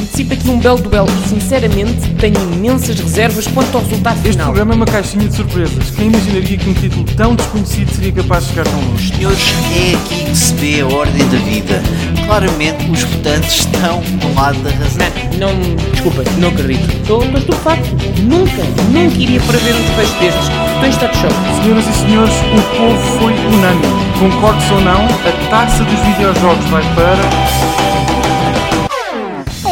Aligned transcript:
Antecipa 0.00 0.32
aqui 0.32 0.48
um 0.48 0.58
belo 0.58 0.78
duelo. 0.78 1.08
Sinceramente, 1.28 2.08
tenho 2.18 2.40
imensas 2.54 2.98
reservas 2.98 3.46
quanto 3.48 3.76
ao 3.76 3.84
resultado 3.84 4.16
Este 4.16 4.30
final. 4.30 4.46
programa 4.46 4.72
é 4.72 4.76
uma 4.76 4.86
caixinha 4.86 5.28
de 5.28 5.36
surpresas. 5.36 5.90
Quem 5.90 6.06
imaginaria 6.06 6.56
que 6.56 6.70
um 6.70 6.72
título 6.72 7.04
tão 7.16 7.34
desconhecido 7.34 7.94
seria 7.94 8.12
capaz 8.12 8.44
de 8.44 8.50
chegar 8.50 8.64
tão 8.64 8.80
longe? 8.80 9.14
Senhores, 9.14 9.54
é 9.76 9.94
aqui 9.94 10.24
que 10.24 10.36
se 10.36 10.54
vê 10.54 10.80
a 10.80 10.86
ordem 10.86 11.28
da 11.28 11.38
vida. 11.38 11.82
Claramente 12.26 12.90
os 12.90 13.02
votantes 13.02 13.56
estão 13.56 14.00
do 14.00 14.34
lado 14.34 14.58
da 14.62 14.70
razão. 14.70 15.06
Não, 15.38 15.52
não, 15.52 15.76
desculpa, 15.92 16.24
não 16.38 16.48
acredito. 16.48 16.96
Estou 16.96 17.22
estou 17.22 17.38
estupefacto. 17.38 17.90
Nunca, 18.22 18.62
nunca 18.90 19.18
iria 19.18 19.40
prever 19.40 19.74
um 19.74 19.82
desfecho 19.82 20.18
destes. 20.18 20.48
Estou 20.48 20.86
em 20.86 20.90
estado 20.90 21.12
de 21.12 21.18
choque. 21.18 21.62
Senhoras 21.62 21.84
e 21.86 21.92
senhores, 21.92 22.34
o 22.34 22.76
povo 22.76 23.18
foi 23.18 23.32
unânime. 23.32 24.00
Concordes 24.18 24.70
ou 24.70 24.80
não, 24.80 25.04
a 25.04 25.50
taça 25.50 25.84
dos 25.84 26.00
videojogos 26.00 26.64
vai 26.70 26.82
para. 26.94 27.89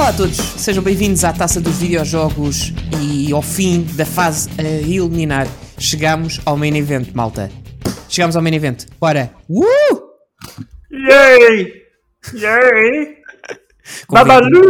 Olá 0.09 0.15
a 0.15 0.17
todos, 0.17 0.39
sejam 0.39 0.83
bem-vindos 0.83 1.23
à 1.23 1.35
Taça 1.35 1.61
dos 1.61 1.77
Videojogos 1.77 2.73
e 2.99 3.31
ao 3.31 3.43
fim 3.43 3.83
da 3.95 4.07
fase 4.07 4.49
a 4.57 4.63
eliminar. 4.63 5.47
Chegamos 5.79 6.41
ao 6.47 6.57
main 6.57 6.75
event, 6.79 7.09
malta. 7.13 7.51
Chegamos 8.09 8.35
ao 8.35 8.41
main 8.41 8.55
event. 8.55 8.87
Bora! 8.99 9.31
Uh! 9.51 9.65
Yay! 10.91 11.73
Yay! 12.33 13.19
Babalu! 14.09 14.63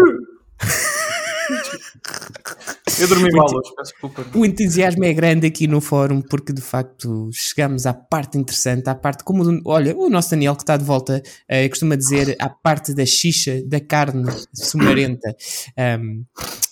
Eu 3.00 3.08
dormi 3.08 3.30
mal 3.32 3.46
hoje, 3.46 3.72
peço 3.76 3.92
desculpa. 3.92 4.24
O 4.34 4.44
entusiasmo 4.44 5.04
é 5.04 5.12
grande 5.12 5.46
aqui 5.46 5.66
no 5.66 5.80
fórum 5.80 6.20
porque 6.20 6.52
de 6.52 6.60
facto 6.60 7.30
chegamos 7.32 7.86
à 7.86 7.94
parte 7.94 8.36
interessante, 8.38 8.88
à 8.88 8.94
parte 8.94 9.22
como 9.24 9.44
olha, 9.64 9.96
o 9.96 10.08
nosso 10.08 10.30
Daniel 10.30 10.54
que 10.56 10.62
está 10.62 10.76
de 10.76 10.84
volta 10.84 11.22
eh, 11.48 11.68
costuma 11.68 11.96
dizer 11.96 12.36
à 12.40 12.48
parte 12.48 12.94
da 12.94 13.06
xixa, 13.06 13.62
da 13.66 13.80
carne 13.80 14.24
sumarenta. 14.52 15.34
Um, 16.00 16.24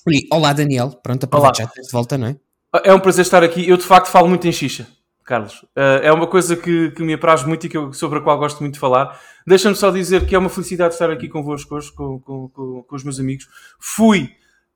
e, 0.08 0.26
olá 0.32 0.52
Daniel, 0.52 0.90
pronto, 1.02 1.24
aproveita, 1.24 1.58
já 1.58 1.82
de 1.82 1.90
volta, 1.92 2.18
não 2.18 2.28
é? 2.28 2.36
É 2.84 2.92
um 2.92 3.00
prazer 3.00 3.22
estar 3.22 3.42
aqui. 3.42 3.68
Eu 3.68 3.76
de 3.76 3.84
facto 3.84 4.08
falo 4.08 4.28
muito 4.28 4.46
em 4.46 4.52
xixa, 4.52 4.86
Carlos. 5.24 5.62
Uh, 5.76 6.02
é 6.02 6.12
uma 6.12 6.26
coisa 6.26 6.56
que, 6.56 6.90
que 6.90 7.02
me 7.02 7.14
apraz 7.14 7.44
muito 7.44 7.66
e 7.66 7.68
que 7.68 7.76
eu- 7.76 7.92
sobre 7.92 8.18
a 8.18 8.22
qual 8.22 8.38
gosto 8.38 8.60
muito 8.60 8.74
de 8.74 8.80
falar. 8.80 9.18
Deixa-me 9.46 9.76
só 9.76 9.90
dizer 9.90 10.26
que 10.26 10.34
é 10.34 10.38
uma 10.38 10.48
felicidade 10.48 10.94
estar 10.94 11.10
aqui 11.10 11.28
convosco 11.28 11.74
hoje, 11.76 11.92
com, 11.92 12.18
com, 12.20 12.48
com, 12.48 12.82
com 12.82 12.96
os 12.96 13.04
meus 13.04 13.20
amigos. 13.20 13.46
Fui 13.78 14.30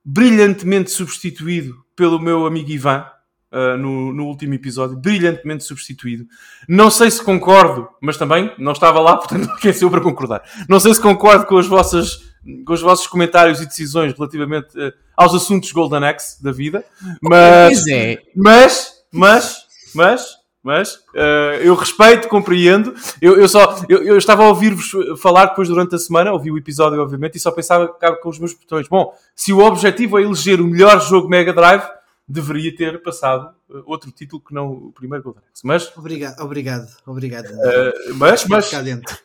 brilhantemente 0.04 0.90
substituído 0.90 1.76
pelo 1.94 2.18
meu 2.18 2.46
amigo 2.46 2.70
Ivan. 2.70 3.04
uh, 3.52 3.76
no, 3.76 4.12
no 4.12 4.26
último 4.26 4.54
episódio, 4.54 4.96
brilhantemente 4.96 5.64
substituído. 5.64 6.24
Não 6.68 6.90
sei 6.90 7.10
se 7.10 7.22
concordo, 7.22 7.88
mas 8.00 8.16
também 8.16 8.52
não 8.58 8.72
estava 8.72 9.00
lá, 9.00 9.16
portanto, 9.18 9.48
quem 9.60 9.72
sou 9.72 9.86
eu 9.86 9.90
para 9.90 10.00
concordar? 10.00 10.42
Não 10.68 10.78
sei 10.78 10.94
se 10.94 11.00
concordo 11.00 11.46
com 11.46 11.58
as 11.58 11.66
vossas 11.66 12.30
com 12.64 12.72
os 12.72 12.80
vossos 12.80 13.06
comentários 13.06 13.60
e 13.60 13.66
decisões 13.66 14.14
relativamente 14.14 14.68
uh, 14.78 14.92
aos 15.16 15.34
assuntos 15.34 15.70
Golden 15.72 16.04
Axe 16.04 16.42
da 16.42 16.50
vida, 16.50 16.84
mas 17.22 17.74
Pois 17.74 17.86
é, 17.88 18.22
mas, 18.34 18.94
mas, 19.12 19.66
mas, 19.94 20.39
mas, 20.62 20.98
eh, 21.14 21.60
eu 21.62 21.74
respeito, 21.74 22.28
compreendo. 22.28 22.94
Eu, 23.20 23.36
eu 23.36 23.48
só, 23.48 23.82
eu, 23.88 24.02
eu 24.02 24.18
estava 24.18 24.44
a 24.44 24.48
ouvir-vos 24.48 24.90
falar 25.20 25.46
depois 25.46 25.68
durante 25.68 25.94
a 25.94 25.98
semana, 25.98 26.32
ouvi 26.32 26.50
o 26.50 26.58
episódio, 26.58 27.00
obviamente, 27.00 27.36
e 27.36 27.40
só 27.40 27.50
pensava 27.50 27.88
com 28.22 28.28
os 28.28 28.38
meus 28.38 28.52
botões. 28.52 28.86
Bom, 28.88 29.14
se 29.34 29.52
o 29.52 29.58
objetivo 29.58 30.18
é 30.18 30.22
eleger 30.22 30.60
o 30.60 30.66
melhor 30.66 31.00
jogo 31.00 31.28
Mega 31.28 31.52
Drive, 31.52 31.82
deveria 32.30 32.74
ter 32.74 33.02
passado 33.02 33.52
eh, 33.70 33.82
outro 33.84 34.10
título 34.12 34.40
que 34.40 34.54
não 34.54 34.70
o 34.70 34.92
primeiro 34.92 35.24
Golden 35.24 35.42
Axe. 35.50 35.66
Mas, 35.66 35.96
Obrigado, 35.96 36.40
obrigado, 36.40 36.88
obrigado. 37.04 37.46
eh, 37.46 37.92
mas, 38.14 38.44
mas, 38.46 38.70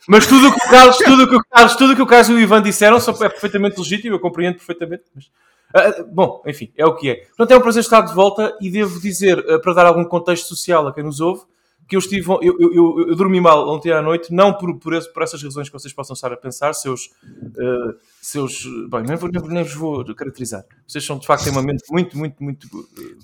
mas 0.07 0.25
tudo 0.25 0.47
o 0.47 0.51
que 0.51 0.65
o 0.65 0.69
Carlos, 0.69 0.97
tudo 0.97 1.23
o 1.23 1.27
que 1.27 1.35
o 1.35 1.43
Carlos, 1.43 1.75
tudo 1.75 1.95
que 1.95 2.01
o 2.01 2.07
Carlos 2.07 2.29
e 2.29 2.33
o 2.33 2.39
Ivan 2.39 2.61
disseram 2.63 2.97
é 2.97 3.29
perfeitamente 3.29 3.77
legítimo, 3.77 4.15
eu 4.15 4.19
compreendo 4.19 4.55
perfeitamente. 4.55 5.03
Mas, 5.13 5.29
ah, 5.75 6.03
bom, 6.11 6.41
enfim, 6.47 6.71
é 6.77 6.85
o 6.85 6.95
que 6.95 7.09
é. 7.09 7.15
Portanto, 7.27 7.51
é 7.51 7.57
um 7.57 7.61
prazer 7.61 7.81
estar 7.81 8.01
de 8.01 8.13
volta 8.13 8.55
e 8.61 8.69
devo 8.69 8.99
dizer, 8.99 9.43
ah, 9.49 9.59
para 9.59 9.73
dar 9.73 9.85
algum 9.85 10.05
contexto 10.05 10.47
social 10.47 10.87
a 10.87 10.93
quem 10.93 11.03
nos 11.03 11.19
ouve, 11.19 11.43
que 11.87 11.95
eu 11.95 11.99
estive, 11.99 12.27
eu, 12.27 12.41
eu, 12.59 12.73
eu- 12.73 13.05
eu 13.09 13.15
dormi 13.15 13.39
mal 13.39 13.69
ontem 13.69 13.91
à 13.91 14.01
noite, 14.01 14.33
não 14.33 14.51
por, 14.53 14.79
por, 14.79 14.93
esse- 14.95 15.11
por 15.13 15.21
essas 15.21 15.43
razões 15.43 15.69
que 15.69 15.73
vocês 15.73 15.93
possam 15.93 16.15
estar 16.15 16.33
a 16.33 16.37
pensar, 16.37 16.73
seus, 16.73 17.11
ah, 17.59 17.93
seus, 18.21 18.63
bem, 18.89 19.03
nem, 19.07 19.15
vou, 19.15 19.29
nem, 19.31 19.41
nem 19.49 19.63
vos 19.63 19.73
vou 19.75 20.15
caracterizar. 20.15 20.63
Vocês 20.87 21.03
são 21.05 21.19
de 21.19 21.27
facto 21.27 21.43
têm 21.43 21.51
uma 21.51 21.61
mente 21.61 21.83
muito, 21.91 22.17
muito, 22.17 22.43
muito 22.43 22.67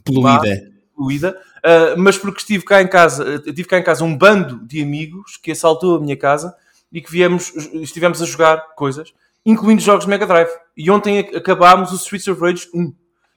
poluída. 0.03 0.71
poluída, 0.95 1.41
uh, 1.65 1.97
mas 1.99 2.17
porque 2.17 2.39
estive 2.41 2.63
cá 2.63 2.81
em 2.81 2.87
casa, 2.87 3.23
uh, 3.37 3.39
tive 3.53 3.63
cá 3.65 3.79
em 3.79 3.83
casa 3.83 4.03
um 4.03 4.15
bando 4.15 4.59
de 4.67 4.81
amigos 4.83 5.37
que 5.37 5.51
assaltou 5.51 5.95
a 5.95 5.99
minha 5.99 6.15
casa 6.17 6.53
e 6.91 7.01
que 7.01 7.11
viemos, 7.11 7.51
estivemos 7.73 8.21
a 8.21 8.25
jogar 8.25 8.75
coisas, 8.75 9.11
incluindo 9.45 9.81
jogos 9.81 10.05
Mega 10.05 10.25
Drive. 10.27 10.49
E 10.75 10.89
ontem 10.91 11.19
ac- 11.19 11.35
acabámos 11.35 11.91
o 11.91 11.95
Streets 11.95 12.27
of 12.27 12.39
Rage 12.41 12.67
1. 12.73 12.93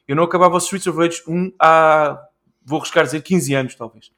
Eu 0.07 0.17
não 0.17 0.25
acabava 0.25 0.55
o 0.55 0.59
Streets 0.59 0.87
of 0.87 0.99
Rage 0.99 1.23
1 1.27 1.53
há, 1.59 2.21
vou 2.65 2.79
arriscar 2.79 3.05
dizer, 3.05 3.23
15 3.23 3.55
anos, 3.55 3.75
talvez. 3.75 4.11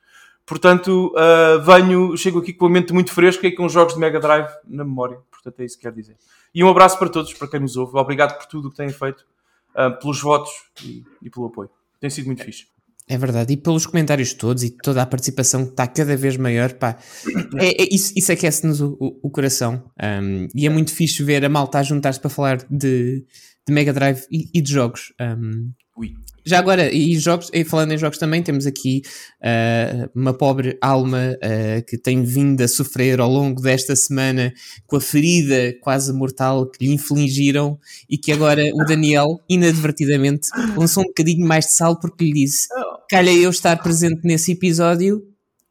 Portanto, 0.45 1.13
uh, 1.17 1.61
venho, 1.63 2.17
chego 2.17 2.39
aqui 2.39 2.53
com 2.53 2.67
a 2.67 2.71
mente 2.71 2.93
muito 2.93 3.13
fresca 3.13 3.47
e 3.47 3.53
com 3.53 3.69
jogos 3.69 3.95
de 3.95 4.01
Mega 4.01 4.21
Drive 4.21 4.49
na 4.65 4.85
memória. 4.85 5.19
Portanto, 5.31 5.61
é 5.61 5.65
isso 5.65 5.77
que 5.77 5.83
quero 5.83 5.97
dizer. 5.97 6.17
E 6.55 6.63
um 6.63 6.69
abraço 6.69 6.99
para 6.99 7.09
todos, 7.09 7.33
para 7.35 7.49
quem 7.49 7.61
nos 7.61 7.77
ouve. 7.77 7.97
Obrigado 7.99 8.37
por 8.39 8.47
tudo 8.47 8.69
o 8.69 8.71
que 8.71 8.77
têm 8.77 8.89
feito, 8.89 9.27
uh, 9.75 9.99
pelos 10.01 10.21
votos 10.21 10.53
e, 10.85 11.05
e 11.23 11.29
pelo 11.31 11.47
apoio. 11.47 11.69
Tem 12.01 12.09
sido 12.11 12.27
muito 12.27 12.45
fixe. 12.45 12.69
É 13.09 13.17
verdade, 13.17 13.53
e 13.53 13.57
pelos 13.57 13.87
comentários 13.87 14.33
todos 14.33 14.65
e 14.65 14.71
toda 14.71 15.01
a 15.01 15.07
participação 15.07 15.65
que 15.65 15.71
está 15.71 15.87
cada 15.87 16.17
vez 16.17 16.37
maior, 16.37 16.73
pá, 16.75 16.99
é, 17.57 17.83
é- 17.85 17.89
isso, 17.95 18.13
isso 18.17 18.33
aquece-nos 18.33 18.81
o, 18.81 18.97
o- 19.01 19.21
o 19.23 19.31
coração. 19.31 19.85
Um, 20.03 20.49
e 20.55 20.67
é 20.67 20.69
muito 20.71 20.93
fixe 20.93 21.23
ver 21.23 21.45
a 21.45 21.49
malta 21.49 21.79
a 21.79 21.83
juntar-se 21.85 22.19
para 22.19 22.29
falar 22.31 22.57
de, 22.69 23.25
de 23.67 23.73
Mega 23.73 23.93
Drive 23.93 24.23
e, 24.31 24.51
e 24.53 24.61
de 24.61 24.73
jogos. 24.73 25.13
Um, 25.21 25.71
Ui. 25.97 26.15
Já 26.47 26.61
agora, 26.61 26.95
e 26.95 27.19
jogos, 27.19 27.51
e 27.53 27.65
falando 27.65 27.93
em 27.93 27.99
jogos 27.99 28.19
também, 28.19 28.41
temos 28.41 28.67
aqui 28.67 29.03
ah, 29.43 30.09
uma 30.15 30.33
pobre 30.33 30.79
alma 30.81 31.37
ah, 31.43 31.83
que 31.83 31.99
tem 31.99 32.23
vindo 32.23 32.61
a 32.61 32.69
sofrer 32.69 33.19
ao 33.19 33.29
longo 33.29 33.61
desta 33.61 33.97
semana 33.97 34.53
com 34.87 34.97
a 34.97 35.01
ferida 35.01 35.75
quase 35.83 36.13
mortal 36.13 36.71
que 36.71 36.85
lhe 36.87 36.93
infligiram 36.93 37.79
e 38.09 38.17
que 38.17 38.31
agora 38.31 38.63
o 38.73 38.85
Daniel, 38.85 39.41
inadvertidamente, 39.49 40.49
lançou 40.77 41.03
um 41.03 41.07
bocadinho 41.07 41.45
mais 41.45 41.67
de 41.67 41.73
sal 41.73 41.99
porque 41.99 42.25
lhe 42.25 42.33
disse: 42.33 42.69
calha 43.11 43.33
eu 43.33 43.51
estar 43.51 43.83
presente 43.83 44.21
nesse 44.23 44.53
episódio, 44.53 45.23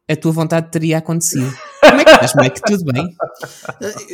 a 0.06 0.14
tua 0.14 0.32
vontade 0.32 0.70
teria 0.70 0.98
acontecido. 0.98 1.52
Como 1.88 2.00
é 2.00 2.04
que 2.04 2.10
estás, 2.10 2.34
Mike? 2.34 2.60
Tudo 2.62 2.92
bem? 2.92 3.16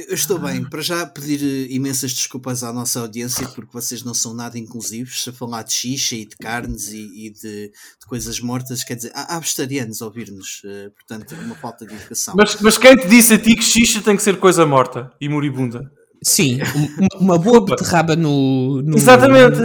Eu 0.08 0.14
estou 0.14 0.38
bem, 0.38 0.64
para 0.64 0.80
já 0.82 1.06
pedir 1.06 1.70
imensas 1.70 2.12
desculpas 2.12 2.62
à 2.62 2.72
nossa 2.72 3.00
audiência 3.00 3.46
porque 3.48 3.72
vocês 3.72 4.02
não 4.02 4.14
são 4.14 4.34
nada 4.34 4.58
inclusivos 4.58 5.24
a 5.28 5.32
falar 5.32 5.62
de 5.62 5.72
xixa 5.72 6.14
e 6.16 6.24
de 6.24 6.36
carnes 6.36 6.92
e, 6.92 7.26
e 7.26 7.30
de, 7.30 7.68
de 7.68 8.06
coisas 8.06 8.40
mortas, 8.40 8.84
quer 8.84 8.96
dizer, 8.96 9.12
há, 9.14 9.36
há 9.36 9.40
vegetarianos 9.40 10.00
a 10.02 10.06
ouvir-nos, 10.06 10.62
eh, 10.64 10.90
portanto, 10.90 11.34
é 11.34 11.44
uma 11.44 11.54
falta 11.54 11.86
de 11.86 11.94
educação. 11.94 12.34
Mas, 12.36 12.56
mas 12.60 12.78
quem 12.78 12.96
te 12.96 13.08
disse 13.08 13.34
a 13.34 13.38
ti 13.38 13.54
que 13.56 13.64
xixa 13.64 14.00
tem 14.02 14.16
que 14.16 14.22
ser 14.22 14.38
coisa 14.38 14.64
morta 14.66 15.10
e 15.20 15.28
moribunda? 15.28 15.90
Sim, 16.22 16.58
um- 16.76 17.24
uma, 17.24 17.38
boa 17.38 17.64
beterraba 17.64 18.14
no, 18.14 18.80
no, 18.82 18.96
Exatamente. 18.96 19.60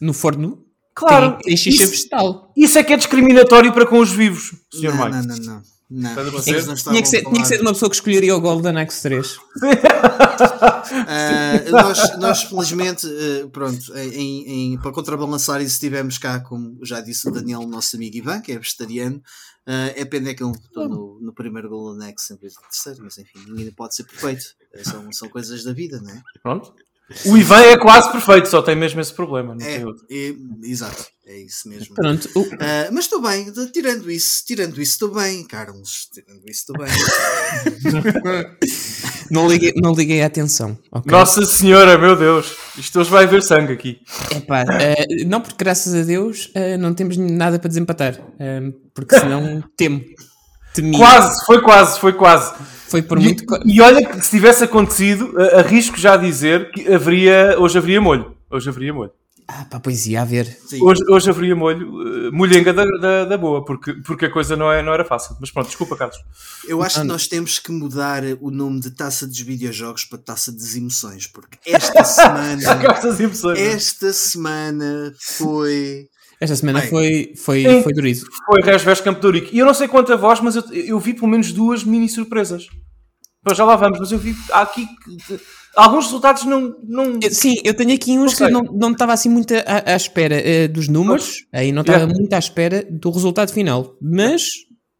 no 0.00 0.12
forno 0.12 0.64
Claro. 0.94 1.32
tem, 1.38 1.40
tem 1.46 1.56
xixa 1.56 1.84
Isso, 1.84 1.90
vegetal. 1.92 2.52
isso 2.56 2.78
é 2.78 2.82
que 2.84 2.92
é 2.92 2.96
discriminatório 2.96 3.72
para 3.72 3.86
com 3.86 3.98
os 3.98 4.10
vivos, 4.12 4.54
Sr. 4.72 4.94
não, 4.94 5.04
Mike. 5.06 5.26
não, 5.26 5.36
não, 5.36 5.44
não, 5.54 5.62
não. 5.92 6.14
Vocês 6.30 6.66
Tinha 6.82 7.02
que, 7.02 7.08
ser, 7.08 7.22
tinha 7.22 7.42
que 7.42 7.48
ser 7.48 7.56
de 7.56 7.62
uma 7.62 7.72
pessoa 7.72 7.88
que 7.90 7.96
escolheria 7.96 8.34
o 8.36 8.40
Golden 8.40 8.78
Axe 8.78 9.02
3. 9.02 9.36
Ah, 11.06 11.70
nós, 11.70 12.18
nós, 12.18 12.42
felizmente, 12.44 13.06
eh, 13.06 13.46
pronto, 13.52 13.96
em, 13.96 14.72
em- 14.74 14.78
para 14.78 14.92
contrabalançar 14.92 15.60
isso, 15.60 15.78
tivemos 15.80 16.18
cá, 16.18 16.40
como 16.40 16.78
já 16.82 17.00
disse 17.00 17.28
o 17.28 17.32
Daniel, 17.32 17.62
nosso 17.66 17.96
amigo 17.96 18.16
Ivan, 18.16 18.40
que 18.40 18.52
é 18.52 18.58
vegetariano. 18.58 19.22
Ah, 19.66 19.92
é 19.94 20.04
pena 20.04 20.34
que 20.34 20.42
ele 20.42 20.52
votou 20.52 20.88
no, 20.88 21.18
no 21.20 21.32
primeiro 21.32 21.68
Golden 21.68 22.08
Axe 22.10 22.32
em 22.34 22.36
vez 22.36 22.54
do 22.54 22.60
terceiro, 22.62 23.00
mas 23.04 23.16
enfim, 23.18 23.38
ninguém 23.46 23.70
pode 23.72 23.94
ser 23.94 24.04
perfeito. 24.04 24.44
Eh, 24.74 24.84
São, 24.84 25.10
são 25.12 25.28
coisas 25.28 25.62
da 25.64 25.72
vida, 25.72 26.00
não 26.00 26.10
é? 26.10 26.22
Pronto. 26.42 26.74
O 27.26 27.36
Ivan 27.36 27.60
é 27.62 27.78
quase 27.78 28.10
perfeito, 28.12 28.48
só 28.48 28.62
tem 28.62 28.76
mesmo 28.76 29.00
esse 29.00 29.12
problema. 29.12 29.54
Não 29.54 29.64
É, 29.66 29.76
tem 29.76 29.84
outro. 29.86 30.04
é, 30.10 30.34
exato, 30.64 31.04
é 31.26 31.38
isso 31.38 31.68
mesmo. 31.68 31.94
Pronto, 31.94 32.28
o- 32.34 32.48
Ah, 32.60 32.88
mas 32.92 33.04
estou 33.04 33.20
bem, 33.22 33.50
tirando 33.72 34.10
isso, 34.10 34.42
tirando 34.46 34.80
isso, 34.80 34.92
estou 34.92 35.12
bem, 35.12 35.44
Carlos. 35.46 36.08
Tirando 36.12 36.42
isso, 36.48 36.60
estou 36.60 36.76
bem. 36.78 36.88
não, 39.30 39.48
liguei, 39.48 39.72
não 39.76 39.92
liguei 39.94 40.22
a 40.22 40.26
atenção. 40.26 40.78
ok? 40.90 41.10
Nossa 41.10 41.44
Senhora, 41.44 41.98
meu 41.98 42.16
Deus. 42.16 42.54
Isto 42.76 43.00
hoje 43.00 43.10
vai 43.10 43.24
haver 43.24 43.42
sangue 43.42 43.72
aqui. 43.72 43.98
Epá, 44.34 44.64
eh, 44.80 45.24
não 45.26 45.40
porque 45.40 45.56
graças 45.58 45.94
a 45.94 46.02
Deus 46.02 46.50
eh, 46.54 46.76
não 46.76 46.94
temos 46.94 47.16
nada 47.16 47.58
para 47.58 47.68
desempatar. 47.68 48.18
porque 48.94 49.18
senão 49.18 49.62
temo. 49.76 50.02
Temia. 50.72 50.98
Quase, 50.98 51.44
foi 51.44 51.60
quase, 51.60 52.00
foi 52.00 52.12
quase. 52.12 52.54
Foi 52.88 53.02
por 53.02 53.18
E, 53.18 53.22
muito. 53.22 53.44
e 53.64 53.80
olha 53.80 54.06
que 54.06 54.20
se 54.24 54.30
tivesse 54.30 54.64
acontecido, 54.64 55.34
a- 55.38 55.60
arrisco 55.60 55.96
já 55.98 56.14
a 56.14 56.16
dizer 56.16 56.70
que 56.72 56.92
haveria, 56.92 57.56
hoje 57.58 57.78
haveria 57.78 58.00
molho. 58.00 58.36
Hoje 58.50 58.68
haveria 58.68 58.92
molho. 58.92 59.10
Ah, 59.48 59.66
pá, 59.68 59.80
pois 59.80 60.06
ia 60.06 60.22
haver. 60.22 60.46
Sim. 60.66 60.78
Hoje, 60.82 61.02
hoje 61.10 61.28
haveria 61.28 61.54
molho, 61.56 62.28
eh, 62.28 62.30
molhenga 62.30 62.72
da, 62.72 62.84
da, 63.00 63.24
da 63.24 63.36
boa, 63.36 63.64
porque, 63.64 63.92
porque 63.94 64.26
a 64.26 64.30
coisa 64.30 64.56
não, 64.56 64.70
é, 64.70 64.82
não 64.82 64.92
era 64.94 65.04
fácil. 65.04 65.36
Mas 65.40 65.50
pronto, 65.50 65.66
desculpa, 65.66 65.96
Carlos. 65.96 66.16
Eu 66.66 66.82
acho 66.82 67.00
que 67.00 67.06
nós 67.06 67.26
temos 67.26 67.58
que 67.58 67.72
mudar 67.72 68.22
o 68.40 68.50
nome 68.50 68.80
de 68.80 68.90
taça 68.92 69.26
dos 69.26 69.40
videojogos 69.40 70.04
para 70.04 70.18
taça 70.18 70.52
das 70.52 70.74
emoções, 70.76 71.26
porque 71.26 71.58
esta 71.66 72.04
semana, 72.04 72.62
emoções. 73.20 73.58
esta 73.58 74.12
semana 74.12 75.12
foi. 75.20 76.08
Esta 76.42 76.56
semana 76.56 76.80
Bem. 76.80 76.90
foi, 76.90 77.32
foi, 77.36 77.62
Sim. 77.62 77.82
foi 77.82 77.92
durido. 77.92 78.26
Foi 78.46 78.60
Resves 78.62 79.00
Campo 79.00 79.20
de 79.20 79.26
Ourique. 79.26 79.54
E 79.54 79.58
eu 79.60 79.66
não 79.66 79.72
sei 79.74 79.86
quanto 79.86 80.12
a 80.12 80.16
voz, 80.16 80.40
mas 80.40 80.56
eu, 80.56 80.64
eu 80.72 80.98
vi 80.98 81.14
pelo 81.14 81.28
menos 81.28 81.52
duas 81.52 81.84
mini 81.84 82.08
surpresas. 82.08 82.66
Pois 83.44 83.56
já 83.56 83.64
lá 83.64 83.76
vamos, 83.76 83.98
mas 84.00 84.10
eu 84.10 84.18
vi 84.18 84.34
há 84.50 84.62
aqui 84.62 84.86
que- 84.86 85.40
alguns 85.76 86.06
resultados 86.06 86.44
não. 86.44 86.74
não... 86.82 87.18
Eu- 87.22 87.30
Sim, 87.30 87.54
eu 87.64 87.74
tenho 87.74 87.94
aqui 87.94 88.18
uns 88.18 88.38
Não 88.38 88.46
que 88.48 88.52
não 88.52 88.62
não 88.62 88.90
estava 88.92 89.12
assim 89.12 89.28
muito 89.28 89.54
à, 89.54 89.92
à 89.92 89.96
espera 89.96 90.34
eh, 90.34 90.66
dos 90.68 90.88
números, 90.88 91.44
aí 91.52 91.70
não 91.72 91.82
estava 91.82 91.98
Yeah. 92.00 92.14
muito 92.18 92.32
à 92.32 92.38
espera 92.38 92.84
do 92.90 93.10
resultado 93.10 93.52
final, 93.52 93.96
mas 94.02 94.48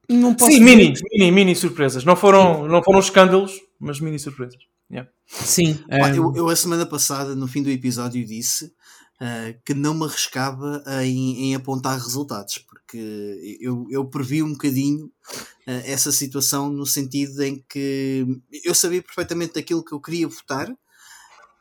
não 0.09 0.35
posso 0.35 0.51
Sim, 0.53 0.59
dizer 0.65 0.77
mini, 0.77 0.95
mini, 1.13 1.31
mini 1.33 1.57
surpresas. 1.57 2.05
Não 2.05 2.15
foram, 2.17 2.67
não 2.69 2.83
foram 2.85 3.01
escândalos, 3.01 3.53
mas 3.81 3.99
mini 4.01 4.19
surpresas. 4.19 4.59
Yeah. 4.91 5.09
Sim, 5.27 5.79
ah, 5.91 6.09
eu, 6.15 6.33
eu 6.37 6.49
a 6.49 6.55
semana 6.57 6.85
passada, 6.85 7.35
no 7.35 7.47
fim 7.49 7.63
do 7.63 7.71
episódio, 7.71 8.25
disse 8.27 8.71
ah, 9.25 9.55
que 9.65 9.73
não 9.73 9.95
me 9.95 10.05
arriscava 10.05 10.83
em, 11.05 11.45
em 11.51 11.55
apontar 11.55 11.97
resultados, 11.97 12.59
porque 12.59 13.59
eu, 13.61 13.87
eu 13.89 14.05
previ 14.05 14.43
um 14.43 14.51
bocadinho 14.53 15.09
ah, 15.67 15.83
essa 15.85 16.11
situação 16.11 16.69
no 16.73 16.85
sentido 16.85 17.41
em 17.43 17.65
que 17.69 18.27
eu 18.65 18.75
sabia 18.75 19.01
perfeitamente 19.01 19.55
daquilo 19.55 19.85
que 19.85 19.93
eu 19.95 20.01
queria 20.01 20.27
votar. 20.27 20.69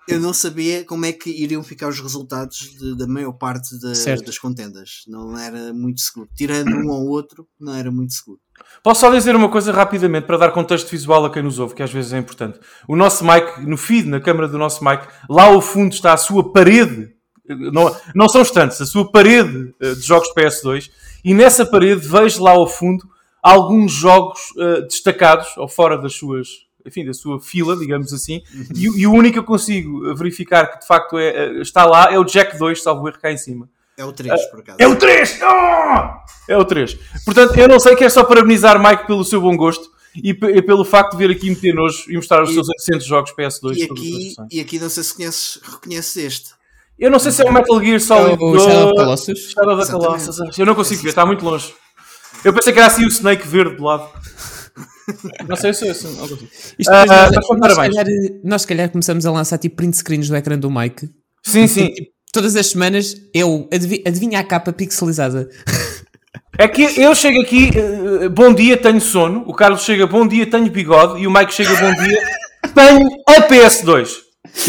Eu 0.10 0.20
não 0.20 0.34
sabia 0.34 0.84
como 0.84 1.06
é 1.06 1.12
que 1.14 1.30
iriam 1.30 1.64
ficar 1.64 1.88
os 1.88 2.00
resultados 2.00 2.58
de- 2.78 2.98
da 2.98 3.08
maior 3.08 3.34
parte 3.34 3.80
da- 3.80 3.94
das 4.26 4.40
contendas. 4.40 5.04
Não 5.08 5.38
era 5.38 5.72
muito 5.72 6.02
seguro. 6.02 6.28
Tirando 6.36 6.70
um 6.76 6.90
ou 6.90 7.08
outro, 7.08 7.48
não 7.60 7.74
era 7.76 7.92
muito 7.92 8.12
seguro. 8.14 8.40
Posso 8.84 9.02
só 9.02 9.12
dizer 9.14 9.36
uma 9.36 9.50
coisa 9.50 9.72
rapidamente 9.72 10.26
para 10.26 10.38
dar 10.38 10.52
contexto 10.52 10.90
visual 10.90 11.24
a 11.24 11.32
quem 11.32 11.44
nos 11.44 11.60
ouve, 11.60 11.76
que 11.76 11.84
às 11.84 11.94
vezes 11.94 12.12
é 12.14 12.18
importante. 12.18 12.60
O 12.90 12.96
nosso 12.96 13.24
mic, 13.24 13.62
no 13.66 13.78
feed, 13.78 14.08
na 14.10 14.20
câmara 14.20 14.48
do 14.48 14.58
nosso 14.58 14.84
mic, 14.84 15.08
lá 15.30 15.44
ao 15.46 15.62
fundo 15.62 15.94
está 15.94 16.14
a 16.14 16.18
sua 16.18 16.52
parede, 16.52 17.16
não, 17.56 17.96
não 18.16 18.30
são 18.30 18.42
estantes, 18.42 18.80
a 18.82 18.86
sua 18.86 19.10
parede 19.12 19.74
eh, 19.80 19.94
de 19.94 20.02
jogos 20.02 20.30
PS2, 20.36 20.90
e 21.24 21.34
nessa 21.34 21.66
parede 21.66 22.08
vejo 22.08 22.44
lá 22.44 22.52
ao 22.52 22.68
fundo 22.68 23.04
alguns 23.42 23.92
jogos 23.92 24.40
eh, 24.60 24.82
destacados, 24.82 25.56
ou 25.58 25.68
fora 25.68 25.98
das 25.98 26.14
suas, 26.14 26.48
enfim, 26.86 27.06
da 27.06 27.14
sua 27.14 27.40
fila, 27.40 27.76
digamos 27.78 28.14
assim, 28.14 28.42
e, 28.76 28.90
o- 28.90 28.98
e 28.98 29.08
o 29.08 29.12
único 29.14 29.34
que 29.34 29.40
eu 29.40 29.44
consigo 29.44 30.14
verificar 30.16 30.68
que 30.72 30.80
de 30.80 30.88
facto 30.88 31.18
é, 31.18 31.30
eh, 31.30 31.62
está 31.62 31.86
lá 31.86 32.12
é 32.12 32.18
o 32.20 32.24
Jack 32.24 32.58
2, 32.58 32.82
salvo 32.82 33.08
erro 33.08 33.20
cá 33.20 33.32
em 33.32 33.38
cima. 33.38 33.70
É 33.98 34.06
o 34.06 34.12
3, 34.12 34.46
por 34.50 34.60
acaso. 34.62 34.78
É 34.80 34.88
o 34.88 34.96
3! 34.96 35.40
Ah! 35.44 36.24
É 36.50 36.58
o 36.58 36.66
3. 36.66 36.98
Portanto, 37.26 37.56
eu 37.60 37.68
não 37.68 37.80
sei 37.80 37.96
que 37.96 38.04
é 38.04 38.10
só 38.10 38.24
parabenizar 38.24 38.82
Mike 38.82 39.06
pelo 39.06 39.24
seu 39.24 39.40
bom 39.40 39.56
gosto 39.56 39.92
e, 40.16 40.34
pe- 40.34 40.48
e 40.56 40.62
pelo 40.62 40.84
facto 40.84 41.12
de 41.12 41.18
vir 41.18 41.30
aqui 41.36 41.50
meter 41.50 41.74
nojo 41.76 42.06
e 42.10 42.16
mostrar 42.16 42.42
os 42.42 42.50
E- 42.50 42.54
seus 42.54 42.68
800 42.70 43.06
jogos 43.06 43.32
PS2. 43.38 43.76
E 43.78 43.84
aqui, 43.84 44.36
e 44.52 44.60
aqui 44.60 44.80
não 44.80 44.90
sei 44.90 45.04
se 45.04 45.14
conheces, 45.14 45.60
reconheces 45.64 46.18
este. 46.18 46.50
Eu 47.02 47.10
não 47.12 47.20
sei 47.20 47.32
se 47.32 47.42
é 47.42 47.50
o 47.50 47.52
Metal 47.52 47.84
Gear 47.84 48.00
Solid 48.00 48.38
o 48.42 48.60
Shadow 48.60 48.86
of 48.86 48.94
2. 48.96 49.04
Colossus. 49.04 49.52
Shadow 49.52 49.80
of. 49.80 49.92
Colossus. 49.92 50.58
Eu 50.60 50.66
não 50.68 50.76
consigo 50.76 51.02
ver, 51.02 51.10
está 51.10 51.26
muito 51.26 51.44
longe. 51.44 51.74
Eu 52.46 52.54
pensei 52.54 52.72
que 52.72 52.80
era 52.80 52.88
assim 52.88 53.04
o 53.04 53.08
Snake 53.10 53.48
verde 53.48 53.76
do 53.76 53.84
lado. 53.84 54.08
Não 55.48 55.56
sei 55.58 55.74
se 55.74 55.88
é 55.88 55.92
assim. 55.92 56.16
não 56.16 56.28
consigo. 56.28 56.48
Isto 56.80 56.92
Ah, 56.92 57.02
depois 57.02 57.10
nós, 57.10 57.30
mas 57.32 57.36
nós, 57.36 57.46
se 57.46 57.76
parabéns. 57.76 57.96
calhar, 57.96 58.06
nós 58.44 58.62
se 58.62 58.68
calhar 58.68 58.90
começamos 58.90 59.26
a 59.26 59.32
lançar 59.32 59.58
tipo 59.58 59.76
print 59.76 59.98
screens 59.98 60.30
do 60.30 60.36
ecrã 60.36 60.58
do 60.58 60.70
Mike. 60.72 61.10
Sim, 61.44 61.68
sim. 61.68 61.88
Tipo, 61.92 62.12
todas 62.32 62.56
as 62.56 62.68
semanas 62.68 63.16
eu 63.34 63.68
adivi- 63.74 64.04
adivinha 64.08 64.40
a 64.40 64.44
capa 64.44 64.72
pixelizada. 64.72 65.50
É 66.58 66.68
que 66.68 66.84
eu 67.02 67.14
chego 67.16 67.42
aqui, 67.42 67.72
eh, 67.76 68.30
bom 68.30 68.54
dia, 68.54 68.78
tenho 68.78 69.02
sono. 69.02 69.44
O 69.48 69.54
Carlos 69.54 69.82
chega, 69.84 70.06
bom 70.08 70.26
dia, 70.28 70.50
tenho 70.50 70.70
bigode. 70.72 71.22
E 71.22 71.28
o 71.28 71.32
Mike 71.32 71.54
chega, 71.54 71.76
bom 71.76 71.94
dia, 72.04 72.22
tenho 72.74 73.08
a 73.28 73.42
PS2. 73.48 74.10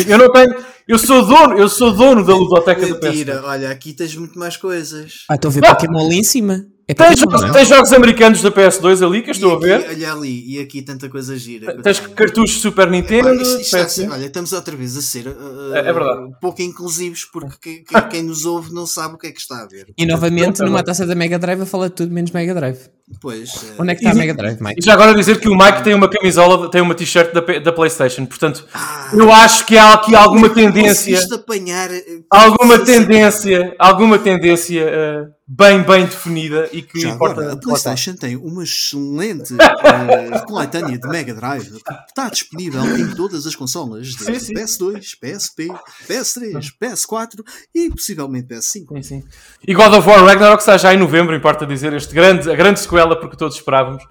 Eu 0.09 0.19
não 0.19 0.33
tenho. 0.33 0.55
Eu 0.87 0.99
sou 0.99 1.25
dono, 1.25 1.57
eu 1.57 1.69
sou 1.69 1.93
dono 1.93 2.25
da 2.25 2.35
ludoteca 2.35 2.87
do 2.87 2.97
PS2. 2.97 3.03
Mentira, 3.05 3.43
olha, 3.45 3.71
aqui 3.71 3.93
tens 3.93 4.17
muito 4.17 4.39
mais 4.39 4.57
coisas. 4.57 5.25
Ah, 5.29 5.37
estou 5.37 5.49
a 5.51 5.53
ver 5.53 5.61
Pokémon 5.61 6.07
ali 6.07 6.19
em 6.19 6.25
cima. 6.25 6.67
É 6.93 6.95
Tens, 6.95 7.21
Pokémon, 7.21 7.39
jogos- 7.39 7.51
é? 7.57 7.59
tens 7.59 7.69
jogos 7.69 7.93
americanos 7.93 8.43
da 8.43 8.51
PS2 8.51 9.03
ali 9.07 9.23
que 9.23 9.31
eu 9.31 9.33
estou 9.33 9.51
E 9.51 9.53
a 9.53 9.57
aqui, 9.57 9.67
ver. 9.85 9.91
Olha 9.91 10.13
ali, 10.13 10.45
e 10.57 10.61
aqui 10.61 10.83
tanta 10.83 11.09
coisa 11.09 11.37
gira. 11.37 11.81
Tens 11.83 12.01
cartuchos 12.01 12.61
Super 12.61 12.87
Pá, 12.87 12.91
Nintendo. 12.93 13.33
isto- 13.41 13.61
isto 13.61 13.61
está 13.63 13.83
a 13.83 13.89
ser- 13.89 14.07
PS1. 14.09 14.13
olha, 14.13 14.27
estamos 14.27 14.53
outra 14.53 14.77
vez 14.77 14.97
a 14.97 15.01
ser 15.03 15.27
uh, 15.29 15.75
É- 15.75 15.79
é 15.79 15.93
verdade. 15.93 16.21
um 16.25 16.33
pouco 16.41 16.61
inclusivos 16.61 17.25
porque 17.25 17.57
que- 17.61 17.85
que- 17.85 18.03
quem 18.11 18.23
nos 18.23 18.45
ouve 18.45 18.73
não 18.75 18.87
sabe 18.87 19.15
o 19.15 19.19
que 19.19 19.27
é 19.29 19.31
que 19.33 19.41
está 19.41 19.63
a 19.63 19.67
ver. 19.67 19.87
E 19.97 20.05
novamente, 20.07 20.59
Não, 20.61 20.67
não, 20.67 20.73
numa 20.75 20.83
taça 20.85 21.07
da 21.07 21.15
Mega 21.15 21.39
Drive, 21.39 21.63
a 21.63 21.67
falar 21.67 21.89
de 21.89 21.95
tudo 21.95 22.13
menos 22.13 22.31
Mega 22.31 22.55
Drive. 22.55 22.79
Pois, 23.21 23.51
uh, 23.55 23.75
Onde 23.79 23.93
é 23.93 23.95
que 23.95 24.01
está 24.01 24.13
a 24.13 24.15
Mega 24.15 24.33
Drive, 24.33 24.59
Mike? 24.63 24.81
E 24.81 24.85
já 24.85 24.95
agora 24.95 25.15
dizer 25.15 25.39
que 25.39 25.49
o 25.49 25.57
Mike 25.57 25.83
tem 25.85 25.93
uma 25.95 26.09
camisola, 26.09 26.71
tem 26.71 26.81
uma 26.81 26.95
t-shirt 26.95 27.33
da, 27.35 27.41
da 27.59 27.73
PlayStation. 27.73 28.25
Portanto, 28.25 28.65
Ah. 28.73 29.11
eu 29.13 29.31
acho 29.31 29.67
que 29.67 29.77
há 29.77 29.93
aqui 29.95 30.15
alguma 30.15 30.49
tendência. 30.49 31.19
apanhar 31.35 31.91
uh, 31.91 32.25
Alguma 32.31 32.79
tendência, 32.79 33.75
alguma 33.79 34.19
tendência 34.19 34.81
eh, 34.81 35.27
bem, 35.55 35.83
bem 35.83 36.07
definida 36.07 36.69
e 36.73 36.81
que 36.81 36.99
Já 36.99 37.11
importa. 37.11 37.41
agora, 37.41 37.53
a. 37.53 37.57
PlayStation 37.57 38.15
tem 38.15 38.37
uma 38.37 38.65
excelente 38.65 39.53
uh, 39.53 40.45
coletânea 40.47 40.99
de 40.99 41.07
Mega 41.09 41.35
Drive 41.35 41.71
que 41.71 41.93
está 42.09 42.31
disponível 42.31 42.83
em 42.97 43.15
todas 43.15 43.47
as 43.47 43.55
consolas 43.55 44.09
de 44.09 44.25
Sim, 44.25 44.39
sim. 44.39 44.55
PS2, 44.55 45.19
PSP, 45.21 45.69
PS3, 46.09 46.73
PS4 46.81 47.45
e 47.75 47.91
possivelmente 47.91 48.49
PS5. 48.49 48.63
Sim, 48.63 49.03
sim. 49.03 49.25
E 49.67 49.75
God 49.75 49.93
of 49.93 50.09
War 50.09 50.25
Ragnarok 50.25 50.63
está 50.63 50.79
já 50.79 50.95
em 50.95 50.99
novembro, 50.99 51.37
importa 51.37 51.67
dizer, 51.67 51.93
este 51.93 52.15
grande, 52.15 52.51
a 52.51 52.55
grande 52.55 52.81
sequela 52.81 53.19
porque 53.19 53.37
todos 53.37 53.57
esperávamos. 53.57 54.03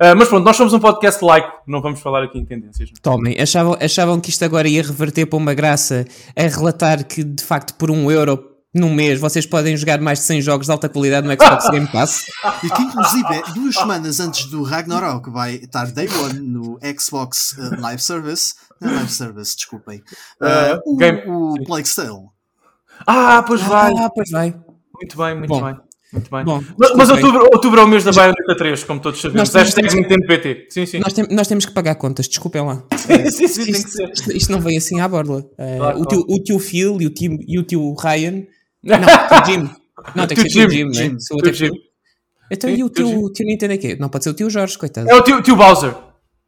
Ah, 0.00 0.14
mas 0.14 0.28
pronto, 0.28 0.44
nós 0.44 0.56
somos 0.56 0.72
um 0.72 0.80
podcast 0.80 1.24
laico, 1.24 1.62
não 1.66 1.80
vamos 1.80 2.00
falar 2.00 2.24
aqui 2.24 2.38
em 2.38 2.44
tendências. 2.44 2.90
Tomem, 3.00 3.40
achavam, 3.40 3.76
achavam 3.80 4.20
que 4.20 4.30
isto 4.30 4.44
agora 4.44 4.68
ia 4.68 4.82
reverter 4.82 5.26
para 5.26 5.36
uma 5.36 5.54
graça 5.54 6.04
a 6.36 6.42
relatar 6.42 7.04
que 7.06 7.22
de 7.24 7.42
facto 7.42 7.74
por 7.74 7.90
um 7.90 8.10
euro 8.10 8.57
num 8.74 8.92
mês 8.92 9.18
vocês 9.20 9.46
podem 9.46 9.76
jogar 9.76 10.00
mais 10.00 10.18
de 10.20 10.24
100 10.26 10.42
jogos 10.42 10.66
de 10.66 10.72
alta 10.72 10.88
qualidade 10.88 11.26
no 11.26 11.32
Xbox 11.34 11.70
Game 11.70 11.86
Pass? 11.88 12.24
E 12.62 12.70
que 12.70 12.82
inclusive 12.82 13.42
duas 13.54 13.74
semanas 13.74 14.20
antes 14.20 14.46
do 14.46 14.62
Ragnarok 14.62 15.30
vai 15.30 15.54
estar 15.56 15.86
Day 15.92 16.08
One 16.08 16.40
no 16.40 16.78
Xbox 16.98 17.52
uh, 17.58 17.80
Live 17.80 18.02
Service. 18.02 18.54
Não 18.80 18.90
é 18.90 18.94
Live 18.96 19.12
Service, 19.12 19.56
desculpem. 19.56 19.98
Uh, 20.40 20.76
Uh, 20.86 20.92
o 20.94 20.96
game- 20.96 21.22
o. 21.26 21.54
Plague 21.64 21.88
Tale. 21.94 22.26
Ah, 23.06 23.42
pois 23.46 23.60
vai. 23.62 23.92
Ah, 23.96 24.10
pois 24.14 24.30
vai. 24.30 24.54
Muito 24.94 25.16
bem, 25.16 25.34
muito 25.36 25.48
Bom. 25.48 25.62
bem. 25.64 25.76
Muito 26.12 26.30
bem. 26.30 26.44
Bom, 26.44 26.64
mas 26.96 27.10
outubro, 27.10 27.44
outubro 27.52 27.80
é 27.80 27.84
o 27.84 27.86
mês 27.86 28.02
da 28.02 28.10
Bayonetta 28.12 28.56
3, 28.56 28.82
como 28.84 28.98
todos 29.00 29.20
sabemos. 29.20 29.40
Nós 29.40 29.50
temos- 29.50 29.74
Hashtag 29.74 29.94
Nintendo 30.02 30.26
PT. 30.26 30.66
Sim, 30.70 30.86
sim. 30.86 30.98
Nós, 31.00 31.12
tem- 31.12 31.26
nós 31.30 31.46
temos 31.46 31.66
que 31.66 31.72
pagar 31.72 31.94
contas, 31.96 32.26
desculpem 32.26 32.62
lá. 32.64 32.82
sim, 32.96 33.30
sim, 33.30 33.46
sim, 33.48 33.64
tem 33.64 33.72
que 33.74 33.78
Isto, 33.80 33.90
ser. 33.90 34.10
isto- 34.12 34.32
isto 34.32 34.52
não 34.52 34.60
veio 34.60 34.78
assim 34.78 35.00
à 35.00 35.06
borla. 35.08 35.40
Uh, 35.40 35.44
Claro, 35.56 36.00
o, 36.00 36.04
claro. 36.06 36.06
tio, 36.06 36.24
o 36.36 36.42
tio 36.42 36.58
Phil 36.58 37.00
e 37.02 37.06
o 37.06 37.10
tio, 37.10 37.38
e 37.46 37.58
o 37.58 37.62
tio 37.62 37.94
Ryan. 37.94 38.42
Não, 38.82 39.44
Jim. 39.46 39.70
Não, 40.14 40.26
tem 40.26 40.36
que 40.36 40.42
ser 40.42 40.48
Jim, 40.50 40.70
Jim, 40.70 40.92
Jim, 40.92 41.12
né? 41.12 41.18
Se 41.18 41.52
Jim. 41.52 41.70
Então, 42.50 42.70
e 42.70 42.82
o 42.82 42.88
tio 42.88 43.06
tio, 43.06 43.32
tio 43.32 43.46
Nintendo 43.46 43.74
é 43.74 43.76
quê? 43.76 43.96
Não 43.98 44.08
pode 44.08 44.24
ser 44.24 44.30
o 44.30 44.34
tio 44.34 44.48
Jorge, 44.48 44.78
coitado. 44.78 45.10
É 45.10 45.14
o 45.14 45.22
tio, 45.22 45.42
tio 45.42 45.56
Bowser. 45.56 45.94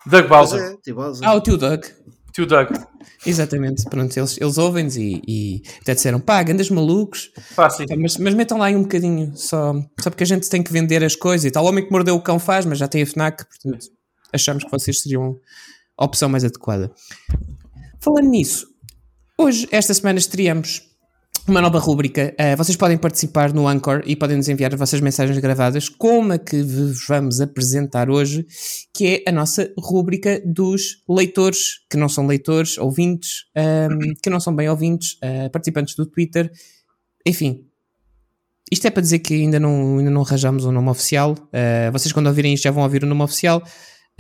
Doug 0.07 0.27
Bowser. 0.29 0.61
é, 0.61 0.65
assim. 1.03 1.25
Ah, 1.25 1.35
o 1.35 1.41
tio 1.41 1.57
Doug. 1.59 1.85
Tio 2.33 2.47
Doug. 2.47 2.71
Exatamente, 3.27 3.85
pronto, 3.85 4.17
eles, 4.17 4.39
eles 4.41 4.57
ouvem-nos 4.57 4.97
e, 4.97 5.21
e 5.27 5.63
até 5.83 5.95
disseram, 5.95 6.21
pá, 6.21 6.43
grandes 6.43 6.71
malucos, 6.71 7.31
Fácil. 7.55 7.87
Pá, 7.87 7.95
mas, 7.99 8.17
mas 8.17 8.33
metam 8.33 8.57
lá 8.57 8.67
aí 8.67 8.77
um 8.77 8.83
bocadinho, 8.83 9.37
só, 9.37 9.75
só 10.01 10.09
porque 10.09 10.23
a 10.23 10.27
gente 10.27 10.49
tem 10.49 10.63
que 10.63 10.73
vender 10.73 11.05
as 11.05 11.15
coisas 11.15 11.45
e 11.45 11.51
tal. 11.51 11.65
O 11.65 11.69
homem 11.69 11.85
que 11.85 11.91
mordeu 11.91 12.15
o 12.15 12.23
cão 12.23 12.39
faz, 12.39 12.65
mas 12.65 12.79
já 12.79 12.89
tem 12.89 13.03
a 13.03 13.07
FNAC, 13.07 13.45
portanto 13.45 13.87
achamos 14.33 14.65
que 14.65 14.71
vocês 14.71 15.03
seriam 15.03 15.37
a 15.99 16.05
opção 16.05 16.29
mais 16.29 16.45
adequada. 16.45 16.91
Falando 18.01 18.29
nisso, 18.31 18.67
hoje, 19.37 19.69
esta 19.71 19.93
semana, 19.93 20.19
estreamos 20.19 20.83
uma 21.47 21.61
nova 21.61 21.79
rúbrica. 21.79 22.35
Uh, 22.39 22.57
vocês 22.57 22.77
podem 22.77 22.97
participar 22.97 23.53
no 23.53 23.67
Anchor 23.67 24.03
e 24.05 24.15
podem 24.15 24.37
nos 24.37 24.49
enviar 24.49 24.73
as 24.73 24.79
vossas 24.79 25.01
mensagens 25.01 25.39
gravadas, 25.39 25.89
como 25.89 26.33
a 26.33 26.39
que 26.39 26.63
vos 26.63 27.07
vamos 27.07 27.41
apresentar 27.41 28.11
hoje, 28.11 28.47
que 28.95 29.23
é 29.27 29.31
a 29.31 29.33
nossa 29.33 29.73
rúbrica 29.79 30.41
dos 30.45 31.03
leitores, 31.09 31.81
que 31.91 31.97
não 31.97 32.09
são 32.09 32.27
leitores, 32.27 32.79
ouvintes, 32.79 33.45
um, 33.57 34.15
que 34.23 34.31
não 34.31 34.41
são 34.41 34.55
bem 34.55 34.69
ouvintes, 34.69 35.15
uh, 35.15 35.51
participantes 35.51 35.95
do 35.95 36.07
Twitter, 36.07 36.51
enfim. 37.27 37.65
Isto 38.71 38.87
é 38.87 38.91
para 38.91 39.03
dizer 39.03 39.19
que 39.19 39.35
ainda 39.35 39.59
não, 39.59 39.99
ainda 39.99 40.11
não 40.11 40.23
arranjamos 40.23 40.65
um 40.65 40.71
nome 40.71 40.91
oficial. 40.91 41.33
Uh, 41.33 41.91
vocês, 41.93 42.13
quando 42.13 42.29
ouvirem 42.29 42.55
isto, 42.55 42.65
já 42.65 42.71
vão 42.71 42.85
ouvir 42.85 43.03
o 43.03 43.07
nome 43.07 43.23
oficial. 43.23 43.63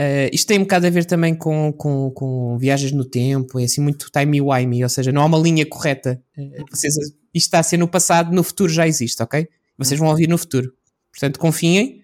Uh, 0.00 0.33
isto 0.33 0.47
tem 0.47 0.59
um 0.59 0.62
bocado 0.62 0.87
a 0.87 0.90
ver 0.90 1.04
também 1.04 1.35
com, 1.35 1.71
com, 1.75 2.11
com 2.12 2.57
viagens 2.57 2.90
no 2.90 3.04
tempo, 3.04 3.61
é 3.61 3.64
assim 3.64 3.83
muito 3.83 4.11
timey-wimey, 4.11 4.83
ou 4.83 4.88
seja, 4.88 5.12
não 5.12 5.21
há 5.21 5.26
uma 5.26 5.37
linha 5.37 5.66
correta. 5.66 6.19
Uh, 6.38 6.64
vocês, 6.71 6.95
isto 6.95 7.14
está 7.35 7.59
a 7.59 7.62
ser 7.62 7.76
no 7.76 7.87
passado, 7.87 8.35
no 8.35 8.42
futuro 8.42 8.73
já 8.73 8.88
existe, 8.88 9.23
ok? 9.23 9.47
Vocês 9.76 10.00
vão 10.00 10.09
ouvir 10.09 10.26
no 10.26 10.38
futuro. 10.38 10.73
Portanto, 11.12 11.38
confiem. 11.38 12.00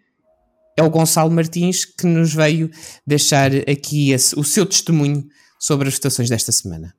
É 0.78 0.82
o 0.82 0.90
Gonçalo 0.90 1.30
Martins 1.30 1.86
que 1.86 2.06
nos 2.06 2.34
veio 2.34 2.70
deixar 3.06 3.50
aqui 3.66 4.10
esse, 4.10 4.38
o 4.38 4.44
seu 4.44 4.66
testemunho 4.66 5.26
sobre 5.58 5.88
as 5.88 5.94
votações 5.94 6.28
desta 6.28 6.52
semana. 6.52 6.94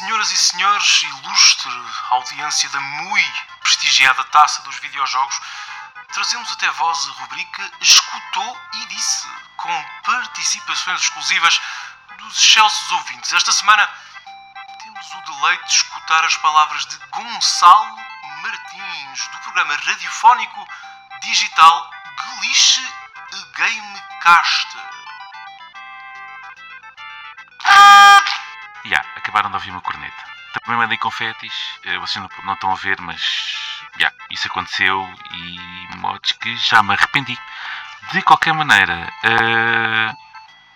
Senhoras 0.00 0.30
e 0.30 0.36
senhores, 0.38 1.02
ilustre 1.02 1.70
audiência 2.08 2.70
da 2.70 2.80
muito 2.80 3.46
prestigiada 3.60 4.24
taça 4.24 4.62
dos 4.62 4.76
videojogos, 4.76 5.38
trazemos 6.14 6.50
até 6.52 6.70
vós 6.70 7.06
a 7.06 7.12
rubrica 7.20 7.70
Escutou 7.82 8.60
e 8.72 8.86
Disse, 8.86 9.28
com 9.58 9.84
participações 10.02 11.02
exclusivas 11.02 11.60
dos 12.16 12.38
excelsos 12.38 12.92
ouvintes. 12.92 13.30
Esta 13.34 13.52
semana 13.52 13.86
temos 14.82 15.12
o 15.12 15.20
deleite 15.32 15.66
de 15.66 15.72
escutar 15.74 16.24
as 16.24 16.36
palavras 16.38 16.86
de 16.86 16.96
Gonçalo 17.10 17.96
Martins, 18.40 19.28
do 19.28 19.38
programa 19.40 19.76
radiofónico 19.84 20.66
digital 21.20 21.90
Geliche 22.40 22.94
Gamecast. 23.52 24.78
Já, 28.84 29.04
acabaram 29.16 29.50
de 29.50 29.56
ouvir 29.56 29.70
uma 29.70 29.80
corneta. 29.80 30.24
Também 30.52 30.78
mandei 30.78 30.98
confetes, 30.98 31.52
eh, 31.84 31.98
vocês 31.98 32.22
não, 32.22 32.44
não 32.44 32.54
estão 32.54 32.72
a 32.72 32.74
ver, 32.74 33.00
mas 33.00 33.20
já, 33.98 34.12
isso 34.30 34.48
aconteceu 34.48 35.08
e 35.32 35.96
modos 35.96 36.32
que 36.32 36.56
já 36.56 36.82
me 36.82 36.94
arrependi. 36.94 37.38
De 38.12 38.22
qualquer 38.22 38.52
maneira, 38.52 39.12
uh, 39.24 40.16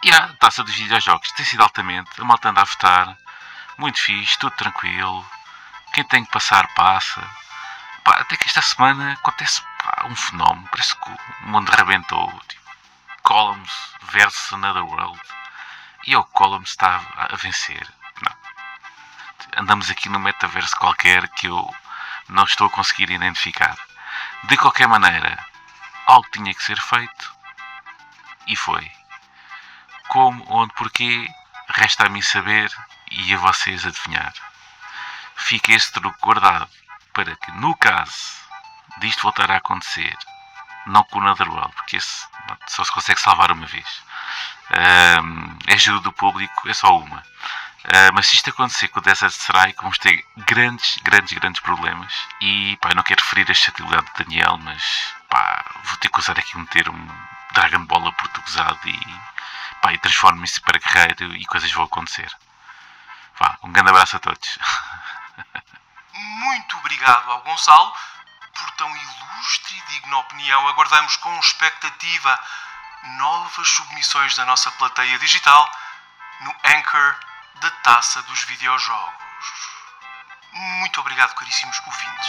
já, 0.05 0.29
taça 0.35 0.63
dos 0.63 0.75
videojogos 0.75 1.33
tem 1.33 1.45
sido 1.45 1.63
altamente, 1.63 2.21
a 2.21 2.25
malta 2.25 2.51
anda 2.51 2.61
a 2.61 2.65
votar, 2.65 3.17
muito 3.79 4.01
fixe, 4.01 4.39
tudo 4.39 4.55
tranquilo. 4.57 5.27
Quem 5.93 6.05
tem 6.05 6.25
que 6.25 6.31
passar, 6.31 6.69
passa. 6.75 7.21
Pá, 8.05 8.13
até 8.21 8.37
que 8.37 8.47
esta 8.47 8.63
semana 8.63 9.15
acontece 9.15 9.63
pá, 9.83 10.07
um 10.07 10.15
fenómeno, 10.15 10.69
parece 10.71 10.95
que 10.97 11.11
o 11.11 11.49
mundo 11.49 11.71
rebentou. 11.71 12.29
Tipo, 12.49 12.63
Columns 13.23 13.73
versus 14.13 14.53
Another 14.53 14.85
World. 14.85 15.21
E 16.07 16.15
é 16.15 16.19
o 16.19 16.25
Columns 16.25 16.71
está 16.71 17.01
a, 17.17 17.35
a 17.35 17.37
vencer. 17.37 17.89
Não. 18.23 19.63
Andamos 19.63 19.91
aqui 19.91 20.09
no 20.09 20.21
metaverso 20.21 20.77
qualquer 20.77 21.29
que 21.31 21.47
eu 21.47 21.75
não 22.29 22.45
estou 22.45 22.67
a 22.67 22.71
conseguir 22.71 23.11
identificar. 23.11 23.77
De 24.45 24.57
qualquer 24.57 24.87
maneira, 24.89 25.39
algo 26.07 26.29
tinha 26.31 26.55
que 26.55 26.63
ser 26.63 26.79
feito 26.79 27.35
e 28.47 28.57
foi. 28.57 28.91
Como, 30.09 30.45
onde, 30.49 30.75
porquê, 30.75 31.29
resta 31.69 32.07
a 32.07 32.09
mim 32.11 32.23
saber 32.23 32.71
e 33.11 33.35
a 33.35 33.39
vocês 33.39 33.87
adivinhar. 33.87 34.35
Fica 35.37 35.73
esse 35.73 35.93
truque 35.93 36.21
guardado 36.21 36.69
para 37.13 37.35
que, 37.37 37.51
no 37.53 37.75
caso 37.77 38.45
disto 38.99 39.23
voltar 39.23 39.51
a 39.51 39.57
acontecer, 39.57 40.17
não 40.87 41.03
com 41.05 41.19
o 41.19 41.25
Netherworld, 41.25 41.75
porque 41.75 41.97
esse 41.97 42.27
só 42.69 42.85
se 42.85 42.93
consegue 42.93 43.21
salvar 43.21 43.51
uma 43.51 43.67
vez. 43.67 44.03
Um, 44.71 45.59
é 45.67 45.75
ajuda 45.75 46.01
do 46.01 46.13
público, 46.13 46.69
é 46.69 46.75
só 46.75 46.99
uma. 46.99 47.19
Uh, 47.85 48.13
mas 48.15 48.29
se 48.29 48.37
isto 48.37 48.49
acontecer 48.49 48.89
com 48.89 48.99
o 48.99 49.03
Desert 49.03 49.33
Strike, 49.33 49.83
vamos 49.83 49.99
ter 49.99 50.25
grandes, 50.39 50.97
grandes, 51.03 51.33
grandes 51.35 51.61
problemas. 51.61 52.15
E 52.41 52.77
pá, 52.79 52.95
não 52.95 53.03
quero 53.03 53.23
referir 53.23 53.47
a 53.49 53.53
estatilidade 53.53 54.07
de 54.07 54.25
Daniel, 54.25 54.57
mas 54.59 55.15
pá, 55.29 55.65
vou 55.85 55.97
ter 55.99 56.09
que 56.09 56.19
usar 56.19 56.39
aqui 56.39 56.57
um 56.57 56.65
termo 56.67 57.13
Dragon 57.53 57.85
Ball 57.85 58.09
aportuguesado 58.09 58.81
e, 58.89 59.21
e 59.93 59.99
transforme-se 59.99 60.61
para 60.63 60.79
guerreiro 60.79 61.37
e 61.37 61.45
coisas 61.45 61.71
vão 61.73 61.85
acontecer. 61.85 62.35
Vá, 63.39 63.59
um 63.63 63.71
grande 63.71 63.91
abraço 63.91 64.17
a 64.17 64.21
todos. 64.21 64.59
Muito 66.15 66.77
obrigado 66.79 67.31
ao 67.31 67.43
Gonçalo 67.43 67.95
por 68.57 68.71
tão 68.73 68.89
ilustre 68.97 69.77
e 69.77 69.93
digna 69.93 70.19
opinião. 70.19 70.69
Aguardamos 70.69 71.17
com 71.17 71.39
expectativa 71.39 72.41
novas 73.19 73.69
submissões 73.69 74.35
da 74.37 74.45
nossa 74.47 74.71
plateia 74.73 75.19
digital 75.19 75.69
no 76.43 76.51
Anchor 76.51 77.15
da 77.61 77.71
Taça 77.83 78.23
dos 78.23 78.45
Videojogos. 78.45 79.25
Muito 80.81 81.01
obrigado, 81.01 81.35
caríssimos 81.35 81.81
ouvintes. 81.87 82.29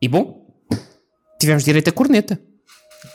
E 0.00 0.08
bom, 0.08 0.46
tivemos 1.38 1.64
direito 1.64 1.88
a 1.88 1.92
corneta. 1.92 2.40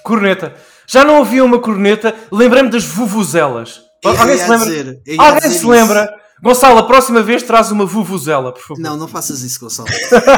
Corneta. 0.04 0.56
Já 0.86 1.04
não 1.04 1.22
havia 1.22 1.44
uma 1.44 1.60
corneta? 1.60 2.16
Lembrei-me 2.32 2.70
das 2.70 2.86
vuvuzelas. 2.86 3.82
Alguém 4.06 4.38
se 4.38 4.50
lembra? 4.50 4.66
Dizer, 4.66 5.20
Alguém 5.20 5.52
se 5.52 5.66
lembra? 5.66 6.27
Gonçalo, 6.42 6.80
a 6.80 6.84
próxima 6.84 7.22
vez 7.22 7.44
traz 7.44 7.72
uma 7.72 7.86
vuvuzela, 7.86 8.54
por 8.54 8.62
favor. 8.62 8.82
Não, 8.82 8.96
não 8.96 9.08
faças 9.08 9.42
isso, 9.42 9.60
Gonçalo. 9.60 9.90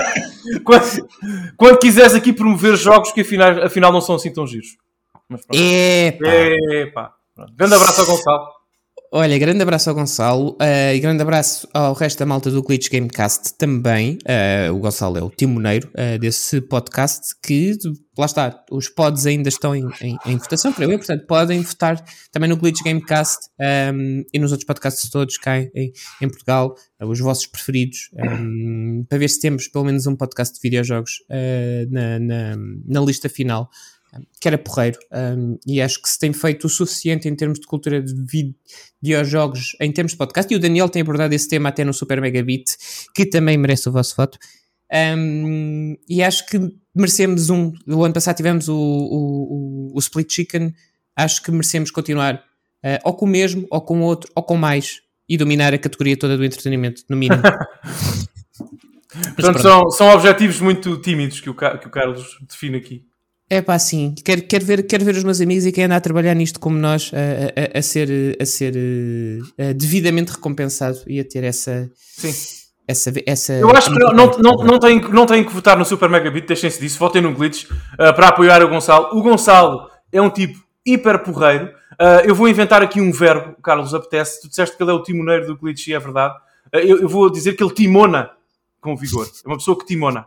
quando, 0.64 1.10
quando 1.58 1.80
quiseres 1.80 2.14
aqui 2.14 2.32
promover 2.32 2.76
jogos 2.78 3.12
que 3.12 3.22
afinal, 3.22 3.64
afinal 3.64 3.92
não 3.92 4.02
são 4.02 4.16
assim 4.16 4.32
tão 4.32 4.48
giros. 4.48 4.78
Mas 5.28 5.42
Epa. 5.52 6.28
Epa. 6.28 7.14
Grande 7.56 7.76
abraço 7.76 8.02
ao 8.02 8.08
Gonçalo. 8.08 8.59
Olha, 9.12 9.40
grande 9.40 9.64
abraço 9.64 9.90
ao 9.90 9.96
Gonçalo 9.96 10.52
uh, 10.52 10.94
e 10.94 11.00
grande 11.00 11.24
abraço 11.24 11.68
ao 11.74 11.96
resto 11.96 12.20
da 12.20 12.28
malta 12.28 12.52
do 12.52 12.62
Glitch 12.62 12.92
Gamecast 12.92 13.56
também. 13.58 14.20
Uh, 14.22 14.72
o 14.72 14.78
Gonçalo 14.78 15.18
é 15.18 15.24
o 15.24 15.32
timoneiro 15.32 15.90
uh, 15.96 16.20
desse 16.20 16.62
podcast 16.62 17.36
que, 17.42 17.76
lá 18.16 18.28
está, 18.28 18.64
os 18.70 18.88
pods 18.88 19.26
ainda 19.26 19.50
estão 19.50 19.76
em, 19.76 19.84
em, 20.00 20.16
em 20.28 20.38
votação 20.38 20.72
para 20.72 20.86
eu, 20.86 20.96
portanto 21.00 21.26
podem 21.26 21.60
votar 21.60 22.00
também 22.32 22.48
no 22.48 22.56
Glitch 22.56 22.84
Gamecast 22.84 23.48
um, 23.60 23.64
ehm, 23.64 24.24
e 24.32 24.38
nos 24.38 24.52
outros 24.52 24.68
podcasts 24.68 25.10
todos 25.10 25.40
cá 25.40 25.58
em, 25.60 25.92
em 26.22 26.30
Portugal, 26.30 26.76
os 27.02 27.20
vossos 27.20 27.48
preferidos, 27.48 28.12
um, 28.14 28.22
ehm, 28.24 29.04
para 29.10 29.18
ver 29.18 29.30
se 29.30 29.40
temos 29.40 29.68
pelo 29.68 29.86
menos 29.86 30.06
um 30.06 30.16
podcast 30.16 30.54
de 30.54 30.62
videojogos 30.62 31.14
na, 31.90 32.20
na, 32.20 32.56
na 32.86 33.02
lista 33.02 33.28
final 33.28 33.72
que 34.40 34.48
era 34.48 34.58
porreiro, 34.58 34.98
um, 35.12 35.58
e 35.66 35.82
acho 35.82 36.02
que 36.02 36.10
se 36.10 36.18
tem 36.18 36.34
feito 36.34 36.66
o 36.66 36.70
suficiente 36.70 37.28
em 37.28 37.36
termos 37.36 37.60
de 37.60 37.68
cultura 37.68 38.02
de 38.02 38.14
videojogos, 39.02 39.76
em 39.80 39.92
termos 39.92 40.14
de 40.14 40.18
podcast, 40.18 40.52
e 40.54 40.58
o 40.58 40.60
Daniel 40.60 40.90
tem 40.90 41.02
abordado 41.02 41.34
esse 41.34 41.48
tema 41.48 41.70
até 41.70 41.84
no 41.84 41.94
Super 41.94 42.20
Megabit, 42.22 42.76
que 43.14 43.26
também 43.26 43.58
merece 43.58 43.88
o 43.90 43.92
vosso 43.92 44.16
voto. 44.16 44.38
Um, 44.92 45.96
e 46.08 46.24
acho 46.24 46.48
que 46.48 46.60
merecemos 46.96 47.50
um. 47.50 47.72
O 47.88 48.04
ano 48.04 48.14
passado 48.14 48.36
tivemos 48.36 48.68
o, 48.68 48.76
o, 48.76 49.92
o, 49.92 49.96
o 49.96 50.00
Split 50.00 50.32
Chicken, 50.32 50.74
acho 51.16 51.44
que 51.44 51.52
merecemos 51.52 51.92
continuar 51.92 52.36
uh, 52.84 53.00
ou 53.04 53.14
com 53.14 53.26
o 53.26 53.30
mesmo, 53.30 53.68
ou 53.70 53.82
com 53.82 54.02
outro, 54.02 54.32
ou 54.36 54.44
com 54.44 54.58
mais, 54.58 55.02
e 55.28 55.38
dominar 55.38 55.74
a 55.74 55.78
categoria 55.78 56.18
toda 56.18 56.38
do 56.38 56.44
entretenimento, 56.44 57.04
no 57.08 57.16
mínimo. 57.16 57.42
Portanto, 59.36 59.62
são, 59.62 59.90
são 59.90 60.10
objetivos 60.10 60.60
muito 60.62 60.98
tímidos 60.98 61.42
que 61.42 61.50
o, 61.50 61.56
que 61.56 61.88
o 61.88 61.90
Carlos 61.90 62.38
define 62.48 62.78
aqui. 62.78 63.09
É 63.50 63.62
pá, 63.62 63.80
sim. 63.80 64.14
Quero, 64.24 64.44
quero, 64.44 64.66
ver, 64.66 64.84
quero 64.84 65.04
ver 65.04 65.16
os 65.16 65.24
meus 65.24 65.42
amigos 65.42 65.66
e 65.66 65.72
quem 65.72 65.86
anda 65.86 65.96
a 65.96 66.02
trabalhar 66.02 66.36
nisto 66.36 66.60
como 66.60 66.78
nós 66.78 67.12
a, 67.14 67.78
a, 67.78 67.80
a 67.80 67.82
ser, 67.82 68.38
a 68.40 68.46
ser 68.46 68.74
a, 69.58 69.74
devidamente 69.74 70.32
recompensado 70.32 71.00
e 71.08 71.20
a 71.20 71.24
ter 71.24 71.44
essa. 71.44 71.90
Sim. 71.96 72.32
Essa, 72.88 73.14
essa 73.24 73.54
Eu 73.54 73.70
acho 73.70 73.94
que 73.94 74.00
não, 74.00 74.12
não, 74.12 74.38
não, 74.40 74.66
não, 74.66 74.80
têm, 74.80 75.00
não 75.00 75.26
têm 75.28 75.44
que 75.44 75.54
votar 75.54 75.78
no 75.78 75.86
Super 75.86 76.10
Megabit, 76.10 76.48
deixem-se 76.48 76.80
disso, 76.80 76.98
votem 76.98 77.22
no 77.22 77.36
Glitch 77.36 77.66
uh, 77.66 78.16
para 78.16 78.30
apoiar 78.30 78.64
o 78.64 78.68
Gonçalo. 78.68 79.16
O 79.16 79.22
Gonçalo 79.22 79.88
é 80.12 80.20
um 80.20 80.30
tipo 80.30 80.60
hiper 80.84 81.20
porreiro. 81.20 81.66
Uh, 81.94 82.26
eu 82.26 82.34
vou 82.34 82.48
inventar 82.48 82.82
aqui 82.82 83.00
um 83.00 83.12
verbo, 83.12 83.56
Carlos, 83.62 83.94
apetece. 83.94 84.42
Tu 84.42 84.50
disseste 84.50 84.76
que 84.76 84.82
ele 84.82 84.90
é 84.90 84.94
o 84.94 85.04
timoneiro 85.04 85.46
do 85.46 85.58
Glitch 85.58 85.88
e 85.88 85.94
é 85.94 86.00
verdade. 86.00 86.36
Uh, 86.74 86.78
eu, 86.78 87.02
eu, 87.02 87.10
vou 87.10 87.30
dizer 87.30 87.54
que 87.54 87.64
ele 87.64 87.74
timona 87.74 88.32
com 88.82 88.96
vigor. 88.96 89.28
É 89.46 89.48
uma 89.48 89.58
pessoa 89.58 89.78
que 89.78 89.86
timona. 89.86 90.26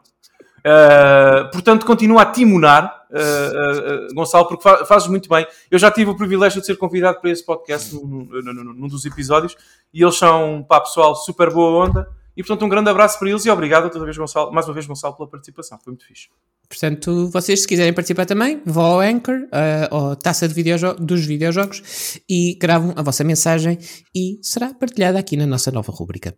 Uh, 0.59 1.51
portanto, 1.51 1.85
continua 1.85 2.23
a 2.23 2.27
timonar, 2.27 3.02
uh, 3.13 4.11
uh, 4.11 4.15
Gonçalo, 4.15 4.49
porque 4.49 4.63
fa 4.63 4.85
fazes 4.85 5.09
muito 5.09 5.29
bem. 5.29 5.47
Eu 5.71 5.79
já 5.79 5.91
tive 5.91 6.11
o 6.11 6.17
privilégio 6.17 6.61
de 6.61 6.67
ser 6.67 6.77
convidado 6.77 7.21
para 7.21 7.31
esse 7.31 7.45
podcast 7.45 7.95
num, 7.95 8.25
num, 8.25 8.75
num 8.75 8.89
dos 8.89 9.05
episódios 9.05 9.57
e 9.93 10.03
eles 10.03 10.17
são, 10.17 10.65
pá, 10.69 10.81
pessoal, 10.81 11.15
super 11.15 11.53
boa 11.53 11.87
onda. 11.87 12.09
E 12.37 12.43
portanto, 12.43 12.65
um 12.65 12.69
grande 12.69 12.89
abraço 12.89 13.19
para 13.19 13.29
eles 13.29 13.45
e 13.45 13.51
obrigado 13.51 13.85
outra 13.85 14.03
vez, 14.05 14.17
Gonçalo, 14.17 14.51
mais 14.53 14.67
uma 14.67 14.73
vez, 14.73 14.87
Gonçalo, 14.87 15.15
pela 15.15 15.29
participação. 15.29 15.79
Foi 15.79 15.91
muito 15.93 16.07
fixe. 16.07 16.29
Portanto, 16.67 17.29
vocês, 17.29 17.61
se 17.61 17.69
quiserem 17.69 17.93
participar 17.93 18.25
também, 18.25 18.63
vão 18.65 18.85
ao 18.85 19.01
Anchor, 19.01 19.43
uh, 19.43 19.95
ou 19.95 20.17
taça 20.17 20.49
de 20.49 20.55
videojo 20.55 20.95
dos 20.95 21.27
videojogos 21.27 22.19
e 22.27 22.55
gravam 22.55 22.95
a 22.97 23.03
vossa 23.03 23.23
mensagem 23.23 23.79
e 24.15 24.39
será 24.41 24.73
partilhada 24.73 25.19
aqui 25.19 25.37
na 25.37 25.47
nossa 25.47 25.71
nova 25.71 25.93
rubrica. 25.93 26.35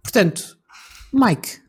Portanto, 0.00 0.56
Mike, 1.12 1.63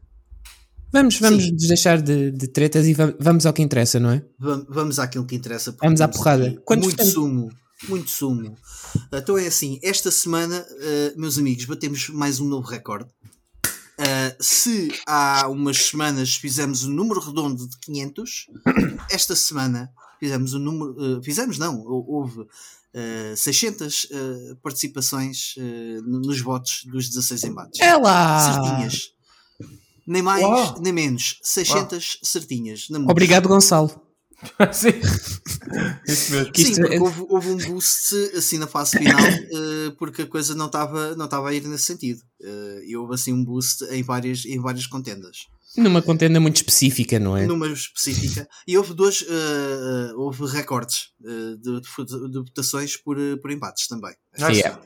Vamos, 0.95 1.19
vamos 1.19 1.51
deixar 1.67 2.01
de, 2.01 2.31
de, 2.31 2.47
tretas 2.47 2.87
e 2.87 2.95
vamos 3.19 3.45
ao 3.45 3.51
que 3.51 3.61
interessa, 3.61 3.99
não 3.99 4.11
é? 4.11 4.23
Vamos 4.39 4.97
àquilo 4.97 5.25
que 5.25 5.35
interessa. 5.35 5.75
Vamos 5.81 5.99
à 5.99 6.07
porrada. 6.07 6.57
muito 6.69 7.05
sumo, 7.05 7.51
muito 7.89 8.09
sumo. 8.09 8.57
Então 9.11 9.37
é 9.37 9.45
assim, 9.45 9.77
esta 9.83 10.09
semana, 10.09 10.65
uh, 10.71 11.19
meus 11.19 11.37
amigos, 11.37 11.65
batemos 11.65 12.07
mais 12.07 12.39
um 12.39 12.47
novo 12.47 12.65
recorde. 12.65 13.09
Uh, 13.99 14.35
se 14.39 14.93
há 15.05 15.49
umas 15.49 15.75
semanas 15.77 16.35
fizemos 16.35 16.85
um 16.85 16.93
número 16.93 17.19
redondo 17.19 17.67
de 17.67 17.77
500, 17.79 18.47
esta 19.11 19.35
semana 19.35 19.91
fizemos 20.17 20.53
um 20.53 20.59
número. 20.59 21.17
Uh, 21.17 21.21
fizemos, 21.21 21.57
não, 21.57 21.83
houve 21.85 22.39
uh, 22.39 23.35
600 23.35 24.07
participações 24.63 25.55
nos 26.05 26.39
votos 26.39 26.85
dos 26.85 27.09
16 27.09 27.43
embates. 27.43 27.81
É 27.81 27.97
lá! 27.97 28.53
Certinhas 28.53 29.14
nem 30.07 30.21
mais 30.21 30.43
Uau. 30.43 30.79
nem 30.81 30.93
menos. 30.93 31.39
600 31.41 31.91
Uau. 31.91 32.19
certinhas. 32.23 32.87
Obrigado, 33.07 33.47
Gonçalo. 33.47 34.01
Sim. 34.73 34.89
Isso 36.07 36.31
mesmo. 36.33 36.51
Sim, 36.55 36.75
porque 36.75 36.93
é- 36.95 36.99
houve, 36.99 37.25
houve 37.29 37.49
um 37.49 37.57
boost 37.57 38.15
assim 38.35 38.57
na 38.57 38.67
fase 38.67 38.97
final, 38.97 39.17
eh, 39.19 39.91
porque 39.97 40.23
a 40.23 40.27
coisa 40.27 40.53
não 40.53 40.67
estava 40.67 41.15
não 41.15 41.25
estava 41.25 41.49
a 41.49 41.53
ir 41.53 41.63
nesse 41.67 41.85
sentido. 41.85 42.21
Eh, 42.41 42.81
e 42.87 42.97
houve 42.97 43.15
assim 43.15 43.33
um 43.33 43.43
boost 43.43 43.83
em 43.85 44.03
várias, 44.03 44.45
em 44.45 44.59
várias 44.59 44.85
contendas. 44.87 45.37
Numa 45.77 46.01
contenda 46.01 46.39
muito 46.39 46.57
específica, 46.57 47.19
não 47.19 47.35
é? 47.35 47.45
Numa 47.45 47.67
específica. 47.67 48.47
E 48.67 48.77
houve 48.77 48.93
dois, 48.93 49.25
eh, 49.27 49.31
eh, 49.31 50.13
houve 50.15 50.45
recordes 50.45 51.09
de, 51.19 51.57
de, 51.57 51.81
de 52.29 52.39
votações 52.39 52.95
por, 52.97 53.17
por 53.41 53.51
empates 53.51 53.87
também. 53.87 54.13
Yeah. 54.37 54.79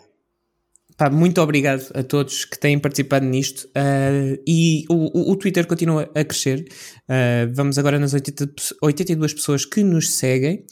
Pá, 0.99 1.09
muito 1.09 1.41
obrigado 1.41 1.89
a 1.93 2.03
todos 2.03 2.43
que 2.43 2.59
têm 2.59 2.77
participado 2.77 3.25
nisto 3.25 3.61
uh, 3.67 4.37
e 4.45 4.83
o, 4.89 5.31
o, 5.31 5.35
Twitter 5.37 5.65
continua 5.65 6.11
a 6.13 6.25
crescer. 6.25 6.65
Uh, 7.07 7.49
vamos 7.53 7.77
agora 7.77 7.97
nas 7.97 8.13
80, 8.13 8.47
pe- 8.47 8.75
82 8.81 9.33
pessoas 9.33 9.63
que 9.63 9.81
nos 9.81 10.11
seguem, 10.15 10.65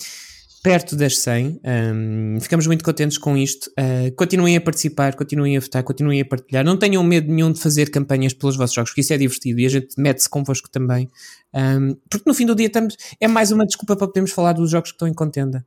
perto 0.62 0.98
das 0.98 1.18
100. 1.20 1.62
Um, 1.64 2.42
ficamos 2.42 2.68
muito 2.68 2.84
contentes 2.84 3.18
com 3.18 3.38
isto. 3.38 3.72
Uh, 3.80 4.14
continuem 4.18 4.58
a 4.58 4.60
participar, 4.60 5.16
continuem 5.16 5.56
a 5.56 5.62
votar, 5.62 5.82
continuem 5.82 6.20
a 6.20 6.26
partilhar. 6.26 6.66
Não 6.66 6.76
tenham 6.76 7.02
medo 7.06 7.32
nenhum 7.32 7.54
de 7.54 7.62
fazer 7.62 7.90
campanhas 7.90 8.34
pelos 8.34 8.58
vossos 8.58 8.76
jogos, 8.76 8.90
porque 8.92 9.00
isso 9.00 9.14
é 9.14 9.18
divertido 9.18 9.62
e 9.62 9.66
a 9.66 9.70
gente 9.70 9.96
mete-se 9.98 10.28
convosco 10.28 10.70
também. 10.70 11.08
Um, 11.56 11.96
porque 12.10 12.30
no 12.30 12.34
fim 12.34 12.46
do 12.46 12.54
dia 12.54 12.68
estamos, 12.68 12.98
é 13.22 13.30
mais 13.30 13.54
uma 13.54 13.66
desculpa 13.66 13.96
para 13.96 14.08
podermos 14.08 14.32
falar 14.32 14.52
dos 14.52 14.72
jogos 14.72 14.92
que 14.92 14.96
estão 14.96 15.08
em 15.08 15.14
contenda. 15.14 15.66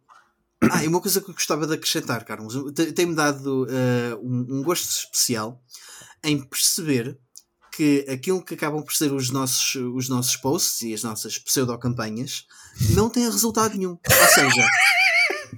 Ah, 0.70 0.84
e 0.84 0.88
uma 0.88 1.00
coisa 1.00 1.20
que 1.20 1.30
eu 1.30 1.34
gostava 1.34 1.66
de 1.66 1.74
acrescentar, 1.74 2.24
Carlos, 2.24 2.54
te- 2.74 2.92
tem-me 2.92 3.14
dado 3.14 3.66
eh, 3.70 4.14
um, 4.22 4.58
um 4.58 4.62
gosto 4.62 4.90
especial 4.90 5.62
em 6.22 6.38
perceber 6.42 7.18
que 7.72 8.04
aquilo 8.10 8.44
que 8.44 8.54
acabam 8.54 8.82
por 8.82 8.92
ser 8.92 9.10
os 9.12 9.30
nossos, 9.30 9.74
os 9.94 10.08
nossos 10.08 10.36
posts 10.36 10.82
e 10.82 10.92
as 10.92 11.02
nossas 11.02 11.38
pseudo-campanhas 11.38 12.44
não 12.90 13.08
tem 13.08 13.24
resultado 13.24 13.74
nenhum. 13.76 13.92
Ou 13.92 14.28
seja, 14.34 14.66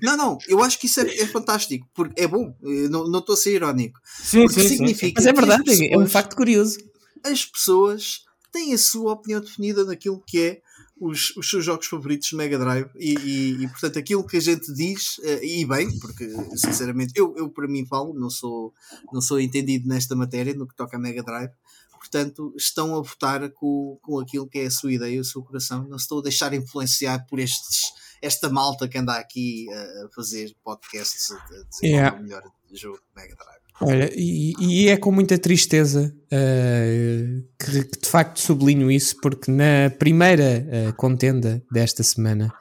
não, 0.01 0.17
não, 0.17 0.39
eu 0.47 0.63
acho 0.63 0.79
que 0.79 0.87
isso 0.87 1.01
é, 1.01 1.17
é 1.17 1.27
fantástico, 1.27 1.89
porque 1.93 2.21
é 2.23 2.29
bom, 2.29 2.55
eh, 2.63 2.89
não 2.89 3.19
estou 3.19 3.33
a 3.33 3.37
ser 3.37 3.55
irónico. 3.57 3.99
Sim, 4.23 4.47
sim, 4.49 4.61
sim. 4.63 4.69
significa 4.69 5.21
Mas 5.21 5.27
é 5.27 5.33
verdade, 5.33 5.63
é 5.73 5.75
um 5.87 5.89
pessoas- 5.89 6.13
facto 6.13 6.37
curioso. 6.37 6.79
as 7.25 7.45
pessoas 7.45 8.21
têm 8.53 8.73
a 8.73 8.79
sua 8.79 9.13
opinião 9.15 9.41
definida 9.41 9.85
daquilo 9.85 10.23
que 10.25 10.39
é 10.41 10.61
os, 11.05 11.37
os 11.37 11.51
seus 11.51 11.65
jogos 11.65 11.87
favoritos 11.87 12.29
de 12.29 12.37
Mega 12.37 12.59
Drive 12.59 12.89
e, 12.97 13.15
e- 13.15 13.65
e, 13.65 13.69
portanto 13.69 13.99
aquilo 13.99 14.27
que 14.27 14.37
a 14.37 14.41
gente 14.41 14.73
diz 14.73 15.17
eh, 15.25 15.45
e 15.45 15.65
bem, 15.67 15.99
porque 15.99 16.29
sinceramente 16.57 17.13
eu, 17.17 17.35
eu 17.37 17.51
para 17.51 17.67
mim 17.67 17.85
falo, 17.87 18.15
não 18.15 18.31
sou, 18.31 18.73
não 19.13 19.21
sou 19.21 19.41
entendido 19.41 19.89
nesta 19.89 20.15
matéria 20.15 20.55
no 20.55 20.67
que 20.69 20.77
toca 20.77 20.97
a 20.97 21.01
Mega 21.01 21.23
Drive 21.23 21.51
portanto 21.99 22.53
estão 22.57 22.97
a 22.97 23.01
votar 23.03 23.49
com, 23.51 23.99
com 24.03 24.19
aquilo 24.19 24.49
que 24.49 24.59
é 24.59 24.67
a 24.67 24.71
sua 24.71 24.93
ideia, 24.93 25.21
o 25.21 25.25
seu 25.25 25.43
coração 25.43 25.87
não 25.89 25.99
se 25.99 26.05
estão 26.05 26.19
a 26.19 26.23
deixar 26.23 26.53
influenciar 26.53 27.27
por 27.27 27.39
estes 27.39 27.93
esta 28.21 28.49
malta 28.49 28.89
que 28.89 28.99
anda 28.99 29.15
aqui 29.15 29.67
eh, 29.71 30.05
a 30.05 30.15
fazer 30.15 30.55
podcasts 30.63 31.31
a 31.33 31.37
dizer 31.69 31.87
Yeah. 31.87 32.11
qual 32.11 32.19
é 32.19 32.21
o 32.21 32.23
melhor 32.25 32.43
jogo 32.73 32.99
de 32.99 33.21
Mega 33.23 33.35
Drive 33.35 33.62
Olha, 33.85 34.11
e, 34.15 34.55
e 34.61 34.89
é 34.89 34.97
com 34.97 35.11
muita 35.11 35.37
tristeza 35.39 36.15
uh, 36.27 37.43
que, 37.59 37.85
que 37.85 38.01
de 38.01 38.09
facto 38.09 38.41
sublinho 38.41 38.91
isso, 38.91 39.17
porque 39.21 39.51
na 39.51 39.91
primeira 39.99 40.67
uh, 40.67 40.93
contenda 40.95 41.63
desta 41.71 42.03
semana, 42.03 42.53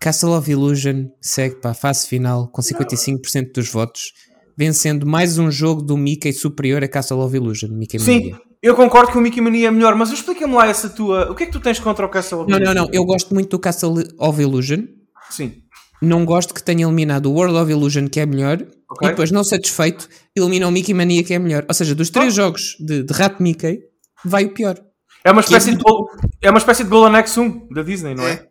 Castle 0.00 0.30
of 0.30 0.50
Illusion 0.50 1.06
segue 1.20 1.56
para 1.56 1.70
a 1.70 1.74
fase 1.74 2.06
final 2.06 2.48
com 2.48 2.62
55% 2.62 3.52
dos 3.54 3.68
votos, 3.70 4.12
vencendo 4.56 5.06
mais 5.06 5.38
um 5.38 5.50
jogo 5.50 5.82
do 5.82 5.96
Mickey 5.96 6.32
superior 6.32 6.82
a 6.84 6.88
Castle 6.88 7.20
of 7.20 7.36
Illusion. 7.36 7.70
Mickey 7.70 7.98
Sim, 7.98 8.20
Mania. 8.20 8.40
eu 8.62 8.74
concordo 8.74 9.12
que 9.12 9.18
o 9.18 9.20
Mickey 9.20 9.40
Mania 9.40 9.68
é 9.68 9.70
melhor, 9.70 9.94
mas 9.94 10.10
explica-me 10.10 10.54
lá 10.54 10.66
essa 10.66 10.88
tua. 10.88 11.30
O 11.30 11.34
que 11.34 11.44
é 11.44 11.46
que 11.46 11.52
tu 11.52 11.60
tens 11.60 11.78
contra 11.78 12.04
o 12.06 12.08
Castle 12.08 12.40
of 12.40 12.50
Não, 12.50 12.58
não, 12.58 12.66
Illusion? 12.66 12.84
não. 12.86 12.90
Eu 12.92 13.04
gosto 13.04 13.34
muito 13.34 13.50
do 13.50 13.58
Castle 13.58 14.04
of 14.18 14.40
Illusion. 14.40 14.84
Sim. 15.30 15.62
Não 16.02 16.24
gosto 16.24 16.52
que 16.54 16.62
tenha 16.62 16.84
eliminado 16.86 17.26
o 17.26 17.32
World 17.32 17.56
of 17.56 17.70
Illusion, 17.70 18.06
que 18.08 18.20
é 18.20 18.26
melhor, 18.26 18.58
Ok. 18.90 19.06
e 19.06 19.10
depois, 19.10 19.30
não 19.30 19.42
satisfeito, 19.42 20.08
elimina 20.36 20.68
o 20.68 20.70
Mickey 20.70 20.92
Mania, 20.94 21.24
que 21.24 21.32
é 21.34 21.38
melhor. 21.38 21.64
Ou 21.68 21.74
seja, 21.74 21.94
dos 21.94 22.10
três 22.10 22.34
jogos 22.34 22.76
de, 22.80 23.02
de 23.02 23.12
Rato 23.12 23.42
Mickey, 23.42 23.80
vai 24.24 24.44
o 24.44 24.52
pior. 24.54 24.76
É 25.24 25.30
uma 25.32 25.40
espécie 25.40 25.70
de 25.74 25.82
Gol- 25.82 26.06
é 26.42 26.50
uma 26.50 26.58
espécie 26.58 26.84
de 26.84 26.90
Golden 26.90 27.16
Axe 27.18 27.40
1 27.40 27.68
da 27.70 27.82
Disney, 27.82 28.14
não 28.14 28.26
é? 28.26 28.46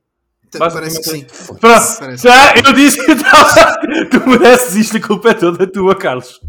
É, 0.53 0.57
parece 0.57 1.01
que 1.01 1.09
sim 1.09 1.25
Pronto, 1.47 1.59
Parece. 1.99 2.23
já, 2.23 2.53
eu 2.55 2.73
disse 2.73 3.03
que 3.05 3.15
tava- 3.15 3.75
tu 4.11 4.29
mereces 4.29 4.75
isto, 4.75 4.97
a 4.97 5.01
culpa 5.01 5.29
é 5.31 5.33
toda 5.33 5.67
tua, 5.67 5.95
Carlos. 5.95 6.39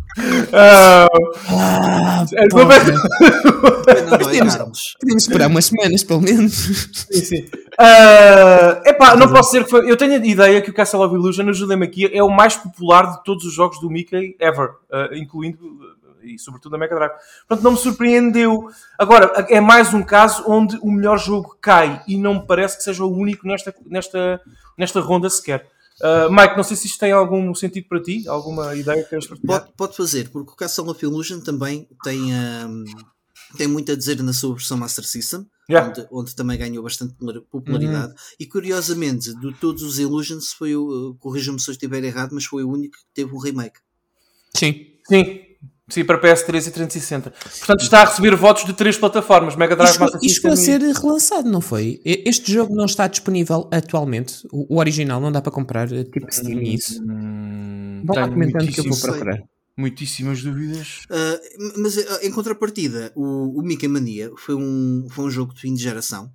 Ah, 0.52 1.06
a 1.08 2.48
culpa 2.50 2.74
é 2.74 4.38
Carlos. 4.48 4.96
Podemos 5.00 5.22
esperar 5.22 5.48
umas 5.48 5.64
semanas, 5.66 6.02
pelo 6.04 6.20
menos. 6.20 6.54
Sim, 7.10 7.20
sim. 7.24 7.44
Ah, 7.78 8.80
epá, 8.86 9.16
não 9.16 9.28
posso 9.30 9.50
dizer 9.52 9.64
que 9.64 9.70
foi. 9.70 9.90
Eu 9.90 9.96
tenho 9.96 10.14
a 10.14 10.26
ideia 10.26 10.62
que 10.62 10.70
o 10.70 10.74
Castle 10.74 11.02
of 11.04 11.14
Illusion, 11.14 11.48
ajudem-me 11.48 11.84
aqui, 11.86 12.10
é 12.12 12.22
o 12.22 12.30
mais 12.30 12.56
popular 12.56 13.16
de 13.16 13.24
todos 13.24 13.44
os 13.44 13.52
jogos 13.52 13.78
do 13.80 13.90
Mickey 13.90 14.34
ever, 14.40 14.70
ah, 14.90 15.08
incluindo 15.12 15.58
e 16.26 16.38
sobretudo 16.38 16.76
a 16.76 16.78
Mega 16.78 16.94
Drive. 16.94 17.12
Portanto, 17.48 17.64
não 17.64 17.72
me 17.72 17.78
surpreendeu. 17.78 18.68
Agora, 18.98 19.46
é 19.48 19.60
mais 19.60 19.94
um 19.94 20.02
caso 20.02 20.44
onde 20.46 20.76
o 20.82 20.90
melhor 20.90 21.18
jogo 21.18 21.56
cai 21.60 22.02
e 22.06 22.16
não 22.16 22.34
me 22.34 22.46
parece 22.46 22.76
que 22.76 22.82
seja 22.82 23.04
o 23.04 23.10
único 23.10 23.46
nesta, 23.46 23.74
nesta, 23.86 24.40
nesta 24.76 25.00
ronda 25.00 25.30
sequer. 25.30 25.68
Ah, 26.02 26.28
Mike, 26.30 26.56
não 26.56 26.64
sei 26.64 26.76
se 26.76 26.86
isto 26.86 26.98
tem 26.98 27.12
algum 27.12 27.54
sentido 27.54 27.86
para 27.88 28.02
ti, 28.02 28.28
alguma 28.28 28.74
ideia 28.74 29.02
que 29.02 29.08
queres 29.10 29.26
partilhar? 29.26 29.60
Pode, 29.62 29.72
pode 29.76 29.96
fazer, 29.96 30.28
porque 30.30 30.52
o 30.52 30.56
Castle 30.56 30.90
of 30.90 31.02
Illusion 31.04 31.40
também 31.40 31.88
tem, 32.04 32.34
hum, 32.34 32.84
tem 33.56 33.66
muito 33.66 33.90
a 33.92 33.96
dizer 33.96 34.22
na 34.22 34.32
sua 34.34 34.54
versão 34.54 34.76
Master 34.76 35.04
System, 35.04 35.46
Yeah. 35.68 35.88
onde, 35.88 36.06
onde 36.12 36.36
também 36.36 36.56
ganhou 36.56 36.80
bastante 36.84 37.14
popular- 37.14 37.40
popularidade. 37.50 38.14
E 38.38 38.46
curiosamente, 38.46 39.34
de 39.34 39.52
todos 39.54 39.82
os 39.82 39.98
Illusions, 39.98 40.52
foi 40.52 40.76
o, 40.76 41.10
uh, 41.10 41.14
corrija-me 41.16 41.58
se 41.58 41.68
eu 41.68 41.72
estiver 41.72 42.04
errado, 42.04 42.30
mas 42.32 42.44
foi 42.44 42.62
o 42.62 42.70
único 42.70 42.96
que 42.96 43.04
teve 43.12 43.34
um 43.34 43.38
remake. 43.38 43.80
Sim. 44.54 44.86
Sim. 45.08 45.40
Sim, 45.88 46.04
para 46.04 46.20
PS3 46.20 46.66
e 46.66 46.70
360. 46.72 47.30
Portanto, 47.30 47.80
está 47.82 48.02
a 48.02 48.04
receber 48.06 48.34
votos 48.34 48.64
de 48.64 48.72
três 48.72 48.96
plataformas: 48.98 49.54
Mega 49.54 49.76
Drive, 49.76 49.90
Isto, 49.92 50.00
Master 50.00 50.20
isto 50.20 50.34
System 50.34 50.50
a 50.50 50.54
e- 50.54 50.56
ser 50.56 50.80
relançado, 51.00 51.48
não 51.48 51.60
foi? 51.60 52.00
Este 52.04 52.52
jogo 52.52 52.74
não 52.74 52.86
está 52.86 53.06
disponível 53.06 53.68
atualmente. 53.72 54.46
O, 54.50 54.74
o 54.74 54.78
original 54.80 55.20
não 55.20 55.30
dá 55.30 55.40
para 55.40 55.52
comprar, 55.52 55.92
eh, 55.92 56.02
tipo 56.02 56.26
Steam 56.32 56.60
e 56.60 56.74
isso. 56.74 57.00
Hum, 57.02 58.02
Vão 58.04 58.16
lá 58.16 58.28
comentando 58.28 58.66
que 58.72 58.80
eu 58.80 58.84
vou 58.84 58.98
procurar. 59.00 59.38
Muitíssimas 59.76 60.42
dúvidas. 60.42 61.02
Uh, 61.10 61.80
mas 61.82 61.96
uh, 61.98 62.18
em 62.22 62.32
contrapartida, 62.32 63.12
o, 63.14 63.60
o 63.60 63.62
Mickey 63.62 63.86
Mania 63.86 64.30
foi 64.38 64.54
um, 64.56 65.06
foi 65.10 65.26
um 65.26 65.30
jogo 65.30 65.54
de 65.54 65.60
fim 65.60 65.74
de 65.74 65.82
geração. 65.82 66.32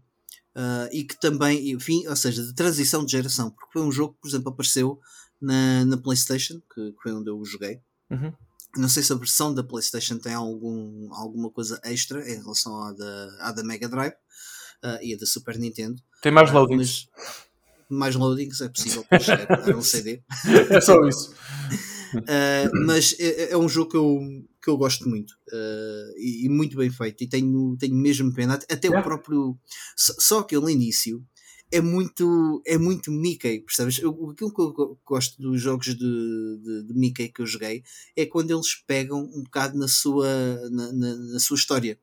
uh, 0.56 0.88
e 0.94 1.04
que 1.04 1.20
também, 1.20 1.72
e 1.72 1.80
fim, 1.80 2.08
ou 2.08 2.16
seja, 2.16 2.42
de 2.44 2.54
transição 2.54 3.04
de 3.04 3.12
geração, 3.12 3.50
porque 3.50 3.74
foi 3.74 3.82
um 3.82 3.92
jogo 3.92 4.14
que, 4.14 4.22
por 4.22 4.28
exemplo, 4.30 4.50
apareceu 4.50 5.00
na, 5.42 5.84
na 5.86 5.98
PlayStation, 5.98 6.62
que, 6.74 6.92
que 6.92 7.02
foi 7.02 7.12
onde 7.14 7.30
eu 7.30 7.38
o 7.38 7.44
joguei. 7.44 7.80
Uhum. 8.12 8.32
Não 8.78 8.88
sei 8.90 9.04
se 9.04 9.12
a 9.12 9.16
versão 9.16 9.54
da 9.54 9.64
PlayStation 9.64 10.18
tem 10.18 10.34
algum, 10.34 11.14
alguma 11.14 11.50
coisa 11.50 11.80
extra 11.84 12.28
em 12.30 12.38
relação 12.42 12.76
à 12.84 12.94
da, 12.94 13.38
à 13.40 13.52
da 13.52 13.64
Mega 13.64 13.90
Drive 13.90 14.14
uh, 14.84 14.98
e 15.02 15.14
a 15.14 15.18
da 15.18 15.26
Super 15.26 15.58
Nintendo. 15.58 16.02
Tem 16.22 16.32
mais 16.32 16.50
Uh, 16.50 16.54
loadings. 16.54 17.08
mas 17.18 17.52
mais 17.90 18.16
loadings 18.16 18.62
é 18.62 18.70
possível, 18.70 19.06
pois, 19.10 19.28
é, 19.28 19.48
é 19.72 19.76
um 19.76 19.82
CD. 19.82 20.24
É 20.70 20.80
só 20.80 21.06
isso. 21.06 21.34
Uh, 22.16 22.72
mas 22.86 23.14
é, 23.20 23.52
é 23.52 23.58
um 23.58 23.68
jogo 23.68 23.92
que 23.92 23.98
eu, 23.98 24.20
que 24.64 24.70
eu 24.70 24.78
gosto 24.78 25.10
muito 25.10 25.32
uh, 25.32 26.14
e, 26.18 26.46
e 26.46 26.50
muito 26.50 26.78
bem 26.78 26.90
feito. 26.90 27.24
E 27.24 27.28
tenho, 27.28 27.76
tenho 27.78 27.96
mesmo 27.96 28.34
pena. 28.34 28.54
Até 28.54 28.88
Yeah. 28.88 29.00
o 29.00 29.04
próprio. 29.04 29.58
Só, 29.96 30.14
só 30.18 30.40
aquele 30.40 30.72
início 30.72 31.22
é 31.72 31.80
muito, 31.82 32.62
é 32.66 32.78
muito 32.78 33.12
Mickey, 33.12 33.60
percebes? 33.62 34.00
Eu, 34.00 34.12
aquilo 34.32 34.54
que 34.54 34.62
eu 34.62 34.74
go- 34.74 35.00
gosto 35.06 35.42
dos 35.42 35.62
jogos 35.62 35.86
de, 35.88 35.96
de, 35.96 36.84
de 36.88 36.94
Mickey 36.94 37.30
que 37.30 37.42
eu 37.42 37.46
joguei 37.46 37.84
é 38.16 38.26
quando 38.26 38.52
eles 38.52 38.76
pegam 38.86 39.22
um 39.34 39.44
bocado 39.44 39.78
na 39.78 39.88
sua, 39.88 40.28
na, 40.70 40.92
na, 40.92 41.16
na 41.16 41.40
sua 41.40 41.56
história 41.56 41.98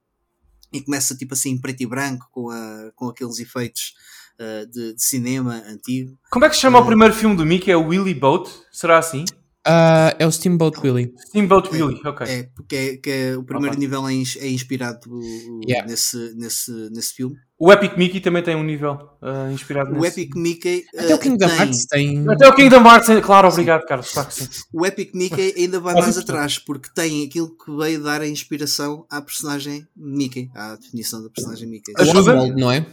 e 0.73 0.81
começa 0.81 1.15
tipo 1.17 1.35
assim 1.35 1.51
em 1.51 1.59
preto 1.61 1.83
e 1.83 1.87
branco 1.87 2.27
com, 2.31 2.51
a, 2.51 2.93
com 2.95 3.09
aqueles 3.09 3.39
efeitos 3.39 3.95
uh, 4.41 4.67
de, 4.71 4.95
de 4.95 5.03
cinema 5.03 5.63
antigo. 5.67 6.19
Como 6.31 6.45
é 6.45 6.49
que 6.49 6.55
se 6.55 6.61
chama 6.63 6.79
o 6.81 6.87
primeiro 6.87 7.15
filme 7.15 7.37
do 7.37 7.45
Mickey? 7.47 7.71
É 7.71 7.77
o 7.77 7.87
Willy 7.89 8.15
Boat? 8.15 8.51
Será 8.73 8.99
assim? 8.99 9.25
Ah, 9.67 10.17
é 10.19 10.27
o 10.27 10.33
Steamboat 10.33 10.79
Willie. 10.81 11.13
Steamboat 11.27 11.69
Willy, 11.71 12.01
ok. 12.07 12.27
É, 12.27 12.43
porque 12.55 12.75
é, 12.77 12.97
que 12.97 13.11
é- 13.11 13.37
o 13.37 13.43
primeiro 13.45 13.75
Ok. 13.77 13.81
nível 13.81 14.09
é, 14.09 14.15
é 14.15 14.49
inspirado 14.51 15.11
uh, 15.13 15.61
Yeah. 15.69 15.87
nesse, 15.87 16.35
nesse, 16.37 16.71
nesse 16.91 17.13
filme. 17.13 17.37
O 17.61 17.73
Epic 17.73 17.97
Mickey 17.97 18.21
também 18.21 18.41
tem 18.43 18.55
um 18.55 18.63
nível 18.63 18.97
ah, 19.21 19.51
inspirado 19.51 19.91
O 19.93 20.01
nesse. 20.01 20.21
Epic 20.21 20.37
Mickey 20.37 20.85
Até 20.97 21.13
o 21.13 21.17
uh, 21.17 21.21
Kingdom 21.21 21.49
tem- 21.49 21.59
Hearts 21.59 21.87
tem. 21.87 22.29
Até 22.29 22.49
o 22.49 22.55
Kingdom 22.55 22.85
Hearts, 22.87 23.09
claro, 23.27 23.49
obrigado, 23.49 23.85
Carlos. 23.85 24.13
Claro 24.13 24.29
que 24.29 24.35
sim. 24.35 24.49
o 24.73 24.87
Epic 24.87 25.13
Mickey 25.15 25.55
ainda 25.57 25.81
vai 25.81 25.95
mais 25.95 26.17
atrás 26.17 26.59
porque 26.59 26.89
tem 26.95 27.25
aquilo 27.27 27.49
que 27.57 27.77
veio 27.77 28.01
dar 28.03 28.21
a 28.21 28.29
inspiração 28.29 29.05
à 29.11 29.21
personagem 29.21 29.87
Mickey, 29.97 30.49
à 30.55 30.77
definição 30.77 31.21
da 31.23 31.31
personagem 31.31 31.69
Mickey. 31.69 31.93
O? 31.99 32.03
Oswald, 32.19 32.55
não 32.61 32.71
é? 32.71 32.87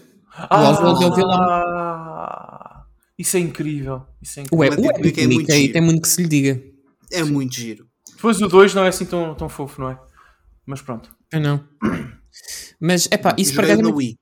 O 0.51 0.55
Oswald 0.55 1.03
é 1.03 1.07
o 1.07 1.15
vilão. 1.15 1.41
Ah, 1.41 2.85
isso 3.17 3.37
é 3.37 3.39
incrível. 3.41 4.01
Isso 4.21 4.39
é 4.39 4.43
O, 4.51 4.63
incrível. 4.63 4.79
o 4.83 4.85
Epic 4.89 5.05
Epic 5.05 5.05
Mickey 5.05 5.21
é 5.21 5.27
muito 5.27 5.37
Mickey 5.51 5.67
tem 5.73 5.81
muito 5.81 6.01
que 6.01 6.07
se 6.07 6.21
lhe 6.23 6.27
diga. 6.27 6.61
É 7.11 7.23
muito 7.23 7.53
giro. 7.53 7.87
Depois 8.15 8.41
o 8.41 8.47
2 8.47 8.73
não 8.73 8.83
é 8.83 8.87
assim 8.87 9.05
tão, 9.05 9.35
tão 9.35 9.47
fofo, 9.47 9.79
não 9.79 9.91
é? 9.91 9.99
Mas 10.65 10.81
pronto. 10.81 11.15
Ah, 11.31 11.39
não. 11.39 11.63
Mas, 12.79 13.07
é 13.11 13.17
pá, 13.17 13.35
Eu 13.37 13.41
isso 13.41 13.53
para 13.53 13.67
Wii. 13.77 14.17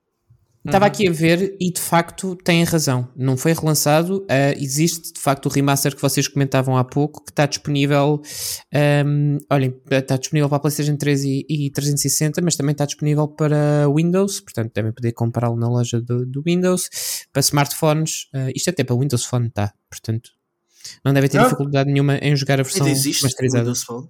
Estava 0.65 0.86
aqui 0.86 1.10
a 1.10 1.12
ver 1.12 1.58
e 1.60 1.71
de 1.71 1.82
facto 1.82 2.38
têm 2.38 2.63
razão. 2.63 3.10
Não 3.17 3.36
foi 3.36 3.52
relançado. 3.52 4.19
Uh, 4.21 4.58
existe 4.58 5.12
de 5.12 5.19
facto 5.19 5.47
o 5.47 5.49
remaster 5.49 5.93
que 5.93 6.02
vocês 6.02 6.26
comentavam 6.26 6.78
há 6.78 6.86
pouco 6.86 7.21
que 7.21 7.32
está 7.32 7.45
disponível. 7.45 8.21
Um, 9.06 9.39
olhem, 9.49 9.76
está 9.91 10.15
disponível 10.15 10.47
para 10.47 10.56
a 10.56 10.60
PlayStation 10.62 10.95
3 10.95 11.23
e, 11.26 11.45
e 11.49 11.69
360, 11.69 12.41
mas 12.41 12.56
também 12.56 12.71
está 12.71 12.86
disponível 12.86 13.28
para 13.28 13.86
Windows. 13.93 14.39
Portanto, 14.39 14.71
devem 14.73 14.93
poder 14.93 15.12
comprá-lo 15.12 15.58
na 15.58 15.67
loja 15.67 15.99
do, 15.99 16.26
do, 16.26 16.41
Windows. 16.41 16.89
Para 17.34 17.41
smartphones, 17.41 18.30
uh, 18.34 18.49
isto 18.56 18.69
até 18.69 18.86
para 18.86 18.95
Windows 18.95 19.26
Phone 19.26 19.47
está. 19.47 19.73
Portanto, 19.89 20.30
não 21.04 21.13
devem 21.13 21.30
ter 21.30 21.39
Ah. 21.39 21.43
dificuldade 21.43 21.91
nenhuma 21.91 22.15
em 22.17 22.34
jogar 22.38 22.62
a 22.62 22.63
versão 22.63 22.86
Ainda 22.86 22.97
existe 22.97 23.21
masterizada. 23.23 23.63
Windows 23.63 23.84
Phone? 23.84 24.08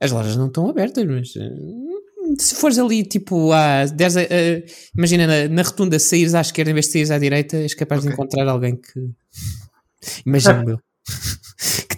As 0.00 0.12
lojas 0.12 0.36
não 0.36 0.46
estão 0.46 0.68
abertas, 0.68 1.04
mas 1.04 1.34
hum, 1.36 1.97
se 2.38 2.54
fores 2.54 2.78
ali 2.78 3.02
tipo 3.04 3.52
a 3.52 3.84
10, 3.86 4.16
a- 4.16 4.20
a- 4.20 4.62
imagina 4.96 5.26
na, 5.26 5.48
na 5.48 5.62
rotunda 5.62 5.98
saíres 5.98 6.34
à 6.34 6.40
esquerda 6.40 6.70
em 6.70 6.74
vez 6.74 6.86
de 6.86 6.92
saíres 6.92 7.10
à 7.10 7.18
direita, 7.18 7.56
és 7.56 7.74
capaz 7.74 8.00
de 8.02 8.08
Ok. 8.08 8.12
encontrar 8.14 8.48
alguém 8.48 8.76
que 8.76 9.10
que 10.24 10.28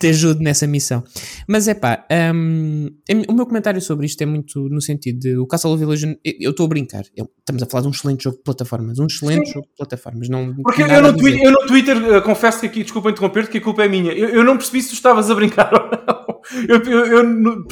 te 0.01 0.09
ajude 0.09 0.43
nessa 0.43 0.67
missão. 0.67 1.05
Mas 1.47 1.69
é 1.69 1.75
pá, 1.75 2.07
hum, 2.35 2.89
o 3.29 3.33
meu 3.33 3.47
comentário 3.47 3.81
sobre 3.81 4.07
isto 4.07 4.21
é 4.23 4.27
muito 4.27 4.69
no 4.69 4.81
sentido 4.81 5.19
de 5.21 5.37
o 5.37 5.47
Castle 5.47 5.73
of 5.73 5.83
Illusion, 5.83 6.15
eu- 6.25 6.51
estou 6.51 6.67
a 6.67 6.69
brincar, 6.69 7.05
Eu- 7.17 7.29
estamos 7.39 7.63
a 7.63 7.67
falar 7.67 7.83
de 7.83 7.89
um 7.89 7.91
excelente 7.91 8.25
jogo 8.25 8.37
de 8.39 8.43
plataformas, 8.43 8.99
um 8.99 9.07
excelente 9.07 9.53
jogo 9.53 9.67
de 9.67 9.77
plataformas, 9.77 10.29
não 10.29 10.55
Porque 10.63 10.83
eu 10.83 11.03
no. 11.03 11.17
Twitter, 11.17 11.43
eu 11.45 11.53
no 11.53 11.67
Twitter, 11.67 11.97
eh, 11.97 12.21
confesso 12.21 12.61
que 12.61 12.67
aqui, 12.67 12.83
desculpa 12.83 13.11
interromper-te, 13.11 13.51
que 13.51 13.59
a 13.59 13.61
culpa 13.61 13.85
é 13.85 13.89
minha. 13.89 14.13
Eu, 14.13 14.29
eu 14.31 14.45
não 14.45 14.57
percebi 14.57 14.83
se 14.83 14.89
tu 14.91 14.95
estavas 14.95 15.31
a 15.31 15.35
brincar 15.35 15.71
ou 15.75 15.81
não. 15.91 16.21
Eu, 16.69 16.83
eu, 16.83 17.07
eu 17.07 17.23
no- 17.25 17.67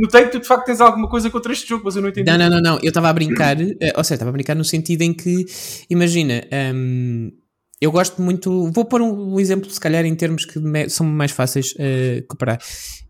notei 0.00 0.24
que 0.24 0.32
tu 0.32 0.40
de 0.40 0.46
facto 0.46 0.66
tens 0.66 0.80
alguma 0.80 1.08
coisa 1.08 1.30
contra 1.30 1.52
este 1.52 1.68
jogo, 1.68 1.82
mas 1.86 1.96
eu 1.96 2.02
não 2.02 2.08
entendi. 2.10 2.30
Não, 2.30 2.36
não, 2.38 2.50
não, 2.50 2.60
não. 2.60 2.74
Eu 2.82 2.88
estava 2.88 3.08
a 3.08 3.12
brincar, 3.12 3.60
eh, 3.60 3.92
ou 3.96 4.04
seja, 4.04 4.14
estava 4.16 4.28
a 4.30 4.32
brincar 4.32 4.54
no 4.54 4.64
sentido 4.64 5.02
em 5.02 5.12
que, 5.14 5.46
imagina, 5.88 6.42
hum, 6.74 7.32
eu 7.80 7.90
gosto 7.90 8.20
muito. 8.20 8.70
Vou 8.72 8.84
pôr 8.84 9.00
um, 9.00 9.34
um 9.34 9.40
exemplo, 9.40 9.70
se 9.70 9.80
calhar, 9.80 10.04
em 10.04 10.14
termos 10.14 10.44
que 10.44 10.58
me- 10.58 10.88
são 10.88 11.06
mais 11.06 11.30
fáceis 11.32 11.72
uh, 11.72 12.26
comparar. 12.28 12.58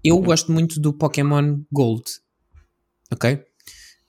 Eu 0.04 0.18
gosto 0.20 0.52
muito 0.52 0.80
do 0.80 0.92
Pokémon 0.92 1.59
Gold. 1.72 2.04
Ok? 3.12 3.40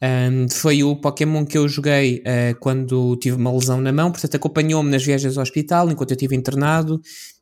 Um, 0.03 0.49
foi 0.49 0.83
o 0.83 0.95
Pokémon 0.95 1.45
que 1.45 1.57
eu 1.57 1.67
joguei 1.67 2.19
uh, 2.25 2.59
quando 2.59 3.15
tive 3.17 3.35
uma 3.35 3.51
lesão 3.51 3.79
na 3.79 3.91
mão, 3.91 4.11
portanto, 4.11 4.35
acompanhou-me 4.35 4.89
nas 4.89 5.03
viagens 5.03 5.37
ao 5.37 5.43
hospital 5.43 5.89
enquanto 5.91 6.11
eu 6.11 6.15
estive 6.15 6.35
internado. 6.35 6.99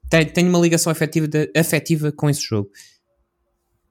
Tenho, 0.10 0.34
tenho 0.34 0.50
uma 0.50 0.60
ligação 0.60 0.92
afetiva, 0.92 1.28
de- 1.28 1.52
afetiva 1.56 2.12
com 2.12 2.30
esse 2.30 2.42
jogo. 2.42 2.70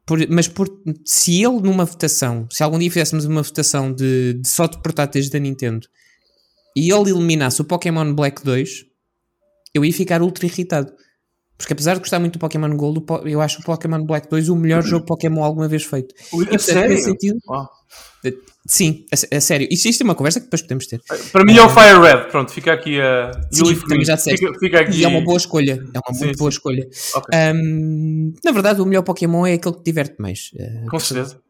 Por- 0.06 0.26
mas 0.30 0.48
por, 0.48 0.68
se 1.04 1.42
ele 1.42 1.60
numa 1.60 1.84
votação, 1.84 2.46
se 2.50 2.62
algum 2.62 2.78
dia 2.78 2.90
fizéssemos 2.90 3.24
uma 3.26 3.42
votação 3.42 3.92
de, 3.92 4.34
de 4.34 4.48
só 4.48 4.66
de 4.66 4.80
portáteis 4.82 5.28
da 5.28 5.38
Nintendo 5.38 5.86
e 6.76 6.90
ele 6.90 7.10
eliminasse 7.10 7.60
o 7.60 7.64
Pokémon 7.64 8.14
Black 8.14 8.42
2, 8.44 8.84
eu 9.78 9.84
ia 9.84 9.92
ficar 9.92 10.20
ultra 10.22 10.44
irritado. 10.46 10.92
Porque 11.56 11.72
apesar 11.72 11.94
de 11.94 12.00
gostar 12.00 12.20
muito 12.20 12.34
do 12.34 12.38
Pokémon 12.38 12.76
Gold, 12.76 13.04
eu 13.24 13.40
acho 13.40 13.60
o 13.60 13.64
Pokémon 13.64 14.04
Black 14.04 14.28
2 14.30 14.48
o 14.48 14.54
melhor 14.54 14.82
jogo 14.82 15.04
Pokémon 15.04 15.42
alguma 15.42 15.66
vez 15.66 15.82
feito. 15.84 16.14
E, 16.28 16.30
portanto, 16.30 16.60
sério? 16.60 16.90
nesse 16.90 17.02
sentido, 17.04 17.38
Uau. 17.48 17.68
sim, 18.64 19.04
a, 19.12 19.36
a 19.36 19.40
sério. 19.40 19.66
Isto, 19.68 19.88
isto 19.88 20.02
é 20.02 20.04
uma 20.04 20.14
conversa 20.14 20.38
que 20.38 20.46
depois 20.46 20.62
podemos 20.62 20.86
ter. 20.86 21.00
Para 21.32 21.44
mim 21.44 21.56
é 21.56 21.62
o 21.62 21.68
Fire 21.68 21.98
Red, 22.00 22.30
pronto, 22.30 22.52
fica 22.52 22.72
aqui 22.72 23.00
a. 23.00 23.32
Sim, 23.50 23.74
também 23.80 24.04
já 24.04 24.14
disseste. 24.14 24.38
Fica, 24.46 24.58
fica 24.60 24.80
aqui. 24.82 24.98
E 25.00 25.04
é 25.04 25.08
uma 25.08 25.20
boa 25.20 25.36
escolha. 25.36 25.82
É 25.92 25.98
uma 25.98 26.14
Sim, 26.16 26.26
muito 26.26 26.38
boa 26.38 26.50
sim. 26.50 26.56
escolha. 26.58 26.88
Ok. 27.16 27.36
Ahm, 27.36 28.34
na 28.44 28.52
verdade, 28.52 28.80
o 28.80 28.86
melhor 28.86 29.02
Pokémon 29.02 29.44
é 29.44 29.54
aquele 29.54 29.74
que 29.74 29.80
te 29.82 29.86
diverte 29.86 30.14
mais. 30.20 30.52
Eh, 30.56 30.84
Com 30.88 31.00
certeza. 31.00 31.40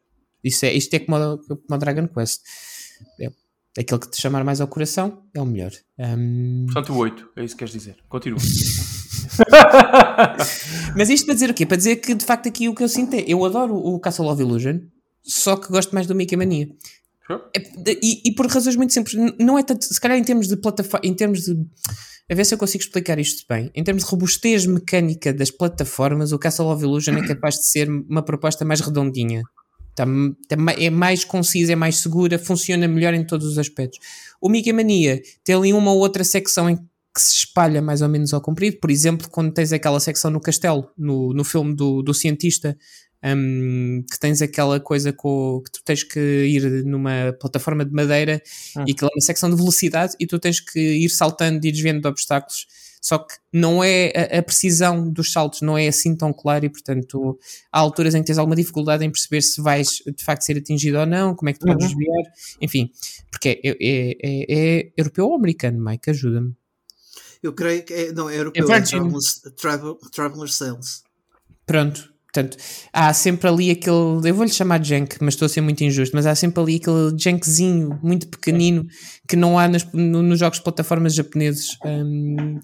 Isso 0.42 0.64
é, 0.64 0.72
isto 0.72 0.94
é 0.94 1.00
como 1.00 1.16
como 1.38 1.60
a 1.70 1.76
Dragon 1.76 2.08
Quest. 2.08 2.40
É, 3.20 3.28
aquele 3.78 4.00
que 4.00 4.10
te 4.10 4.20
chamar 4.20 4.44
mais 4.44 4.60
ao 4.60 4.66
coração 4.66 5.22
é 5.32 5.40
o 5.40 5.46
melhor. 5.46 5.70
Ahm, 5.98 6.66
Portanto, 6.66 6.92
o 6.92 6.96
8, 6.96 7.28
é 7.36 7.44
isso 7.44 7.54
que 7.54 7.60
queres 7.60 7.72
dizer. 7.72 7.96
Continua. 8.08 8.38
mas 10.96 11.08
isto 11.08 11.26
para 11.26 11.34
dizer 11.34 11.50
o 11.50 11.54
quê? 11.54 11.64
Para 11.64 11.76
dizer 11.76 11.96
que 11.96 12.14
de 12.14 12.24
facto 12.24 12.48
aqui 12.48 12.68
o 12.68 12.74
que 12.74 12.82
eu 12.82 12.88
sinto 12.88 13.14
é 13.14 13.24
eu 13.26 13.44
adoro 13.44 13.76
o 13.76 13.98
Castle 14.00 14.28
of 14.28 14.42
Illusion, 14.42 14.80
só 15.22 15.56
que 15.56 15.68
gosto 15.68 15.94
mais 15.94 16.06
do 16.06 16.14
Mickey 16.14 16.36
Mania. 16.36 16.68
Sure. 17.26 17.40
É, 17.54 17.60
e, 18.02 18.30
e 18.30 18.34
por 18.34 18.46
razões 18.46 18.74
muito 18.74 18.92
simples. 18.92 19.14
Não 19.38 19.58
é 19.58 19.62
tanto, 19.62 19.84
se 19.84 20.00
calhar 20.00 20.18
em 20.18 20.24
termos 20.24 20.48
de 20.48 20.56
plataforma, 20.56 21.06
em 21.06 21.14
termos 21.14 21.42
de. 21.42 21.54
A 22.30 22.34
ver 22.34 22.44
se 22.44 22.54
eu 22.54 22.58
consigo 22.58 22.82
explicar 22.82 23.18
isto 23.18 23.44
bem. 23.48 23.70
Em 23.74 23.82
termos 23.82 24.04
de 24.04 24.10
robustez 24.10 24.66
mecânica 24.66 25.32
das 25.32 25.50
plataformas, 25.50 26.32
o 26.32 26.38
Castle 26.38 26.66
of 26.66 26.82
Illusion 26.82 27.16
é 27.16 27.26
capaz 27.26 27.54
de 27.54 27.70
ser 27.70 27.88
uma 27.88 28.22
proposta 28.22 28.64
mais 28.64 28.80
redondinha. 28.80 29.42
Tá- 29.98 30.06
tá 30.48 30.56
é 30.78 30.90
mais 30.90 31.24
concisa, 31.24 31.72
é 31.72 31.76
mais 31.76 31.96
segura, 31.96 32.38
funciona 32.38 32.86
melhor 32.86 33.14
em 33.14 33.24
todos 33.24 33.44
os 33.46 33.58
aspectos. 33.58 33.98
O 34.40 34.48
Mickey 34.48 34.72
Mania 34.72 35.20
tem 35.42 35.56
ali 35.56 35.72
uma 35.72 35.90
ou 35.90 35.98
outra 35.98 36.22
secção 36.22 36.70
em 36.70 36.76
que 36.76 37.20
se 37.20 37.34
espalha 37.34 37.82
mais 37.82 38.00
ou 38.00 38.08
menos 38.08 38.32
ao 38.32 38.40
comprido. 38.40 38.78
Por 38.78 38.92
exemplo, 38.92 39.28
quando 39.28 39.52
tens 39.52 39.72
aquela 39.72 39.98
secção 39.98 40.30
no 40.30 40.40
castelo, 40.40 40.88
no, 40.96 41.34
no 41.34 41.42
filme 41.42 41.74
do, 41.74 42.00
do 42.00 42.14
cientista, 42.14 42.78
hum, 43.24 44.04
que 44.08 44.20
tens 44.20 44.40
aquela 44.40 44.78
coisa 44.78 45.12
com, 45.12 45.60
que 45.64 45.72
tu 45.72 45.82
tens 45.84 46.04
que 46.04 46.20
ir 46.20 46.84
numa 46.84 47.32
plataforma 47.40 47.84
de 47.84 47.92
madeira 47.92 48.40
e 48.86 48.92
aquela 48.92 49.10
é 49.12 49.16
uma 49.16 49.20
secção 49.20 49.50
de 49.50 49.56
velocidade 49.56 50.14
e 50.20 50.28
tu 50.28 50.38
tens 50.38 50.60
que 50.60 50.78
ir 50.78 51.08
saltando 51.08 51.66
e 51.66 51.72
desviando 51.72 52.00
de 52.02 52.06
obstáculos. 52.06 52.66
Só 53.00 53.18
que 53.18 53.34
não 53.52 53.82
é 53.82 54.12
a, 54.32 54.38
a 54.38 54.42
precisão 54.42 55.10
dos 55.10 55.32
saltos 55.32 55.62
não 55.62 55.76
é 55.78 55.88
assim 55.88 56.16
tão 56.16 56.32
clara 56.32 56.66
e 56.66 56.68
portanto 56.68 57.38
há 57.72 57.78
alturas 57.78 58.14
em 58.14 58.20
que 58.20 58.26
tens 58.26 58.38
alguma 58.38 58.56
dificuldade 58.56 59.04
em 59.04 59.10
perceber 59.10 59.42
se 59.42 59.60
vais 59.60 60.02
de 60.06 60.24
facto 60.24 60.42
ser 60.42 60.58
atingido 60.58 60.98
ou 60.98 61.06
não, 61.06 61.34
como 61.34 61.48
é 61.48 61.52
que 61.52 61.58
tu 61.60 61.66
podes 61.66 61.86
desviar, 61.88 62.32
enfim, 62.60 62.90
porque 63.30 63.60
é, 63.62 63.68
é, 63.68 64.16
é- 64.22 64.46
é 64.78 64.92
europeu 64.96 65.26
ou 65.26 65.34
americano, 65.36 65.82
Mike, 65.84 66.10
ajuda-me. 66.10 66.54
Eu 67.42 67.52
creio 67.52 67.84
que 67.84 67.94
é, 67.94 68.12
não, 68.12 68.28
é 68.28 68.36
europeu, 68.36 68.68
É 68.68 68.78
é. 68.78 68.80
Travelers, 68.82 69.40
Travel, 69.56 69.94
Traveler 70.12 70.48
Sales. 70.48 71.02
Pronto, 71.64 72.12
portanto, 72.42 72.56
há 72.92 73.12
sempre 73.12 73.48
ali 73.48 73.70
aquele, 73.70 74.28
eu 74.28 74.34
vou-lhe 74.34 74.50
chamar 74.50 74.82
jank, 74.84 75.16
mas 75.20 75.34
estou 75.34 75.46
a 75.46 75.48
ser 75.48 75.60
muito 75.60 75.82
injusto, 75.82 76.14
mas 76.14 76.26
há 76.26 76.34
sempre 76.34 76.60
ali 76.62 76.76
aquele 76.76 77.14
jankzinho 77.18 77.98
muito 78.02 78.28
pequenino 78.28 78.86
que 79.28 79.36
não 79.36 79.58
há 79.58 79.66
nas- 79.68 79.90
no- 79.92 80.22
nos 80.22 80.38
jogos 80.38 80.58
de 80.58 80.64
plataformas 80.64 81.14
japoneses. 81.14 81.76
Hum, 81.84 82.60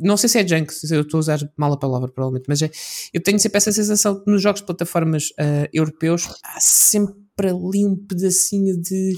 não 0.00 0.16
sei 0.16 0.28
se 0.28 0.38
é 0.38 0.46
junk, 0.46 0.72
se 0.72 0.94
eu 0.94 1.02
estou 1.02 1.18
a 1.18 1.20
usar 1.20 1.38
mal 1.56 1.72
a 1.72 1.76
palavra, 1.78 2.08
provavelmente, 2.10 2.46
mas 2.48 2.62
é, 2.62 2.70
eu 3.12 3.22
tenho 3.22 3.38
sempre 3.38 3.58
essa 3.58 3.72
sensação 3.72 4.22
que 4.22 4.30
nos 4.30 4.42
jogos 4.42 4.60
de 4.60 4.66
plataformas 4.66 5.28
ah, 5.38 5.68
europeus 5.72 6.28
há 6.44 6.60
sempre 6.60 7.48
ali 7.48 7.84
um 7.84 7.96
pedacinho 7.96 8.80
de. 8.80 9.12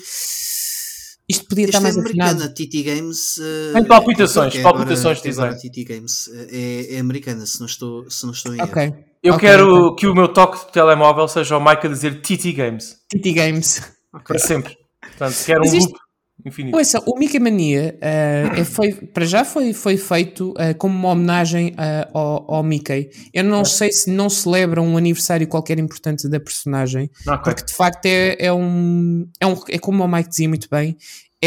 Isto 1.29 1.45
podia 1.49 1.65
Esta 1.65 1.79
estar 1.79 1.89
é 1.89 1.93
mais 1.93 2.07
afinado. 2.07 2.31
americana, 2.43 2.55
TT 2.55 2.83
Games. 2.85 3.39
eh, 3.41 3.73
Tem 3.73 3.85
palpitações, 3.85 4.55
é 4.55 4.59
agora- 4.61 4.77
palpitações 4.77 5.21
de 5.23 5.29
agora 5.31 5.55
design. 5.55 5.75
TT 5.75 5.85
Games 5.85 6.29
é, 6.53 6.95
é 6.95 6.99
americana, 7.01 7.45
se 7.47 7.59
não 7.59 7.67
estou, 7.67 8.09
se 8.09 8.25
não 8.25 8.33
estou 8.33 8.55
em 8.55 8.59
erro. 8.61 8.69
Eu 9.23 9.35
Ok, 9.35 9.49
quero 9.49 9.95
que 9.97 10.07
o 10.07 10.15
meu 10.15 10.29
toque 10.29 10.67
de 10.67 10.73
telemóvel 10.73 11.27
seja 11.29 11.57
o 11.57 11.65
Mike 11.65 11.87
a 11.87 11.91
dizer 11.91 12.21
TT 12.23 12.53
Games. 12.53 12.97
TT 13.09 13.33
Games. 13.33 13.83
Para 14.27 14.39
sempre. 14.39 14.77
Portanto, 15.01 15.37
quero 15.45 15.61
Mas 15.61 15.73
um 15.73 15.77
isto- 15.79 15.89
loop 15.91 16.01
infinito. 16.45 16.77
Ouça, 16.77 17.03
o 17.07 17.19
Mickey 17.19 17.41
Mania 17.41 17.99
é 18.01 18.63
foi, 18.65 18.93
para 18.93 19.25
já 19.25 19.45
foi, 19.45 19.73
foi 19.73 19.97
feito 19.97 20.55
eh, 20.59 20.75
como 20.75 20.95
uma 20.97 21.09
homenagem 21.09 21.75
eh, 21.77 22.09
ao, 22.13 22.55
ao 22.55 22.63
Mickey. 22.63 23.11
Eu 23.35 23.43
não 23.43 23.65
sei 23.65 23.91
se 23.91 24.11
não 24.11 24.29
celebra 24.31 24.81
um 24.81 24.97
aniversário 24.97 25.49
qualquer 25.49 25.79
importante 25.79 26.29
da 26.29 26.39
personagem, 26.39 27.11
Ok. 27.27 27.39
porque 27.45 27.65
de 27.65 27.75
facto 27.75 28.07
é, 28.07 28.37
é, 28.39 28.53
um, 28.53 29.27
é 29.41 29.47
um. 29.47 29.57
É 29.71 29.79
como 29.79 30.05
o 30.05 30.09
Mike 30.09 30.29
dizia 30.29 30.49
muito 30.49 30.69
bem, 30.71 30.97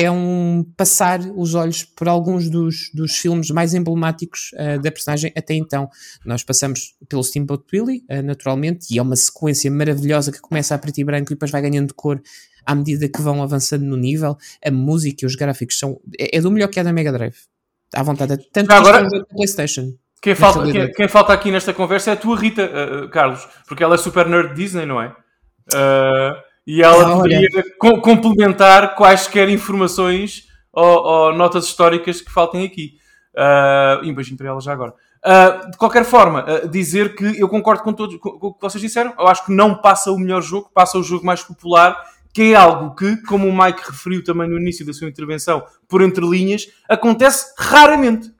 é 0.03 0.11
um 0.11 0.65
passar 0.77 1.19
os 1.35 1.53
olhos 1.53 1.83
por 1.83 2.07
alguns 2.07 2.49
dos, 2.49 2.91
dos 2.93 3.17
filmes 3.17 3.49
mais 3.49 3.73
emblemáticos 3.73 4.51
eh, 4.55 4.77
da 4.79 4.91
personagem 4.91 5.31
até 5.35 5.53
então. 5.53 5.89
Nós 6.25 6.43
passamos 6.43 6.95
pelo 7.07 7.23
Steamboat 7.23 7.63
Willie, 7.73 8.03
eh, 8.09 8.21
naturalmente, 8.21 8.87
e 8.93 8.97
é 8.97 9.01
uma 9.01 9.15
sequência 9.15 9.69
maravilhosa 9.69 10.31
que 10.31 10.39
começa 10.39 10.75
a 10.75 10.77
preto 10.77 10.99
e 10.99 11.03
branco 11.03 11.31
e 11.31 11.35
depois 11.35 11.51
vai 11.51 11.61
ganhando 11.61 11.93
cor 11.93 12.21
à 12.65 12.75
medida 12.75 13.09
que 13.09 13.21
vão 13.21 13.41
avançando 13.41 13.83
no 13.83 13.97
nível. 13.97 14.37
A 14.63 14.71
música 14.71 15.23
e 15.23 15.27
os 15.27 15.35
gráficos 15.35 15.79
são. 15.79 15.99
É, 16.19 16.37
é 16.37 16.41
do 16.41 16.51
melhor 16.51 16.67
que 16.67 16.79
é 16.79 16.83
da 16.83 16.93
Mega 16.93 17.11
Drive. 17.11 17.37
À 17.93 18.03
vontade. 18.03 18.37
Tanto 18.51 18.71
agora- 18.71 19.03
da 19.03 19.25
PlayStation. 19.25 19.93
Quem 20.21 20.35
falta, 20.35 20.69
quem, 20.69 20.91
quem 20.91 21.07
falta 21.07 21.31
aqui 21.31 21.49
nesta 21.49 21.73
conversa 21.73 22.09
é 22.09 22.13
a 22.13 22.17
tua 22.17 22.37
Rita, 22.37 22.63
uh, 22.63 23.05
uh, 23.05 23.09
Carlos, 23.09 23.47
porque 23.65 23.81
ela 23.81 23.95
é 23.95 23.97
super 23.97 24.27
nerd 24.27 24.53
Disney, 24.53 24.85
não 24.85 25.01
é? 25.01 25.15
Uh, 25.73 26.48
e 26.71 26.83
ela 26.83 27.13
Ah, 27.13 27.15
poderia 27.17 27.49
co- 27.79 27.99
complementar 27.99 28.95
quaisquer 28.95 29.49
informações 29.49 30.47
ou, 30.71 30.85
ou 30.85 31.33
notas 31.33 31.65
históricas 31.65 32.21
que 32.21 32.31
faltem 32.31 32.63
aqui. 32.63 32.93
Uh, 33.33 34.03
e 34.03 34.11
um 34.11 34.13
beijinho 34.13 34.37
para 34.37 34.49
ela 34.49 34.61
já 34.61 34.71
agora. 34.73 34.93
Uh, 35.25 35.71
de 35.71 35.77
qualquer 35.77 36.05
forma, 36.05 36.45
uh, 36.45 36.67
dizer 36.67 37.15
que 37.15 37.39
eu 37.39 37.49
concordo 37.49 37.81
com, 37.81 37.91
todos, 37.91 38.17
com, 38.17 38.31
com 38.37 38.47
o 38.47 38.53
que 38.53 38.61
vocês 38.61 38.81
disseram. 38.81 39.13
Eu 39.17 39.27
acho 39.27 39.45
que 39.45 39.51
não 39.51 39.81
passa 39.81 40.11
o 40.11 40.19
melhor 40.19 40.41
jogo, 40.41 40.69
passa 40.73 40.97
o 40.99 41.03
jogo 41.03 41.25
mais 41.25 41.41
popular, 41.41 41.97
que 42.31 42.53
é 42.53 42.55
algo 42.55 42.93
que, 42.95 43.17
como 43.23 43.47
o 43.47 43.63
Mike 43.65 43.81
referiu 43.89 44.23
também 44.23 44.47
no 44.47 44.59
início 44.59 44.85
da 44.85 44.93
sua 44.93 45.09
intervenção, 45.09 45.63
por 45.87 46.01
entre 46.01 46.23
linhas, 46.23 46.67
acontece 46.87 47.53
raramente 47.57 48.31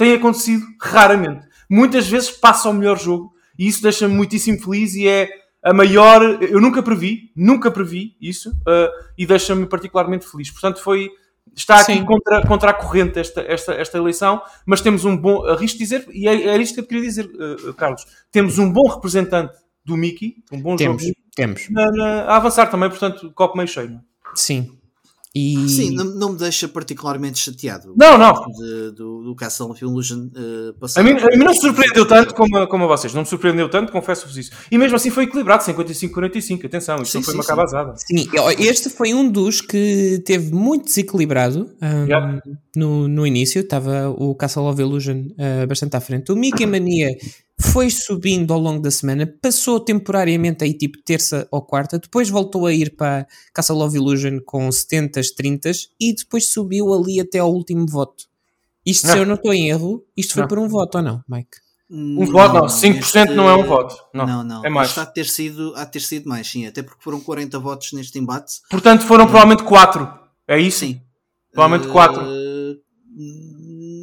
tem 0.00 0.14
acontecido 0.14 0.64
raramente. 0.80 1.46
Muitas 1.68 2.08
vezes 2.08 2.30
passa 2.30 2.70
o 2.70 2.72
melhor 2.72 2.98
jogo 2.98 3.34
e 3.58 3.68
isso 3.68 3.82
deixa-me 3.82 4.14
muitíssimo 4.14 4.58
feliz 4.58 4.94
e 4.94 5.06
é 5.06 5.28
a 5.62 5.72
maior. 5.72 6.42
Eu 6.42 6.60
nunca 6.60 6.82
previ, 6.82 7.30
nunca 7.36 7.70
previ 7.70 8.16
isso 8.20 8.50
uh, 8.50 8.88
e 9.16 9.26
deixa-me 9.26 9.66
particularmente 9.66 10.26
feliz. 10.26 10.50
Portanto, 10.50 10.80
foi 10.82 11.10
Está 11.56 11.80
aqui 11.80 11.94
Sim. 11.94 12.04
contra, 12.04 12.46
contra 12.46 12.70
a 12.70 12.74
corrente 12.74 13.18
esta, 13.18 13.40
esta, 13.40 13.72
esta 13.74 13.98
eleição, 13.98 14.40
mas 14.64 14.80
temos 14.80 15.04
um 15.04 15.16
bom, 15.16 15.44
arrisco 15.46 15.78
dizer, 15.78 16.06
e 16.12 16.28
é, 16.28 16.32
é 16.46 16.56
isto 16.58 16.74
que 16.74 16.80
eu 16.80 16.86
queria 16.86 17.02
dizer, 17.02 17.24
eh, 17.26 17.72
Carlos, 17.76 18.06
temos 18.30 18.56
um 18.58 18.72
bom 18.72 18.86
representante 18.88 19.54
do 19.84 19.96
Mickey, 19.96 20.36
um 20.52 20.60
bom 20.62 20.76
Temos, 20.76 21.02
jogo 21.02 21.14
temos. 21.34 21.68
na- 21.68 21.90
na- 21.90 22.22
a 22.22 22.36
avançar 22.36 22.66
também, 22.70 22.88
portanto, 22.88 23.32
copo 23.34 23.56
meio 23.56 23.66
cheio. 23.68 23.94
é? 23.94 24.00
Sim. 24.36 24.78
E 25.32 25.68
Sim, 25.68 25.94
não, 25.94 26.04
não 26.04 26.32
me 26.32 26.38
deixa 26.38 26.66
particularmente 26.66 27.38
chateado. 27.38 27.94
Não, 27.96 28.18
não. 28.18 28.32
De- 28.32 28.90
do, 28.96 29.22
do 29.22 29.34
Castle 29.36 29.70
of 29.70 29.80
Illusion 29.84 30.26
uh, 30.36 30.70
A 30.70 30.80
passar. 30.80 31.04
mim, 31.04 31.12
a 31.12 31.26
mim 31.36 31.44
não 31.44 31.52
me 31.52 31.54
surpreendeu 31.60 32.04
tanto 32.04 32.34
como 32.34 32.56
a, 32.58 32.66
como 32.66 32.82
a 32.84 32.86
vocês, 32.88 33.14
não 33.14 33.20
me 33.22 33.28
surpreendeu 33.28 33.68
tanto, 33.68 33.92
confesso-vos 33.92 34.36
isso. 34.36 34.50
E 34.72 34.76
mesmo 34.76 34.96
assim 34.96 35.08
foi 35.08 35.24
equilibrado, 35.24 35.62
55-45, 35.62 36.64
atenção, 36.66 36.96
isto 37.00 37.12
Sim, 37.12 37.18
não 37.18 37.24
foi 37.24 37.32
sim, 37.32 37.38
uma 37.38 37.42
sim. 37.44 37.48
cabazada. 37.48 37.94
Sim, 37.96 38.28
este 38.58 38.90
foi 38.90 39.14
um 39.14 39.30
dos 39.30 39.60
que 39.60 40.20
teve 40.26 40.52
muito 40.52 40.86
desequilibrado 40.86 41.70
ahm, 41.80 42.06
Yeah. 42.06 42.42
no, 42.74 43.06
no 43.06 43.24
início. 43.24 43.60
Estava 43.60 44.08
o 44.10 44.34
Castle 44.34 44.64
of 44.64 44.80
Illusion 44.82 45.26
ah, 45.38 45.64
bastante 45.66 45.96
à 45.96 46.00
frente. 46.00 46.32
O 46.32 46.36
Mickey 46.36 46.66
Mania 46.66 47.08
foi 47.60 47.90
subindo 47.90 48.52
ao 48.52 48.58
longo 48.60 48.80
da 48.82 48.90
semana, 48.90 49.26
passou 49.40 49.78
temporariamente 49.80 50.64
aí 50.64 50.72
tipo 50.76 50.98
terça 51.04 51.46
ou 51.50 51.62
quarta, 51.62 51.98
depois 51.98 52.28
voltou 52.28 52.66
a 52.66 52.72
ir 52.72 52.96
para 52.96 53.26
Castle 53.54 53.82
of 53.82 53.94
Illusion 53.96 54.40
com 54.44 54.70
70, 54.70 55.20
30 55.36 55.70
e 56.00 56.14
depois 56.14 56.50
subiu 56.52 56.92
ali 56.92 57.20
até 57.20 57.38
ao 57.38 57.52
último 57.52 57.86
voto. 57.86 58.24
Isto, 58.84 59.06
se 59.08 59.12
Não. 59.12 59.18
eu 59.20 59.26
não 59.26 59.34
estou 59.34 59.52
em 59.52 59.68
erro, 59.68 60.02
isto 60.16 60.32
foi 60.34 60.42
Não. 60.42 60.48
por 60.48 60.58
um 60.58 60.68
voto 60.68 60.96
ou 60.98 61.02
não, 61.04 61.22
Mike? 61.28 61.58
Um 61.92 62.24
voto, 62.24 62.54
não, 62.54 62.66
5% 62.66 63.34
não 63.34 63.48
é 63.48 63.54
um 63.56 63.64
voto. 63.64 63.96
Não, 64.14 64.24
Não, 64.26 64.44
não. 64.44 64.64
é 64.64 64.70
mais. 64.70 64.90
Isto 64.90 65.00
há 65.00 65.04
de 65.04 65.12
ter 65.14 65.26
sido, 65.26 65.74
há 65.76 65.84
de 65.84 65.90
ter 65.90 66.00
sido 66.00 66.28
mais, 66.28 66.46
sim. 66.46 66.64
Até 66.64 66.82
porque 66.84 67.02
foram 67.02 67.20
40 67.20 67.58
votos 67.58 67.92
neste 67.92 68.16
embate. 68.16 68.52
Portanto, 68.70 69.04
foram 69.04 69.24
provavelmente 69.26 69.64
4. 69.64 70.08
É 70.46 70.58
isso? 70.60 70.78
Sim. 70.80 71.00
Provavelmente 71.52 71.88
Eh, 71.88 71.92
4. 71.92 72.22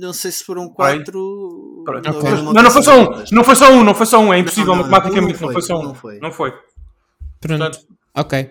Não 0.02 0.12
sei 0.13 0.32
se 0.32 0.43
foram 0.43 0.65
Vai. 0.78 0.98
4. 0.98 1.57
Pronto. 1.88 2.10
Ok. 2.10 2.30
Mas 2.30 2.43
não, 2.43 2.54
não 2.54 2.71
foi 2.71 2.84
só 2.84 3.00
um, 3.00 3.23
não 3.32 3.43
foi 3.43 3.56
só 3.56 3.71
um, 3.71 3.84
não 3.84 3.95
foi 3.95 4.06
só 4.06 4.19
um, 4.19 4.34
é 4.34 4.39
impossível 4.39 4.67
Não, 4.67 4.76
não, 4.76 4.84
não, 4.84 4.91
matematicamente, 4.91 5.41
não 5.41 5.47
não 5.47 5.54
foi, 5.54 5.62
só 5.62 5.80
um. 5.80 5.84
não 5.84 5.95
foi. 5.95 6.19
Não 6.19 6.32
foi. 6.32 6.52
Pronto. 7.39 7.60
Portanto, 7.60 7.80
Ok. 8.17 8.50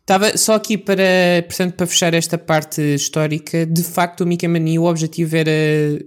Estava 0.00 0.38
só 0.38 0.54
aqui 0.54 0.78
para, 0.78 1.04
portanto, 1.46 1.74
para 1.74 1.86
fechar 1.86 2.14
esta 2.14 2.38
parte 2.38 2.80
histórica. 2.80 3.66
De 3.66 3.82
facto, 3.82 4.22
o 4.22 4.26
Mickey 4.26 4.48
Mania, 4.48 4.80
o 4.80 4.86
objetivo 4.86 5.36
era 5.36 5.50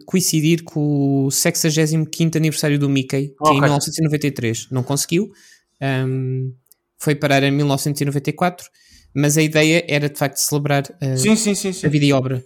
coincidir 0.07 0.63
com 0.63 1.25
o 1.25 1.29
65 1.29 2.09
aniversário 2.35 2.79
do 2.79 2.89
Mickey, 2.89 3.27
que 3.27 3.49
é 3.49 3.51
em 3.51 3.57
Ok. 3.57 3.61
1993. 3.61 4.69
Não 4.71 4.81
conseguiu. 4.81 5.31
Ahm, 5.79 6.51
foi 6.97 7.13
parar 7.13 7.43
em 7.43 7.51
1994. 7.51 8.65
Mas 9.13 9.37
a 9.37 9.41
ideia 9.43 9.85
era, 9.87 10.09
de 10.09 10.17
facto, 10.17 10.37
celebrar 10.37 10.83
ah, 10.99 11.17
sim, 11.17 11.35
sim, 11.35 11.53
sim. 11.53 11.85
a 11.85 11.89
vida 11.89 12.05
e 12.05 12.13
obra 12.13 12.43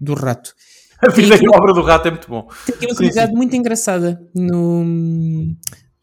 do 0.00 0.14
rato. 0.14 0.54
A 1.06 1.10
vida 1.10 1.36
e 1.36 1.46
a 1.46 1.56
obra 1.56 1.72
do 1.72 1.82
rato 1.82 2.08
é 2.08 2.10
muito 2.10 2.28
bom. 2.28 2.48
Tem 2.66 2.74
aqui 2.74 2.86
uma 2.86 2.94
curiosidade 2.94 3.32
muito 3.32 3.54
engraçada. 3.56 4.20
No... 4.34 4.84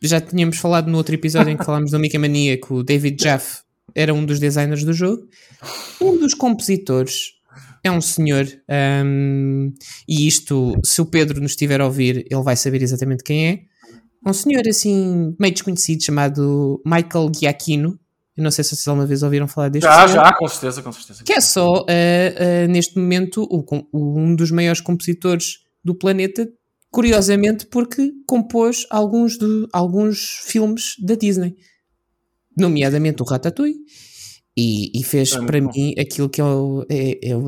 Já 0.02 0.20
tínhamos 0.20 0.58
falado 0.58 0.90
no 0.90 0.98
outro 0.98 1.14
episódio 1.14 1.52
em 1.52 1.58
que 1.58 1.66
falámos 1.66 1.92
do 1.92 2.00
Mickey 2.00 2.58
que 2.58 2.74
o 2.74 2.84
David 2.84 3.22
Jaff 3.22 3.62
era 3.96 4.14
um 4.14 4.26
dos 4.26 4.40
designers 4.40 4.84
do 4.84 4.94
jogo. 4.94 5.28
Um 6.02 6.18
dos 6.18 6.34
compositores 6.34 7.34
é 7.84 7.92
um 7.92 8.02
senhor, 8.02 8.48
hum, 9.06 9.74
e 10.08 10.28
isto, 10.28 10.74
se 10.86 11.02
o 11.02 11.06
Pedro 11.06 11.42
nos 11.42 11.52
estiver 11.52 11.82
a 11.82 11.86
ouvir, 11.86 12.26
ele 12.30 12.44
vai 12.44 12.56
saber 12.56 12.82
exatamente 12.82 13.24
quem 13.24 13.48
é. 13.48 13.60
Um 14.26 14.34
senhor 14.34 14.62
assim, 14.68 15.36
meio 15.40 15.54
desconhecido, 15.54 16.04
chamado 16.04 16.82
Michael 16.86 17.32
Giacchino. 17.36 18.00
Eu 18.38 18.44
não 18.44 18.52
sei 18.52 18.64
se 18.64 18.76
vocês 18.76 18.88
alguma 18.88 19.06
vez 19.06 19.24
ouviram 19.24 19.48
falar 19.48 19.70
deste 19.70 19.86
Já, 19.86 20.08
senhor 20.08 20.24
já, 20.26 20.34
com 20.34 20.48
certeza, 20.48 20.82
com 20.82 20.92
certeza. 20.92 21.24
que 21.24 21.34
é 21.34 21.42
só, 21.42 21.86
eh, 21.90 22.34
eh, 22.38 22.68
neste 22.68 22.98
momento, 22.98 23.44
o 23.52 23.64
o- 23.92 24.20
um 24.20 24.36
dos 24.36 24.52
maiores 24.52 24.80
compositores 24.82 25.60
do 25.84 25.94
planeta, 25.94 26.48
curiosamente 26.90 27.66
porque 27.68 28.12
compôs 28.26 28.86
alguns, 28.90 29.38
de, 29.38 29.68
alguns 29.74 30.40
filmes 30.46 30.96
da 31.04 31.16
Disney, 31.16 31.56
nomeadamente 32.58 33.22
o 33.22 33.26
Ratatouille, 33.26 33.76
e, 34.56 34.92
e 35.00 35.04
fez 35.04 35.32
É 35.34 35.42
para 35.46 35.62
bom. 35.62 35.72
mim 35.74 35.94
aquilo 35.98 36.30
que 36.30 36.42
eu, 36.42 36.86
é, 36.90 37.20
eu, 37.22 37.44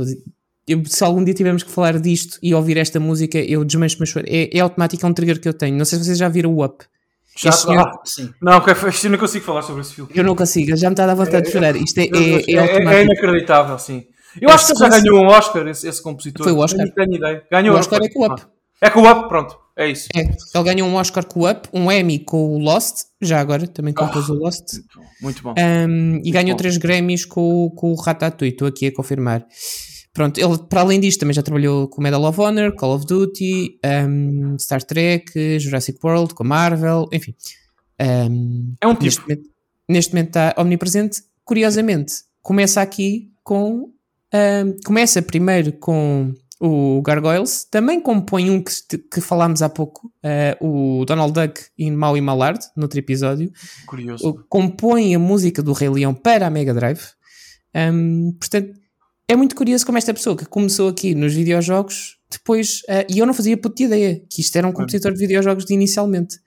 eu- 0.68 0.86
Se 0.86 1.04
algum 1.04 1.24
dia 1.24 1.34
tivermos 1.34 1.62
que 1.64 1.70
falar 1.72 2.00
disto 2.00 2.40
e 2.42 2.54
ouvir 2.54 2.78
esta 2.78 3.00
música, 3.00 3.38
eu 3.38 3.66
desmancho 3.66 3.98
me 4.00 4.04
a 4.04 4.06
chorar. 4.06 4.28
É, 4.30 4.50
é 4.58 4.60
automático, 4.62 5.06
é 5.06 5.10
um 5.10 5.14
trigger 5.14 5.40
que 5.42 5.48
eu 5.48 5.54
tenho. 5.54 5.78
Não 5.78 5.84
sei 5.84 6.00
se 6.00 6.06
vocês 6.06 6.18
já 6.18 6.30
viram 6.30 6.54
o 6.56 6.64
Up. 6.64 6.86
Já, 7.36 7.50
Este 7.50 7.62
senhor- 7.64 7.88
ah, 7.88 8.00
Sim. 8.06 8.30
não, 8.42 8.54
eu 8.54 9.10
não 9.12 9.18
consigo 9.18 9.44
falar 9.46 9.62
sobre 9.64 9.82
esse 9.82 9.94
filme. 9.96 10.12
Eu 10.14 10.24
não 10.24 10.36
consigo, 10.36 10.76
já 10.78 10.88
me 10.90 10.94
está 10.94 11.04
a 11.04 11.08
dar 11.08 11.16
vontade 11.16 11.46
de 11.48 11.52
chorar. 11.52 11.76
Isto 11.76 11.98
é, 12.00 12.04
é, 12.04 12.08
é, 12.08 12.56
é, 12.56 12.96
é 12.96 13.04
inacreditável, 13.04 13.78
sim. 13.80 14.04
Eu 14.40 14.50
É 14.50 14.54
acho 14.54 14.68
que 14.68 14.72
ele 14.74 14.80
já 14.80 14.90
ganhou 15.00 15.20
um 15.24 15.28
Oscar, 15.28 15.68
esse, 15.68 15.88
esse 15.88 16.02
compositor. 16.02 16.44
Foi 16.44 16.54
o 16.54 16.60
Oscar. 16.60 16.86
Não 16.86 16.94
tenho 16.94 17.16
ideia. 17.16 17.44
Ganhou 17.52 17.76
O 17.76 17.80
Oscar 17.80 18.00
é 18.04 18.10
com 18.10 18.20
o 18.22 18.26
Up. 18.28 18.42
É 18.82 18.90
com 18.90 19.02
o 19.02 19.12
Up, 19.12 19.28
pronto. 19.30 19.58
É 19.76 19.88
isso. 19.90 20.08
É, 20.16 20.20
ele 20.22 20.64
ganhou 20.64 20.88
um 20.88 20.96
Oscar 20.96 21.26
com 21.26 21.40
o 21.42 21.50
Up, 21.50 21.68
um 21.74 21.92
Emmy 21.92 22.20
com 22.20 22.56
o 22.56 22.60
Lost, 22.60 23.06
já 23.20 23.40
agora, 23.40 23.66
também 23.68 23.92
compôs 23.94 24.30
o 24.30 24.36
Lost, 24.36 24.76
Muito 25.20 25.42
bom. 25.42 25.56
um, 25.58 26.22
e 26.24 26.30
ganhou 26.30 26.52
bom. 26.52 26.58
três 26.58 26.78
Grammys 26.78 27.26
com, 27.26 27.66
o- 27.66 27.72
com 27.72 27.92
o 27.92 27.96
Ratatouille, 27.96 28.54
estou 28.54 28.68
aqui 28.68 28.86
a 28.88 28.94
confirmar. 28.94 29.44
Pronto, 30.14 30.40
ele 30.40 30.58
para 30.70 30.82
além 30.82 31.00
disto 31.00 31.22
também 31.22 31.34
já 31.34 31.42
trabalhou 31.42 31.88
com 31.88 32.02
Medal 32.02 32.24
of 32.24 32.40
Honor, 32.40 32.76
Call 32.76 32.96
of 32.96 33.06
Duty, 33.08 33.80
um, 34.08 34.58
Star 34.60 34.84
Trek, 34.84 35.60
Jurassic 35.60 35.98
World, 36.04 36.36
com 36.36 36.44
Marvel, 36.44 37.10
enfim. 37.12 37.34
Um, 38.00 38.76
É 38.80 38.88
um 38.88 38.94
tipo. 38.94 39.06
neste, 39.06 39.22
momento, 39.22 39.50
neste 39.90 40.14
momento 40.14 40.28
está 40.28 40.56
omnipresente. 40.58 41.24
Curiosamente, 41.44 42.14
começa 42.44 42.80
aqui 42.80 43.32
com. 43.44 43.92
um, 44.34 44.78
começa 44.86 45.20
primeiro 45.20 45.74
com 45.74 46.32
o 46.60 47.02
Gargoyles, 47.02 47.66
também 47.70 48.00
compõe 48.00 48.50
um 48.50 48.64
que, 48.64 48.72
que 48.98 49.20
falámos 49.20 49.62
há 49.62 49.68
pouco, 49.68 50.10
uh, 50.24 51.02
o 51.02 51.04
Donald 51.06 51.34
Duck 51.34 51.60
em 51.78 51.92
Mau 51.92 52.16
e 52.16 52.22
Malard, 52.22 52.60
no 52.78 52.84
outro 52.84 53.00
episódio. 53.00 53.52
Curioso. 53.86 54.46
Compõe 54.48 55.14
a 55.14 55.20
música 55.20 55.62
do 55.62 55.74
Rei 55.74 55.90
Leão 55.90 56.14
para 56.14 56.48
a 56.48 56.50
Mega 56.50 56.74
Drive. 56.74 57.02
Um, 57.76 58.32
portanto, 58.40 58.80
é 59.28 59.36
muito 59.36 59.56
curioso 59.56 59.86
como 59.86 59.98
esta 59.98 60.14
pessoa 60.14 60.36
que 60.36 60.46
começou 60.46 60.90
aqui 60.90 61.16
nos 61.16 61.34
videojogos, 61.34 62.18
depois, 62.30 62.80
uh, 62.90 63.06
e 63.10 63.20
eu 63.20 63.26
não 63.26 63.34
fazia 63.34 63.56
puta 63.58 63.84
ideia 63.84 64.22
que 64.30 64.42
isto 64.42 64.56
era 64.56 64.68
um 64.68 64.72
compositor 64.72 65.14
de 65.14 65.20
videojogos 65.20 65.66
de 65.66 65.74
inicialmente. 65.74 66.38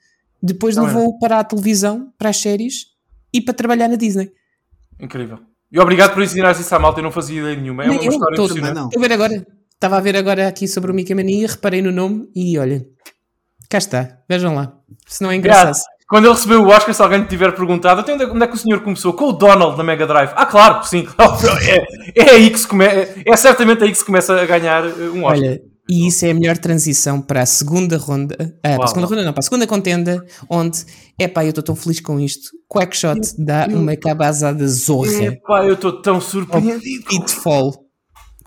Depois 0.41 0.75
Não 0.75 0.85
levou 0.85 1.17
para 1.17 1.39
a 1.39 1.43
televisão, 1.43 2.13
para 2.17 2.29
as 2.29 2.37
séries 2.37 2.87
e 3.33 3.41
para 3.41 3.53
trabalhar 3.53 3.87
na 3.87 3.95
Disney. 3.95 4.31
Incrível. 4.99 5.39
E 5.71 5.79
obrigado 5.79 6.13
por 6.13 6.23
ensinares 6.23 6.59
isso 6.59 6.73
à 6.73 6.79
malta, 6.79 6.99
eu 6.99 7.03
não 7.03 7.11
fazia 7.11 7.41
ideia 7.41 7.55
nenhuma. 7.55 7.83
É 7.83 7.89
uma 7.89 8.03
eu, 8.03 8.11
história 8.11 8.35
impressionante. 8.35 8.61
Também 8.61 8.73
não. 8.73 8.87
Estou 8.87 9.03
a 9.03 9.07
ver 9.07 9.13
agora, 9.13 9.47
estava 9.73 9.97
a 9.97 9.99
ver 9.99 10.15
agora 10.15 10.47
aqui 10.47 10.67
sobre 10.67 10.91
o 10.91 10.93
Mickey 10.93 11.15
Mania, 11.15 11.47
reparei 11.47 11.81
no 11.81 11.91
nome 11.91 12.29
e 12.35 12.57
olha, 12.57 12.85
cá 13.69 13.77
está, 13.77 14.21
vejam 14.29 14.53
lá. 14.53 14.79
Se 15.07 15.23
não 15.23 15.31
é 15.31 15.35
engraçado. 15.35 15.77
Quando 16.07 16.25
ele 16.25 16.33
recebeu 16.33 16.61
o 16.61 16.67
Oscar, 16.67 16.93
se 16.93 17.01
alguém 17.01 17.19
lhe 17.19 17.27
tiver 17.27 17.51
perguntado, 17.53 17.99
até 17.99 18.13
onde 18.13 18.23
é, 18.23 18.27
onde 18.27 18.43
é 18.43 18.47
que 18.47 18.55
o 18.55 18.57
senhor 18.57 18.79
começou? 18.81 19.11
Com 19.11 19.25
o 19.25 19.33
Donald 19.33 19.77
na 19.77 19.83
Mega 19.83 20.07
Drive. 20.07 20.31
Ah, 20.35 20.45
claro, 20.45 20.83
sim. 20.85 21.05
É, 22.15 22.23
é 22.23 22.29
aí 22.31 22.49
que 22.49 22.59
se 22.59 22.67
come, 22.67 22.85
é, 22.85 23.23
é 23.25 23.35
certamente 23.35 23.83
aí 23.83 23.91
que 23.91 23.97
se 23.97 24.05
começa 24.05 24.39
a 24.39 24.45
ganhar 24.45 24.85
uh, 24.85 25.13
um 25.13 25.25
Oscar. 25.25 25.37
Olha, 25.37 25.61
e 25.89 26.07
isso 26.07 26.25
é 26.25 26.31
a 26.31 26.33
melhor 26.33 26.57
transição 26.57 27.21
para 27.21 27.41
a 27.41 27.45
segunda 27.45 27.97
ronda. 27.97 28.35
ah, 28.63 28.75
para 28.75 28.83
a 28.83 28.87
segunda 28.87 29.07
ronda, 29.07 29.23
não, 29.23 29.33
para 29.33 29.39
a 29.39 29.43
segunda 29.43 29.67
contenda, 29.67 30.25
onde, 30.49 30.85
epá, 31.19 31.43
eu 31.43 31.49
estou 31.49 31.63
tão 31.63 31.75
feliz 31.75 31.99
com 31.99 32.19
isto. 32.19 32.51
Quackshot 32.69 33.19
dá 33.37 33.67
uma 33.69 33.95
cabazada 33.95 34.67
zorra. 34.67 35.25
Epá, 35.25 35.65
eu 35.65 35.73
estou 35.73 36.01
tão 36.01 36.21
surpreendido. 36.21 37.05
Pitfall 37.05 37.73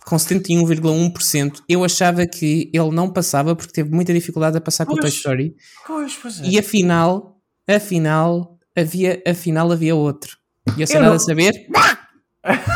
com 0.06 0.16
71,1%. 0.16 1.60
Eu 1.68 1.84
achava 1.84 2.26
que 2.26 2.70
ele 2.72 2.90
não 2.90 3.10
passava 3.10 3.54
porque 3.54 3.72
teve 3.72 3.90
muita 3.90 4.12
dificuldade 4.12 4.56
a 4.56 4.60
passar 4.60 4.84
com 4.84 4.92
o 4.92 4.96
Toy 4.96 5.02
Pois. 5.02 5.14
Story. 5.14 5.54
Pois, 5.86 6.18
pois 6.20 6.40
é. 6.40 6.44
E 6.46 6.58
afinal, 6.58 7.39
afinal, 7.68 8.58
havia, 8.76 9.22
afinal 9.26 9.70
havia 9.72 9.94
outro. 9.94 10.36
E 10.76 10.80
eu 10.82 10.86
sem 10.86 10.96
Eu 10.96 11.02
nada 11.02 11.12
não- 11.14 11.18
saber. 11.20 11.52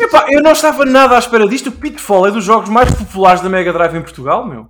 Epá, 0.00 0.26
eu 0.30 0.42
não 0.42 0.52
estava 0.52 0.84
nada 0.84 1.14
à 1.16 1.18
espera 1.18 1.46
disto. 1.48 1.68
O 1.68 1.72
Pitfall 1.72 2.26
é 2.26 2.30
dos 2.30 2.44
jogos 2.44 2.68
mais 2.68 2.92
populares 2.94 3.40
da 3.40 3.48
Mega 3.48 3.72
Drive 3.72 3.94
em 3.96 4.02
Portugal, 4.02 4.46
meu. 4.46 4.66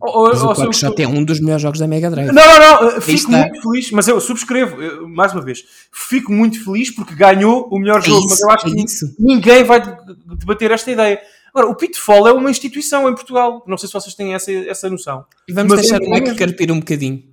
Ou- 0.00 0.16
ou- 0.22 0.28
Mas 0.28 0.40
o 0.42 0.46
ou 0.46 0.52
eu- 0.52 0.56
Quackshot 0.56 1.02
é 1.02 1.08
um 1.08 1.24
dos 1.24 1.40
melhores 1.40 1.62
jogos 1.62 1.80
da 1.80 1.86
Mega 1.88 2.08
Drive. 2.08 2.28
Não, 2.30 2.34
não, 2.46 2.58
não, 2.60 2.98
uh, 2.98 3.00
fico 3.00 3.16
está. 3.18 3.30
muito 3.38 3.60
feliz, 3.62 3.90
mas 3.90 4.06
eu 4.06 4.20
subscrevo, 4.20 4.76
uh, 4.76 5.08
mais 5.08 5.32
uma 5.32 5.42
vez, 5.42 5.64
fico 5.92 6.30
muito 6.32 6.62
feliz 6.64 6.90
porque 6.94 7.14
ganhou 7.16 7.68
o 7.72 7.78
melhor 7.80 7.98
É 7.98 8.02
jogo, 8.02 8.20
isso, 8.20 8.28
mas 8.30 8.40
eu 8.40 8.50
acho 8.50 8.66
é 8.68 8.70
que 8.70 8.84
isso. 8.84 9.14
ninguém 9.18 9.64
vai 9.64 9.80
de- 9.80 9.96
debater 10.36 10.70
esta 10.70 10.88
ideia. 10.92 11.20
Agora, 11.52 11.68
o 11.68 11.74
Pitfall 11.74 12.28
é 12.28 12.32
uma 12.32 12.48
instituição 12.50 13.08
em 13.08 13.14
Portugal, 13.14 13.64
não 13.66 13.76
sei 13.76 13.88
se 13.88 13.92
vocês 13.94 14.14
têm 14.14 14.34
essa, 14.34 14.52
essa 14.52 14.88
noção. 14.88 15.24
E 15.48 15.52
vamos 15.52 15.72
Mas 15.72 15.80
deixar 15.80 15.96
é 16.00 16.06
o 16.06 16.10
Mike 16.10 16.20
mesmo. 16.28 16.38
carpir 16.38 16.70
um 16.70 16.78
bocadinho. 16.78 17.24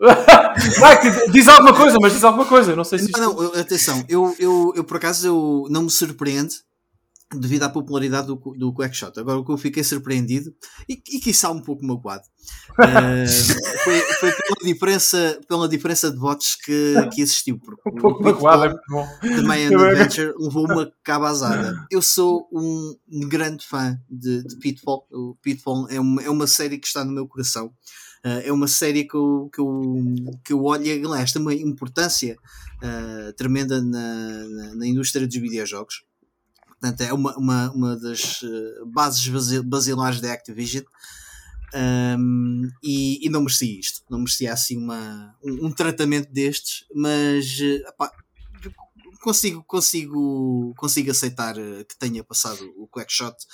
Mike, 0.00 1.30
diz 1.32 1.46
alguma 1.48 1.74
coisa, 1.74 1.98
mas 2.00 2.12
diz 2.12 2.24
alguma 2.24 2.46
coisa, 2.46 2.74
não 2.74 2.84
sei 2.84 2.98
se 2.98 3.06
isto... 3.06 3.20
Não, 3.20 3.34
não, 3.34 3.42
eu- 3.42 3.60
atenção, 3.60 4.02
eu, 4.08 4.34
eu, 4.38 4.72
eu 4.76 4.84
por 4.84 4.96
acaso 4.96 5.26
eu, 5.26 5.66
não 5.70 5.82
me 5.82 5.90
surpreende 5.90 6.54
devido 7.32 7.62
à 7.62 7.68
popularidade 7.68 8.26
do, 8.26 8.34
do 8.34 8.74
Quackshot. 8.74 9.20
Agora, 9.20 9.38
o 9.38 9.44
que 9.44 9.52
eu 9.52 9.56
fiquei 9.56 9.84
surpreendido 9.84 10.52
e, 10.88 10.94
e 10.94 11.20
quiçá 11.20 11.48
um 11.50 11.62
pouco 11.62 11.84
magoado 11.86 12.24
uh, 12.72 13.78
foi, 13.84 14.00
foi 14.00 14.32
pela, 14.32 14.72
diferença, 14.72 15.40
pela 15.46 15.68
diferença 15.68 16.10
de 16.10 16.16
votos 16.18 16.56
que, 16.56 16.94
que 17.12 17.20
existiu. 17.20 17.60
Porque 17.60 17.88
Um 17.88 18.00
pouco 18.00 18.24
magoado, 18.24 18.64
é 18.64 18.68
muito 18.70 18.82
bom. 18.88 19.06
The 19.20 19.42
Mayan 19.42 19.78
Adventure 19.78 20.34
levou 20.38 20.64
uma 20.64 20.90
cabazada. 21.04 21.86
Eu 21.88 22.02
sou 22.02 22.48
um 22.52 22.96
grande 23.28 23.64
fã 23.64 23.96
de, 24.10 24.42
de 24.42 24.56
Pitfall. 24.58 25.06
O 25.12 25.36
Pitfall 25.40 25.86
é 25.88 26.00
uma, 26.00 26.22
é 26.24 26.30
uma 26.30 26.48
série 26.48 26.78
que 26.78 26.86
está 26.88 27.04
no 27.04 27.12
meu 27.12 27.28
coração. 27.28 27.70
Uh, 28.24 28.40
é 28.44 28.52
uma 28.52 28.68
série 28.68 29.04
que 29.04 29.14
eu, 29.14 29.50
que 29.52 29.60
eu, 29.60 29.94
que 30.44 30.52
eu 30.52 30.62
olho 30.64 30.84
aliás, 31.10 31.32
tem 31.32 31.40
uma 31.40 31.54
importância 31.54 32.36
uh, 32.82 33.32
tremenda 33.32 33.80
na, 33.80 34.46
na, 34.48 34.74
na 34.74 34.86
indústria 34.86 35.26
dos 35.26 35.36
videojogos. 35.36 36.04
Portanto, 36.68 37.00
é 37.00 37.12
uma, 37.12 37.36
uma, 37.36 37.70
uma 37.72 37.96
das 37.96 38.42
uh, 38.42 38.86
bases 38.86 39.26
basi- 39.28 39.62
basilares 39.62 40.20
da 40.20 40.32
Activision. 40.32 40.84
Um, 41.72 42.68
e, 42.82 43.24
e 43.24 43.30
não 43.30 43.42
merecia 43.42 43.78
isto, 43.78 44.02
não 44.10 44.18
merecia 44.18 44.52
assim 44.52 44.76
uma, 44.76 45.36
um, 45.40 45.66
um 45.66 45.72
tratamento 45.72 46.28
destes, 46.32 46.84
mas 46.92 47.60
eh, 47.60 47.88
epá, 47.88 48.10
consigo, 49.20 49.62
consigo, 49.62 50.74
consigo 50.76 51.12
aceitar 51.12 51.56
eh, 51.56 51.84
que 51.84 51.96
tenha 51.96 52.24
passado 52.24 52.74
o 52.76 52.88
Quackshot, 52.88 53.36
eh, 53.36 53.46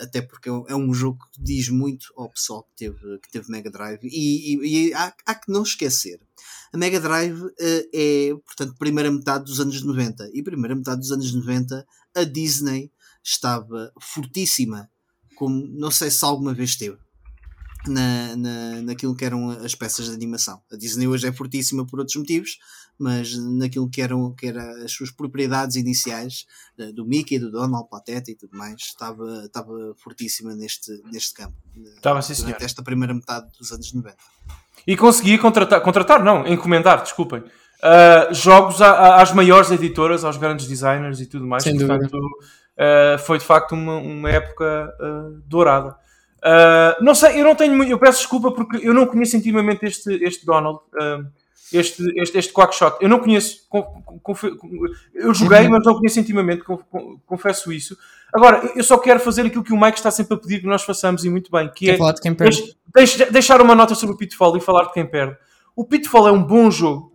até 0.00 0.20
porque 0.22 0.48
é 0.48 0.52
um- 0.52 0.64
é 0.68 0.74
um 0.76 0.92
jogo 0.94 1.18
que 1.32 1.42
diz 1.42 1.68
muito 1.68 2.06
ao 2.16 2.28
pessoal 2.30 2.62
que 2.64 2.76
teve, 2.76 3.18
que 3.20 3.30
teve 3.30 3.50
Mega 3.50 3.70
Drive, 3.70 4.00
e, 4.04 4.54
e- 4.56 4.88
e 4.88 4.94
há, 4.94 5.12
há 5.26 5.34
que 5.34 5.50
não 5.50 5.62
esquecer. 5.62 6.20
A 6.72 6.76
Mega 6.78 7.00
Drive 7.00 7.40
eh, 7.58 7.88
é, 7.94 8.34
portanto, 8.46 8.74
primeira 8.78 9.10
metade 9.10 9.44
dos 9.44 9.58
anos 9.60 9.82
90, 9.82 10.30
e 10.34 10.42
primeira 10.42 10.74
metade 10.74 11.00
dos 11.00 11.10
anos 11.12 11.32
90 11.34 11.86
a 12.14 12.24
Disney 12.24 12.90
estava 13.24 13.92
fortíssima, 14.00 14.90
como 15.36 15.66
não 15.68 15.90
sei 15.90 16.10
se 16.10 16.24
alguma 16.24 16.52
vez 16.54 16.76
teve 16.76 16.98
na, 17.86 18.36
na, 18.36 18.82
naquilo 18.82 19.14
que 19.14 19.24
eram 19.24 19.50
as 19.50 19.74
peças 19.74 20.06
de 20.06 20.12
animação. 20.12 20.60
A 20.70 20.76
Disney 20.76 21.06
hoje 21.06 21.26
é 21.26 21.32
fortíssima 21.32 21.86
por 21.86 21.98
outros 22.00 22.16
motivos, 22.16 22.58
mas 22.98 23.36
naquilo 23.36 23.88
que 23.88 24.02
eram 24.02 24.32
que 24.34 24.46
era 24.46 24.84
as 24.84 24.92
suas 24.92 25.10
propriedades 25.10 25.76
iniciais 25.76 26.46
eh, 26.78 26.92
do 26.92 27.04
Mickey, 27.06 27.38
do 27.38 27.50
Donald, 27.50 27.88
Pateta 27.88 28.30
e 28.30 28.34
tudo 28.34 28.56
mais, 28.56 28.74
estava, 28.80 29.44
estava 29.44 29.72
fortíssima 30.02 30.54
neste, 30.54 30.90
neste 31.12 31.34
campo. 31.34 31.54
eh, 31.76 31.80
Estava, 31.96 32.20
sim, 32.22 32.34
senhor. 32.34 32.56
esta 32.60 32.82
primeira 32.82 33.14
metade 33.14 33.46
dos 33.58 33.70
anos 33.72 33.92
90. 33.92 34.16
E 34.86 34.96
consegui 34.96 35.38
contratar, 35.38 35.80
contratar 35.82 36.24
não, 36.24 36.46
encomendar, 36.46 37.02
desculpem, 37.02 37.40
uh, 37.40 38.34
jogos 38.34 38.80
a- 38.82 38.90
a- 38.90 39.22
às 39.22 39.32
maiores 39.32 39.70
editoras, 39.70 40.24
aos 40.24 40.36
grandes 40.36 40.66
designers 40.66 41.20
e 41.20 41.26
tudo 41.26 41.46
mais. 41.46 41.62
Sem. 41.62 41.76
Portanto, 41.78 42.16
uh, 42.16 43.18
foi 43.20 43.38
de 43.38 43.44
facto 43.44 43.72
uma, 43.72 43.96
uma 43.98 44.30
época 44.30 44.94
uh, 45.00 45.40
dourada. 45.46 45.96
Uh, 46.38 47.02
não 47.04 47.14
sei, 47.16 47.40
eu 47.40 47.44
não 47.44 47.54
tenho 47.56 47.76
muito, 47.76 47.90
eu 47.90 47.98
peço 47.98 48.18
desculpa 48.20 48.52
porque 48.52 48.76
eu 48.78 48.94
não 48.94 49.06
conheço 49.06 49.36
intimamente 49.36 49.84
este, 49.84 50.12
este 50.24 50.46
Donald, 50.46 50.78
uh, 50.94 51.26
este, 51.72 52.02
este, 52.20 52.38
este 52.38 52.52
Quackshot. 52.52 52.96
Eu 53.00 53.08
não 53.08 53.18
conheço, 53.18 53.60
eu 55.14 55.34
joguei, 55.34 55.62
Uhum. 55.64 55.70
mas 55.70 55.84
não 55.84 55.94
conheço 55.94 56.20
intimamente, 56.20 56.62
con- 56.64 56.78
con- 56.90 57.18
confesso 57.26 57.72
isso. 57.72 57.96
Agora, 58.34 58.72
eu 58.76 58.84
só 58.84 58.98
quero 58.98 59.20
fazer 59.20 59.46
aquilo 59.46 59.64
que 59.64 59.72
o 59.72 59.80
Mike 59.80 59.98
está 59.98 60.10
sempre 60.10 60.34
a 60.34 60.36
pedir 60.38 60.60
que 60.60 60.66
nós 60.66 60.82
façamos 60.82 61.24
e 61.24 61.30
muito 61.30 61.50
bem, 61.50 61.70
que 61.74 61.90
é 61.90 61.96
falar 61.96 62.12
de 62.12 62.20
deixar 63.30 63.60
uma 63.60 63.74
nota 63.74 63.94
sobre 63.94 64.14
o 64.14 64.18
Pitfall 64.18 64.56
e 64.56 64.60
falar 64.60 64.84
de 64.84 64.92
quem 64.92 65.06
perde. 65.06 65.36
O 65.74 65.84
Pitfall 65.84 66.28
é 66.28 66.32
um 66.32 66.42
bom 66.42 66.70
jogo. 66.70 67.12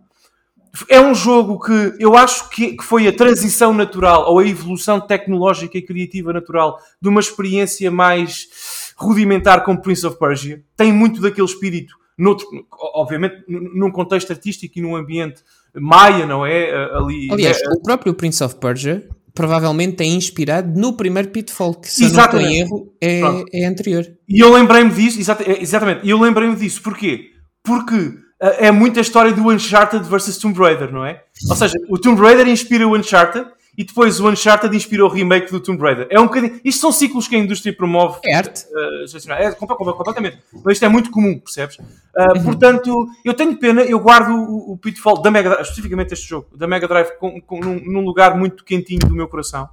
É 0.88 1.00
um 1.00 1.14
jogo 1.14 1.60
que 1.60 1.94
eu 2.00 2.16
acho 2.16 2.50
que, 2.50 2.76
que 2.76 2.82
foi 2.82 3.06
a 3.06 3.12
transição 3.12 3.72
natural 3.72 4.28
ou 4.28 4.40
a 4.40 4.46
evolução 4.46 5.00
tecnológica 5.00 5.78
e 5.78 5.82
criativa 5.82 6.32
natural 6.32 6.80
de 7.00 7.08
uma 7.08 7.20
experiência 7.20 7.92
mais 7.92 8.48
rudimentar 8.96 9.62
como 9.62 9.80
Prince 9.80 10.04
of 10.04 10.18
Persia. 10.18 10.64
Tem 10.76 10.92
muito 10.92 11.20
daquele 11.20 11.46
espírito, 11.46 11.94
noutro, 12.16 12.46
obviamente, 12.94 13.44
num 13.48 13.90
contexto 13.90 14.30
artístico 14.32 14.78
e 14.78 14.82
num 14.82 14.96
ambiente 14.96 15.42
maia, 15.74 16.26
não 16.26 16.46
é? 16.46 16.70
Ali, 16.96 17.28
Aliás, 17.30 17.60
é- 17.60 17.68
o 17.68 17.82
próprio 17.82 18.14
Prince 18.14 18.42
of 18.42 18.56
Persia 18.56 19.08
provavelmente 19.34 20.00
é 20.02 20.06
inspirado 20.06 20.78
no 20.78 20.92
primeiro 20.96 21.28
Pitfall, 21.30 21.74
que 21.74 21.90
se 21.90 22.04
eu 22.04 22.12
não 22.12 22.24
estou 22.24 22.40
em 22.40 22.44
Exatamente. 22.44 22.60
erro 22.60 22.94
é, 23.00 23.20
Pronto. 23.20 23.44
é 23.52 23.66
anterior. 23.66 24.06
E 24.28 24.38
eu 24.40 24.52
lembrei-me 24.52 24.90
disso, 24.90 25.18
é, 25.32 25.60
exatamente, 25.60 26.00
e 26.04 26.10
eu 26.10 26.20
lembrei-me 26.20 26.54
disso, 26.54 26.80
porquê? 26.80 27.30
Porque 27.64 28.14
ah, 28.40 28.48
é 28.58 28.70
muita 28.70 29.00
história 29.00 29.32
do 29.32 29.50
Uncharted 29.50 30.08
versus 30.08 30.38
Tomb 30.38 30.56
Raider, 30.58 30.92
não 30.92 31.04
é? 31.04 31.20
Ou 31.50 31.56
seja, 31.56 31.74
o 31.88 31.98
Tomb 31.98 32.20
Raider 32.20 32.46
inspira 32.46 32.86
o 32.86 32.96
Uncharted 32.96 33.46
e 33.76 33.84
depois 33.84 34.20
o 34.20 34.28
Uncharted 34.28 34.74
inspira 34.76 35.04
o 35.04 35.08
remake 35.08 35.50
do 35.50 35.58
Tomb 35.60 35.80
Raider. 35.82 36.06
É 36.10 36.20
um 36.20 36.24
bocadinho, 36.26 36.60
isto 36.64 36.80
são 36.80 36.92
ciclos 36.92 37.26
que 37.26 37.34
a 37.34 37.38
indústria 37.38 37.74
promove. 37.74 38.20
É 38.24 38.34
arte. 38.34 38.64
gestacional. 39.02 39.38
é 39.38 39.52
completamente. 39.52 40.38
Mas 40.64 40.74
isto 40.74 40.84
é 40.84 40.88
muito 40.88 41.10
comum, 41.10 41.38
percebes? 41.38 41.78
Ah, 42.16 42.32
Portanto, 42.42 43.08
eu 43.24 43.34
tenho 43.34 43.56
pena, 43.56 43.82
eu 43.82 43.98
guardo 43.98 44.30
o, 44.34 44.72
o 44.72 44.78
Pitfall 44.78 45.20
da 45.20 45.30
Mega 45.30 45.50
Drive, 45.50 45.62
especificamente 45.62 46.12
este 46.14 46.28
jogo, 46.28 46.48
da 46.56 46.66
Mega 46.66 46.86
Drive, 46.86 47.10
com, 47.18 47.40
com- 47.40 47.60
num, 47.60 47.80
num 47.84 48.00
lugar 48.04 48.36
muito 48.36 48.64
quentinho 48.64 49.00
do 49.00 49.14
meu 49.14 49.26
coração. 49.28 49.68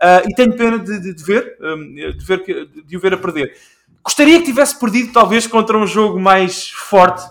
Ah, 0.00 0.22
e 0.28 0.34
tenho 0.34 0.56
pena 0.56 0.78
de, 0.78 0.98
de- 1.00 1.14
de 1.14 1.22
ver, 1.24 1.56
hum, 1.60 1.94
de, 1.94 2.24
ver 2.24 2.42
que- 2.42 2.66
de 2.84 2.96
o 2.96 3.00
ver 3.00 3.14
a 3.14 3.16
perder. 3.16 3.54
Gostaria 4.04 4.38
que 4.38 4.44
tivesse 4.44 4.78
perdido, 4.78 5.12
talvez, 5.12 5.46
contra 5.46 5.78
um 5.78 5.86
jogo 5.86 6.20
mais 6.20 6.68
forte, 6.70 7.22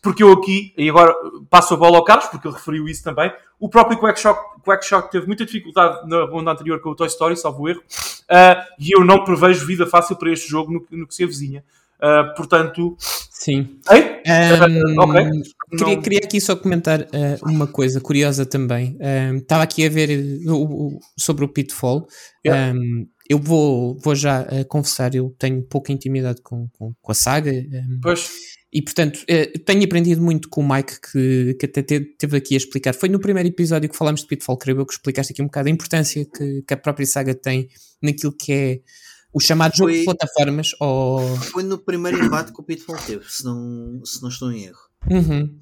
porque 0.00 0.22
eu 0.22 0.32
aqui, 0.32 0.72
e 0.78 0.88
agora 0.88 1.14
passo 1.50 1.74
a 1.74 1.76
bola 1.76 1.98
ao 1.98 2.04
Carlos, 2.04 2.26
porque 2.28 2.48
ele 2.48 2.54
referiu 2.56 2.88
isso 2.88 3.04
também. 3.04 3.30
O 3.60 3.68
próprio 3.68 3.98
Quackshot, 3.98 4.38
Quackshot 4.64 5.10
teve 5.10 5.26
muita 5.26 5.44
dificuldade 5.44 6.08
na 6.08 6.24
ronda 6.24 6.50
anterior 6.52 6.80
com 6.80 6.90
o 6.90 6.94
Toy 6.96 7.06
Story, 7.06 7.36
salvo 7.36 7.68
erro, 7.68 7.82
ah, 8.30 8.64
e 8.78 8.96
eu 8.96 9.04
não 9.04 9.24
prevejo 9.24 9.66
vida 9.66 9.86
fácil 9.86 10.16
para 10.16 10.32
este 10.32 10.48
jogo 10.48 10.72
no, 10.72 10.86
no 10.98 11.06
que 11.06 11.14
se 11.14 11.22
avizinha. 11.22 11.62
Ah, 12.00 12.32
portanto, 12.36 12.96
Sim. 13.30 13.78
Ahm, 14.26 14.98
ok. 14.98 15.24
Queria, 15.70 15.94
Não- 15.96 16.02
queria 16.02 16.20
aqui 16.22 16.40
só 16.40 16.54
comentar 16.56 17.02
ah, 17.02 17.38
uma 17.42 17.66
coisa 17.66 18.00
curiosa 18.00 18.46
também. 18.46 18.96
Estava 19.36 19.64
aqui 19.64 19.84
a 19.84 19.88
ver 19.90 20.40
o- 20.46 20.62
o- 20.96 21.00
sobre 21.18 21.44
o 21.44 21.48
Pitfall. 21.48 22.06
Yeah. 22.46 22.70
Ahm, 22.72 23.06
eu 23.32 23.38
vou, 23.38 23.98
vou 23.98 24.14
já 24.14 24.40
ah, 24.42 24.64
confessar, 24.64 25.14
eu 25.14 25.34
tenho 25.38 25.62
pouca 25.62 25.90
intimidade 25.92 26.40
com, 26.42 26.68
com, 26.78 26.92
com 27.00 27.12
a 27.12 27.14
saga. 27.14 27.50
ahm, 27.50 28.00
Pois, 28.02 28.30
e 28.74 28.80
portanto, 28.80 29.20
eh, 29.28 29.46
tenho 29.66 29.84
aprendido 29.84 30.22
muito 30.22 30.48
com 30.48 30.62
o 30.62 30.68
Mike, 30.74 30.98
que, 31.12 31.54
que 31.60 31.66
até 31.66 31.82
te- 31.82 32.00
teve 32.18 32.36
aqui 32.38 32.54
a 32.54 32.56
explicar. 32.56 32.94
Foi 32.94 33.08
no 33.08 33.18
primeiro 33.20 33.48
episódio 33.48 33.88
que 33.88 33.96
falámos 33.96 34.22
de 34.22 34.26
Pitfall, 34.26 34.56
creio 34.56 34.78
eu, 34.80 34.86
que 34.86 34.94
explicaste 34.94 35.32
aqui 35.32 35.42
um 35.42 35.46
bocado 35.46 35.68
a 35.68 35.70
importância 35.70 36.24
que, 36.24 36.62
que 36.62 36.74
a 36.74 36.76
própria 36.76 37.06
saga 37.06 37.34
tem 37.34 37.68
naquilo 38.02 38.32
que 38.32 38.52
é 38.52 38.80
o 39.32 39.40
chamado 39.40 39.76
jogo 39.76 39.90
de 39.92 40.04
Foi- 40.04 40.14
plataformas. 40.14 40.70
Ou... 40.80 41.36
Foi 41.36 41.62
no 41.62 41.78
primeiro 41.78 42.22
embate 42.24 42.52
que 42.52 42.60
o 42.60 42.64
Pitfall 42.64 42.96
teve, 43.06 43.24
se 43.28 43.44
não, 43.44 44.00
se 44.04 44.22
não 44.22 44.28
estou 44.30 44.50
em 44.50 44.64
erro. 44.64 44.80
Uhum. 45.10 45.54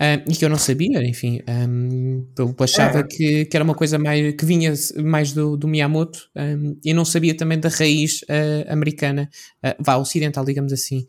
Ah, 0.00 0.22
e 0.28 0.36
que 0.36 0.44
eu 0.44 0.48
não 0.48 0.56
sabia, 0.58 1.02
enfim, 1.04 1.40
ahm, 1.48 2.22
eu 2.38 2.54
achava 2.60 3.00
É. 3.00 3.02
que, 3.02 3.44
que 3.46 3.56
era 3.56 3.64
uma 3.64 3.74
coisa 3.74 3.98
mais, 3.98 4.32
que 4.36 4.44
vinha 4.44 4.72
mais 5.02 5.32
do, 5.32 5.56
do 5.56 5.66
Miyamoto 5.66 6.20
ahm, 6.36 6.74
e 6.84 6.94
não 6.94 7.04
sabia 7.04 7.36
também 7.36 7.58
da 7.58 7.68
raiz 7.68 8.20
ah, 8.28 8.72
americana, 8.72 9.28
ah, 9.60 9.74
vá, 9.80 9.96
ocidental, 9.96 10.44
digamos 10.44 10.72
assim. 10.72 11.04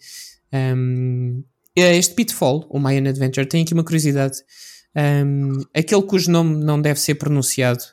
Ahm, 0.52 1.44
este 1.76 2.16
Pitfall, 2.16 2.66
o 2.70 2.80
Mayan 2.80 3.08
Adventure, 3.10 3.46
tem 3.48 3.62
aqui 3.64 3.74
uma 3.74 3.84
curiosidade. 3.84 4.38
Aquele 5.74 6.02
cujo 6.02 6.30
nome 6.32 6.62
não 6.64 6.82
deve 6.82 7.00
ser 7.00 7.16
pronunciado, 7.16 7.84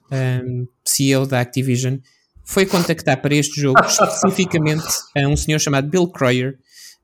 CEO 0.85 1.27
da 1.27 1.41
Activision, 1.41 1.99
foi 2.43 2.65
contactar 2.67 3.21
para 3.21 3.35
este 3.35 3.61
jogo 3.61 3.79
especificamente 3.87 4.87
a 5.17 5.29
um 5.29 5.37
senhor 5.37 5.59
chamado 5.61 5.89
Bill 5.89 6.09
Croyer 6.09 6.57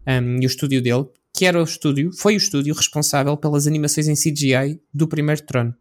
ahm, 0.07 0.39
e 0.41 0.47
o 0.47 0.49
estúdio 0.49 0.83
dele, 0.83 1.05
que 1.33 1.47
era 1.47 1.61
o 1.61 1.65
estúdio, 1.65 2.13
foi 2.13 2.35
o 2.35 2.37
estúdio 2.37 2.75
responsável 2.75 3.37
pelas 3.37 3.67
animações 3.67 4.09
em 4.09 4.15
CGI 4.15 4.81
do 4.93 5.09
primeiro 5.09 5.43
Trono, 5.43 5.75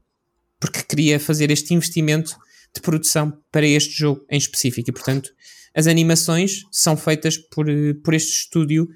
porque 0.60 0.82
queria 0.84 1.20
fazer 1.20 1.52
este 1.52 1.74
investimento 1.74 2.36
de 2.74 2.82
produção 2.82 3.38
para 3.52 3.68
este 3.68 3.98
jogo 3.98 4.26
em 4.30 4.38
específico 4.38 4.90
e 4.90 4.94
portanto 4.94 5.30
as 5.76 5.88
animações 5.88 6.64
são 6.72 6.96
feitas 6.96 7.38
por, 7.38 7.70
eh, 7.70 7.94
por 8.04 8.14
este 8.14 8.32
estúdio 8.32 8.88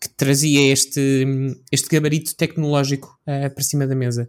que 0.00 0.08
trazia 0.08 0.72
este, 0.72 1.24
hum, 1.26 1.54
este 1.70 1.88
gabarito 1.88 2.34
tecnológico 2.34 3.18
eh, 3.26 3.48
para 3.48 3.62
cima 3.62 3.86
da 3.86 3.94
mesa. 3.94 4.28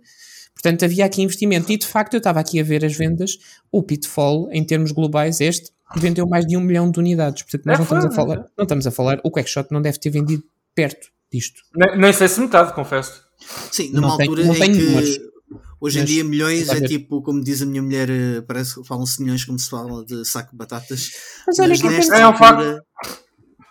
Portanto, 0.54 0.86
havia 0.86 1.06
aqui 1.06 1.22
investimento 1.22 1.72
e 1.72 1.78
de 1.78 1.88
facto 1.88 2.14
eu 2.14 2.20
estava 2.20 2.40
aqui 2.40 2.60
a 2.60 2.64
ver 2.64 2.86
as 2.86 2.96
vendas. 2.96 3.38
O 3.72 3.82
Pitfall, 3.82 4.50
em 4.52 4.64
termos 4.64 4.92
globais, 4.92 5.42
este 5.42 5.72
vendeu 5.96 6.28
mais 6.28 6.46
de 6.46 6.56
um 6.56 6.62
milhão 6.62 6.92
de 6.92 7.00
unidades. 7.00 7.42
Portanto, 7.44 7.66
nós 7.66 7.76
É, 7.76 7.78
não 7.80 7.84
estamos 7.86 8.06
a 8.06 8.12
falar, 8.12 8.36
não 8.58 8.64
estamos 8.64 8.88
a 8.88 8.92
falar, 8.92 9.22
o 9.24 9.32
Quackshot 9.32 9.68
não 9.72 9.82
deve 9.82 9.98
ter 9.98 10.10
vendido 10.12 10.44
perto 10.76 11.13
disto. 11.34 11.62
nem, 11.76 11.98
nem 11.98 12.14
sei 12.14 12.28
se 12.28 12.40
metade, 12.40 12.74
confesso. 12.74 13.22
Sim, 13.72 13.90
numa 13.92 14.10
Não 14.10 14.18
tem- 14.18 14.28
altura 14.28 14.46
não 14.46 14.56
em 14.56 14.60
tem 14.60 14.72
que 14.74 14.82
números, 14.84 15.20
hoje 15.82 15.98
em 15.98 16.02
mas 16.02 16.10
dia 16.10 16.24
milhões 16.24 16.70
é 16.70 16.82
tipo, 16.82 17.22
como 17.22 17.44
diz 17.44 17.62
a 17.62 17.66
minha 17.66 17.82
mulher, 17.82 18.10
eh, 18.10 18.42
parece 18.42 18.76
que 18.80 18.88
falam-se 18.88 19.22
milhões 19.22 19.44
como 19.44 19.60
se 19.60 19.70
fala 19.70 20.06
de 20.06 20.24
saco 20.26 20.52
de 20.52 20.58
batatas. 20.58 21.10
Mas 21.46 21.60
olha 21.60 21.70
Mas 21.70 21.82
que 21.82 21.90
nesta 21.90 22.16
É 22.18 22.28
um 22.28 22.36
facto. 22.36 22.60
altura, 22.62 22.84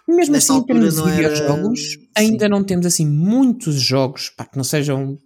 Mesmo 0.09 0.33
Nessa 0.35 0.53
assim, 0.53 0.63
em 0.63 0.67
termos 0.67 0.95
de 0.97 1.11
videojogos, 1.11 1.81
Sim. 1.81 2.09
ainda 2.17 2.49
não 2.49 2.63
temos 2.65 2.85
assim 2.85 3.07
muitos 3.07 3.77
jogos 3.77 4.31
pá, 4.37 4.45
que 4.45 4.57
não 4.57 4.65
sejam 4.65 5.17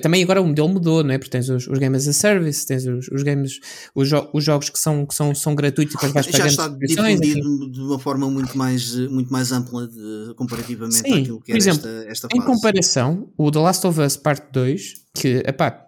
também 0.00 0.22
agora 0.22 0.40
o 0.40 0.46
modelo 0.46 0.68
mudou, 0.68 1.04
não 1.04 1.12
é? 1.12 1.18
Porque 1.18 1.30
tens 1.30 1.48
os, 1.48 1.66
os 1.68 1.78
games 1.78 2.08
as 2.08 2.16
a 2.16 2.18
service, 2.18 2.66
tens 2.66 2.86
os, 2.86 3.08
os 3.08 3.22
games, 3.22 3.60
os, 3.94 4.08
jo 4.08 4.28
os 4.32 4.42
jogos 4.42 4.70
que 4.70 4.78
são, 4.78 5.04
que 5.04 5.14
são, 5.14 5.34
são 5.34 5.54
gratuitos 5.54 5.94
e 5.94 5.96
depois 5.96 6.12
vais 6.12 6.26
Já 6.26 6.46
está 6.46 6.68
difundido 6.68 7.70
de 7.70 7.80
uma 7.80 7.98
forma 7.98 8.28
muito 8.30 8.56
mais, 8.56 8.94
muito 9.10 9.30
mais 9.30 9.52
ampla 9.52 9.86
de- 9.86 10.34
comparativamente 10.36 10.96
Sim, 11.06 11.20
àquilo 11.20 11.40
que 11.40 11.46
por 11.46 11.50
era 11.52 11.58
exemplo, 11.58 11.86
esta, 11.88 12.10
esta 12.10 12.28
Em 12.32 12.40
fase. 12.40 12.46
comparação, 12.52 13.32
o 13.36 13.50
The 13.50 13.58
Last 13.58 13.86
of 13.86 14.00
Us 14.00 14.16
Parte 14.16 14.46
2, 14.52 14.94
que 15.14 15.42
epá, 15.46 15.84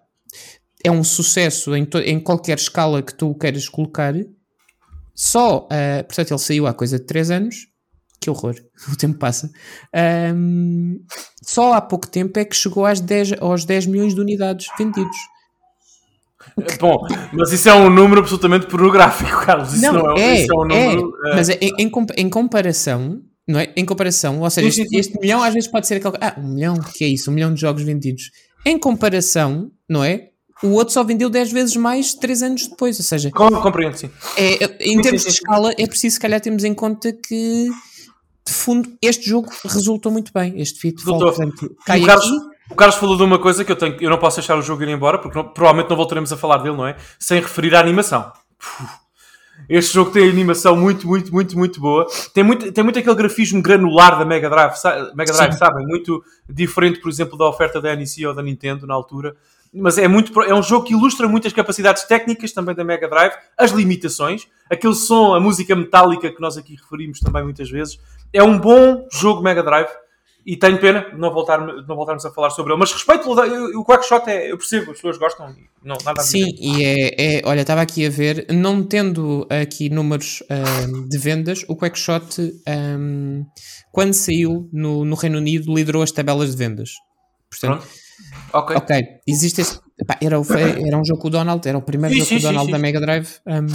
é 0.84 0.90
um 0.90 1.02
sucesso 1.02 1.74
em, 1.74 1.88
em 2.04 2.20
qualquer 2.20 2.58
escala 2.58 3.02
que 3.02 3.14
tu 3.14 3.34
queiras 3.34 3.68
colocar, 3.68 4.14
só, 5.14 5.66
ah, 5.70 6.04
portanto, 6.04 6.30
ele 6.32 6.38
saiu 6.38 6.66
há 6.66 6.74
coisa 6.74 6.98
de 6.98 7.06
3 7.06 7.30
anos, 7.30 7.66
que 8.26 8.30
horror, 8.30 8.54
o 8.92 8.96
tempo 8.96 9.18
passa. 9.18 9.50
Ahm, 9.94 10.96
só 11.42 11.74
há 11.74 11.80
pouco 11.80 12.06
tempo 12.08 12.38
é 12.38 12.44
que 12.44 12.56
chegou 12.56 12.84
às 12.84 13.00
10, 13.00 13.34
aos 13.40 13.64
10 13.64 13.86
milhões 13.86 14.14
de 14.14 14.20
unidades 14.20 14.66
vendidos. 14.76 15.16
Bom, 16.80 17.06
mas 17.32 17.52
isso 17.52 17.68
é 17.68 17.74
um 17.74 17.90
número 17.90 18.20
absolutamente 18.20 18.66
pornográfico, 18.66 19.44
Carlos. 19.44 19.72
Isso 19.74 19.92
não, 19.92 20.16
é, 20.16 20.42
isso 20.42 20.52
é 20.52 20.56
um 20.56 20.64
número. 20.64 21.12
eh, 21.26 21.34
mas 21.36 21.48
em, 21.48 21.58
em, 21.78 21.90
em 22.16 22.30
comparação, 22.30 23.20
não 23.46 23.58
é? 23.60 23.72
Em 23.76 23.84
comparação, 23.84 24.40
ou 24.40 24.48
seja, 24.50 24.68
este, 24.82 24.96
este 24.96 25.18
milhão 25.20 25.42
às 25.42 25.52
vezes 25.52 25.68
pode 25.70 25.86
ser 25.86 25.96
aquele. 25.96 26.14
Ah, 26.20 26.34
um 26.38 26.48
milhão, 26.54 26.76
que 26.76 27.04
é 27.04 27.08
isso? 27.08 27.30
Um 27.30 27.34
milhão 27.34 27.52
de 27.52 27.60
jogos 27.60 27.82
vendidos. 27.82 28.30
Em 28.64 28.78
comparação, 28.78 29.70
não 29.88 30.02
é? 30.04 30.30
O 30.62 30.68
outro 30.68 30.94
só 30.94 31.04
vendeu 31.04 31.28
10 31.28 31.52
vezes 31.52 31.76
mais 31.76 32.14
3 32.14 32.42
anos 32.42 32.66
depois. 32.68 32.98
Ou 32.98 33.04
seja, 33.04 33.30
com- 33.30 33.50
compreendo, 33.60 33.94
sim. 33.96 34.08
é, 34.38 34.64
é- 34.64 34.76
em 34.80 34.94
Sim, 34.96 35.00
termos 35.02 35.22
sim, 35.22 35.28
de 35.28 35.34
sim. 35.34 35.40
escala, 35.42 35.72
é 35.76 35.86
preciso, 35.86 36.14
se 36.14 36.20
calhar, 36.20 36.40
termos 36.40 36.64
em 36.64 36.72
conta 36.72 37.12
que, 37.12 37.68
de 38.46 38.52
fundo, 38.52 38.88
este 39.02 39.28
jogo 39.28 39.50
resultou 39.64 40.12
muito 40.12 40.32
bem. 40.32 40.60
Este 40.60 40.92
portanto, 40.92 41.76
cai 41.84 42.00
o, 42.00 42.06
Carlos, 42.06 42.26
aqui. 42.26 42.46
o 42.70 42.74
Carlos 42.76 42.96
falou 42.96 43.16
de 43.16 43.22
uma 43.24 43.38
coisa 43.38 43.64
que 43.64 43.72
eu, 43.72 43.76
tenho, 43.76 43.96
eu 44.00 44.08
não 44.08 44.18
posso 44.18 44.36
deixar 44.36 44.56
o 44.56 44.62
jogo 44.62 44.82
ir 44.84 44.88
embora, 44.88 45.18
porque 45.18 45.36
não- 45.36 45.48
provavelmente 45.48 45.90
não 45.90 45.96
voltaremos 45.96 46.32
a 46.32 46.36
falar 46.36 46.58
dele, 46.58 46.76
não 46.76 46.86
é? 46.86 46.96
Sem 47.18 47.40
referir 47.40 47.74
à 47.74 47.80
animação. 47.80 48.32
Este 49.68 49.94
jogo 49.94 50.10
tem 50.10 50.28
animação 50.28 50.76
muito, 50.76 51.06
muito, 51.08 51.32
muito, 51.32 51.58
muito 51.58 51.80
boa. 51.80 52.06
Tem 52.32 52.44
muito, 52.44 52.70
tem 52.70 52.84
muito 52.84 52.98
aquele 52.98 53.14
grafismo 53.16 53.60
granular 53.62 54.18
da 54.18 54.24
Mega 54.24 54.48
Drive, 54.50 54.74
Mega 55.14 55.32
Drive 55.32 55.52
Sim. 55.52 55.58
sabem? 55.58 55.86
Muito 55.86 56.22
diferente, 56.48 57.00
por 57.00 57.08
exemplo, 57.10 57.36
da 57.38 57.48
oferta 57.48 57.80
da 57.80 57.96
NEC 57.96 58.24
ou 58.26 58.34
da 58.34 58.42
Nintendo 58.42 58.86
na 58.86 58.94
altura. 58.94 59.34
Mas 59.76 59.98
é, 59.98 60.08
muito, 60.08 60.40
é 60.42 60.54
um 60.54 60.62
jogo 60.62 60.86
que 60.86 60.94
ilustra 60.94 61.28
muito 61.28 61.46
as 61.46 61.52
capacidades 61.52 62.04
técnicas 62.04 62.52
também 62.52 62.74
da 62.74 62.82
Mega 62.82 63.08
Drive, 63.08 63.34
as 63.56 63.70
limitações, 63.70 64.48
aquele 64.70 64.94
som, 64.94 65.34
a 65.34 65.40
música 65.40 65.76
metálica 65.76 66.30
que 66.30 66.40
nós 66.40 66.56
aqui 66.56 66.76
referimos 66.76 67.20
também 67.20 67.44
muitas 67.44 67.70
vezes. 67.70 67.98
É 68.32 68.42
um 68.42 68.58
bom 68.58 69.06
jogo 69.12 69.42
Mega 69.42 69.62
Drive 69.62 69.88
e 70.46 70.56
tenho 70.56 70.78
pena 70.78 71.10
de 71.10 71.18
não, 71.18 71.32
voltar, 71.32 71.58
não 71.58 71.96
voltarmos 71.96 72.24
a 72.24 72.30
falar 72.30 72.50
sobre 72.50 72.72
ele. 72.72 72.78
Mas 72.78 72.92
respeito, 72.92 73.28
o 73.28 73.84
Quackshot 73.84 74.30
é, 74.30 74.52
eu 74.52 74.56
percebo, 74.56 74.92
as 74.92 74.96
pessoas 74.96 75.18
gostam 75.18 75.52
não, 75.82 75.96
nada 76.04 76.20
a 76.20 76.24
dizer. 76.24 76.44
Sim, 76.44 76.54
e 76.60 76.84
é, 76.84 77.38
é- 77.38 77.42
olha, 77.44 77.62
estava 77.62 77.80
aqui 77.80 78.06
a 78.06 78.10
ver, 78.10 78.46
não 78.50 78.80
tendo 78.84 79.44
aqui 79.50 79.90
números 79.90 80.44
ahm, 80.48 81.08
de 81.08 81.18
vendas, 81.18 81.64
o 81.68 81.74
Quackshot, 81.74 82.62
ahm, 82.64 83.42
quando 83.90 84.12
saiu 84.14 84.70
no, 84.72 85.04
no 85.04 85.16
Reino 85.16 85.38
Unido, 85.38 85.74
liderou 85.74 86.00
as 86.02 86.12
tabelas 86.12 86.52
de 86.52 86.56
vendas. 86.56 86.90
Portanto, 87.50 87.80
Pronto. 87.80 88.05
Ok. 88.52 88.76
ok, 88.76 89.04
existe 89.26 89.60
esse, 89.60 89.78
epá, 90.00 90.16
era, 90.20 90.42
foi- 90.42 90.86
era 90.86 90.96
um 90.96 91.04
jogo 91.04 91.20
com 91.20 91.28
o 91.28 91.30
Donald, 91.30 91.66
era 91.68 91.76
o 91.76 91.82
primeiro 91.82 92.14
Sim, 92.14 92.20
jogo 92.20 92.28
sim, 92.28 92.34
com 92.34 92.38
o 92.38 92.40
sim, 92.42 92.46
Donald 92.48 92.66
sim. 92.66 92.72
da 92.72 92.78
Mega 92.78 93.00
Drive, 93.00 93.28
ahm, 93.46 93.66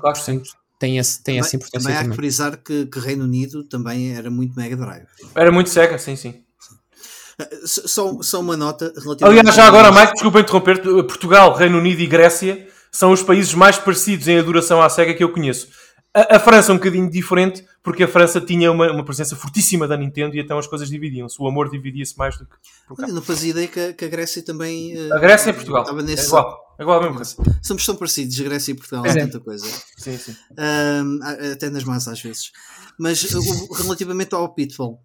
Claro 0.00 0.16
que 0.16 0.22
sim. 0.24 0.42
tem, 0.78 0.98
esse, 0.98 1.22
tem 1.22 1.38
essa 1.38 1.50
Também, 1.50 1.56
importância 1.58 1.80
também 1.80 1.94
há 1.94 1.98
que 1.98 2.04
também. 2.04 2.16
frisar 2.16 2.56
que, 2.58 2.86
que 2.86 2.98
Reino 2.98 3.24
Unido 3.24 3.64
também 3.64 4.14
era 4.16 4.30
muito 4.30 4.54
Mega 4.56 4.76
Drive. 4.76 5.06
Era 5.34 5.52
muito 5.52 5.68
cega, 5.70 5.98
sim, 5.98 6.16
sim. 6.16 6.42
Uh, 7.40 7.66
Só, 7.66 8.22
só 8.22 8.40
uma 8.40 8.56
nota 8.56 8.92
relativamente. 9.02 9.38
Aliás, 9.40 9.54
já 9.56 9.66
agora, 9.66 9.90
Mike, 9.90 10.12
desculpa 10.12 10.40
interromper, 10.40 10.82
Portugal, 11.04 11.54
Reino 11.54 11.78
Unido 11.78 12.00
e 12.00 12.06
Grécia 12.06 12.66
são 12.92 13.12
os 13.12 13.22
países 13.22 13.54
mais 13.54 13.78
parecidos 13.78 14.26
em 14.28 14.38
adoração 14.38 14.82
à 14.82 14.88
SEGA 14.88 15.14
que 15.14 15.22
eu 15.24 15.32
conheço. 15.32 15.68
A, 16.12 16.36
a 16.36 16.40
França 16.40 16.72
é 16.72 16.74
um 16.74 16.78
bocadinho 16.78 17.08
diferente, 17.08 17.64
porque 17.82 18.02
a 18.02 18.08
França 18.08 18.40
tinha 18.40 18.70
uma, 18.72 18.90
uma 18.90 19.04
presença 19.04 19.36
fortíssima 19.36 19.86
da 19.86 19.96
Nintendo 19.96 20.34
e 20.36 20.40
então 20.40 20.58
as 20.58 20.66
coisas 20.66 20.88
dividiam-se. 20.88 21.36
O 21.40 21.46
amor 21.46 21.70
dividia-se 21.70 22.16
mais 22.18 22.36
do 22.36 22.44
que. 22.46 22.52
Olha, 22.98 23.12
não 23.12 23.22
fazia 23.22 23.50
ideia 23.50 23.68
que, 23.68 23.78
a- 23.80 23.92
que 23.92 24.04
a 24.04 24.08
Grécia 24.08 24.42
também. 24.42 24.96
uh, 25.08 25.14
A 25.14 25.18
Grécia 25.20 25.50
e 25.50 25.52
Portugal. 25.52 25.82
Estava 25.82 26.00
É 26.00 26.04
nesse. 26.04 26.26
igual. 26.26 26.58
É 26.78 26.82
igual 26.82 26.98
a 26.98 27.02
mesma 27.02 27.16
coisa. 27.16 27.36
Somos 27.62 27.86
tão 27.86 27.94
parecidos, 27.94 28.38
Grécia 28.40 28.72
e 28.72 28.74
Portugal, 28.74 29.04
há 29.04 29.08
é. 29.08 29.14
tanta 29.14 29.38
coisa. 29.38 29.66
Sim, 29.98 30.16
sim. 30.18 30.34
Um, 30.58 31.20
até 31.52 31.70
nas 31.70 31.84
más 31.84 32.08
às 32.08 32.20
vezes. 32.20 32.50
Mas 32.98 33.22
o- 33.34 33.72
relativamente 33.74 34.34
ao 34.34 34.52
Pitfall, 34.52 34.98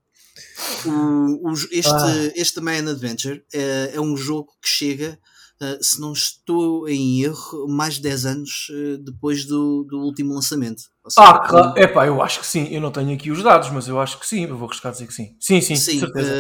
o- 0.86 1.50
o- 1.50 1.54
este, 1.72 1.88
Ah. 1.92 2.32
este 2.36 2.60
Man 2.62 2.90
Adventure 2.90 3.44
é, 3.54 3.92
é 3.94 4.02
um 4.02 4.16
jogo 4.18 4.48
que 4.62 4.68
chega, 4.70 5.20
uh, 5.62 5.84
se 5.84 6.00
não 6.00 6.14
estou 6.14 6.88
em 6.88 7.24
erro, 7.24 7.68
mais 7.68 7.96
de 7.96 8.02
10 8.02 8.26
anos 8.26 8.68
uh, 8.70 8.98
depois 8.98 9.46
do, 9.46 9.84
do 9.84 10.00
último 10.00 10.34
lançamento. 10.34 10.84
Seja, 11.08 11.28
Ah, 11.30 11.40
claro. 11.48 11.78
Epá, 11.80 12.08
eu 12.08 12.22
acho 12.22 12.40
que 12.40 12.48
sim. 12.48 12.68
Eu 12.72 12.82
não 12.82 12.92
tenho 12.92 13.14
aqui 13.14 13.30
os 13.32 13.44
dados, 13.44 13.70
mas 13.70 13.88
eu 13.88 14.00
acho 14.00 14.20
que 14.20 14.28
sim. 14.28 14.46
Eu 14.46 14.58
vou 14.58 14.68
arriscar 14.68 14.92
dizer 14.92 15.06
que 15.08 15.14
sim. 15.14 15.36
Sim, 15.40 15.62
sim, 15.62 15.76
Sim, 15.76 16.00
certeza. 16.00 16.32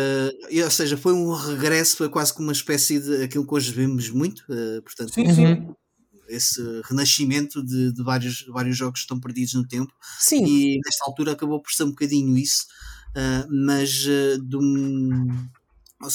uh, 0.51 0.63
ou 0.63 0.71
seja, 0.71 0.97
foi 0.97 1.13
um 1.13 1.31
regresso, 1.33 1.97
foi 1.97 2.09
quase 2.09 2.33
como 2.33 2.47
uma 2.47 2.53
espécie 2.53 2.99
de 2.99 3.23
aquilo 3.23 3.45
que 3.45 3.53
hoje 3.53 3.71
vemos 3.71 4.09
muito, 4.09 4.39
uh, 4.49 4.81
portanto, 4.83 5.13
sim, 5.13 5.31
sim. 5.33 5.45
Uhum. 5.45 5.75
esse 6.27 6.59
renascimento 6.85 7.63
de, 7.63 7.93
de 7.93 8.03
vários, 8.03 8.43
vários 8.47 8.75
jogos 8.75 8.99
que 8.99 9.03
estão 9.03 9.19
perdidos 9.19 9.53
no 9.53 9.67
tempo. 9.67 9.93
Sim, 10.19 10.43
e 10.45 10.79
nesta 10.83 11.05
altura 11.05 11.33
acabou 11.33 11.61
por 11.61 11.71
ser 11.71 11.83
um 11.83 11.89
bocadinho 11.89 12.35
isso, 12.37 12.65
ah, 13.15 13.45
mas 13.49 14.05
ah, 14.07 14.37
de 14.43 14.57
um, 14.57 15.47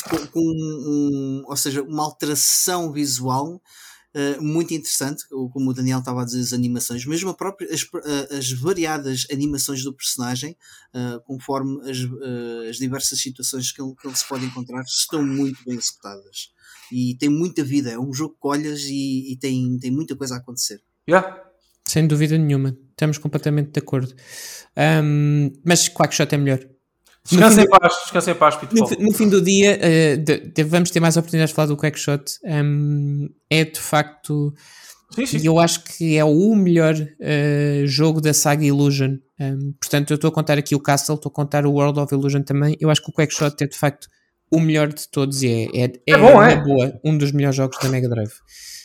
com, 0.03 0.27
com 0.29 0.41
um- 0.41 1.43
ou 1.47 1.57
seja, 1.57 1.83
uma 1.83 2.05
alteração 2.05 2.93
visual 2.93 3.61
ah, 4.15 4.41
muito 4.41 4.75
interessante, 4.75 5.25
ou 5.31 5.49
como 5.49 5.71
o 5.71 5.75
Daniel 5.75 6.01
estava 6.01 6.23
a 6.23 6.25
dizer, 6.25 6.41
as 6.41 6.53
animações, 6.53 7.05
mesmo 7.07 7.31
a 7.31 7.35
própria, 7.35 7.73
as, 7.73 7.87
ah, 7.95 8.37
as 8.39 8.51
variadas 8.53 9.25
animações 9.33 9.85
do 9.85 9.93
personagem, 9.95 10.57
ah, 10.93 11.21
conforme 11.25 11.81
as, 11.89 11.99
ah, 11.99 12.69
as 12.69 12.77
diversas 12.77 13.21
situações 13.21 13.71
que 13.71 13.81
ele, 13.81 13.95
que 13.95 14.09
ele 14.09 14.17
se 14.17 14.27
pode 14.27 14.45
encontrar, 14.45 14.83
estão 14.83 15.25
muito 15.25 15.65
bem 15.65 15.77
executadas. 15.77 16.53
E 16.93 17.15
tem 17.19 17.29
muita 17.29 17.63
vida, 17.63 17.91
é 17.91 17.99
um 17.99 18.13
jogo 18.13 18.35
que 18.41 18.49
olhas 18.49 18.81
e, 18.83 19.33
e 19.33 19.37
tem, 19.37 19.79
tem 19.79 19.93
muita 19.93 20.17
coisa 20.17 20.35
a 20.35 20.39
acontecer. 20.39 20.83
Yeah. 21.09 21.41
sem 21.87 22.07
dúvida 22.09 22.37
nenhuma. 22.37 22.77
Estamos 22.91 23.17
completamente 23.19 23.71
de 23.71 23.79
acordo. 23.79 24.13
Ahm, 24.77 25.51
mas 25.65 25.89
Quackshot 25.89 26.35
é 26.35 26.39
melhor. 26.39 26.61
Descansa 27.29 27.55
fim 27.57 27.67
em 27.67 27.69
paz, 27.69 27.95
descansa 28.03 28.31
em 28.31 28.35
paz, 28.35 28.55
No, 28.55 28.61
Pitfall. 28.61 28.89
fi- 28.89 29.03
no 29.03 29.13
fim 29.13 29.29
do 29.29 29.43
dia, 29.43 29.79
eh, 29.81 30.17
de- 30.17 30.39
de- 30.53 30.65
vamos 30.65 30.91
ter 30.91 31.01
mais 31.01 31.17
oportunidades 31.17 31.51
de 31.51 31.55
falar 31.55 31.67
do 31.69 31.77
Quackshot. 31.77 32.23
Um, 32.45 33.29
é 33.51 33.65
de 33.65 33.79
facto, 33.79 34.53
Sim, 35.15 35.27
sim. 35.27 35.39
e 35.39 35.47
eu 35.47 35.59
acho 35.59 35.85
que 35.85 36.17
é 36.17 36.25
o 36.25 36.55
melhor 36.55 36.95
eh, 37.21 37.83
jogo 37.87 38.21
da 38.21 38.33
saga 38.33 38.65
Illusion. 38.65 39.17
Um, 39.39 39.73
portanto, 39.81 40.11
eu 40.11 40.15
estou 40.17 40.29
a 40.29 40.33
contar 40.33 40.59
aqui 40.59 40.75
o 40.75 40.81
Castle, 40.81 41.15
estou 41.17 41.31
a 41.31 41.35
contar 41.35 41.67
o 41.67 41.73
World 41.73 42.01
of 42.01 42.15
Illusion 42.15 42.43
também. 42.43 42.77
Eu 42.81 42.91
acho 42.91 43.03
que 43.03 43.11
o 43.11 43.15
Quackshot 43.15 43.55
é 43.63 43.67
de 43.67 43.77
facto 43.77 44.09
o 44.51 44.61
melhor 44.61 44.89
de 44.89 45.09
todos 45.09 45.43
e 45.43 45.49
é, 45.49 45.85
é, 45.85 45.85
é, 45.85 45.93
É 46.07 46.19
bom, 46.19 46.43
é? 46.43 46.57
boa, 46.57 47.01
um 47.05 47.17
dos 47.17 47.33
melhores 47.33 47.57
jogos 47.57 47.79
da 47.79 47.89
Mega 47.89 48.09
Drive. 48.09 48.33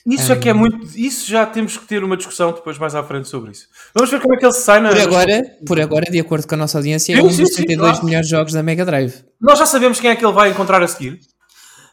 Isso 0.08 0.32
é 0.32 0.36
que 0.36 0.48
é 0.48 0.54
muito. 0.54 0.86
Isso 0.96 1.28
já 1.28 1.48
temos 1.48 1.78
que 1.78 1.88
ter 1.88 2.04
uma 2.04 2.16
discussão 2.16 2.52
depois 2.52 2.78
mais 2.78 2.94
à 2.94 3.04
frente 3.04 3.28
sobre 3.28 3.52
isso. 3.52 3.68
Vamos 3.94 4.12
ver 4.12 4.22
como 4.22 4.36
é 4.36 4.38
que 4.38 4.46
ele 4.46 4.54
se 4.54 4.62
sai 4.62 4.80
na. 4.80 4.90
Por 4.90 5.00
agora, 5.00 5.44
por 5.66 5.82
agora, 5.82 6.12
de 6.12 6.20
acordo 6.20 6.48
com 6.48 6.54
a 6.54 6.58
nossa 6.60 6.78
audiência, 6.78 7.18
é 7.18 7.24
um 7.24 7.28
dos 7.28 7.36
sim, 7.36 7.64
32 7.64 7.90
claro. 7.92 8.06
melhores 8.06 8.30
jogos 8.30 8.54
da 8.54 8.62
Mega 8.62 8.86
Drive. 8.86 9.24
Nós 9.42 9.58
já 9.58 9.66
sabemos 9.66 10.00
quem 10.00 10.12
é 10.12 10.16
que 10.16 10.24
ele 10.24 10.34
vai 10.34 10.52
encontrar 10.52 10.84
a 10.84 10.88
seguir. 10.88 11.20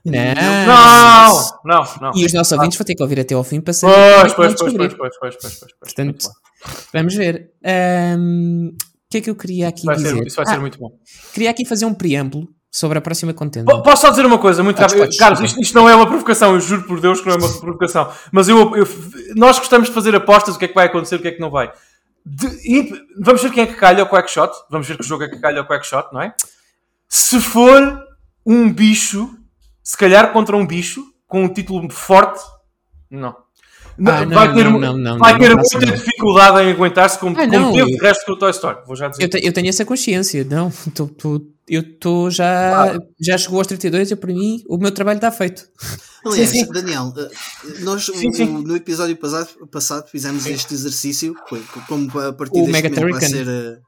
Não! 0.05 0.13
Não! 0.67 1.51
Não, 1.65 1.85
não. 2.03 2.13
E 2.17 2.27
os 2.27 2.33
nossos 2.35 2.53
ouvintes 2.53 2.77
vão 2.77 2.85
ter 2.85 2.95
que 2.95 3.03
ouvir 3.03 3.21
até 3.21 3.35
ao 3.35 3.45
fim 3.45 3.63
para 3.63 3.73
saber. 3.73 3.95
como 3.95 4.05
é 4.05 4.21
Pois, 4.21 4.35
pois, 4.35 4.55
pois, 4.55 4.73
pois, 4.75 4.95
pois, 4.95 4.95
pois, 4.97 5.17
pois, 5.19 5.37
pois, 5.37 5.59
pois. 5.59 5.73
Portanto, 5.81 6.29
vamos 6.93 7.15
ver. 7.15 7.51
O 7.65 8.77
que 9.11 9.19
é 9.19 9.21
que 9.23 9.31
eu 9.31 9.37
queria 9.37 9.69
aqui 9.69 9.87
vai, 9.87 9.97
dizer? 9.97 10.15
ser, 10.17 10.27
isso 10.27 10.37
vai 10.37 10.45
Ah, 10.47 10.51
ser 10.51 10.61
muito 10.61 10.79
bom. 10.79 10.91
Queria 11.33 11.51
aqui 11.51 11.65
fazer 11.65 11.87
um 11.87 11.95
preâmbulo 11.95 12.49
sobre 12.75 12.97
a 12.97 13.01
próxima 13.03 13.35
contenda. 13.35 13.71
Po- 13.71 13.83
Posso 13.83 14.01
só 14.03 14.11
dizer 14.11 14.25
uma 14.25 14.39
coisa 14.39 14.63
muito 14.65 14.79
rápido? 14.81 15.07
Carlos, 15.19 15.41
isto, 15.43 15.61
isto 15.61 15.75
não 15.75 15.87
é 15.89 15.95
uma 15.95 16.07
provocação, 16.07 16.55
eu 16.55 16.61
juro 16.61 16.85
por 16.85 16.99
Deus 17.01 17.21
que 17.21 17.27
não 17.29 17.35
é 17.35 17.39
uma 17.39 17.49
provocação. 17.61 18.11
Mas 18.33 18.49
eu, 18.49 18.75
eu- 18.75 18.89
nós 19.37 19.59
gostamos 19.59 19.89
de 19.89 19.95
fazer 19.95 20.15
apostas, 20.17 20.57
o 20.57 20.59
que 20.59 20.65
é 20.65 20.69
que 20.69 20.75
vai 20.75 20.87
acontecer, 20.87 21.17
o 21.17 21.19
que 21.21 21.29
é 21.29 21.33
que 21.33 21.41
não 21.41 21.51
vai. 21.51 21.71
De- 22.25 23.05
vamos 23.21 23.43
ver 23.43 23.51
quem 23.53 23.65
é 23.65 23.67
que 23.67 23.75
calha 23.75 24.03
ao 24.03 24.09
Quackshot. 24.09 24.51
Vamos 24.71 24.89
ver 24.89 24.97
que 24.97 25.05
jogo 25.05 25.23
é 25.25 25.29
que 25.29 25.39
calha 25.39 25.61
ao 25.61 25.67
Quackshot, 25.67 26.07
não 26.15 26.23
é? 26.23 26.33
Se 27.09 27.39
for 27.41 28.01
um 28.47 28.73
bicho, 28.73 29.37
se 29.83 29.97
calhar 29.97 30.33
contra 30.33 30.57
um 30.57 30.67
bicho, 30.67 31.05
com 31.29 31.45
um 31.45 31.49
título 31.49 31.91
forte, 31.91 32.41
não. 33.11 33.37
Ah, 34.07 34.25
não, 34.25 34.29
vai 34.35 34.55
ter, 34.55 34.65
não, 34.65 34.79
não, 34.79 34.97
não, 34.97 35.19
vai 35.19 35.33
não, 35.35 35.39
ter 35.41 35.49
não 35.51 35.57
muita 35.57 35.79
não. 35.87 35.93
dificuldade 35.95 36.61
em 36.63 36.71
aguentar-se 36.73 37.19
como, 37.19 37.37
Ah, 37.39 37.47
como 37.47 37.53
não, 37.59 37.73
teve 37.73 37.95
o 37.95 37.99
resto 38.03 38.25
do 38.27 38.39
Toy 38.39 38.51
Story. 38.51 38.79
Vou 38.87 38.97
já 38.97 39.09
dizer. 39.09 39.23
Eu, 39.25 39.29
te- 39.29 39.47
eu 39.47 39.53
tenho 39.53 39.69
essa 39.69 39.85
consciência, 39.85 40.43
não? 40.49 40.69
Estou 40.69 41.43
eu 41.69 41.81
estou 41.83 42.31
já. 42.31 42.99
Já 43.21 43.39
chegou 43.39 43.59
aos 43.59 43.67
32 43.67 44.11
e 44.11 44.17
para 44.17 44.33
mim 44.33 44.63
o 44.69 44.77
meu 44.79 44.91
trabalho 44.93 45.17
está 45.19 45.31
feito. 45.31 45.69
Aliás, 46.25 46.51
Sim, 46.51 46.65
sim. 46.67 46.73
Daniel, 46.73 47.13
eh, 47.17 47.31
nós 47.81 48.05
Sim, 48.05 48.45
o- 48.45 48.63
no 48.63 48.77
episódio 48.77 49.17
passado, 49.17 49.49
passado 49.69 50.09
fizemos 50.09 50.47
este 50.47 50.73
exercício, 50.73 51.35
foi 51.49 51.61
como 51.89 52.07
a 52.21 52.33
partir 52.33 52.61
O 52.61 52.67
deste 52.67 52.89
momento 52.91 53.11
vai 53.11 53.21
ser. 53.29 53.49
eh, 53.49 53.79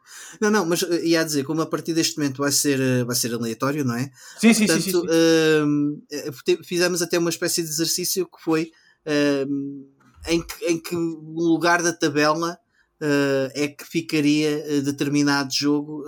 Não, 0.40 0.50
não, 0.50 0.66
mas 0.66 0.82
eh, 0.82 1.06
ia 1.06 1.20
a 1.20 1.24
dizer, 1.24 1.44
como 1.44 1.62
a 1.62 1.66
partir 1.66 1.92
deste 1.94 2.18
momento 2.18 2.38
vai 2.38 2.50
ser, 2.50 3.04
vai 3.04 3.14
ser 3.14 3.32
aleatório, 3.32 3.84
não 3.84 3.94
é? 3.94 4.10
Sim, 4.40 4.52
sim, 4.52 4.66
sim. 4.66 4.66
Portanto, 4.66 5.06
sim, 5.08 6.52
sim. 6.56 6.62
fizemos 6.64 7.02
até 7.02 7.18
uma 7.18 7.30
espécie 7.30 7.62
de 7.62 7.68
exercício 7.68 8.26
que 8.26 8.42
foi 8.42 8.70
em, 10.26 10.42
que, 10.42 10.64
em 10.66 10.80
que 10.80 10.96
o 10.96 11.34
lugar 11.36 11.82
da 11.82 11.92
tabela 11.92 12.58
eh, 13.00 13.52
é 13.54 13.68
que 13.68 13.84
ficaria 13.84 14.82
determinado 14.82 15.50
jogo 15.52 16.04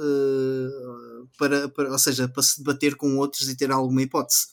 para, 1.37 1.69
para, 1.69 1.91
ou 1.93 1.99
seja, 1.99 2.29
para 2.29 2.43
se 2.43 2.59
debater 2.59 2.95
com 2.97 3.17
outros 3.19 3.49
e 3.49 3.57
ter 3.57 3.71
alguma 3.71 4.03
hipótese. 4.03 4.47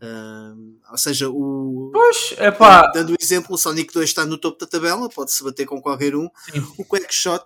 Hum, 0.00 0.76
ou 0.92 0.96
seja, 0.96 1.28
o, 1.28 1.90
Pois, 1.92 2.32
é 2.36 2.52
pá. 2.52 2.88
Dando 2.94 3.10
o 3.10 3.16
exemplo, 3.20 3.56
o 3.56 3.58
Sonic 3.58 3.92
2 3.92 4.08
está 4.08 4.24
no 4.24 4.38
topo 4.38 4.56
da 4.60 4.66
tabela, 4.66 5.08
pode-se 5.08 5.42
bater 5.42 5.66
com 5.66 5.82
qualquer 5.82 6.14
um. 6.14 6.28
Sim. 6.52 6.64
O 6.78 6.84
Quackshot, 6.84 7.42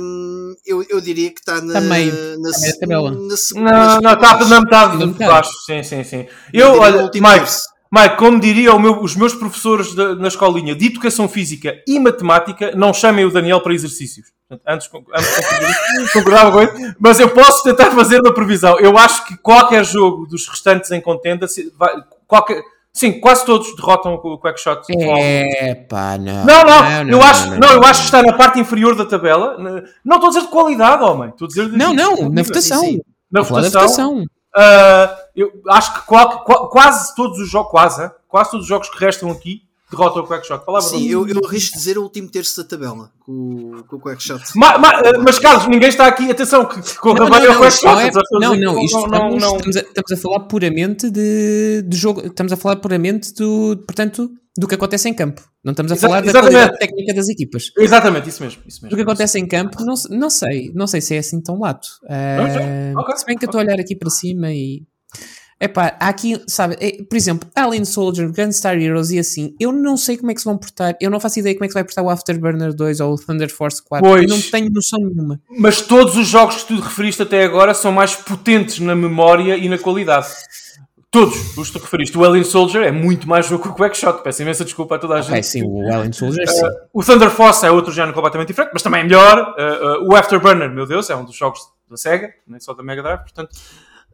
hum, 0.00 0.54
eu, 0.66 0.84
eu 0.88 1.00
diria 1.00 1.30
que 1.32 1.38
está 1.40 1.60
na, 1.60 1.80
meio, 1.80 2.12
na, 2.40 2.50
meio 2.58 2.72
da 2.74 2.78
tabela. 2.80 3.10
na 3.12 3.36
segunda- 3.36 3.70
Não, 3.70 4.00
não, 4.00 4.12
está 4.14 4.44
na 4.48 4.60
metade 4.60 4.92
Na 4.98 4.98
de 4.98 5.06
metade. 5.12 5.30
baixo. 5.30 5.52
Sim, 5.64 5.82
sim, 5.84 6.02
sim. 6.02 6.26
Eu 6.52 6.74
Eu, 6.74 6.80
olha, 6.80 7.02
Mike. 7.14 7.50
Mike, 7.92 8.16
como 8.18 8.38
diria 8.38 8.72
o 8.72 8.78
meu- 8.78 9.00
os 9.02 9.16
meus 9.16 9.34
professores 9.34 9.94
da- 9.94 10.14
na 10.14 10.28
escolinha 10.28 10.74
de 10.76 10.86
Educação 10.86 11.28
Física 11.28 11.74
e 11.88 11.98
Matemática, 11.98 12.72
não 12.76 12.94
chamem 12.94 13.24
o 13.24 13.30
Daniel 13.32 13.60
para 13.60 13.74
exercícios. 13.74 14.28
Antes, 14.66 14.88
antes 14.88 14.88
concordava- 16.12 16.52
com 16.52 16.60
ele, 16.60 16.94
mas 17.00 17.18
eu 17.20 17.30
posso 17.30 17.62
tentar 17.64 17.90
fazer 17.92 18.20
uma 18.20 18.32
previsão. 18.34 18.78
Eu 18.78 18.96
acho 18.96 19.26
que 19.26 19.36
qualquer 19.38 19.84
jogo 19.84 20.26
dos 20.26 20.46
restantes 20.48 20.90
em 20.92 21.00
contenda, 21.00 21.48
se- 21.48 21.72
vai- 21.78 21.94
qualquer, 22.28 22.62
sim, 22.92 23.18
quase 23.20 23.44
todos 23.44 23.74
derrotam 23.74 24.14
o 24.14 24.38
Quackshot. 24.38 24.82
É 25.18 25.74
pá, 25.74 26.16
não. 26.18 26.44
Não, 26.44 26.64
não, 26.64 27.08
eu 27.10 27.22
acho, 27.22 27.50
não, 27.60 27.72
eu 27.72 27.82
acho 27.84 28.00
que 28.02 28.06
está 28.06 28.22
na 28.22 28.32
parte 28.36 28.60
inferior 28.60 28.94
da 28.94 29.04
tabela. 29.04 29.56
Não 30.04 30.16
estou 30.16 30.28
a 30.28 30.32
dizer 30.32 30.42
de 30.42 30.48
qualidade, 30.48 31.02
homem. 31.02 31.30
Estou 31.30 31.46
a 31.46 31.48
dizer 31.48 31.70
de 31.70 31.76
Não, 31.76 31.92
não, 31.94 32.28
na 32.28 32.42
votação. 32.42 32.82
Na 33.32 33.40
votação. 33.42 34.24
Ah, 34.54 35.16
eu 35.36 35.50
acho 35.68 35.94
que 35.94 36.06
qual- 36.06 36.42
qual- 36.44 36.68
quase 36.68 37.14
todos 37.14 37.38
os 37.38 37.48
jogos, 37.48 37.70
quase, 37.70 38.02
hein? 38.04 38.10
quase 38.28 38.50
todos 38.50 38.64
os 38.64 38.68
jogos 38.68 38.88
que 38.88 38.98
restam 38.98 39.30
aqui 39.30 39.62
derrotam 39.90 40.22
o 40.22 40.26
Quackshot. 40.26 40.64
Palavra 40.64 40.88
Sim, 40.88 41.08
eu, 41.08 41.26
eu 41.28 41.40
arrisco 41.44 41.76
dizer 41.76 41.98
o 41.98 42.02
último 42.02 42.28
terço 42.30 42.62
da 42.62 42.68
tabela 42.68 43.10
com, 43.20 43.32
o- 43.32 43.84
com 43.84 43.96
o 43.96 44.00
Quackshot. 44.00 44.42
Ma- 44.56 44.78
ma- 44.78 44.90
ah, 44.90 45.18
mas 45.24 45.38
Carlos, 45.38 45.66
ninguém 45.68 45.88
está 45.88 46.06
aqui. 46.06 46.30
Atenção, 46.30 46.64
que, 46.66 46.80
que 46.80 47.06
Não, 47.06 47.14
bem 47.30 47.42
não, 47.42 47.52
o 47.56 47.58
Quackshot. 47.58 47.84
não, 47.84 48.00
é, 48.00 48.10
não, 48.40 48.56
não, 48.56 48.82
isto 48.82 48.96
não, 49.00 49.06
não, 49.08 49.36
estamos, 49.36 49.42
não. 49.42 49.56
Estamos, 49.56 49.76
a, 49.76 49.80
estamos 49.80 50.12
a 50.12 50.16
falar 50.16 50.40
puramente 50.40 51.10
de, 51.10 51.82
de 51.86 51.96
jogo, 51.96 52.26
estamos 52.26 52.52
a 52.52 52.56
falar 52.56 52.76
puramente 52.76 53.32
do, 53.34 53.76
portanto, 53.86 54.30
do 54.58 54.66
que 54.68 54.74
acontece 54.74 55.08
em 55.08 55.14
campo. 55.14 55.42
Não 55.64 55.72
estamos 55.72 55.92
a 55.92 55.94
Exa- 55.94 56.06
falar 56.08 56.20
da 56.22 56.26
exatamente. 56.30 56.54
qualidade 56.54 56.78
técnica 56.78 57.14
das 57.14 57.28
equipas. 57.28 57.64
Exatamente, 57.78 58.28
isso 58.28 58.42
mesmo. 58.42 58.62
Isso 58.66 58.80
Do 58.80 58.84
mesmo. 58.84 58.96
que 58.96 59.02
acontece 59.02 59.38
em 59.38 59.46
campo, 59.46 59.84
não, 59.84 59.94
não 60.10 60.30
sei, 60.30 60.72
não 60.74 60.86
sei 60.86 61.00
se 61.00 61.14
é 61.14 61.18
assim 61.18 61.40
tão 61.40 61.58
lato. 61.60 61.86
Ah, 62.08 62.92
ok, 63.00 63.16
se 63.16 63.24
bem 63.26 63.36
que 63.36 63.44
eu 63.44 63.46
estou 63.46 63.60
a 63.60 63.64
olhar 63.64 63.78
aqui 63.78 63.94
para 63.94 64.10
cima 64.10 64.50
e 64.52 64.82
Epá, 65.62 65.94
há 66.00 66.08
aqui, 66.08 66.42
sabe, 66.46 66.74
é, 66.80 67.02
por 67.02 67.14
exemplo, 67.16 67.46
Alien 67.54 67.84
Soldier, 67.84 68.32
Gunstar 68.32 68.78
Heroes 68.78 69.10
e 69.10 69.18
assim, 69.18 69.54
eu 69.60 69.70
não 69.72 69.94
sei 69.94 70.16
como 70.16 70.30
é 70.30 70.34
que 70.34 70.40
se 70.40 70.46
vão 70.46 70.56
portar, 70.56 70.96
eu 70.98 71.10
não 71.10 71.20
faço 71.20 71.38
ideia 71.38 71.54
como 71.54 71.64
é 71.66 71.68
que 71.68 71.72
se 71.72 71.74
vai 71.74 71.84
portar 71.84 72.02
o 72.02 72.08
Afterburner 72.08 72.72
2 72.72 73.00
ou 73.00 73.12
o 73.12 73.18
Thunder 73.18 73.52
Force 73.52 73.82
4, 73.84 74.08
Pois. 74.08 74.22
eu 74.22 74.28
não 74.28 74.40
tenho 74.40 74.70
noção 74.72 74.98
nenhuma. 75.00 75.38
Mas 75.58 75.82
todos 75.82 76.16
os 76.16 76.26
jogos 76.26 76.62
que 76.62 76.68
tu 76.74 76.80
referiste 76.80 77.20
até 77.22 77.44
agora 77.44 77.74
são 77.74 77.92
mais 77.92 78.14
potentes 78.16 78.78
na 78.78 78.96
memória 78.96 79.54
e 79.54 79.68
na 79.68 79.76
qualidade. 79.76 80.28
Todos 81.10 81.58
os 81.58 81.68
que 81.68 81.78
tu 81.78 81.82
referiste. 81.82 82.16
O 82.16 82.24
Alien 82.24 82.44
Soldier 82.44 82.84
é 82.84 82.92
muito 82.92 83.28
mais 83.28 83.44
jogo 83.44 83.64
que 83.64 83.68
o 83.68 83.74
Quackshot. 83.74 84.22
Peço 84.22 84.42
imensa 84.42 84.64
desculpa 84.64 84.94
a 84.94 84.98
toda 84.98 85.16
a 85.16 85.20
Ok, 85.20 85.34
gente. 85.34 85.46
sim, 85.46 85.62
o 85.64 85.92
Alien 85.92 86.12
Soldier, 86.12 86.48
sim. 86.48 86.64
O 86.92 87.02
Thunder 87.04 87.28
Force 87.28 87.66
é 87.66 87.70
outro 87.70 87.92
género 87.92 88.14
completamente 88.14 88.46
diferente, 88.48 88.70
mas 88.72 88.80
também 88.82 89.00
é 89.00 89.04
melhor. 89.04 89.54
Uh, 89.58 90.04
uh, 90.04 90.08
o 90.08 90.14
Afterburner, 90.16 90.70
meu 90.70 90.86
Deus, 90.86 91.10
é 91.10 91.16
um 91.16 91.24
dos 91.24 91.34
jogos 91.34 91.60
da 91.90 91.96
Sega, 91.96 92.32
nem 92.46 92.60
só 92.60 92.72
da 92.74 92.82
Mega 92.84 93.02
Drive, 93.02 93.20
portanto. 93.22 93.50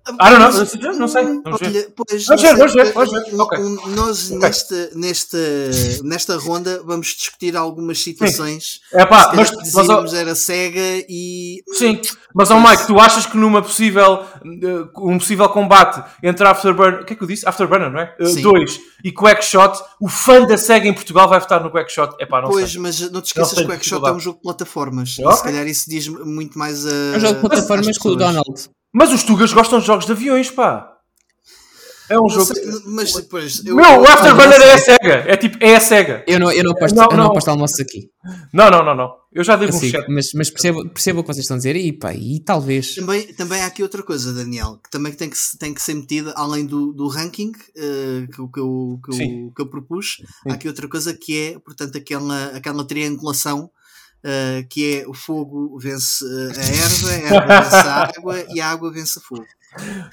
I 0.08 0.30
don't 0.30 0.38
know, 0.38 0.92
não 0.98 1.08
sei, 1.08 1.24
vamos 1.42 1.60
ver. 1.60 1.66
Olha, 1.66 1.88
pois, 1.96 2.24
Vamos 2.26 2.42
ver, 2.42 2.56
vamos 2.56 2.72
ver, 2.74 2.92
vamos 2.92 3.10
ver. 3.10 3.40
Ok. 3.40 3.58
um- 3.58 3.88
Nós, 3.88 4.30
nesta, 4.30 4.90
nesta, 4.94 5.38
nesta 6.04 6.36
ronda, 6.38 6.80
vamos 6.84 7.08
discutir 7.08 7.56
algumas 7.56 7.98
situações. 8.00 8.80
É 8.92 9.04
pá, 9.04 9.32
mas, 9.34 9.50
mas, 9.50 9.62
dizíamos 9.64 10.14
era 10.14 10.34
Sega 10.34 11.04
e. 11.08 11.62
sim, 11.72 12.00
mas 12.34 12.50
ó 12.50 12.60
Mike, 12.60 12.86
tu 12.86 12.98
achas 13.00 13.26
que 13.26 13.36
numa 13.36 13.60
possível, 13.62 14.22
uh, 14.44 15.10
um 15.10 15.18
possível 15.18 15.48
combate 15.48 16.02
entre 16.22 16.46
Afterburner, 16.46 17.02
o 17.02 17.04
que 17.04 17.12
é 17.14 17.16
que 17.16 17.22
eu 17.22 17.28
disse? 17.28 17.48
Afterburner, 17.48 17.90
não 17.90 18.00
é? 18.00 18.14
2 18.18 18.72
Sim. 18.72 18.80
e 19.04 19.12
Quackshot, 19.12 19.82
o 20.00 20.08
fã 20.08 20.46
da 20.46 20.56
Sega 20.56 20.86
em 20.86 20.94
Portugal 20.94 21.28
vai 21.28 21.40
votar 21.40 21.62
no 21.62 21.70
Quackshot. 21.70 22.14
É 22.20 22.26
pá, 22.26 22.40
não 22.40 22.48
Pois, 22.50 22.70
sei. 22.72 22.80
mas 22.80 23.00
não 23.10 23.20
te 23.20 23.26
esqueças 23.26 23.58
que 23.58 23.64
o 23.64 23.68
Quackshot 23.68 24.06
é 24.06 24.12
um 24.12 24.20
jogo 24.20 24.36
de 24.36 24.42
plataformas. 24.42 25.16
Ok. 25.18 25.32
E 25.32 25.36
se 25.36 25.42
calhar 25.42 25.66
isso 25.66 25.90
diz 25.90 26.06
muito 26.08 26.56
mais 26.58 26.86
a. 26.86 26.90
É 26.90 27.16
um 27.16 27.20
jogo 27.20 27.34
de 27.34 27.40
plataformas 27.40 27.98
com 27.98 28.08
o. 28.10 28.16
Donald. 28.16 28.70
Mas 28.98 29.12
os 29.12 29.22
Tugas 29.22 29.52
gostam 29.52 29.78
de 29.78 29.86
jogos 29.86 30.06
de 30.06 30.12
aviões, 30.12 30.50
pá. 30.50 30.90
É 32.08 32.16
um 32.16 32.22
Não 32.22 32.28
jogo. 32.30 32.54
sei, 32.54 32.62
mas 32.86 33.12
depois. 33.12 33.66
eu- 33.66 33.74
Meu, 33.74 34.00
o 34.00 34.04
Afterburner 34.06 34.60
é 34.62 34.72
a 34.74 34.78
Sega. 34.78 35.12
É 35.26 35.36
tipo, 35.36 35.58
é 35.60 35.74
a 35.74 35.80
Sega. 35.80 36.24
Eu 36.28 36.38
não, 36.38 36.52
eu 36.52 36.62
não 36.62 36.70
aposto, 36.70 36.94
Não, 36.94 37.02
eu 37.04 37.10
não 37.10 37.16
não. 37.24 37.26
aposto 37.32 37.48
almoços 37.48 37.80
aqui. 37.80 38.08
Não, 38.54 38.70
não, 38.70 38.84
não, 38.84 38.94
não. 38.94 39.10
Eu 39.32 39.42
já 39.42 39.56
devo 39.56 39.72
um 39.74 39.76
Assim, 39.76 39.90
chat. 39.90 40.06
mas 40.08 40.28
mas 40.32 40.48
percebo, 40.48 40.88
percebo 40.88 41.18
o 41.20 41.22
que 41.24 41.26
vocês 41.34 41.42
estão 41.42 41.56
a 41.56 41.58
dizer 41.58 41.74
e, 41.74 41.92
pá, 41.92 42.14
e 42.14 42.40
talvez. 42.44 42.94
Também, 42.94 43.26
também 43.34 43.60
há 43.60 43.66
aqui 43.66 43.82
outra 43.82 44.04
coisa, 44.04 44.32
Daniel, 44.32 44.78
que 44.82 44.88
também 44.88 45.12
tem 45.12 45.28
que, 45.28 45.36
tem 45.58 45.74
que 45.74 45.82
ser 45.82 45.94
metida, 45.94 46.32
além 46.36 46.64
do, 46.64 46.92
do 46.92 47.08
ranking 47.08 47.50
eh, 47.76 48.26
que, 48.32 48.38
eu- 48.40 48.48
que, 48.48 48.60
eu, 48.60 49.00
que, 49.04 49.12
Sim. 49.12 49.46
eu, 49.46 49.52
que 49.52 49.62
eu 49.62 49.66
propus, 49.68 50.18
há 50.48 50.52
aqui 50.54 50.68
outra 50.68 50.88
coisa 50.88 51.12
que 51.12 51.36
é, 51.38 51.58
portanto, 51.58 51.98
aquela, 51.98 52.46
aquela 52.54 52.86
triangulação 52.86 53.68
eh, 54.28 54.64
que 54.68 55.02
é 55.02 55.08
o 55.08 55.14
fogo 55.14 55.78
vence 55.78 56.24
eh, 56.24 56.60
a 56.60 56.64
erva, 56.64 57.08
a 57.08 57.34
erva 57.36 57.62
vence 57.62 57.76
a 57.76 58.02
água 58.16 58.44
e 58.52 58.60
a 58.60 58.68
água 58.68 58.90
vence 58.92 59.18
a 59.20 59.22
fogo. 59.22 59.46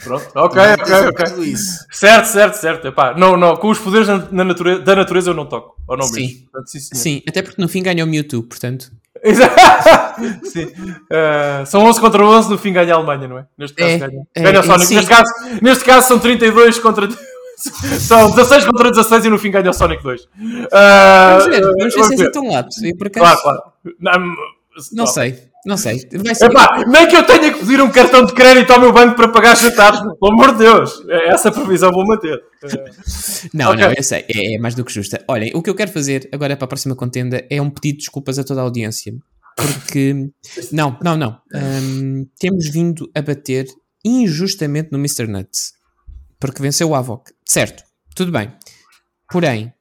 Pronto. 0.03 0.27
Ok, 0.35 0.61
Também 0.61 0.73
ok, 0.73 0.85
tens 0.85 0.97
um 1.01 1.07
ok. 1.07 1.11
bocado 1.11 1.43
isso. 1.45 1.85
Certo, 1.91 2.25
certo, 2.25 2.55
certo. 2.55 2.87
Epá, 2.89 3.17
não, 3.17 3.35
não. 3.37 3.55
Com 3.55 3.69
os 3.69 3.79
poderes 3.79 4.07
na- 4.07 4.27
na 4.31 4.43
natureza, 4.43 4.81
da 4.81 4.95
natureza 4.95 5.29
eu 5.31 5.33
não 5.33 5.45
toco. 5.45 5.75
Ou 5.87 5.95
não 5.97 6.05
Sim. 6.05 6.21
mesmo. 6.21 6.41
Portanto, 6.51 6.67
sim. 6.69 6.79
Sim, 6.79 7.21
até 7.27 7.41
porque 7.41 7.61
no 7.61 7.67
fim 7.69 7.81
ganha 7.81 8.03
o 8.03 8.07
Mewtwo, 8.07 8.43
portanto. 8.43 8.91
Exato. 9.23 9.55
sim. 10.51 10.67
Eh, 11.09 11.63
são 11.65 11.81
11 11.85 11.99
contra 12.01 12.25
11, 12.25 12.49
no 12.49 12.57
fim 12.57 12.73
ganha 12.73 12.93
a 12.93 12.97
Alemanha, 12.97 13.27
não 13.27 13.37
é? 13.39 13.45
Neste 13.57 13.75
caso 13.77 13.89
É, 13.89 13.97
ganha. 13.99 14.23
é, 14.35 14.41
ganha 14.41 14.59
o 14.59 14.63
é. 14.63 14.77
Neste 14.77 15.05
caso, 15.07 15.31
neste 15.61 15.85
caso 15.85 16.07
são 16.09 16.19
32 16.19 16.79
contra. 16.79 17.07
são 17.99 18.29
16 18.31 18.65
contra 18.65 18.89
16 18.91 19.25
e 19.25 19.29
no 19.29 19.37
fim 19.37 19.51
ganha 19.51 19.69
o 19.69 19.73
Sonic 19.73 20.01
2. 20.03 20.27
Ah, 20.71 21.37
Vamos 21.39 21.55
ver, 21.55 21.61
vamos 21.61 21.93
ver 21.95 22.17
se 22.17 22.23
é 22.25 22.31
tão 22.31 22.47
lato. 22.51 22.69
Eu, 22.83 22.97
por 22.97 23.07
acaso, 23.07 23.41
Claro, 23.41 23.41
claro. 23.41 23.73
Não, 23.99 24.35
não 24.91 25.05
sei, 25.05 25.37
não 25.65 25.77
sei. 25.77 26.01
Vai 26.23 26.33
ser- 26.35 26.45
Epá, 26.45 26.83
nem 26.87 27.07
que 27.07 27.15
eu 27.15 27.23
tenha 27.23 27.53
que 27.53 27.59
pedir 27.59 27.79
um 27.81 27.91
cartão 27.91 28.25
de 28.25 28.33
crédito 28.33 28.71
ao 28.71 28.79
meu 28.79 28.91
banco 28.91 29.15
para 29.15 29.27
pagar 29.27 29.55
jantares, 29.55 29.99
pelo 29.99 30.31
amor 30.33 30.51
de 30.53 30.59
Deus. 30.59 31.03
Essa 31.27 31.51
previsão 31.51 31.91
vou 31.91 32.05
manter. 32.05 32.39
Não, 33.53 33.71
Ok. 33.71 33.83
não, 33.83 33.91
eu 33.93 34.01
sei, 34.03 34.25
é, 34.33 34.55
é 34.55 34.57
mais 34.57 34.73
do 34.73 34.85
que 34.85 34.93
justa. 34.93 35.23
Olhem, 35.27 35.51
o 35.53 35.61
que 35.61 35.69
eu 35.69 35.75
quero 35.75 35.91
fazer 35.91 36.29
agora 36.31 36.55
para 36.55 36.63
a 36.65 36.67
próxima 36.67 36.95
contenda 36.95 37.45
é 37.49 37.61
um 37.61 37.69
pedido 37.69 37.95
de 37.97 37.99
desculpas 38.05 38.39
a 38.39 38.43
toda 38.43 38.61
a 38.61 38.63
audiência. 38.63 39.13
Porque, 39.57 40.29
não, 40.71 40.97
não, 41.03 41.15
não. 41.17 41.37
Hum, 41.53 42.25
temos 42.39 42.69
vindo 42.69 43.07
a 43.13 43.21
bater 43.21 43.65
injustamente 44.03 44.89
no 44.91 44.97
Mr. 44.97 45.27
Nuts. 45.27 45.73
Porque 46.43 46.61
venceu 46.61 46.89
o 46.89 46.95
Avoc. 46.95 47.29
Certo, 47.47 47.81
tudo 48.15 48.29
bem. 48.31 48.51
Porém, 49.31 49.73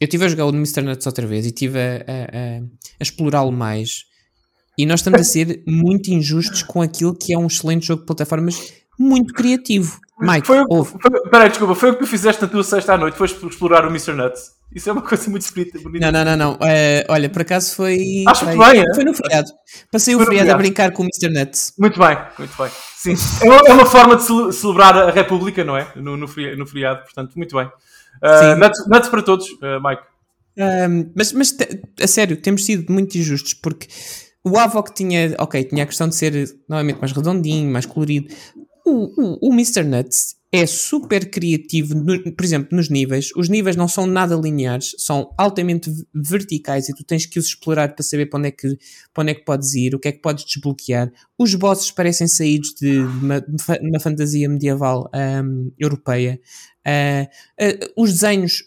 eu 0.00 0.06
estive 0.06 0.24
a 0.24 0.28
jogar 0.28 0.46
o 0.46 0.48
Mr. 0.48 0.80
Nuts 0.80 1.06
outra 1.06 1.26
vez 1.26 1.44
e 1.44 1.48
estive 1.48 1.78
a, 1.78 1.82
a- 1.82 2.58
a- 2.58 2.62
explorá-lo 2.98 3.52
mais. 3.52 4.04
E 4.78 4.86
nós 4.86 5.00
estamos 5.00 5.20
a 5.20 5.24
ser 5.24 5.62
muito 5.66 6.10
injustos 6.10 6.62
com 6.62 6.80
aquilo 6.80 7.14
que 7.14 7.34
é 7.34 7.38
um 7.38 7.46
excelente 7.46 7.86
jogo 7.86 8.00
de 8.00 8.06
plataformas 8.06 8.72
muito 8.98 9.34
criativo. 9.34 10.00
Mike, 10.20 10.46
Foi, 10.46 10.64
ouve. 10.70 10.92
foi, 11.00 11.28
peraí, 11.30 11.48
desculpa, 11.50 11.74
foi 11.74 11.90
o 11.90 11.94
que 11.94 12.00
tu 12.00 12.06
fizeste 12.06 12.40
na 12.40 12.48
tua 12.48 12.64
sexta 12.64 12.94
à 12.94 12.96
noite, 12.96 13.18
foste 13.18 13.44
explorar 13.46 13.84
o 13.84 13.90
Mr. 13.90 14.14
Nuts. 14.14 14.52
Isso 14.74 14.88
é 14.88 14.92
uma 14.92 15.02
coisa 15.02 15.28
muito 15.30 15.52
bonita. 15.52 15.78
bonita. 15.80 16.10
Não, 16.10 16.24
não, 16.24 16.36
não, 16.36 16.58
não. 16.58 16.66
Eh, 16.66 17.04
olha, 17.10 17.28
por 17.28 17.42
acaso 17.42 17.74
foi. 17.74 18.24
Acho 18.26 18.44
foi, 18.46 18.52
que 18.54 18.58
bem, 18.58 18.80
é? 18.80 18.94
foi 18.94 19.04
no 19.04 19.12
feriado. 19.14 19.50
Passei 19.92 20.14
o 20.14 20.18
Foi 20.18 20.24
no 20.24 20.30
feriado 20.30 20.50
a 20.50 20.56
feriado. 20.56 20.58
brincar 20.58 20.92
com 20.92 21.02
o 21.02 21.06
Mr. 21.06 21.28
Nuts. 21.38 21.72
Muito 21.78 21.98
bem, 21.98 22.16
muito 22.38 22.56
bem. 22.56 22.70
Sim. 23.12 23.14
É 23.42 23.44
uma, 23.50 23.60
é 23.68 23.72
uma 23.72 23.86
forma 23.86 24.16
de 24.16 24.22
cele- 24.22 24.52
celebrar 24.52 24.96
a 24.96 25.10
República, 25.10 25.62
não 25.64 25.76
é? 25.76 25.86
No, 25.96 26.16
no, 26.16 26.26
feri- 26.26 26.56
no 26.56 26.66
feriado, 26.66 27.02
portanto, 27.02 27.34
muito 27.36 27.54
bem. 27.56 27.66
Uh, 27.66 28.38
Sim. 28.54 28.60
nuts, 28.60 28.86
nuts 28.88 29.08
para 29.08 29.22
todos, 29.22 29.46
uh, 29.50 29.80
Mike. 29.86 30.02
Ahm, 30.56 31.10
mas, 31.14 31.32
mas 31.32 31.56
a 32.00 32.06
sério, 32.06 32.36
temos 32.36 32.64
sido 32.64 32.92
muito 32.92 33.18
injustos 33.18 33.54
porque 33.54 33.88
o 34.44 34.56
Avoc 34.58 34.90
tinha, 34.94 35.34
ok, 35.38 35.64
tinha 35.64 35.82
a 35.82 35.86
questão 35.86 36.08
de 36.08 36.14
ser 36.14 36.48
novamente 36.68 36.98
mais 37.00 37.12
redondinho, 37.12 37.70
mais 37.72 37.86
colorido. 37.86 38.32
O, 38.84 39.22
o, 39.46 39.48
o 39.48 39.52
Mr. 39.52 39.82
Nuts 39.84 40.36
é 40.52 40.66
super 40.66 41.28
criativo, 41.30 41.94
no- 41.96 42.32
por 42.32 42.44
exemplo, 42.44 42.76
nos 42.76 42.88
níveis. 42.88 43.30
Os 43.36 43.48
níveis 43.48 43.74
não 43.74 43.88
são 43.88 44.06
nada 44.06 44.36
lineares, 44.36 44.94
são 44.98 45.34
altamente 45.36 45.90
verticais 46.14 46.88
e 46.88 46.94
tu 46.94 47.02
tens 47.02 47.26
que 47.26 47.40
os 47.40 47.46
explorar 47.46 47.92
para 47.94 48.04
saber 48.04 48.26
para 48.26 48.38
onde, 48.38 48.48
é 48.48 48.50
que, 48.52 48.78
para 49.12 49.22
onde 49.22 49.32
é 49.32 49.34
que 49.34 49.44
podes 49.44 49.74
ir, 49.74 49.94
o 49.94 49.98
que 49.98 50.08
é 50.08 50.12
que 50.12 50.20
podes 50.20 50.44
desbloquear. 50.44 51.10
Os 51.36 51.54
bosses 51.56 51.90
parecem 51.90 52.28
saídos 52.28 52.72
de 52.80 52.98
uma, 52.98 53.40
de 53.40 53.88
uma 53.88 53.98
fantasia 53.98 54.48
medieval 54.48 55.10
ahm, 55.12 55.70
europeia. 55.78 56.40
Ah, 56.86 57.26
ah, 57.60 57.64
os 57.96 58.12
desenhos 58.12 58.62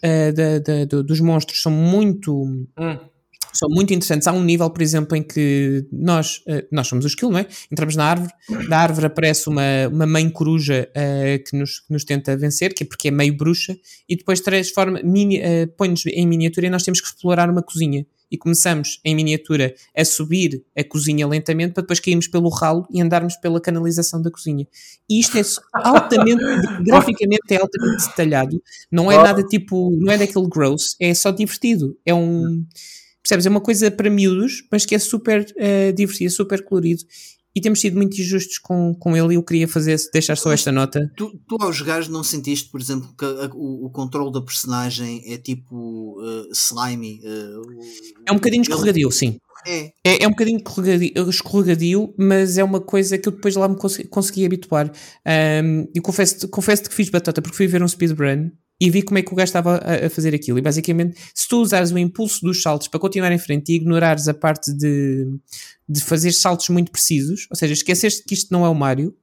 do- 0.90 1.02
dos 1.04 1.20
monstros 1.20 1.62
são 1.62 1.72
muito 1.72 2.34
Hum. 2.78 2.98
São 3.58 3.68
muito 3.68 3.92
interessantes. 3.92 4.28
Há 4.28 4.32
um 4.32 4.42
nível, 4.42 4.70
por 4.70 4.80
exemplo, 4.80 5.16
em 5.16 5.22
que 5.22 5.84
nós, 5.90 6.42
eh, 6.46 6.64
nós 6.70 6.86
somos 6.86 7.04
o 7.04 7.08
esquilo, 7.08 7.32
não 7.32 7.40
é? 7.40 7.46
Entramos 7.72 7.96
na 7.96 8.04
árvore, 8.04 8.32
da 8.68 8.78
árvore 8.78 9.06
aparece 9.06 9.48
uma, 9.48 9.88
uma 9.90 10.06
mãe 10.06 10.30
coruja 10.30 10.88
eh, 10.94 11.38
que, 11.38 11.56
nos, 11.56 11.80
que 11.80 11.92
nos 11.92 12.04
tenta 12.04 12.36
vencer, 12.36 12.72
que 12.72 12.84
é 12.84 12.86
porque 12.86 13.08
é 13.08 13.10
meio 13.10 13.36
bruxa, 13.36 13.76
e 14.08 14.16
depois 14.16 14.40
transforma, 14.40 15.00
mini, 15.02 15.38
eh, 15.38 15.66
põe-nos 15.66 16.06
em 16.06 16.26
miniatura 16.26 16.68
e 16.68 16.70
nós 16.70 16.84
temos 16.84 17.00
que 17.00 17.08
explorar 17.08 17.50
uma 17.50 17.62
cozinha. 17.62 18.06
E 18.30 18.36
começamos 18.36 19.00
em 19.04 19.14
miniatura 19.14 19.74
a 19.96 20.04
subir 20.04 20.62
a 20.76 20.84
cozinha 20.84 21.26
lentamente 21.26 21.72
para 21.72 21.80
depois 21.80 21.98
cairmos 21.98 22.28
pelo 22.28 22.50
ralo 22.50 22.86
e 22.90 23.00
andarmos 23.00 23.36
pela 23.36 23.58
canalização 23.58 24.20
da 24.20 24.30
cozinha. 24.30 24.66
E 25.08 25.18
isto 25.18 25.38
é 25.38 25.42
altamente, 25.72 26.44
graficamente 26.84 27.54
é 27.54 27.56
altamente 27.56 28.06
detalhado, 28.06 28.62
não 28.92 29.10
é 29.10 29.16
nada 29.16 29.42
tipo, 29.42 29.96
não 29.96 30.12
é 30.12 30.18
daquele 30.18 30.46
gross, 30.46 30.94
é 31.00 31.14
só 31.14 31.30
divertido. 31.30 31.96
É 32.04 32.12
um. 32.12 32.64
Percebes? 33.22 33.46
É 33.46 33.50
uma 33.50 33.60
coisa 33.60 33.90
para 33.90 34.08
miúdos, 34.10 34.62
mas 34.70 34.86
que 34.86 34.94
é 34.94 34.98
super 34.98 35.44
eh, 35.56 35.92
divertido, 35.92 36.30
super 36.30 36.64
colorido. 36.64 37.02
E 37.54 37.60
temos 37.60 37.80
sido 37.80 37.96
muito 37.96 38.18
injustos 38.20 38.58
com, 38.58 38.94
com 38.94 39.16
ele. 39.16 39.32
E 39.32 39.36
eu 39.36 39.42
queria 39.42 39.66
fazer, 39.66 39.98
deixar 40.12 40.36
só 40.36 40.52
esta 40.52 40.70
nota. 40.70 41.10
Tu, 41.16 41.28
tu 41.48 41.56
ao 41.60 41.72
jogares 41.72 42.06
não 42.08 42.22
sentiste, 42.22 42.70
por 42.70 42.80
exemplo, 42.80 43.08
que 43.18 43.24
a- 43.24 43.50
o, 43.52 43.86
o 43.86 43.90
controle 43.90 44.32
da 44.32 44.40
personagem 44.40 45.22
é 45.26 45.36
tipo 45.38 46.20
uh, 46.22 46.48
slimy? 46.52 47.20
uh, 47.24 47.80
É 48.26 48.32
um 48.32 48.36
bocadinho 48.36 48.62
ele- 48.62 48.70
escorregadio, 48.70 49.10
sim. 49.10 49.38
É, 49.66 49.92
É, 50.04 50.22
é 50.22 50.26
um 50.28 50.30
bocadinho 50.30 50.60
escorregadio, 51.28 52.14
mas 52.16 52.58
é 52.58 52.62
uma 52.64 52.80
coisa 52.80 53.18
que 53.18 53.28
eu 53.28 53.32
depois 53.32 53.56
lá 53.56 53.68
me 53.68 53.76
consegui, 53.76 54.08
consegui 54.08 54.46
habituar. 54.46 54.92
Ahm, 55.26 55.86
e 55.94 56.00
confesso, 56.00 56.48
confesso 56.48 56.84
que 56.84 56.94
fiz 56.94 57.08
batata 57.10 57.42
porque 57.42 57.56
fui 57.56 57.66
ver 57.66 57.82
um 57.82 57.88
speedrun 57.88 58.50
e 58.80 58.90
vi 58.90 59.02
como 59.02 59.18
é 59.18 59.22
que 59.22 59.32
o 59.32 59.36
gajo 59.36 59.48
estava 59.48 59.76
a, 59.78 60.06
a 60.06 60.10
fazer 60.10 60.34
aquilo. 60.34 60.58
E 60.58 60.62
basicamente, 60.62 61.18
se 61.34 61.48
tu 61.48 61.60
usares 61.60 61.90
o 61.90 61.98
impulso 61.98 62.40
dos 62.44 62.62
saltos 62.62 62.86
para 62.88 63.00
continuar 63.00 63.32
em 63.32 63.38
frente 63.38 63.72
e 63.72 63.76
ignorares 63.76 64.28
a 64.28 64.34
parte 64.34 64.72
de, 64.72 65.26
de 65.88 66.00
fazer 66.00 66.32
saltos 66.32 66.68
muito 66.68 66.90
precisos, 66.92 67.46
ou 67.50 67.56
seja, 67.56 67.72
esqueceste 67.72 68.22
que 68.24 68.34
isto 68.34 68.52
não 68.52 68.64
é 68.64 68.68
o 68.68 68.74
Mario, 68.74 69.16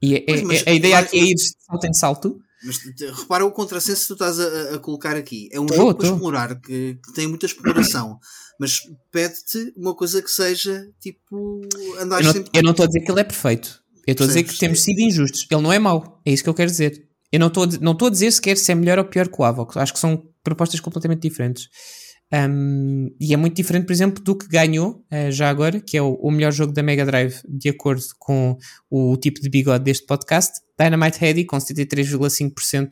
e 0.00 0.14
é- 0.16 0.20
Pois, 0.20 0.40
é- 0.40 0.44
mas 0.44 0.66
a 0.66 0.72
ideia 0.72 0.98
aqui 0.98 1.18
é 1.18 1.22
ir 1.24 1.34
de 1.34 1.42
salto 1.42 1.84
em 1.86 1.92
salto. 1.92 2.40
mas 2.64 2.78
repara 3.18 3.44
o 3.44 3.52
contrassenso 3.52 4.00
que 4.02 4.06
tu 4.08 4.12
estás 4.14 4.40
a, 4.40 4.74
a 4.76 4.78
colocar 4.78 5.16
aqui. 5.16 5.48
É 5.52 5.60
um 5.60 5.66
Tô, 5.66 5.74
jogo 5.74 5.94
para 5.94 6.08
tô. 6.08 6.14
explorar, 6.14 6.60
que, 6.60 6.98
que 7.04 7.12
tem 7.14 7.26
muita 7.26 7.44
exploração, 7.46 8.18
mas 8.58 8.80
pede-te 9.12 9.72
uma 9.76 9.94
coisa 9.94 10.22
que 10.22 10.30
seja 10.30 10.88
tipo 11.00 11.60
andar 12.00 12.20
Eu 12.20 12.24
não, 12.24 12.32
sempre. 12.32 12.50
eu 12.54 12.62
não 12.62 12.70
estou 12.70 12.84
a 12.84 12.86
dizer 12.86 13.00
que 13.00 13.10
ele 13.10 13.20
é 13.20 13.24
perfeito. 13.24 13.82
Eu 14.06 14.12
estou 14.12 14.24
a 14.24 14.28
dizer 14.28 14.42
que 14.44 14.56
temos 14.58 14.80
sido 14.82 15.00
injustos. 15.00 15.46
Ele 15.50 15.60
não 15.60 15.70
é 15.72 15.78
mau. 15.78 16.22
É 16.24 16.32
isso 16.32 16.42
que 16.42 16.48
eu 16.48 16.54
quero 16.54 16.70
dizer. 16.70 17.06
Eu 17.30 17.40
não 17.40 17.48
estou 17.48 17.66
não 17.80 17.92
estou 17.92 18.08
a 18.08 18.10
dizer 18.10 18.30
sequer 18.30 18.56
se 18.56 18.72
é 18.72 18.74
melhor 18.74 18.98
ou 18.98 19.04
pior 19.04 19.28
que 19.28 19.40
o 19.40 19.44
Avox. 19.44 19.76
Acho 19.76 19.92
que 19.92 19.98
são 19.98 20.22
propostas 20.42 20.80
completamente 20.80 21.20
diferentes. 21.20 21.68
Um, 22.32 23.08
e 23.18 23.32
é 23.32 23.36
muito 23.36 23.56
diferente, 23.56 23.86
por 23.86 23.92
exemplo, 23.92 24.22
do 24.22 24.36
que 24.36 24.46
ganhou 24.48 25.02
eh, 25.10 25.30
já 25.30 25.48
agora, 25.48 25.80
que 25.80 25.96
é 25.96 26.02
o, 26.02 26.12
o 26.14 26.30
melhor 26.30 26.52
jogo 26.52 26.72
da 26.72 26.82
Mega 26.82 27.04
Drive, 27.06 27.40
de 27.48 27.70
acordo 27.70 28.02
com 28.18 28.56
o 28.90 29.16
tipo 29.16 29.40
de 29.40 29.48
bigode 29.48 29.84
deste 29.84 30.04
podcast, 30.04 30.60
Dynamite 30.78 31.24
Heady, 31.24 31.46
com 31.46 31.56
73,5%, 31.56 32.90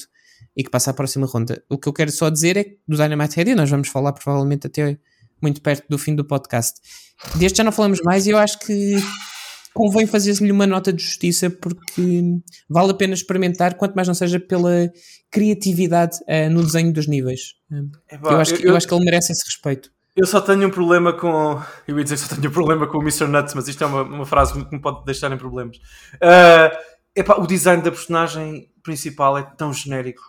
e 0.57 0.65
que 0.65 0.71
passa 0.71 0.91
à 0.91 0.95
próxima 0.95 1.27
ronda. 1.27 1.63
O 1.69 1.77
que 1.77 1.87
eu 1.87 1.93
quero 1.93 2.11
só 2.11 2.31
dizer 2.31 2.57
é 2.57 2.65
que 2.65 2.79
do 2.89 2.97
Dynamite 2.97 3.39
Heady 3.39 3.55
nós 3.55 3.69
vamos 3.69 3.89
falar 3.89 4.13
provavelmente 4.13 4.67
até 4.67 4.99
muito 5.43 5.61
perto 5.61 5.85
do 5.89 5.99
fim 5.99 6.15
do 6.15 6.25
podcast. 6.25 6.81
Deste 7.37 7.59
já 7.59 7.65
não 7.65 7.73
falamos 7.73 8.01
mais 8.03 8.27
e 8.27 8.31
eu 8.31 8.39
acho 8.39 8.59
que 8.61 8.97
convém 9.77 10.07
fazer-lhe 10.07 10.51
uma 10.51 10.67
nota 10.67 10.91
de 10.91 11.03
justiça 11.03 11.51
porque 11.51 12.23
vale 12.69 12.93
a 12.93 12.95
pena 12.95 13.13
experimentar, 13.13 13.75
quanto 13.75 13.95
mais 13.95 14.09
não 14.09 14.15
seja 14.15 14.41
pela 14.41 14.91
criatividade 15.31 16.17
eh, 16.27 16.49
no 16.49 16.63
desenho 16.63 16.91
dos 16.95 17.07
níveis. 17.07 17.53
Um, 17.71 17.91
Epá, 18.11 18.33
eu, 18.33 18.41
acho 18.41 18.55
que, 18.55 18.67
eu 18.67 18.75
acho 18.75 18.89
que 18.89 18.95
ele 18.95 19.05
merece 19.05 19.33
esse 19.33 19.45
respeito. 19.45 19.91
Eu 20.17 20.25
só 20.25 20.41
tenho 20.41 20.67
um 20.67 20.71
problema 20.71 21.13
com. 21.13 21.61
Eu 21.87 21.99
ia 21.99 22.05
dizer 22.05 22.17
que 22.17 22.23
só 22.23 22.35
tenho 22.35 22.49
um 22.49 22.53
problema 22.53 22.87
com 22.87 22.97
o 22.97 23.03
Mr. 23.03 23.27
Nuts, 23.27 23.53
mas 23.53 23.69
isto 23.69 23.85
é 23.85 23.87
uma, 23.87 24.03
uma 24.03 24.25
frase 24.25 24.55
que 24.55 24.75
me 24.75 24.81
pode 24.81 25.05
deixar 25.05 25.31
em 25.31 25.37
problemas. 25.37 25.77
Ah, 26.23 26.73
epá, 27.15 27.35
o 27.35 27.47
design 27.47 27.83
da 27.83 27.91
personagem 27.91 28.71
principal 28.83 29.37
é 29.37 29.43
tão 29.43 29.75
genérico. 29.75 30.23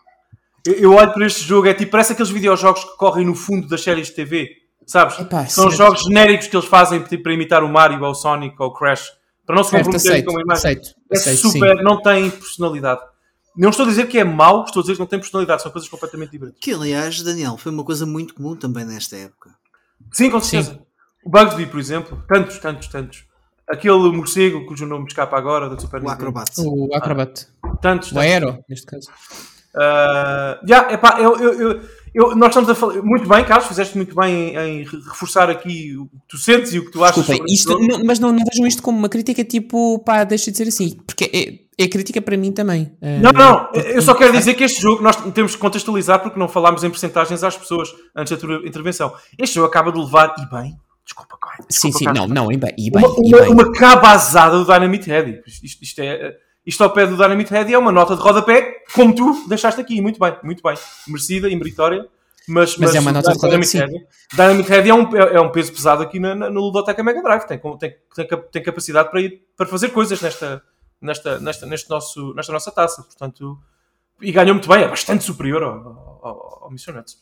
Eu, 0.65 0.73
eu 0.73 0.93
olho 0.93 1.13
para 1.13 1.25
este 1.25 1.41
jogo, 1.41 1.67
é 1.67 1.73
tipo, 1.73 1.91
parece 1.91 2.11
aqueles 2.11 2.31
videojogos 2.31 2.83
que 2.83 2.97
correm 2.97 3.25
no 3.25 3.33
fundo 3.33 3.69
das 3.69 3.81
séries 3.81 4.07
de 4.07 4.13
TV, 4.15 4.49
sabes? 4.85 5.17
Epá, 5.19 5.45
São 5.45 5.69
certo. 5.69 5.77
jogos 5.77 6.03
genéricos 6.03 6.47
que 6.47 6.57
eles 6.57 6.67
fazem 6.67 7.01
tipo, 7.03 7.23
para 7.23 7.33
imitar 7.33 7.63
o 7.63 7.69
Mario, 7.69 8.03
ou 8.03 8.11
o 8.11 8.13
Sonic, 8.13 8.57
ou 8.59 8.67
o 8.67 8.73
Crash, 8.73 9.16
para 9.47 9.55
não 9.55 9.63
se 9.63 9.75
aceito, 9.77 10.25
com 10.25 10.37
a 10.37 10.41
imagem. 10.41 10.71
aceito, 10.71 10.89
É 11.09 11.17
aceito, 11.17 11.37
super, 11.39 11.81
não 11.81 12.01
tem 12.01 12.29
personalidade. 12.29 12.99
Não 13.55 13.69
estou 13.69 13.85
a 13.85 13.89
dizer 13.89 14.07
que 14.07 14.19
é 14.19 14.23
mau, 14.23 14.65
estou 14.65 14.81
a 14.81 14.83
dizer 14.83 14.93
que 14.93 14.99
não 14.99 15.07
tem 15.07 15.17
personalidade, 15.17 15.63
são 15.63 15.71
coisas 15.71 15.89
completamente 15.89 16.31
diferentes. 16.31 16.59
Que 16.61 16.73
aliás, 16.73 17.21
Daniel, 17.23 17.57
foi 17.57 17.71
uma 17.71 17.83
coisa 17.83 18.05
muito 18.05 18.35
comum 18.35 18.55
também 18.57 18.85
nesta 18.85 19.15
época. 19.15 19.49
Sim, 20.11 20.29
com 20.29 20.41
certeza. 20.41 20.79
O 21.25 21.29
Bugsby, 21.29 21.65
por 21.65 21.79
exemplo, 21.79 22.21
tantos, 22.27 22.59
tantos, 22.59 22.87
tantos. 22.89 23.25
Aquele 23.67 24.11
morcego 24.11 24.65
cujo 24.65 24.85
nome 24.85 25.03
me 25.03 25.07
escapa 25.07 25.37
agora, 25.37 25.69
da 25.69 25.79
Super 25.79 26.03
O. 26.03 26.09
Acrobat. 26.09 26.51
O 26.59 26.93
Acrobat. 26.93 27.47
Tantos, 27.81 28.11
O 28.11 28.15
tantos. 28.15 28.17
Aero, 28.17 28.63
neste 28.69 28.85
caso. 28.85 29.09
Uh, 29.75 30.65
yeah, 30.67 30.91
epá, 30.93 31.19
eu, 31.19 31.37
eu, 31.37 31.53
eu, 31.53 31.81
eu- 32.13 32.35
nós 32.35 32.49
estamos 32.49 32.69
a 32.69 32.75
falar. 32.75 33.01
Muito 33.03 33.27
bem, 33.27 33.43
Carlos, 33.45 33.67
fizeste 33.67 33.95
muito 33.95 34.15
bem 34.15 34.55
em, 34.55 34.81
em 34.81 34.83
reforçar 34.83 35.49
aqui 35.49 35.95
o 35.97 36.05
que 36.05 36.11
tu 36.29 36.37
sentes 36.37 36.73
e 36.73 36.79
o 36.79 36.85
que 36.85 36.91
tu 36.91 37.03
achas 37.03 37.25
Desculpem, 37.25 37.53
isto, 37.53 37.79
não- 37.79 38.03
mas 38.05 38.19
não, 38.19 38.31
não 38.31 38.43
vejam 38.51 38.67
isto 38.67 38.81
como 38.81 38.97
uma 38.97 39.09
crítica 39.09 39.43
tipo, 39.43 39.99
pá, 39.99 40.23
deixa 40.23 40.51
de 40.51 40.57
ser 40.57 40.67
assim, 40.67 40.95
porque 41.05 41.25
é, 41.77 41.83
é 41.83 41.87
crítica 41.87 42.21
para 42.21 42.35
mim 42.37 42.51
também. 42.51 42.91
Eh, 43.01 43.19
Não, 43.19 43.31
não, 43.31 43.69
eu 43.73 44.01
só 44.01 44.13
quero 44.15 44.31
dizer 44.33 44.53
que 44.55 44.63
este 44.63 44.81
jogo 44.81 45.01
nós 45.03 45.15
temos 45.33 45.53
que 45.55 45.61
contextualizar 45.61 46.21
porque 46.21 46.39
não 46.39 46.47
falámos 46.47 46.83
em 46.83 46.89
porcentagens 46.89 47.43
às 47.43 47.55
pessoas 47.57 47.89
antes 48.15 48.31
da 48.31 48.37
tua 48.37 48.67
intervenção. 48.67 49.13
Este 49.37 49.55
jogo 49.55 49.67
acaba 49.67 49.91
de 49.91 49.99
levar, 49.99 50.33
e 50.39 50.49
bem, 50.55 50.75
desculpa, 51.05 51.37
Caio, 51.39 51.65
Sim, 51.69 51.91
sim, 51.91 52.05
Carlos, 52.05 52.27
não, 52.27 52.43
não, 52.45 52.51
e 52.51 52.57
bem, 52.57 52.73
e 52.77 52.89
bem, 52.91 53.03
uma, 53.05 53.15
e 53.27 53.31
bem. 53.41 53.51
uma 53.53 53.71
cabazada 53.71 54.57
do 54.57 54.65
Dynamite 54.65 55.09
Heady. 55.09 55.41
Isto, 55.45 55.65
isto- 55.65 55.83
isto 55.83 55.99
é, 56.01 56.35
isto 56.67 56.83
ao 56.83 56.91
pé 56.91 57.07
do 57.07 57.15
Dynamite 57.15 57.53
Heady 57.53 57.73
é 57.73 57.77
uma 57.79 57.91
nota 57.93 58.13
de 58.13 58.21
rodapé, 58.21 58.83
como 58.93 59.15
tu 59.15 59.47
deixaste 59.47 59.79
aqui. 59.79 60.01
Muito 60.01 60.19
bem, 60.19 60.37
muito 60.43 60.61
bem. 60.61 60.75
Merecida 61.07 61.47
e 61.49 61.55
meritória. 61.55 62.05
Mas, 62.49 62.77
Mas 62.77 62.93
é 62.93 62.99
uma 62.99 63.11
nota 63.11 63.31
de 63.31 63.39
rodapé, 63.39 63.65
Dynamite 64.33 64.71
Heady 64.71 64.89
é 64.89 64.93
um, 64.93 65.15
é, 65.15 65.35
é 65.35 65.41
um 65.41 65.49
peso 65.49 65.71
pesado 65.71 66.03
aqui 66.03 66.19
na, 66.19 66.35
na, 66.35 66.49
no 66.49 66.59
Ludoteca 66.59 67.01
Mega 67.01 67.23
Drive. 67.23 67.45
Tem, 67.45 67.57
com- 67.57 67.77
tem, 67.77 67.95
tem, 68.13 68.27
tem 68.51 68.63
capacidade 68.63 69.09
para, 69.09 69.21
ir, 69.21 69.41
para 69.55 69.65
fazer 69.65 69.89
coisas 69.89 70.21
nesta, 70.21 70.61
nesta, 71.01 71.39
nesta, 71.39 71.65
neste 71.65 71.89
nosso, 71.89 72.33
nesta 72.33 72.51
nossa 72.51 72.69
taça. 72.71 73.01
Portanto, 73.01 73.57
e 74.21 74.31
ganhou 74.31 74.53
muito 74.53 74.67
bem. 74.67 74.83
É 74.83 74.87
bastante 74.89 75.23
superior 75.23 75.63
ao, 75.63 76.19
ao, 76.21 76.59
ao 76.65 76.71
Mission 76.71 76.93
Nuts. 76.93 77.17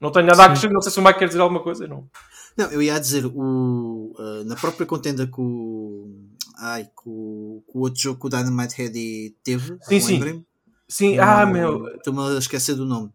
Não 0.00 0.10
tenho 0.10 0.26
nada 0.26 0.42
a 0.42 0.46
acrescentar. 0.46 0.74
Não 0.74 0.82
sei 0.82 0.90
se 0.90 0.98
o 0.98 1.02
Mike 1.04 1.20
quer 1.20 1.28
dizer 1.28 1.40
alguma 1.40 1.60
coisa. 1.62 1.86
Não. 1.86 2.08
Não, 2.56 2.66
eu 2.70 2.82
ia 2.82 2.98
dizer, 2.98 3.24
o, 3.26 4.12
uh, 4.18 4.44
na 4.44 4.56
própria 4.56 4.84
contenda 4.84 5.28
o, 5.38 6.21
ai, 6.62 6.84
que 6.84 7.02
o, 7.06 7.62
que 7.70 7.76
o 7.76 7.80
outro 7.80 8.00
jogo 8.00 8.20
que 8.20 8.26
o 8.26 8.30
Dynamite 8.30 8.80
Heady 8.80 9.36
teve, 9.42 9.76
Sim, 9.82 10.00
sim. 10.00 10.44
Sim, 10.88 11.18
Hum, 11.18 11.22
ah, 11.22 11.46
meu. 11.46 11.88
Estou-me 11.96 12.20
a 12.34 12.38
esquecer 12.38 12.74
do 12.74 12.84
nome. 12.84 13.10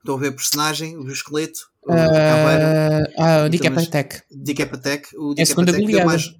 Estou 0.00 0.16
a 0.16 0.20
ver 0.20 0.28
a 0.28 0.32
personagem, 0.32 0.96
o 0.98 1.08
esqueleto, 1.10 1.70
o 1.82 1.88
caveira, 1.88 3.10
Ah, 3.18 3.44
o 3.46 3.48
Decap 3.48 3.78
Attack. 3.78 4.22
Decap 4.30 4.74
Attack. 4.74 5.16
O 5.16 5.28
É 5.30 5.32
a 5.32 5.34
Decap 5.34 5.46
segunda 5.48 5.70
Attack 5.72 5.86
deu 5.86 6.04
mais. 6.06 6.34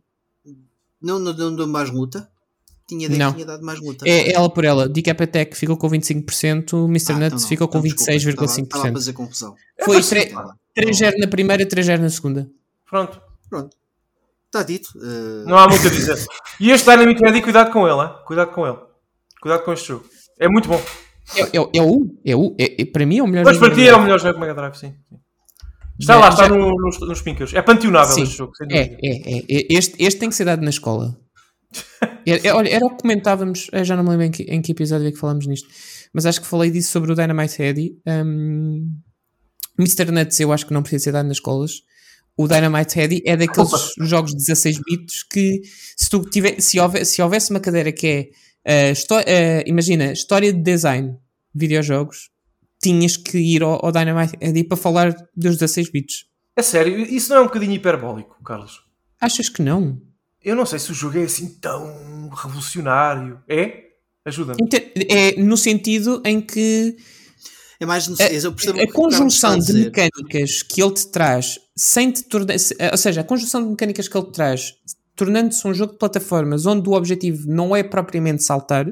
Não, 1.00 1.18
não, 1.18 1.32
não 1.32 1.56
deu 1.56 1.66
mais 1.66 1.90
luta. 1.90 2.28
Tinha, 2.86 3.08
Não. 3.08 3.32
tinha 3.32 3.46
dado 3.46 3.64
mais 3.64 3.80
luta. 3.80 4.06
É 4.06 4.32
ela 4.34 4.50
por 4.50 4.62
ela. 4.64 4.86
Decap 4.88 5.22
Attack 5.22 5.56
ficou 5.56 5.76
com 5.78 5.88
25%, 5.88 6.74
o 6.74 6.84
Mr. 6.86 7.12
Ah, 7.12 7.16
então 7.16 7.18
Nuts 7.30 7.42
não. 7.42 7.48
ficou 7.48 7.66
com 7.68 7.78
Então, 7.78 7.88
desculpa, 7.90 8.12
Estava, 8.12 8.44
estava 8.44 8.82
a 8.84 8.90
26,5%. 8.90 8.92
fazer 8.92 9.12
confusão. 9.14 9.54
Foi 9.82 9.98
Estava. 10.00 10.58
3-0 10.76 11.14
na 11.18 11.26
primeira, 11.28 11.64
3-0 11.64 11.98
na 12.00 12.10
segunda. 12.10 12.50
Pronto. 12.90 13.20
Pronto. 13.48 13.74
Está 14.54 14.62
dito. 14.62 14.88
Uh, 14.94 15.44
Não 15.48 15.58
há 15.58 15.66
muito 15.68 15.84
a 15.84 15.90
dizer. 15.90 16.16
E 16.60 16.70
este 16.70 16.88
Dynamic 16.88 17.20
Heady, 17.24 17.42
cuidado 17.42 17.72
com 17.72 17.88
ele, 17.88 18.00
hein? 18.00 18.10
cuidado 18.24 18.52
com 18.52 18.64
ele. 18.64 18.76
Cuidado 19.42 19.64
com 19.64 19.72
este 19.72 19.88
jogo. 19.88 20.04
É 20.38 20.48
muito 20.48 20.68
bom. 20.68 20.80
É, 21.34 21.40
é, 21.42 21.78
é 21.78 21.82
o. 21.82 22.06
É 22.24 22.36
o 22.36 22.54
é, 22.56 22.82
é- 22.82 22.84
para 22.84 23.04
mim 23.04 23.18
é 23.18 23.22
o 23.24 23.26
melhor 23.26 23.44
Mas 23.44 23.58
para 23.58 23.74
ti 23.74 23.88
é 23.88 23.96
o 23.96 24.00
melhor 24.00 24.20
jogo 24.20 24.34
do 24.34 24.38
Mega 24.40 24.54
Drive, 24.54 24.76
sim. 24.76 24.94
Está 25.98 26.16
lá, 26.16 26.28
está 26.28 26.44
já- 26.44 26.48
no- 26.50 26.70
nos, 26.76 27.00
nos 27.00 27.20
pinkers. 27.20 27.52
É 27.52 27.62
panteonável 27.62 28.22
este 28.22 28.36
jogo, 28.36 28.52
sem 28.56 28.68
É, 28.70 28.82
é, 28.82 28.98
é, 29.02 29.38
é. 29.38 29.66
Este, 29.70 30.00
este 30.00 30.20
tem 30.20 30.28
que 30.28 30.36
ser 30.36 30.44
dado 30.44 30.62
na 30.62 30.70
escola. 30.70 31.16
Era, 32.24 32.40
é, 32.46 32.54
olha, 32.54 32.68
era 32.68 32.86
o 32.86 32.90
que 32.90 32.98
comentávamos, 33.02 33.66
eu 33.72 33.84
já 33.84 33.96
não 33.96 34.04
me 34.04 34.10
lembro 34.10 34.26
em 34.26 34.30
que, 34.30 34.42
em 34.44 34.62
que 34.62 34.70
episódio 34.70 35.08
é 35.08 35.10
que 35.10 35.18
falámos 35.18 35.46
nisto, 35.48 35.68
mas 36.12 36.26
acho 36.26 36.40
que 36.40 36.46
falei 36.46 36.70
disso 36.70 36.92
sobre 36.92 37.10
o 37.10 37.14
Dynamite 37.16 37.60
Heady. 37.60 37.96
Um, 38.06 38.86
Mr. 39.80 40.12
Nuts 40.12 40.38
eu 40.38 40.52
acho 40.52 40.64
que 40.64 40.72
não 40.72 40.82
precisa 40.82 41.04
ser 41.04 41.12
dado 41.12 41.26
nas 41.26 41.38
escolas. 41.38 41.72
O 42.36 42.48
Dynamite 42.48 42.98
Heady 42.98 43.22
é 43.24 43.36
daqueles 43.36 43.70
jogos 44.00 44.32
de 44.32 44.38
16 44.38 44.78
bits 44.84 45.22
que 45.30 45.60
se 45.96 46.08
tu 46.10 46.20
tiver, 46.28 46.60
se, 46.60 46.80
houver, 46.80 47.04
se 47.06 47.22
houvesse 47.22 47.50
uma 47.50 47.60
cadeira 47.60 47.92
que 47.92 48.06
é 48.06 48.28
Uh, 48.66 48.92
histó- 48.92 49.20
uh, 49.20 49.62
imagina, 49.66 50.10
história 50.10 50.50
de 50.50 50.58
design, 50.58 51.18
videojogos, 51.54 52.30
tinhas 52.82 53.14
que 53.14 53.36
ir 53.36 53.62
ao, 53.62 53.84
ao 53.84 53.92
Dynamite 53.92 54.38
AD 54.42 54.64
para 54.64 54.76
falar 54.78 55.14
dos 55.36 55.58
16 55.58 55.90
bits. 55.92 56.24
É 56.56 56.62
sério, 56.62 56.98
isso 56.98 57.28
não 57.28 57.36
é 57.36 57.40
um 57.42 57.44
bocadinho 57.44 57.72
hiperbólico, 57.74 58.42
Carlos? 58.42 58.80
Achas 59.20 59.50
que 59.50 59.60
não? 59.60 60.00
Eu 60.42 60.56
não 60.56 60.64
sei 60.64 60.78
se 60.78 60.90
o 60.90 60.94
jogo 60.94 61.18
é 61.18 61.24
assim 61.24 61.58
tão 61.60 62.30
revolucionário. 62.34 63.38
É? 63.46 63.82
Ajuda-me. 64.24 64.56
Inte- 64.62 64.92
É 65.10 65.38
no 65.42 65.58
sentido 65.58 66.22
em 66.24 66.40
que 66.40 66.96
É 67.80 67.86
mais 67.86 68.08
a, 68.20 68.32
eu 68.32 68.52
percebo 68.52 68.80
a 68.80 68.92
conjunção 68.92 69.58
de 69.58 69.72
mecânicas 69.72 70.62
que 70.62 70.82
ele 70.82 70.92
te 70.94 71.06
traz, 71.08 71.58
sem 71.76 72.10
te 72.10 72.22
tornar. 72.24 72.58
se- 72.58 72.76
Ou 72.90 72.96
seja, 72.96 73.20
a 73.20 73.24
conjunção 73.24 73.62
de 73.62 73.68
mecânicas 73.70 74.06
que 74.08 74.16
ele 74.16 74.26
te 74.26 74.32
traz, 74.32 74.74
tornando-se 75.16 75.66
um 75.66 75.74
jogo 75.74 75.92
de 75.92 75.98
plataformas 75.98 76.66
onde 76.66 76.88
o 76.88 76.92
objetivo 76.92 77.48
não 77.48 77.74
é 77.74 77.82
propriamente 77.82 78.42
saltar, 78.44 78.86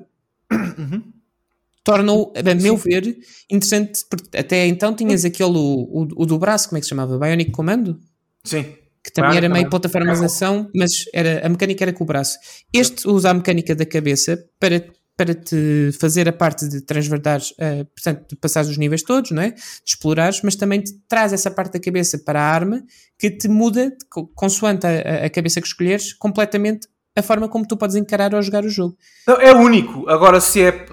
torna-o, 1.84 2.32
a 2.36 2.54
meu 2.54 2.76
ver, 2.76 3.16
interessante. 3.50 4.04
Porque 4.08 4.36
até 4.36 4.66
então 4.66 4.94
tinhas 4.94 5.24
aquele, 5.24 5.50
o, 5.56 6.08
o, 6.16 6.26
do 6.26 6.38
braço, 6.38 6.68
como 6.68 6.78
é 6.78 6.80
que 6.80 6.84
se 6.86 6.90
chamava? 6.90 7.18
Bionic 7.18 7.50
Commando? 7.50 7.98
Sim. 8.44 8.64
que 9.04 9.12
também 9.12 9.36
era 9.36 9.48
meio 9.48 9.68
plataformização, 9.70 10.68
mas 10.74 11.04
era, 11.12 11.44
a 11.46 11.48
mecânica 11.48 11.84
era 11.84 11.92
com 11.92 12.04
o 12.04 12.06
braço. 12.06 12.38
Este 12.72 13.08
usa 13.08 13.30
a 13.30 13.34
mecânica 13.34 13.74
da 13.74 13.84
cabeça 13.86 14.44
para, 14.60 14.84
para 15.16 15.34
te 15.34 15.90
fazer 16.00 16.28
a 16.28 16.32
parte 16.32 16.66
de 16.68 16.80
transverdares, 16.80 17.52
eh, 17.58 17.84
portanto, 17.84 18.28
de 18.30 18.36
passares 18.36 18.70
os 18.70 18.78
níveis 18.78 19.02
todos, 19.02 19.30
não 19.30 19.42
é? 19.42 19.50
De 19.50 19.60
explorares, 19.86 20.40
mas 20.42 20.56
também 20.56 20.80
te 20.80 20.92
traz 21.06 21.32
essa 21.32 21.50
parte 21.50 21.74
da 21.74 21.80
cabeça 21.80 22.18
para 22.18 22.40
a 22.40 22.44
arma 22.44 22.82
que 23.18 23.30
te 23.30 23.46
muda, 23.46 23.92
co- 24.10 24.26
consoante 24.28 24.86
a, 24.86 25.26
a- 25.26 25.30
cabeça 25.30 25.60
que 25.60 25.66
escolheres, 25.66 26.12
completamente 26.14 26.88
a 27.14 27.22
forma 27.22 27.46
como 27.46 27.66
tu 27.68 27.76
podes 27.76 27.94
encarar 27.94 28.34
ou 28.34 28.40
jogar 28.40 28.64
o 28.64 28.70
jogo. 28.70 28.96
Não, 29.28 29.34
é 29.34 29.52
único. 29.52 30.08
Agora, 30.08 30.40
se 30.40 30.62
é. 30.62 30.86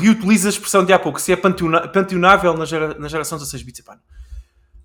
Reutiliza 0.00 0.48
a 0.48 0.50
expressão 0.50 0.84
de 0.84 0.92
há 0.92 0.98
pouco. 0.98 1.20
Se 1.20 1.32
é 1.32 1.36
panteona- 1.36 1.86
panteonável 1.88 2.54
na, 2.54 2.64
gera, 2.64 2.98
na 2.98 3.08
geração 3.08 3.38
16 3.38 3.62
bits. 3.62 3.80
Epá, 3.80 3.98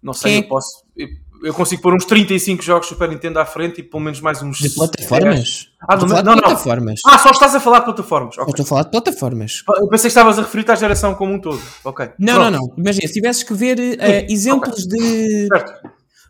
não 0.02 0.14
sei, 0.14 0.34
Quem- 0.34 0.42
eu 0.44 0.48
posso. 0.50 0.84
Eu, 0.96 1.08
eu 1.44 1.54
consigo 1.54 1.82
pôr 1.82 1.94
uns 1.94 2.06
35 2.06 2.62
jogos 2.64 2.88
Super 2.88 3.10
Nintendo 3.10 3.40
à 3.40 3.46
frente 3.46 3.82
e 3.82 3.84
pelo 3.84 4.02
menos 4.04 4.20
mais 4.22 4.42
uns. 4.42 4.58
De 4.60 4.70
plataformas. 4.70 5.70
Ah, 5.82 5.96
não, 5.96 6.08
não, 6.08 6.16
de 6.18 6.24
não. 6.24 6.38
plataformas. 6.38 7.00
Ah, 7.06 7.18
só 7.18 7.32
estás 7.32 7.56
a 7.56 7.60
falar 7.60 7.80
de 7.80 7.86
plataformas. 7.86 8.36
Eu 8.38 8.44
Ok. 8.44 8.52
estou 8.52 8.64
a 8.64 8.68
falar 8.68 8.84
de 8.84 8.92
plataformas. 8.92 9.64
Eu 9.78 9.88
pensei 9.88 10.04
que 10.04 10.08
estavas 10.08 10.38
a 10.40 10.42
referir-te 10.42 10.72
à 10.72 10.76
geração 10.76 11.16
como 11.16 11.34
um 11.34 11.40
todo. 11.40 11.62
Ok. 11.84 12.10
Não, 12.20 12.36
Pronto. 12.36 12.52
não, 12.52 12.60
não. 12.68 12.74
Imagina, 12.78 13.08
se 13.08 13.14
tivesses 13.14 13.44
que 13.44 13.54
ver 13.54 13.80
eh, 13.80 14.26
exemplos 14.30 14.86
de, 14.86 15.48
Certo. 15.48 15.90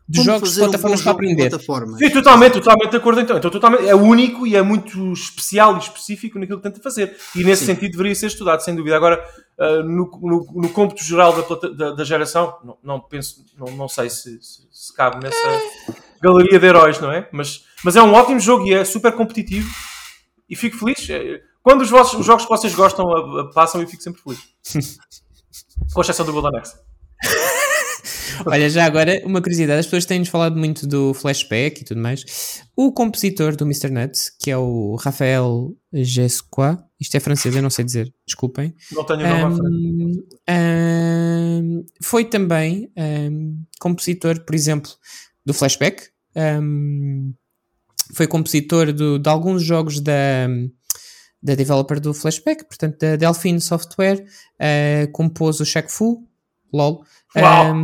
De 0.10 0.18
Como 0.18 0.26
jogos 0.32 0.53
de 0.55 0.60
um 0.60 0.64
plataformas 0.64 0.99
bom 1.01 1.03
para 1.03 1.12
aprender. 1.12 1.49
plataforma. 1.49 1.97
Sim, 1.99 2.10
totalmente, 2.10 2.53
totalmente 2.53 2.89
de 2.89 2.97
acordo 2.97 3.22
então. 3.22 3.38
Então, 3.38 3.51
totalmente, 3.51 3.88
é 3.88 3.93
único 3.93 4.47
e 4.47 4.55
é 4.55 4.62
muito 4.64 5.14
especial 5.14 5.76
e 5.76 5.80
específico 5.80 6.39
naquilo 6.39 6.57
que 6.57 6.68
tenta 6.68 6.82
fazer. 6.82 7.16
E 7.36 7.43
nesse 7.43 7.64
Sim. 7.64 7.76
sentido 7.76 7.91
deveria 7.91 8.16
ser 8.16 8.26
estudado, 8.26 8.62
sem 8.62 8.76
dúvida. 8.76 8.95
Agora, 8.95 9.24
ah, 9.60 9.84
no, 9.84 10.10
no, 10.20 10.47
no 10.64 10.70
cômputo 10.70 11.03
geral 11.03 11.32
da, 11.34 11.68
da, 11.70 11.91
da 11.91 12.03
geração, 12.03 12.57
não, 12.64 12.78
não 12.84 12.99
penso, 12.99 13.45
não, 13.55 13.68
não 13.76 13.88
sei 13.88 14.10
se, 14.10 14.41
se, 14.41 14.68
se 14.72 14.95
cabe 14.95 15.24
nessa 15.24 15.38
galeria 16.20 16.60
de 16.60 16.66
heróis, 16.66 16.99
não 16.99 17.12
é? 17.12 17.30
Mas, 17.32 17.64
mas 17.84 17.95
é 17.95 18.01
um 18.01 18.14
ótimo 18.14 18.39
jogo 18.39 18.66
e 18.66 18.74
é 18.74 18.84
super 18.84 19.12
competitivo 19.12 19.70
e 20.49 20.55
fico 20.55 20.76
feliz. 20.76 21.07
É, 21.07 21.39
Quando 21.62 21.82
os, 21.82 21.89
vossos, 21.91 22.20
os 22.20 22.26
jogos 22.26 22.45
que 22.45 22.49
vocês 22.49 22.74
gostam 22.74 23.05
passam, 23.53 23.80
eu 23.80 23.88
fico 23.88 24.01
sempre 24.01 24.24
feliz. 24.24 24.39
Com 25.93 26.01
exceção 26.01 26.26
do 26.26 26.34
Golden 26.34 26.60
Axe. 26.60 26.88
Olha, 28.45 28.69
já 28.69 28.85
agora, 28.85 29.21
uma 29.25 29.41
curiosidade: 29.41 29.79
as 29.79 29.85
pessoas 29.85 30.05
têm-nos 30.05 30.29
falado 30.29 30.57
muito 30.57 30.85
do 30.87 31.13
flashback 31.13 31.81
e 31.81 31.85
tudo 31.85 31.99
mais. 32.01 32.61
O 32.75 32.91
compositor 32.91 33.55
do 33.55 33.65
Mr. 33.65 33.89
Nuts, 33.89 34.31
que 34.39 34.49
é 34.51 34.57
o 34.57 34.95
Rafael 34.95 35.75
Gesqua, 35.93 36.83
isto 36.99 37.15
é 37.15 37.19
francês, 37.19 37.55
eu 37.55 37.61
não 37.61 37.69
sei 37.69 37.85
dizer, 37.85 38.13
desculpem. 38.25 38.73
Não 38.91 39.03
tenho 39.05 39.19
nome. 39.49 40.23
Ahm, 40.47 41.79
ahm, 41.79 41.83
foi 42.03 42.25
também 42.25 42.91
ahm, 42.97 43.61
compositor, 43.79 44.39
por 44.45 44.53
exemplo, 44.55 44.91
do 45.45 45.53
Flashback. 45.53 46.09
Foi 48.13 48.27
compositor 48.27 48.91
do- 48.91 49.19
de 49.19 49.29
alguns 49.29 49.63
jogos 49.63 49.99
da, 49.99 50.47
da 51.41 51.55
developer 51.55 51.99
do 51.99 52.13
Flashback, 52.13 52.65
portanto, 52.65 52.97
da 52.99 53.15
Delphine 53.15 53.61
Software. 53.61 54.23
ah, 54.59 55.07
compôs 55.11 55.59
o 55.59 55.65
Shaq 55.65 55.91
Fu, 55.91 56.27
LOL. 56.73 57.03
Uau! 57.36 57.45
Ahm, 57.71 57.84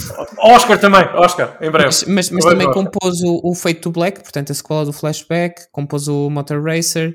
Oscar 0.40 0.78
também, 0.80 1.02
Oscar, 1.14 1.58
em 1.60 1.70
breve. 1.70 1.86
mas, 1.86 2.04
mas, 2.04 2.30
mas 2.30 2.44
também 2.44 2.66
adoro. 2.66 2.84
compôs 2.90 3.20
o, 3.22 3.40
o 3.44 3.54
Fate 3.54 3.80
to 3.80 3.90
Black, 3.90 4.20
portanto, 4.22 4.52
a 4.52 4.54
sequela 4.54 4.84
do 4.84 4.92
Flashback, 4.92 5.66
compôs 5.70 6.08
o 6.08 6.30
Motor 6.30 6.62
Racer 6.64 7.14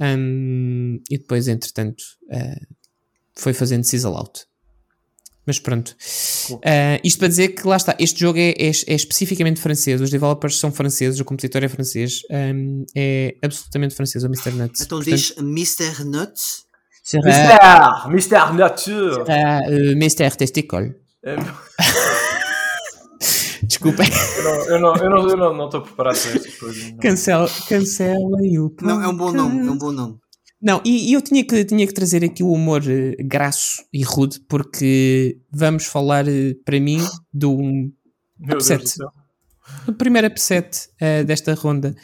hum, 0.00 0.98
e 1.10 1.16
depois, 1.18 1.48
entretanto, 1.48 2.02
eh, 2.30 2.60
foi 3.34 3.52
fazendo 3.54 3.84
Sizzle 3.84 4.14
Out. 4.14 4.44
Mas 5.46 5.58
pronto. 5.58 5.96
Eh, 6.62 7.00
isto 7.02 7.18
para 7.18 7.26
dizer 7.28 7.48
que 7.48 7.66
lá 7.66 7.76
está, 7.76 7.96
este 7.98 8.20
jogo 8.20 8.38
é, 8.38 8.50
é- 8.50 8.68
é 8.68 8.94
especificamente 8.94 9.58
francês, 9.60 10.00
os 10.00 10.10
developers 10.10 10.58
são 10.58 10.70
franceses, 10.70 11.18
o 11.18 11.24
compositor 11.24 11.64
é 11.64 11.68
francês, 11.68 12.20
hum, 12.30 12.84
é 12.94 13.34
absolutamente 13.42 13.94
francês, 13.94 14.22
o 14.22 14.26
Mr. 14.28 14.50
Nuts. 14.52 14.82
Então 14.82 14.98
Portanto, 14.98 15.16
diz 15.16 15.34
Mr. 15.38 16.04
Nuts. 16.04 16.64
será, 17.02 18.06
Mister 18.08 18.54
Nature. 18.54 19.24
será, 19.24 19.60
eh, 19.64 19.92
Mr. 19.92 20.30
Testicle. 20.36 20.94
É, 21.24 21.36
Desculpem, 23.62 24.06
Eu 24.36 24.42
não 24.44 24.66
eu 24.66 24.80
não- 24.80 24.96
eu 24.96 25.10
não- 25.10 25.30
eu 25.30 25.36
não- 25.36 25.56
não 25.56 25.64
estou 25.66 25.82
preparado 25.82 26.20
para 26.20 26.30
estas 26.32 26.54
coisas. 26.56 26.92
cancelem 27.68 28.58
o 28.58 28.74
Não, 28.82 29.00
é 29.02 29.08
um 29.08 29.16
bom 29.16 29.32
nome, 29.32 29.66
é 29.66 29.70
um 29.70 29.78
bom 29.78 29.92
nome. 29.92 30.18
Não, 30.60 30.80
e, 30.84 31.10
e 31.10 31.12
eu 31.14 31.22
tinha 31.22 31.44
que, 31.44 31.64
tinha 31.64 31.86
que 31.86 31.94
trazer 31.94 32.24
aqui 32.24 32.42
o 32.42 32.52
humor 32.52 32.82
eh, 32.88 33.16
graço 33.24 33.82
e 33.92 34.02
rude, 34.02 34.40
porque 34.48 35.38
vamos 35.50 35.86
falar, 35.86 36.28
eh, 36.28 36.54
para 36.64 36.78
mim, 36.78 37.00
do, 37.32 37.56
Meu 37.56 37.90
Deus 38.38 38.64
upset. 38.70 38.82
do 38.82 38.88
céu. 38.88 39.10
do 39.86 39.92
primeiro 39.94 40.28
upset 40.28 40.88
eh, 41.00 41.24
desta 41.24 41.54
ronda. 41.54 41.94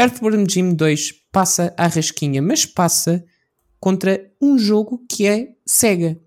Earthworm 0.00 0.44
Jim 0.48 0.74
2 0.74 1.12
passa 1.30 1.72
à 1.76 1.86
rasquinha, 1.86 2.40
mas 2.42 2.64
passa 2.66 3.22
contra 3.78 4.20
um 4.40 4.58
jogo 4.58 5.04
que 5.08 5.26
é 5.26 5.48
Sega, 5.66 6.18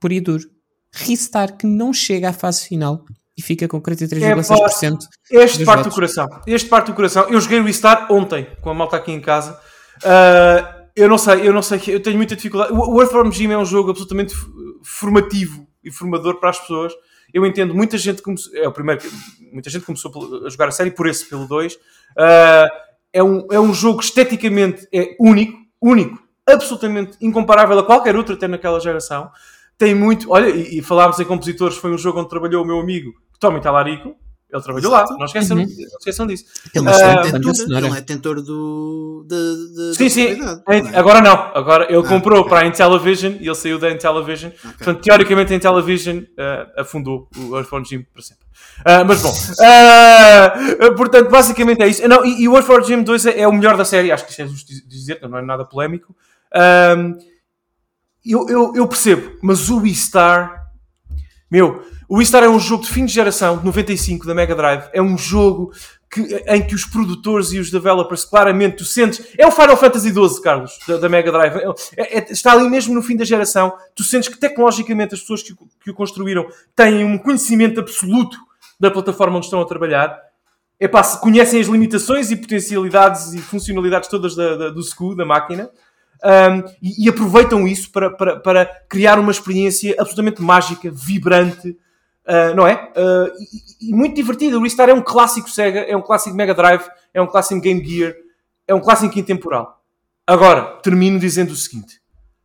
por 0.00 0.10
e 0.10 0.20
duro. 0.20 0.48
Ristar, 0.92 1.56
que 1.56 1.66
não 1.66 1.92
chega 1.92 2.30
à 2.30 2.32
fase 2.32 2.66
final 2.66 3.04
e 3.36 3.42
fica 3.42 3.66
com 3.68 3.80
43,6%. 3.80 4.98
Este 5.30 5.58
dos 5.58 5.66
parte 5.66 5.78
do 5.80 5.84
votos. 5.84 5.94
coração. 5.94 6.28
Este 6.46 6.68
parte 6.68 6.86
do 6.86 6.94
coração. 6.94 7.28
Eu 7.28 7.40
joguei 7.40 7.60
o 7.60 7.64
Ristar 7.64 8.10
ontem, 8.12 8.46
com 8.60 8.70
a 8.70 8.74
malta 8.74 8.96
aqui 8.96 9.12
em 9.12 9.20
casa. 9.20 9.58
Ah, 10.04 10.80
eu 10.94 11.08
não 11.08 11.18
sei, 11.18 11.48
eu 11.48 11.52
não 11.52 11.62
sei, 11.62 11.80
eu 11.88 12.00
tenho 12.00 12.16
muita 12.16 12.36
dificuldade. 12.36 12.72
O 12.72 13.00
Earthworm 13.00 13.30
Jim 13.30 13.50
é 13.50 13.58
um 13.58 13.64
jogo 13.64 13.90
absolutamente 13.90 14.34
formativo 14.82 15.66
e 15.82 15.90
formador 15.90 16.38
para 16.38 16.50
as 16.50 16.58
pessoas. 16.58 16.92
Eu 17.32 17.46
entendo, 17.46 17.74
muita 17.74 17.96
gente 17.96 18.22
começou, 18.22 18.54
é 18.56 18.66
o 18.66 18.72
primeiro, 18.72 19.02
muita 19.52 19.70
gente 19.70 19.86
começou 19.86 20.10
a 20.44 20.50
jogar 20.50 20.68
a 20.68 20.72
série 20.72 20.90
por 20.90 21.06
esse, 21.06 21.28
pelo 21.28 21.46
2. 21.46 21.78
é, 23.12 23.22
um, 23.22 23.46
é 23.50 23.60
um 23.60 23.72
jogo 23.72 24.00
esteticamente 24.00 24.86
é 24.92 25.16
único, 25.18 25.56
único, 25.80 26.20
absolutamente 26.44 27.16
incomparável 27.20 27.78
a 27.78 27.84
qualquer 27.84 28.16
outro 28.16 28.34
até 28.34 28.48
naquela 28.48 28.80
geração. 28.80 29.30
Tem 29.80 29.94
muito, 29.94 30.30
olha, 30.30 30.50
e, 30.50 30.78
e 30.78 30.82
falámos 30.82 31.18
em 31.18 31.24
compositores, 31.24 31.78
foi 31.78 31.90
um 31.90 31.96
jogo 31.96 32.20
onde 32.20 32.28
trabalhou 32.28 32.62
o 32.62 32.66
meu 32.66 32.78
amigo 32.78 33.14
Tommy 33.40 33.62
Talarico. 33.62 34.14
Ele 34.52 34.62
trabalhou 34.62 34.90
lá, 34.90 35.04
não 35.16 35.24
esqueçam, 35.26 35.56
Uhum. 35.56 35.62
não 35.64 35.98
esqueçam 36.00 36.26
disso. 36.26 36.44
Ele 36.74 36.86
Ah, 36.88 36.90
não 37.14 37.20
Ele 37.24 37.28
é 37.28 37.32
tentor, 37.32 37.54
ele 37.78 37.98
é 37.98 38.00
tentor 38.02 38.42
do, 38.42 39.24
de, 39.26 39.90
de, 39.92 39.94
Sim, 39.96 40.08
sim. 40.08 40.38
é? 40.68 40.98
Agora 40.98 41.20
não. 41.22 41.32
Agora 41.54 41.84
ele 41.88 42.04
Ah, 42.04 42.08
comprou 42.08 42.40
ok. 42.40 42.50
para 42.50 42.64
a 42.64 42.66
Intellivision 42.66 43.34
e 43.40 43.46
ele 43.46 43.54
saiu 43.54 43.78
da 43.78 43.88
Intellivision. 43.90 44.50
Portanto, 44.60 45.00
teoricamente 45.02 45.52
a 45.52 45.56
Intellivision 45.56 46.24
ah, 46.36 46.66
afundou 46.82 47.28
o 47.38 47.56
Earthworm 47.56 47.84
Jim 47.84 48.02
para 48.12 48.22
sempre. 48.22 48.44
Ah, 48.84 49.04
mas 49.04 49.22
bom. 49.22 49.32
Ah, 49.64 50.52
portanto, 50.96 51.30
basicamente 51.30 51.80
é 51.82 51.88
isso. 51.88 52.06
Não, 52.08 52.24
e, 52.26 52.42
e 52.42 52.48
o 52.48 52.56
Earthworm 52.56 52.82
Jim 52.84 53.02
2 53.02 53.26
é, 53.26 53.40
é 53.42 53.48
o 53.48 53.52
melhor 53.52 53.76
da 53.76 53.84
série. 53.84 54.10
Acho 54.12 54.24
que 54.24 54.30
isto 54.32 54.42
é 54.42 54.46
justo 54.46 54.72
dizer, 54.88 55.20
não 55.28 55.38
é 55.38 55.42
nada 55.42 55.64
polémico. 55.64 56.14
Ah, 56.52 56.96
eu, 58.24 58.48
eu, 58.48 58.72
eu 58.74 58.86
percebo, 58.88 59.36
mas 59.42 59.70
o 59.70 59.84
Star 59.94 60.58
meu, 61.50 61.82
o 62.08 62.24
Star 62.24 62.44
é 62.44 62.48
um 62.48 62.60
jogo 62.60 62.84
de 62.84 62.90
fim 62.90 63.04
de 63.04 63.12
geração, 63.12 63.58
de 63.58 63.64
95, 63.64 64.24
da 64.26 64.34
Mega 64.34 64.54
Drive. 64.54 64.84
É 64.92 65.02
um 65.02 65.18
jogo 65.18 65.72
que, 66.08 66.20
em 66.46 66.64
que 66.64 66.74
os 66.76 66.84
produtores 66.84 67.52
e 67.52 67.58
os 67.58 67.70
developers, 67.72 68.24
claramente, 68.24 68.76
tu 68.76 68.84
sentes. 68.84 69.26
É 69.36 69.44
o 69.46 69.50
Final 69.50 69.76
Fantasy 69.76 70.10
XII, 70.12 70.40
Carlos, 70.42 70.78
da, 70.86 70.96
da 70.98 71.08
Mega 71.08 71.32
Drive. 71.32 71.56
É- 71.96 72.18
é- 72.18 72.32
está 72.32 72.52
ali 72.52 72.68
mesmo 72.68 72.94
no 72.94 73.02
fim 73.02 73.16
da 73.16 73.24
geração. 73.24 73.72
Tu 73.96 74.04
sentes 74.04 74.28
que 74.28 74.38
tecnologicamente 74.38 75.14
as 75.14 75.20
pessoas 75.20 75.42
que, 75.42 75.52
o- 75.52 75.68
que 75.82 75.90
o 75.90 75.94
construíram 75.94 76.46
têm 76.76 77.04
um 77.04 77.18
conhecimento 77.18 77.80
absoluto 77.80 78.38
da 78.78 78.90
plataforma 78.92 79.36
onde 79.36 79.46
estão 79.46 79.60
a 79.60 79.66
trabalhar. 79.66 80.16
Epá, 80.78 81.02
conhecem 81.18 81.60
as 81.60 81.66
limitações 81.66 82.30
e 82.30 82.36
potencialidades 82.36 83.34
e 83.34 83.38
funcionalidades 83.38 84.08
todas 84.08 84.34
da, 84.36 84.56
da- 84.56 84.68
do 84.70 84.80
SKU, 84.80 85.16
da 85.16 85.24
máquina. 85.26 85.68
Um, 86.22 86.68
e, 86.82 87.06
e 87.06 87.08
aproveitam 87.08 87.66
isso 87.66 87.90
para, 87.90 88.10
para, 88.10 88.38
para 88.38 88.66
criar 88.88 89.18
uma 89.18 89.30
experiência 89.30 89.94
absolutamente 89.98 90.42
mágica, 90.42 90.90
vibrante, 90.90 91.70
uh, 91.70 92.54
não 92.54 92.66
é? 92.66 92.92
Uh, 92.96 93.32
e, 93.80 93.90
e 93.90 93.94
muito 93.94 94.16
divertida. 94.16 94.58
O 94.58 94.62
Ristar 94.62 94.88
é 94.88 94.94
um 94.94 95.02
clássico 95.02 95.50
Sega, 95.50 95.80
é 95.80 95.96
um 95.96 96.02
clássico 96.02 96.36
Mega 96.36 96.54
Drive, 96.54 96.84
é 97.14 97.22
um 97.22 97.26
clássico 97.26 97.60
Game 97.60 97.84
Gear, 97.84 98.14
é 98.68 98.74
um 98.74 98.80
clássico 98.80 99.18
intemporal. 99.18 99.82
Agora, 100.26 100.78
termino 100.82 101.18
dizendo 101.18 101.52
o 101.52 101.56
seguinte: 101.56 102.00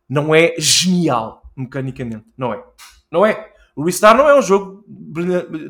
não 0.08 0.34
é 0.34 0.54
genial 0.58 1.42
mecanicamente, 1.56 2.24
não 2.36 2.52
é? 2.52 2.62
Não 3.10 3.24
é. 3.24 3.52
O 3.76 3.84
Restar 3.84 4.16
não 4.16 4.26
é 4.26 4.34
um 4.34 4.40
jogo 4.40 4.82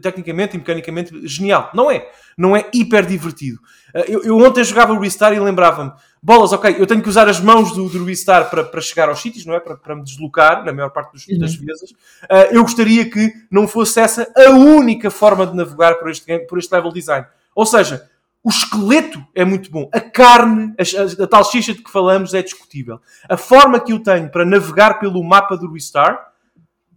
tecnicamente 0.00 0.54
e 0.54 0.58
mecanicamente 0.58 1.26
genial. 1.26 1.70
Não 1.74 1.90
é. 1.90 2.08
Não 2.38 2.56
é 2.56 2.70
hiper 2.72 3.04
divertido. 3.04 3.58
Eh, 3.92 4.04
eu, 4.06 4.22
eu 4.22 4.38
ontem 4.38 4.62
jogava 4.62 4.92
o 4.92 5.00
Restar 5.00 5.32
e 5.32 5.40
lembrava-me: 5.40 5.92
bolas, 6.22 6.52
ok, 6.52 6.76
eu 6.78 6.86
tenho 6.86 7.02
que 7.02 7.08
usar 7.08 7.28
as 7.28 7.40
mãos 7.40 7.72
do, 7.72 7.88
do 7.88 8.04
Restar 8.04 8.48
para, 8.48 8.62
para 8.62 8.80
chegar 8.80 9.08
aos 9.08 9.20
sítios, 9.20 9.44
não 9.44 9.54
é? 9.54 9.60
Para, 9.60 9.76
para 9.76 9.96
me 9.96 10.04
deslocar, 10.04 10.64
na 10.64 10.72
maior 10.72 10.90
parte 10.90 11.12
dos, 11.14 11.26
uhum. 11.26 11.38
das 11.40 11.56
vezes. 11.56 11.90
Uh, 11.90 12.52
eu 12.52 12.62
gostaria 12.62 13.10
que 13.10 13.32
não 13.50 13.66
fosse 13.66 13.98
essa 13.98 14.32
a 14.36 14.50
única 14.50 15.10
forma 15.10 15.44
de 15.44 15.56
navegar 15.56 15.96
por 15.96 16.08
este, 16.08 16.38
por 16.46 16.58
este 16.58 16.72
level 16.72 16.92
design. 16.92 17.26
Ou 17.56 17.66
seja, 17.66 18.08
o 18.44 18.50
esqueleto 18.50 19.20
é 19.34 19.44
muito 19.44 19.68
bom. 19.68 19.90
A 19.92 20.00
carne, 20.00 20.72
a, 20.78 21.22
a, 21.22 21.24
a, 21.24 21.26
tal 21.26 21.42
xixa 21.44 21.74
de 21.74 21.82
que 21.82 21.90
falamos, 21.90 22.34
é 22.34 22.40
discutível. 22.40 23.00
A 23.28 23.36
forma 23.36 23.80
que 23.80 23.92
eu 23.92 23.98
tenho 24.00 24.30
para 24.30 24.44
navegar 24.44 25.00
pelo 25.00 25.24
mapa 25.24 25.56
do 25.56 25.72
Restar 25.72 26.25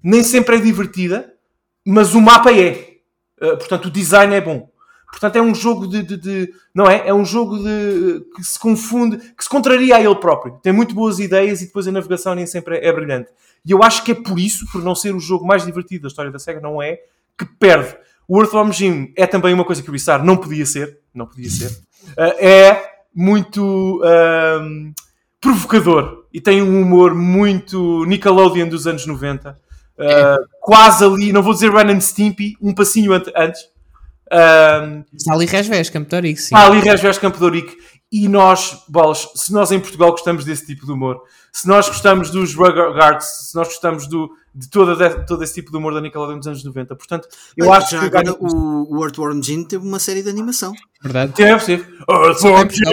nem 0.04 0.24
sempre 0.24 0.58
é 0.58 0.60
divertida, 0.60 1.34
mas 1.86 2.14
o 2.14 2.22
mapa 2.22 2.52
é. 2.52 2.98
Uh, 3.42 3.58
portanto, 3.58 3.86
o 3.86 3.92
design 3.92 4.34
é 4.36 4.42
bom. 4.42 4.70
Portanto, 5.10 5.38
é 5.38 5.42
um 5.42 5.56
jogo 5.56 5.88
de, 5.88 6.04
de, 6.04 6.18
de, 6.18 6.54
Não 6.74 6.90
é? 6.90 7.08
É 7.08 7.14
um 7.14 7.26
jogo 7.26 7.58
de, 7.58 8.24
que 8.36 8.44
se 8.44 8.60
confunde, 8.60 9.18
que 9.18 9.44
se 9.44 9.50
contraria 9.50 9.96
a 9.96 10.02
ele 10.02 10.16
próprio. 10.16 10.60
Tem 10.62 10.72
muito 10.72 10.94
boas 10.94 11.20
ideias 11.20 11.62
e 11.62 11.66
depois 11.66 11.88
a 11.88 11.92
navegação 11.92 12.36
nem 12.36 12.46
sempre 12.46 12.78
é, 12.78 12.88
é 12.88 12.94
brilhante. 12.94 13.30
E 13.66 13.72
eu 13.72 13.84
acho 13.84 14.04
que 14.04 14.12
é 14.12 14.16
por 14.16 14.40
isso, 14.40 14.66
por 14.72 14.84
não 14.84 14.94
ser 14.94 15.16
o 15.16 15.20
jogo 15.20 15.46
mais 15.46 15.66
divertido 15.66 16.04
da 16.04 16.08
história 16.08 16.32
da 16.32 16.40
SEGA, 16.40 16.60
não 16.60 16.82
é, 16.82 17.00
que 17.38 17.46
perde. 17.46 17.98
O 18.28 18.40
Earthworm 18.40 18.72
Jim 18.72 19.12
é 19.18 19.26
também 19.26 19.54
uma 19.54 19.66
coisa 19.66 19.82
que 19.82 19.90
o 19.90 19.92
Bissar 19.92 20.24
não 20.24 20.38
podia 20.38 20.66
ser. 20.66 21.00
Não 21.14 21.26
podia 21.26 21.50
ser. 21.50 21.72
Uh, 22.12 22.38
é 22.40 23.00
muito 23.14 24.02
uh, 24.04 24.94
provocador 25.42 26.26
e 26.32 26.40
tem 26.40 26.62
um 26.62 26.82
humor 26.82 27.16
muito 27.16 28.06
Nickelodeon 28.06 28.68
dos 28.68 28.86
anos 28.86 29.06
90. 29.06 29.58
Uh, 30.00 30.48
quase 30.62 31.04
ali, 31.04 31.34
não 31.34 31.44
vou 31.44 31.54
dizer 31.54 31.72
Ren 31.72 31.92
and 31.92 32.00
Stimpy, 32.00 32.56
um 32.62 32.74
passinho 32.74 33.12
antes. 33.14 33.62
Um, 34.32 35.04
Está 35.14 35.34
ali 35.34 35.46
Resvés, 35.46 35.90
Campo 35.90 36.08
de 36.08 36.16
Ourique, 36.16 36.40
sim. 36.40 36.56
Está 36.56 36.68
ali 36.68 36.80
Resvés, 36.80 37.18
Campo 37.18 37.38
de 37.38 37.44
Ourique. 37.44 37.76
E 38.12 38.28
nós, 38.28 38.84
bolas, 38.88 39.30
se 39.36 39.54
nós 39.54 39.72
em 39.72 39.80
Portugal 39.80 40.10
gostamos 40.10 40.44
desse 40.44 40.66
tipo 40.66 40.84
de 40.84 40.92
humor, 40.92 41.22
se 41.54 41.68
nós 41.68 41.88
gostamos 41.88 42.32
dos 42.32 42.56
Rugrats, 42.56 43.50
se 43.50 43.56
nós 43.56 43.68
gostamos 43.68 44.08
do, 44.08 44.32
de 44.54 44.68
todo, 44.68 44.96
de, 44.96 45.26
todo 45.28 45.44
esse 45.44 45.54
tipo 45.54 45.70
de 45.70 45.78
humor 45.78 45.94
da 45.94 46.02
Nickelodeon 46.02 46.40
dos 46.40 46.48
anos 46.48 46.64
90, 46.64 46.96
portanto, 46.96 47.28
eu 47.56 47.72
acho 47.72 47.92
já 47.92 48.00
que. 48.00 48.06
Agora, 48.06 48.36
o, 48.40 48.98
o 48.98 49.04
Earthworm 49.04 49.44
Jim 49.44 49.64
teve 49.64 49.86
uma 49.86 50.00
série 50.00 50.24
de 50.24 50.30
animação. 50.30 50.74
Verdade. 51.04 51.34
Teve, 51.34 51.60
sim. 51.60 51.86
Earthworm 52.10 52.68
Jim! 52.72 52.84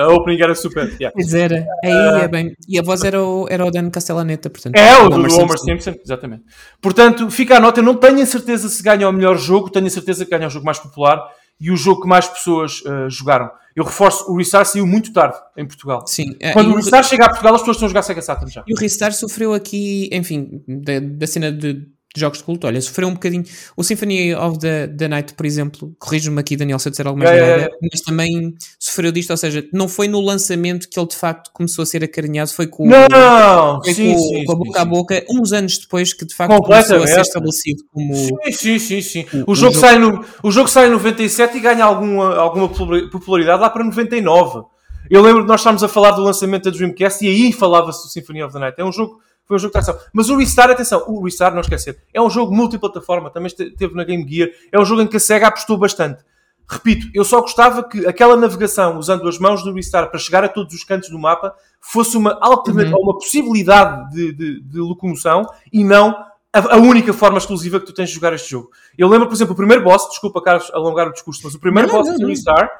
A 0.00 0.08
opening 0.08 0.40
era 0.40 0.54
super. 0.54 0.84
Yeah. 0.84 1.12
Pois 1.12 1.34
era. 1.34 1.66
Aí 1.82 2.22
é 2.22 2.28
bem. 2.28 2.54
E 2.68 2.78
a 2.78 2.82
voz 2.82 3.02
era 3.02 3.20
o, 3.20 3.48
era 3.50 3.66
o 3.66 3.72
Dan 3.72 3.90
Castellaneta, 3.90 4.48
portanto. 4.48 4.76
É, 4.76 4.98
o 4.98 5.08
do 5.08 5.16
Homer 5.16 5.30
Simpson. 5.30 5.56
Simpson, 5.64 5.94
exatamente. 6.04 6.44
Portanto, 6.80 7.28
fica 7.28 7.56
a 7.56 7.60
nota, 7.60 7.80
eu 7.80 7.84
não 7.84 7.96
tenho 7.96 8.22
a 8.22 8.26
certeza 8.26 8.68
se 8.68 8.80
ganha 8.84 9.08
o 9.08 9.12
melhor 9.12 9.36
jogo, 9.36 9.68
tenho 9.68 9.86
a 9.86 9.90
certeza 9.90 10.24
que 10.24 10.30
ganha 10.30 10.46
o 10.46 10.50
jogo 10.50 10.64
mais 10.64 10.78
popular 10.78 11.28
e 11.62 11.70
o 11.70 11.76
jogo 11.76 12.02
que 12.02 12.08
mais 12.08 12.26
pessoas 12.26 12.82
uh, 12.82 13.08
jogaram. 13.08 13.50
Eu 13.74 13.84
reforço, 13.84 14.30
o 14.30 14.36
Restart 14.36 14.66
saiu 14.66 14.86
muito 14.86 15.12
tarde 15.12 15.36
em 15.56 15.64
Portugal. 15.64 16.04
Sim. 16.06 16.36
Eh, 16.40 16.52
Quando 16.52 16.72
o 16.72 16.76
Restart 16.76 17.08
chega 17.08 17.24
a 17.24 17.28
Portugal, 17.28 17.54
as 17.54 17.60
pessoas 17.62 17.76
estão 17.76 17.86
a 17.86 17.88
jogar 17.88 18.02
Sega 18.02 18.20
Saturn 18.20 18.52
já. 18.52 18.62
E 18.66 18.74
o 18.74 18.76
Restart 18.76 19.14
sofreu 19.14 19.54
aqui, 19.54 20.10
enfim, 20.12 20.62
da, 20.68 21.00
da 21.00 21.26
cena 21.26 21.50
de 21.50 21.86
de 22.14 22.20
jogos 22.20 22.38
de 22.38 22.44
culto. 22.44 22.66
Olha, 22.66 22.80
sofreu 22.80 23.08
um 23.08 23.14
bocadinho. 23.14 23.44
O 23.76 23.82
Symphony 23.82 24.34
of 24.34 24.58
the, 24.58 24.86
the 24.86 25.08
Night, 25.08 25.34
por 25.34 25.46
exemplo, 25.46 25.94
corrijo-me 25.98 26.40
aqui, 26.40 26.56
Daniel, 26.56 26.78
se 26.78 26.88
eu 26.88 26.90
disser 26.90 27.06
alguma 27.06 27.24
coisa, 27.24 27.70
mas 27.90 28.00
também 28.02 28.54
sofreu 28.78 29.10
disto. 29.10 29.30
Ou 29.30 29.36
seja, 29.36 29.66
não 29.72 29.88
foi 29.88 30.08
no 30.08 30.20
lançamento 30.20 30.88
que 30.88 30.98
ele 30.98 31.08
de 31.08 31.16
facto 31.16 31.50
começou 31.52 31.82
a 31.82 31.86
ser 31.86 32.04
acarinhado, 32.04 32.50
foi 32.50 32.66
com, 32.66 32.86
não, 32.86 33.80
foi 33.82 33.94
sim, 33.94 34.12
com, 34.12 34.18
sim, 34.18 34.44
com 34.44 34.52
a 34.52 34.56
boca 34.56 34.72
sim, 34.72 34.78
a 34.78 34.84
boca, 34.84 35.24
uns 35.30 35.52
anos 35.52 35.78
depois 35.78 36.12
que 36.12 36.26
de 36.26 36.34
facto 36.34 36.60
começou 36.60 37.02
a 37.02 37.06
ser 37.06 37.20
estabelecido 37.20 37.82
como. 37.90 38.14
Sim, 38.14 38.52
sim, 38.52 38.78
sim. 38.78 39.02
sim. 39.02 39.26
O, 39.46 39.52
o, 39.52 39.54
jogo, 39.54 39.72
jogo, 39.72 39.74
Sai 39.74 39.98
no, 39.98 40.24
o 40.42 40.50
jogo 40.50 40.68
sai 40.68 40.88
em 40.88 40.90
97 40.90 41.56
e 41.56 41.60
ganha 41.60 41.84
alguma, 41.84 42.36
alguma 42.36 42.68
popularidade 42.68 43.60
lá 43.60 43.70
para 43.70 43.84
99. 43.84 44.64
Eu 45.10 45.20
lembro 45.20 45.42
de 45.42 45.48
nós 45.48 45.60
estarmos 45.60 45.82
a 45.82 45.88
falar 45.88 46.12
do 46.12 46.22
lançamento 46.22 46.64
da 46.64 46.76
Dreamcast 46.76 47.24
e 47.24 47.28
aí 47.28 47.52
falava-se 47.52 48.02
do 48.04 48.10
Symphony 48.10 48.42
of 48.42 48.52
the 48.52 48.58
Night. 48.58 48.80
É 48.80 48.84
um 48.84 48.92
jogo 48.92 49.20
foi 49.44 49.56
um 49.56 49.58
jogo 49.58 49.72
de 49.72 49.78
ação. 49.78 49.98
Mas 50.12 50.28
o 50.28 50.36
Restart, 50.36 50.70
atenção, 50.70 51.04
o 51.06 51.22
Restart, 51.22 51.54
não 51.54 51.60
esquecer, 51.60 51.98
é 52.12 52.20
um 52.20 52.30
jogo 52.30 52.54
multiplataforma, 52.54 53.30
também 53.30 53.48
esteve 53.48 53.94
na 53.94 54.04
Game 54.04 54.26
Gear, 54.28 54.50
é 54.70 54.80
um 54.80 54.84
jogo 54.84 55.02
em 55.02 55.06
que 55.06 55.16
a 55.16 55.20
SEGA 55.20 55.48
apostou 55.48 55.76
bastante. 55.76 56.22
Repito, 56.68 57.08
eu 57.12 57.24
só 57.24 57.40
gostava 57.40 57.82
que 57.82 58.06
aquela 58.06 58.36
navegação 58.36 58.96
usando 58.98 59.28
as 59.28 59.38
mãos 59.38 59.62
do 59.62 59.72
Restart 59.74 60.10
para 60.10 60.18
chegar 60.18 60.44
a 60.44 60.48
todos 60.48 60.74
os 60.74 60.84
cantos 60.84 61.10
do 61.10 61.18
mapa 61.18 61.54
fosse 61.80 62.16
uma 62.16 62.38
alternativa, 62.40 62.96
uhum. 62.96 63.02
uma 63.02 63.14
possibilidade 63.14 64.10
de, 64.14 64.32
de, 64.32 64.60
de 64.62 64.78
locomoção 64.78 65.44
e 65.72 65.84
não 65.84 66.16
a, 66.52 66.76
única 66.76 67.12
forma 67.12 67.38
exclusiva 67.38 67.80
que 67.80 67.86
tu 67.86 67.92
tens 67.92 68.08
de 68.08 68.14
jogar 68.14 68.32
este 68.32 68.50
jogo. 68.50 68.70
Eu 68.96 69.08
lembro, 69.08 69.26
por 69.26 69.34
exemplo, 69.34 69.52
o 69.54 69.56
primeiro 69.56 69.82
boss, 69.82 70.08
desculpa, 70.08 70.40
Carlos, 70.40 70.70
alongar 70.72 71.08
o 71.08 71.12
discurso, 71.12 71.40
mas 71.44 71.54
o 71.54 71.58
primeiro 71.58 71.88
não, 71.88 71.96
boss 71.96 72.06
não, 72.06 72.14
não, 72.14 72.20
do 72.20 72.28
Restart, 72.28 72.70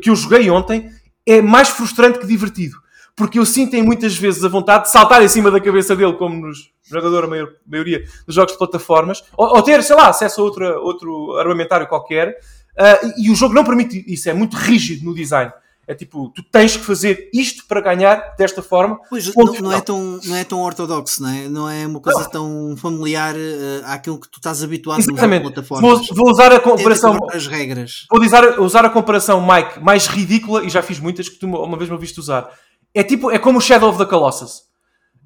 que 0.00 0.10
eu 0.10 0.16
joguei 0.16 0.50
ontem, 0.50 0.90
é 1.26 1.40
mais 1.40 1.68
frustrante 1.68 2.18
que 2.18 2.26
divertido 2.26 2.76
porque 3.20 3.38
eu 3.38 3.44
sinto 3.44 3.76
em 3.76 3.82
muitas 3.82 4.16
vezes 4.16 4.42
a 4.42 4.48
vontade 4.48 4.84
de 4.84 4.90
saltar 4.90 5.22
em 5.22 5.28
cima 5.28 5.50
da 5.50 5.60
cabeça 5.60 5.94
dele, 5.94 6.14
como 6.14 6.46
nos 6.46 6.72
jogador, 6.82 7.24
a 7.24 7.26
maior, 7.26 7.50
maioria 7.66 8.02
dos 8.26 8.34
jogos 8.34 8.52
de 8.52 8.58
plataformas, 8.58 9.22
ou, 9.36 9.56
ou, 9.56 9.62
ter, 9.62 9.82
sei 9.82 9.94
lá, 9.94 10.08
acesso 10.08 10.40
a 10.40 10.44
outra, 10.44 10.78
outro 10.78 11.36
armamentário 11.36 11.86
qualquer, 11.86 12.30
uh, 12.30 13.06
e, 13.18 13.26
e, 13.26 13.30
o 13.30 13.34
jogo 13.34 13.52
não 13.52 13.62
permite 13.62 14.02
isso, 14.10 14.30
é 14.30 14.32
muito 14.32 14.56
rígido 14.56 15.04
no 15.04 15.14
design. 15.14 15.52
É 15.86 15.94
tipo, 15.94 16.32
tu 16.34 16.42
tens 16.42 16.78
que 16.78 16.82
fazer 16.82 17.28
isto 17.34 17.66
para 17.66 17.82
ganhar 17.82 18.34
desta 18.38 18.62
forma. 18.62 18.98
Pois, 19.10 19.34
não, 19.34 19.52
não, 19.60 19.72
é 19.72 19.80
tão, 19.82 20.18
não 20.24 20.36
é 20.36 20.44
tão 20.44 20.60
ortodoxo, 20.62 21.22
não 21.22 21.28
é? 21.28 21.48
Não 21.48 21.68
é 21.68 21.86
uma 21.86 22.00
coisa 22.00 22.22
não. 22.22 22.30
tão 22.30 22.76
familiar 22.78 23.34
uh, 23.34 23.84
àquilo 23.84 24.18
que 24.18 24.30
tu 24.30 24.38
estás 24.38 24.62
habituado 24.62 25.00
Exatamente. 25.00 25.44
nas 25.44 25.52
plataformas. 25.52 26.06
Vou, 26.06 26.16
vou 26.16 26.30
usar 26.30 26.52
a 26.52 26.60
comparação. 26.60 27.18
As 27.30 27.46
regras. 27.46 28.06
Vou 28.10 28.24
usar, 28.24 28.60
usar 28.60 28.84
a 28.86 28.88
comparação, 28.88 29.46
Mike, 29.46 29.78
mais 29.78 30.06
ridícula, 30.06 30.64
e 30.64 30.70
já 30.70 30.80
fiz 30.80 30.98
muitas 30.98 31.28
que 31.28 31.36
tu 31.36 31.46
uma 31.46 31.76
vez 31.76 31.90
me 31.90 31.94
ouviste 31.94 32.18
usar 32.18 32.48
é 32.94 33.02
tipo, 33.02 33.30
é 33.30 33.38
como 33.38 33.58
o 33.58 33.60
Shadow 33.60 33.88
of 33.88 33.98
the 33.98 34.04
Colossus. 34.04 34.62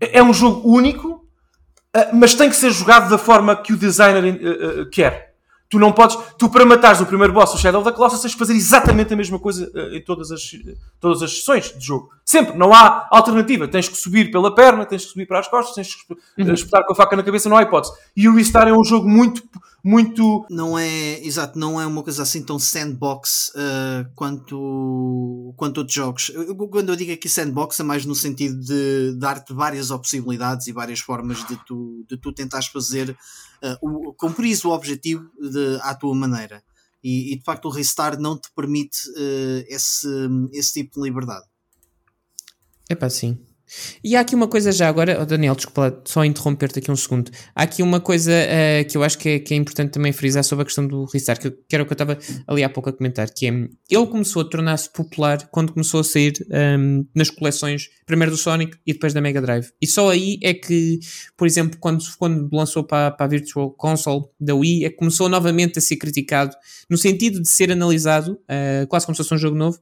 É, 0.00 0.18
é 0.18 0.22
um 0.22 0.32
jogo 0.32 0.68
único, 0.68 1.26
eh, 1.92 2.10
mas 2.12 2.34
tem 2.34 2.48
que 2.48 2.56
ser 2.56 2.70
jogado 2.70 3.08
da 3.08 3.18
forma 3.18 3.56
que 3.56 3.72
o 3.72 3.76
designer 3.76 4.24
uh, 4.24 4.82
uh, 4.82 4.90
quer. 4.90 5.34
Tu 5.70 5.78
não 5.78 5.92
podes, 5.92 6.16
tu 6.38 6.48
para 6.48 6.64
matares 6.64 7.00
o 7.00 7.06
primeiro 7.06 7.32
boss, 7.32 7.54
o 7.54 7.58
Shadow 7.58 7.80
of 7.80 7.90
the 7.90 7.96
Colossus, 7.96 8.20
tens 8.20 8.32
de 8.32 8.38
fazer 8.38 8.54
exatamente 8.54 9.12
a 9.12 9.16
mesma 9.16 9.38
coisa 9.38 9.70
uh, 9.74 9.94
em 9.94 10.00
todas 10.00 10.30
as, 10.30 10.42
todas 11.00 11.22
as 11.22 11.38
sessões 11.38 11.72
de 11.76 11.84
jogo. 11.84 12.10
Sempre, 12.24 12.56
não 12.56 12.72
há 12.72 13.08
alternativa. 13.10 13.66
Tens 13.66 13.88
que 13.88 13.96
subir 13.96 14.30
pela 14.30 14.54
perna, 14.54 14.84
tens 14.84 15.04
que 15.04 15.12
subir 15.12 15.26
para 15.26 15.38
as 15.38 15.48
costas, 15.48 15.74
tens 15.74 15.94
que 15.94 16.42
uhum. 16.42 16.52
espetar 16.52 16.84
com 16.84 16.92
a 16.92 16.96
faca 16.96 17.16
na 17.16 17.22
cabeça, 17.22 17.48
não 17.48 17.56
há 17.56 17.62
hipótese. 17.62 17.94
E 18.16 18.28
o 18.28 18.34
Restar 18.34 18.68
é 18.68 18.72
um 18.72 18.84
jogo 18.84 19.08
muito 19.08 19.42
muito. 19.84 20.46
Não 20.48 20.78
é, 20.78 21.20
exato, 21.24 21.58
não 21.58 21.78
é 21.78 21.86
uma 21.86 22.02
coisa 22.02 22.22
assim 22.22 22.42
tão 22.42 22.58
sandbox 22.58 23.50
uh, 23.50 24.10
quanto, 24.14 25.52
quanto 25.58 25.78
outros 25.78 25.94
jogos. 25.94 26.32
Quando 26.70 26.88
eu 26.88 26.96
digo 26.96 27.12
aqui 27.12 27.28
sandbox, 27.28 27.78
é 27.78 27.82
mais 27.82 28.06
no 28.06 28.14
sentido 28.14 28.58
de 28.58 29.14
dar-te 29.18 29.52
várias 29.52 29.88
possibilidades 29.88 30.66
e 30.66 30.72
várias 30.72 31.00
formas 31.00 31.46
de 31.46 31.56
tu, 31.66 32.04
de 32.08 32.16
tu 32.16 32.32
tentares 32.32 32.68
fazer, 32.68 33.10
uh, 33.10 33.76
o, 33.82 34.14
cumprir 34.14 34.58
o 34.64 34.70
objetivo 34.70 35.30
de, 35.38 35.78
à 35.82 35.94
tua 35.94 36.14
maneira. 36.14 36.64
E, 37.02 37.34
e, 37.34 37.36
de 37.36 37.44
facto 37.44 37.66
o 37.66 37.70
Restart 37.70 38.18
não 38.18 38.38
te 38.38 38.48
permite 38.56 38.96
uh, 39.10 39.64
esse, 39.68 40.08
esse 40.52 40.72
tipo 40.72 40.98
de 40.98 41.06
liberdade. 41.06 41.44
É 42.88 42.94
pá, 42.94 43.10
sim. 43.10 43.38
E 44.02 44.16
há 44.16 44.20
aqui 44.20 44.34
uma 44.34 44.48
coisa 44.48 44.72
já 44.72 44.88
agora, 44.88 45.18
oh 45.20 45.26
Daniel, 45.26 45.54
desculpa 45.54 46.02
só 46.04 46.24
interromper-te 46.24 46.78
aqui 46.78 46.90
um 46.90 46.96
segundo. 46.96 47.30
Há 47.54 47.62
aqui 47.62 47.82
uma 47.82 48.00
coisa 48.00 48.32
uh, 48.32 48.88
que 48.88 48.96
eu 48.96 49.02
acho 49.02 49.18
que 49.18 49.28
é, 49.28 49.38
que 49.38 49.54
é, 49.54 49.56
importante 49.56 49.92
também 49.92 50.12
frisar 50.12 50.44
sobre 50.44 50.62
a 50.62 50.66
questão 50.66 50.86
do 50.86 51.04
restart, 51.04 51.40
que, 51.40 51.50
que 51.50 51.74
era 51.74 51.82
o 51.82 51.86
que 51.86 51.92
eu 51.92 51.94
estava 51.94 52.18
ali 52.46 52.62
há 52.62 52.68
pouco 52.68 52.90
a 52.90 52.92
comentar, 52.92 53.28
que 53.30 53.46
é, 53.46 53.50
ele 53.50 54.06
começou 54.06 54.42
a 54.42 54.44
tornar-se 54.44 54.92
popular 54.92 55.48
quando 55.50 55.72
começou 55.72 56.00
a 56.00 56.04
sair 56.04 56.34
um, 56.50 56.54
ehm, 56.54 57.04
nas 57.14 57.30
coleções, 57.30 57.88
primeiro 58.06 58.32
do 58.32 58.36
Sonic 58.36 58.76
e 58.86 58.92
depois 58.92 59.12
da 59.12 59.20
Mega 59.20 59.40
Drive. 59.40 59.68
E 59.80 59.86
só 59.86 60.10
aí 60.10 60.38
é 60.42 60.52
que, 60.52 61.00
por 61.36 61.46
exemplo, 61.46 61.78
quando, 61.80 62.04
quando 62.18 62.48
lançou 62.52 62.84
para, 62.84 63.10
para 63.10 63.26
a 63.26 63.28
Virtual 63.28 63.70
Console 63.70 64.24
da 64.38 64.54
Wii, 64.54 64.84
é 64.84 64.90
que 64.90 64.96
começou 64.96 65.28
novamente 65.28 65.78
a 65.78 65.82
ser 65.82 65.96
criticado, 65.96 66.54
no 66.90 66.96
sentido 66.96 67.40
de 67.40 67.48
ser 67.48 67.70
analisado, 67.72 68.32
uh, 68.32 68.86
quase 68.88 69.06
como 69.06 69.16
se 69.16 69.22
fosse 69.22 69.34
um 69.34 69.38
jogo 69.38 69.56
novo, 69.56 69.78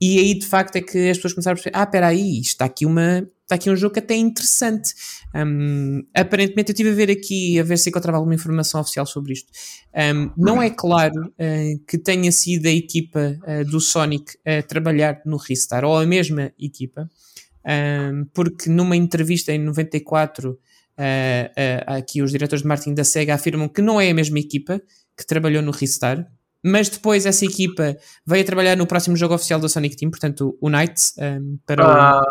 e 0.00 0.18
aí 0.18 0.38
de 0.38 0.46
facto 0.46 0.76
é 0.76 0.80
que 0.80 1.10
as 1.10 1.16
pessoas 1.16 1.32
começaram 1.34 1.54
a 1.54 1.56
perceber: 1.56 1.76
ah, 1.76 1.82
espera 1.82 2.06
aí, 2.08 2.40
está 2.40 2.64
aqui 2.64 2.86
uma. 2.86 3.26
Está 3.42 3.54
aqui 3.54 3.70
um 3.70 3.76
jogo 3.76 3.98
até 3.98 4.12
é 4.12 4.18
interessante. 4.18 4.92
Um, 5.34 6.02
aparentemente, 6.14 6.70
eu 6.70 6.74
estive 6.74 6.90
a 6.90 6.94
ver 6.94 7.10
aqui, 7.10 7.58
a 7.58 7.62
ver 7.62 7.78
se 7.78 7.88
encontrava 7.88 8.18
alguma 8.18 8.34
informação 8.34 8.78
oficial 8.78 9.06
sobre 9.06 9.32
isto. 9.32 9.50
Um, 10.14 10.30
não 10.36 10.60
é 10.60 10.68
claro 10.68 11.28
uh, 11.28 11.84
que 11.86 11.96
tenha 11.96 12.30
sido 12.30 12.66
a 12.66 12.70
equipa 12.70 13.38
uh, 13.42 13.64
do 13.64 13.80
Sonic 13.80 14.38
a 14.46 14.62
trabalhar 14.62 15.22
no 15.24 15.38
Ristar, 15.38 15.82
ou 15.82 15.96
a 15.96 16.04
mesma 16.04 16.52
equipa, 16.58 17.08
um, 17.64 18.26
porque 18.34 18.68
numa 18.68 18.96
entrevista 18.96 19.50
em 19.50 19.58
94, 19.58 20.50
uh, 20.50 20.58
aqui 21.86 22.20
os 22.20 22.30
diretores 22.30 22.60
de 22.62 22.68
marketing 22.68 22.94
da 22.94 23.04
SEGA 23.04 23.34
afirmam 23.34 23.66
que 23.66 23.80
não 23.80 23.98
é 23.98 24.10
a 24.10 24.14
mesma 24.14 24.38
equipa 24.38 24.78
que 25.16 25.26
trabalhou 25.26 25.62
no 25.62 25.70
Ristar, 25.70 26.30
mas 26.64 26.88
depois 26.88 27.24
essa 27.26 27.44
equipa 27.44 27.96
veio 28.26 28.42
a 28.42 28.46
trabalhar 28.46 28.76
no 28.76 28.86
próximo 28.86 29.16
jogo 29.16 29.34
oficial 29.34 29.60
da 29.60 29.68
Sonic 29.68 29.96
Team, 29.96 30.10
portanto 30.10 30.56
o 30.60 30.68
Knights, 30.68 31.14
um, 31.18 31.58
para 31.66 31.84
Ah, 31.84 32.22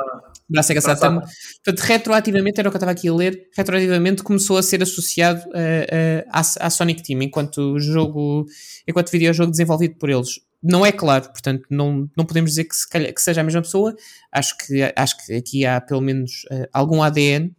o 0.49 0.63
Sega 0.63 0.81
Saturn. 0.81 1.19
Portanto, 1.63 1.79
retroativamente, 1.87 2.59
era 2.59 2.69
o 2.69 2.71
que 2.71 2.75
eu 2.75 2.79
estava 2.79 2.91
aqui 2.91 3.07
a 3.09 3.13
ler, 3.13 3.47
retroativamente 3.55 4.23
começou 4.23 4.57
a 4.57 4.63
ser 4.63 4.81
associado 4.83 5.41
uh, 5.47 5.51
uh, 5.51 6.29
à, 6.31 6.39
à 6.67 6.69
Sonic 6.69 7.03
Team, 7.03 7.21
enquanto 7.23 7.79
jogo, 7.79 8.45
enquanto 8.87 9.11
videojogo 9.11 9.51
desenvolvido 9.51 9.95
por 9.95 10.09
eles. 10.09 10.39
Não 10.63 10.85
é 10.85 10.91
claro, 10.91 11.29
portanto, 11.29 11.65
não, 11.69 12.09
não 12.17 12.25
podemos 12.25 12.51
dizer 12.51 12.63
que, 12.65 12.75
se 12.75 12.89
calhar- 12.89 13.13
que 13.13 13.21
seja 13.21 13.41
a 13.41 13.43
mesma 13.43 13.61
pessoa. 13.61 13.95
Acho 14.31 14.57
que, 14.57 14.93
acho 14.95 15.25
que 15.25 15.33
aqui 15.33 15.65
há 15.65 15.79
pelo 15.79 16.01
menos 16.01 16.31
uh, 16.51 16.67
algum 16.73 17.01
ADN. 17.03 17.51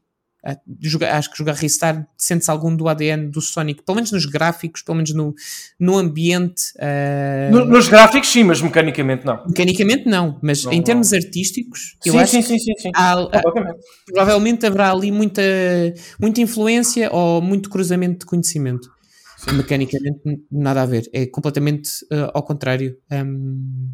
Jogar- 0.80 1.14
acho 1.16 1.30
que 1.30 1.38
jogar 1.38 1.54
Ristar 1.54 2.06
sente-se 2.16 2.50
algum 2.50 2.74
do 2.74 2.88
ADN 2.88 3.28
do 3.30 3.40
Sonic, 3.40 3.82
pelo 3.82 3.96
menos 3.96 4.12
nos 4.12 4.24
gráficos, 4.26 4.82
pelo 4.82 4.96
menos 4.96 5.12
no, 5.14 5.34
no 5.78 5.96
ambiente. 5.98 6.72
uh, 6.76 7.52
no- 7.52 7.64
nos 7.66 7.88
gráficos, 7.88 8.28
sim, 8.30 8.44
mas 8.44 8.60
mecanicamente 8.62 9.24
não. 9.26 9.44
Mecanicamente, 9.46 10.06
não, 10.06 10.38
mas 10.42 10.64
Não, 10.64 10.72
em 10.72 10.76
não. 10.76 10.84
termos 10.84 11.12
artísticos, 11.12 11.96
eu 12.04 12.12
Sim, 12.14 12.18
acho 12.20 12.30
sim, 12.32 12.42
sim, 12.42 12.58
sim, 12.58 12.72
sim. 12.78 12.90
há- 12.94 13.28
provavelmente 14.06 14.64
haverá 14.66 14.90
ali 14.92 15.10
muita, 15.10 15.42
muita 16.20 16.40
influência 16.40 17.10
ou 17.12 17.40
muito 17.42 17.68
cruzamento 17.70 18.20
de 18.20 18.26
conhecimento. 18.26 18.88
Mecanicamente, 19.52 20.20
n- 20.26 20.42
nada 20.50 20.82
a 20.82 20.86
ver. 20.86 21.08
É 21.12 21.24
completamente 21.26 21.90
uh, 22.12 22.30
ao 22.34 22.42
contrário. 22.42 22.96
Um, 23.10 23.88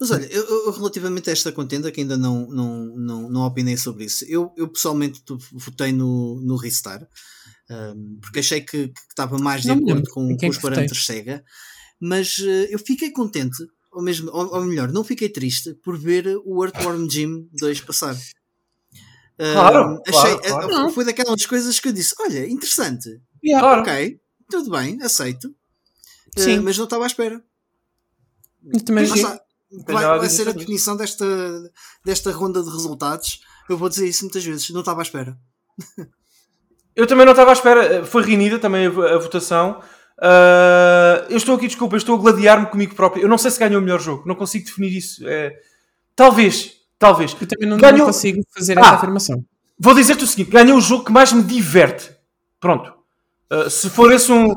Mas 0.00 0.10
olha, 0.12 0.26
eu, 0.26 0.44
eu- 0.48 0.70
relativamente 0.70 1.28
a 1.28 1.32
esta 1.32 1.50
contenda, 1.50 1.90
que 1.90 2.00
ainda 2.00 2.16
não, 2.16 2.46
não, 2.48 2.84
não, 2.96 3.30
não 3.30 3.40
opinei 3.46 3.76
sobre 3.76 4.04
isso, 4.04 4.24
eu, 4.28 4.52
eu 4.56 4.68
pessoalmente 4.68 5.20
votei 5.52 5.90
no, 5.92 6.40
no 6.40 6.56
Ristar, 6.56 7.06
um, 7.70 8.18
porque 8.20 8.38
achei 8.38 8.60
que 8.60 8.88
que 8.88 9.00
estava 9.10 9.38
mais 9.38 9.62
de 9.62 9.68
Não 9.68 9.78
acordo 9.78 10.08
com, 10.10 10.28
quem 10.36 10.36
com 10.38 10.48
os 10.48 10.56
é 10.58 10.60
parâmetros 10.60 11.04
Sega, 11.04 11.44
mas 12.00 12.36
eh, 12.38 12.68
eu 12.72 12.78
fiquei 12.78 13.10
contente, 13.10 13.56
ou, 13.92 14.00
mesmo, 14.02 14.30
ou, 14.32 14.54
ou 14.54 14.64
melhor, 14.64 14.92
não 14.92 15.02
fiquei 15.02 15.28
triste 15.28 15.74
por 15.82 15.98
ver 15.98 16.26
o 16.44 16.64
Earthworm 16.64 17.08
Jim 17.10 17.48
2 17.54 17.80
passar. 17.80 18.14
Um, 19.40 19.52
Claro, 19.52 20.02
achei, 20.06 20.36
claro, 20.36 20.40
claro. 20.40 20.70
eh, 20.70 20.74
Não. 20.74 20.90
Foi 20.92 21.04
daquelas 21.04 21.46
coisas 21.46 21.78
que 21.80 21.88
eu 21.88 21.92
disse: 21.92 22.14
olha, 22.20 22.48
interessante, 22.48 23.20
Claro. 23.44 23.82
ok, 23.82 24.20
tudo 24.50 24.70
bem, 24.70 25.00
aceito, 25.02 25.54
Eh, 26.36 26.40
Sim. 26.40 26.60
mas 26.60 26.76
não 26.78 26.84
estava 26.84 27.04
à 27.04 27.06
espera. 27.08 27.42
eu 28.72 28.84
também 28.84 29.04
tem 29.12 29.22
Vai, 29.86 30.18
vai 30.18 30.28
ser 30.28 30.48
a 30.48 30.52
definição 30.52 30.96
desta, 30.96 31.24
desta 32.04 32.30
ronda 32.32 32.62
de 32.62 32.70
resultados. 32.70 33.40
Eu 33.68 33.76
vou 33.76 33.88
dizer 33.88 34.06
isso 34.08 34.24
muitas 34.24 34.44
vezes, 34.44 34.70
não 34.70 34.80
estava 34.80 35.00
à 35.00 35.02
espera. 35.02 35.36
Eu 36.96 37.06
também 37.06 37.24
não 37.24 37.32
estava 37.32 37.50
à 37.50 37.52
espera. 37.52 38.04
Foi 38.04 38.22
renhida 38.22 38.58
também 38.58 38.86
a, 38.86 38.88
a 38.90 39.18
votação. 39.18 39.80
Ah, 40.20 41.24
eu 41.28 41.36
estou 41.36 41.54
aqui, 41.54 41.66
desculpa, 41.68 41.94
eu 41.94 41.98
estou 41.98 42.16
a 42.16 42.18
gladiar-me 42.18 42.66
comigo 42.66 42.94
próprio. 42.94 43.22
Eu 43.22 43.28
não 43.28 43.38
sei 43.38 43.50
se 43.50 43.58
ganhou 43.60 43.80
o 43.80 43.84
melhor 43.84 44.00
jogo. 44.00 44.24
Não 44.26 44.34
consigo 44.34 44.64
definir 44.64 44.96
isso. 44.96 45.22
É, 45.26 45.54
talvez, 46.16 46.72
talvez. 46.98 47.36
Eu 47.40 47.46
também 47.46 47.68
não, 47.68 47.76
Ganhou- 47.76 47.98
não 47.98 48.06
consigo 48.06 48.42
fazer 48.56 48.76
Ah. 48.78 48.80
essa 48.80 48.90
afirmação. 48.94 49.44
Vou 49.78 49.94
dizer-te 49.94 50.24
o 50.24 50.26
seguinte: 50.26 50.50
ganhei 50.50 50.72
o 50.74 50.80
jogo 50.80 51.04
que 51.04 51.12
mais 51.12 51.32
me 51.32 51.42
diverte. 51.42 52.10
Pronto. 52.58 52.92
Uh, 53.50 53.70
se, 53.70 53.88
for 53.88 54.12
esse 54.12 54.30
um, 54.30 54.54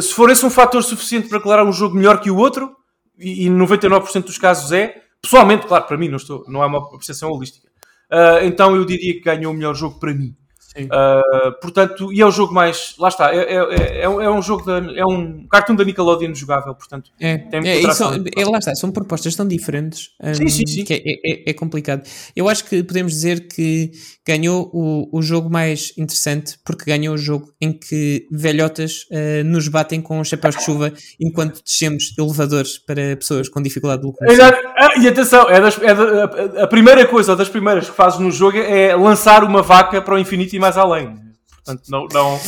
se 0.00 0.12
for 0.12 0.28
esse 0.28 0.44
um 0.44 0.50
fator 0.50 0.82
suficiente 0.82 1.28
para 1.28 1.38
declarar 1.38 1.64
um 1.64 1.72
jogo 1.72 1.94
melhor 1.94 2.20
que 2.20 2.30
o 2.30 2.36
outro, 2.36 2.74
e, 3.18 3.46
e 3.46 3.50
99% 3.50 4.24
dos 4.24 4.38
casos 4.38 4.72
é, 4.72 5.02
pessoalmente, 5.20 5.66
claro, 5.66 5.86
para 5.86 5.96
mim, 5.96 6.08
não, 6.08 6.16
estou, 6.16 6.44
não 6.48 6.62
é 6.62 6.66
uma 6.66 6.88
percepção 6.90 7.30
holística. 7.30 7.68
Uh, 8.10 8.44
então 8.44 8.76
eu 8.76 8.84
diria 8.84 9.14
que 9.14 9.20
ganhou 9.20 9.52
o 9.52 9.56
melhor 9.56 9.74
jogo 9.74 9.98
para 9.98 10.14
mim. 10.14 10.36
Uh, 10.84 11.52
portanto, 11.60 12.12
e 12.12 12.20
é 12.20 12.26
o 12.26 12.30
jogo 12.30 12.52
mais. 12.52 12.94
Lá 12.98 13.08
está, 13.08 13.34
é, 13.34 13.38
é, 13.54 14.00
é, 14.02 14.08
um- 14.08 14.20
é 14.20 14.30
um 14.30 14.42
jogo. 14.42 14.64
Da, 14.64 14.78
é 14.94 15.04
um 15.04 15.46
cartoon 15.48 15.74
da 15.74 15.84
Nickelodeon 15.84 16.34
jogável, 16.34 16.74
portanto. 16.74 17.10
É, 17.20 17.38
Tem 17.38 17.60
é, 17.66 17.92
são- 17.92 18.12
é, 18.14 18.44
lá 18.44 18.58
está, 18.58 18.74
são 18.74 18.90
propostas 18.90 19.34
tão 19.34 19.46
diferentes 19.48 20.10
um, 20.22 20.34
Sim, 20.34 20.48
sim, 20.48 20.66
sim. 20.66 20.84
que 20.84 20.92
é, 20.94 21.00
é- 21.46 21.50
é 21.50 21.52
complicado. 21.54 22.02
Eu 22.34 22.48
acho 22.48 22.64
que 22.64 22.82
podemos 22.82 23.12
dizer 23.12 23.48
que 23.48 23.90
ganhou 24.26 24.70
o, 24.72 25.08
o 25.18 25.22
jogo 25.22 25.48
mais 25.48 25.92
interessante 25.96 26.58
porque 26.64 26.84
ganhou 26.90 27.14
o 27.14 27.18
jogo 27.18 27.52
em 27.60 27.72
que 27.72 28.26
velhotas 28.30 29.06
uh, 29.10 29.44
nos 29.44 29.68
batem 29.68 30.00
com 30.00 30.22
chapéus 30.24 30.56
de 30.56 30.64
chuva 30.64 30.92
enquanto 31.20 31.62
descemos 31.62 32.12
elevadores 32.18 32.78
para 32.78 33.16
pessoas 33.16 33.48
com 33.48 33.62
dificuldade 33.62 34.02
de 34.02 34.06
locomoção. 34.08 34.34
Exato. 34.34 34.58
Ah, 34.76 34.98
e 35.00 35.08
atenção, 35.08 35.48
é 35.48 35.60
das- 35.60 35.80
é 35.82 35.94
da- 35.94 36.62
a, 36.64 36.66
primeira 36.66 37.06
coisa, 37.06 37.34
das 37.34 37.48
primeiras 37.48 37.88
que 37.88 37.96
fazes 37.96 38.18
no 38.18 38.30
jogo 38.30 38.58
é 38.58 38.94
lançar 38.94 39.42
uma 39.42 39.62
vaca 39.62 40.02
para 40.02 40.14
o 40.14 40.18
infinito 40.18 40.54
e 40.54 40.58
mais 40.58 40.76
além. 40.76 41.16
Portanto, 41.64 41.82
não, 41.88 42.06
não, 42.12 42.38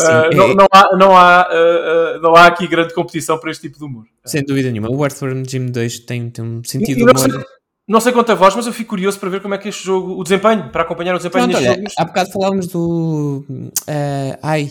ah, 0.00 0.28
é- 0.30 0.34
não, 0.34 0.54
não 0.54 0.66
há, 0.70 0.96
não, 0.96 1.16
há, 1.16 1.40
ah, 1.42 2.18
não 2.20 2.34
há 2.36 2.46
aqui 2.46 2.66
grande 2.66 2.92
competição 2.92 3.38
para 3.38 3.50
este 3.50 3.62
tipo 3.68 3.78
de 3.78 3.84
humor. 3.84 4.04
Sem 4.26 4.42
dúvida 4.44 4.70
nenhuma. 4.70 4.90
O 4.90 5.02
Earthworm 5.04 5.44
Jim 5.48 5.66
2 5.66 6.00
tem, 6.00 6.28
tem 6.28 6.44
um 6.44 6.62
sentido 6.64 6.98
E 7.00 7.04
não, 7.04 7.12
humor. 7.12 7.18
sei, 7.30 7.44
não 7.88 8.00
sei 8.00 8.12
quanto 8.12 8.32
a 8.32 8.34
voz, 8.34 8.54
mas 8.56 8.66
eu 8.66 8.72
fico 8.72 8.90
curioso 8.90 9.18
para 9.20 9.30
ver 9.30 9.40
como 9.40 9.54
é 9.54 9.58
que 9.58 9.68
este 9.68 9.84
jogo, 9.84 10.18
o 10.18 10.22
desempenho, 10.24 10.68
para 10.70 10.82
acompanhar 10.82 11.14
o 11.14 11.18
desempenho 11.18 11.44
Pronto, 11.48 11.56
deste 11.58 11.70
olha, 11.70 11.78
jogo. 11.88 11.94
há 11.96 12.04
bocado 12.04 12.32
falávamos 12.32 12.66
do. 12.66 13.44
eh, 13.86 14.38
ai, 14.42 14.70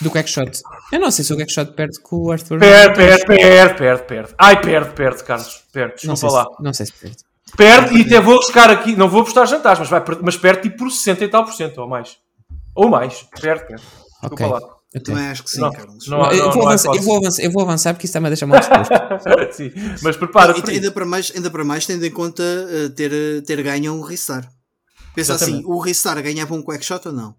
do 0.00 0.10
Quackshot. 0.10 0.60
Eu 0.92 1.00
não 1.00 1.10
sei 1.10 1.24
se 1.24 1.32
o 1.32 1.36
Quackshot 1.36 1.72
perde 1.72 2.00
com 2.00 2.16
o 2.16 2.32
Earthworm. 2.32 2.60
Perde, 2.60 2.94
perde, 2.94 3.26
perde, 3.26 3.74
perde, 3.78 4.02
perde. 4.04 4.34
Ai, 4.38 4.60
perde, 4.60 4.90
perde, 4.90 5.24
Carlos. 5.24 5.62
Perde, 5.72 6.06
não 6.06 6.14
desculpa 6.14 6.36
lá. 6.36 6.44
se, 6.56 6.62
não 6.62 6.72
sei 6.74 6.86
se 6.86 6.92
perde. 6.92 7.16
Perde 7.56 7.96
e 7.98 8.02
até 8.02 8.20
vou 8.20 8.36
buscar 8.36 8.70
aqui, 8.70 8.94
não 8.96 9.08
vou 9.08 9.20
apostar 9.22 9.46
jantares, 9.46 9.78
mas, 9.78 9.88
vai, 9.88 10.02
mas 10.22 10.36
perde 10.36 10.62
tipo 10.62 10.78
por 10.78 10.90
60 10.90 11.24
e 11.24 11.28
tal 11.28 11.44
por 11.44 11.52
cento, 11.54 11.78
ou 11.78 11.88
mais. 11.88 12.16
Ou 12.74 12.88
mais. 12.88 13.24
Perde, 13.40 13.66
perde. 13.66 13.82
Desculpa 13.82 14.34
Ok. 14.34 14.46
lá. 14.48 14.56
ok. 14.58 14.76
Também 15.04 15.26
acho 15.28 15.42
que 15.44 15.50
sim, 15.50 15.60
Não, 15.60 15.70
Carlos. 15.72 16.06
não 16.08 16.30
eu, 16.32 16.50
vou 16.52 16.66
avançar, 16.66 16.88
eu, 16.88 16.94
hipótese. 16.94 17.04
vou 17.06 17.16
avançar, 17.18 17.42
eu 17.42 17.50
vou 17.50 17.62
avançar 17.62 17.92
porque 17.94 18.06
isso 18.06 18.10
está-me 18.12 18.26
a 18.26 18.30
deixar 18.30 18.46
mal 18.46 18.58
disposto. 18.60 18.92
Sim, 19.52 19.72
mas 20.02 20.16
prepara 20.16 20.56
E 20.56 20.60
por 20.62 20.70
ainda 20.70 20.82
isso. 20.86 20.92
para 20.92 21.04
mais, 21.04 21.32
ainda 21.34 21.50
para 21.50 21.64
mais 21.64 21.84
tendo 21.86 22.06
em 22.06 22.10
conta 22.10 22.42
eh, 22.42 22.88
ter, 22.90 23.12
eh, 23.12 23.40
ter 23.42 23.62
ganho 23.62 23.92
um 23.92 24.00
Ristar. 24.00 24.48
Pensa 25.14 25.32
Exatamente. 25.34 25.58
assim, 25.64 25.66
o 25.70 25.78
Ristar 25.80 26.22
ganhava 26.22 26.54
um 26.54 26.62
Quackshot 26.62 27.08
ou 27.08 27.12
não? 27.14 27.34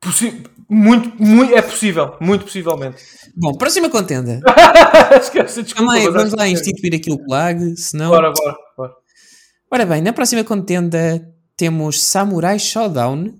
Possi- 0.00 0.42
muito, 0.68 1.20
muito, 1.22 1.54
é 1.54 1.62
possível, 1.62 2.16
muito 2.20 2.44
possivelmente. 2.44 2.96
Bom, 3.36 3.52
próxima 3.54 3.88
contenda. 3.88 4.40
Esquece, 5.20 5.62
desculpa. 5.62 5.92
Também 5.92 6.10
vamos 6.10 6.32
lá 6.32 6.44
que- 6.44 6.50
instituir 6.52 6.94
aqui 6.94 7.10
o 7.12 7.18
lag, 7.28 7.76
senão. 7.76 8.10
Bora, 8.10 8.32
bora, 8.32 8.56
bora. 8.76 8.92
Ora 9.70 9.86
bem, 9.86 10.02
na 10.02 10.12
próxima 10.12 10.44
contenda 10.44 11.26
temos 11.56 12.02
Samurai 12.02 12.58
Showdown, 12.58 13.34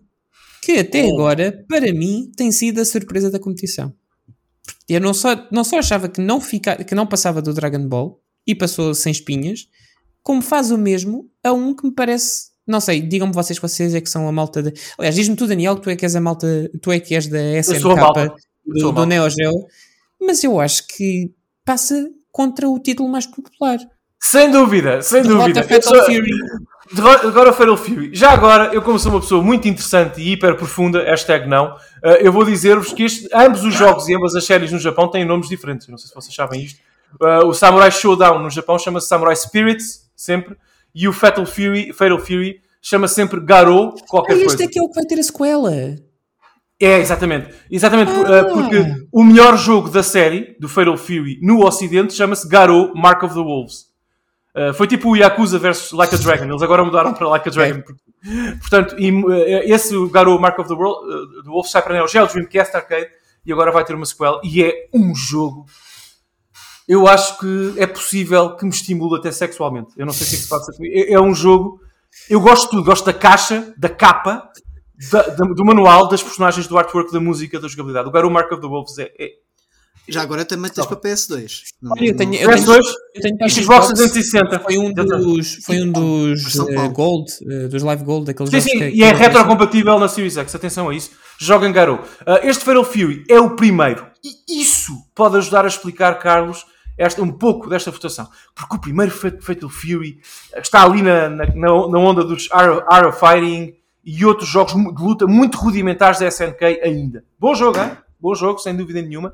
que 0.62 0.78
até 0.78 1.04
Oh. 1.04 1.14
agora, 1.14 1.64
para 1.68 1.92
mim, 1.92 2.30
tem 2.36 2.50
sido 2.50 2.80
a 2.80 2.84
surpresa 2.84 3.30
da 3.30 3.38
competição. 3.38 3.92
Eu 4.88 5.00
não 5.00 5.12
só, 5.14 5.46
não 5.52 5.62
só 5.64 5.78
achava 5.78 6.08
que 6.08 6.20
não, 6.20 6.40
fica, 6.40 6.82
que 6.84 6.94
não 6.94 7.06
passava 7.06 7.40
do 7.42 7.52
Dragon 7.52 7.86
Ball 7.86 8.20
e 8.46 8.54
passou 8.54 8.94
sem 8.94 9.12
espinhas, 9.12 9.66
como 10.22 10.40
faz 10.42 10.70
o 10.70 10.78
mesmo 10.78 11.28
a 11.44 11.52
um 11.52 11.74
que 11.74 11.86
me 11.86 11.92
parece. 11.94 12.46
Não 12.66 12.80
sei, 12.80 13.00
digam-me 13.00 13.32
vocês 13.32 13.58
que 13.58 13.66
vocês 13.68 13.94
é 13.94 14.00
que 14.00 14.10
são 14.10 14.26
a 14.28 14.32
malta 14.32 14.62
de. 14.62 14.72
Aliás, 14.98 15.14
diz-me 15.14 15.36
tu, 15.36 15.46
Daniel, 15.46 15.76
que 15.76 15.82
tu 15.82 15.90
é 15.90 15.96
que 15.96 16.04
és 16.04 16.16
a 16.16 16.20
malta, 16.20 16.46
tu 16.82 16.90
é 16.90 16.98
que 16.98 17.14
és 17.14 17.26
da 17.28 17.38
SNK 17.62 17.78
do, 18.66 18.92
do. 18.92 19.06
Neo 19.06 19.28
Geo, 19.30 19.66
mas 20.20 20.42
eu 20.42 20.58
acho 20.60 20.86
que 20.88 21.30
passa 21.64 22.08
contra 22.32 22.68
o 22.68 22.78
título 22.80 23.08
mais 23.08 23.26
popular. 23.26 23.78
Sem 24.20 24.50
dúvida, 24.50 25.00
sem 25.02 25.22
dúvida. 25.22 25.60
Derrota 25.62 25.74
Eu 25.74 25.82
Fatal 25.82 25.94
sou- 25.94 26.04
Fury. 26.06 26.30
Agora 27.24 27.52
Fatal 27.52 27.76
Fury. 27.76 28.10
Já 28.12 28.30
agora, 28.32 28.72
eu 28.74 28.80
como 28.82 28.98
sou 28.98 29.12
uma 29.12 29.20
pessoa 29.20 29.42
muito 29.42 29.66
interessante 29.68 30.20
e 30.20 30.32
hiper 30.32 30.56
profunda, 30.56 31.02
hashtag 31.04 31.48
não, 31.48 31.76
eh, 32.02 32.26
eu 32.26 32.32
vou 32.32 32.44
dizer-vos 32.44 32.92
que 32.92 33.04
este- 33.04 33.28
ambos 33.32 33.64
os 33.64 33.74
jogos 33.74 34.08
e 34.08 34.14
ambas 34.14 34.34
as 34.34 34.44
séries 34.44 34.70
no 34.72 34.78
Japão 34.78 35.08
têm 35.08 35.24
nomes 35.24 35.48
diferentes. 35.48 35.86
Eu 35.86 35.92
não 35.92 35.98
sei 35.98 36.08
se 36.08 36.14
vocês 36.14 36.34
sabem 36.34 36.62
isto. 36.64 36.80
Eh, 37.22 37.38
o 37.44 37.52
Samurai 37.52 37.90
Showdown 37.90 38.40
no 38.40 38.50
Japão 38.50 38.78
chama-se 38.78 39.06
Samurai 39.08 39.34
Spirits, 39.36 40.08
sempre. 40.16 40.56
E 40.98 41.06
o 41.06 41.12
Fatal 41.12 41.44
Fury, 41.44 41.92
Fatal 41.92 42.18
Fury 42.18 42.56
chama 42.80 43.06
sempre 43.06 43.38
Garou, 43.40 43.94
qualquer 44.08 44.32
Ah, 44.32 44.36
este 44.36 44.46
coisa. 44.46 44.64
é 44.64 44.66
que 44.68 44.78
é 44.78 44.82
o 44.82 44.88
que 44.88 44.94
vai 44.94 45.04
ter 45.04 45.18
a 45.20 45.22
sequela. 45.22 45.72
É, 46.80 46.98
exatamente. 47.00 47.54
Exatamente, 47.70 48.12
por- 48.12 48.26
Ah. 48.26 48.36
eh, 48.38 48.44
porque 48.44 48.84
o 49.12 49.22
melhor 49.24 49.56
jogo 49.58 49.88
da 49.90 50.02
série, 50.02 50.56
do 50.58 50.68
Fatal 50.68 50.96
Fury, 50.96 51.38
no 51.42 51.64
Ocidente, 51.66 52.14
chama-se 52.14 52.48
Garou 52.48 52.92
Mark 52.94 53.22
of 53.22 53.34
the 53.34 53.40
Wolves. 53.40 53.86
Uh, 54.54 54.72
foi 54.72 54.86
tipo 54.86 55.10
o 55.10 55.16
Yakuza 55.16 55.58
versus 55.58 55.92
Like 55.92 56.14
a 56.14 56.18
Dragon. 56.18 56.44
Eles 56.46 56.62
agora 56.62 56.82
mudaram 56.82 57.12
para 57.12 57.28
Like 57.28 57.46
a 57.46 57.52
Dragon. 57.52 57.82
Portanto, 58.60 58.96
e, 58.98 59.12
uh, 59.12 59.30
esse 59.74 59.92
Garou 60.10 60.38
Mark 60.40 60.58
of 60.58 60.66
the, 60.66 60.74
World, 60.74 61.06
uh, 61.06 61.42
the 61.42 61.50
Wolves 61.50 61.70
sai 61.70 61.82
para 61.82 61.92
Neo 61.94 62.08
Geo, 62.08 62.26
Dreamcast 62.26 62.74
Arcade 62.74 63.06
e 63.44 63.52
agora 63.52 63.70
vai 63.70 63.84
ter 63.84 63.94
uma 63.94 64.06
sequela. 64.06 64.40
E 64.42 64.62
é 64.62 64.88
um 64.94 65.14
jogo. 65.14 65.66
Eu 66.88 67.06
acho 67.08 67.38
que 67.38 67.74
é 67.78 67.86
possível 67.86 68.54
que 68.56 68.64
me 68.64 68.70
estimule 68.70 69.18
até 69.18 69.32
sexualmente. 69.32 69.88
Eu 69.96 70.06
não 70.06 70.12
sei 70.12 70.26
o 70.26 70.30
que 70.30 70.34
é 70.36 70.38
que 70.38 70.44
se 70.44 70.48
passa 70.48 70.72
comigo. 70.72 70.94
É, 70.96 71.12
é 71.14 71.20
um 71.20 71.34
jogo. 71.34 71.80
Eu 72.30 72.40
gosto 72.40 72.64
de 72.64 72.70
tudo. 72.70 72.84
Gosto 72.84 73.04
da 73.06 73.12
caixa, 73.12 73.74
da 73.76 73.88
capa, 73.88 74.48
da- 75.10 75.22
da- 75.22 75.46
do 75.54 75.64
manual, 75.64 76.08
das 76.08 76.22
personagens, 76.22 76.66
do 76.68 76.78
artwork, 76.78 77.12
da 77.12 77.20
música, 77.20 77.58
da 77.60 77.66
jogabilidade. 77.68 78.08
O 78.08 78.12
Garou 78.12 78.30
Mark 78.30 78.50
of 78.52 78.60
the 78.60 78.68
Wolves 78.68 78.98
é. 78.98 79.10
é... 79.18 79.30
Já 80.08 80.22
agora 80.22 80.44
também 80.44 80.70
tens 80.70 80.86
para 80.86 80.96
PS2. 80.96 81.62
Não- 81.82 81.90
Olha, 81.90 82.06
eu 82.10 82.16
tenho, 82.16 82.34
eu 82.36 82.48
tenho, 82.48 82.50
PS2 82.64 82.84
eu 83.16 83.22
tenho 83.22 83.36
para 83.38 83.46
e 83.48 83.50
Xbox 83.50 83.88
360. 83.88 84.60
Foi 84.60 84.78
um 84.78 84.92
dos, 84.94 85.54
foi 85.64 85.82
um 85.82 85.90
dos 85.90 86.56
Paulo. 86.72 86.90
Gold, 86.92 87.32
eh, 87.50 87.66
dos 87.66 87.82
Live 87.82 88.04
Gold, 88.04 88.26
daqueles 88.26 88.50
Sim, 88.50 88.60
jogos 88.60 88.70
sim, 88.72 88.78
que, 88.78 88.96
e 88.96 89.02
é 89.02 89.12
retrocompatível 89.12 89.98
na 89.98 90.06
Series 90.06 90.36
X. 90.36 90.54
Atenção 90.54 90.88
a 90.88 90.94
isso. 90.94 91.10
Joga 91.40 91.66
em 91.66 91.72
Garou. 91.72 91.98
Ah, 92.24 92.38
este 92.44 92.64
Fatal 92.64 92.84
Fury 92.84 93.24
é 93.28 93.40
o 93.40 93.56
primeiro. 93.56 94.06
E 94.48 94.62
isso 94.62 94.92
pode 95.12 95.36
ajudar 95.38 95.64
a 95.64 95.68
explicar, 95.68 96.14
Carlos, 96.20 96.64
esta, 96.96 97.22
um 97.22 97.30
pouco 97.32 97.68
desta 97.68 97.90
votação. 97.90 98.28
Porque 98.54 98.76
o 98.76 98.80
primeiro 98.80 99.12
Fatal 99.12 99.68
Fury 99.68 100.20
está 100.56 100.84
ali 100.84 101.02
na, 101.02 101.28
na, 101.28 101.46
na 101.54 101.98
onda 101.98 102.24
dos 102.24 102.48
Art 102.52 103.06
of 103.06 103.18
Fighting 103.18 103.74
e 104.04 104.24
outros 104.24 104.48
jogos 104.48 104.72
de 104.74 105.02
luta 105.02 105.26
muito 105.26 105.58
rudimentares 105.58 106.20
da 106.20 106.28
SNK 106.28 106.80
ainda. 106.82 107.24
Bom 107.38 107.54
jogo, 107.54 107.78
hein? 107.78 107.96
Bom 108.20 108.34
jogo, 108.34 108.58
sem 108.58 108.74
dúvida 108.74 109.02
nenhuma. 109.02 109.32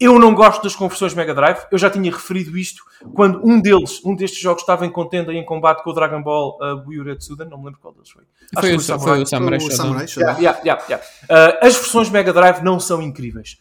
Eu 0.00 0.18
não 0.18 0.34
gosto 0.34 0.62
das 0.62 0.74
conversões 0.74 1.12
Mega 1.12 1.34
Drive. 1.34 1.58
Eu 1.70 1.76
já 1.76 1.90
tinha 1.90 2.10
referido 2.10 2.56
isto 2.56 2.82
quando 3.14 3.40
um 3.44 3.60
deles, 3.60 4.02
um 4.02 4.16
destes 4.16 4.40
jogos, 4.40 4.62
estava 4.62 4.86
em 4.86 4.90
contenda 4.90 5.30
e 5.30 5.36
em 5.36 5.44
combate 5.44 5.84
com 5.84 5.90
o 5.90 5.92
Dragon 5.92 6.22
Ball 6.22 6.58
uh, 6.58 6.76
Buiure 6.82 7.16
Tsuda. 7.16 7.44
Não 7.44 7.58
me 7.58 7.66
lembro 7.66 7.80
qual 7.80 7.92
deles 7.92 8.08
foi. 8.08 8.22
Foi, 8.58 8.74
o, 8.74 8.80
Samurai, 8.80 9.14
foi 9.14 9.22
o 9.22 9.26
Samurai, 9.26 9.58
O 9.58 9.70
Samurai 9.70 10.08
Shodown. 10.08 10.40
Yeah, 10.40 10.58
yeah, 10.62 10.82
yeah, 10.88 11.04
yeah. 11.28 11.54
Uh, 11.54 11.66
as 11.66 11.76
versões 11.76 12.08
Mega 12.08 12.32
Drive 12.32 12.62
não 12.62 12.80
são 12.80 13.02
incríveis. 13.02 13.58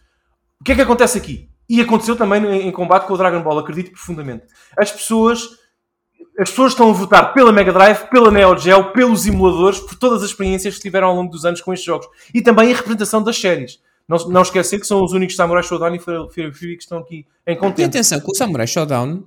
O 0.62 0.64
que 0.64 0.72
é 0.72 0.76
que 0.76 0.82
acontece 0.82 1.18
aqui? 1.18 1.50
E 1.70 1.80
aconteceu 1.82 2.15
também 2.15 2.43
em, 2.43 2.67
em 2.67 2.72
combate 2.72 3.05
com 3.05 3.13
o 3.13 3.17
Dragon 3.17 3.41
Ball, 3.43 3.59
acredito 3.59 3.91
profundamente. 3.91 4.43
As 4.78 4.91
pessoas, 4.91 5.41
as 6.39 6.49
pessoas 6.49 6.72
estão 6.72 6.89
a 6.89 6.93
votar 6.93 7.34
pela 7.34 7.51
Mega 7.51 7.72
Drive, 7.72 8.09
pela 8.09 8.32
Neo 8.32 8.57
Geo, 8.57 8.91
pelos 8.91 9.28
emuladores, 9.28 9.80
por 9.80 9.95
todas 9.95 10.24
as 10.24 10.30
experiências 10.30 10.76
que 10.76 10.82
tiveram 10.82 11.07
ao 11.09 11.15
longo 11.15 11.32
dos 11.32 11.45
anos 11.45 11.61
com 11.61 11.72
estes 11.74 11.86
jogos. 11.86 12.07
E 12.34 12.41
também 12.41 12.72
a 12.72 12.76
representação 12.76 13.22
das 13.22 13.39
séries. 13.39 13.80
Não, 14.07 14.17
não 14.30 14.41
esquecer 14.41 14.80
que 14.80 14.88
são 14.88 15.03
os 15.03 15.13
únicos 15.13 15.36
Samurai 15.36 15.61
Showdown 15.61 15.93
e 15.93 15.99
Fury 15.99 16.51
Fury 16.51 16.78
que 16.78 16.82
estão 16.84 16.97
aqui 16.97 17.28
em 17.45 17.53
E 17.53 17.55
contente. 17.55 17.86
atenção, 17.86 18.20
que 18.20 18.32
o 18.32 18.36
Samurai 18.36 18.65
Showdown 18.65 19.24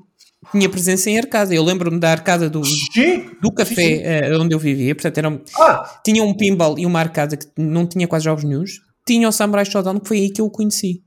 tinha 0.50 0.68
presença 0.68 1.08
em 1.08 1.18
arcada. 1.18 1.54
Eu 1.54 1.62
lembro-me 1.62 2.00
da 2.00 2.10
arcada 2.10 2.50
do, 2.50 2.64
Sim! 2.64 3.30
do 3.40 3.52
café 3.52 4.00
eh, 4.26 4.36
onde 4.36 4.52
eu 4.52 4.58
vivia. 4.58 4.92
Portanto, 4.92 5.18
era, 5.18 5.28
um- 5.28 5.40
Ah, 5.56 6.00
tinha 6.04 6.24
um 6.24 6.34
pinball 6.36 6.76
e 6.76 6.84
uma 6.84 6.98
arcada 6.98 7.36
que 7.36 7.46
não 7.56 7.86
tinha 7.86 8.08
quase 8.08 8.24
jogos 8.24 8.42
nenhums. 8.42 8.80
Tinha 9.06 9.28
o 9.28 9.32
Samurai 9.32 9.64
Showdown, 9.64 10.00
que 10.00 10.08
foi 10.08 10.18
aí 10.18 10.30
que 10.30 10.40
eu 10.40 10.46
o 10.46 10.50
conheci. 10.50 11.00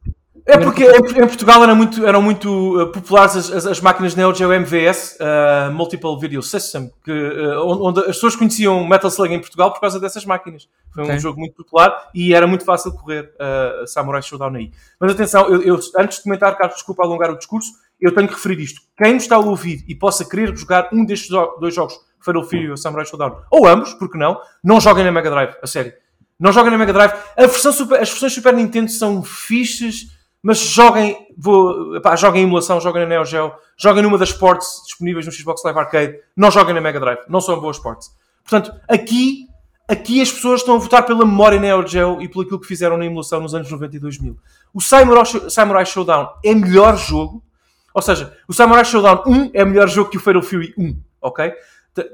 É 0.47 0.59
porque 0.59 0.83
em, 0.83 1.27
Portugal 1.27 1.63
era 1.63 1.73
muito, 1.73 2.05
eram 2.05 2.21
muito 2.21 2.79
uh, 2.79 2.91
populares 2.91 3.35
as, 3.35 3.51
as, 3.51 3.65
as 3.65 3.81
máquinas 3.81 4.13
Neo 4.15 4.31
Geo 4.33 4.53
MVS, 4.53 5.17
uh, 5.19 5.71
Multiple 5.71 6.19
Video 6.19 6.43
System, 6.43 6.91
que, 7.03 7.11
uh, 7.11 7.65
onde, 7.83 8.01
as 8.01 8.05
pessoas 8.07 8.35
conheciam 8.35 8.85
Metal 8.87 9.09
Slug 9.09 9.33
em 9.33 9.39
Portugal 9.39 9.73
por 9.73 9.81
causa 9.81 9.99
dessas 9.99 10.23
máquinas. 10.23 10.69
Foi 10.93 11.03
um 11.03 11.07
Ok. 11.07 11.17
jogo 11.19 11.39
muito 11.39 11.55
popular 11.55 12.09
e 12.13 12.31
era 12.35 12.45
muito 12.45 12.63
fácil 12.63 12.91
correr 12.93 13.33
uh, 13.39 13.87
Samurai 13.87 14.21
Showdown 14.21 14.53
aí. 14.55 14.71
Mas 14.99 15.13
atenção, 15.13 15.47
eu, 15.47 15.63
eu- 15.63 15.79
antes 15.97 16.17
de 16.17 16.23
comentar, 16.23 16.55
Carlos, 16.55 16.75
desculpa 16.75 17.03
alongar 17.03 17.31
o 17.31 17.37
discurso, 17.37 17.71
eu 17.99 18.13
tenho 18.13 18.27
que 18.27 18.35
referir 18.35 18.59
isto. 18.61 18.81
Quem 18.95 19.15
nos 19.15 19.23
está 19.23 19.37
a 19.37 19.39
ouvir 19.39 19.83
e 19.87 19.95
possa 19.95 20.23
querer 20.23 20.55
jogar 20.55 20.89
um 20.93 21.03
destes 21.03 21.29
dois 21.59 21.73
jogos, 21.73 21.95
Fatal 22.19 22.43
Fury 22.43 22.69
ou 22.69 22.77
Samurai 22.77 23.05
Showdown, 23.07 23.37
ou 23.49 23.65
ambos, 23.67 23.95
porque 23.95 24.15
não, 24.17 24.39
não 24.63 24.79
joguem 24.79 25.03
na 25.03 25.11
Mega 25.11 25.29
Drive, 25.31 25.55
a 25.59 25.65
sério. 25.65 25.93
Não 26.39 26.51
joguem 26.51 26.69
na 26.71 26.77
Mega 26.77 26.93
Drive. 26.93 27.13
Super- 27.49 27.99
as 27.99 28.09
versões 28.09 28.33
Super 28.33 28.53
Nintendo 28.53 28.91
são 28.91 29.23
fixes, 29.23 30.13
mas 30.45 30.59
joguem, 30.59 31.17
vou, 31.35 31.99
joguem 32.15 32.43
em 32.43 32.45
emulação, 32.45 32.79
joguem 32.79 33.01
na 33.01 33.09
Neo 33.09 33.25
Geo, 33.25 33.51
joguem 33.75 34.03
numa 34.03 34.15
das 34.15 34.31
ports 34.31 34.83
disponíveis 34.85 35.25
no 35.25 35.31
Xbox 35.31 35.63
Live 35.63 35.79
Arcade, 35.79 36.19
não 36.37 36.51
joguem 36.51 36.71
na 36.71 36.79
Mega 36.79 36.99
Drive, 36.99 37.21
não 37.27 37.41
são 37.41 37.59
boas 37.59 37.79
ports. 37.79 38.11
Portanto, 38.43 38.71
aqui, 38.87 39.47
aqui 39.87 40.21
as 40.21 40.31
pessoas 40.31 40.61
estão 40.61 40.75
a 40.75 40.77
votar 40.77 41.03
pela 41.03 41.25
memória 41.25 41.59
Neo 41.59 41.87
Geo 41.87 42.21
e 42.21 42.29
pelo 42.29 42.43
aquilo 42.43 42.59
que 42.59 42.67
fizeram 42.67 42.95
na 42.95 43.07
emulação 43.07 43.41
nos 43.41 43.55
anos 43.55 43.71
90 43.71 43.95
e 43.95 43.99
2000. 43.99 44.37
O 44.71 44.79
Samurai, 44.79 45.25
Samurai 45.49 45.83
Showdown 45.83 46.29
é 46.45 46.53
melhor 46.53 46.95
jogo, 46.95 47.43
ou 47.91 48.01
seja, 48.03 48.37
o 48.47 48.53
Samurai 48.53 48.85
Showdown 48.85 49.23
1 49.25 49.49
é 49.51 49.65
melhor 49.65 49.87
jogo 49.87 50.11
que 50.11 50.17
o 50.17 50.19
Fatal 50.19 50.43
Fury 50.43 50.75
1, 50.77 50.95
ok? 51.23 51.53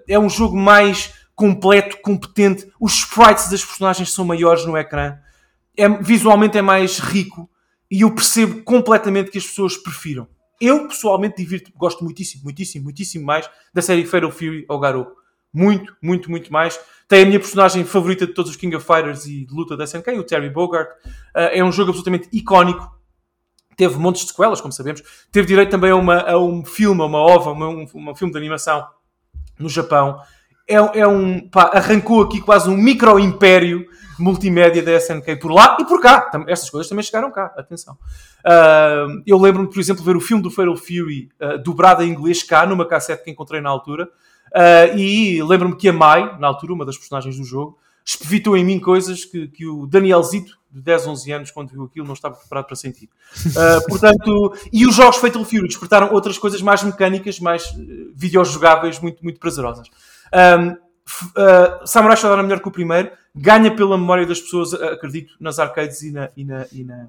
É 0.07 0.17
um 0.17 0.29
jogo 0.29 0.55
mais 0.55 1.13
completo, 1.35 1.97
competente, 2.01 2.71
os 2.79 2.93
sprites 2.93 3.49
das 3.49 3.65
personagens 3.65 4.13
são 4.13 4.23
maiores 4.23 4.65
no 4.65 4.77
ecrã, 4.77 5.17
é, 5.75 5.89
visualmente 5.89 6.57
é 6.57 6.61
mais 6.61 6.97
rico 6.97 7.50
e 7.91 8.01
eu 8.01 8.15
percebo 8.15 8.63
completamente 8.63 9.29
que 9.29 9.37
as 9.37 9.45
pessoas 9.45 9.75
prefiram. 9.75 10.25
Eu, 10.61 10.87
pessoalmente, 10.87 11.35
divirto, 11.35 11.71
gosto 11.75 12.03
muitíssimo, 12.05 12.45
muitíssimo, 12.45 12.85
muitíssimo 12.85 13.25
mais 13.25 13.49
da 13.73 13.81
série 13.81 14.05
Fatal 14.05 14.31
Fury 14.31 14.65
ao 14.69 14.79
Garou. 14.79 15.11
Muito, 15.53 15.93
muito, 16.01 16.31
muito 16.31 16.53
mais. 16.53 16.79
Tem 17.09 17.23
a 17.23 17.25
minha 17.25 17.39
personagem 17.39 17.83
favorita 17.83 18.25
de 18.25 18.33
todos 18.33 18.51
os 18.51 18.57
King 18.57 18.73
of 18.75 18.85
Fighters 18.85 19.25
e 19.25 19.45
de 19.45 19.53
luta 19.53 19.75
da 19.75 19.83
SNK, 19.83 20.11
o 20.11 20.23
Terry 20.23 20.49
Bogard. 20.49 20.89
Uh, 21.35 21.51
é 21.51 21.63
um 21.63 21.71
jogo 21.71 21.89
absolutamente 21.89 22.29
icónico. 22.31 22.89
Teve 23.75 23.97
montes 23.97 24.21
de 24.21 24.29
sequelas, 24.29 24.61
como 24.61 24.71
sabemos. 24.71 25.01
Teve 25.29 25.47
direito 25.47 25.71
também 25.71 25.91
a, 25.91 25.95
uma, 25.95 26.21
a 26.21 26.37
um 26.39 26.63
filme, 26.63 27.01
a 27.01 27.05
uma 27.05 27.19
ova, 27.19 27.51
uma, 27.51 27.67
um, 27.67 27.85
um 27.93 28.15
filme 28.15 28.31
de 28.31 28.37
animação 28.37 28.87
no 29.59 29.67
Japão. 29.67 30.21
É, 30.71 30.99
é 31.01 31.07
um, 31.07 31.47
pá, 31.49 31.71
arrancou 31.73 32.21
aqui 32.21 32.41
quase 32.41 32.69
um 32.69 32.77
micro-império 32.77 33.85
multimédia 34.21 34.81
da 34.83 34.95
SNK 34.97 35.37
por 35.37 35.51
lá 35.51 35.77
e 35.79 35.85
por 35.85 35.99
cá. 35.99 36.29
Estas 36.47 36.69
coisas 36.69 36.87
também 36.87 37.03
chegaram 37.03 37.31
cá, 37.31 37.53
atenção. 37.57 37.97
Ah, 38.45 39.07
eu 39.25 39.37
lembro-me, 39.37 39.69
por 39.69 39.79
exemplo, 39.79 40.01
de 40.03 40.09
ver 40.09 40.15
o 40.15 40.21
filme 40.21 40.41
do 40.43 40.51
Fatal 40.51 40.77
Fury 40.77 41.29
ah, 41.39 41.57
dobrado 41.57 42.03
em 42.03 42.09
inglês 42.09 42.43
cá, 42.43 42.65
numa 42.65 42.85
cassete 42.85 43.23
que 43.23 43.31
encontrei 43.31 43.59
na 43.59 43.69
altura. 43.69 44.07
Ah, 44.53 44.87
e 44.95 45.41
lembro-me 45.43 45.75
que 45.75 45.89
a 45.89 45.93
Mai, 45.93 46.37
na 46.39 46.47
altura, 46.47 46.73
uma 46.73 46.85
das 46.85 46.97
personagens 46.97 47.37
do 47.37 47.43
jogo, 47.43 47.77
espevitou 48.05 48.57
em 48.57 48.63
mim 48.63 48.79
coisas 48.79 49.25
que, 49.25 49.47
que 49.47 49.65
o 49.65 49.85
Danielzito, 49.85 50.59
de 50.71 50.81
10, 50.81 51.07
11 51.07 51.31
anos, 51.33 51.51
quando 51.51 51.69
viu 51.69 51.83
aquilo, 51.83 52.05
não 52.05 52.13
estava 52.13 52.35
preparado 52.35 52.65
para 52.65 52.75
sentir. 52.75 53.09
Ah, 53.57 53.79
portanto, 53.89 54.53
e 54.71 54.85
os 54.85 54.95
jogos 54.95 55.17
Fatal 55.17 55.43
Fury 55.43 55.67
despertaram 55.67 56.13
outras 56.13 56.37
coisas 56.37 56.61
mais 56.61 56.83
mecânicas, 56.83 57.39
mais 57.39 57.63
eh, 57.63 58.07
videojogáveis, 58.15 58.99
muito, 58.99 59.21
muito 59.23 59.39
prazerosas. 59.39 59.87
Um, 60.33 60.69
uh, 60.71 61.85
Samurai 61.85 62.17
Shodown 62.17 62.39
é 62.39 62.43
melhor 62.43 62.59
que 62.59 62.67
o 62.67 62.71
primeiro, 62.71 63.11
ganha 63.35 63.73
pela 63.75 63.97
memória 63.97 64.25
das 64.25 64.39
pessoas, 64.39 64.73
uh, 64.73 64.85
acredito, 64.85 65.33
nas 65.39 65.59
arcades 65.59 66.01
e 66.01 66.11
na, 66.11 66.29
e 66.35 66.45
na, 66.45 66.65
e 66.71 66.83
na, 66.83 67.07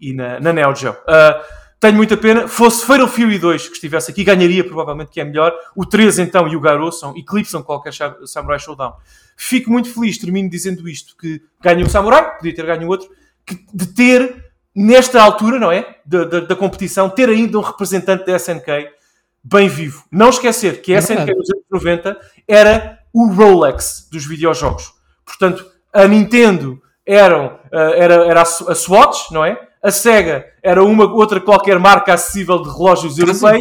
e 0.00 0.12
na, 0.12 0.40
na 0.40 0.52
Neo 0.52 0.74
Geo. 0.74 0.92
Uh, 0.92 1.42
tenho 1.80 1.96
muita 1.96 2.14
pena. 2.14 2.46
Fosse 2.46 2.84
Fatal 2.84 3.08
Fury 3.08 3.38
2 3.38 3.68
que 3.68 3.74
estivesse 3.74 4.10
aqui, 4.10 4.22
ganharia 4.22 4.62
provavelmente 4.62 5.10
que 5.10 5.20
é 5.20 5.24
melhor. 5.24 5.54
O 5.74 5.86
3 5.86 6.18
então 6.18 6.46
e 6.46 6.54
o 6.54 6.60
Garou 6.60 6.92
são, 6.92 7.16
eclipsam 7.16 7.62
qualquer 7.62 7.92
Samurai 8.26 8.58
Showdown. 8.58 8.92
Fico 9.34 9.70
muito 9.70 9.92
feliz, 9.92 10.18
termino 10.18 10.50
dizendo 10.50 10.86
isto, 10.86 11.16
que 11.16 11.40
ganha 11.62 11.82
o 11.82 11.88
Samurai, 11.88 12.36
podia 12.36 12.54
ter 12.54 12.66
ganho 12.66 12.86
outro, 12.86 13.08
que, 13.46 13.58
de 13.72 13.86
ter, 13.86 14.50
nesta 14.76 15.22
altura, 15.22 15.58
não 15.58 15.72
é? 15.72 15.96
Da, 16.04 16.24
da, 16.24 16.40
da 16.40 16.54
competição, 16.54 17.08
ter 17.08 17.30
ainda 17.30 17.58
um 17.58 17.62
representante 17.62 18.26
da 18.26 18.36
SNK 18.36 18.99
bem 19.42 19.68
vivo. 19.68 20.04
Não 20.10 20.28
esquecer 20.30 20.82
que 20.82 20.94
a 20.94 20.98
É 20.98 21.00
verdade. 21.00 21.34
nos 21.34 21.50
anos 21.50 21.64
90 21.70 22.16
era 22.46 22.98
o 23.12 23.26
Rolex 23.32 24.08
dos 24.10 24.26
videojogos. 24.26 24.92
Portanto, 25.24 25.64
a 25.92 26.06
Nintendo 26.06 26.80
eram, 27.06 27.58
eh, 27.72 27.94
era, 27.98 28.14
era 28.26 28.42
a 28.42 28.74
Swatch, 28.74 29.30
não 29.32 29.44
é? 29.44 29.58
A 29.82 29.90
Sega 29.90 30.46
era 30.62 30.84
uma 30.84 31.04
outra 31.12 31.40
qualquer 31.40 31.78
marca 31.78 32.12
acessível 32.14 32.62
de 32.62 32.68
relógios 32.68 33.18
europeia. 33.18 33.58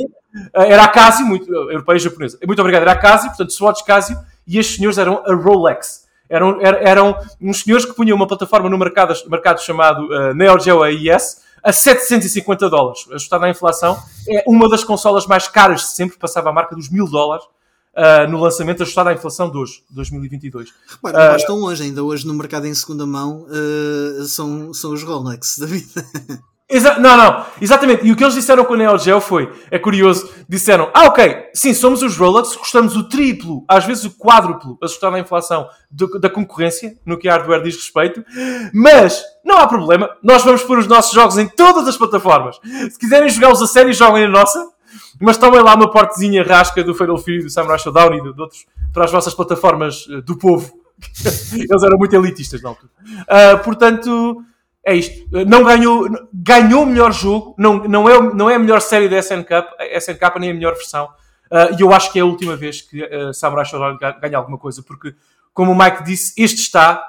Eh, 0.54 0.74
Era 0.74 0.84
a 0.84 0.88
Casio, 0.88 1.26
muito, 1.26 1.46
eh, 1.52 1.74
europeia 1.74 1.96
e 1.98 2.00
japonesa. 2.00 2.38
Muito 2.46 2.60
obrigado, 2.60 2.82
era 2.84 2.92
a 2.92 2.98
Casio, 2.98 3.30
portanto, 3.30 3.52
Swatch 3.54 3.84
Casio, 3.84 4.18
e 4.46 4.60
estes 4.60 4.76
senhores 4.78 4.98
eram 4.98 5.24
a 5.26 5.34
Rolex. 5.34 6.08
Eram, 6.30 6.62
er- 6.62 6.80
eram 6.88 7.16
uns 7.42 7.62
senhores 7.62 7.86
que 7.86 7.94
punham 7.96 8.16
uma 8.16 8.28
plataforma 8.28 8.70
no 8.70 8.78
mercado, 8.78 9.14
mercado 9.28 9.60
chamado 9.64 10.14
eh, 10.14 10.34
Neo 10.36 10.60
Geo 10.60 10.84
AES 10.84 11.42
a 11.64 11.72
750 11.72 12.70
dólares, 12.70 13.06
ajustada 13.10 13.46
à 13.46 13.50
inflação. 13.50 14.02
É 14.28 14.44
uma 14.48 14.70
das 14.70 14.84
consolas 14.84 15.26
mais 15.26 15.48
caras 15.48 15.82
de 15.82 15.88
sempre, 15.88 16.18
passava 16.18 16.50
a 16.50 16.54
marca 16.54 16.76
dos 16.76 16.90
mil 16.90 17.08
dólares 17.08 17.46
ah, 17.96 18.28
no 18.28 18.40
lançamento, 18.40 18.84
ajustada 18.84 19.10
à 19.10 19.14
inflação 19.14 19.50
de 19.50 19.58
hoje, 19.58 19.84
2022. 19.90 20.74
Repara, 20.88 21.20
não 21.20 21.28
vais 21.32 21.44
tão 21.44 21.56
longe, 21.58 21.84
ainda 21.84 22.04
hoje 22.04 22.26
no 22.26 22.34
mercado 22.34 22.66
em 22.66 22.74
segunda 22.74 23.06
mão 23.06 23.46
eh, 23.50 24.24
são, 24.26 24.74
são 24.74 24.94
os 24.94 25.04
Rolex 25.04 25.58
da 25.58 25.66
vida. 25.66 26.06
Exa- 26.72 27.00
não, 27.00 27.18
não, 27.18 27.46
exatamente. 27.60 28.06
E 28.06 28.12
o 28.12 28.16
que 28.16 28.24
eles 28.24 28.36
disseram 28.36 28.64
com 28.64 28.76
a 28.76 28.78
Neo 28.78 28.96
Geo 29.00 29.20
foi, 29.20 29.52
é 29.72 29.80
curioso, 29.80 30.30
disseram, 30.48 30.92
ah, 30.94 31.06
ok, 31.06 31.46
sim, 31.52 31.74
somos 31.74 32.04
os 32.04 32.16
Rolex, 32.16 32.56
custamos 32.56 32.96
o 32.96 33.10
triplo, 33.10 33.66
às 33.68 33.86
vezes 33.86 34.04
o 34.06 34.12
quádruplo, 34.12 34.78
ajustado 34.84 35.16
à 35.16 35.20
inflação 35.20 35.68
do- 35.90 36.20
da 36.20 36.30
concorrência, 36.30 36.96
no 37.04 37.18
que 37.18 37.28
a 37.28 37.32
hardware 37.34 37.64
diz 37.64 37.76
respeito, 37.76 38.24
mas 38.72 39.24
não 39.44 39.58
há 39.58 39.66
problema, 39.66 40.10
nós 40.24 40.44
vamos 40.44 40.62
pôr 40.62 40.78
os 40.78 40.86
nossos 40.88 41.12
jogos 41.12 41.40
em 41.40 41.48
todas 41.48 41.88
as 41.88 41.98
plataformas. 41.98 42.60
Se 42.92 43.00
quiserem 43.00 43.30
jogá-los 43.30 43.62
a 43.64 43.68
sério, 43.68 43.92
joguem 43.92 44.26
a 44.26 44.30
nossa, 44.30 44.64
mas 45.20 45.38
tomem 45.38 45.62
lá 45.64 45.74
uma 45.74 45.90
portezinha 45.90 46.44
rasca 46.44 46.84
do 46.84 46.94
Fatal 46.94 47.18
Fury, 47.18 47.42
do 47.44 47.50
Samurai 47.50 47.80
Showdown 47.80 48.14
e 48.14 48.22
de, 48.22 48.34
de 48.34 48.42
outros 48.42 48.66
para 48.94 49.06
as 49.06 49.12
vossas 49.12 49.34
plataformas 49.34 50.06
eh, 50.12 50.22
do 50.22 50.38
povo. 50.38 50.72
Eles 51.54 51.84
eram 51.84 51.98
muito 51.98 52.16
elitistas 52.16 52.62
na 52.62 52.70
altura. 52.70 52.92
Ah, 53.28 53.58
portanto, 53.58 54.44
é 54.90 54.96
isto. 54.96 55.28
Não 55.48 55.64
ganhou, 55.64 56.08
ganhou 56.34 56.84
o 56.84 56.86
melhor 56.86 57.12
jogo, 57.14 57.56
não, 57.58 57.76
não, 57.84 58.10
é, 58.10 58.34
não 58.34 58.50
é 58.50 58.56
a 58.56 58.60
melhor 58.60 58.82
série 58.82 59.08
da 59.10 59.18
SNK, 59.20 59.54
a 59.54 59.98
SNK 59.98 60.40
nem 60.40 60.52
a 60.52 60.54
melhor 60.54 60.74
versão. 60.76 61.10
Ah, 61.52 61.70
E 61.78 61.82
eu 61.82 61.92
acho 61.94 62.12
que 62.12 62.20
é 62.20 62.22
a 62.22 62.26
última 62.26 62.56
vez 62.56 62.82
que 62.82 63.04
ah, 63.04 63.34
Samurai 63.34 63.66
Showdown 63.66 63.98
ga- 63.98 64.20
ganha 64.20 64.38
alguma 64.38 64.58
coisa, 64.58 64.84
porque, 64.84 65.16
como 65.54 65.72
o 65.72 65.78
Mike 65.78 66.04
disse, 66.04 66.34
este 66.42 66.58
está 66.62 67.04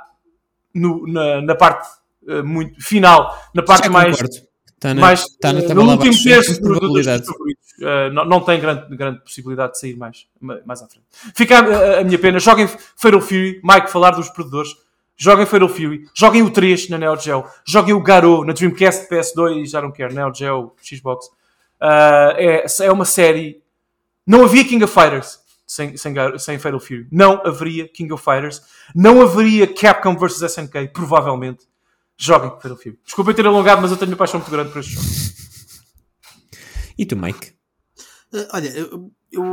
no- 0.75 1.07
na, 1.07 1.41
na 1.43 1.55
parte 1.55 1.89
ah, 2.29 2.43
muito 2.43 2.83
final, 2.83 3.37
na 3.55 3.63
parte 3.63 3.89
mais. 3.89 4.17
Está 4.21 4.95
na, 4.95 5.01
mas 5.03 5.21
está 5.27 5.53
na 5.53 5.61
no 5.75 5.83
último 5.91 6.15
terço 6.25 6.61
do- 6.63 6.81
do-. 6.81 6.93
Eh, 7.83 8.11
não, 8.11 8.25
não 8.25 8.41
tem 8.41 8.59
grande, 8.61 8.97
grande 8.97 9.21
possibilidade 9.21 9.73
de 9.73 9.79
sair 9.79 9.95
mais, 9.97 10.27
ma- 10.41 10.59
mais 10.67 10.83
à 10.83 10.87
frente. 10.89 11.05
Fica 11.35 11.59
a, 11.59 12.01
a 12.01 12.05
minha 12.05 12.19
pena. 12.19 12.39
Joguem 12.39 12.67
Fatal 12.97 13.21
Fury, 13.21 13.61
Mike, 13.63 13.91
falar 13.91 14.13
dos 14.13 14.29
perdedores. 14.31 14.71
Joguem 15.23 15.45
Fatal 15.45 15.69
Fury, 15.69 16.09
joguem 16.15 16.43
o 16.43 16.51
3 16.51 16.89
na 16.89 16.97
Neo 16.97 17.15
Geo, 17.21 17.45
joguem 17.67 17.93
o 17.93 18.03
Garou 18.03 18.43
na 18.43 18.55
Dreamcast, 18.55 19.07
PS2, 19.07 19.67
já 19.67 19.83
não 19.83 19.93
quero, 19.93 20.15
Neo 20.15 20.35
Geo, 20.35 20.73
Xbox. 20.83 21.27
Uh, 21.79 22.33
é, 22.39 22.65
é 22.81 22.91
uma 22.91 23.05
série. 23.05 23.63
Não 24.27 24.45
havia 24.45 24.65
King 24.65 24.83
of 24.83 24.95
Fighters 24.95 25.39
sem, 25.67 25.95
sem, 25.95 26.15
sem 26.39 26.59
Fatal 26.59 26.81
Fury. 26.81 27.07
Não 27.13 27.47
haveria 27.47 27.87
King 27.87 28.11
of 28.15 28.25
Fighters. 28.25 28.63
Não 28.95 29.21
haveria 29.21 29.67
Capcom 29.67 30.17
vs 30.17 30.41
SNK, 30.41 30.89
provavelmente. 30.91 31.69
Joguem 32.17 32.59
Fatal 32.59 32.79
Fury. 32.79 32.99
Desculpem 33.05 33.35
ter 33.35 33.47
alongado, 33.47 33.83
mas 33.83 33.91
eu 33.91 33.99
tenho 33.99 34.13
uma 34.13 34.17
paixão 34.17 34.41
muito 34.41 34.51
grande 34.51 34.73
por 34.73 34.81
este 34.81 34.95
jogo. 34.95 35.07
E 36.97 37.05
tu, 37.05 37.15
Mike? 37.15 37.53
Uh, 38.33 38.49
olha, 38.55 38.69
eu, 38.69 39.11
eu, 39.33 39.45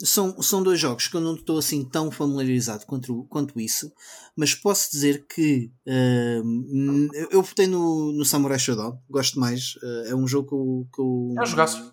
são, 0.00 0.42
são 0.42 0.62
dois 0.62 0.80
jogos 0.80 1.06
que 1.06 1.16
eu 1.16 1.20
não 1.20 1.34
estou 1.34 1.58
assim 1.58 1.84
tão 1.84 2.10
familiarizado 2.10 2.84
quanto, 2.86 3.24
quanto 3.28 3.60
isso, 3.60 3.92
mas 4.36 4.54
posso 4.54 4.90
dizer 4.90 5.24
que 5.26 5.70
uh, 5.86 7.10
eu 7.30 7.42
votei 7.42 7.66
no, 7.66 8.12
no 8.12 8.24
Samurai 8.24 8.58
Shodown, 8.58 8.98
gosto 9.08 9.38
mais, 9.38 9.76
uh, 9.76 10.08
é 10.08 10.14
um 10.14 10.26
jogo 10.26 10.48
que 10.48 10.54
eu, 10.54 10.88
que 10.92 11.00
eu, 11.00 11.34
é 11.38 11.42
um 11.42 11.92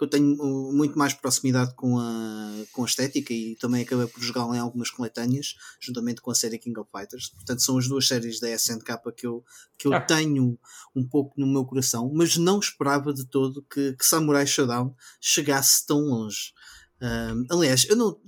que 0.00 0.04
eu 0.04 0.08
tenho 0.08 0.34
muito 0.72 0.98
mais 0.98 1.12
proximidade 1.12 1.74
com 1.74 1.98
a, 1.98 2.64
com 2.72 2.84
a 2.84 2.86
estética 2.86 3.34
e 3.34 3.54
também 3.56 3.82
acabei 3.82 4.06
por 4.06 4.22
jogá-lo 4.22 4.54
em 4.54 4.58
algumas 4.58 4.90
coletâneas, 4.90 5.56
juntamente 5.78 6.22
com 6.22 6.30
a 6.30 6.34
série 6.34 6.56
King 6.56 6.80
of 6.80 6.88
Fighters. 6.90 7.28
Portanto, 7.28 7.60
são 7.60 7.76
as 7.76 7.86
duas 7.86 8.08
séries 8.08 8.40
da 8.40 8.50
SNK 8.50 8.98
que 9.14 9.26
eu, 9.26 9.44
que 9.76 9.86
eu 9.86 9.92
ah. 9.92 10.00
tenho 10.00 10.58
um 10.96 11.06
pouco 11.06 11.38
no 11.38 11.46
meu 11.46 11.66
coração, 11.66 12.10
mas 12.14 12.38
não 12.38 12.58
esperava 12.58 13.12
de 13.12 13.26
todo 13.26 13.62
que, 13.70 13.92
que 13.92 14.06
Samurai 14.06 14.46
Showdown 14.46 14.94
chegasse 15.20 15.86
tão 15.86 16.00
longe. 16.00 16.54
Um, 17.02 17.44
aliás, 17.50 17.86
eu 17.86 17.94
não. 17.94 18.18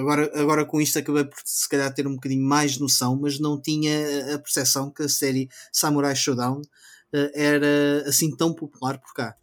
Agora, 0.00 0.30
agora 0.38 0.64
com 0.66 0.82
isto 0.82 0.98
acabei 0.98 1.24
por 1.24 1.38
se 1.46 1.66
calhar 1.66 1.92
ter 1.94 2.06
um 2.06 2.14
bocadinho 2.14 2.44
mais 2.44 2.78
noção, 2.78 3.18
mas 3.18 3.40
não 3.40 3.58
tinha 3.58 4.34
a 4.34 4.38
percepção 4.38 4.90
que 4.90 5.02
a 5.02 5.08
série 5.08 5.48
Samurai 5.72 6.14
Showdown 6.14 6.60
uh, 6.60 7.30
era 7.32 8.04
assim 8.06 8.36
tão 8.36 8.52
popular 8.52 8.98
por 8.98 9.14
cá. 9.14 9.34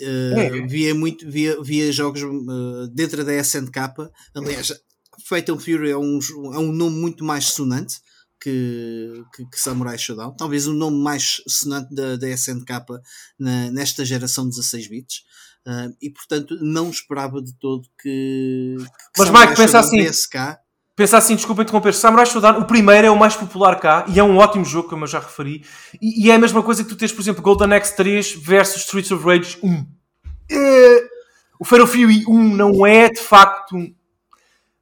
Uh, 0.00 0.66
via 0.68 0.92
muito 0.92 1.30
via, 1.30 1.62
via 1.62 1.92
jogos 1.92 2.20
uh, 2.22 2.88
dentro 2.92 3.24
da 3.24 3.32
SNK 3.32 3.78
aliás 4.34 4.72
Fatal 5.22 5.58
Fury 5.58 5.90
é 5.90 5.96
um, 5.96 6.18
é 6.52 6.58
um 6.58 6.72
nome 6.72 6.96
muito 6.96 7.24
mais 7.24 7.46
sonante 7.46 8.00
que, 8.40 9.24
que, 9.34 9.46
que 9.46 9.60
Samurai 9.60 9.96
Shodown. 9.96 10.36
Talvez 10.36 10.66
o 10.66 10.74
nome 10.74 11.02
mais 11.02 11.42
sonante 11.48 11.94
da, 11.94 12.16
da 12.16 12.28
SNK 12.28 12.68
na, 13.38 13.70
nesta 13.70 14.04
geração 14.04 14.44
de 14.44 14.56
16 14.56 14.88
bits. 14.88 15.22
Uh, 15.66 15.96
e 16.02 16.10
portanto 16.10 16.58
não 16.60 16.90
esperava 16.90 17.40
de 17.40 17.54
todo 17.58 17.88
que, 18.02 18.76
que 18.76 19.18
mas 19.18 19.28
Samurai 19.28 19.46
Mike, 19.46 19.62
pensa 19.62 19.78
assim. 19.78 20.04
PSK, 20.04 20.58
Pensa 20.96 21.18
assim, 21.18 21.34
desculpa 21.34 21.62
interromper, 21.62 21.92
Samurai 21.92 22.24
Shodown, 22.24 22.60
o 22.60 22.64
primeiro 22.64 23.08
é 23.08 23.10
o 23.10 23.18
mais 23.18 23.34
popular 23.34 23.80
cá 23.80 24.04
e 24.08 24.20
é 24.20 24.22
um 24.22 24.36
ótimo 24.36 24.64
jogo, 24.64 24.88
como 24.88 25.04
eu 25.04 25.08
já 25.08 25.18
referi. 25.18 25.64
E, 26.00 26.26
e 26.26 26.30
é 26.30 26.36
a 26.36 26.38
mesma 26.38 26.62
coisa 26.62 26.84
que 26.84 26.88
tu 26.88 26.96
tens, 26.96 27.12
por 27.12 27.20
exemplo, 27.20 27.42
Golden 27.42 27.74
Axe 27.74 27.96
3 27.96 28.34
versus 28.34 28.82
Streets 28.82 29.10
of 29.10 29.24
Rage 29.24 29.58
1. 29.60 29.86
É, 30.50 31.08
o 31.58 31.64
Fatal 31.64 31.86
Fury 31.86 32.24
1 32.28 32.54
não 32.54 32.86
é 32.86 33.08
de 33.08 33.20
facto 33.20 33.76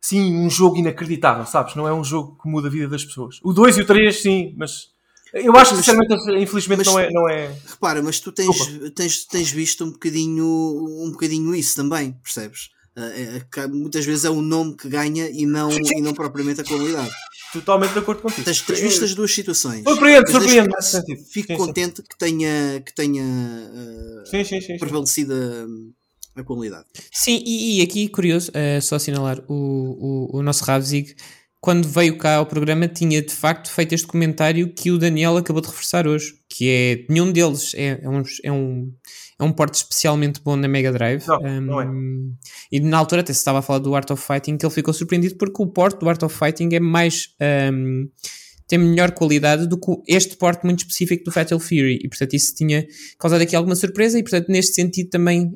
sim, 0.03 0.37
um 0.37 0.51
jogo 0.51 0.77
inacreditável, 0.77 1.47
sabes? 1.47 1.75
Não 1.77 1.89
é 1.89 1.95
um 1.95 2.05
jogo 2.05 2.37
que 2.43 2.49
muda 2.49 2.69
a 2.69 2.71
vida 2.71 2.89
das 2.89 3.05
pessoas. 3.05 3.39
O 3.43 3.53
2 3.53 3.79
e 3.79 3.81
o 3.83 3.87
3, 3.87 4.21
sim, 4.21 4.55
mas 4.59 4.93
eu 5.33 5.57
acho 5.57 5.71
que 5.71 5.77
sinceramente, 5.79 6.15
infelizmente, 6.43 6.79
mas, 6.79 6.87
não, 6.89 6.99
é, 6.99 7.11
não 7.11 7.29
é. 7.29 7.57
Repara, 7.67 8.03
mas 8.03 8.21
tu 8.21 8.31
tens, 8.33 8.55
tens, 8.95 9.25
tens 9.25 9.51
visto 9.51 9.85
um 9.85 9.93
bocadinho, 9.93 10.45
um 10.45 11.11
bocadinho 11.11 11.55
isso 11.55 11.75
também, 11.75 12.13
percebes? 12.23 12.69
É, 12.95 13.43
é, 13.57 13.67
muitas 13.67 14.05
vezes 14.05 14.25
é 14.25 14.31
o 14.31 14.43
nome 14.43 14.77
que 14.77 14.89
ganha 14.89 15.29
e 15.31 15.47
não, 15.47 15.71
e 15.71 16.01
não 16.01 16.13
propriamente 16.13 16.61
a 16.61 16.65
qualidade. 16.65 17.11
Totalmente 17.53 17.93
de 17.93 17.99
acordo 17.99 18.23
contigo. 18.23 18.45
Tens, 18.45 18.63
tens 18.63 18.81
visto 18.81 19.05
as 19.05 19.15
duas 19.15 19.33
situações. 19.33 19.83
Surpreende, 19.83 20.31
surpreende. 20.31 20.75
Fico 21.31 21.49
sim, 21.49 21.57
contente 21.57 21.97
sim. 21.97 22.03
que 22.03 22.19
tenha, 22.19 22.83
que 22.85 22.95
tenha 22.95 23.23
uh, 23.23 24.27
sim, 24.27 24.45
sim, 24.45 24.61
sim, 24.61 24.79
prevalecido 24.79 25.35
a, 25.35 26.41
a, 26.41 26.45
qualidade. 26.45 26.87
Sim, 27.13 27.43
e, 27.45 27.79
e 27.79 27.83
aqui, 27.83 28.09
curioso, 28.09 28.51
uh, 28.51 28.81
só 28.81 28.97
assinalar, 28.97 29.43
o, 29.49 30.31
o, 30.35 30.39
o 30.39 30.43
nosso 30.43 30.65
Ravzig, 30.65 31.15
quando 31.61 31.87
veio 31.87 32.19
cá 32.19 32.37
ao 32.37 32.47
programa, 32.47 32.89
tinha 32.89 33.23
de 33.23 33.33
facto 33.33 33.71
feito 33.71 33.95
este 33.95 34.07
comentário 34.07 34.73
que 34.73 34.91
o 34.91 34.99
Daniel 34.99 35.37
acabou 35.37 35.63
de 35.63 35.69
reforçar 35.69 36.07
hoje, 36.07 36.35
que 36.49 36.69
é, 36.69 37.07
nenhum 37.13 37.31
deles 37.31 37.73
é, 37.75 38.01
é 38.03 38.09
um, 38.09 38.23
é 38.45 38.53
um 38.53 38.93
é 39.43 39.45
um 39.45 39.53
porte 39.53 39.75
especialmente 39.75 40.41
bom 40.41 40.55
na 40.55 40.69
Mega 40.69 40.93
Drive. 40.93 41.27
Não, 41.27 41.43
um, 41.43 41.61
não 41.61 41.81
é. 41.81 41.87
E 42.71 42.79
na 42.79 42.97
altura 42.97 43.23
até 43.23 43.33
se 43.33 43.41
estava 43.41 43.59
a 43.59 43.63
falar 43.63 43.81
do 43.81 43.93
Art 43.95 44.09
of 44.11 44.25
Fighting, 44.25 44.57
que 44.57 44.65
ele 44.65 44.73
ficou 44.73 44.95
surpreendido 44.95 45.35
porque 45.35 45.61
o 45.61 45.67
porte 45.67 45.99
do 45.99 46.09
Art 46.09 46.23
of 46.23 46.37
Fighting 46.37 46.69
é 46.73 46.81
mais. 46.81 47.35
Um, 47.73 48.09
tem 48.69 48.79
melhor 48.79 49.11
qualidade 49.11 49.67
do 49.67 49.77
que 49.77 49.91
este 50.09 50.37
porte 50.37 50.65
muito 50.65 50.79
específico 50.79 51.25
do 51.25 51.33
Fatal 51.33 51.59
Fury 51.59 51.99
e 52.03 52.09
portanto 52.09 52.33
isso 52.33 52.55
tinha 52.55 52.87
causado 53.19 53.43
aqui 53.43 53.55
alguma 53.55 53.75
surpresa 53.75 54.19
e 54.19 54.23
portanto 54.23 54.49
neste 54.49 54.75
sentido 54.75 55.11
também 55.11 55.53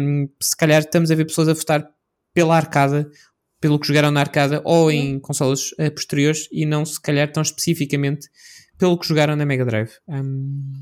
um, 0.00 0.26
se 0.40 0.56
calhar 0.56 0.80
estamos 0.80 1.10
a 1.10 1.14
ver 1.14 1.26
pessoas 1.26 1.48
a 1.48 1.52
votar 1.52 1.86
pela 2.32 2.56
arcada 2.56 3.06
pelo 3.60 3.78
que 3.78 3.86
jogaram 3.86 4.10
na 4.10 4.20
arcada 4.20 4.62
ou 4.64 4.90
em 4.90 5.18
consolas 5.18 5.72
uh, 5.72 5.90
posteriores 5.94 6.48
e 6.50 6.64
não 6.64 6.86
se 6.86 6.98
calhar 6.98 7.30
tão 7.30 7.42
especificamente 7.42 8.28
pelo 8.78 8.98
que 8.98 9.06
jogaram 9.06 9.36
na 9.36 9.44
Mega 9.44 9.66
Drive 9.66 9.90
um, 10.08 10.72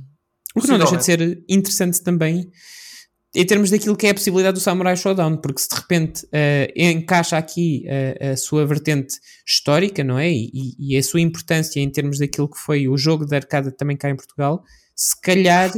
o 0.54 0.60
que 0.60 0.68
não 0.68 0.78
deixa 0.78 0.96
de 0.96 1.04
ser 1.04 1.44
interessante 1.48 2.02
também 2.02 2.50
em 3.34 3.46
termos 3.46 3.70
daquilo 3.70 3.96
que 3.96 4.06
é 4.06 4.10
a 4.10 4.14
possibilidade 4.14 4.54
do 4.54 4.60
Samurai 4.60 4.94
Showdown, 4.94 5.38
porque 5.38 5.62
se 5.62 5.68
de 5.68 5.74
repente 5.74 6.24
uh, 6.26 6.72
encaixa 6.76 7.38
aqui 7.38 7.84
uh, 7.86 8.32
a 8.32 8.36
sua 8.36 8.66
vertente 8.66 9.14
histórica, 9.46 10.04
não 10.04 10.18
é? 10.18 10.30
E, 10.30 10.74
e, 10.78 10.96
a 10.98 11.02
sua 11.02 11.20
importância 11.20 11.80
em 11.80 11.88
termos 11.88 12.18
daquilo 12.18 12.48
que 12.48 12.58
foi 12.58 12.88
o 12.88 12.96
jogo 12.98 13.24
de 13.24 13.34
arcada 13.34 13.72
também 13.72 13.96
cá 13.96 14.10
em 14.10 14.16
Portugal, 14.16 14.62
se 14.94 15.18
calhar 15.18 15.72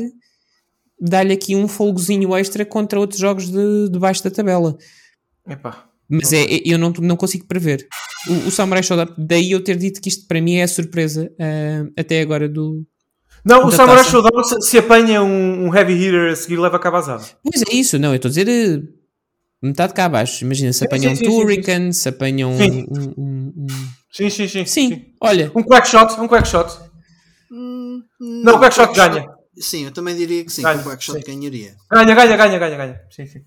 dá-lhe 1.00 1.32
aqui 1.32 1.54
um 1.54 1.68
folgozinho 1.68 2.36
extra 2.36 2.64
contra 2.64 2.98
outros 2.98 3.20
jogos 3.20 3.48
de, 3.48 3.88
de 3.88 3.98
baixo 4.00 4.24
da 4.24 4.30
tabela. 4.30 4.76
Epá. 5.48 5.88
Mas 6.08 6.32
é, 6.32 6.42
é, 6.42 6.62
eu 6.64 6.76
não, 6.76 6.90
não 6.90 7.16
consigo 7.16 7.46
prever. 7.46 7.86
O, 8.28 8.48
o 8.48 8.50
Samurai 8.50 8.82
Showdown, 8.82 9.14
daí 9.16 9.52
eu 9.52 9.62
ter 9.62 9.76
dito 9.76 10.00
que 10.00 10.08
isto 10.08 10.26
para 10.26 10.40
mim 10.40 10.56
é 10.56 10.64
a 10.64 10.68
surpresa 10.68 11.30
uh, 11.32 11.92
até 11.96 12.20
agora 12.20 12.48
do, 12.48 12.84
não, 13.44 13.66
o 13.66 13.70
Samurai 13.70 13.98
taça. 13.98 14.10
Showdown 14.10 14.44
se, 14.44 14.60
se 14.62 14.78
apanha 14.78 15.22
um, 15.22 15.66
um, 15.66 15.74
heavy 15.74 15.94
hitter 15.94 16.32
a 16.32 16.36
seguir 16.36 16.56
leva 16.56 16.76
a 16.76 16.80
cabazada. 16.80 17.24
Pois 17.42 17.62
é 17.62 17.74
isso, 17.74 17.98
não, 17.98 18.10
eu 18.10 18.16
estou 18.16 18.28
a 18.28 18.32
dizer 18.32 18.48
eh, 18.48 18.82
metade 19.62 19.92
cá 19.92 20.06
abaixo. 20.06 20.44
Imagina, 20.44 20.72
se 20.72 20.84
apanha 20.84 21.10
um 21.10 21.16
Turrican, 21.16 21.92
se 21.92 22.08
apanha 22.08 22.48
um, 22.48 22.56
um, 22.56 23.52
um, 23.56 23.66
Sim, 24.10 24.30
sim, 24.30 24.48
sim. 24.48 24.64
Sim, 24.64 25.06
olha. 25.20 25.52
Um 25.54 25.62
quackshot, 25.62 26.20
um 26.20 26.26
quackshot. 26.26 26.78
Hum, 27.52 28.02
não, 28.18 28.52
não, 28.52 28.56
o 28.56 28.60
quackshot 28.60 28.94
ganha. 28.94 29.28
Sim, 29.58 29.84
eu 29.84 29.92
também 29.92 30.16
diria 30.16 30.44
que 30.44 30.50
sim, 30.50 30.62
ganha, 30.62 30.78
que 30.78 30.88
o 30.88 30.90
quackshot 30.90 31.20
ganharia. 31.22 31.74
Ganha, 31.90 32.14
ganha, 32.14 32.36
ganha, 32.36 32.58
ganha, 32.58 32.76
ganha. 32.76 33.00
Sim, 33.10 33.26
sim. 33.26 33.40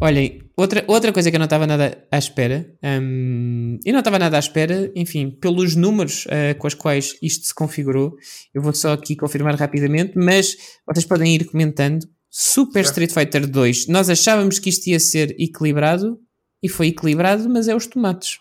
Olhem, 0.00 0.42
outra, 0.56 0.84
outra 0.86 1.12
coisa 1.12 1.30
que 1.30 1.36
eu 1.36 1.38
não 1.38 1.44
estava 1.44 1.66
nada 1.66 2.06
à 2.10 2.18
espera, 2.18 2.66
um, 2.82 3.78
e 3.84 3.92
não 3.92 4.00
estava 4.00 4.18
nada 4.18 4.36
à 4.36 4.40
espera, 4.40 4.90
enfim, 4.94 5.30
pelos 5.30 5.76
números 5.76 6.26
uh, 6.26 6.58
com 6.58 6.66
os 6.66 6.74
quais 6.74 7.16
isto 7.22 7.46
se 7.46 7.54
configurou, 7.54 8.14
eu 8.52 8.60
vou 8.60 8.72
só 8.72 8.92
aqui 8.92 9.16
confirmar 9.16 9.54
rapidamente, 9.54 10.12
mas 10.16 10.56
vocês 10.86 11.06
podem 11.06 11.34
ir 11.34 11.44
comentando. 11.44 12.06
Super 12.30 12.84
Street 12.84 13.12
Fighter 13.12 13.46
2, 13.46 13.86
nós 13.86 14.10
achávamos 14.10 14.58
que 14.58 14.68
isto 14.68 14.88
ia 14.88 14.98
ser 14.98 15.36
equilibrado, 15.38 16.18
e 16.62 16.68
foi 16.68 16.88
equilibrado, 16.88 17.48
mas 17.48 17.68
é 17.68 17.76
os 17.76 17.86
tomates. 17.86 18.38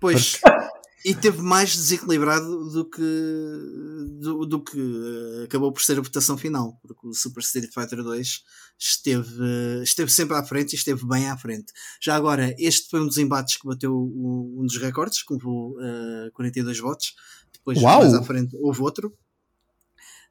Pois. 0.00 0.40
E 1.04 1.14
teve 1.14 1.42
mais 1.42 1.76
desequilibrado 1.76 2.70
do 2.70 2.88
que, 2.88 3.02
do, 4.20 4.46
do 4.46 4.64
que 4.64 4.80
uh, 4.80 5.44
acabou 5.44 5.70
por 5.70 5.82
ser 5.82 5.98
a 5.98 6.02
votação 6.02 6.38
final, 6.38 6.78
porque 6.80 7.06
o 7.06 7.12
Super 7.12 7.42
Street 7.42 7.70
Fighter 7.74 8.02
2 8.02 8.42
esteve, 8.78 9.82
esteve 9.82 10.10
sempre 10.10 10.34
à 10.34 10.42
frente 10.42 10.72
e 10.72 10.76
esteve 10.76 11.06
bem 11.06 11.28
à 11.28 11.36
frente. 11.36 11.72
Já 12.00 12.16
agora, 12.16 12.54
este 12.58 12.88
foi 12.88 13.02
um 13.02 13.06
dos 13.06 13.18
embates 13.18 13.58
que 13.58 13.66
bateu 13.66 13.94
um 13.94 14.64
dos 14.64 14.78
recordes, 14.78 15.22
com 15.22 15.34
uh, 15.34 16.32
42 16.32 16.78
votos. 16.78 17.14
Depois, 17.52 17.76
Uau. 17.82 18.00
mais 18.00 18.14
à 18.14 18.22
frente, 18.22 18.56
houve 18.58 18.80
outro. 18.80 19.14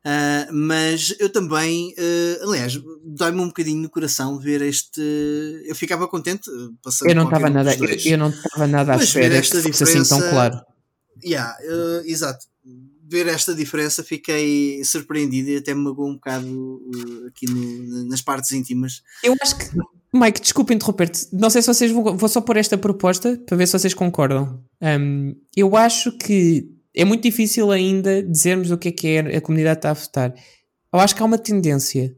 Uh, 0.05 0.51
mas 0.51 1.15
eu 1.17 1.29
também, 1.29 1.93
uh, 1.93 2.49
aliás, 2.49 2.77
dói-me 3.05 3.39
um 3.39 3.47
bocadinho 3.47 3.81
no 3.81 3.89
coração 3.89 4.37
ver 4.37 4.61
este. 4.61 5.01
Eu 5.65 5.73
ficava 5.75 6.09
contente 6.09 6.49
passando 6.83 7.09
Eu 7.09 7.15
não 7.15 7.23
estava 7.23 7.49
nada, 7.49 7.73
eu, 7.73 8.11
eu, 8.11 8.17
não 8.17 8.29
estava 8.29 8.67
nada 8.67 8.93
à 8.93 8.97
espera 8.97 9.35
esta 9.35 9.61
que 9.61 9.71
fosse 9.71 9.83
assim 9.97 10.03
tão 10.03 10.19
claro. 10.29 10.59
Yeah, 11.23 11.55
uh, 11.61 12.05
exato. 12.05 12.45
Ver 13.09 13.27
esta 13.27 13.55
diferença 13.55 14.03
fiquei 14.03 14.83
surpreendido 14.83 15.51
e 15.51 15.57
até 15.57 15.73
me 15.73 15.83
magoou 15.83 16.09
um 16.09 16.15
bocado 16.15 16.81
aqui 17.27 17.45
no, 17.49 18.05
nas 18.05 18.21
partes 18.21 18.51
íntimas. 18.51 19.01
Eu 19.23 19.33
acho 19.41 19.57
que. 19.57 19.65
Mike, 20.13 20.41
desculpa 20.41 20.73
interromper-te. 20.73 21.27
Não 21.31 21.49
sei 21.49 21.61
se 21.61 21.73
vocês 21.73 21.91
vão. 21.91 22.17
Vou 22.17 22.27
só 22.27 22.41
pôr 22.41 22.57
esta 22.57 22.77
proposta 22.77 23.41
para 23.45 23.55
ver 23.55 23.67
se 23.67 23.79
vocês 23.79 23.93
concordam. 23.93 24.61
Um, 24.81 25.33
eu 25.55 25.77
acho 25.77 26.11
que 26.17 26.69
é 26.95 27.05
muito 27.05 27.23
difícil 27.23 27.71
ainda 27.71 28.21
dizermos 28.21 28.71
o 28.71 28.77
que 28.77 28.89
é 28.89 28.91
que 28.91 29.07
é 29.07 29.37
a 29.37 29.41
comunidade 29.41 29.79
está 29.79 29.91
a 29.91 29.93
votar. 29.93 30.33
Eu 30.91 30.99
acho 30.99 31.15
que 31.15 31.21
há 31.21 31.25
uma 31.25 31.37
tendência. 31.37 32.15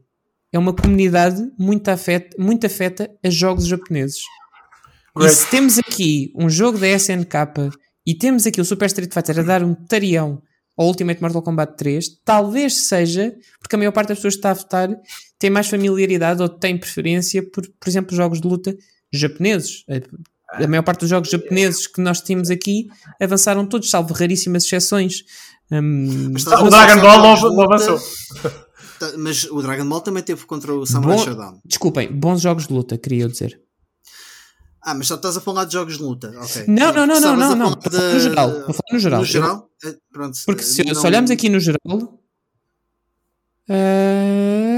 É 0.52 0.58
uma 0.58 0.74
comunidade 0.74 1.42
muito 1.58 1.88
afeta, 1.88 2.36
muito 2.38 2.66
afeta 2.66 3.10
a 3.24 3.30
jogos 3.30 3.66
japoneses. 3.66 4.20
Great. 5.16 5.32
E 5.32 5.36
se 5.36 5.50
temos 5.50 5.78
aqui 5.78 6.32
um 6.36 6.48
jogo 6.48 6.78
da 6.78 6.88
SNK 6.88 7.34
e 8.06 8.14
temos 8.14 8.46
aqui 8.46 8.60
o 8.60 8.64
Super 8.64 8.86
Street 8.86 9.12
Fighter 9.12 9.40
a 9.40 9.42
dar 9.42 9.64
um 9.64 9.74
tarião 9.74 10.42
ao 10.76 10.86
Ultimate 10.86 11.20
Mortal 11.22 11.42
Kombat 11.42 11.76
3, 11.76 12.20
talvez 12.22 12.74
seja 12.86 13.34
porque 13.58 13.74
a 13.74 13.78
maior 13.78 13.92
parte 13.92 14.08
das 14.08 14.18
pessoas 14.18 14.34
que 14.34 14.38
está 14.38 14.50
a 14.50 14.54
votar 14.54 14.90
tem 15.38 15.48
mais 15.48 15.68
familiaridade 15.68 16.42
ou 16.42 16.48
tem 16.48 16.78
preferência 16.78 17.42
por, 17.50 17.66
por 17.66 17.88
exemplo, 17.88 18.14
jogos 18.14 18.40
de 18.40 18.46
luta 18.46 18.76
japoneses. 19.12 19.84
A, 20.52 20.66
maior 20.68 20.82
parte 20.82 21.00
dos 21.00 21.08
jogos 21.10 21.28
japoneses 21.30 21.86
que 21.86 22.00
nós 22.00 22.20
tínhamos 22.20 22.50
aqui 22.50 22.88
avançaram 23.20 23.66
todos, 23.66 23.90
salvo 23.90 24.14
raríssimas 24.14 24.64
exceções. 24.64 25.24
Hum, 25.70 26.30
Mas 26.32 26.46
O 26.46 26.68
Dragon 26.70 26.94
de 26.96 27.00
Ball 27.02 27.22
não- 27.22 27.54
de 27.56 27.62
avançou. 27.62 28.00
Mas 29.18 29.44
o 29.50 29.60
Dragon 29.60 29.88
Ball 29.88 30.00
também 30.00 30.22
teve 30.22 30.46
contra 30.46 30.72
o 30.72 30.86
Samurai 30.86 31.16
Bom- 31.18 31.24
Shodown. 31.24 31.60
desculpem, 31.64 32.10
bons 32.12 32.40
jogos 32.40 32.66
de 32.68 32.72
luta, 32.72 32.96
queria 32.96 33.24
eu 33.24 33.28
dizer. 33.28 33.60
Ah, 34.82 34.94
mas 34.94 35.08
só 35.08 35.16
estás 35.16 35.36
a 35.36 35.40
falar 35.40 35.64
de 35.64 35.72
jogos 35.72 35.96
de 35.98 36.02
luta. 36.04 36.32
ok. 36.40 36.64
Não, 36.68 36.92
não, 36.92 37.06
não, 37.06 37.20
não, 37.20 37.36
não, 37.36 37.56
não. 37.56 37.80
falar 37.82 38.12
no 38.14 38.20
geral. 38.20 38.48
Estou 38.50 38.70
a 38.70 38.72
falar 38.74 38.92
no 38.92 38.98
geral. 39.00 39.20
No 39.20 39.26
geral? 39.26 39.70
Eh, 39.84 39.96
Pronto. 40.12 40.38
Porque 40.46 40.62
eh, 40.62 40.64
se, 40.64 40.84
não- 40.84 40.94
se 40.94 41.04
olharmos 41.06 41.30
aqui 41.32 41.48
no 41.48 41.58
geral. 41.58 42.20
Eh, 43.68 43.74
se- 43.74 44.75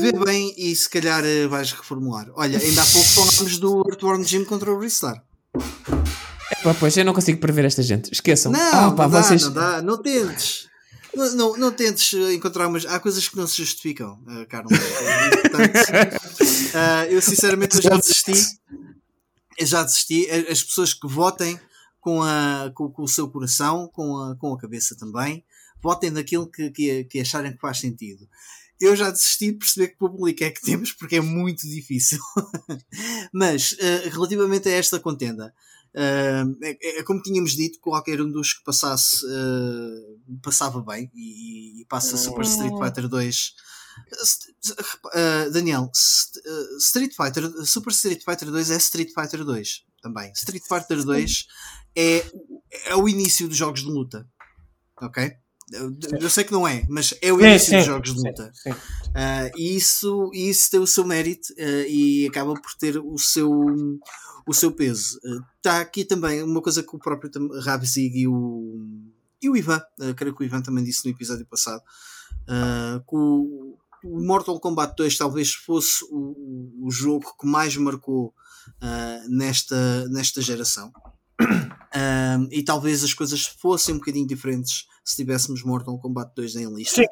vê 0.00 0.12
bem 0.24 0.54
e 0.56 0.74
se 0.74 0.88
calhar 0.88 1.24
eh, 1.24 1.46
vais 1.46 1.72
reformular. 1.72 2.28
Olha, 2.34 2.58
ainda 2.58 2.82
há 2.82 2.86
pouco 2.86 3.08
falámos 3.08 3.58
do 3.58 3.84
Earthworm 3.88 4.22
Jim 4.24 4.44
contra 4.44 4.72
o 4.72 4.78
Ristar. 4.80 5.22
pá, 6.62 6.74
pois 6.78 6.96
eu 6.96 7.04
não 7.04 7.12
consigo 7.14 7.38
prever 7.40 7.64
esta 7.64 7.82
gente. 7.82 8.12
Esqueçam. 8.12 8.52
Não, 8.52 8.60
Ah, 8.60 8.90
pá, 8.92 9.04
não 9.04 9.10
dá, 9.10 9.22
vocês- 9.22 9.42
não 9.42 9.52
dá, 9.52 9.82
não 9.82 10.02
tentes. 10.02 10.66
Não, 11.14 11.34
não, 11.34 11.56
não 11.56 11.72
tentes 11.72 12.12
eh, 12.14 12.34
encontrar 12.34 12.68
umas. 12.68 12.84
Há 12.86 13.00
coisas 13.00 13.26
que 13.28 13.36
não 13.36 13.46
se 13.46 13.56
justificam, 13.56 14.18
eh, 14.28 14.44
Carlos. 14.46 14.72
Ah, 16.74 17.06
eu 17.10 17.20
sinceramente 17.22 17.76
eu 17.76 17.82
já 17.82 17.96
desisti. 17.96 18.58
Eu 19.58 19.66
já 19.66 19.82
desisti. 19.82 20.28
As 20.30 20.62
pessoas 20.62 20.94
que 20.94 21.06
votem 21.08 21.58
com, 22.00 22.22
a, 22.22 22.70
com, 22.74 22.90
com 22.90 23.02
o 23.02 23.08
seu 23.08 23.28
coração, 23.28 23.88
com 23.92 24.16
a, 24.16 24.36
com 24.36 24.52
a 24.54 24.58
cabeça 24.58 24.96
também, 24.96 25.44
votem 25.82 26.10
naquilo 26.10 26.46
que, 26.48 26.70
que, 26.70 27.04
que 27.04 27.20
acharem 27.20 27.52
que 27.52 27.60
faz 27.60 27.78
sentido. 27.80 28.28
Eu 28.80 28.94
já 28.94 29.10
desisti 29.10 29.50
de 29.52 29.58
perceber 29.58 29.88
que 29.88 29.96
público 29.96 30.44
é 30.44 30.50
que 30.50 30.60
temos 30.62 30.92
porque 30.92 31.16
é 31.16 31.20
muito 31.20 31.62
difícil. 31.68 32.18
Mas, 33.32 33.74
eh, 33.78 34.08
relativamente 34.08 34.68
a 34.68 34.72
esta 34.72 35.00
contenda, 35.00 35.52
eh, 35.94 36.44
é, 36.62 36.98
é 37.00 37.02
como 37.02 37.20
tínhamos 37.20 37.56
dito, 37.56 37.80
qualquer 37.80 38.20
um 38.22 38.30
dos 38.30 38.52
que 38.54 38.62
passasse 38.64 39.24
eh, 39.26 40.36
passava 40.42 40.80
bem 40.80 41.10
e, 41.14 41.80
e 41.80 41.84
passa 41.86 42.16
Super 42.16 42.44
Street 42.44 42.72
Fighter 42.78 43.08
2. 43.08 43.52
Daniel, 45.52 45.90
St- 45.92 46.40
Street 46.78 47.12
Fighter, 47.16 47.50
Super 47.66 47.90
Street 47.92 48.22
Fighter 48.24 48.50
2 48.50 48.70
é 48.70 48.76
Street 48.76 49.10
Fighter 49.14 49.44
2 49.44 49.84
também. 50.02 50.32
Street 50.36 50.62
Fighter 50.62 51.02
2 51.04 51.46
é, 51.96 52.24
é 52.86 52.94
o 52.96 53.08
início 53.08 53.48
dos 53.48 53.56
jogos 53.56 53.80
de 53.80 53.88
luta. 53.88 54.28
Ok? 55.00 55.32
Eu, 55.72 55.96
eu 56.20 56.30
sei 56.30 56.44
que 56.44 56.52
não 56.52 56.66
é, 56.66 56.84
mas 56.88 57.14
é 57.20 57.32
o 57.32 57.38
Sim, 57.38 57.46
início 57.46 57.70
sim, 57.70 57.76
dos 57.76 57.84
jogos 57.86 58.14
de 58.14 58.20
sim, 58.20 58.28
luta. 58.28 58.50
sim. 58.54 58.74
Ah, 59.14 59.50
e 59.56 59.76
isso, 59.76 60.30
isso 60.32 60.70
tem 60.70 60.80
o 60.80 60.86
seu 60.86 61.04
mérito 61.04 61.48
ah, 61.58 61.86
e 61.88 62.26
acaba 62.26 62.54
por 62.54 62.74
ter 62.78 62.96
o 62.98 63.18
seu, 63.18 63.50
o 64.46 64.54
seu 64.54 64.72
peso. 64.72 65.18
Está 65.56 65.80
aqui 65.80 66.04
também 66.04 66.42
uma 66.42 66.62
coisa 66.62 66.82
que 66.82 66.94
o 66.96 66.98
próprio 66.98 67.30
Rabzig 67.60 68.18
e 68.20 68.28
o, 68.28 68.80
e 69.42 69.48
o 69.50 69.56
Ivan, 69.56 69.82
ah, 70.00 70.14
creio 70.14 70.34
que 70.34 70.42
o 70.42 70.46
Ivan 70.46 70.62
também 70.62 70.82
disse 70.84 71.04
no 71.04 71.10
episódio 71.10 71.44
passado, 71.46 71.82
ah, 72.48 73.02
que 73.08 73.14
o, 73.16 73.76
o 74.04 74.20
Mortal 74.24 74.58
Kombat 74.60 74.94
2 74.96 75.18
talvez 75.18 75.52
fosse 75.52 76.04
o, 76.10 76.86
o- 76.86 76.90
jogo 76.90 77.34
que 77.38 77.46
mais 77.46 77.76
marcou 77.76 78.32
ah, 78.80 79.20
nesta, 79.28 80.08
nesta 80.08 80.40
geração. 80.40 80.90
Ah, 81.90 82.36
e 82.50 82.62
talvez 82.62 83.02
as 83.02 83.14
coisas 83.14 83.46
fossem 83.46 83.94
um 83.94 83.98
bocadinho 83.98 84.26
diferentes 84.26 84.84
se 85.10 85.16
tivéssemos 85.16 85.62
Mortal 85.62 85.98
Kombat 85.98 86.32
2 86.36 86.56
em 86.56 86.74
lista. 86.74 86.96
Sim. 87.02 87.06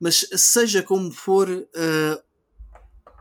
Mas 0.00 0.26
seja 0.36 0.82
como 0.82 1.10
for, 1.10 1.48
eh, 1.48 2.22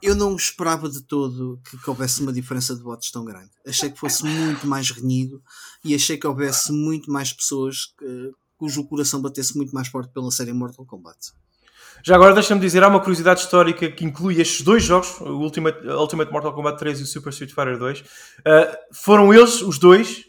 eu 0.01 0.13
não 0.15 0.35
esperava 0.35 0.89
de 0.89 1.01
todo 1.03 1.59
que, 1.69 1.77
que 1.77 1.89
houvesse 1.89 2.21
uma 2.21 2.33
diferença 2.33 2.75
de 2.75 2.81
votos 2.83 3.09
tão 3.11 3.23
grande. 3.23 3.49
Achei 3.65 3.89
que 3.89 3.97
fosse 3.99 4.25
muito 4.25 4.67
mais 4.67 4.91
renhido 4.91 5.41
e 5.83 5.95
achei 5.95 6.17
que 6.17 6.27
houvesse 6.27 6.71
muito 6.71 7.09
mais 7.11 7.31
pessoas 7.31 7.93
que- 7.97 8.31
cujo 8.57 8.85
coração 8.87 9.21
batesse 9.21 9.55
muito 9.57 9.73
mais 9.73 9.87
forte 9.87 10.11
pela 10.13 10.31
série 10.31 10.53
Mortal 10.53 10.85
Kombat. 10.85 11.17
Já 12.03 12.15
agora 12.15 12.33
deixa-me 12.33 12.61
dizer, 12.61 12.83
há 12.83 12.87
uma 12.87 12.99
curiosidade 12.99 13.39
histórica 13.41 13.89
que 13.89 14.05
inclui 14.05 14.39
estes 14.39 14.61
dois 14.61 14.83
jogos, 14.83 15.19
o 15.21 15.39
Ultimate, 15.39 15.87
Ultimate 15.87 16.31
Mortal 16.31 16.53
Kombat 16.53 16.77
3 16.77 16.99
e 16.99 17.03
o 17.03 17.05
Super 17.05 17.29
Street 17.31 17.51
Fighter 17.51 17.79
2. 17.79 17.99
Uh, 18.01 18.03
foram 18.93 19.33
eles, 19.33 19.61
os 19.61 19.79
dois, 19.79 20.25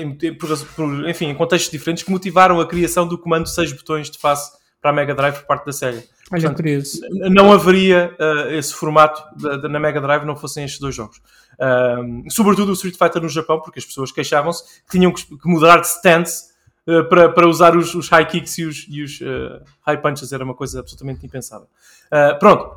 em, 0.00 0.16
por, 0.36 0.48
por- 0.74 1.08
enfim, 1.08 1.26
em 1.26 1.34
contextos 1.34 1.70
diferentes, 1.70 2.02
que 2.02 2.10
motivaram 2.10 2.60
a 2.60 2.66
criação 2.66 3.06
do 3.06 3.18
comando 3.18 3.44
de 3.44 3.54
6 3.54 3.72
botões 3.72 4.10
de 4.10 4.18
face 4.18 4.50
para 4.80 4.90
a 4.90 4.94
Mega 4.94 5.14
Drive 5.14 5.34
por 5.38 5.46
parte 5.46 5.66
da 5.66 5.72
SEGA. 5.72 5.98
Olha, 5.98 6.40
Portanto, 6.42 6.56
curioso. 6.56 7.00
não 7.30 7.52
haveria 7.52 8.14
uh, 8.20 8.50
esse 8.52 8.74
formato 8.74 9.22
da- 9.40 9.56
da- 9.56 9.68
na 9.68 9.78
Mega 9.80 10.00
Drive 10.00 10.24
não 10.24 10.36
fossem 10.36 10.64
estes 10.64 10.80
dois 10.80 10.94
jogos. 10.94 11.20
Um, 11.58 12.24
sobretudo 12.30 12.70
o 12.70 12.72
Street 12.74 12.96
Fighter 12.96 13.22
no 13.22 13.28
Japão, 13.28 13.60
porque 13.60 13.78
as 13.78 13.84
pessoas 13.84 14.12
queixavam-se 14.12 14.62
que 14.84 14.90
tinham 14.98 15.12
que, 15.12 15.24
que 15.24 15.48
mudar 15.48 15.78
de 15.80 15.86
stance 15.86 16.50
uh, 16.86 17.08
para, 17.08 17.28
para 17.30 17.48
usar 17.48 17.76
os, 17.76 17.94
os 17.94 18.08
high 18.08 18.26
kicks 18.26 18.58
e 18.58 18.64
os, 18.64 18.86
e 18.88 19.02
os, 19.02 19.20
uh, 19.20 19.62
high 19.86 20.00
punches, 20.00 20.32
era 20.32 20.44
uma 20.44 20.54
coisa 20.54 20.80
absolutamente 20.80 21.24
impensável. 21.24 21.66
Uh, 22.12 22.38
pronto. 22.38 22.76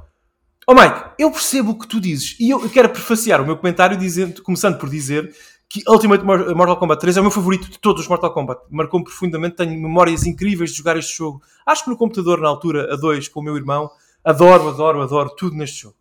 Oh 0.67 0.73
Mike, 0.75 0.99
eu 1.17 1.31
percebo 1.31 1.71
o 1.71 1.79
que 1.79 1.87
tu 1.87 1.99
dizes 1.99 2.35
e 2.39 2.51
eu 2.51 2.69
quero 2.69 2.89
prefaciar 2.89 3.41
o 3.41 3.45
meu 3.45 3.57
comentário 3.57 3.97
dizendo, 3.97 4.41
começando 4.43 4.77
por 4.77 4.87
dizer 4.87 5.33
que 5.69 5.83
Ultimate 5.87 6.23
Mor- 6.25 6.55
Mortal 6.55 6.77
Kombat 6.77 6.99
3 6.99 7.17
é 7.17 7.19
o 7.19 7.23
meu 7.23 7.31
favorito 7.31 7.69
de 7.69 7.77
todos 7.79 8.01
os 8.01 8.07
Mortal 8.07 8.33
Kombat. 8.33 8.61
Marcou-me 8.71 9.05
profundamente, 9.05 9.55
tenho 9.55 9.79
memórias 9.79 10.25
incríveis 10.25 10.71
de 10.71 10.77
jogar 10.77 10.97
este 10.97 11.15
jogo. 11.15 11.41
Acho 11.65 11.83
que 11.83 11.89
no 11.91 11.97
computador, 11.97 12.41
na 12.41 12.47
altura, 12.47 12.91
a 12.91 12.95
2, 12.97 13.27
com 13.27 13.39
o 13.39 13.43
meu 13.43 13.55
irmão, 13.55 13.89
adoro, 14.23 14.67
adoro, 14.69 15.01
adoro 15.01 15.29
tudo 15.37 15.55
neste 15.55 15.83
jogo. 15.83 15.95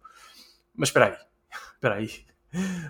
Mas 0.75 0.89
espera 0.89 1.07
aí, 1.07 1.15
espera 1.75 1.95
aí, 1.97 2.11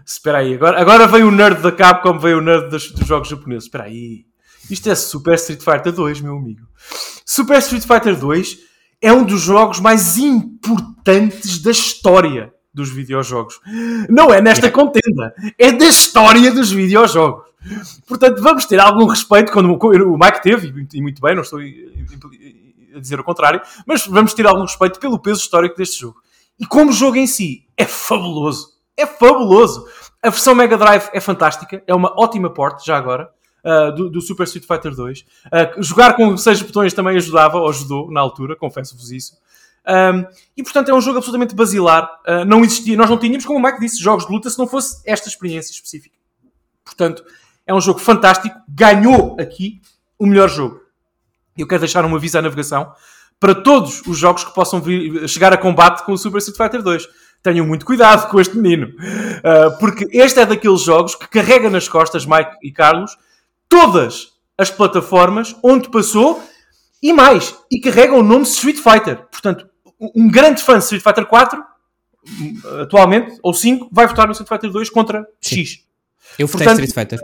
espera 0.07 0.39
aí. 0.39 0.55
Agora, 0.55 0.81
agora 0.81 1.07
veio 1.09 1.27
o 1.29 1.33
nerd 1.33 1.61
da 1.61 1.73
Capcom, 1.73 2.17
veio 2.19 2.39
o 2.39 2.43
nerd 2.43 2.71
dos, 2.71 2.93
dos 2.93 3.07
jogos 3.07 3.29
japoneses. 3.29 3.65
Espera 3.65 3.85
aí. 3.85 4.25
Isto 4.71 4.89
é 4.91 4.95
Super 4.95 5.35
Street 5.35 5.61
Fighter 5.63 5.93
2, 5.93 6.21
meu 6.21 6.37
amigo. 6.37 6.67
Super 7.27 7.59
Street 7.59 7.83
Fighter 7.85 8.17
2 8.17 8.59
é 9.01 9.13
um 9.13 9.25
dos 9.25 9.41
jogos 9.41 9.81
mais 9.81 10.17
importantes 10.19 11.61
da 11.61 11.71
história 11.71 12.53
dos 12.73 12.91
videojogos. 12.91 13.61
Não 14.09 14.33
é 14.33 14.41
nesta 14.41 14.71
contenda, 14.71 15.35
é 15.59 15.73
da 15.73 15.87
história 15.87 16.51
dos 16.53 16.71
videojogos. 16.71 17.49
Portanto, 18.07 18.41
vamos 18.43 18.67
ter 18.67 18.79
algum 18.79 19.07
respeito 19.07 19.53
quando 19.53 19.73
o 19.73 20.19
Mike 20.19 20.43
teve, 20.43 20.87
e 20.93 21.03
muito 21.03 21.21
bem, 21.21 21.35
não 21.35 21.43
estou 21.43 21.59
a 21.61 23.01
dizer 23.01 23.19
o 23.19 23.25
contrário, 23.25 23.61
mas 23.87 24.07
vamos 24.07 24.33
ter 24.33 24.47
algum 24.47 24.63
respeito 24.63 24.99
pelo 24.99 25.19
peso 25.19 25.41
histórico 25.41 25.77
deste 25.77 26.01
jogo. 26.01 26.21
E 26.59 26.67
como 26.67 26.93
jogo 26.93 27.17
em 27.17 27.27
si, 27.27 27.67
é 27.77 27.85
fabuloso. 27.85 28.73
É 28.97 29.07
fabuloso. 29.07 29.87
A 30.23 30.31
versão 30.31 30.55
Mega 30.55 30.77
Drive 30.77 31.09
é 31.13 31.21
fantástica, 31.21 31.83
é 31.87 31.95
uma 31.95 32.13
ótima 32.21 32.51
porte, 32.51 32.85
já 32.85 32.97
agora, 32.97 33.31
uh, 33.65 33.95
do, 33.95 34.11
do 34.11 34.21
Super 34.21 34.45
Street 34.45 34.67
Fighter 34.67 34.95
2. 34.95 35.21
Uh, 35.21 35.83
jogar 35.83 36.17
com 36.17 36.37
seis 36.37 36.61
botões 36.61 36.93
também 36.93 37.17
ajudava, 37.17 37.59
ou 37.59 37.69
ajudou 37.69 38.11
na 38.11 38.21
altura, 38.21 38.57
confesso-vos 38.57 39.13
isso. 39.13 39.37
Um, 39.89 40.27
e 40.55 40.63
portanto 40.63 40.91
é 40.91 40.95
um 40.95 41.01
jogo 41.01 41.17
absolutamente 41.17 41.55
basilar. 41.55 42.05
Uh, 42.27 42.45
não 42.45 42.63
existia, 42.63 42.97
nós 42.97 43.09
não 43.09 43.19
tínhamos, 43.19 43.47
como 43.47 43.59
o 43.59 43.63
Mike 43.63 43.81
disse, 43.81 44.03
jogos 44.03 44.27
de 44.27 44.33
luta 44.33 44.51
se 44.51 44.59
não 44.59 44.67
fosse 44.67 45.01
esta 45.07 45.29
experiência 45.29 45.73
específica. 45.73 46.15
Portanto, 46.85 47.25
é 47.67 47.75
um 47.75 47.81
jogo 47.81 47.99
fantástico. 47.99 48.57
Ganhou 48.69 49.37
aqui 49.41 49.81
o 50.19 50.27
melhor 50.27 50.49
jogo. 50.49 50.81
Eu 51.57 51.67
quero 51.67 51.81
deixar 51.81 52.05
um 52.05 52.15
aviso 52.15 52.39
à 52.39 52.43
navegação 52.43 52.93
para 53.41 53.55
todos 53.55 54.03
os 54.07 54.19
jogos 54.19 54.45
que 54.45 54.55
possam 54.55 54.81
vir, 54.81 55.27
chegar 55.29 55.53
a 55.53 55.57
combate 55.57 56.05
com 56.05 56.13
o 56.13 56.19
Super 56.19 56.39
Street 56.39 56.57
Fighter 56.57 56.83
2. 56.83 57.09
Tenham 57.43 57.67
muito 57.67 57.87
cuidado 57.87 58.29
com 58.31 58.41
este 58.41 58.57
menino, 58.57 58.89
uh, 58.89 59.79
porque 59.79 60.09
este 60.11 60.41
é 60.41 60.47
daqueles 60.47 60.81
jogos 60.81 61.15
que 61.15 61.29
carrega 61.29 61.71
nas 61.71 61.89
costas, 61.89 62.27
Mike 62.27 62.51
e 62.63 62.73
Carlos, 62.73 63.17
todas 63.69 64.33
as 64.57 64.71
plataformas 64.71 65.55
onde 65.63 65.89
passou 65.89 66.43
e 67.01 67.13
mais, 67.13 67.57
e 67.71 67.81
carrega 67.81 68.15
o 68.15 68.25
nome 68.25 68.43
Street 68.43 68.79
Fighter. 68.79 69.19
Portanto, 69.31 69.68
um 70.01 70.29
grande 70.31 70.63
fã 70.63 70.79
de 70.79 70.85
Street 70.85 71.03
Fighter 71.03 71.27
4, 71.27 71.63
atualmente, 72.83 73.39
ou 73.43 73.53
5, 73.55 73.89
vai 73.93 74.07
votar 74.07 74.27
no 74.27 74.33
Street 74.33 74.49
Fighter 74.49 74.71
2 74.71 74.91
contra 74.91 75.27
Sim. 75.41 75.65
X. 75.65 75.85
Eu 76.39 76.47
votei 76.47 76.67
Portanto- 76.67 76.85
Street 76.85 77.09
Fighter. 77.09 77.21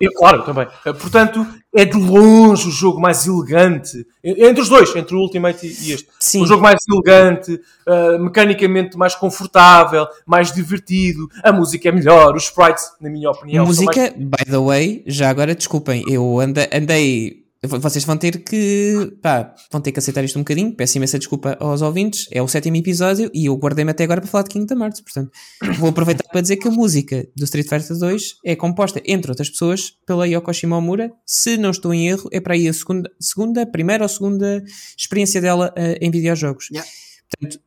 Eu, 0.00 0.10
claro, 0.14 0.38
eu 0.38 0.44
também. 0.44 0.66
Uh, 0.86 0.94
Portanto, 0.94 1.46
é 1.74 1.84
de 1.84 1.94
longe 1.98 2.66
o 2.66 2.70
jogo 2.70 2.98
mais 2.98 3.26
elegante. 3.26 4.06
Entre 4.24 4.62
os 4.62 4.70
dois, 4.70 4.96
entre 4.96 5.14
o 5.14 5.18
Ultimate 5.18 5.66
e 5.66 5.92
este. 5.92 6.08
Sim. 6.18 6.40
O 6.42 6.46
jogo 6.46 6.62
mais 6.62 6.80
elegante, 6.90 7.60
uh, 7.86 8.18
mecanicamente 8.18 8.96
mais 8.96 9.14
confortável, 9.14 10.06
mais 10.24 10.50
divertido. 10.52 11.28
A 11.44 11.52
música 11.52 11.90
é 11.90 11.92
melhor, 11.92 12.34
os 12.34 12.44
sprites, 12.44 12.90
na 12.98 13.10
minha 13.10 13.30
opinião. 13.30 13.66
são 13.66 13.74
Música, 13.84 14.00
mais- 14.00 14.14
by 14.14 14.44
the 14.50 14.58
way, 14.58 15.02
já 15.06 15.28
agora 15.28 15.54
desculpem, 15.54 16.02
eu 16.08 16.40
ande- 16.40 16.68
andei 16.72 17.39
vocês 17.62 18.04
vão 18.04 18.16
ter 18.16 18.42
que 18.42 19.18
pá, 19.20 19.54
vão 19.70 19.82
ter 19.82 19.92
que 19.92 19.98
aceitar 19.98 20.24
isto 20.24 20.38
um 20.38 20.42
bocadinho. 20.42 20.74
Peço 20.74 20.96
imensa 20.96 21.18
desculpa 21.18 21.58
aos 21.60 21.82
ouvintes. 21.82 22.26
É 22.30 22.40
o 22.40 22.48
sétimo 22.48 22.76
episódio 22.76 23.30
e 23.34 23.46
eu 23.46 23.54
guardei-me 23.54 23.90
até 23.90 24.04
agora 24.04 24.22
para 24.22 24.30
falar 24.30 24.44
de 24.44 24.50
Kingdom 24.50 24.82
Hearts. 24.82 25.02
Portanto, 25.02 25.30
vou 25.78 25.90
aproveitar 25.90 26.24
para 26.28 26.40
dizer 26.40 26.56
que 26.56 26.68
a 26.68 26.70
música 26.70 27.28
do 27.36 27.44
Street 27.44 27.68
Fighter 27.68 27.98
2 27.98 28.36
é 28.46 28.56
composta, 28.56 29.02
entre 29.04 29.30
outras 29.30 29.50
pessoas, 29.50 29.92
pela 30.06 30.26
Yoko 30.26 30.52
Shimomura. 30.54 31.12
Se 31.26 31.58
não 31.58 31.70
estou 31.70 31.92
em 31.92 32.08
erro, 32.08 32.30
é 32.32 32.40
para 32.40 32.54
aí 32.54 32.66
a 32.66 32.72
segunda, 32.72 33.10
segunda 33.20 33.66
primeira 33.66 34.04
ou 34.04 34.08
segunda 34.08 34.64
experiência 34.96 35.40
dela 35.40 35.74
uh, 35.76 35.98
em 36.00 36.10
videojogos. 36.10 36.68
Yeah. 36.70 36.90
Portanto, 37.28 37.60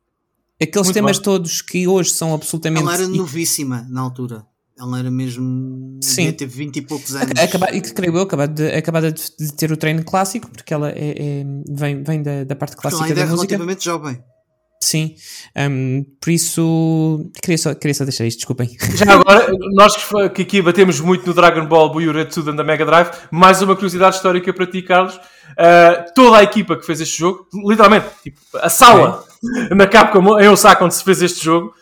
aqueles 0.60 0.86
Muito 0.86 0.94
temas 0.94 1.18
bom. 1.18 1.22
todos 1.22 1.62
que 1.62 1.86
hoje 1.86 2.10
são 2.10 2.34
absolutamente. 2.34 2.82
Ela 2.82 2.94
era 2.94 3.06
novíssima 3.08 3.86
na 3.88 4.00
altura. 4.00 4.44
Ela 4.78 4.98
era 4.98 5.10
mesmo. 5.10 6.00
Sim. 6.02 6.32
ter 6.32 6.46
20 6.46 6.76
e 6.76 6.82
poucos 6.82 7.14
anos. 7.14 7.30
Acaba, 7.40 7.70
e 7.72 7.80
que 7.80 7.92
creio 7.94 8.16
eu, 8.16 8.22
acabada 8.22 8.52
de, 8.52 8.74
acabada 8.74 9.12
de, 9.12 9.22
de 9.38 9.52
ter 9.54 9.70
o 9.70 9.76
treino 9.76 10.04
clássico, 10.04 10.50
porque 10.50 10.74
ela 10.74 10.90
é, 10.90 11.14
é- 11.16 11.44
vem, 11.70 12.02
vem 12.02 12.22
da, 12.22 12.42
da 12.44 12.56
parte 12.56 12.74
Porque 12.74 12.86
ela 12.88 12.96
clássica 12.96 13.04
ainda 13.04 13.20
é 13.20 13.24
da 13.24 13.30
música. 13.30 13.48
relativamente 13.56 13.84
jovem. 13.84 14.22
Sim, 14.82 15.14
Hum, 15.56 16.04
por 16.20 16.30
isso 16.30 17.30
queria 17.40 17.56
só, 17.56 17.74
queria 17.74 17.94
só 17.94 18.04
deixar 18.04 18.26
isto, 18.26 18.38
desculpem. 18.38 18.76
Já 18.96 19.14
agora, 19.14 19.46
nós 19.72 19.96
que 20.34 20.42
aqui 20.42 20.60
batemos 20.60 21.00
muito 21.00 21.26
no 21.26 21.32
Dragon 21.32 21.64
Ball 21.66 21.90
Buyure 21.90 22.26
Tsuden 22.26 22.54
da 22.54 22.64
Mega 22.64 22.84
Drive, 22.84 23.10
mais 23.30 23.62
uma 23.62 23.74
curiosidade 23.74 24.16
histórica 24.16 24.52
para 24.52 24.66
ti, 24.66 24.82
Carlos. 24.82 25.14
Uh, 25.16 26.12
toda 26.14 26.38
a 26.38 26.42
equipa 26.42 26.76
que 26.76 26.84
fez 26.84 27.00
este 27.00 27.18
jogo, 27.18 27.46
literalmente, 27.66 28.06
tipo, 28.22 28.38
a 28.54 28.68
sala 28.68 29.24
na 29.74 29.86
Capcom 29.86 30.38
em 30.40 30.48
Osaka 30.48 30.84
onde 30.84 30.94
se 30.94 31.04
fez 31.04 31.22
este 31.22 31.42
jogo, 31.44 31.72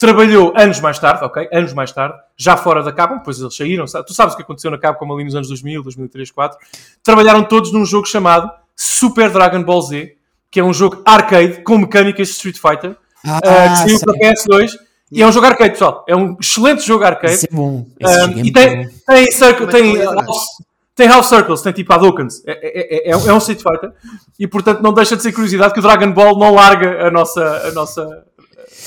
trabalhou 0.00 0.52
anos 0.56 0.80
mais 0.80 0.98
tarde, 0.98 1.22
ok? 1.24 1.48
Anos 1.52 1.72
mais 1.74 1.92
tarde, 1.92 2.14
já 2.36 2.56
fora 2.56 2.82
da 2.82 2.90
Capcom, 2.90 3.18
depois 3.18 3.38
eles 3.38 3.54
saíram. 3.54 3.86
sa- 3.86 4.02
Tu 4.02 4.14
sabes 4.14 4.32
o 4.34 4.36
que 4.36 4.42
aconteceu 4.42 4.70
na 4.70 4.78
Capcom 4.78 5.12
ali 5.12 5.24
nos 5.24 5.34
anos 5.34 5.48
2000, 5.48 5.82
2003, 5.82 6.30
2004. 6.30 6.58
Trabalharam 7.02 7.44
todos 7.44 7.70
num 7.72 7.84
jogo 7.84 8.06
chamado 8.06 8.50
Super 8.74 9.30
Dragon 9.30 9.62
Ball 9.62 9.82
Z, 9.82 10.16
que 10.50 10.58
é 10.58 10.64
um 10.64 10.72
jogo 10.72 11.02
arcade 11.04 11.62
com 11.62 11.76
mecânicas 11.78 12.28
de 12.28 12.34
Street 12.34 12.56
Fighter, 12.58 12.96
Ah, 13.24 13.36
uh, 13.38 13.40
que 13.42 13.76
saiu 13.76 13.98
sei. 13.98 14.06
para 14.06 14.14
PS2. 14.18 14.72
E 15.12 15.22
é 15.22 15.26
um 15.26 15.32
jogo 15.32 15.46
arcade, 15.46 15.72
pessoal. 15.72 16.04
É 16.08 16.16
um 16.16 16.36
excelente 16.40 16.86
jogo 16.86 17.04
arcade. 17.04 17.34
Esse 17.34 17.46
é 17.46 17.54
bom. 17.54 17.84
Esse 17.98 18.20
Um, 18.24 18.38
é 18.38 18.42
e 18.42 18.52
tem, 18.52 18.84
bom. 18.84 18.90
tem, 19.06 19.30
circle, 19.32 19.66
é 19.66 19.68
tem, 19.70 19.92
tu 19.92 19.98
lembras? 19.98 20.26
house, 20.26 20.46
tem 20.94 21.08
House 21.08 21.26
Circles, 21.28 21.62
tem 21.62 21.72
tipo 21.72 21.92
Hadoukens. 21.92 22.42
É, 22.46 22.52
é, 22.52 23.08
é, 23.08 23.10
é, 23.10 23.12
é 23.12 23.32
um 23.34 23.38
Street 23.38 23.60
Fighter. 23.60 23.92
E 24.38 24.46
portanto 24.46 24.80
não 24.82 24.92
deixa 24.94 25.16
de 25.16 25.22
ser 25.22 25.32
curiosidade 25.32 25.72
que 25.74 25.80
o 25.80 25.82
Dragon 25.82 26.12
Ball 26.12 26.38
não 26.38 26.54
larga 26.54 27.06
a 27.06 27.10
nossa. 27.10 27.42
A 27.68 27.72
nossa, 27.72 28.24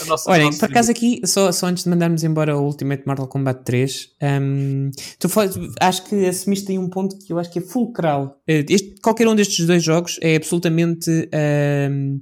nossa 0.06 0.30
Olhem, 0.32 0.46
nossa 0.48 0.60
por 0.60 0.66
acaso 0.70 0.92
aqui, 0.92 1.22
só, 1.26 1.52
só 1.52 1.68
antes 1.68 1.84
de 1.84 1.90
mandarmos 1.90 2.24
embora 2.24 2.58
o 2.58 2.64
Ultimate 2.66 3.04
Mortal 3.06 3.28
Kombat 3.28 3.64
3, 3.64 4.10
hum, 4.42 4.92
tu 5.20 5.30
fa- 5.30 5.50
acho 5.82 6.04
que 6.06 6.26
assumiste 6.26 6.72
aí 6.72 6.78
um 6.80 6.90
ponto 6.90 7.18
que 7.18 7.32
eu 7.34 7.40
acho 7.40 7.52
que 7.52 7.60
é 7.60 7.62
fulcral. 7.62 8.40
Eh, 8.48 8.66
este- 8.70 8.96
qualquer 9.02 9.28
um 9.28 9.36
destes 9.36 9.66
dois 9.66 9.84
jogos 9.84 10.18
é 10.22 10.36
absolutamente. 10.36 11.10
hum, 11.90 12.22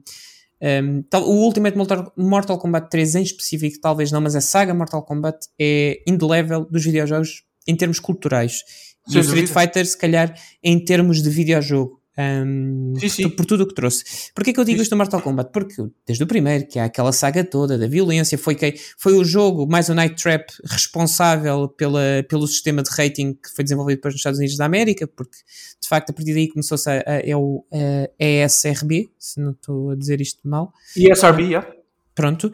hum, 0.62 1.04
tal- 1.10 1.24
o 1.28 1.44
Ultimate 1.46 1.78
Mortal, 1.78 2.12
Mortal 2.18 2.58
Kombat 2.58 2.90
3 2.90 3.16
em 3.16 3.24
específico, 3.24 3.80
talvez 3.82 4.12
não, 4.12 4.22
mas 4.22 4.36
a 4.36 4.42
saga 4.42 4.74
Mortal 4.74 5.04
Kombat 5.04 5.38
é 5.60 6.02
indelével 6.08 6.66
dos 6.70 6.84
videojogos 6.84 7.44
em 7.68 7.76
termos 7.76 8.00
culturais. 8.00 8.62
E 9.10 9.18
o 9.18 9.22
Street. 9.22 9.48
Fighter, 9.50 9.86
se 9.86 9.98
calhar, 9.98 10.36
em 10.64 10.84
termos 10.84 11.22
de 11.24 11.30
videojogo. 11.30 12.01
Hum, 12.18 12.94
Sim, 13.00 13.10
sim. 13.10 13.30
por 13.30 13.46
tudo 13.46 13.64
o 13.64 13.68
que 13.68 13.74
trouxe. 13.74 14.04
Porquê 14.34 14.54
que 14.54 14.60
eu 14.60 14.64
digo 14.64 14.82
isto 14.82 14.92
do 14.92 14.98
Mortal 14.98 15.22
Kombat? 15.22 15.52
Porque 15.52 15.76
desde 16.06 16.24
o 16.24 16.28
primeiro, 16.28 16.68
que 16.68 16.80
há 16.80 16.86
aquela 16.86 17.12
saga 17.12 17.44
toda 17.44 17.78
da 17.78 17.88
violência, 17.88 18.38
foi, 18.38 18.56
que, 18.56 18.76
foi 18.98 19.14
o 19.14 19.24
jogo, 19.24 19.68
mais 19.68 19.90
o 19.90 19.94
Night 19.94 20.22
Trap, 20.22 20.50
responsável 20.66 21.68
pela, 21.70 22.26
pelo 22.28 22.48
sistema 22.48 22.84
de 22.84 22.90
rating 22.90 23.34
que 23.34 23.50
foi 23.56 23.64
desenvolvido 23.64 23.98
depois 23.98 24.14
nos 24.14 24.20
Estados 24.20 24.40
Unidos 24.40 24.58
da 24.58 24.66
América, 24.66 25.08
porque 25.08 25.38
de 25.82 25.88
facto 25.88 26.10
a 26.10 26.14
partir 26.14 26.34
daí 26.34 26.48
começou-se 26.48 26.90
a, 26.90 27.04
a, 27.06 27.14
é 27.28 27.36
o 27.36 27.66
a 27.72 28.24
ESRB, 28.24 29.12
se 29.18 29.40
não 29.40 29.52
estou 29.52 29.92
a 29.92 29.96
dizer 29.96 30.22
isto 30.22 30.48
mal. 30.48 30.74
E 30.96 31.12
SRB, 31.14 31.44
yeah. 31.44 31.68
Pronto. 32.14 32.52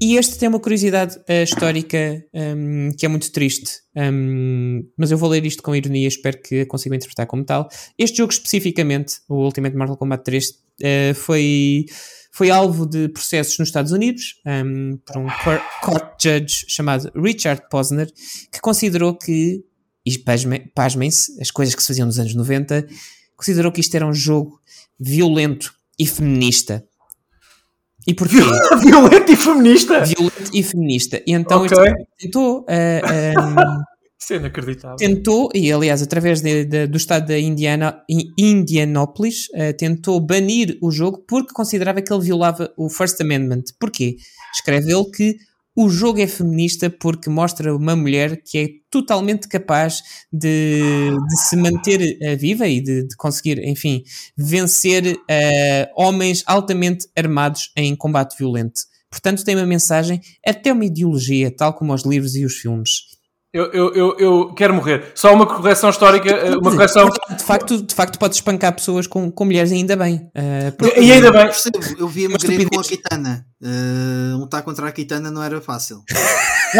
E 0.00 0.16
este 0.16 0.38
tem 0.38 0.48
uma 0.48 0.58
curiosidade 0.58 1.20
eh, 1.28 1.44
histórica 1.44 2.24
hum, 2.34 2.90
que 2.98 3.06
é 3.06 3.08
muito 3.08 3.30
triste, 3.30 3.80
hum, 3.96 4.84
mas 4.98 5.10
eu 5.12 5.16
vou 5.18 5.28
ler 5.30 5.46
isto 5.46 5.62
com 5.62 5.74
ironia, 5.74 6.08
espero 6.08 6.40
que 6.42 6.62
a 6.62 6.66
consigam 6.66 6.96
interpretar 6.96 7.26
como 7.28 7.44
tal. 7.44 7.68
Este 7.96 8.16
jogo 8.18 8.32
especificamente, 8.32 9.18
o 9.28 9.36
Ultimate 9.44 9.76
Mortal 9.76 9.96
Kombat 9.96 10.24
3, 10.24 10.52
eh, 10.82 11.14
foi, 11.14 11.86
foi 12.32 12.50
alvo 12.50 12.86
de 12.86 13.08
processos 13.08 13.56
nos 13.60 13.68
Estados 13.68 13.92
Unidos 13.92 14.40
hum, 14.44 14.98
por 15.06 15.16
um 15.18 15.26
cour- 15.44 15.62
court 15.82 16.20
judge 16.20 16.64
chamado 16.68 17.10
Richard 17.14 17.62
Posner, 17.70 18.10
que 18.52 18.60
considerou 18.60 19.16
que, 19.16 19.64
e 20.04 20.18
pasme- 20.18 20.72
pasmem-se, 20.74 21.40
as 21.40 21.52
coisas 21.52 21.72
que 21.74 21.80
se 21.82 21.86
faziam 21.86 22.06
nos 22.06 22.18
anos 22.18 22.34
90, 22.34 22.84
considerou 23.36 23.70
que 23.70 23.80
isto 23.80 23.94
era 23.94 24.04
um 24.06 24.12
jogo 24.12 24.60
violento 24.98 25.72
e 25.96 26.04
feminista. 26.04 26.84
E 28.06 28.14
porquê? 28.14 28.36
Violento 28.82 29.32
e 29.32 29.36
feminista. 29.36 30.00
violento 30.04 30.50
e 30.52 30.62
feminista. 30.62 31.22
E 31.26 31.32
então 31.32 31.62
Ok. 31.62 31.66
este 31.66 31.80
homem 31.80 32.06
tentou, 32.18 32.66
ah, 32.68 33.00
ah, 33.36 33.78
Isso 34.20 34.32
é 34.32 34.36
inacreditável. 34.36 34.96
tentou, 34.96 35.50
e 35.54 35.70
aliás, 35.70 36.00
através 36.00 36.40
de- 36.40 36.64
de- 36.64 36.86
do 36.86 36.96
estado 36.96 37.26
da 37.26 37.38
Indiana, 37.38 38.00
Indianópolis, 38.38 39.48
ah, 39.54 39.72
tentou 39.72 40.18
banir 40.20 40.78
o 40.82 40.90
jogo 40.90 41.24
porque 41.28 41.52
considerava 41.52 42.00
que 42.00 42.12
ele 42.12 42.22
violava 42.22 42.72
o 42.76 42.88
First 42.88 43.20
Amendment. 43.20 43.64
Porquê? 43.78 44.16
Escreve 44.54 44.92
ele 44.92 45.04
que 45.10 45.36
o 45.76 45.88
jogo 45.88 46.20
é 46.20 46.26
feminista 46.26 46.88
porque 46.88 47.28
mostra 47.28 47.74
uma 47.74 47.96
mulher 47.96 48.42
que 48.42 48.58
é 48.58 48.68
totalmente 48.88 49.48
capaz 49.48 50.02
de, 50.32 51.10
de 51.10 51.36
se 51.36 51.56
manter 51.56 52.16
eh, 52.20 52.36
viva 52.36 52.68
e 52.68 52.80
de, 52.80 53.08
de 53.08 53.16
conseguir, 53.16 53.58
enfim, 53.58 54.02
vencer 54.36 55.16
eh, 55.28 55.90
homens 55.96 56.44
altamente 56.46 57.08
armados 57.16 57.72
em 57.76 57.96
combate 57.96 58.36
violento. 58.38 58.82
Portanto, 59.10 59.44
tem 59.44 59.54
uma 59.56 59.66
mensagem, 59.66 60.20
até 60.44 60.72
uma 60.72 60.84
ideologia, 60.84 61.50
tal 61.50 61.74
como 61.74 61.92
os 61.92 62.04
livros 62.04 62.34
e 62.34 62.44
os 62.44 62.54
filmes. 62.56 63.13
Eu, 63.54 63.70
eu, 63.72 63.94
eu, 63.94 64.16
eu 64.18 64.52
quero 64.54 64.74
morrer. 64.74 65.12
Só 65.14 65.32
uma 65.32 65.46
correção 65.46 65.88
histórica, 65.88 66.28
eh, 66.28 66.56
uma 66.56 66.72
correção. 66.72 67.08
De 67.08 67.44
facto, 67.44 67.80
de 67.80 67.94
facto 67.94 68.18
podes 68.18 68.38
espancar 68.38 68.72
pessoas 68.74 69.06
com, 69.06 69.30
com 69.30 69.44
mulheres 69.44 69.70
ainda 69.70 69.94
bem. 69.94 70.28
eh, 70.34 70.72
porque- 70.72 70.98
E 70.98 71.12
ainda 71.12 71.30
bem. 71.30 71.42
Percebo, 71.46 71.78
eu 71.96 72.08
via 72.08 72.26
Uma 72.26 72.34
McGregor 72.36 72.70
com 72.74 72.80
a. 72.80 72.82
Kitana. 72.82 73.46
Uh, 73.62 74.36
lutar 74.38 74.62
contra 74.62 74.88
a 74.88 74.92
Kitana 74.92 75.30
não 75.30 75.40
era 75.40 75.60
fácil. 75.60 76.02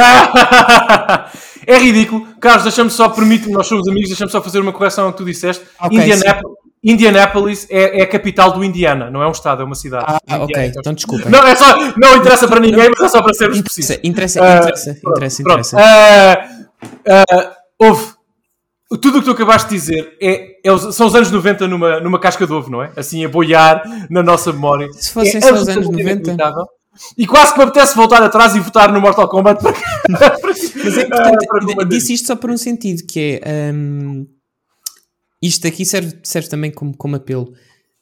é 1.66 1.78
ridículo. 1.78 2.26
Carlos, 2.40 2.64
deixa-me 2.64 2.90
só, 2.90 3.08
permite-me, 3.08 3.52
nós 3.52 3.66
somos 3.66 3.88
amigos, 3.88 4.08
deixa-me 4.08 4.30
só 4.30 4.42
fazer 4.42 4.58
uma 4.60 4.72
correção 4.72 5.06
ao 5.06 5.12
que 5.12 5.18
tu 5.18 5.24
disseste. 5.24 5.64
Ok, 5.80 5.96
Indianapolis, 5.98 6.56
Indianapolis 6.82 7.66
é, 7.70 8.00
é 8.00 8.02
a 8.02 8.06
capital 8.06 8.52
do 8.52 8.62
Indiana, 8.62 9.10
não 9.10 9.22
é 9.22 9.26
um 9.28 9.32
estado, 9.32 9.62
é 9.62 9.64
uma 9.64 9.74
cidade. 9.74 10.04
Ah, 10.06 10.18
ok, 10.36 10.44
Indiana. 10.44 10.74
então 10.76 10.92
desculpem. 10.92 11.30
Não, 11.30 11.46
é 11.46 11.54
só, 11.56 11.74
não 11.96 12.16
interessa 12.16 12.46
para 12.46 12.60
ninguém, 12.60 12.90
mas 12.90 13.00
é 13.00 13.08
só 13.08 13.22
para 13.22 13.32
sermos 13.32 13.58
Interessa, 13.58 13.74
precisos. 13.74 14.00
interessa, 14.04 14.40
Ah, 14.44 14.56
interessa, 14.58 14.94
pronto, 15.00 15.16
interessa, 15.16 15.42
pronto. 15.42 15.60
interessa. 15.60 15.76
Ah, 15.80 16.48
houve. 17.78 18.12
Tudo 19.00 19.18
o 19.18 19.20
que 19.20 19.24
tu 19.24 19.30
acabaste 19.32 19.68
de 19.70 19.74
dizer 19.74 20.16
é, 20.20 20.60
é 20.62 20.70
os- 20.72 20.94
são 20.94 21.06
os 21.06 21.14
anos 21.14 21.30
90 21.30 21.66
numa, 21.66 21.98
numa 22.00 22.18
casca 22.20 22.46
de 22.46 22.52
ovo, 22.52 22.70
não 22.70 22.82
é? 22.82 22.92
Assim, 22.96 23.24
a 23.24 23.28
boiar 23.28 23.82
na 24.10 24.22
nossa 24.22 24.52
memória. 24.52 24.88
Se 24.92 25.10
fossem 25.10 25.38
É 25.38 25.40
só 25.40 25.54
os 25.54 25.68
anos 25.68 25.68
absolutamente 25.86 26.04
90. 26.04 26.12
inacreditável. 26.12 26.66
E 27.18 27.26
quase 27.26 27.52
que 27.52 27.58
me 27.58 27.64
apetece 27.64 27.96
voltar 27.96 28.22
atrás 28.22 28.54
e 28.54 28.60
votar 28.60 28.92
no 28.92 29.00
Mortal 29.00 29.28
Kombat 29.28 29.60
para, 29.60 29.72
Mas 30.84 30.98
é 30.98 31.08
Ah, 31.10 31.30
importante, 31.30 31.88
disse 31.88 32.12
isto 32.12 32.26
só 32.28 32.36
por 32.36 32.50
um 32.50 32.56
sentido, 32.56 33.04
que 33.04 33.40
é 33.42 33.72
hum, 33.74 34.26
isto 35.42 35.66
aqui 35.66 35.84
serve, 35.84 36.16
serve 36.22 36.48
também 36.48 36.70
como, 36.70 36.96
como 36.96 37.16
apelo. 37.16 37.52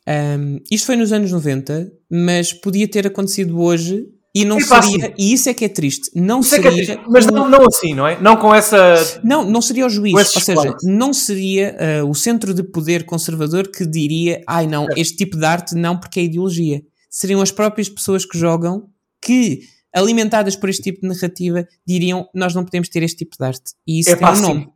Hum, 0.06 0.58
isto 0.70 0.84
foi 0.86 0.96
nos 0.96 1.10
anos 1.12 1.32
90, 1.32 1.90
mas 2.10 2.52
podia 2.52 2.86
ter 2.86 3.06
acontecido 3.06 3.58
hoje 3.62 4.04
e 4.34 4.44
não 4.46 4.58
Epá, 4.58 4.80
seria, 4.80 5.06
sim. 5.08 5.14
e 5.18 5.32
isso 5.34 5.48
é 5.50 5.54
que 5.54 5.64
é 5.64 5.68
triste, 5.68 6.10
não 6.14 6.40
Isso 6.40 6.54
é 6.54 6.58
é 6.58 6.62
seria, 6.62 6.84
triste. 6.84 7.02
Mas 7.06 7.26
não, 7.26 7.48
não 7.48 7.66
assim, 7.66 7.92
não 7.94 8.06
é? 8.06 8.18
Não 8.18 8.36
com 8.36 8.54
essa. 8.54 9.20
não, 9.22 9.44
não 9.44 9.60
seria 9.60 9.84
o 9.86 9.90
juiz, 9.90 10.14
ou 10.14 10.24
seja, 10.24 10.62
planos. 10.62 10.82
não 10.84 11.12
seria 11.12 11.76
ah, 11.78 12.04
o 12.04 12.14
centro 12.14 12.54
de 12.54 12.62
poder 12.62 13.04
conservador 13.04 13.68
que 13.68 13.84
diria, 13.84 14.42
ai 14.46 14.66
não, 14.66 14.86
este 14.96 15.16
tipo 15.16 15.36
de 15.36 15.44
arte 15.44 15.74
não 15.74 15.98
porque 15.98 16.20
é 16.20 16.22
ideologia. 16.24 16.82
Seriam 17.10 17.42
as 17.42 17.50
próprias 17.50 17.90
pessoas 17.90 18.24
que 18.24 18.38
jogam 18.38 18.88
que, 19.20 19.60
alimentadas 19.94 20.56
por 20.56 20.70
este 20.70 20.82
tipo 20.82 21.02
de 21.02 21.08
narrativa, 21.08 21.68
diriam, 21.86 22.26
nós 22.34 22.54
não 22.54 22.64
podemos 22.64 22.88
ter 22.88 23.02
este 23.02 23.18
tipo 23.18 23.36
de 23.38 23.44
arte. 23.44 23.72
E 23.86 24.00
isso 24.00 24.10
Epá, 24.10 24.32
tem 24.32 24.32
um 24.32 24.36
sim. 24.36 24.42
nome. 24.42 24.68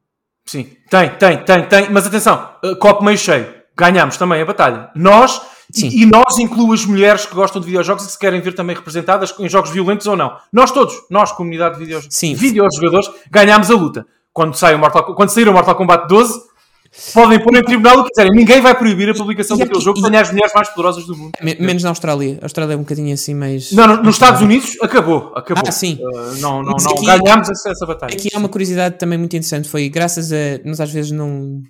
Sim, 0.44 0.66
tem, 0.90 1.10
tem, 1.16 1.44
tem, 1.44 1.66
tem. 1.66 1.90
Mas 1.90 2.06
atenção, 2.06 2.50
uh, 2.62 2.76
copo 2.76 3.02
meio 3.02 3.16
cheio. 3.16 3.52
Ganhámos 3.76 4.16
também 4.16 4.40
a 4.40 4.44
batalha. 4.44 4.90
Nós, 4.94 5.40
Sim. 5.72 5.88
e, 5.92 6.06
nós 6.06 6.38
incluo 6.38 6.72
as 6.72 6.84
mulheres 6.84 7.26
que 7.26 7.34
gostam 7.34 7.60
de 7.60 7.66
videojogos 7.66 8.04
e 8.04 8.06
que 8.06 8.12
se 8.12 8.18
querem 8.18 8.40
ver 8.40 8.54
também 8.54 8.74
representadas 8.76 9.34
em 9.38 9.48
jogos 9.48 9.70
violentos 9.70 10.06
ou 10.06 10.16
não. 10.16 10.36
Nós 10.52 10.70
todos, 10.70 10.94
nós, 11.10 11.32
comunidade 11.32 11.74
de 11.74 11.80
videojogos, 11.80 12.14
Sim. 12.14 12.34
videojogadores, 12.34 13.08
ganhámos 13.30 13.70
a 13.70 13.74
luta. 13.74 14.06
Quando, 14.32 14.54
sai 14.54 14.74
o 14.74 14.78
Mortal, 14.78 15.14
quando 15.14 15.30
sair 15.30 15.48
o 15.48 15.52
Mortal 15.52 15.74
Kombat 15.74 16.06
12, 16.08 16.40
podem 17.12 17.38
pôr 17.42 17.56
em 17.56 17.62
tribunal 17.64 17.98
o 17.98 18.04
que 18.04 18.10
quiserem. 18.10 18.32
Ninguém 18.32 18.60
vai 18.60 18.74
proibir 18.74 19.08
a 19.10 19.14
publicação 19.14 19.56
daquele 19.56 19.80
jogo 19.80 20.00
que 20.00 20.06
e- 20.06 20.10
tenha 20.10 20.20
as 20.22 20.30
mulheres 20.30 20.52
mais 20.54 20.68
poderosas 20.68 21.04
do 21.06 21.16
mundo. 21.16 21.32
Me- 21.42 21.56
Menos 21.58 21.82
na 21.82 21.88
Austrália. 21.90 22.38
A 22.40 22.44
Austrália 22.44 22.74
é 22.74 22.76
um 22.76 22.80
bocadinho 22.80 23.12
assim, 23.12 23.34
mas. 23.34 23.72
Não, 23.72 23.86
no- 23.86 24.02
nos 24.02 24.14
Estados 24.14 24.40
Unidos, 24.42 24.76
acabou. 24.82 25.32
acabou. 25.34 25.64
Ah, 25.66 25.72
sim. 25.72 25.98
Uh, 26.00 26.34
não, 26.40 26.62
não, 26.62 26.72
não. 26.76 26.92
aqui- 26.92 27.06
Ganhámos 27.06 27.48
essa, 27.50 27.70
essa 27.70 27.86
batalha. 27.86 28.14
Aqui 28.14 28.28
há 28.34 28.38
uma 28.38 28.48
curiosidade 28.48 28.98
também 28.98 29.18
muito 29.18 29.34
interessante. 29.34 29.68
Foi 29.68 29.88
graças 29.88 30.30
a. 30.32 30.36
Nós 30.64 30.80
às 30.80 30.90
vezes 30.90 31.10
não. 31.12 31.60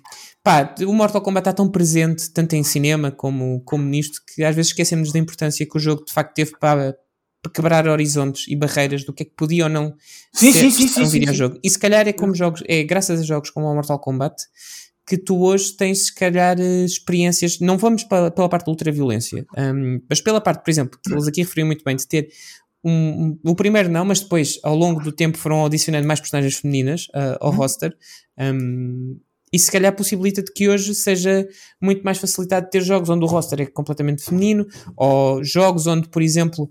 Pá, 0.47 0.75
o 0.85 0.93
Mortal 0.93 1.21
Kombat 1.21 1.41
está 1.41 1.53
tão 1.53 1.69
presente, 1.69 2.29
tanto 2.31 2.55
em 2.55 2.63
cinema 2.63 3.11
como, 3.11 3.61
como 3.65 3.83
nisto, 3.83 4.21
que 4.33 4.43
às 4.43 4.55
vezes 4.55 4.71
esquecemos 4.71 5.11
da 5.11 5.19
importância 5.19 5.65
que 5.65 5.75
o 5.77 5.79
jogo 5.79 6.05
de 6.05 6.13
facto 6.13 6.33
teve 6.33 6.51
para, 6.59 6.95
para 7.41 7.51
quebrar 7.51 7.87
horizontes 7.87 8.45
e 8.47 8.55
barreiras 8.55 9.03
do 9.03 9.11
que 9.13 9.23
é 9.23 9.25
que 9.25 9.33
podia 9.35 9.65
ou 9.65 9.69
não 9.69 9.93
Sim, 10.33 10.51
ser, 10.53 10.71
sim, 10.71 10.87
sim, 10.87 11.03
um 11.03 11.07
videojogo. 11.07 11.59
E 11.63 11.69
se 11.69 11.77
calhar 11.77 12.07
é 12.07 12.13
como 12.13 12.33
jogos, 12.33 12.63
é 12.67 12.83
graças 12.83 13.19
a 13.19 13.23
jogos 13.23 13.49
como 13.49 13.65
o 13.67 13.73
Mortal 13.75 13.99
Kombat 13.99 14.35
que 15.05 15.17
tu 15.17 15.41
hoje 15.41 15.71
tens 15.77 16.07
se 16.07 16.13
calhar 16.15 16.59
eh, 16.59 16.83
experiências, 16.83 17.59
não 17.61 17.77
vamos 17.77 18.03
pela, 18.03 18.29
pela 18.29 18.49
parte 18.49 18.65
da 18.65 18.71
ultraviolência, 18.71 19.45
um, 19.57 20.01
mas 20.09 20.19
pela 20.19 20.41
parte, 20.41 20.63
por 20.65 20.69
exemplo, 20.69 20.99
que 21.01 21.13
eles 21.13 21.25
aqui 21.27 21.41
referiam 21.43 21.65
muito 21.67 21.81
bem, 21.83 21.95
de 21.95 22.05
ter 22.05 22.27
um, 22.83 22.91
um- 22.91 23.39
o 23.51 23.55
primeiro 23.55 23.87
não, 23.89 24.03
mas 24.03 24.19
depois 24.19 24.59
ao 24.63 24.75
longo 24.75 25.01
do 25.01 25.11
tempo 25.13 25.37
foram 25.37 25.65
adicionando 25.65 26.05
mais 26.05 26.19
personagens 26.19 26.55
femininas 26.57 27.07
uh, 27.15 27.37
ao 27.39 27.51
roster 27.51 27.95
um, 28.37 29.17
e 29.51 29.57
se 29.57 29.71
calhar 29.71 29.95
possibilita-te 29.95 30.51
que 30.51 30.67
hoje 30.67 30.93
seja 30.93 31.47
muito 31.81 32.03
mais 32.03 32.17
facilitado 32.17 32.69
ter 32.69 32.81
jogos 32.81 33.09
onde 33.09 33.23
o 33.23 33.27
roster 33.27 33.61
é 33.61 33.65
completamente 33.65 34.23
feminino 34.23 34.65
ou 34.95 35.43
jogos 35.43 35.87
onde, 35.87 36.09
por 36.09 36.21
exemplo, 36.21 36.69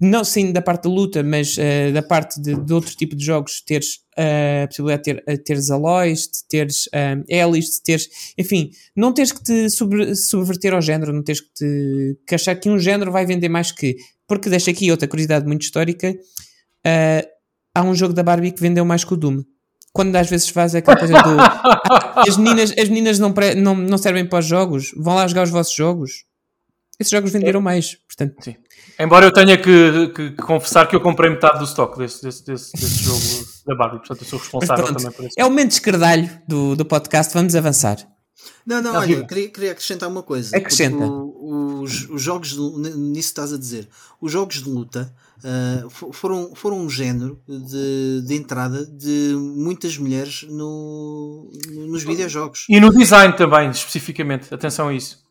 não 0.00 0.22
saindo 0.22 0.52
da 0.52 0.62
parte 0.62 0.84
da 0.84 0.90
luta, 0.90 1.22
mas 1.24 1.56
eh, 1.58 1.90
da 1.90 2.02
parte 2.02 2.40
de, 2.40 2.54
de 2.54 2.72
outro 2.72 2.94
tipo 2.94 3.16
de 3.16 3.24
jogos, 3.24 3.60
teres 3.60 4.00
eh, 4.16 4.62
a 4.62 4.68
possibilidade 4.68 5.02
de 5.02 5.14
ter, 5.14 5.24
eh, 5.26 5.36
teres 5.36 5.70
alloys, 5.70 6.20
de 6.22 6.48
teres 6.48 6.88
um, 6.94 7.42
allies, 7.42 7.70
de 7.70 7.82
teres, 7.82 8.08
enfim, 8.38 8.70
não 8.94 9.12
tens 9.12 9.32
que 9.32 9.42
te 9.42 9.68
subverter 10.14 10.72
ao 10.72 10.80
género, 10.80 11.12
não 11.12 11.22
tens 11.22 11.40
que 11.40 11.52
te 11.52 12.16
que 12.26 12.34
achar 12.34 12.54
que 12.54 12.70
um 12.70 12.78
género 12.78 13.10
vai 13.10 13.26
vender 13.26 13.48
mais 13.48 13.72
que, 13.72 13.96
porque 14.26 14.48
deixa 14.48 14.70
aqui 14.70 14.90
outra 14.90 15.08
curiosidade 15.08 15.46
muito 15.46 15.62
histórica, 15.62 16.14
há 17.74 17.82
um 17.82 17.94
jogo 17.94 18.14
da 18.14 18.22
Barbie 18.22 18.52
que 18.52 18.60
vendeu 18.60 18.84
mais 18.84 19.04
que 19.04 19.14
o 19.14 19.16
Doom. 19.16 19.42
Quando 19.92 20.14
às 20.16 20.28
vezes 20.28 20.48
faz 20.48 20.74
aquela 20.74 20.96
coisa 20.96 21.14
do 21.22 21.40
"Ah, 21.40 22.22
as 22.26 22.36
meninas, 22.36 22.72
as 22.78 22.88
meninas 22.88 23.18
não, 23.18 23.32
pre- 23.32 23.54
não, 23.54 23.74
não 23.74 23.98
servem 23.98 24.24
para 24.26 24.38
os 24.40 24.46
jogos, 24.46 24.92
vão 24.96 25.14
lá 25.14 25.26
jogar 25.26 25.42
os 25.44 25.50
vossos 25.50 25.74
jogos. 25.74 26.24
Esses 27.00 27.10
jogos 27.10 27.30
venderam 27.32 27.60
mais, 27.60 27.94
portanto, 28.06 28.34
Sim. 28.42 28.56
Embora 29.00 29.24
eu 29.26 29.32
tenha 29.32 29.56
que, 29.56 30.08
que- 30.14 30.30
que 30.32 30.42
confessar 30.42 30.86
que 30.88 30.96
eu 30.96 31.00
comprei 31.00 31.30
metade 31.30 31.58
do 31.60 31.64
stock 31.64 31.96
desse, 31.96 32.20
desse, 32.22 32.44
desse, 32.44 32.72
desse 32.72 33.04
jogo 33.04 33.20
da 33.64 33.74
Barbie, 33.76 33.98
portanto 33.98 34.22
eu 34.22 34.26
sou 34.28 34.38
responsável 34.40 34.86
também 34.92 35.12
por 35.12 35.24
isso. 35.24 35.34
é 35.38 35.44
o 35.44 35.48
momento 35.48 35.68
de 35.68 35.74
escardalho 35.74 36.28
do, 36.48 36.74
do 36.74 36.84
podcast, 36.84 37.32
vamos 37.32 37.54
avançar. 37.54 37.96
Não, 38.66 38.80
não, 38.82 38.92
Não, 38.92 39.00
olha, 39.00 39.26
queria, 39.26 39.48
queria 39.50 39.72
acrescentar 39.72 40.08
uma 40.08 40.22
coisa. 40.22 40.56
Acrescenta. 40.56 41.04
o- 41.04 41.80
os, 41.82 42.08
os 42.10 42.20
jogos, 42.22 42.50
de, 42.50 42.60
nisso 42.96 43.28
estás 43.28 43.52
a 43.52 43.58
dizer, 43.58 43.88
os 44.20 44.30
jogos 44.32 44.56
de 44.62 44.68
luta 44.68 45.12
fo- 45.90 46.12
foram, 46.12 46.54
foram 46.54 46.78
um 46.80 46.90
género 46.90 47.40
de, 47.48 48.22
de 48.26 48.34
entrada 48.34 48.84
de 48.84 49.34
muitas 49.36 49.96
mulheres 49.96 50.44
no, 50.48 51.50
nos 51.88 52.02
videojogos. 52.02 52.66
E 52.68 52.80
no 52.80 52.90
design 52.92 53.34
também, 53.36 53.70
especificamente. 53.70 54.52
Atenção 54.52 54.88
a 54.88 54.94
isso. 54.94 55.22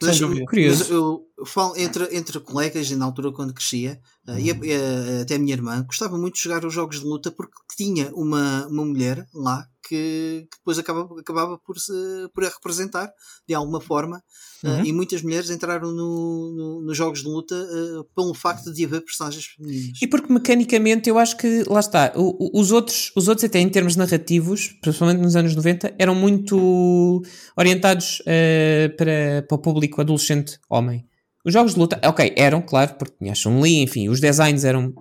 Mas, 0.00 0.16
Sem 0.16 0.26
dúvida. 0.26 0.44
Curioso. 0.46 0.78
mas 0.80 0.90
eu 0.90 1.26
falo 1.46 1.76
entre, 1.76 2.08
entre 2.16 2.38
colegas 2.40 2.90
e 2.90 2.96
na 2.96 3.04
altura 3.04 3.30
quando 3.32 3.54
crescia, 3.54 4.00
ah, 4.26 4.38
e, 4.38 4.50
a- 4.50 4.58
e 4.62 5.20
até 5.22 5.36
a 5.36 5.38
minha 5.38 5.54
irmã, 5.54 5.82
gostava 5.84 6.18
muito 6.18 6.34
de 6.34 6.42
jogar 6.42 6.64
os 6.64 6.74
jogos 6.74 6.98
de 7.00 7.06
luta 7.06 7.30
porque 7.30 7.54
tinha 7.76 8.10
uma, 8.14 8.66
uma 8.66 8.84
mulher 8.84 9.26
lá 9.32 9.66
que, 9.88 10.46
que 10.50 10.56
depois 10.58 10.78
acabava, 10.78 11.20
acabava 11.20 11.58
por, 11.58 11.78
se, 11.78 11.92
por 12.34 12.44
a 12.44 12.48
representar 12.48 13.12
de 13.48 13.54
alguma 13.54 13.80
forma. 13.80 14.22
ah, 14.64 14.68
Uhum. 14.78 14.84
e 14.84 14.92
muitas 14.92 15.22
mulheres 15.22 15.50
entraram 15.50 15.90
no, 15.90 16.52
no- 16.56 16.82
nos 16.82 16.96
jogos 16.96 17.20
de 17.22 17.28
luta 17.28 17.54
ah, 17.54 18.04
pelo 18.14 18.32
facto 18.32 18.72
de 18.72 18.84
haver 18.84 19.00
personagens 19.04 19.44
femininas. 19.46 19.98
E 20.00 20.06
porque 20.06 20.32
mecanicamente 20.32 21.08
eu 21.08 21.18
acho 21.18 21.36
que, 21.36 21.64
lá 21.68 21.80
está, 21.80 22.12
o- 22.14 22.36
o- 22.56 22.60
os, 22.60 22.70
outros, 22.70 23.10
os 23.16 23.26
outros 23.26 23.44
até 23.44 23.58
em 23.58 23.68
termos 23.68 23.96
narrativos, 23.96 24.68
principalmente 24.80 25.20
nos 25.20 25.34
anos 25.34 25.56
90, 25.56 25.94
eram 25.98 26.14
muito 26.14 27.22
orientados 27.56 28.22
eh, 28.26 28.94
para, 28.96 29.42
para 29.48 29.54
o 29.54 29.58
público 29.58 30.00
adolescente 30.00 30.58
homem. 30.70 31.04
Os 31.44 31.52
jogos 31.52 31.74
de 31.74 31.80
luta, 31.80 32.00
ok, 32.04 32.32
eram, 32.36 32.62
claro, 32.62 32.94
porque 32.94 33.16
tinha 33.18 33.34
Chun-Li, 33.34 33.80
enfim, 33.82 34.08
os 34.08 34.20
designs 34.20 34.62
eram, 34.64 34.94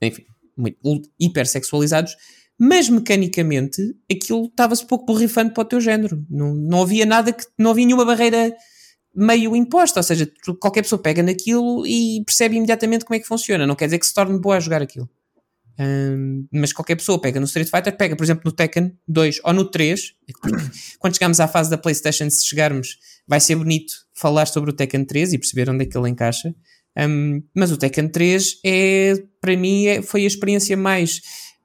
enfim, 0.00 0.24
muito, 0.56 0.78
ul- 0.82 1.02
hiper 1.20 1.46
sexualizados, 1.46 2.16
mas 2.58 2.88
mecanicamente 2.88 3.80
aquilo 4.10 4.46
estava-se 4.46 4.86
pouco 4.86 5.04
borrifando 5.06 5.52
para 5.52 5.62
o 5.62 5.64
teu 5.64 5.80
género. 5.80 6.24
Não, 6.30 6.54
não 6.54 6.82
havia 6.82 7.04
nada 7.06 7.32
que, 7.32 7.44
não 7.58 7.70
havia 7.72 7.84
nenhuma 7.86 8.04
barreira 8.04 8.54
meio 9.14 9.54
imposta, 9.56 10.00
ou 10.00 10.04
seja, 10.04 10.30
tu- 10.44 10.54
qualquer 10.54 10.82
pessoa 10.82 11.00
pega 11.02 11.22
naquilo 11.22 11.86
e 11.86 12.22
percebe 12.24 12.56
imediatamente 12.56 13.04
como 13.04 13.14
é 13.16 13.20
que 13.20 13.26
funciona. 13.26 13.66
Não 13.66 13.74
quer 13.74 13.86
dizer 13.86 13.98
que 13.98 14.06
se 14.06 14.14
torne 14.14 14.38
boa 14.40 14.56
a 14.56 14.60
jogar 14.60 14.80
aquilo. 14.80 15.08
Ahm, 15.78 16.46
mas 16.52 16.72
qualquer 16.72 16.96
pessoa 16.96 17.20
pega 17.20 17.40
no 17.40 17.46
Street 17.46 17.68
Fighter, 17.68 17.96
pega, 17.96 18.14
por 18.14 18.22
exemplo, 18.24 18.42
no 18.44 18.52
Tekken 18.52 18.96
2 19.08 19.40
ou 19.44 19.52
no 19.52 19.64
3. 19.70 20.12
porque 20.40 20.56
Quando 20.98 21.14
chegarmos 21.14 21.40
à 21.40 21.48
fase 21.48 21.70
da 21.70 21.78
PlayStation, 21.78 22.28
se 22.30 22.46
chegarmos, 22.46 22.98
vai 23.26 23.40
ser 23.40 23.56
bonito 23.56 23.92
falar 24.14 24.46
sobre 24.46 24.70
o 24.70 24.72
Tekken 24.72 25.04
3 25.04 25.32
e 25.32 25.38
perceber 25.38 25.68
onde 25.70 25.84
é 25.84 25.86
que 25.86 25.96
ele 25.96 26.08
encaixa. 26.08 26.54
Ahm, 26.96 27.40
mas 27.54 27.70
o 27.72 27.76
Tekken 27.78 28.08
3 28.08 28.60
é, 28.64 29.14
para 29.40 29.56
mim, 29.56 29.86
é- 29.86 30.02
foi 30.02 30.24
a 30.24 30.26
experiência 30.26 30.76
mais 30.76 31.20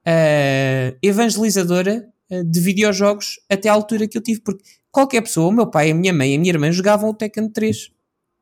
ah, 0.07 0.95
evangelizadora 1.03 2.07
ah, 2.31 2.43
de 2.43 2.59
videojogos 2.59 3.39
até 3.49 3.67
à 3.67 3.73
altura 3.73 4.07
que 4.07 4.17
eu 4.17 4.21
tive, 4.21 4.39
porque 4.41 4.63
qualquer 4.89 5.21
pessoa, 5.21 5.49
o 5.49 5.51
meu 5.51 5.67
pai, 5.67 5.91
a 5.91 5.95
minha 5.95 6.13
mãe 6.13 6.31
e 6.31 6.35
a 6.35 6.39
minha 6.39 6.53
irmã 6.53 6.71
jogavam 6.71 7.09
o 7.09 7.13
Tekken 7.13 7.49
3 7.49 7.91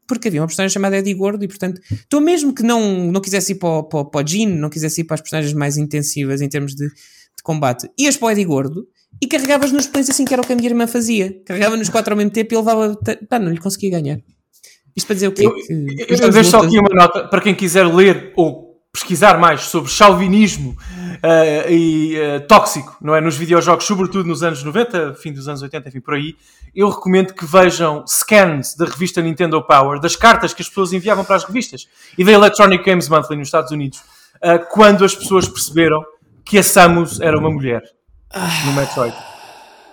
porque 0.07 0.27
havia 0.27 0.39
uma 0.39 0.47
personagem 0.47 0.71
chamada 0.71 0.97
Eddie 0.97 1.15
Gordo 1.15 1.43
e 1.43 1.47
portanto, 1.47 1.81
tu 2.07 2.21
mesmo 2.21 2.53
que 2.53 2.61
não, 2.61 3.11
não 3.11 3.19
quisesse 3.19 3.53
ir 3.53 3.55
para 3.55 3.69
o, 3.69 3.83
para, 3.83 4.05
para 4.05 4.23
o 4.23 4.27
Jean, 4.27 4.49
não 4.49 4.69
quisesse 4.69 5.01
ir 5.01 5.03
para 5.03 5.15
as 5.15 5.21
personagens 5.21 5.51
mais 5.53 5.77
intensivas 5.77 6.41
em 6.41 6.47
termos 6.47 6.75
de, 6.75 6.87
de 6.87 7.43
combate, 7.43 7.89
ias 7.97 8.15
para 8.15 8.27
o 8.27 8.31
Eddie 8.31 8.45
Gordo 8.45 8.87
e 9.21 9.27
carregavas 9.27 9.71
nos 9.71 9.87
planos 9.87 10.09
assim 10.09 10.25
que 10.25 10.33
era 10.33 10.41
o 10.41 10.45
que 10.45 10.53
a 10.53 10.55
minha 10.55 10.69
irmã 10.69 10.87
fazia. 10.87 11.41
Carregava 11.45 11.77
nos 11.77 11.89
quatro 11.89 12.13
ao 12.13 12.17
mesmo 12.17 12.31
tempo 12.31 12.53
e 12.53 12.57
levava. 12.57 12.97
Pá, 13.29 13.39
não 13.39 13.51
lhe 13.51 13.59
conseguia 13.59 13.89
ganhar. 13.89 14.19
Isto 14.95 15.07
para 15.07 15.13
dizer 15.13 15.27
o 15.27 15.31
quê? 15.31 15.45
Eu, 15.45 15.55
eu, 16.07 16.17
eu 16.17 16.31
deixo 16.31 16.51
só 16.51 16.59
aqui 16.59 16.79
uma 16.79 16.89
nota 16.93 17.27
para 17.27 17.41
quem 17.41 17.55
quiser 17.55 17.85
ler 17.85 18.33
ou 18.35 18.64
pesquisar 18.95 19.37
mais 19.37 19.63
sobre 19.63 19.91
chauvinismo 19.91 20.75
eh, 21.21 21.71
e 21.71 22.15
eh, 22.15 22.39
tóxico, 22.39 22.97
não 23.01 23.13
é? 23.13 23.19
Nos 23.19 23.35
videojogos, 23.35 23.85
sobretudo 23.85 24.27
nos 24.27 24.41
anos 24.41 24.63
90, 24.63 25.15
fim 25.15 25.33
dos 25.33 25.47
anos 25.47 25.61
80, 25.61 25.89
enfim, 25.89 25.99
por 25.99 26.13
aí. 26.13 26.35
Eu 26.73 26.89
recomendo 26.89 27.33
que 27.33 27.45
vejam 27.45 28.05
scans 28.07 28.75
da 28.75 28.85
revista 28.85 29.21
Nintendo 29.21 29.61
Power, 29.61 29.99
das 29.99 30.15
cartas 30.15 30.53
que 30.53 30.61
as 30.61 30.69
pessoas 30.69 30.93
enviavam 30.93 31.25
para 31.25 31.35
as 31.35 31.43
revistas 31.43 31.87
e 32.17 32.23
da 32.23 32.31
Electronic 32.31 32.83
Games 32.83 33.09
Monthly 33.09 33.37
nos 33.37 33.47
Estados 33.49 33.71
Unidos, 33.71 34.01
eh, 34.41 34.57
quando 34.57 35.03
as 35.03 35.13
pessoas 35.13 35.47
perceberam 35.47 36.03
que 36.45 36.57
a 36.57 36.63
Samus 36.63 37.19
era 37.19 37.37
uma 37.37 37.49
mulher 37.51 37.83
no 38.65 38.73
Metroid. 38.73 39.15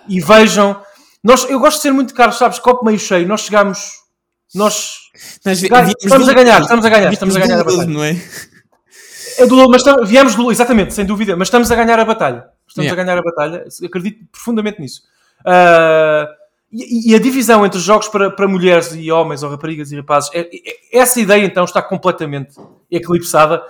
E 0.07 0.21
vejam, 0.21 0.81
nós, 1.23 1.43
eu 1.49 1.59
gosto 1.59 1.77
de 1.77 1.83
ser 1.83 1.91
muito 1.91 2.13
caro, 2.13 2.31
sabes? 2.31 2.59
Copo 2.59 2.85
meio 2.85 2.99
cheio, 2.99 3.27
nós 3.27 3.41
chegámos. 3.41 4.01
Nós 4.53 5.03
Nós 5.69 5.93
estamos 5.99 6.29
a 6.29 6.33
ganhar, 6.33 6.61
estamos 6.61 6.85
a 6.85 6.89
ganhar, 6.89 7.13
estamos 7.13 7.35
a 7.35 7.39
ganhar 7.39 7.59
a 7.59 7.63
Lula, 7.63 7.77
batalha. 7.77 7.93
não 7.93 8.03
é? 8.03 8.21
É 9.37 9.45
do, 9.47 9.67
mas 9.69 9.83
tam- 9.83 10.03
viemos 10.05 10.35
do 10.35 10.51
exatamente, 10.51 10.93
sem 10.93 11.05
dúvida, 11.05 11.35
mas 11.35 11.47
estamos 11.47 11.71
a 11.71 11.75
ganhar 11.75 11.99
a 11.99 12.05
batalha. 12.05 12.45
Estamos 12.67 12.85
Yeah. 12.89 13.01
a 13.01 13.05
ganhar 13.05 13.17
a 13.19 13.21
batalha, 13.23 13.65
acredito 13.85 14.25
profundamente 14.31 14.79
nisso. 14.81 15.01
Ah, 15.45 16.27
e, 16.71 17.11
e 17.11 17.15
a 17.15 17.19
divisão 17.19 17.65
entre 17.65 17.79
jogos 17.79 18.07
para, 18.07 18.31
para 18.31 18.47
mulheres 18.47 18.93
e 18.95 19.11
homens, 19.11 19.43
ou 19.43 19.49
raparigas 19.49 19.91
e 19.91 19.95
rapazes, 19.97 20.29
é- 20.33 20.49
é- 20.51 20.99
essa 20.99 21.19
ideia 21.19 21.45
então 21.45 21.63
está 21.65 21.81
completamente 21.81 22.55
eclipsada. 22.89 23.61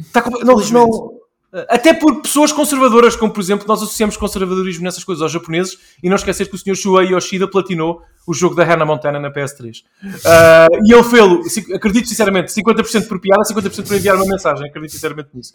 Está 0.00 0.22
não, 0.44 0.56
não- 0.56 1.19
até 1.68 1.92
por 1.92 2.22
pessoas 2.22 2.52
conservadoras, 2.52 3.16
como 3.16 3.32
por 3.32 3.40
exemplo, 3.40 3.66
nós 3.66 3.82
associamos 3.82 4.16
conservadorismo 4.16 4.84
nessas 4.84 5.02
coisas 5.04 5.22
aos 5.22 5.32
japoneses, 5.32 5.76
e 6.02 6.08
não 6.08 6.16
esquecer 6.16 6.48
que 6.48 6.54
o 6.54 6.58
Sr. 6.58 6.76
Shuei 6.76 7.08
Yoshida 7.12 7.48
platinou 7.48 8.02
o 8.26 8.32
jogo 8.34 8.54
da 8.54 8.62
Hannah 8.64 8.84
Montana 8.84 9.18
na 9.18 9.32
PS3. 9.32 9.78
Ah, 10.24 10.66
e 10.84 10.92
ele 10.94 11.02
fez, 11.02 11.58
acredito 11.74 12.08
sinceramente, 12.08 12.52
50% 12.52 13.08
por 13.08 13.20
piada, 13.20 13.42
50% 13.42 13.86
por 13.86 13.96
enviar 13.96 14.14
uma 14.16 14.26
mensagem, 14.26 14.68
acredito 14.68 14.92
sinceramente 14.92 15.28
nisso. 15.34 15.54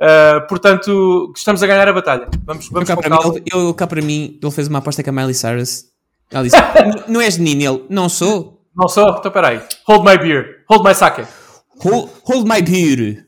Ah, 0.00 0.40
portanto, 0.48 1.32
estamos 1.36 1.62
a 1.62 1.66
ganhar 1.66 1.86
a 1.88 1.92
batalha. 1.92 2.28
Vamos, 2.44 2.66
Eu 2.66 2.72
vamos 2.72 2.88
cá, 2.88 2.96
com 2.96 3.02
para 3.02 3.10
mim, 3.10 3.18
ele, 3.36 3.44
eu, 3.52 3.74
cá 3.74 3.86
para 3.86 4.02
mim, 4.02 4.38
ele 4.42 4.50
fez 4.52 4.66
uma 4.66 4.78
aposta 4.80 5.02
com 5.04 5.10
a 5.10 5.12
Miley 5.12 5.34
Cyrus. 5.34 5.84
Ela 6.30 6.42
disse: 6.42 6.56
"N- 6.56 7.04
Não 7.06 7.20
és 7.20 7.38
menino, 7.38 7.74
ele, 7.76 7.84
não 7.88 8.08
sou. 8.08 8.60
Não 8.74 8.88
só, 8.88 9.16
então 9.20 9.30
peraí. 9.30 9.60
Hold 9.86 10.04
my 10.04 10.18
beer, 10.18 10.64
hold 10.68 10.84
my 10.84 10.92
sake. 10.94 11.22
Hold, 11.82 12.10
hold 12.24 12.48
my 12.48 12.60
beer. 12.60 13.24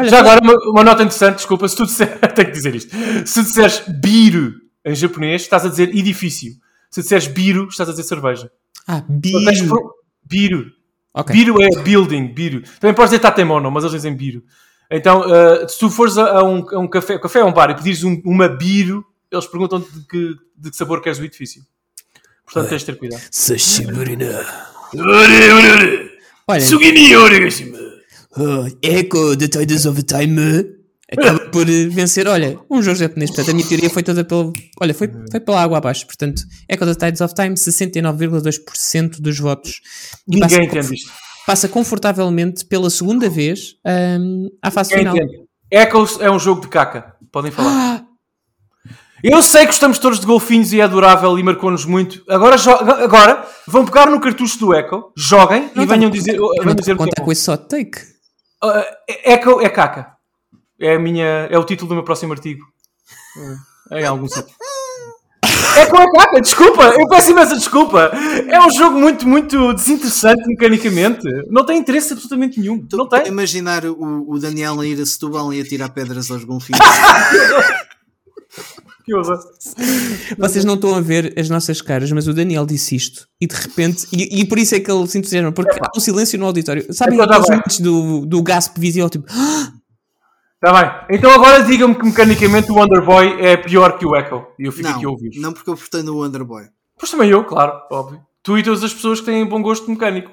Olha, 0.00 0.08
Já 0.08 0.18
agora, 0.20 0.40
uma, 0.42 0.54
uma 0.70 0.84
nota 0.84 1.02
interessante, 1.02 1.36
desculpa, 1.36 1.68
se 1.68 1.76
tu 1.76 1.86
disser, 1.86 2.18
tenho 2.34 2.48
que 2.48 2.54
dizer 2.54 2.74
isto. 2.74 2.94
Se 3.26 3.42
disseres 3.42 3.82
biru 4.00 4.52
em 4.84 4.94
japonês, 4.94 5.42
estás 5.42 5.64
a 5.64 5.68
dizer 5.68 5.88
edifício. 5.94 6.52
Se 6.90 7.02
disseres 7.02 7.26
biru, 7.26 7.68
estás 7.68 7.88
a 7.88 7.92
dizer 7.92 8.04
cerveja. 8.04 8.50
Ah, 8.86 9.02
Então 9.08 9.40
beer. 9.44 9.68
pro- 9.68 9.94
Biru. 10.24 10.66
Ok. 11.14 11.34
Biru 11.34 11.60
é 11.62 11.68
building, 11.82 12.28
biru. 12.32 12.62
Também 12.78 12.94
podes 12.94 13.10
dizer 13.10 13.20
tatemono, 13.20 13.70
mas 13.70 13.82
eles 13.84 13.94
dizem 13.94 14.14
biru. 14.16 14.42
Então, 14.90 15.20
uh, 15.20 15.68
se 15.68 15.78
tu 15.78 15.88
fores 15.90 16.16
a, 16.18 16.38
a 16.38 16.44
um, 16.44 16.64
a 16.70 16.78
um 16.78 16.88
café, 16.88 17.18
café 17.18 17.40
é 17.40 17.44
um 17.44 17.52
bar 17.52 17.70
e 17.70 17.74
pedires 17.74 18.02
um- 18.04 18.20
uma 18.24 18.48
biru, 18.48 19.04
eles 19.30 19.46
perguntam 19.46 19.80
de 19.80 20.06
que, 20.08 20.34
de 20.56 20.70
que 20.70 20.76
sabor 20.76 21.00
queres 21.00 21.18
o 21.18 21.24
edifício. 21.24 21.62
Portanto, 22.44 22.68
tens 22.70 22.80
de 22.80 22.86
ter 22.86 22.96
cuidado. 22.98 23.22
Olha, 26.46 26.60
oh, 28.36 28.66
Echo, 28.82 29.36
The 29.36 29.48
Tiders 29.48 29.86
of 29.86 30.02
Time. 30.02 30.64
acaba 31.12 31.40
por 31.50 31.66
vencer. 31.66 32.26
Olha, 32.28 32.58
um 32.70 32.82
jogo 32.82 32.96
japonês. 32.96 33.30
Portanto, 33.30 33.50
a 33.50 33.54
minha 33.54 33.66
teoria 33.68 33.90
foi 33.90 34.02
toda 34.02 34.24
pelo. 34.24 34.52
Olha, 34.80 34.94
foi, 34.94 35.10
foi 35.30 35.40
pela 35.40 35.62
água 35.62 35.78
abaixo. 35.78 36.06
Portanto, 36.06 36.42
Echo 36.68 36.84
the 36.86 36.94
Tides 36.94 37.20
of 37.20 37.34
Time, 37.34 37.54
69,2% 37.54 39.20
dos 39.20 39.38
votos. 39.38 39.80
E 40.28 40.34
Ninguém 40.34 40.48
passa, 40.48 40.62
entende 40.62 40.94
isto. 40.94 41.10
passa 41.46 41.68
confortavelmente 41.68 42.64
pela 42.64 42.88
segunda 42.90 43.28
vez 43.28 43.74
hum, 44.20 44.48
à 44.62 44.70
fase 44.70 44.94
Ninguém 44.94 45.12
final. 45.12 45.24
entende. 45.26 45.50
Echoes 45.72 46.18
é 46.20 46.30
um 46.30 46.38
jogo 46.38 46.60
de 46.62 46.68
caca. 46.68 47.14
Podem 47.32 47.50
falar. 47.52 47.70
Ah, 47.70 48.04
Eu 49.22 49.42
sei 49.42 49.60
que 49.62 49.66
gostamos 49.68 49.98
todos 49.98 50.18
de 50.18 50.26
golfinhos 50.26 50.72
e 50.72 50.80
é 50.80 50.82
adorável 50.82 51.38
e 51.38 51.42
marcou-nos 51.42 51.84
muito. 51.84 52.22
Agora, 52.28 52.56
agora 53.04 53.46
vão 53.68 53.84
pegar 53.84 54.06
no 54.10 54.18
cartucho 54.20 54.58
do 54.58 54.74
Echo, 54.74 55.12
joguem 55.16 55.70
e 55.74 55.78
não 55.78 55.86
venham 55.86 56.10
dizer, 56.10 56.36
eu 56.36 56.48
venham 56.60 56.74
dizer 56.74 56.92
a 56.92 56.94
o 56.94 56.98
que 56.98 57.04
contar 57.04 57.22
é. 57.22 57.24
com 57.24 57.30
esse 57.30 57.42
só 57.42 57.56
take. 57.56 57.98
Uh, 58.62 58.84
Echo 59.08 59.60
é 59.60 59.68
caca. 59.68 60.12
É, 60.78 60.94
a 60.94 60.98
minha, 60.98 61.48
é 61.50 61.58
o 61.58 61.64
título 61.64 61.88
do 61.88 61.94
meu 61.94 62.04
próximo 62.04 62.32
artigo. 62.32 62.64
É, 63.90 64.00
em 64.02 64.04
algum. 64.04 64.26
Echo 64.26 64.44
é 65.96 66.12
caca, 66.12 66.40
desculpa, 66.40 66.82
eu 66.84 67.08
peço 67.08 67.30
imensa 67.30 67.56
desculpa. 67.56 68.10
É 68.48 68.60
um 68.60 68.70
jogo 68.70 68.98
muito, 68.98 69.26
muito 69.26 69.72
desinteressante 69.74 70.42
mecanicamente. 70.46 71.26
Não 71.48 71.64
tem 71.64 71.78
interesse 71.78 72.12
absolutamente 72.12 72.60
nenhum. 72.60 72.76
Não 72.76 73.04
Estou 73.04 73.06
a 73.06 73.20
tem. 73.20 73.28
imaginar 73.28 73.84
o, 73.86 74.30
o 74.30 74.38
Daniel 74.38 74.80
a 74.80 74.86
ir 74.86 75.00
a 75.00 75.06
Setúbal 75.06 75.52
e 75.52 75.60
a 75.60 75.64
tirar 75.64 75.88
pedras 75.90 76.30
aos 76.30 76.44
golfinhos. 76.44 76.80
Que 79.10 79.14
horror. 79.16 79.40
Vocês 80.38 80.64
não 80.64 80.74
estão 80.74 80.94
a 80.94 81.00
ver 81.00 81.34
as 81.36 81.50
nossas 81.50 81.82
caras, 81.82 82.12
mas 82.12 82.28
o 82.28 82.32
Daniel 82.32 82.64
disse 82.64 82.94
isto 82.94 83.26
e 83.40 83.46
de 83.48 83.56
repente, 83.56 84.06
e, 84.12 84.40
e 84.40 84.44
por 84.44 84.56
isso 84.56 84.76
é 84.76 84.78
que 84.78 84.88
ele 84.88 85.04
se 85.08 85.18
entusiasma, 85.18 85.50
porque 85.50 85.76
há 85.80 85.90
um 85.96 85.98
silêncio 85.98 86.38
no 86.38 86.46
auditório. 86.46 86.86
Sabem 86.94 87.18
É 87.18 87.22
aqueles 87.24 87.48
momentos 87.48 87.80
do, 87.80 88.24
do 88.24 88.40
gasp 88.40 88.78
visual, 88.78 89.10
tipo, 89.10 89.26
"Ah!" 89.28 89.72
Está 90.64 90.80
bem. 90.80 91.18
Então 91.18 91.32
agora 91.32 91.64
digam-me 91.64 91.96
que 91.96 92.04
mecanicamente 92.04 92.70
o 92.70 92.76
Wonder 92.76 93.04
Boy 93.04 93.44
é 93.44 93.56
pior 93.56 93.98
que 93.98 94.06
o 94.06 94.14
Echo. 94.14 94.46
E 94.56 94.66
eu 94.66 94.70
fico 94.70 94.86
aqui 94.88 95.00
a 95.00 95.02
não, 95.02 95.10
ouvir. 95.10 95.30
não 95.40 95.52
porque 95.52 95.70
eu 95.70 95.74
votei 95.74 96.04
no 96.04 96.18
Wonderboy. 96.18 96.66
Pois 96.96 97.10
também 97.10 97.30
eu, 97.30 97.42
claro, 97.42 97.72
óbvio. 97.90 98.20
Tu 98.44 98.58
e 98.58 98.62
todas 98.62 98.84
as 98.84 98.94
pessoas 98.94 99.18
que 99.18 99.26
têm 99.26 99.44
bom 99.44 99.60
gosto 99.60 99.90
mecânico. 99.90 100.30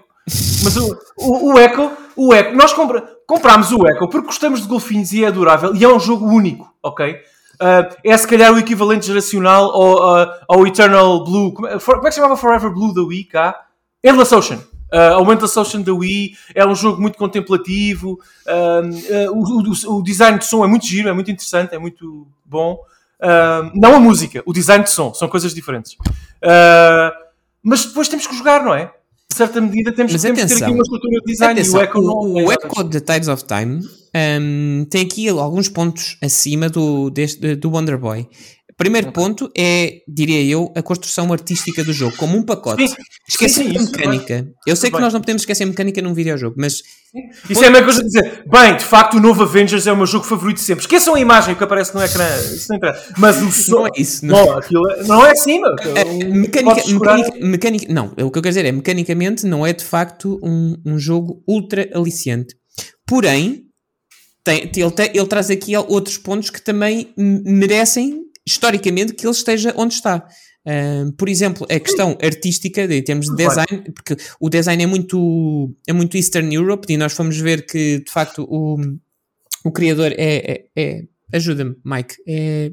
Mas 0.63 0.77
o, 0.77 0.95
o, 1.17 1.53
o 1.53 1.59
Echo, 1.59 1.89
o 2.15 2.31
Echo, 2.31 2.55
nós 2.55 2.73
compra, 2.73 3.03
comprámos 3.25 3.71
o 3.71 3.87
Echo 3.87 4.07
porque 4.07 4.27
gostamos 4.27 4.61
de 4.61 4.67
golfinhos 4.67 5.11
e 5.13 5.23
é 5.23 5.27
adorável 5.27 5.73
e 5.73 5.83
é 5.83 5.87
um 5.87 5.99
jogo 5.99 6.27
único, 6.27 6.71
ok? 6.83 7.15
Ah, 7.59 7.89
é 8.03 8.17
se 8.17 8.27
calhar 8.27 8.53
o 8.53 8.57
equivalente 8.59 9.05
geracional 9.07 9.65
ao, 9.71 10.15
ah, 10.15 10.39
ao 10.47 10.67
Eternal 10.67 11.23
Blue. 11.23 11.53
Como 11.53 11.67
é, 11.67 11.79
for- 11.79 11.95
como 11.95 12.07
é 12.07 12.09
que 12.09 12.15
se 12.15 12.21
chamava 12.21 12.37
Forever 12.37 12.71
Blue 12.71 12.93
da 12.93 13.01
Wii 13.01 13.23
cá? 13.25 13.65
Endless 14.03 14.33
Ocean. 14.33 14.57
Uh, 14.93 15.17
a 15.29 15.33
Endless 15.33 15.59
Ocean 15.59 15.81
da 15.81 15.93
Wii 15.93 16.31
é 16.55 16.65
um 16.65 16.73
jogo 16.75 17.01
muito 17.01 17.17
contemplativo. 17.17 18.19
ah, 18.47 18.81
ah, 19.27 19.31
o, 19.31 19.41
o- 19.41 19.97
o 19.97 20.03
design 20.03 20.37
de 20.39 20.45
som 20.45 20.63
é 20.63 20.67
muito 20.67 20.85
giro, 20.85 21.09
é 21.09 21.13
muito 21.13 21.29
interessante, 21.31 21.73
é 21.75 21.79
muito 21.79 22.27
bom. 22.45 22.77
Ah, 23.19 23.71
não 23.73 23.95
a 23.95 23.99
música, 23.99 24.43
o 24.45 24.53
design 24.53 24.83
de 24.83 24.89
som, 24.91 25.13
são 25.13 25.27
coisas 25.27 25.53
diferentes. 25.53 25.95
Ah, 26.43 27.11
mas 27.63 27.85
depois 27.85 28.07
temos 28.07 28.27
que 28.27 28.35
jogar, 28.37 28.63
não 28.63 28.73
é? 28.73 28.91
De 29.29 29.35
certa 29.35 29.59
medida 29.59 29.91
temos, 29.91 30.13
Mas 30.13 30.21
temos 30.21 30.39
que 30.41 30.47
ter 30.47 30.63
aqui 30.63 30.71
uma 30.73 30.81
estrutura 30.83 31.19
de 31.19 31.25
design 31.31 31.59
Atenção, 31.59 31.79
o 31.79 31.83
Echo 31.83 31.99
o, 31.99 32.33
o 32.33 32.33
nada 32.49 32.53
Echo 32.71 32.83
de 32.85 33.01
Tides 33.01 33.27
of 33.27 33.43
Time 33.43 33.81
hum, 34.15 34.85
tem 34.89 35.03
aqui 35.05 35.27
alguns 35.29 35.69
pontos 35.69 36.17
acima 36.21 36.69
do, 36.69 37.09
deste, 37.09 37.55
do 37.55 37.69
Wonder 37.71 37.97
Boy. 37.97 38.27
Primeiro 38.77 39.11
ponto 39.11 39.49
é, 39.57 40.01
diria 40.07 40.43
eu, 40.43 40.71
a 40.75 40.83
construção 40.83 41.33
artística 41.33 41.83
do 41.83 41.91
jogo, 41.91 42.15
como 42.15 42.37
um 42.37 42.43
pacote. 42.43 42.87
Sim, 43.27 43.75
a 43.75 43.81
mecânica. 43.81 44.47
Eu 44.67 44.75
sei 44.75 44.91
que 44.91 44.99
nós 44.99 45.11
não 45.11 45.19
podemos 45.19 45.41
esquecer 45.41 45.63
a 45.63 45.65
mecânica 45.65 45.99
num 45.99 46.13
videojogo, 46.13 46.55
mas 46.59 46.83
Isso 47.49 47.63
é 47.63 47.69
a 47.69 47.71
mesma 47.71 47.85
coisa 47.85 48.01
de 48.01 48.05
dizer, 48.05 48.43
bem, 48.47 48.77
de 48.77 48.83
facto 48.83 49.15
o 49.15 49.19
novo 49.19 49.41
Avengers 49.41 49.87
é 49.87 49.91
o 49.91 49.97
meu 49.97 50.05
jogo 50.05 50.25
favorito 50.25 50.57
de 50.57 50.63
sempre. 50.63 50.83
Esqueçam 50.83 51.15
a 51.15 51.19
imagem 51.19 51.55
que 51.55 51.63
aparece 51.63 51.95
no 51.95 52.03
ecrã, 52.03 52.23
isso 52.53 52.67
não 52.69 52.77
interessa. 52.77 53.13
Mas 53.17 53.41
o 53.41 53.51
som. 53.51 53.77
Não 53.81 53.87
é 53.87 53.89
isso, 53.97 54.23
não. 54.23 54.45
Não, 54.45 54.57
aquilo 54.59 54.91
é- 54.91 55.03
não 55.05 55.25
é 55.25 55.31
assim, 55.31 55.59
meu. 55.59 55.73
mecânica, 56.35 56.83
mecânica, 56.87 57.33
mecânica- 57.41 57.91
não, 57.93 58.05
o 58.09 58.15
que 58.15 58.37
eu 58.37 58.43
quero 58.43 58.49
dizer 58.49 58.65
é, 58.65 58.71
mecanicamente 58.71 59.47
não 59.47 59.65
é 59.65 59.73
de 59.73 59.83
facto 59.83 60.39
um, 60.43 60.75
um 60.85 60.99
jogo 60.99 61.41
ultra 61.47 61.89
aliciante. 61.95 62.55
Porém, 63.07 63.63
tem- 64.67 64.83
ele, 64.83 64.91
te- 64.91 65.11
ele 65.13 65.27
traz 65.27 65.49
aqui 65.49 65.75
outros 65.77 66.17
pontos 66.17 66.49
que 66.49 66.61
também 66.61 67.13
merecem, 67.17 68.23
historicamente, 68.45 69.13
que 69.13 69.25
ele 69.25 69.31
esteja 69.33 69.73
onde 69.77 69.93
está. 69.95 70.25
Ahm, 70.65 71.11
por 71.17 71.29
exemplo, 71.29 71.65
a 71.69 71.79
questão 71.79 72.17
artística, 72.21 72.81
em 72.83 73.01
termos 73.03 73.27
de 73.27 73.35
design, 73.35 73.91
porque 73.95 74.17
o 74.39 74.49
design 74.49 74.83
é 74.83 74.87
muito, 74.87 75.73
é 75.87 75.93
muito 75.93 76.17
Eastern 76.17 76.53
Europe 76.53 76.91
e 76.91 76.97
nós 76.97 77.13
fomos 77.13 77.37
ver 77.37 77.65
que, 77.65 77.99
de 77.99 78.11
facto, 78.11 78.43
o, 78.49 78.77
o 79.63 79.71
criador 79.71 80.11
é. 80.17 80.17
é- 80.17 80.65
é- 80.75 81.03
Ajuda-me, 81.33 81.75
Mike. 81.83 82.15
É, 82.25 82.71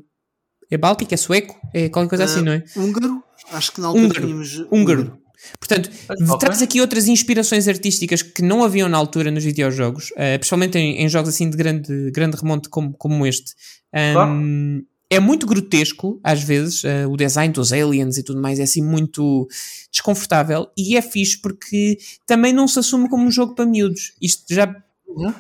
é 0.70 0.78
báltico, 0.78 1.12
é 1.12 1.16
sueco, 1.16 1.58
é 1.74 1.88
qualquer 1.88 2.08
coisa 2.10 2.24
assim, 2.24 2.38
Ah, 2.38 2.42
não 2.42 2.52
é? 2.52 2.64
Húngaro? 2.76 3.20
Acho 3.50 3.72
que 3.72 3.80
na 3.80 3.88
altura 3.88 4.04
Húngaro. 4.06 4.26
tínhamos. 4.26 4.66
Húngaro. 4.70 5.18
Portanto, 5.58 5.90
Ok. 6.10 6.38
traz 6.38 6.62
aqui 6.62 6.80
outras 6.80 7.08
inspirações 7.08 7.66
artísticas 7.68 8.22
que 8.22 8.42
não 8.42 8.62
haviam 8.62 8.88
na 8.88 8.96
altura 8.98 9.30
nos 9.30 9.44
videojogos, 9.44 10.12
eh, 10.16 10.38
principalmente 10.38 10.76
em, 10.78 11.02
em 11.02 11.08
jogos 11.08 11.30
assim 11.30 11.48
de 11.50 11.56
grande, 11.56 12.10
grande 12.10 12.36
remonte 12.36 12.68
como, 12.68 12.92
como 12.94 13.26
este. 13.26 13.52
Ahm, 13.92 14.82
É 15.10 15.20
muito 15.20 15.46
grotesco, 15.46 16.18
às 16.24 16.42
vezes, 16.42 16.82
eh, 16.84 17.06
o 17.06 17.16
design 17.16 17.52
dos 17.52 17.72
aliens 17.72 18.16
e 18.18 18.22
tudo 18.22 18.40
mais 18.40 18.58
é 18.58 18.64
assim 18.64 18.82
muito 18.82 19.46
desconfortável 19.92 20.66
e 20.76 20.96
é 20.96 21.02
fixe 21.02 21.38
porque 21.40 21.98
também 22.26 22.52
não 22.52 22.66
se 22.66 22.78
assume 22.78 23.08
como 23.08 23.24
um 23.24 23.30
jogo 23.30 23.54
para 23.54 23.66
miúdos. 23.66 24.12
Isto 24.20 24.52
já 24.52 24.74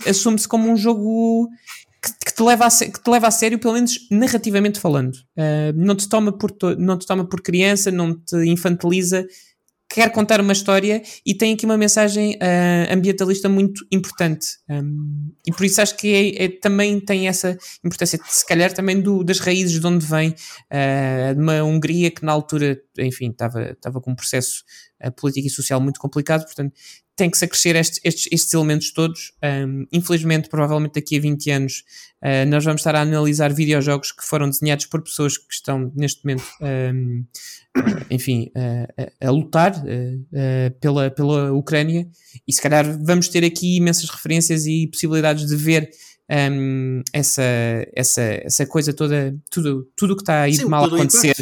assume-se 0.06 0.46
como 0.46 0.70
um 0.70 0.76
jogo 0.76 1.48
que, 2.24 2.32
te 2.34 2.42
leva 2.42 2.66
a, 2.66 2.70
sé- 2.70 2.90
que 2.90 3.02
te 3.02 3.10
leva 3.10 3.26
a 3.26 3.30
sério, 3.30 3.58
pelo 3.58 3.74
menos 3.74 3.98
narrativamente 4.10 4.78
falando. 4.78 5.14
Uh, 5.36 5.72
não, 5.74 5.96
te 5.96 6.08
toma 6.08 6.30
por 6.30 6.52
não 6.78 6.98
te 6.98 7.06
toma 7.06 7.24
por 7.24 7.40
criança, 7.40 7.90
não 7.90 8.14
te 8.14 8.36
infantiliza, 8.46 9.26
quer 9.94 10.10
contar 10.10 10.40
uma 10.40 10.52
história 10.52 11.00
e 11.24 11.34
tem 11.34 11.54
aqui 11.54 11.64
uma 11.64 11.76
mensagem 11.78 12.34
uh, 12.34 12.92
ambientalista 12.92 13.48
muito 13.48 13.86
importante. 13.92 14.48
Um, 14.68 15.32
e 15.46 15.52
por 15.52 15.64
isso 15.64 15.80
acho 15.80 15.96
que 15.96 16.08
é- 16.12 16.44
é- 16.44 16.48
também 16.48 16.98
tem 16.98 17.28
essa 17.28 17.56
importância, 17.84 18.18
se 18.28 18.44
calhar 18.44 18.72
também 18.72 19.00
do- 19.00 19.22
das 19.22 19.38
raízes 19.38 19.80
de 19.80 19.86
onde 19.86 20.04
vem, 20.04 20.30
uh, 20.30 21.34
de 21.34 21.40
uma 21.40 21.62
Hungria 21.62 22.10
que 22.10 22.24
na 22.24 22.32
altura, 22.32 22.76
enfim, 22.98 23.30
estava 23.30 23.70
estava 23.70 24.00
com 24.00 24.10
um 24.10 24.16
processo 24.16 24.64
uh, 25.06 25.12
político 25.12 25.46
e 25.46 25.50
social 25.50 25.80
muito 25.80 26.00
complicado, 26.00 26.44
portanto 26.44 26.72
tem 27.16 27.30
que 27.30 27.38
se 27.38 27.44
acrescer 27.44 27.76
estes, 27.76 28.00
estes, 28.02 28.28
estes 28.32 28.52
elementos 28.54 28.92
todos. 28.92 29.32
Um, 29.42 29.86
infelizmente, 29.92 30.48
provavelmente 30.48 30.94
daqui 30.94 31.16
a 31.16 31.20
20 31.20 31.50
anos, 31.50 31.84
uh, 32.22 32.48
nós 32.48 32.64
vamos 32.64 32.80
estar 32.80 32.94
a 32.96 33.02
analisar 33.02 33.52
videojogos 33.52 34.10
que 34.10 34.24
foram 34.24 34.48
desenhados 34.48 34.86
por 34.86 35.02
pessoas 35.02 35.38
que 35.38 35.52
estão 35.52 35.92
neste 35.94 36.24
momento, 36.24 36.44
um, 36.60 37.24
uh, 37.76 38.06
enfim, 38.10 38.50
uh, 38.56 39.10
a, 39.22 39.28
a 39.28 39.30
lutar 39.30 39.74
uh, 39.76 40.80
pela, 40.80 41.10
pela 41.10 41.52
Ucrânia 41.52 42.08
e 42.46 42.52
se 42.52 42.60
calhar 42.60 42.84
vamos 43.04 43.28
ter 43.28 43.44
aqui 43.44 43.76
imensas 43.76 44.10
referências 44.10 44.66
e 44.66 44.88
possibilidades 44.88 45.46
de 45.46 45.56
ver. 45.56 45.90
um, 46.50 47.02
essa, 47.12 47.42
essa, 47.94 48.22
essa 48.22 48.66
coisa 48.66 48.92
toda, 48.92 49.36
tudo 49.50 49.86
tudo 49.94 50.14
o 50.14 50.16
que 50.16 50.22
está 50.22 50.42
aí 50.42 50.54
Sim, 50.54 50.64
de 50.64 50.68
mal 50.68 50.84
a 50.84 50.86
acontecer. 50.86 51.36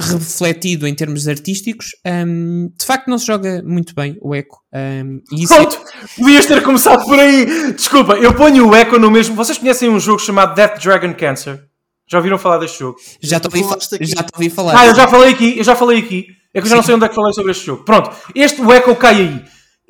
Refletido 0.00 0.86
em 0.86 0.94
termos 0.94 1.28
artísticos. 1.28 1.88
Um, 2.06 2.70
de 2.78 2.84
facto, 2.84 3.08
não 3.08 3.18
se 3.18 3.26
joga 3.26 3.62
muito 3.64 3.94
bem 3.94 4.16
o 4.20 4.34
Eco. 4.34 4.60
Um, 4.72 5.20
e 5.32 5.44
isso 5.44 5.52
é- 5.54 5.56
Pronto, 5.58 5.80
podias 6.18 6.46
ter 6.46 6.62
começado 6.62 7.04
por 7.04 7.18
aí. 7.18 7.72
Desculpa, 7.72 8.14
eu 8.14 8.34
ponho 8.34 8.68
o 8.68 8.74
Echo 8.76 8.98
no 8.98 9.10
mesmo. 9.10 9.34
Vocês 9.36 9.58
conhecem 9.58 9.88
um 9.88 10.00
jogo 10.00 10.18
chamado 10.18 10.54
Death 10.54 10.82
Dragon 10.82 11.14
Cancer? 11.14 11.62
Já 12.08 12.18
ouviram 12.18 12.38
falar 12.38 12.58
deste 12.58 12.78
jogo? 12.80 12.98
já 13.20 13.38
te 13.40 13.46
ouvi, 13.46 13.60
fa- 13.62 13.68
falaste 13.70 13.94
aqui. 13.94 14.06
já 14.06 14.26
ouvi 14.34 14.50
falar. 14.50 14.78
Ah, 14.78 14.86
eu 14.86 14.94
já 14.94 15.08
falei 15.08 15.32
aqui, 15.32 15.58
eu 15.58 15.64
já 15.64 15.74
falei 15.76 15.98
aqui. 15.98 16.26
É 16.54 16.60
que 16.60 16.66
eu 16.66 16.70
já 16.70 16.76
não 16.76 16.82
sei 16.82 16.94
onde 16.94 17.04
é 17.06 17.08
que 17.08 17.14
falei 17.14 17.32
sobre 17.32 17.52
este 17.52 17.64
jogo. 17.64 17.84
Pronto, 17.84 18.10
este 18.34 18.60
o 18.60 18.72
Echo 18.72 18.94
cai 18.96 19.14
aí. 19.20 19.44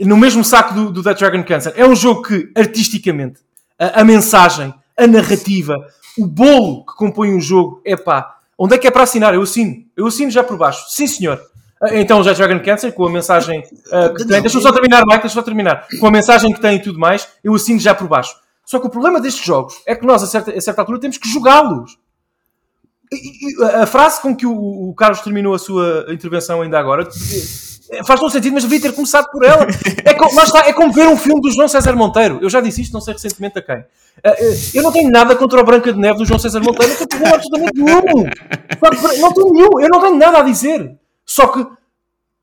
No 0.07 0.16
mesmo 0.16 0.45
saco 0.45 0.74
do, 0.74 0.93
do 0.93 1.03
Death 1.03 1.19
Dragon 1.19 1.43
Cancer. 1.45 1.73
É 1.77 1.87
um 1.87 1.95
jogo 1.97 2.23
que, 2.23 2.51
artisticamente, 2.57 3.41
a, 3.79 4.01
a 4.01 4.05
mensagem, 4.05 4.73
a 4.97 5.07
narrativa, 5.07 5.77
o 6.19 6.27
bolo 6.27 6.85
que 6.87 6.95
compõe 6.97 7.35
um 7.35 7.41
jogo, 7.41 7.81
é 7.85 7.97
pá. 7.97 8.37
Onde 8.64 8.76
é 8.76 8.78
que 8.78 8.86
é 8.86 8.93
para 8.93 9.02
assinar? 9.02 9.34
Eu 9.34 9.43
assino. 9.43 9.74
Eu 9.97 10.06
assino 10.06 10.30
já 10.30 10.44
por 10.44 10.56
baixo. 10.56 10.84
Sim, 10.89 11.09
senhor. 11.09 11.43
Ah, 11.82 11.98
Então, 11.98 12.22
Death 12.22 12.36
Dragon 12.36 12.62
Cancer, 12.62 12.93
com 12.93 13.05
a 13.05 13.10
mensagem 13.10 13.60
ah, 13.90 14.10
que 14.16 14.24
tem. 14.24 14.40
Deixa-me 14.40 14.62
só 14.62 14.70
terminar, 14.70 15.01
Mike, 15.01 15.22
deixa-me 15.22 15.30
só 15.30 15.43
terminar. 15.43 15.89
Com 15.98 16.06
a 16.06 16.10
mensagem 16.12 16.52
que 16.52 16.60
tem 16.60 16.76
e 16.76 16.78
tudo 16.80 16.97
mais, 16.97 17.26
eu 17.43 17.52
assino 17.56 17.80
já 17.80 17.93
por 17.93 18.06
baixo. 18.06 18.36
Só 18.64 18.78
que 18.78 18.86
o 18.86 18.90
problema 18.90 19.20
destes 19.20 19.44
jogos 19.44 19.74
é 19.84 19.97
que 19.97 20.06
nós, 20.06 20.22
a 20.22 20.28
certa, 20.28 20.52
a 20.52 20.60
certa 20.60 20.80
altura, 20.80 21.01
temos 21.01 21.18
que 21.18 21.28
jogá-los. 21.28 21.98
A 23.82 23.84
frase 23.84 24.22
com 24.22 24.34
que 24.34 24.47
o, 24.47 24.55
o 24.90 24.94
Carlos 24.94 25.22
terminou 25.22 25.55
a 25.55 25.59
sua 25.59 26.06
intervenção 26.10 26.62
ainda 26.62 26.78
agora 26.78 27.09
faz 28.06 28.19
todo 28.20 28.31
sentido, 28.31 28.55
mas 28.55 28.62
devia 28.64 28.81
ter 28.81 28.93
começado 28.94 29.28
por 29.31 29.44
ela. 29.44 29.66
É, 30.05 30.14
co- 30.14 30.35
lá 30.35 30.43
está, 30.44 30.66
é 30.69 30.73
como 30.73 30.93
ver 30.93 31.06
um 31.09 31.16
filme 31.16 31.40
do 31.40 31.51
João 31.51 31.69
César 31.69 31.94
Monteiro. 31.94 32.39
Eu 32.43 32.51
já 32.51 32.60
disse 32.60 32.82
isto, 32.82 32.93
não 32.93 33.01
sei 33.01 33.12
recentemente 33.14 33.59
a 33.59 33.62
quem. 33.62 33.77
Eh, 33.77 33.85
eh, 34.24 34.56
Eu 34.74 34.82
não 34.82 34.90
tenho 34.93 35.10
nada 35.10 35.35
contra 35.36 35.60
o 35.60 35.64
Branca 35.64 35.93
de 35.93 35.98
Neve 35.98 36.19
do 36.19 36.24
João 36.24 36.39
César 36.39 36.60
Monteiro, 36.60 36.90
não 36.93 36.97
tenho 36.97 37.09
problema 37.09 37.35
absolutamente 37.36 37.81
nenhum. 37.81 38.24
Não 39.20 39.32
tenho 39.32 39.52
nenhum, 39.52 39.81
eu 39.81 39.89
não 39.89 40.01
tenho 40.01 40.16
nada 40.16 40.39
a 40.39 40.43
dizer. 40.43 40.97
Só 41.24 41.47
que 41.47 41.66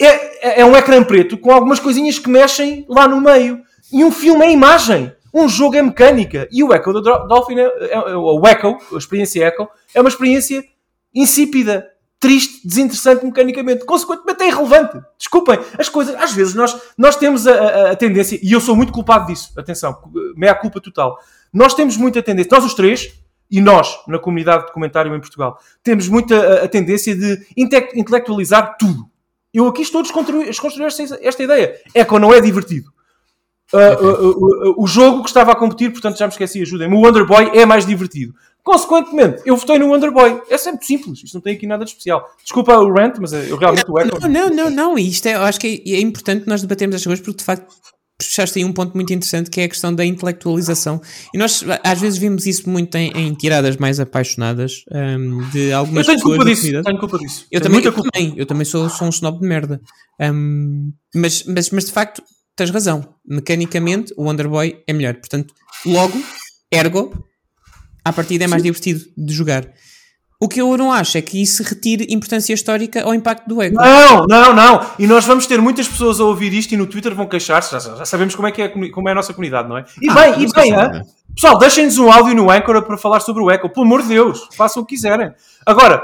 é, 0.02 0.08
é- 0.08 0.62
é 0.62 0.66
um 0.66 0.76
ecrã 0.76 1.04
preto 1.04 1.38
com 1.38 1.52
algumas 1.52 1.80
coisinhas 1.80 2.18
que 2.20 2.30
mexem 2.30 2.86
lá 2.90 3.08
no 3.08 3.20
meio. 3.20 3.60
E 3.92 4.04
um 4.04 4.12
filme 4.12 4.46
é 4.46 4.52
imagem. 4.52 5.12
Um 5.34 5.48
jogo 5.50 5.76
é 5.76 5.82
mecânica. 5.82 6.48
E 6.52 6.64
o 6.64 6.74
Echo 6.74 6.94
do 6.94 7.02
Dolphin, 7.02 7.60
é, 7.60 7.64
é, 7.64 7.94
é- 7.94 8.16
o 8.16 8.42
Echo, 8.48 8.78
a 8.94 8.98
experiência 8.98 9.46
Echo, 9.48 9.68
é 9.94 10.00
uma 10.00 10.10
experiência 10.10 10.64
insípida, 11.14 11.89
triste, 12.20 12.68
desinteressante 12.68 13.26
mecanicamente. 13.26 13.86
Consequentemente 13.86 14.44
é 14.44 14.48
irrelevante. 14.50 15.00
Desculpem, 15.18 15.58
as 15.78 15.88
coisas, 15.88 16.16
às 16.16 16.34
vezes 16.34 16.54
nós, 16.54 16.76
nós 16.98 17.16
temos 17.16 17.48
a, 17.48 17.54
a- 17.54 17.92
a 17.92 17.96
tendência, 17.96 18.40
e 18.44 18.52
eu 18.52 18.60
sou 18.60 18.76
muito 18.76 18.92
culpado 18.92 19.28
disso, 19.28 19.52
atenção, 19.58 19.98
meia 20.36 20.54
culpa 20.54 20.82
total. 20.82 21.18
Nós 21.54 21.74
temos 21.74 21.96
muita 21.98 22.22
tendência, 22.22 22.50
nós 22.52 22.66
os 22.66 22.74
três, 22.74 23.14
e 23.50 23.60
nós, 23.62 23.98
na 24.08 24.20
comunidade 24.20 24.68
de 24.68 24.72
comentário 24.74 25.16
em 25.16 25.20
Portugal, 25.20 25.58
temos 25.82 26.08
muita 26.08 26.36
a, 26.36 26.66
a 26.66 26.68
tendência 26.68 27.16
de 27.16 27.48
inte- 27.58 27.92
intelectualizar 27.96 28.76
tudo. 28.78 29.10
Eu 29.52 29.68
aqui 29.68 29.82
estou 29.82 30.00
a 30.00 30.04
desconstruir, 30.04 30.86
esta, 30.86 31.18
esta 31.22 31.42
ideia. 31.44 31.74
Echo 31.96 32.20
não 32.20 32.32
é 32.34 32.40
divertido. 32.40 32.92
Uh, 33.74 34.06
uh, 34.06 34.70
uh, 34.72 34.84
o 34.84 34.88
jogo 34.88 35.22
que 35.24 35.30
estava 35.30 35.52
a 35.52 35.56
competir, 35.56 35.92
portanto 35.92 36.18
já 36.18 36.26
me 36.26 36.32
esqueci, 36.32 36.62
ajudem-me. 36.62 36.96
O 36.96 37.00
Wonder 37.02 37.26
Boy 37.26 37.52
é 37.54 37.66
mais 37.66 37.86
divertido. 37.86 38.34
Consequentemente, 38.64 39.42
eu 39.46 39.56
votei 39.56 39.80
no 39.80 39.88
Wonder 39.88 40.12
Boy. 40.12 40.42
É 40.50 40.58
sempre 40.58 40.86
simples, 40.86 41.24
isto 41.24 41.34
não 41.34 41.42
tem 41.42 41.56
aqui 41.56 41.66
nada 41.66 41.84
de 41.84 41.92
especial. 41.92 42.24
Desculpa 42.44 42.78
o 42.78 42.94
rant, 42.94 43.16
mas 43.20 43.34
eu 43.34 43.58
realmente 43.58 43.90
o 43.90 44.00
Echo. 44.00 44.20
Não, 44.28 44.30
não, 44.30 44.50
não, 44.50 44.70
não. 44.70 45.00
E 45.00 45.10
isto 45.10 45.26
é, 45.28 45.36
eu 45.36 45.42
acho 45.44 45.60
que 45.60 45.84
é, 45.88 45.92
é 45.92 46.02
importante 46.02 46.48
nós 46.48 46.62
debatermos 46.62 46.96
estas 46.96 47.08
coisas 47.08 47.24
porque 47.26 47.40
de 47.40 47.44
facto 47.46 47.74
puxaste 48.22 48.60
aí 48.60 48.66
um 48.66 48.74
ponto 48.74 48.94
muito 48.96 49.14
interessante 49.14 49.50
que 49.50 49.62
é 49.62 49.64
a 49.64 49.70
questão 49.70 49.96
da 49.96 50.06
intelectualização. 50.06 51.02
E 51.34 51.38
nós 51.38 51.64
às 51.84 52.00
vezes 52.02 52.20
vimos 52.20 52.46
isso 52.46 52.70
muito 52.70 52.94
em, 52.96 53.12
em 53.16 53.34
tiradas 53.34 53.78
mais 53.78 53.98
apaixonadas 54.00 54.84
hum, 54.92 55.40
de 55.52 55.70
Eu 55.70 55.78
algumas 55.78 56.06
tenho 56.06 56.18
pessoas. 56.18 56.38
culpa 56.38 56.50
disso. 56.52 56.84
Tenho 56.84 57.00
culpa 57.00 57.18
disso. 57.18 57.46
Eu 57.50 57.62
Tenho 57.62 57.74
também, 57.74 57.86
eu 57.86 57.94
culpa. 57.94 58.10
também, 58.12 58.34
eu 58.38 58.46
também 58.46 58.66
sou, 58.66 58.90
sou 58.90 59.08
um 59.08 59.10
snob 59.10 59.40
de 59.40 59.48
merda. 59.48 59.82
Hum, 60.22 60.92
mas, 61.16 61.44
mas, 61.46 61.70
mas 61.70 61.86
de 61.86 61.92
facto, 61.94 62.22
tens 62.58 62.70
razão. 62.72 63.16
Mecanicamente, 63.26 64.14
o 64.18 64.26
Wonder 64.26 64.50
Boy 64.50 64.84
é 64.86 64.92
melhor. 64.92 65.14
Portanto, 65.16 65.54
logo, 65.86 66.22
ergo, 66.70 67.26
à 68.10 68.14
partida 68.14 68.44
é 68.46 68.48
mais 68.48 68.64
divertido 68.64 69.02
de 69.18 69.34
jogar. 69.34 69.66
O 70.42 70.48
que 70.48 70.62
eu 70.62 70.78
não 70.78 70.90
acho 70.92 71.18
é 71.18 71.22
que 71.22 71.42
isso 71.42 71.62
retire 71.64 72.08
importância 72.10 72.54
histórica 72.54 73.04
ao 73.04 73.14
impacto 73.14 73.46
do 73.48 73.62
ego. 73.62 73.76
Não, 73.76 74.26
não, 74.26 74.54
não. 74.54 74.90
E 74.98 75.06
nós 75.06 75.26
vamos 75.26 75.46
ter 75.46 75.60
muitas 75.62 75.86
pessoas 75.88 76.20
a 76.22 76.24
ouvir 76.24 76.54
isto 76.54 76.72
e 76.74 76.78
no 76.78 76.88
Twitter 76.88 77.14
vão 77.14 77.28
queixar-se. 77.28 77.72
Já, 77.74 77.80
já 77.80 78.06
sabemos 78.06 78.36
como 78.36 78.48
é, 78.48 78.52
que 78.52 78.62
é, 78.62 78.70
como 78.70 79.10
é 79.10 79.12
a 79.12 79.16
nossa 79.16 79.34
comunidade, 79.34 79.68
não 79.68 79.78
é? 79.78 79.84
E 80.02 80.10
Ah, 80.10 80.14
bem, 80.14 80.44
e 80.44 80.52
bem, 80.54 80.74
hã? 80.74 81.02
Pessoal, 81.36 81.58
deixem-nos 81.58 81.98
um 81.98 82.10
áudio 82.10 82.34
no 82.36 82.50
Anchor 82.50 82.82
para 82.84 82.98
falar 82.98 83.20
sobre 83.20 83.44
o 83.44 83.52
Echo. 83.52 83.68
Pelo 83.70 83.86
amor 83.86 84.02
de 84.02 84.08
Deus, 84.08 84.48
façam 84.56 84.82
o 84.82 84.86
que 84.86 84.96
quiserem. 84.96 85.32
Agora, 85.66 86.02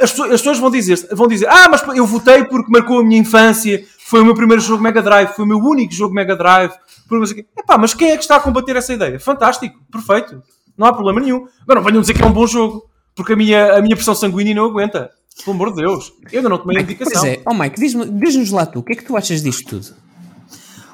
as, 0.00 0.10
pessoas- 0.12 0.30
as 0.32 0.40
pessoas 0.40 0.58
vão 0.58 0.70
dizer, 0.70 1.08
vão 1.12 1.26
dizer, 1.26 1.48
ah, 1.48 1.68
mas 1.68 1.82
eu 1.96 2.06
votei 2.06 2.44
porque 2.44 2.70
marcou 2.70 3.00
a 3.00 3.04
minha 3.04 3.20
infância, 3.20 3.84
foi 3.98 4.20
o 4.20 4.24
meu 4.24 4.34
primeiro 4.36 4.62
jogo 4.62 4.80
Mega 4.80 5.02
Drive, 5.02 5.30
foi 5.34 5.44
o 5.44 5.48
meu 5.48 5.58
único 5.58 5.92
jogo 5.92 6.14
Mega 6.14 6.36
Drive. 6.36 6.72
Por. 7.08 7.20
Epá, 7.58 7.76
mas 7.78 7.94
quem 7.94 8.10
é 8.12 8.16
que 8.16 8.22
está 8.22 8.36
a 8.36 8.40
combater 8.40 8.76
essa 8.76 8.92
ideia? 8.92 9.18
Fantástico, 9.18 9.76
perfeito, 9.90 10.40
não 10.76 10.86
há 10.86 10.92
problema 10.92 11.20
nenhum. 11.20 11.46
Agora 11.62 11.80
não 11.80 11.82
venham 11.84 12.00
dizer 12.00 12.14
que 12.14 12.22
é 12.22 12.26
um 12.26 12.32
bom 12.32 12.46
jogo, 12.46 12.88
porque 13.14 13.32
a 13.32 13.36
minha, 13.36 13.74
a 13.74 13.82
minha 13.82 13.96
pressão 13.96 14.14
sanguínea 14.14 14.54
não 14.54 14.64
aguenta. 14.66 15.10
Pelo 15.44 15.54
amor 15.54 15.70
de 15.70 15.82
Deus, 15.82 16.12
eu 16.32 16.38
ainda 16.38 16.48
não 16.48 16.58
tomei 16.58 16.78
a 16.78 16.80
indicação. 16.82 17.20
Pois 17.20 17.24
é, 17.34 17.42
oh 17.46 17.52
Mike, 17.54 17.78
diz-nos 17.78 18.50
lá 18.50 18.64
tu, 18.64 18.78
o 18.78 18.82
que 18.82 18.92
é 18.94 18.96
que 18.96 19.04
tu 19.04 19.16
achas 19.16 19.42
disto 19.42 19.68
tudo? 19.68 19.94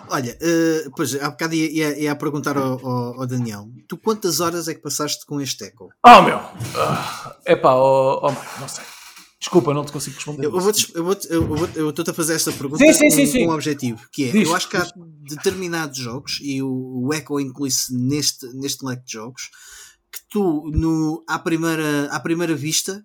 Olha, 0.08 0.36
eh, 0.40 0.88
pois 0.96 1.14
há 1.14 1.30
bocado 1.30 1.54
ia, 1.54 1.70
ia, 1.70 1.98
ia 1.98 2.12
a 2.12 2.16
perguntar 2.16 2.56
ao, 2.58 2.84
ao- 2.86 3.20
ao 3.20 3.26
Daniel: 3.26 3.68
tu 3.88 3.96
quantas 3.96 4.40
horas 4.40 4.68
é 4.68 4.74
que 4.74 4.80
passaste 4.82 5.24
com 5.24 5.40
este 5.40 5.64
Echo? 5.64 5.88
Oh 6.04 6.22
meu! 6.22 6.38
É 7.46 7.56
pá, 7.56 7.74
oh, 7.74 8.20
oh, 8.22 8.60
não 8.60 8.68
sei. 8.68 8.84
Desculpa, 9.40 9.72
não 9.74 9.84
te 9.84 9.90
consigo 9.90 10.16
responder. 10.16 10.44
Eu, 10.46 10.60
vou-te- 10.60 10.92
eu 10.94 11.04
vou-te- 11.04 11.28
eu 11.32 11.46
vou- 11.46 11.68
eu 11.74 11.90
estou-te 11.90 12.10
a 12.10 12.14
fazer 12.14 12.34
esta 12.34 12.52
pergunta 12.52 12.84
Sim, 12.84 12.92
sim, 12.92 13.04
com, 13.08 13.10
sim, 13.10 13.26
sim. 13.26 13.44
com 13.46 13.50
um 13.52 13.54
objetivo, 13.54 14.00
que 14.12 14.28
é, 14.28 14.32
Diz, 14.32 14.48
eu 14.48 14.54
acho 14.54 14.68
que 14.68 14.76
há 14.76 14.82
diz. 14.82 14.92
determinados 15.36 15.98
jogos, 15.98 16.38
e 16.42 16.62
o, 16.62 16.68
o 17.06 17.14
Echo 17.14 17.40
inclui-se 17.40 17.92
neste, 17.96 18.46
neste 18.54 18.84
leque 18.84 19.04
de 19.06 19.12
jogos, 19.14 19.50
que 20.12 20.20
tu, 20.28 20.70
no, 20.74 21.24
à, 21.26 21.38
primeira, 21.38 22.08
à 22.10 22.20
primeira 22.20 22.54
vista, 22.54 23.04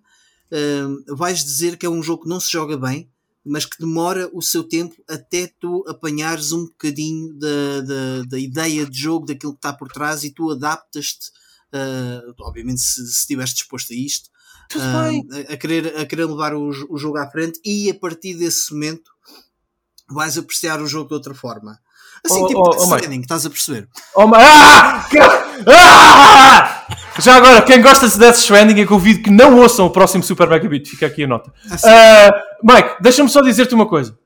hum, 0.52 1.02
vais 1.08 1.42
dizer 1.42 1.76
que 1.76 1.86
é 1.86 1.88
um 1.88 2.02
jogo 2.02 2.24
que 2.24 2.28
não 2.28 2.38
se 2.38 2.52
joga 2.52 2.76
bem, 2.76 3.10
mas 3.44 3.64
que 3.64 3.78
demora 3.78 4.28
o 4.34 4.42
seu 4.42 4.62
tempo 4.62 4.94
até 5.08 5.50
tu 5.58 5.82
apanhares 5.88 6.52
um 6.52 6.66
bocadinho 6.66 7.32
da, 7.38 7.80
da, 7.80 8.22
da 8.28 8.38
ideia 8.38 8.84
de 8.84 8.98
jogo, 8.98 9.26
daquilo 9.26 9.52
que 9.52 9.58
está 9.58 9.72
por 9.72 9.88
trás, 9.88 10.22
e 10.22 10.30
tu 10.30 10.50
adaptas-te, 10.50 11.30
ah, 11.72 12.20
obviamente 12.40 12.80
se, 12.82 13.06
se 13.06 13.20
estiveres 13.20 13.54
disposto 13.54 13.92
a 13.92 13.96
isto, 13.96 14.28
bem. 14.74 15.26
a, 15.48 15.56
querer, 15.56 15.96
a 15.98 16.04
querer 16.04 16.26
levar 16.26 16.54
o, 16.54 16.68
o 16.90 16.98
jogo 16.98 17.16
à 17.16 17.30
frente 17.30 17.58
e 17.64 17.90
a 17.90 17.94
partir 17.94 18.34
desse 18.34 18.72
momento 18.74 19.10
vais 20.10 20.36
apreciar 20.36 20.82
o 20.82 20.86
jogo 20.86 21.08
de 21.08 21.14
outra 21.14 21.34
forma. 21.34 21.78
Assim, 22.24 22.42
Oh, 22.42 22.46
tipo 22.46 22.60
oh, 22.60 22.70
oh, 22.70 22.96
estás 23.20 23.46
a 23.46 23.50
perceber? 23.50 23.88
Oh, 24.14 24.26
ma- 24.26 24.38
ah! 24.40 25.08
Ah! 25.68 26.86
Já 27.20 27.36
agora, 27.36 27.62
quem 27.62 27.82
gosta 27.82 28.08
de 28.08 28.16
Death 28.18 28.36
Stranding, 28.36 28.80
eu 28.80 28.86
convido 28.86 29.22
que 29.22 29.30
não 29.30 29.58
ouçam 29.58 29.86
o 29.86 29.90
próximo 29.90 30.22
Super 30.22 30.48
Megabit. 30.48 30.88
Fica 30.88 31.06
aqui 31.06 31.24
a 31.24 31.26
nota. 31.26 31.52
Ah, 31.84 32.30
Mike, 32.62 32.96
deixa-me 33.00 33.28
só 33.28 33.40
dizer-te 33.42 33.74
uma 33.74 33.86
coisa. 33.86 34.16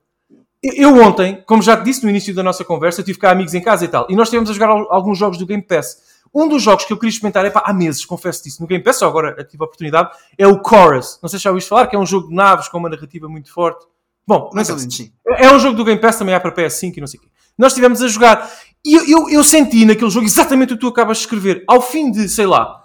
Eu 0.62 0.96
ontem, 1.02 1.42
como 1.46 1.62
já 1.62 1.76
te 1.76 1.84
disse 1.84 2.04
no 2.04 2.10
início 2.10 2.34
da 2.34 2.42
nossa 2.42 2.64
conversa, 2.64 3.00
eu 3.00 3.04
tive 3.04 3.18
cá 3.18 3.30
amigos 3.32 3.54
em 3.54 3.60
casa 3.60 3.84
e 3.84 3.88
tal, 3.88 4.06
e 4.08 4.14
nós 4.14 4.28
estivemos 4.28 4.48
a 4.48 4.52
jogar 4.52 4.68
al- 4.68 4.92
alguns 4.92 5.18
jogos 5.18 5.36
do 5.38 5.44
Game 5.46 5.62
Pass. 5.62 5.96
Um 6.32 6.48
dos 6.48 6.62
jogos 6.62 6.84
que 6.84 6.92
eu 6.92 6.96
queria 6.96 7.10
experimentar, 7.10 7.44
é 7.44 7.50
pá, 7.50 7.62
há 7.66 7.72
meses, 7.74 8.04
confesso 8.04 8.44
disso, 8.44 8.62
no 8.62 8.68
Game 8.68 8.82
Pass, 8.84 8.96
só 8.98 9.08
agora 9.08 9.34
tive 9.44 9.62
a 9.62 9.66
oportunidade, 9.66 10.10
é 10.38 10.46
o 10.46 10.62
Chorus. 10.64 11.18
Não 11.20 11.28
sei 11.28 11.38
se 11.38 11.42
já 11.44 11.50
ouviste 11.50 11.68
falar, 11.68 11.88
que 11.88 11.96
é 11.96 11.98
um 11.98 12.06
jogo 12.06 12.28
de 12.28 12.34
naves 12.34 12.68
com 12.68 12.78
uma 12.78 12.88
narrativa 12.88 13.28
muito 13.28 13.52
forte. 13.52 13.84
Bom, 14.26 14.50
não 14.54 14.62
menos 14.76 14.94
sim. 14.94 15.12
É 15.26 15.50
um 15.52 15.58
jogo 15.58 15.76
do 15.76 15.84
Game 15.84 16.00
Pass, 16.00 16.16
também 16.16 16.34
há 16.34 16.38
para 16.38 16.52
PS5 16.52 16.96
e 16.96 17.00
não 17.00 17.06
sei 17.08 17.18
o 17.18 17.22
quê. 17.22 17.28
Nós 17.58 17.72
estivemos 17.72 18.00
a 18.00 18.06
jogar 18.08 18.48
e 18.84 18.94
eu, 18.94 19.04
eu, 19.08 19.30
eu 19.30 19.44
senti 19.44 19.84
naquele 19.84 20.10
jogo 20.10 20.24
exatamente 20.26 20.74
o 20.74 20.76
que 20.76 20.80
tu 20.80 20.88
acabas 20.88 21.16
de 21.18 21.24
escrever. 21.24 21.64
Ao 21.66 21.82
fim 21.82 22.10
de, 22.10 22.28
sei 22.28 22.46
lá, 22.46 22.81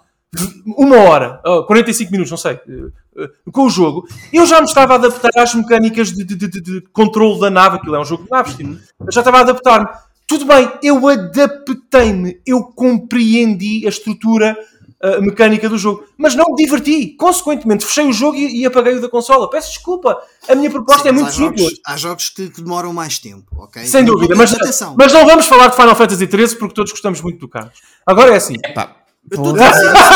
uma 0.76 0.96
hora, 0.98 1.40
oh, 1.44 1.64
45 1.64 2.10
minutos, 2.12 2.30
não 2.30 2.36
sei, 2.38 2.52
eh, 2.52 2.90
eh, 3.18 3.30
com 3.50 3.62
o 3.62 3.70
jogo, 3.70 4.06
eu 4.32 4.44
já 4.46 4.60
me 4.60 4.66
estava 4.66 4.92
a 4.94 4.96
adaptar 4.96 5.30
às 5.36 5.54
mecânicas 5.54 6.12
de, 6.12 6.22
de, 6.24 6.36
de, 6.36 6.48
de- 6.48 6.60
de 6.60 6.80
controle 6.92 7.40
da 7.40 7.50
nave. 7.50 7.76
Aquilo 7.76 7.94
é 7.96 8.00
um 8.00 8.04
jogo 8.04 8.24
de 8.24 8.30
naves, 8.30 8.54
tipo. 8.54 8.70
Eu 9.00 9.12
já 9.12 9.20
estava 9.22 9.38
a 9.38 9.40
adaptar-me. 9.40 9.88
Tudo 10.26 10.44
bem, 10.44 10.70
eu 10.82 11.08
adaptei-me, 11.08 12.40
eu 12.46 12.62
compreendi 12.62 13.86
a 13.86 13.88
estrutura 13.88 14.54
uh, 15.02 15.22
mecânica 15.22 15.70
do 15.70 15.78
jogo, 15.78 16.04
mas 16.18 16.34
não 16.34 16.44
me 16.50 16.56
diverti. 16.56 17.16
Consequentemente, 17.16 17.86
fechei 17.86 18.06
o 18.06 18.12
jogo 18.12 18.36
e, 18.36 18.60
e 18.60 18.66
apaguei-o 18.66 19.00
da 19.00 19.08
consola. 19.08 19.48
Peço 19.48 19.70
desculpa, 19.72 20.20
a 20.46 20.54
minha 20.54 20.70
proposta 20.70 21.04
Sim, 21.04 21.08
é 21.08 21.12
muito 21.12 21.28
há 21.28 21.30
jogos, 21.30 21.60
simples. 21.62 21.80
há 21.86 21.96
jogos 21.96 22.28
que, 22.28 22.50
que 22.50 22.60
demoram 22.62 22.92
mais 22.92 23.18
tempo, 23.18 23.46
ok? 23.56 23.86
Sem 23.86 24.04
dúvida, 24.04 24.34
mas, 24.36 24.54
mas 24.98 25.12
não 25.14 25.24
vamos 25.24 25.46
falar 25.46 25.68
de 25.68 25.76
Final 25.76 25.96
Fantasy 25.96 26.26
XIII 26.26 26.58
porque 26.58 26.74
todos 26.74 26.90
gostamos 26.92 27.22
muito 27.22 27.38
do 27.38 27.48
Carlos. 27.48 27.80
Agora 28.06 28.34
é 28.34 28.36
assim. 28.36 28.56
Epá, 28.62 28.96
eu 29.30 29.38
estou 29.38 29.54
a 29.54 29.70
dizer 29.72 29.76
isso 29.76 30.12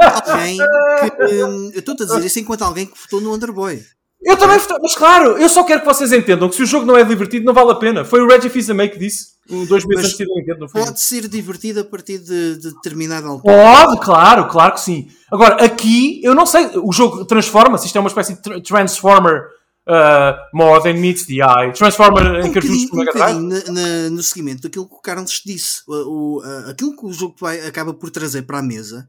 enquanto 0.00 0.30
alguém 0.30 0.56
que, 0.58 1.44
hum, 1.44 1.70
eu 1.74 1.78
estou 1.80 1.94
a 1.94 1.96
dizer 1.96 2.24
isso 2.26 2.38
enquanto 2.40 2.62
alguém 2.62 2.86
que 2.86 2.98
votou 3.00 3.20
no 3.20 3.34
Underboy. 3.34 3.82
Eu 4.22 4.36
também, 4.36 4.58
votei- 4.58 4.78
mas 4.82 4.94
claro, 4.96 5.36
eu 5.38 5.48
só 5.48 5.62
quero 5.62 5.80
que 5.80 5.86
vocês 5.86 6.10
entendam 6.12 6.48
que 6.48 6.56
se 6.56 6.62
o 6.62 6.66
jogo 6.66 6.86
não 6.86 6.96
é 6.96 7.04
divertido, 7.04 7.44
não 7.44 7.52
vale 7.54 7.70
a 7.70 7.74
pena. 7.76 8.04
Foi 8.04 8.20
o 8.20 8.26
Reggie 8.26 8.48
Fils-Aimé 8.48 8.88
que 8.88 8.98
disse, 8.98 9.26
dois 9.68 9.84
meses 9.86 10.06
antes 10.06 10.16
de 10.16 10.24
Nintendo, 10.24 10.60
não 10.60 10.68
foi? 10.68 10.82
Pode 10.84 11.00
ser 11.00 11.28
divertido 11.28 11.80
a 11.80 11.84
partir 11.84 12.18
de, 12.18 12.56
de 12.56 12.74
determinada 12.74 13.28
altura. 13.28 13.54
Pode, 13.54 14.00
claro, 14.00 14.48
claro 14.48 14.72
que 14.74 14.80
sim. 14.80 15.06
Agora, 15.30 15.62
aqui, 15.64 16.20
eu 16.24 16.34
não 16.34 16.46
sei, 16.46 16.70
o 16.82 16.92
jogo 16.92 17.24
transforma-se, 17.26 17.86
isto 17.86 17.96
é 17.96 18.00
uma 18.00 18.08
espécie 18.08 18.34
de 18.34 18.42
tra- 18.42 18.60
Transformer 18.60 19.42
uh, 19.88 20.36
more 20.52 20.82
than 20.82 20.94
meets 21.00 21.26
the 21.26 21.34
eye. 21.42 21.72
Transformer 21.72 22.42
Um 22.42 22.46
em 22.46 22.52
cartuchos 22.52 22.90
um 22.92 23.40
na- 23.40 23.64
na- 23.72 24.10
no 24.10 24.22
seguimento 24.22 24.62
daquilo 24.62 24.88
que 24.88 24.94
o 24.94 25.00
Carlos 25.00 25.42
disse. 25.44 25.82
O, 25.86 26.38
o- 26.38 26.42
aquilo 26.70 26.96
que 26.96 27.06
o 27.06 27.12
jogo 27.12 27.36
vai, 27.40 27.66
acaba 27.66 27.94
por 27.94 28.10
trazer 28.10 28.42
para 28.42 28.58
a 28.58 28.62
mesa 28.62 29.08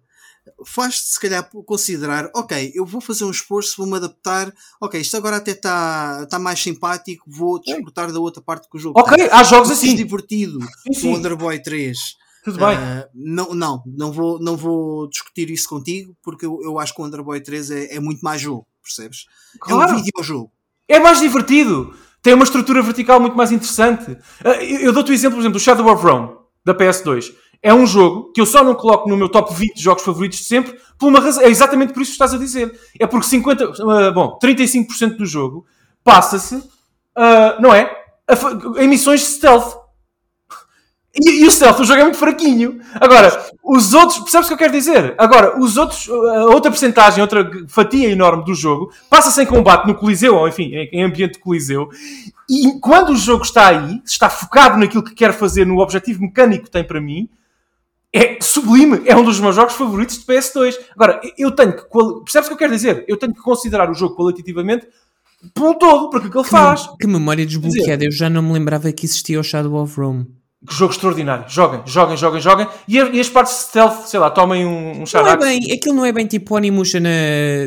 faz-te 0.66 1.10
se 1.10 1.20
calhar 1.20 1.48
considerar, 1.66 2.32
ok, 2.34 2.72
eu 2.74 2.86
vou 2.86 3.02
fazer 3.02 3.26
um 3.26 3.32
esforço, 3.32 3.76
vou-me 3.78 3.98
adaptar, 3.98 4.54
ok, 4.82 5.00
isto 5.02 5.18
agora 5.18 5.36
até 5.36 5.52
está 5.52 6.26
tá 6.28 6.40
mais 6.40 6.58
simpático, 6.62 7.26
vou 7.30 7.60
desfrutar 7.62 8.12
da 8.14 8.20
outra 8.22 8.42
parte 8.42 8.70
que 8.70 8.78
o 8.78 8.80
jogo 8.80 8.98
Ok, 8.98 9.18
tem. 9.18 9.30
há 9.30 9.44
jogos 9.44 9.70
assim. 9.72 9.94
divertido 9.94 10.60
Sim, 10.94 11.12
o 11.12 11.18
Underboy 11.18 11.62
3 11.62 11.98
Tudo 12.46 12.60
bem. 12.60 12.78
Ah, 12.78 13.08
não, 13.14 13.54
não, 13.54 13.84
não 13.86 14.12
vou, 14.12 14.40
não 14.40 14.56
vou 14.56 15.10
discutir 15.10 15.50
isso 15.50 15.68
contigo 15.68 16.16
porque 16.24 16.46
eu, 16.46 16.60
eu 16.64 16.80
acho 16.80 16.96
que 16.96 17.02
o 17.02 17.06
Underboy 17.06 17.42
3 17.42 17.70
é, 17.72 17.96
é 17.96 18.00
muito 18.00 18.22
mais 18.22 18.40
jogo, 18.40 18.66
percebes? 18.82 19.26
É 19.56 19.58
Claro. 19.60 19.94
um 19.98 20.02
videojogo. 20.02 20.52
É 20.88 21.00
mais 21.00 21.20
divertido. 21.20 21.94
Tem 22.22 22.34
uma 22.34 22.44
estrutura 22.44 22.82
vertical 22.82 23.20
muito 23.20 23.38
mais 23.38 23.52
interessante. 23.52 24.18
Ah, 24.44 24.64
Eu 24.64 24.92
dou-te 24.92 25.12
o 25.12 25.14
exemplo, 25.14 25.38
por 25.38 25.42
exemplo, 25.42 25.60
do 25.60 25.64
Shadow 25.64 25.92
of 25.92 26.04
Rome, 26.04 26.30
da 26.66 26.74
PS2. 26.74 27.34
É 27.62 27.74
um 27.74 27.86
jogo 27.88 28.32
que 28.34 28.42
eu 28.42 28.46
só 28.46 28.64
não 28.64 28.76
coloco 28.76 29.10
no 29.10 29.18
meu 29.18 29.30
top 29.30 29.54
20 29.54 29.76
de 29.76 29.82
jogos 29.84 30.04
favoritos 30.04 30.40
de 30.40 30.46
sempre, 30.46 30.78
por 30.98 31.08
uma 31.08 31.20
razão. 31.20 31.44
É 31.44 31.50
exatamente 31.50 31.94
por 31.94 32.02
isso 32.02 32.12
que 32.12 32.16
estás 32.16 32.34
a 32.34 32.38
dizer. 32.38 32.78
É 33.00 33.08
porque 33.08 33.28
50, 33.28 33.74
ah, 33.90 34.12
bom, 34.12 34.38
35% 34.42 35.18
do 35.18 35.26
jogo 35.26 35.66
passa-se, 36.04 36.64
ah, 37.16 37.58
não 37.60 37.74
é? 37.74 37.92
A 38.28 38.84
em 38.84 38.88
missões 38.88 39.22
stealth. 39.22 39.87
E, 41.20 41.42
e 41.42 41.48
o 41.48 41.52
stealth, 41.52 41.80
o 41.80 41.86
jogo 41.86 42.00
é 42.00 42.04
muito 42.04 42.18
fraquinho. 42.18 42.80
Agora, 42.96 43.46
os 43.64 43.94
outros, 43.94 44.20
percebes 44.20 44.46
o 44.46 44.50
que 44.50 44.54
eu 44.54 44.58
quero 44.58 44.74
dizer? 44.74 45.16
Agora, 45.18 45.60
os 45.60 45.78
outros, 45.78 46.08
outra 46.08 46.70
percentagem, 46.70 47.22
outra 47.22 47.50
fatia 47.68 48.10
enorme 48.10 48.46
do 48.46 48.54
jogo, 48.54 48.92
passa-se 49.10 49.42
em 49.42 49.46
combate 49.46 49.88
no 49.88 49.96
Coliseu, 49.96 50.36
ou 50.36 50.48
enfim, 50.48 50.72
em, 50.74 51.04
ambiente 51.04 51.34
de 51.34 51.40
Coliseu, 51.40 51.90
e 52.50 52.80
quando 52.80 53.10
o 53.10 53.16
jogo 53.16 53.44
está 53.44 53.68
aí, 53.68 54.02
está 54.06 54.30
focado 54.30 54.78
naquilo 54.78 55.04
que 55.04 55.16
quer 55.16 55.34
fazer, 55.34 55.66
no 55.66 55.80
objetivo 55.80 56.22
mecânico 56.22 56.66
que 56.66 56.72
tem 56.72 56.84
para 56.84 57.02
mim, 57.02 57.28
é 58.14 58.38
sublime, 58.42 59.02
é 59.06 59.16
um 59.16 59.24
dos 59.24 59.40
meus 59.40 59.56
jogos 59.56 59.74
favoritos 59.74 60.20
de 60.20 60.26
PS2. 60.26 60.76
Agora, 60.96 61.20
eu 61.38 61.52
tenho 61.52 61.74
que. 61.74 61.84
Percebes 62.24 62.48
o 62.48 62.50
que 62.50 62.54
eu 62.54 62.58
quero 62.58 62.74
dizer? 62.74 63.06
Eu 63.08 63.18
tenho 63.18 63.34
que 63.34 63.42
considerar 63.42 63.92
o 63.92 63.94
jogo 63.94 64.16
qualitativamente 64.16 64.88
pelo 65.54 65.76
todo, 65.76 66.10
porque 66.10 66.28
o 66.28 66.32
que 66.32 66.38
ele 66.38 66.48
faz. 66.48 66.88
Que 67.00 67.06
memória 67.06 67.46
desbloqueada, 67.46 68.06
eu 68.06 68.12
já 68.12 68.30
não 68.30 68.42
me 68.42 68.54
lembrava 68.54 68.92
que 68.92 69.06
existia 69.06 69.40
o 69.40 69.44
Shadow 69.44 69.76
of 69.76 70.00
Rome. 70.00 70.26
Que 70.68 70.74
jogo 70.76 70.92
extraordinário. 70.94 71.46
Joguem, 71.48 71.82
joguem, 71.86 72.18
joguem, 72.18 72.42
joguem. 72.42 72.68
E, 72.88 73.00
a- 73.00 73.06
e 73.10 73.20
as 73.20 73.30
partes 73.30 73.54
de 73.54 73.60
stealth, 73.62 74.06
sei 74.06 74.20
lá, 74.20 74.30
tomem 74.30 74.66
um, 74.66 75.02
um 75.02 75.04
Não 75.14 75.28
é 75.28 75.38
bem, 75.38 75.72
aquilo 75.74 75.96
não 75.96 76.06
é 76.06 76.12
bem 76.12 76.28
tipo 76.28 76.56
Onimusha 76.56 77.00
na, 77.00 77.10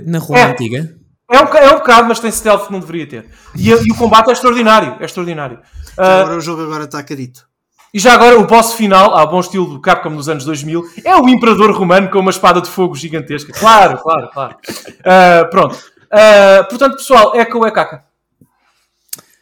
na 0.06 0.18
Roma 0.18 0.39
É. 0.39 0.44
antiga. 0.52 0.97
É 1.32 1.40
um, 1.40 1.47
é 1.56 1.70
um 1.70 1.78
bocado, 1.78 2.09
mas 2.09 2.18
tem 2.20 2.31
stealth 2.31 2.66
que 2.66 2.72
não 2.72 2.81
deveria 2.81 3.06
ter. 3.06 3.27
E, 3.56 3.70
e 3.70 3.93
o 3.93 3.97
combate 3.97 4.28
é 4.28 4.32
extraordinário. 4.32 4.97
É 5.01 5.05
extraordinário. 5.05 5.60
Ah, 5.97 6.20
Agora 6.22 6.36
o 6.36 6.40
jogo 6.40 6.62
agora 6.62 6.85
está 6.85 7.02
carito. 7.02 7.48
E 7.94 7.98
já 7.98 8.14
agora 8.14 8.39
o 8.39 8.47
boss 8.47 8.74
final, 8.74 9.14
ao 9.16 9.28
bom 9.28 9.40
estilo 9.40 9.66
do 9.66 9.81
Capcom 9.81 10.14
dos 10.14 10.28
anos 10.28 10.44
2000, 10.44 10.82
é 11.05 11.16
o 11.16 11.28
Imperador 11.28 11.72
Romano 11.72 12.09
com 12.10 12.18
uma 12.20 12.31
espada 12.31 12.60
de 12.60 12.68
fogo 12.68 12.94
gigantesca. 12.94 13.52
Claro, 13.52 13.98
claro, 13.98 14.28
claro. 14.32 14.56
Ah, 15.05 15.44
pronto. 15.51 15.77
Ah, 16.10 16.66
portanto, 16.68 16.97
pessoal, 16.97 17.35
Echo 17.35 17.56
ou 17.59 17.66
é 17.66 17.70
caca? 17.70 18.05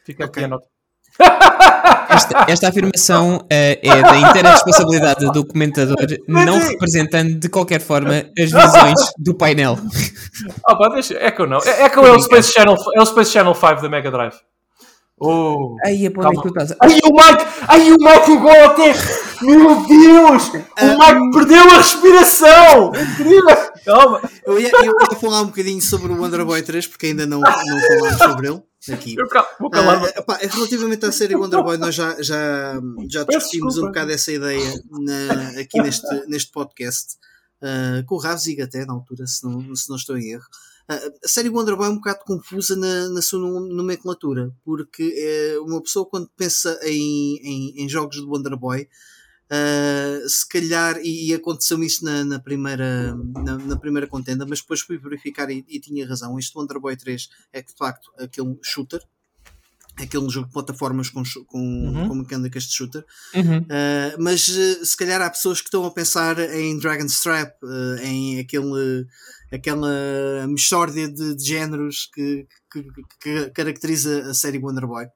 Fica 0.05 0.25
aqui 0.25 0.31
Ok. 0.41 0.45
a 0.45 0.49
nota. 0.49 0.67
Esta, 2.09 2.47
esta 2.49 2.69
afirmação 2.69 3.45
eh, 3.51 3.79
é 3.83 4.03
da 4.03 4.17
inteira 4.17 4.53
responsabilidade 4.53 5.31
do 5.31 5.47
comentador, 5.47 5.97
não 6.27 6.59
representando 6.59 7.35
de 7.39 7.49
qualquer 7.49 7.81
forma 7.81 8.25
as 8.39 8.51
visões 8.51 9.13
do 9.19 9.35
painel. 9.35 9.79
Ah, 10.67 10.77
pá, 10.77 10.89
deixa. 10.89 11.15
Echo 11.15 11.47
não. 11.47 11.59
É- 11.59 11.87
Echo 11.87 12.01
é 12.01 12.11
o, 12.13 12.21
Space 12.21 12.53
Channel, 12.53 12.77
é 12.97 13.03
o 13.03 13.07
Space 13.07 13.33
Channel 13.33 13.55
5 13.55 13.83
da 13.83 13.89
Mega 13.89 14.11
Drive. 14.11 14.37
Oh. 15.21 15.77
Aí, 15.85 16.07
a 16.07 16.13
Calma. 16.13 16.31
que 16.43 16.49
tu 16.49 16.49
estás? 16.49 16.77
Ai, 16.81 16.99
o 17.03 17.13
Mike! 17.13 17.45
Ai, 17.67 17.91
o 17.91 17.97
Mike 17.99 18.27
chegou 18.27 18.65
até! 18.65 18.95
Meu 19.43 19.87
Deus! 19.87 20.49
O 20.49 20.99
Mike 20.99 21.31
perdeu 21.33 21.71
a 21.71 21.77
respiração! 21.79 22.93
Incrível! 22.95 23.57
Calma! 23.85 24.21
Eu 24.47 24.61
ia, 24.61 24.71
eu 24.73 24.85
ia 24.85 25.17
falar 25.21 25.43
um 25.43 25.47
bocadinho 25.47 25.83
sobre 25.83 26.13
o 26.13 26.23
Wonder 26.23 26.45
Boy 26.45 26.63
3, 26.63 26.87
porque 26.87 27.07
ainda 27.07 27.27
não, 27.27 27.41
não 27.41 27.51
falámos 27.51 28.19
sobre 28.19 28.49
ele 28.49 28.63
aqui. 28.93 29.15
Eu 29.19 29.29
cal- 29.29 29.49
vou 29.61 29.71
calar-me. 29.71 30.07
Ah, 30.29 30.39
relativamente 30.41 31.05
à 31.07 31.13
série 31.13 31.35
Wonder 31.37 31.63
Boy, 31.63 31.77
nós 31.77 31.95
já, 31.95 32.21
já, 32.23 32.81
já 33.09 33.25
discutimos 33.25 33.77
um 33.79 33.87
bocado 33.87 34.13
essa 34.13 34.33
ideia 34.33 34.83
na- 34.91 35.61
aqui 35.61 35.81
neste, 35.83 36.07
neste 36.27 36.53
podcast, 36.53 37.17
ah, 37.63 38.03
com 38.07 38.15
o 38.15 38.19
Ravzig 38.19 38.61
até 38.63 38.85
na 38.87 38.93
altura, 38.95 39.27
se 39.27 39.45
não, 39.45 39.75
se 39.75 39.89
não 39.89 39.97
estou 39.97 40.17
em 40.17 40.33
erro. 40.33 40.45
Ah, 40.89 40.99
a 41.25 41.29
série 41.29 41.51
Wonder 41.51 41.77
Boy 41.77 41.87
é 41.87 41.91
um 41.91 41.97
bocado 41.97 42.21
confusa 42.25 42.75
na, 42.77 43.09
na 43.11 43.21
sua 43.21 43.39
nom- 43.41 43.61
nomenclatura, 43.69 44.51
porque 44.65 45.03
eh, 45.17 45.59
uma 45.61 45.83
pessoa 45.83 46.07
quando 46.07 46.31
pensa 46.37 46.79
em, 46.83 47.37
em, 47.43 47.85
em 47.85 47.89
jogos 47.89 48.17
de 48.17 48.25
Wonder 48.25 48.57
Boy, 48.57 48.89
ah, 49.51 50.21
se 50.27 50.47
calhar, 50.49 50.99
e, 51.03 51.31
e 51.31 51.35
aconteceu 51.35 51.83
isso 51.83 52.05
na, 52.05 52.25
na 52.25 52.39
primeira, 52.39 53.15
na, 53.45 53.57
na 53.59 53.77
primeira 53.77 54.07
contenda, 54.07 54.45
mas 54.47 54.61
depois 54.61 54.81
fui 54.81 54.99
verificar 54.99 55.51
e, 55.51 55.65
e 55.69 55.81
tinha 55.81 56.07
razão. 56.07 56.39
Este 56.39 56.57
Wonder 56.57 56.79
Boy 56.79 56.97
3 56.97 57.29
é 57.53 57.63
de 57.63 57.73
facto 57.73 58.11
aquele 58.19 58.59
shooter, 58.63 59.01
aquele 59.97 60.29
jogo 60.29 60.47
de 60.49 60.53
plataformas 60.53 61.09
com, 61.11 61.23
com, 61.47 61.59
Uhum. 61.59 62.09
com 62.09 62.15
mecânicas 62.15 62.65
de 62.65 62.75
shooter. 62.75 63.05
Uhum. 63.35 63.59
Uh, 63.59 64.23
mas 64.23 64.47
uh, 64.49 64.85
se 64.85 64.97
calhar 64.97 65.21
há 65.21 65.31
pessoas 65.31 65.61
que 65.61 65.69
estão 65.69 65.85
a 65.85 65.91
pensar 65.91 66.39
em 66.55 66.79
Dragon's 66.79 67.21
Trap, 67.21 67.55
uh, 67.63 67.97
em 68.03 68.39
aquele, 68.39 69.07
aquela 69.51 70.47
mistória 70.47 71.09
de, 71.09 71.35
de 71.35 71.45
géneros 71.45 72.09
que, 72.15 72.47
que, 72.71 72.85
que 73.21 73.51
caracteriza 73.51 74.31
a 74.31 74.35
série 74.35 74.59
Wonder 74.59 74.87
Boy. 74.87 75.07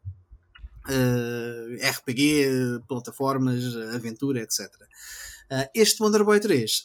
Uh, 0.88 1.76
RPG, 1.80 2.46
uh, 2.48 2.86
plataformas, 2.88 3.62
uh, 3.74 3.94
aventura, 3.94 4.40
etc. 4.40 4.60
Uh, 5.50 5.68
este 5.74 6.02
Wonder 6.02 6.24
Boy 6.24 6.40
3, 6.40 6.84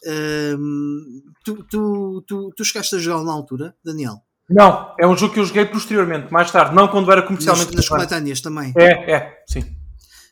um, 0.59 1.23
tu, 1.43 1.63
tu, 1.69 2.23
tu, 2.27 2.51
tu 2.55 2.63
chegaste 2.65 2.95
a 2.95 2.99
jogá-lo 2.99 3.25
na 3.25 3.31
altura, 3.31 3.75
Daniel? 3.83 4.21
Não, 4.49 4.93
é 4.99 5.07
um 5.07 5.15
jogo 5.17 5.33
que 5.33 5.39
eu 5.39 5.45
joguei 5.45 5.65
posteriormente, 5.65 6.31
mais 6.31 6.51
tarde, 6.51 6.75
não 6.75 6.87
quando 6.87 7.11
era 7.11 7.21
Nas, 7.21 7.27
comercialmente 7.27 7.75
nas 7.75 7.85
relevante. 7.87 8.09
coletâneas 8.09 8.41
também. 8.41 8.73
É, 8.77 9.11
é, 9.13 9.43
sim. 9.47 9.61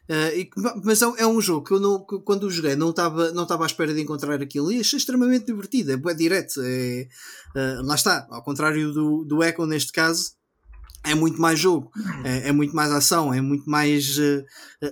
Uh, 0.07 0.37
e 0.37 0.49
mas 0.83 1.01
é, 1.01 1.07
um- 1.07 1.17
é 1.17 1.25
um 1.25 1.41
jogo 1.41 1.65
que 1.65 1.73
eu 1.73 1.79
não, 1.79 2.05
que 2.05 2.19
quando 2.19 2.43
o 2.43 2.51
joguei 2.51 2.75
não 2.75 2.91
estava 2.91 3.31
não 3.31 3.43
à 3.49 3.65
espera 3.65 3.91
de 3.93 4.01
encontrar 4.01 4.39
aquilo 4.39 4.71
e 4.71 4.79
achei 4.79 4.97
extremamente 4.97 5.47
divertido, 5.47 5.91
é 5.93 5.97
bué 5.97 6.13
direto. 6.13 6.61
É, 6.63 7.07
uh, 7.55 7.81
lá 7.83 7.95
está, 7.95 8.27
ao 8.29 8.43
contrário 8.43 8.91
do, 8.93 9.25
do 9.25 9.43
Echo 9.43 9.65
neste 9.65 9.91
caso, 9.91 10.31
é 11.05 11.15
muito 11.15 11.39
mais 11.39 11.59
jogo, 11.59 11.91
é, 12.23 12.49
é 12.49 12.51
muito 12.51 12.75
mais 12.75 12.91
ação, 12.91 13.33
é 13.33 13.41
muito 13.41 13.69
mais 13.69 14.17
uh, 14.17 14.43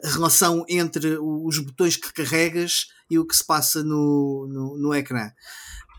relação 0.04 0.66
entre 0.70 1.18
os 1.18 1.60
botões 1.60 1.96
que 1.98 2.14
carregas 2.14 2.88
e 3.10 3.18
o 3.20 3.26
que 3.26 3.36
se 3.36 3.46
passa 3.46 3.84
no, 3.84 4.48
no, 4.50 4.78
no 4.78 4.94
ecrã. 4.94 5.30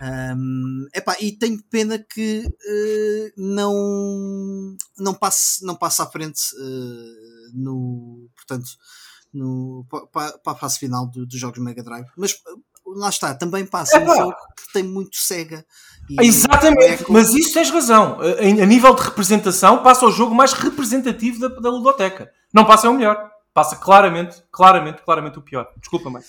Um, 0.03 0.87
epá, 0.93 1.17
e 1.21 1.33
tenho 1.33 1.63
pena 1.71 1.99
que 1.99 2.45
uh, 2.47 3.33
não, 3.37 4.77
não, 4.99 5.15
passe, 5.15 5.65
não 5.65 5.77
passe 5.77 6.03
à 6.03 6.07
frente 6.07 6.41
uh, 6.57 7.51
no, 7.55 8.29
portanto, 8.35 8.67
no, 9.33 9.87
para, 10.13 10.37
para 10.39 10.53
a 10.53 10.57
fase 10.57 10.79
final 10.79 11.09
do- 11.09 11.25
dos 11.27 11.39
jogos 11.39 11.61
Mega 11.61 11.83
Drive. 11.83 12.07
Mas 12.17 12.35
lá 12.87 13.09
está, 13.09 13.35
também 13.35 13.65
passa 13.67 13.99
um 13.99 14.03
Epá. 14.03 14.15
jogo 14.17 14.35
que 14.57 14.73
tem 14.73 14.83
muito 14.83 15.17
Sega. 15.17 15.65
E 16.09 16.21
o 16.21 16.23
Exatamente, 16.23 17.03
Echo- 17.03 17.07
mas 17.13 17.33
isso 17.35 17.55
tens 17.55 17.71
razão. 17.71 18.19
A, 18.21 18.43
a 18.63 18.67
nível 18.67 18.95
de 18.95 19.03
representação, 19.03 19.83
passa 19.83 20.05
o 20.07 20.11
jogo 20.13 20.35
mais 20.35 20.53
representativo 20.53 21.41
da, 21.41 21.49
da 21.61 21.71
ludoteca. 21.71 22.31
Não 22.53 22.65
passa 22.65 22.89
o 22.91 22.95
melhor. 22.95 23.31
Passa 23.55 23.77
claramente, 23.77 24.43
claramente, 24.53 25.01
claramente 25.03 25.39
o 25.39 25.43
pior. 25.43 25.69
Desculpa, 25.79 26.11
mãe. 26.11 26.23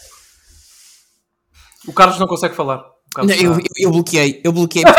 O 1.88 1.94
Carlos 1.94 2.20
não 2.20 2.28
consegue 2.28 2.56
falar. 2.56 2.84
Não, 3.18 3.34
eu, 3.34 3.54
eu, 3.54 3.60
eu 3.78 3.92
bloqueei, 3.92 4.42
eu 4.44 4.52
bloqueei. 4.52 4.84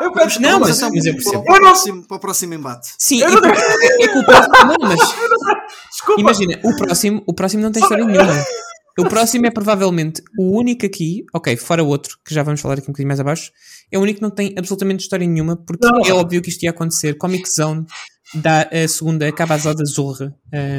Eu 0.00 0.12
peço 0.12 0.40
Não, 0.40 0.58
mas, 0.60 0.80
mas 0.80 1.04
eu 1.06 1.14
para, 1.14 1.22
percebo. 1.22 1.44
para 1.44 1.54
o 1.54 1.60
próximo, 1.60 2.02
para 2.06 2.16
o 2.16 2.20
próximo 2.20 2.54
embate. 2.54 2.88
Sim, 2.98 3.18
e 3.22 3.24
por- 3.24 3.46
é, 3.46 4.02
é 4.04 4.08
que 4.08 4.18
o 4.18 4.24
próximo. 4.24 4.52
Não, 4.54 4.76
mas 4.80 4.98
Desculpa. 5.90 6.20
imagina, 6.20 6.60
o 6.64 6.76
próximo, 6.76 7.22
o 7.26 7.32
próximo 7.34 7.62
não 7.62 7.72
tem 7.72 7.82
história 7.82 8.04
nenhuma. 8.04 8.32
O 8.98 9.08
próximo 9.08 9.46
é 9.46 9.50
provavelmente 9.50 10.22
o 10.38 10.58
único 10.58 10.84
aqui, 10.84 11.24
ok, 11.32 11.56
fora 11.56 11.82
o 11.82 11.88
outro, 11.88 12.18
que 12.24 12.34
já 12.34 12.42
vamos 12.42 12.60
falar 12.60 12.74
aqui 12.74 12.84
um 12.84 12.92
bocadinho 12.92 13.08
mais 13.08 13.20
abaixo, 13.20 13.50
é 13.90 13.98
o 13.98 14.02
único 14.02 14.18
que 14.18 14.22
não 14.22 14.30
tem 14.30 14.54
absolutamente 14.56 15.02
história 15.02 15.26
nenhuma, 15.26 15.56
porque 15.56 15.86
Não. 15.86 16.04
é 16.04 16.12
óbvio 16.12 16.42
que 16.42 16.50
isto 16.50 16.62
ia 16.62 16.70
acontecer. 16.70 17.14
Comic 17.14 17.48
Zone 17.50 17.86
dá 18.34 18.68
a 18.72 18.88
segunda 18.88 19.30
Cabazada 19.32 19.84
Zorra 19.84 20.34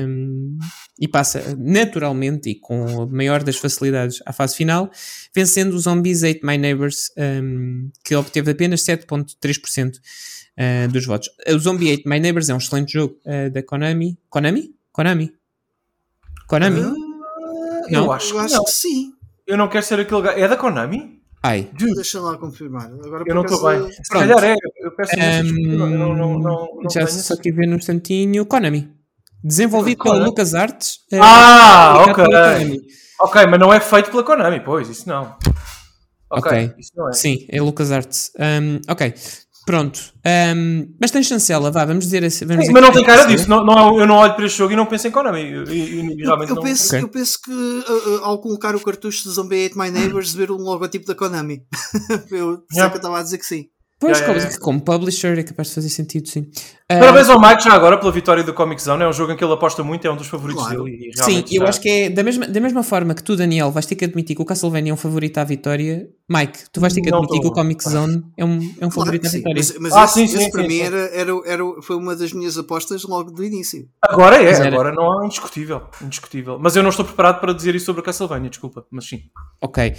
hum, 0.07 0.57
e 0.99 1.07
passa 1.07 1.56
naturalmente 1.57 2.49
e 2.49 2.56
com 2.56 3.03
a 3.03 3.06
maior 3.07 3.44
das 3.44 3.57
facilidades 3.57 4.19
à 4.26 4.34
fase 4.34 4.56
final, 4.56 4.90
vencendo 5.35 5.73
o 5.73 5.80
Zombies 5.80 6.23
8 6.23 6.45
My 6.45 6.57
Neighbors, 6.57 7.11
hum, 7.18 7.90
que 8.03 8.15
obteve 8.15 8.52
apenas 8.52 8.81
7,3% 8.81 9.98
uh, 9.98 10.91
dos 10.91 11.06
votos. 11.06 11.30
O 11.48 11.60
Zombie 11.60 11.91
8 11.91 12.10
My 12.10 12.19
Neighbors 12.19 12.49
é 12.49 12.53
um 12.53 12.57
excelente 12.57 12.94
jogo 12.94 13.15
uh, 13.26 13.52
da 13.52 13.61
Konami. 13.61 14.18
Konami? 14.30 14.73
Konami? 14.91 15.34
Konami? 16.48 16.80
eu 16.80 17.12
não. 17.92 18.12
acho, 18.12 18.34
Eu 18.34 18.40
que 18.40 18.46
acho 18.46 18.56
não. 18.56 18.64
que 18.66 18.72
sim. 18.72 19.12
Eu 19.48 19.58
não 19.58 19.68
quero 19.68 19.86
ser 19.86 20.00
aquele 20.00 20.22
gajo. 20.22 20.40
É 20.40 20.48
da 20.48 20.56
Konami? 20.58 21.20
Ai. 21.44 21.70
Dude, 21.74 21.96
Deixa 21.96 22.22
lá 22.22 22.38
confirmar. 22.38 22.86
Agora, 23.04 23.24
eu 23.28 23.36
não 23.36 23.44
estou 23.44 23.62
bem. 23.64 23.92
Se 23.92 24.02
Pronto. 24.10 24.28
calhar 24.30 24.44
é. 24.44 24.56
Eu 24.78 24.92
peço. 24.96 25.16
Eu 25.20 25.78
não, 25.78 25.90
não, 26.16 26.16
não, 26.16 26.40
não 26.40 26.90
já 26.90 27.06
só 27.08 27.34
aqui 27.34 27.52
ver 27.52 27.68
num 27.68 27.76
instantinho. 27.76 28.46
Konami. 28.46 28.90
Desenvolvido 29.44 30.02
pela 30.02 30.14
Konami? 30.16 30.30
LucasArts. 30.30 30.96
uh, 31.12 31.20
Ah, 31.22 31.94
publicado 32.00 32.30
ok. 32.30 32.66
pela. 32.70 32.82
Ok, 33.20 33.46
mas 33.48 33.60
não 33.60 33.74
é 33.74 33.80
feito 33.80 34.10
pela 34.10 34.24
Konami, 34.24 34.60
pois, 34.62 34.88
isso 34.90 35.08
não. 35.08 35.36
Ok, 36.30 36.52
Ok. 36.52 36.74
isso 36.80 36.92
não 36.96 37.10
é. 37.10 37.14
Sim, 37.14 37.46
é 37.50 37.62
LucasArts. 37.62 38.32
Um, 38.40 38.80
ok, 38.90 39.14
pronto. 39.65 39.99
Um, 40.56 40.94
mas 40.99 41.11
tem 41.11 41.22
chancela, 41.23 41.69
vá, 41.72 41.85
vamos 41.85 42.06
dizer 42.06 42.23
assim. 42.23 42.45
Vamos 42.45 42.65
Sim, 42.65 42.72
dizer 42.72 42.81
mas 42.81 42.81
não 42.90 42.91
tem 42.94 43.03
cara 43.06 43.26
disso. 43.26 43.49
Não, 43.49 43.64
não, 43.65 43.99
eu 43.99 44.06
não 44.07 44.15
olho 44.15 44.34
para 44.35 44.45
este 44.45 44.57
jogo 44.57 44.73
e 44.73 44.76
não 44.76 44.85
penso 44.85 45.07
em 45.07 45.11
Konami. 45.11 45.40
E, 45.41 45.64
e- 45.69 45.99
e 46.19 46.23
realmente 46.23 46.49
Eu 46.49 46.56
não. 46.56 46.64
penso, 46.64 46.95
eu 46.95 47.07
penso 47.10 47.40
que 47.41 47.52
uh, 47.52 48.23
ao 48.23 48.40
colocar 48.40 48.76
o 48.76 48.80
cartucho 48.80 49.23
de 49.23 49.30
Zombie 49.35 49.64
8 49.64 49.77
My 49.77 49.90
Neighbors 49.91 50.34
ver 50.34 50.52
o 50.52 50.57
logotipo 50.57 51.06
da 51.06 51.15
Konami. 51.15 51.64
eu 52.31 52.64
sei 52.72 52.77
Yeah. 52.77 52.90
que 52.90 52.95
eu 52.95 52.98
estava 52.98 53.19
a 53.19 53.23
dizer 53.23 53.38
que 53.38 53.45
sim. 53.45 53.65
Pois, 54.06 54.18
Yeah, 54.20 54.26
como, 54.34 54.40
yeah, 54.46 54.60
como 54.64 54.82
publisher 54.82 55.40
é 55.40 55.44
capaz 55.44 55.70
de 55.70 55.76
fazer 55.76 55.90
sentido, 55.90 56.28
sim. 56.28 56.42
Uh, 56.92 57.00
Parabéns 57.00 57.30
ao 57.30 57.40
Mike 57.40 57.64
já 57.64 57.74
agora 57.74 57.98
pela 57.98 58.12
vitória 58.12 58.44
do 58.44 58.54
Comic 58.54 58.82
Zone. 58.82 59.04
É 59.04 59.08
um 59.08 59.14
jogo 59.14 59.32
em 59.32 59.38
que 59.38 59.44
ele 59.44 59.54
aposta 59.54 59.84
muito, 59.84 60.06
é 60.06 60.12
um 60.12 60.16
dos 60.18 60.28
favoritos 60.28 60.62
Claro. 60.64 60.84
dele. 60.84 61.12
Sim, 61.16 61.44
eu 61.52 61.66
acho 61.66 61.80
que 61.82 61.90
é 61.90 62.10
da 62.10 62.22
mesma, 62.24 62.48
da 62.48 62.60
mesma 62.60 62.84
forma 62.84 63.14
que 63.16 63.24
tu, 63.24 63.36
Daniel, 63.36 63.72
vais 63.72 63.86
ter 63.86 63.96
que 63.96 64.06
admitir 64.06 64.36
que 64.36 64.42
o 64.42 64.46
Castlevania 64.46 64.92
é 64.92 64.94
um 64.94 64.98
favorito 64.98 65.38
à 65.38 65.44
vitória. 65.44 66.08
Mike, 66.30 66.60
tu 66.72 66.80
vais 66.82 66.94
ter 66.94 67.02
que 67.02 67.14
admitir 67.14 67.40
que 67.42 67.48
o 67.48 67.52
Comic 67.52 67.84
Zone 67.84 68.24
é 68.38 68.44
um, 68.46 68.58
é 68.80 68.86
um 68.86 68.90
Claro 68.90 68.92
favorito 68.92 69.26
à 69.26 69.30
sim. 69.30 69.38
vitória. 69.38 69.56
Mas, 69.58 69.78
mas 69.80 69.94
Ah, 69.94 70.04
esse, 70.06 70.14
sim, 70.14 70.24
esse 70.26 70.38
sim, 70.38 70.52
para 70.52 70.62
sim, 70.62 70.68
mim 70.68 70.74
sim. 70.76 70.82
era, 70.82 70.98
era, 71.14 71.32
era, 71.46 71.64
foi 71.82 71.96
uma 71.96 72.16
das 72.16 72.34
minhas 72.34 72.58
apostas 72.58 73.04
logo 73.04 73.32
do 73.32 73.44
início. 73.44 73.88
Agora 74.02 74.42
é, 74.42 74.68
agora 74.68 74.92
não 74.92 75.20
há 75.22 75.26
indiscutível, 75.26 75.82
indiscutível. 76.02 76.60
Mas 76.60 76.76
eu 76.76 76.84
não 76.84 76.90
estou 76.90 77.06
preparado 77.06 77.40
para 77.40 77.54
dizer 77.54 77.74
isso 77.76 77.86
sobre 77.86 78.02
a 78.02 78.06
Castlevania, 78.06 78.50
desculpa, 78.50 78.86
mas 78.92 79.06
sim. 79.08 79.22
Ok. 79.62 79.94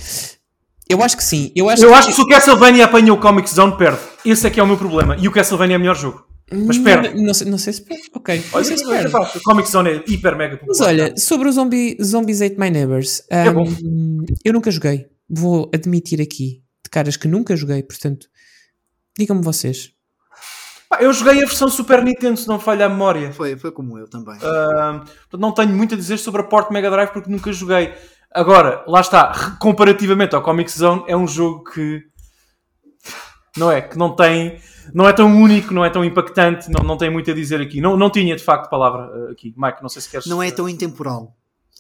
Eu 0.89 1.03
acho 1.03 1.17
que 1.17 1.25
sim. 1.25 1.51
Eu 1.57 1.69
acho 1.71 1.83
Eu 1.83 1.89
que, 1.91 1.95
acho 1.95 2.09
que 2.09 2.15
se 2.15 2.21
o 2.21 2.27
Castlevania 2.27 2.85
apanha 2.85 3.13
o 3.13 3.19
Comic 3.19 3.49
Zone, 3.49 3.77
perde. 3.77 3.99
Esse 4.25 4.47
é 4.47 4.51
que 4.51 4.61
é 4.61 4.63
o 4.63 4.67
meu 4.67 4.77
problema. 4.77 5.17
E 5.19 5.27
o 5.27 5.33
Castlevania 5.33 5.77
é 5.77 5.79
o 5.79 5.81
melhor 5.81 5.97
jogo. 5.97 6.27
Mas 6.53 6.77
espera. 6.77 7.15
Não, 7.15 7.23
não 7.23 7.35
sei, 7.35 7.51
não 7.51 7.59
sei 7.59 7.73
se 7.73 7.81
espera. 7.81 8.01
Ok. 8.15 8.37
Não 8.37 8.45
Olha, 8.53 8.65
sei 8.65 8.77
se 8.77 8.85
espera. 8.85 9.09
a 9.19 9.41
Comic 9.45 9.71
Zone 9.71 9.91
é 9.91 10.05
hiper 10.07 10.37
mega 10.37 10.57
popular. 10.59 10.77
Mas 10.79 10.81
olha, 10.87 11.17
sobre 11.17 11.49
o 11.49 11.53
Zombie, 11.53 11.97
Zombies 12.03 12.43
Ate 12.43 12.59
My 12.59 12.71
Neighbors, 12.71 13.23
É 13.31 13.51
bom. 13.51 13.67
hum, 13.83 14.19
eu 14.45 14.53
nunca 14.53 14.71
joguei. 14.71 15.07
Vou 15.29 15.71
admitir 15.75 16.21
aqui, 16.21 16.63
de 16.85 16.91
caras 16.91 17.17
que 17.17 17.27
nunca 17.27 17.57
joguei, 17.57 17.83
portanto, 17.83 18.27
digam-me 19.19 19.43
vocês. 19.43 19.91
Pá, 20.89 20.99
eu 21.01 21.11
joguei 21.15 21.43
a 21.43 21.47
versão 21.47 21.67
Super 21.69 22.05
Nintendo, 22.05 22.39
se 22.39 22.47
não 22.47 22.57
me 22.57 22.63
falha 22.63 22.85
a 22.85 22.89
memória. 22.91 23.33
Foi, 23.33 23.57
foi 23.57 23.73
como 23.73 23.99
eu 23.99 24.07
também. 24.07 24.39
Portanto, 24.39 25.39
não 25.39 25.51
tenho 25.51 25.71
muito 25.71 25.95
a 25.95 25.97
dizer 25.97 26.19
sobre 26.19 26.43
a 26.43 26.45
Port 26.45 26.71
Mega 26.71 26.91
Drive 26.91 27.11
porque 27.11 27.31
nunca 27.31 27.51
joguei. 27.55 27.95
Agora, 28.35 28.85
lá 28.89 29.01
está, 29.01 29.57
comparativamente 29.61 30.35
ao 30.35 30.43
Comic 30.43 30.71
Zone, 30.71 31.05
é 31.07 31.17
um 31.17 31.27
jogo 31.27 31.63
que 31.71 32.03
não 33.57 33.71
é, 33.71 33.81
que 33.81 33.97
não 33.97 34.15
tem, 34.17 34.61
não 34.93 35.09
é 35.09 35.13
tão 35.13 35.41
único, 35.41 35.73
não 35.73 35.85
é 35.85 35.91
tão 35.91 36.05
impactante, 36.05 36.69
não, 36.69 36.85
não 36.85 36.97
tem 36.97 37.09
muito 37.09 37.31
a 37.31 37.35
dizer 37.35 37.61
aqui. 37.61 37.81
Não, 37.81 37.97
não 37.97 38.11
tinha 38.11 38.35
de 38.35 38.43
facto 38.43 38.69
palavra 38.69 39.03
ah, 39.03 39.31
aqui. 39.31 39.55
Mike, 39.57 39.81
não 39.81 39.89
sei 39.89 40.03
se 40.03 40.11
queres. 40.11 40.27
Não 40.27 40.43
é 40.43 40.51
tão 40.51 40.69
intemporal. 40.69 41.37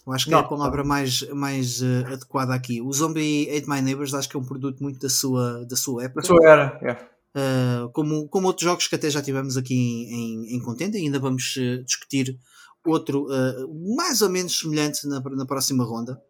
Eu 0.07 0.13
acho 0.13 0.27
que 0.27 0.31
Não. 0.31 0.39
é 0.39 0.43
a 0.43 0.45
palavra 0.45 0.85
mais, 0.85 1.23
mais 1.31 1.83
eh, 1.83 2.13
adequada 2.13 2.55
aqui. 2.55 2.81
O 2.81 2.93
Zombie 2.93 3.49
Ate 3.51 3.69
My 3.69 3.81
Neighbors 3.81 4.13
acho 4.13 4.29
que 4.29 4.37
é 4.37 4.39
um 4.39 4.45
produto 4.45 4.83
muito 4.83 5.01
da 5.01 5.09
sua, 5.09 5.65
da 5.65 5.77
sua 5.77 6.05
época. 6.05 6.21
A 6.21 6.25
sua 6.25 6.47
era, 6.47 6.79
é. 6.83 7.15
Uh, 7.37 7.89
como, 7.89 8.29
como 8.29 8.47
outros 8.47 8.65
jogos 8.65 8.87
que 8.87 8.95
até 8.95 9.11
já 9.11 9.23
tivemos 9.23 9.57
aqui 9.57 9.75
em, 9.75 10.53
em, 10.53 10.57
em 10.57 10.61
contenda, 10.61 10.99
ainda 10.99 11.19
vamos 11.19 11.57
uh, 11.57 11.83
discutir 11.85 12.39
outro 12.87 13.25
uh, 13.25 13.97
mais 13.97 14.21
ou 14.21 14.29
menos 14.29 14.59
semelhante 14.59 15.09
na, 15.09 15.21
na 15.21 15.47
próxima 15.47 15.85
ronda. 15.85 16.21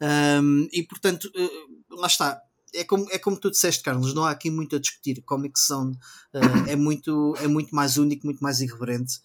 Um, 0.00 0.68
e 0.72 0.82
portanto, 0.82 1.30
uh, 1.36 1.96
lá 1.96 2.06
está. 2.06 2.40
É 2.74 2.84
como, 2.84 3.06
é 3.10 3.18
como 3.18 3.36
tu 3.36 3.50
disseste, 3.50 3.82
Carlos, 3.82 4.14
não 4.14 4.24
há 4.24 4.30
aqui 4.30 4.50
muito 4.50 4.76
a 4.76 4.78
discutir. 4.78 5.20
Comic 5.22 5.58
Zone 5.60 5.94
uh, 6.34 6.68
é, 6.68 6.74
muito, 6.74 7.34
é 7.38 7.46
muito 7.46 7.74
mais 7.74 7.98
único, 7.98 8.24
muito 8.26 8.40
mais 8.40 8.60
irreverente. 8.60 9.20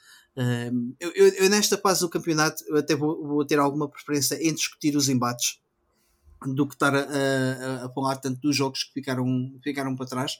Eu, 0.99 1.11
eu, 1.15 1.27
eu 1.29 1.49
nesta 1.49 1.75
fase 1.79 2.01
do 2.01 2.09
campeonato 2.09 2.63
eu 2.67 2.77
até 2.77 2.95
vou, 2.95 3.25
vou 3.25 3.43
ter 3.43 3.57
alguma 3.57 3.89
preferência 3.89 4.35
em 4.35 4.53
discutir 4.53 4.95
os 4.95 5.09
embates 5.09 5.59
do 6.45 6.67
que 6.67 6.75
estar 6.75 6.93
a, 6.93 6.99
a, 6.99 7.85
a 7.85 7.89
falar 7.89 8.17
tanto 8.17 8.39
dos 8.41 8.55
jogos 8.55 8.83
que 8.83 8.93
ficaram, 8.93 9.25
ficaram 9.63 9.95
para 9.95 10.05
trás. 10.05 10.37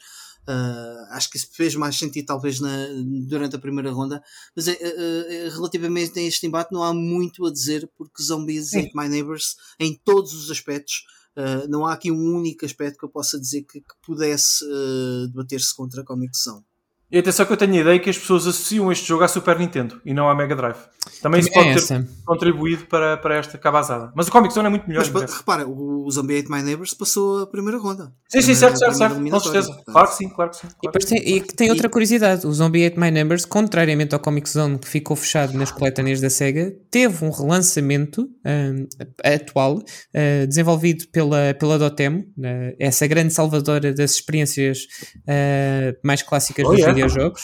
Uh, 0.47 1.11
acho 1.11 1.29
que 1.29 1.35
isso 1.35 1.49
fez 1.51 1.75
mais 1.75 1.97
sentido 1.97 2.25
talvez 2.25 2.61
na, 2.61 2.87
durante 3.27 3.57
a 3.57 3.59
primeira 3.59 3.91
ronda, 3.91 4.23
mas 4.55 4.67
uh, 4.67 4.71
uh, 4.71 5.49
relativamente 5.53 6.17
a 6.17 6.21
este 6.21 6.47
embate 6.47 6.71
não 6.71 6.83
há 6.83 6.93
muito 6.93 7.45
a 7.45 7.51
dizer 7.51 7.89
porque 7.97 8.23
Zombies 8.23 8.69
Sim. 8.69 8.89
My 8.95 9.09
Neighbors 9.09 9.57
em 9.77 9.99
todos 10.05 10.33
os 10.33 10.49
aspectos 10.49 11.03
uh, 11.35 11.67
não 11.67 11.85
há 11.85 11.91
aqui 11.91 12.09
um 12.11 12.35
único 12.35 12.65
aspecto 12.65 12.97
que 12.97 13.03
eu 13.03 13.09
possa 13.09 13.37
dizer 13.37 13.63
que, 13.63 13.81
que 13.81 13.95
pudesse 14.01 14.63
uh, 14.63 15.27
debater-se 15.27 15.75
contra 15.75 16.01
a 16.01 16.05
Comic 16.05 16.37
Zone. 16.37 16.63
E 17.09 17.19
atenção 17.19 17.45
que 17.45 17.53
eu 17.53 17.57
tenho 17.57 17.73
a 17.73 17.77
ideia 17.77 17.99
que 17.99 18.09
as 18.09 18.17
pessoas 18.17 18.45
associam 18.45 18.91
este 18.91 19.07
jogo 19.07 19.23
à 19.23 19.27
Super 19.29 19.57
Nintendo 19.57 20.01
e 20.05 20.13
não 20.13 20.29
à 20.29 20.35
Mega 20.35 20.55
Drive. 20.55 20.77
Também 21.21 21.39
isso 21.39 21.51
pode 21.51 21.69
é 21.69 21.73
ter 21.73 21.79
essa. 21.79 22.07
contribuído 22.25 22.85
para, 22.85 23.15
para 23.15 23.37
esta 23.37 23.57
cabazada. 23.57 24.11
Mas 24.13 24.27
o 24.27 24.31
Comic 24.31 24.53
Zone 24.53 24.67
é 24.67 24.69
muito 24.69 24.87
melhor. 24.87 25.05
Mas 25.13 25.37
repara, 25.37 25.65
o, 25.67 26.09
Zombie 26.11 26.39
Ate 26.39 26.51
My 26.51 26.61
Neighbors 26.61 26.93
passou 26.93 27.43
a 27.43 27.47
primeira 27.47 27.77
ronda. 27.77 28.11
Sim, 28.27 28.41
sim, 28.41 28.55
certo, 28.55 28.77
certo, 28.77 28.97
certo. 28.97 29.15
Com 29.15 29.39
certeza. 29.39 29.67
portanto. 29.67 29.93
Claro 29.93 30.07
que 30.09 30.15
sim, 30.15 30.29
claro 30.29 30.51
que 30.51 30.57
sim. 30.57 30.67
E 30.67 30.87
claro 30.87 31.07
sim. 31.07 31.15
tem, 31.15 31.35
e 31.35 31.41
que 31.41 31.55
tem 31.55 31.69
outra 31.69 31.89
curiosidade: 31.89 32.45
o 32.45 32.51
Zombie 32.51 32.85
Ate 32.85 32.99
My 32.99 33.09
Neighbors, 33.09 33.45
contrariamente 33.45 34.13
ao 34.13 34.19
Comic 34.19 34.49
Zone 34.49 34.77
que 34.77 34.87
ficou 34.87 35.15
fechado 35.15 35.53
nas 35.57 35.71
coletâneas 35.71 36.19
da 36.19 36.29
Sega, 36.29 36.73
teve 36.91 37.23
um 37.23 37.31
relançamento 37.31 38.29
hum, 38.45 38.85
atual, 39.23 39.77
uh, 39.77 40.47
desenvolvido 40.47 41.05
pela, 41.07 41.53
pela 41.57 41.79
Dotemu, 41.79 42.19
uh, 42.19 42.75
essa 42.79 43.07
grande 43.07 43.33
salvadora 43.33 43.93
das 43.93 44.11
experiências 44.15 44.79
uh, 45.19 45.97
mais 46.03 46.21
clássicas 46.21 46.65
Oh, 46.65 46.71
dos 46.71 46.79
yeah. 46.79 46.96
Videojogos. 47.05 47.43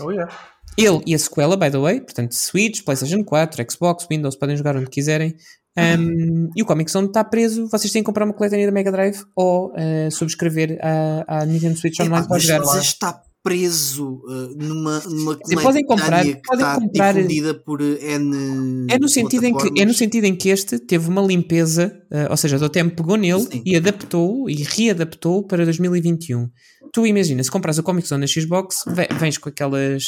Oh, 0.00 0.10
yeah. 0.10 0.32
Ele 0.76 1.00
e 1.06 1.14
a 1.14 1.18
sequela, 1.18 1.56
by 1.56 1.70
the 1.70 1.78
way, 1.78 2.00
portanto, 2.00 2.32
Switch, 2.34 2.82
PlayStation 2.82 3.22
4, 3.24 3.64
Xbox, 3.70 4.06
Windows, 4.10 4.36
podem 4.36 4.56
jogar 4.56 4.76
onde 4.76 4.88
quiserem. 4.88 5.34
Um, 5.76 6.48
e 6.56 6.62
o 6.62 6.66
Comic 6.66 6.90
Zone 6.90 7.06
está 7.08 7.22
preso. 7.24 7.66
Vocês 7.68 7.92
têm 7.92 8.02
que 8.02 8.06
comprar 8.06 8.24
uma 8.24 8.34
coletânea 8.34 8.66
da 8.66 8.72
Mega 8.72 8.92
Drive 8.92 9.22
ou 9.36 9.72
uh, 9.72 10.10
subscrever 10.10 10.78
a, 10.82 11.40
a 11.42 11.46
Nintendo 11.46 11.78
Switch 11.78 11.98
Online 12.00 12.26
para 12.28 12.38
jogar. 12.38 12.60
mas 12.60 12.84
está 12.84 13.22
preso 13.42 14.22
uh, 14.24 14.54
numa, 14.56 15.00
numa 15.00 15.38
Sim, 15.44 15.56
podem 15.56 15.84
comprar- 15.84 16.22
coletânea 16.22 16.34
que 16.36 16.42
podem 16.42 16.64
está 16.66 16.80
comprar- 16.80 17.12
difundida 17.14 17.54
por 17.54 17.80
N 17.80 18.86
É 18.90 18.98
no, 18.98 19.08
sentido 19.08 19.44
em 19.44 19.56
que, 19.56 19.80
é 19.80 19.84
no 19.84 19.92
sentido 19.94 20.24
em 20.24 20.36
que 20.36 20.48
este 20.48 20.78
teve 20.78 21.08
uma 21.08 21.20
limpeza, 21.22 21.92
uh, 22.12 22.30
ou 22.30 22.36
seja, 22.36 22.56
a 22.56 22.58
Dotem 22.58 22.88
pegou 22.88 23.16
nele 23.16 23.40
Sim. 23.42 23.62
e 23.66 23.74
adaptou 23.76 24.48
e 24.48 24.62
readaptou 24.62 25.42
para 25.46 25.64
2021. 25.64 26.48
Tu 26.92 27.06
imagina, 27.06 27.42
se 27.42 27.50
compras 27.50 27.78
o 27.78 27.82
Comic 27.82 28.06
Zone 28.06 28.20
na 28.20 28.26
Xbox, 28.26 28.84
ve- 28.86 29.08
vens 29.18 29.38
com 29.38 29.48
aquelas. 29.48 30.04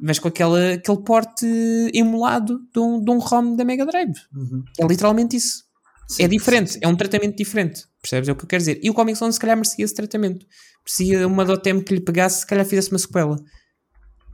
Vens 0.00 0.18
com 0.18 0.26
aquela, 0.28 0.72
aquele 0.72 0.98
porte 1.04 1.46
emulado 1.94 2.58
de 2.72 2.80
um, 2.80 3.02
de 3.02 3.10
um 3.12 3.18
ROM 3.18 3.54
da 3.54 3.64
Mega 3.64 3.86
Drive. 3.86 4.14
Uhum. 4.34 4.64
É 4.80 4.84
literalmente 4.86 5.36
isso. 5.36 5.62
Sim, 6.08 6.24
é 6.24 6.28
diferente, 6.28 6.72
sim, 6.72 6.78
sim. 6.78 6.80
é 6.82 6.88
um 6.88 6.96
tratamento 6.96 7.36
diferente. 7.36 7.82
Percebes? 8.02 8.28
É 8.28 8.32
o 8.32 8.36
que 8.36 8.44
eu 8.44 8.48
quero 8.48 8.60
dizer. 8.60 8.80
E 8.82 8.90
o 8.90 8.94
Comic 8.94 9.16
Zone 9.18 9.32
se 9.32 9.38
calhar 9.38 9.56
merecia 9.56 9.84
esse 9.84 9.94
tratamento. 9.94 10.44
Merecia 10.84 11.26
uma 11.26 11.44
Dotem 11.44 11.80
que 11.80 11.94
lhe 11.94 12.00
pegasse, 12.00 12.40
se 12.40 12.46
calhar 12.46 12.64
fizesse 12.66 12.90
uma 12.90 12.98
sequela. 12.98 13.36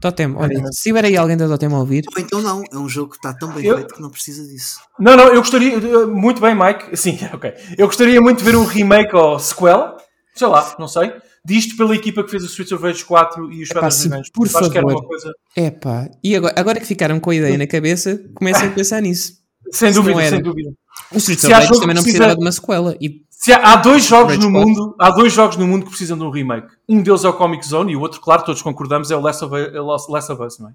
Dotem, 0.01 0.35
olha, 0.35 0.59
se 0.71 0.81
tiver 0.83 1.05
aí 1.05 1.15
alguém 1.15 1.37
da 1.37 1.45
Dotem 1.45 1.71
a 1.71 1.77
ouvir, 1.77 2.03
Ou 2.15 2.21
então 2.21 2.41
não, 2.41 2.63
é 2.71 2.77
um 2.77 2.89
jogo 2.89 3.11
que 3.11 3.17
está 3.17 3.33
tão 3.37 3.53
bem 3.53 3.63
Eu- 3.63 3.77
feito 3.77 3.93
que 3.93 4.01
não 4.01 4.09
precisa 4.09 4.43
disso. 4.47 4.79
Não, 4.99 5.15
não, 5.15 5.27
eu 5.27 5.35
gostaria. 5.41 5.79
Muito 6.07 6.41
bem, 6.41 6.55
Mike. 6.55 6.97
Sim, 6.97 7.19
ok. 7.31 7.53
Eu 7.77 7.85
gostaria 7.85 8.19
muito 8.19 8.39
de 8.39 8.43
ver 8.43 8.55
um 8.55 8.65
remake 8.65 9.15
ou 9.15 9.37
sequela, 9.37 9.95
sei 10.35 10.47
lá, 10.47 10.75
não 10.79 10.87
sei, 10.87 11.13
disto 11.45 11.75
pela 11.77 11.95
equipa 11.95 12.23
que 12.23 12.29
fez 12.31 12.43
o 12.43 12.45
Streets 12.47 12.71
of 12.71 12.83
Rage 12.83 13.03
4 13.05 13.51
e 13.51 13.63
os 13.63 13.69
Epá, 13.71 13.81
Revenge. 13.81 14.31
por 14.33 14.47
Acho 14.47 14.69
que 14.71 14.77
era 14.77 14.87
favor. 14.87 14.99
uma 15.01 15.07
coisa. 15.07 15.33
Epá, 15.55 16.09
e 16.23 16.35
agora, 16.35 16.53
agora 16.57 16.79
que 16.79 16.85
ficaram 16.85 17.19
com 17.19 17.29
a 17.29 17.35
ideia 17.35 17.57
na 17.57 17.67
cabeça, 17.67 18.21
comecem 18.35 18.67
a 18.67 18.71
pensar 18.71 19.01
nisso. 19.01 19.33
Sem 19.71 19.91
dúvida, 19.91 20.29
sem 20.29 20.41
dúvida. 20.41 20.71
O 21.11 21.17
Street 21.17 21.39
Se 21.39 21.47
of 21.47 21.53
Rage 21.55 21.67
também 21.79 21.87
não 21.95 21.95
que 21.95 22.11
precisava 22.11 22.35
precisa- 22.35 22.35
de 22.37 22.45
uma 22.45 22.51
sequela. 22.51 22.95
E 23.01 23.21
Se 23.29 23.51
há, 23.53 23.73
há 23.73 23.75
dois 23.77 24.05
jogos 24.05 24.37
no 24.37 24.51
4. 24.51 24.67
mundo, 24.67 24.95
há 24.99 25.09
dois 25.09 25.33
jogos 25.33 25.57
no 25.57 25.67
mundo 25.67 25.83
que 25.85 25.89
precisam 25.89 26.17
de 26.17 26.23
um 26.23 26.29
remake. 26.29 26.67
Um 26.87 27.01
deles 27.01 27.23
é 27.23 27.29
o 27.29 27.33
Comic 27.33 27.65
Zone 27.65 27.93
e 27.93 27.95
o 27.95 28.01
outro, 28.01 28.21
claro, 28.21 28.43
todos 28.43 28.61
concordamos, 28.61 29.09
é 29.09 29.15
o 29.15 29.21
Last 29.21 29.43
of, 29.43 29.55
é 29.55 29.79
Last 29.79 30.31
of 30.31 30.43
Us, 30.43 30.59
não 30.59 30.69
é? 30.69 30.73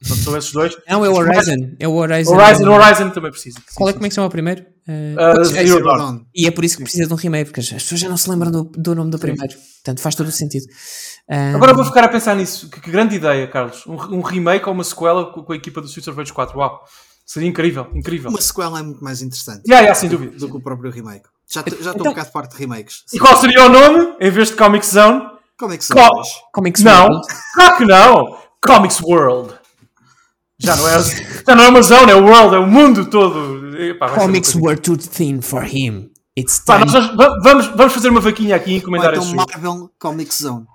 Portanto, 0.00 0.20
são 0.24 0.36
esses 0.36 0.52
dois. 0.52 0.76
não, 0.88 1.04
é 1.04 1.08
o 1.08 1.12
Horizon. 1.14 1.72
É 1.80 1.88
o 1.88 1.92
Horizon. 1.94 2.32
Horizon, 2.34 2.70
Horizon 2.70 3.10
também 3.10 3.30
precisa. 3.32 3.58
Qual 3.74 3.88
é 3.90 3.92
como 3.92 4.06
é 4.06 4.08
que 4.08 4.14
chama 4.14 4.28
o 4.28 4.30
primeiro? 4.30 4.64
Uh, 4.88 5.44
Zero. 5.44 5.84
Dawn. 5.84 6.20
E 6.34 6.46
é 6.46 6.50
por 6.50 6.64
isso 6.64 6.76
que 6.78 6.82
precisa 6.82 7.06
de 7.06 7.12
um 7.12 7.16
remake, 7.16 7.50
porque 7.50 7.60
as 7.60 7.68
pessoas 7.68 8.00
já 8.00 8.08
não 8.08 8.16
se 8.16 8.30
lembram 8.30 8.50
do, 8.50 8.64
do 8.74 8.94
nome 8.94 9.10
do 9.10 9.18
primeiro. 9.18 9.54
Portanto, 9.54 10.00
faz 10.00 10.14
todo 10.14 10.28
o 10.28 10.32
sentido. 10.32 10.64
Ah, 11.30 11.54
Agora 11.54 11.74
vou 11.74 11.84
ficar 11.84 12.04
a 12.04 12.08
pensar 12.08 12.34
nisso. 12.34 12.70
Que, 12.70 12.80
que 12.80 12.90
grande 12.90 13.16
ideia, 13.16 13.46
Carlos. 13.46 13.86
Um, 13.86 13.94
um 14.16 14.20
remake 14.22 14.66
ou 14.66 14.72
uma 14.74 14.84
sequela 14.84 15.26
com, 15.32 15.42
com 15.42 15.52
a 15.52 15.56
equipa 15.56 15.80
do 15.82 15.86
Streets 15.86 16.08
of 16.08 16.16
Rage 16.16 16.32
4. 16.32 16.58
Uau. 16.58 16.80
Seria 17.26 17.46
incrível, 17.48 17.86
incrível. 17.94 18.30
Uma 18.30 18.40
sequela 18.40 18.78
é 18.78 18.82
muito 18.82 19.04
mais 19.04 19.20
interessante 19.20 19.62
Yeah, 19.68 19.80
yeah, 19.82 19.94
sem 19.94 20.08
dúvida. 20.08 20.34
do 20.38 20.48
que 20.50 20.56
o 20.56 20.60
próprio 20.62 20.90
remake. 20.90 21.26
Já 21.46 21.60
estou 21.60 21.78
Então- 21.92 22.06
um 22.06 22.10
bocado 22.14 22.30
farto 22.30 22.52
de 22.54 22.58
remakes. 22.58 23.04
E 23.12 23.18
qual 23.18 23.36
seria 23.38 23.66
o 23.66 23.68
nome? 23.68 24.14
Em 24.18 24.30
vez 24.30 24.48
de 24.48 24.54
Comic 24.56 24.86
Zone? 24.86 25.20
Se 25.80 25.92
Qual? 25.92 26.16
faz? 26.16 26.28
Comics 26.52 26.82
Não, 26.82 27.06
World. 27.08 27.26
claro 27.54 27.76
que 27.76 27.84
não. 27.84 28.38
Comics 28.64 29.00
World. 29.02 29.57
Já 30.60 30.74
não 30.74 30.88
é, 30.88 31.02
já 31.02 31.54
não 31.54 31.64
é 31.64 31.68
uma 31.68 31.82
zone, 31.82 32.10
é 32.10 32.14
o 32.16 32.24
world, 32.24 32.56
é 32.56 32.58
o 32.58 32.66
mundo 32.66 33.08
todo. 33.08 33.76
Epá, 33.80 34.10
Comics 34.10 34.56
were 34.56 34.76
too 34.76 34.96
thin 34.96 35.40
for 35.40 35.64
him. 35.64 36.10
It's 36.36 36.58
Pá, 36.60 36.80
time. 36.80 36.92
nós 36.92 37.14
vamos, 37.42 37.66
vamos, 37.68 37.92
fazer 37.92 38.08
uma 38.08 38.20
vaquinha 38.20 38.56
aqui 38.56 38.72
e 38.72 38.76
encomendar 38.76 39.12
então 39.12 39.24
jogo. 39.24 39.36
Marvel 39.36 39.90
Comic 39.98 40.34
Zone. 40.34 40.66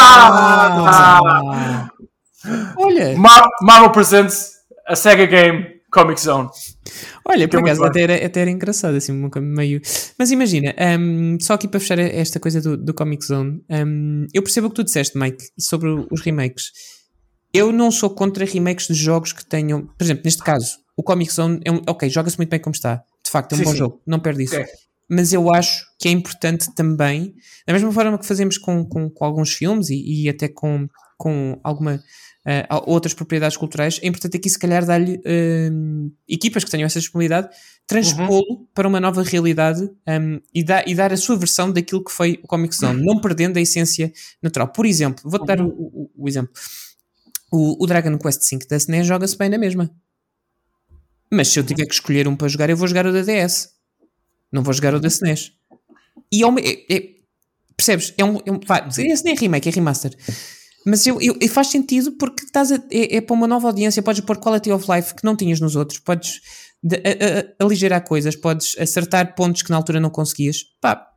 Ah! 0.00 1.20
Olha, 2.76 3.16
Mar- 3.16 3.48
Marvel 3.62 3.90
Presents 3.90 4.52
a 4.86 4.94
Sega 4.96 5.26
Game 5.26 5.66
Comic 5.90 6.20
Zone. 6.20 6.48
olha, 7.24 7.48
por 7.48 7.58
é 7.58 7.62
acaso 7.62 7.84
até 7.84 8.02
era, 8.02 8.26
até 8.26 8.40
era 8.42 8.50
engraçado, 8.50 8.96
assim, 8.96 9.12
um 9.12 9.22
bocado 9.22 9.46
meio. 9.46 9.80
Mas 10.18 10.30
imagina, 10.30 10.74
hum, 10.98 11.36
só 11.40 11.54
aqui 11.54 11.66
para 11.66 11.80
fechar 11.80 11.98
esta 11.98 12.38
coisa 12.38 12.60
do, 12.60 12.76
do 12.76 12.94
Comic 12.94 13.24
Zone, 13.24 13.62
hum, 13.70 14.26
eu 14.32 14.42
percebo 14.42 14.66
o 14.66 14.70
que 14.70 14.76
tu 14.76 14.84
disseste, 14.84 15.18
Mike, 15.18 15.44
sobre 15.58 15.88
os 16.10 16.20
remakes. 16.20 16.72
Eu 17.52 17.72
não 17.72 17.90
sou 17.90 18.10
contra 18.10 18.44
remakes 18.44 18.86
de 18.88 18.94
jogos 18.94 19.32
que 19.32 19.44
tenham, 19.44 19.86
por 19.86 20.04
exemplo, 20.04 20.22
neste 20.24 20.42
caso, 20.42 20.78
o 20.96 21.02
Comic 21.02 21.32
Zone 21.32 21.60
é 21.64 21.72
um, 21.72 21.80
ok, 21.88 22.08
joga-se 22.10 22.36
muito 22.36 22.50
bem 22.50 22.60
como 22.60 22.74
está, 22.74 23.02
de 23.24 23.30
facto, 23.30 23.52
é 23.52 23.54
um 23.54 23.58
Sim, 23.58 23.64
bom 23.64 23.72
sim. 23.72 23.76
jogo, 23.78 24.02
não 24.06 24.20
perde 24.20 24.44
isso. 24.44 24.56
É. 24.56 24.66
Mas 25.08 25.32
eu 25.32 25.52
acho 25.52 25.86
que 25.98 26.08
é 26.08 26.10
importante 26.10 26.74
também, 26.74 27.34
da 27.66 27.72
mesma 27.72 27.90
forma 27.90 28.18
que 28.18 28.26
fazemos 28.26 28.58
com, 28.58 28.84
com, 28.84 29.08
com 29.08 29.24
alguns 29.24 29.54
filmes 29.54 29.88
e, 29.88 30.24
e 30.24 30.28
até 30.28 30.48
com, 30.48 30.86
com 31.16 31.58
alguma 31.64 32.02
eh, 32.46 32.66
outras 32.84 33.14
propriedades 33.14 33.56
culturais, 33.56 33.98
é 34.02 34.06
importante 34.06 34.36
aqui 34.36 34.50
se 34.50 34.58
calhar 34.58 34.84
dar-lhe 34.84 35.18
eh, 35.24 35.70
equipas 36.28 36.62
que 36.62 36.70
tenham 36.70 36.84
essa 36.84 37.00
disponibilidade, 37.00 37.48
transpô-lo 37.86 38.68
para 38.74 38.86
uma 38.86 39.00
nova 39.00 39.22
realidade 39.22 39.82
um, 40.06 40.40
e, 40.54 40.62
dar 40.62 40.86
e 40.86 40.94
dar 40.94 41.10
a 41.10 41.16
sua 41.16 41.36
versão 41.38 41.72
daquilo 41.72 42.04
que 42.04 42.12
foi 42.12 42.38
o 42.42 42.46
Comic 42.46 42.76
Zone, 42.76 43.02
não 43.02 43.18
perdendo 43.18 43.56
a 43.56 43.62
essência 43.62 44.12
natural. 44.42 44.68
Por 44.68 44.84
exemplo, 44.84 45.22
vou-te 45.24 45.46
dar 45.46 45.60
o, 45.62 45.68
o- 45.68 46.10
o 46.14 46.28
exemplo. 46.28 46.52
O, 47.50 47.82
o 47.82 47.86
Dragon 47.86 48.16
Quest 48.18 48.42
V 48.50 48.66
da 48.68 48.76
SNES 48.76 49.06
joga-se 49.06 49.36
bem 49.36 49.48
na 49.48 49.58
mesma. 49.58 49.90
Mas 51.30 51.48
se 51.48 51.58
eu 51.58 51.64
tiver 51.64 51.86
que 51.86 51.94
escolher 51.94 52.26
um 52.26 52.36
para 52.36 52.48
jogar, 52.48 52.70
eu 52.70 52.76
vou 52.76 52.88
jogar 52.88 53.06
o 53.06 53.12
da 53.12 53.22
DS. 53.22 53.68
Não 54.52 54.62
vou 54.62 54.72
jogar 54.72 54.94
o 54.94 55.00
da 55.00 55.08
SNES. 55.08 55.52
E 56.32 56.42
é 56.42 56.94
é- 56.94 57.18
percebes? 57.76 58.12
É 58.18 58.24
um, 58.24 58.38
é 58.44 58.52
um, 58.52 58.60
vá, 58.66 58.86
esse 58.88 59.24
nem 59.24 59.34
é 59.34 59.38
remake, 59.38 59.68
é 59.68 59.72
remaster. 59.72 60.16
Mas 60.84 61.06
eu, 61.06 61.18
eu, 61.20 61.36
faz 61.48 61.68
sentido 61.68 62.12
porque 62.12 62.44
estás 62.44 62.72
a, 62.72 62.76
é, 62.90 63.16
é 63.16 63.20
para 63.20 63.34
uma 63.34 63.46
nova 63.46 63.68
audiência, 63.68 64.02
podes 64.02 64.20
pôr 64.22 64.38
quality 64.38 64.72
of 64.72 64.90
life 64.90 65.14
que 65.14 65.24
não 65.24 65.36
tinhas 65.36 65.60
nos 65.60 65.76
outros, 65.76 65.98
podes 65.98 66.40
de, 66.82 66.96
a, 66.96 67.60
a, 67.60 67.64
aligerar 67.64 68.02
coisas, 68.04 68.34
podes 68.34 68.76
acertar 68.78 69.34
pontos 69.34 69.62
que 69.62 69.70
na 69.70 69.76
altura 69.76 70.00
não 70.00 70.10
conseguias. 70.10 70.64
Pá, 70.80 71.07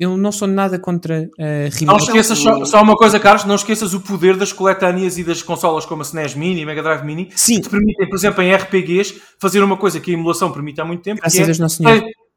eu 0.00 0.16
não 0.16 0.32
sou 0.32 0.48
nada 0.48 0.78
contra 0.78 1.30
uh, 1.38 1.84
Não 1.84 1.96
esqueças 1.98 2.38
só, 2.38 2.64
só, 2.64 2.82
uma 2.82 2.96
coisa, 2.96 3.20
Carlos, 3.20 3.44
não 3.44 3.54
esqueças 3.54 3.94
o 3.94 4.00
poder 4.00 4.36
das 4.36 4.52
coletâneas 4.52 5.18
e 5.18 5.22
das 5.22 5.42
consolas 5.42 5.84
como 5.86 6.00
a 6.02 6.04
SNES 6.04 6.34
Mini 6.34 6.62
e 6.62 6.66
Mega 6.66 6.82
Drive 6.82 7.04
Mini, 7.04 7.28
Sim. 7.36 7.56
que 7.56 7.60
te 7.62 7.68
permitem, 7.68 8.08
por 8.08 8.16
exemplo, 8.16 8.42
em 8.42 8.52
RPGs, 8.54 9.20
fazer 9.38 9.62
uma 9.62 9.76
coisa 9.76 10.00
que 10.00 10.10
a 10.10 10.14
emulação 10.14 10.50
permite 10.50 10.80
há 10.80 10.84
muito 10.84 11.02
tempo, 11.02 11.20
Graças 11.20 11.38
que 11.38 11.44
Deus, 11.44 11.58
é 11.58 11.62
Nosso 11.62 11.82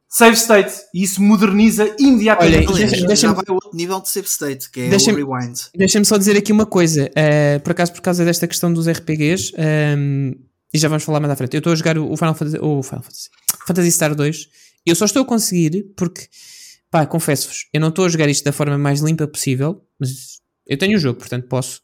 save 0.09 0.35
state, 0.35 0.73
e 0.93 1.01
isso 1.01 1.19
moderniza 1.23 1.95
imediatamente. 1.97 2.67
Olha, 2.67 2.77
deixa- 2.85 2.97
já 2.97 3.07
deixa-me- 3.07 3.33
vai 3.33 3.43
a 3.47 3.53
outro 3.53 3.71
nível 3.73 3.99
de 3.99 4.09
save 4.09 4.27
state, 4.27 4.69
que 4.69 4.81
é 4.81 4.89
Deixa-me- 4.89 5.23
o 5.23 5.31
rewind. 5.31 5.57
Deixa-me 5.75 6.05
só 6.05 6.17
dizer 6.19 6.37
aqui 6.37 6.51
uma 6.51 6.67
coisa. 6.67 7.09
uh, 7.09 7.59
por 7.61 7.71
acaso, 7.71 7.93
por 7.93 8.01
causa 8.01 8.23
desta 8.23 8.47
questão 8.47 8.71
dos 8.71 8.87
RPGs, 8.87 9.51
um, 9.97 10.35
e 10.71 10.77
já 10.77 10.87
vamos 10.87 11.03
falar 11.03 11.19
mais 11.19 11.31
à 11.31 11.35
frente. 11.35 11.55
Eu 11.55 11.59
estou 11.59 11.73
a 11.73 11.75
jogar 11.75 11.97
o 11.97 12.15
Final 12.15 12.35
Fantasy, 12.35 12.59
o 12.61 12.83
Final 12.83 13.01
Fantasy, 13.01 13.29
Phantasy 13.65 13.91
Star 13.91 14.13
2. 14.13 14.47
Eu 14.85 14.95
só 14.95 15.05
estou 15.05 15.23
a 15.23 15.25
conseguir 15.25 15.83
porque, 15.97 16.27
pá, 16.93 17.05
confesso-vos, 17.07 17.67
eu 17.73 17.81
não 17.81 17.89
estou 17.89 18.05
a 18.05 18.09
jogar 18.09 18.29
isto 18.29 18.43
da 18.45 18.51
forma 18.53 18.77
mais 18.77 19.01
limpa 19.01 19.27
possível, 19.27 19.81
mas 19.99 20.39
eu 20.67 20.77
tenho 20.77 20.95
o 20.95 20.99
jogo, 20.99 21.17
portanto 21.17 21.47
posso, 21.47 21.81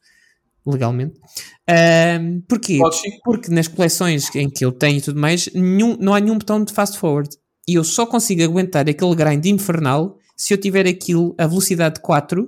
legalmente. 0.65 1.19
Um, 1.68 2.41
porquê? 2.48 2.77
Porque 3.23 3.52
nas 3.52 3.68
coleções 3.68 4.34
em 4.36 4.48
que 4.49 4.64
eu 4.64 4.72
tenho 4.72 4.99
e 4.99 5.02
tudo 5.02 5.19
mais, 5.19 5.49
nenhum- 5.53 5.98
não 5.99 6.14
há 6.14 6.19
nenhum 6.19 6.38
botão 6.38 6.64
de 6.64 6.72
fast 6.72 6.98
forward. 6.99 7.30
E 7.68 7.73
eu 7.73 7.84
só 7.84 8.06
consigo 8.06 8.44
aguentar 8.44 8.88
aquele 8.88 9.15
grind 9.15 9.45
infernal 9.48 10.18
se 10.38 10.53
eu 10.53 10.57
tiver 10.60 10.88
aquilo 10.88 11.36
a 11.38 11.48
velocidade 11.48 11.99
4 12.02 12.48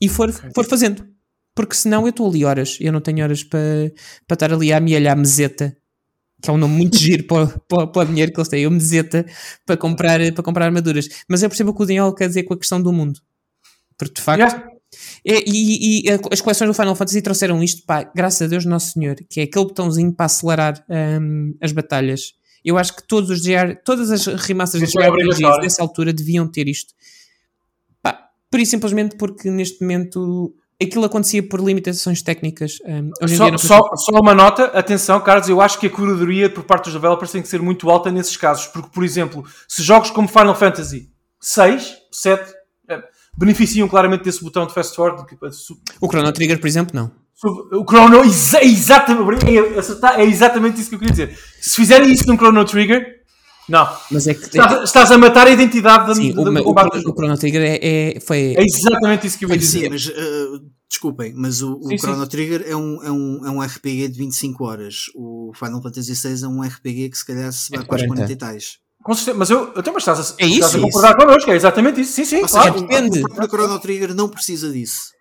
e 0.00 0.08
for, 0.08 0.30
for 0.54 0.64
fazendo. 0.66 1.06
Porque 1.54 1.74
senão 1.74 2.02
eu 2.02 2.10
estou 2.10 2.28
ali 2.28 2.44
horas. 2.44 2.76
Eu 2.80 2.92
não 2.92 3.00
tenho 3.00 3.22
horas 3.24 3.42
para 3.42 3.58
para 4.26 4.34
estar 4.34 4.52
ali 4.52 4.72
a 4.72 4.76
amealhar 4.76 5.16
meseta, 5.16 5.76
que 6.40 6.50
é 6.50 6.52
um 6.52 6.58
nome 6.58 6.74
muito 6.74 6.96
giro 6.98 7.24
para, 7.24 7.46
para, 7.68 7.86
para 7.86 8.02
o 8.02 8.04
dinheiro 8.06 8.32
que 8.32 8.38
eles 8.38 8.48
têm. 8.48 8.62
Eu 8.62 8.70
meseta 8.70 9.26
para 9.66 9.76
comprar, 9.76 10.20
para 10.32 10.42
comprar 10.42 10.66
armaduras. 10.66 11.08
Mas 11.28 11.42
eu 11.42 11.48
percebo 11.48 11.70
o 11.70 11.74
que 11.74 11.82
o 11.82 11.86
Daniel 11.86 12.12
quer 12.12 12.28
dizer 12.28 12.44
com 12.44 12.54
a 12.54 12.58
questão 12.58 12.80
do 12.80 12.92
mundo. 12.92 13.20
Porque 13.96 14.14
de 14.14 14.22
facto. 14.22 14.40
Yeah. 14.40 14.78
É, 15.24 15.44
e, 15.46 16.06
e 16.06 16.10
as 16.32 16.40
coleções 16.40 16.68
do 16.68 16.74
Final 16.74 16.94
Fantasy 16.94 17.20
trouxeram 17.20 17.62
isto, 17.62 17.84
pá, 17.84 18.10
graças 18.14 18.40
a 18.40 18.46
Deus 18.46 18.64
Nosso 18.64 18.92
Senhor, 18.92 19.16
que 19.28 19.40
é 19.40 19.42
aquele 19.42 19.66
botãozinho 19.66 20.12
para 20.12 20.26
acelerar 20.26 20.84
hum, 20.88 21.54
as 21.60 21.72
batalhas. 21.72 22.34
Eu 22.64 22.78
acho 22.78 22.96
que 22.96 23.06
todos 23.06 23.30
os 23.30 23.42
JR, 23.42 23.76
todas 23.84 24.10
as 24.10 24.26
remasters 24.26 24.82
dos 24.82 24.96
é 24.96 25.08
RPGs 25.08 25.60
dessa 25.60 25.82
altura 25.82 26.12
deviam 26.12 26.50
ter 26.50 26.68
isto. 26.68 26.94
Pá, 28.02 28.30
por 28.50 28.60
isso 28.60 28.70
simplesmente 28.70 29.16
porque 29.16 29.50
neste 29.50 29.82
momento 29.82 30.54
aquilo 30.80 31.04
acontecia 31.04 31.42
por 31.42 31.60
limitações 31.60 32.22
técnicas. 32.22 32.78
dia 33.26 33.36
Só, 33.36 33.44
só, 33.58 33.96
só 33.96 34.12
uma 34.20 34.34
nota, 34.34 34.64
atenção, 34.66 35.20
Carlos, 35.20 35.48
eu 35.48 35.60
acho 35.60 35.78
que 35.78 35.86
a 35.86 35.90
curadoria 35.90 36.48
por 36.48 36.62
parte 36.64 36.84
dos 36.84 36.92
developers 36.94 37.32
tem 37.32 37.42
que 37.42 37.48
ser 37.48 37.60
muito 37.60 37.90
alta 37.90 38.10
nesses 38.10 38.36
casos, 38.36 38.66
porque, 38.66 38.88
por 38.92 39.04
exemplo, 39.04 39.44
se 39.66 39.82
jogos 39.82 40.10
como 40.10 40.28
Final 40.28 40.54
Fantasy 40.54 41.10
6, 41.40 41.96
7, 42.12 42.52
eh, 42.88 43.02
beneficiam 43.36 43.88
claramente 43.88 44.24
desse 44.24 44.42
botão 44.42 44.66
de 44.66 44.72
fast 44.74 44.94
forward, 44.94 45.24
eh, 45.42 45.48
O 46.00 46.08
Chrono 46.08 46.32
Trigger, 46.32 46.60
por 46.60 46.66
exemplo, 46.68 46.94
não. 46.94 47.10
o 47.72 47.84
Chrono, 47.88 48.24
exa- 48.24 48.62
exatamente, 48.62 49.44
é, 49.46 50.20
é 50.20 50.24
exatamente 50.24 50.80
isso 50.80 50.88
que 50.90 50.94
eu 50.96 50.98
queria 50.98 51.12
dizer. 51.12 51.38
Se 51.60 51.76
fizerem 51.76 52.10
isso 52.12 52.26
num 52.26 52.36
Chrono 52.36 52.64
Trigger, 52.64 53.18
não. 53.68 53.88
Mas 54.10 54.26
é 54.26 54.34
que. 54.34 54.44
Estás, 54.44 54.82
estás 54.84 55.10
a 55.12 55.18
matar 55.18 55.46
a 55.46 55.50
identidade 55.50 56.06
da, 56.06 56.14
sim, 56.14 56.32
da, 56.32 56.40
o, 56.40 56.44
do 56.44 56.60
o, 56.60 56.64
combate 56.64 56.96
o 56.96 57.00
jogo. 57.00 57.16
Chrono 57.16 57.36
Trigger 57.36 57.62
é, 57.62 57.78
é- 58.16 58.20
foi. 58.20 58.54
É 58.56 58.62
exatamente 58.64 59.26
isso 59.26 59.38
que 59.38 59.44
eu 59.44 59.50
ia 59.50 59.60
Sim, 59.60 59.88
dizer. 59.88 59.90
mas 59.90 60.06
uh, 60.08 60.62
desculpem, 60.88 61.32
mas 61.36 61.62
o, 61.62 61.74
o 61.78 61.82
Sim, 61.84 61.90
sim. 61.90 61.98
Chrono 61.98 62.26
Trigger 62.26 62.64
é 62.66 62.74
um, 62.74 63.02
é, 63.02 63.10
um, 63.10 63.46
é 63.46 63.50
um 63.50 63.60
RPG 63.62 64.08
de 64.08 64.18
25 64.18 64.64
horas. 64.64 65.04
O 65.14 65.52
Final 65.54 65.82
Fantasy 65.82 66.14
VI 66.14 66.44
é 66.44 66.48
um 66.48 66.62
RPG 66.62 67.10
que 67.10 67.18
se 67.18 67.26
calhar 67.26 67.52
se 67.52 67.70
vai 67.70 67.80
É 67.80 67.84
para 67.84 67.96
as 67.96 68.02
40. 68.02 68.14
40 68.26 68.32
e 68.32 68.36
tais. 68.36 68.78
Com 69.02 69.14
certeza, 69.14 69.38
mas 69.38 69.48
eu, 69.48 69.72
eu 69.74 69.82
também 69.82 69.98
estás 69.98 70.18
a, 70.18 70.34
É 70.38 70.46
isso, 70.46 70.54
estás 70.56 70.74
a 70.74 70.78
é 70.78 70.80
concordar 70.80 71.16
connosco, 71.16 71.50
é 71.50 71.54
exatamente 71.56 72.00
isso. 72.00 72.12
Sim, 72.12 72.24
sim, 72.24 72.42
Ou 72.42 72.48
claro. 72.48 72.72
seja, 72.74 72.86
depende. 72.86 73.20
o 73.20 73.28
próprio 73.28 73.48
Chrono 73.48 73.78
Trigger 73.78 74.14
não 74.14 74.28
precisa 74.28 74.70
disso. 74.72 75.12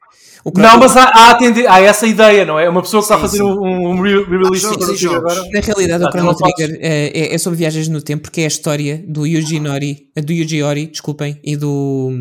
Não, 0.56 0.78
mas 0.80 0.96
há, 0.96 1.04
há, 1.04 1.32
atender, 1.32 1.68
há 1.68 1.80
essa 1.82 2.06
ideia, 2.08 2.46
não 2.46 2.58
é? 2.60 2.70
Uma 2.70 2.82
pessoa 2.82 3.02
que 3.02 3.06
está 3.12 3.16
a 3.16 3.18
Sim, 3.18 3.22
fazer 3.24 3.38
sim. 3.38 3.44
um, 3.44 3.90
um 3.90 4.02
re- 4.02 4.24
re-release 4.24 4.62
jogos 4.62 5.00
jogos. 5.00 5.18
agora. 5.18 5.50
Na 5.52 5.60
realidade, 5.60 6.04
o 6.04 6.08
Ah, 6.08 6.12
Chrono 6.12 6.36
podes. 6.38 6.56
Trigger 6.56 6.80
é, 6.82 7.08
é- 7.20 7.34
é 7.34 7.38
sobre 7.38 7.58
viagens 7.58 7.88
no 7.88 8.02
tempo, 8.02 8.24
porque 8.24 8.42
é 8.42 8.46
a 8.46 8.48
história 8.48 9.04
do 9.08 9.26
Yuji 9.26 9.60
Nori, 9.60 10.10
do 10.16 10.32
Yuji 10.34 10.64
Ori, 10.64 10.88
desculpem, 10.88 11.40
e 11.44 11.56
do. 11.58 12.12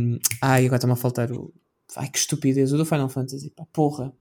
Ai, 0.42 0.64
agora 0.66 0.76
está-me 0.76 0.92
a 0.94 0.96
faltar 0.96 1.30
o. 1.30 1.52
Ai, 1.96 2.08
que 2.08 2.18
estupidez, 2.18 2.72
o 2.72 2.76
do 2.78 2.84
Final 2.84 3.08
Fantasy, 3.08 3.50
pá, 3.56 3.64
porra. 3.72 4.12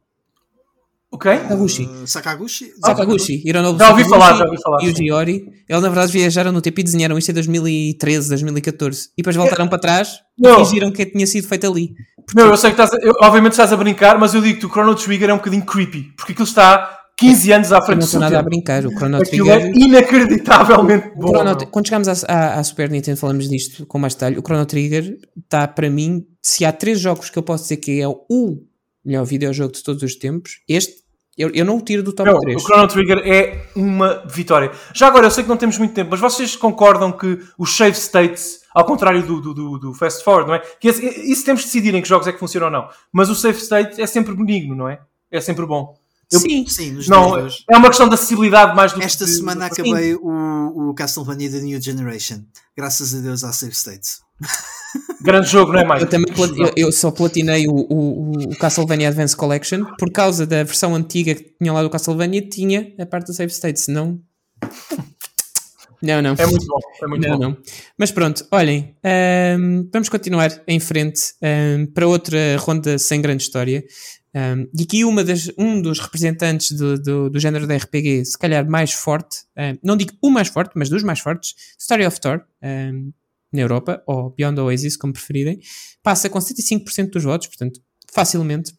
Ok? 1.16 1.32
Sakaguchi. 1.32 1.84
Uh, 1.84 2.08
Sakaguchi? 2.08 2.72
Sakaguchi, 2.84 3.44
Hironobu 3.46 3.80
Já 3.80 3.90
ouvi 3.92 4.04
falar, 4.10 4.36
já 4.38 4.46
ouvi 4.46 4.62
falar, 4.62 4.84
E 4.84 4.90
o. 4.90 4.96
Giori, 4.96 5.46
eles 5.70 5.82
na 5.82 5.90
verdade 5.90 6.12
viajaram 6.12 6.52
no 6.52 6.62
tempo 6.62 6.80
e 6.80 6.84
desenharam 6.84 7.18
isto 7.18 7.30
em 7.32 7.34
2013, 7.34 8.30
2014. 8.30 9.10
E 9.18 9.22
depois 9.22 9.36
voltaram 9.36 9.68
para 9.68 9.78
trás 9.80 10.20
e 10.38 10.42
Não. 10.48 10.64
fingiram 10.66 10.92
que 10.92 11.06
tinha 11.06 11.26
sido 11.28 11.48
feito 11.48 11.66
ali. 11.70 11.92
Meu, 12.36 12.48
eu 12.48 12.58
sei 12.58 12.72
que 12.72 12.82
estás 12.82 12.94
a, 12.94 13.06
eu, 13.06 13.14
obviamente 13.22 13.54
estás 13.54 13.72
a 13.72 13.78
brincar, 13.78 14.18
mas 14.20 14.34
eu 14.34 14.42
digo 14.42 14.60
que 14.60 14.66
o 14.66 14.70
Chrono 14.70 14.96
Trigger 14.96 15.30
é 15.30 15.34
um 15.34 15.38
bocadinho 15.38 15.66
creepy, 15.66 16.14
porque 16.18 16.32
aquilo 16.34 16.48
está 16.48 17.00
15 17.18 17.52
anos 17.54 17.72
à 17.72 17.82
frente 17.82 17.90
não 17.92 18.00
do 18.00 18.04
estou 18.06 18.20
seu 18.20 18.20
nada 18.20 18.40
a 18.40 18.44
brincar. 18.44 18.86
O 18.86 18.92
Chrono 18.92 19.18
Aquilo 19.18 19.46
Trigger. 19.46 19.68
é 19.68 19.72
inacreditavelmente 20.30 21.12
bom. 21.16 21.30
Chrono- 21.30 21.68
quando 21.68 21.88
chegámos 21.88 22.08
à, 22.08 22.14
à- 22.28 22.60
à 22.60 22.64
Super 22.64 22.90
Nintendo, 22.90 23.18
falamos 23.18 23.48
disto 23.50 23.86
com 23.86 23.98
mais 24.00 24.14
detalhe. 24.16 24.38
O 24.38 24.42
Chrono 24.42 24.66
Trigger 24.66 25.18
está 25.44 25.68
para 25.68 25.90
mim. 25.90 26.26
Se 26.42 26.66
há 26.66 26.72
três 26.72 27.00
jogos 27.00 27.30
que 27.30 27.38
eu 27.38 27.44
posso 27.44 27.64
dizer 27.64 27.78
que 27.78 28.02
é 28.02 28.08
o 28.08 28.58
melhor 29.06 29.24
videojogo 29.26 29.72
de 29.74 29.84
todos 29.84 30.02
os 30.04 30.16
tempos, 30.16 30.60
este 30.68 31.05
eu, 31.38 31.50
eu 31.50 31.66
não 31.66 31.78
o 31.78 31.82
tiro 31.82 32.02
do 32.04 32.14
top 32.14 32.30
Meu, 32.30 32.40
3. 32.40 32.56
o 32.64 32.66
Chrono 32.66 32.88
Trigger 32.88 33.20
é 33.26 33.68
uma 33.76 34.24
vitória. 34.28 34.72
Já 34.94 35.08
agora, 35.08 35.28
eu 35.28 35.32
sei 35.32 35.44
que 35.44 35.50
não 35.50 35.58
temos 35.58 35.78
muito 35.78 35.94
tempo, 35.94 36.12
mas 36.12 36.20
vocês 36.20 36.56
concordam 36.56 37.12
que 37.12 37.40
os 37.58 37.76
save 37.76 37.98
states, 37.98 38.62
ao 38.74 38.86
contrário 38.86 39.22
do, 39.24 39.42
do, 39.42 39.54
do, 39.54 39.78
do 39.80 39.94
fast 39.94 40.24
forward, 40.24 40.48
não 40.50 40.56
é? 40.56 40.60
Que 40.80 40.88
esse- 40.90 41.06
isso 41.32 41.44
temos 41.44 41.62
de 41.62 41.68
decidir 41.68 41.94
em 41.96 42.02
que 42.02 42.08
jogos 42.08 42.28
é 42.28 42.32
que 42.32 42.40
funciona 42.40 42.68
ou 42.68 42.72
não. 42.72 42.88
Mas 43.12 43.30
o 43.30 43.36
save 43.36 43.58
state 43.60 44.02
é 44.02 44.08
sempre 44.08 44.34
benigno, 44.36 44.76
não 44.76 44.88
é? 44.90 45.00
É 45.32 45.42
sempre 45.42 45.66
bom. 45.66 45.96
Eu- 46.32 46.40
Sim, 46.40 46.66
Sim, 46.68 46.92
nos 46.94 47.08
Não, 47.08 47.30
dois. 47.32 47.64
é 47.70 47.78
uma 47.78 47.88
questão 47.90 48.08
de 48.10 48.16
acessibilidade 48.16 48.76
mais 48.76 48.94
do 48.94 49.02
Esta 49.04 49.26
que... 49.26 49.32
de- 49.32 49.38
semana 49.38 49.68
acabei 49.68 50.16
o, 50.16 50.90
o 50.90 50.94
Castlevania 50.96 51.52
da 51.52 51.60
New 51.60 51.80
Generation. 51.80 52.44
Graças 52.76 53.14
a 53.14 53.20
Deus 53.20 53.44
à 53.44 53.54
Save 53.54 53.74
States. 53.74 54.25
Grande 55.22 55.48
jogo, 55.48 55.74
não 55.74 55.80
é, 55.80 55.86
mais? 55.86 56.02
Eu, 56.04 56.10
também 56.10 56.34
eu, 56.38 56.74
eu 56.76 56.92
só 56.92 57.12
platinei 57.12 57.68
o, 57.68 57.74
o, 57.74 58.32
o 58.32 58.58
Castlevania 58.58 59.10
Advance 59.10 59.36
Collection 59.36 59.84
por 59.98 60.12
causa 60.12 60.46
da 60.46 60.64
versão 60.64 60.96
antiga 60.96 61.36
que 61.36 61.56
tinha 61.58 61.74
lá 61.74 61.82
do 61.82 61.90
Castlevania, 61.90 62.48
tinha 62.48 62.94
a 63.00 63.06
parte 63.06 63.28
do 63.28 63.34
save 63.34 63.52
state, 63.52 63.80
senão. 63.80 64.20
Não, 66.02 66.22
não. 66.22 66.36
É 66.38 66.46
muito 66.46 66.66
bom. 66.68 66.80
É 67.02 67.08
muito 67.08 67.28
Não, 67.28 67.38
bom. 67.38 67.44
não. 67.44 67.58
Mas 67.98 68.12
pronto, 68.12 68.46
olhem, 68.52 68.96
ahm, 69.04 69.90
vamos 69.92 70.10
continuar 70.10 70.52
em 70.68 70.80
frente 70.80 71.34
ahm, 71.42 71.86
para 71.88 72.08
outra 72.08 72.58
ronda 72.58 72.98
sem 73.00 73.22
grande 73.22 73.44
história. 73.44 73.84
Ahm, 74.34 74.66
e 74.78 74.84
aqui 74.84 75.04
uma 75.06 75.24
das, 75.24 75.50
um 75.58 75.82
dos 75.82 76.00
representantes 76.00 76.72
do, 76.72 77.02
do, 77.02 77.30
do 77.30 77.40
género 77.40 77.66
da 77.66 77.76
RPG, 77.78 78.26
se 78.26 78.38
calhar 78.38 78.70
mais 78.70 78.92
forte, 78.94 79.40
não 79.82 79.96
digo 79.98 80.12
o 80.22 80.30
mais 80.30 80.50
forte, 80.50 80.74
mas 80.76 80.90
dos 80.90 81.04
mais 81.04 81.20
fortes, 81.20 81.56
Story 81.80 82.06
of 82.06 82.20
Thor, 82.20 82.42
na 83.52 83.62
Europa, 83.62 84.04
ou 84.06 84.32
Beyond 84.32 84.60
Oasis, 84.60 84.98
como 84.98 85.14
preferirem, 85.14 85.60
passa 86.04 86.30
com 86.30 86.40
75% 86.40 87.10
dos 87.12 87.24
votos, 87.24 87.48
portanto, 87.48 87.80
facilmente, 88.12 88.74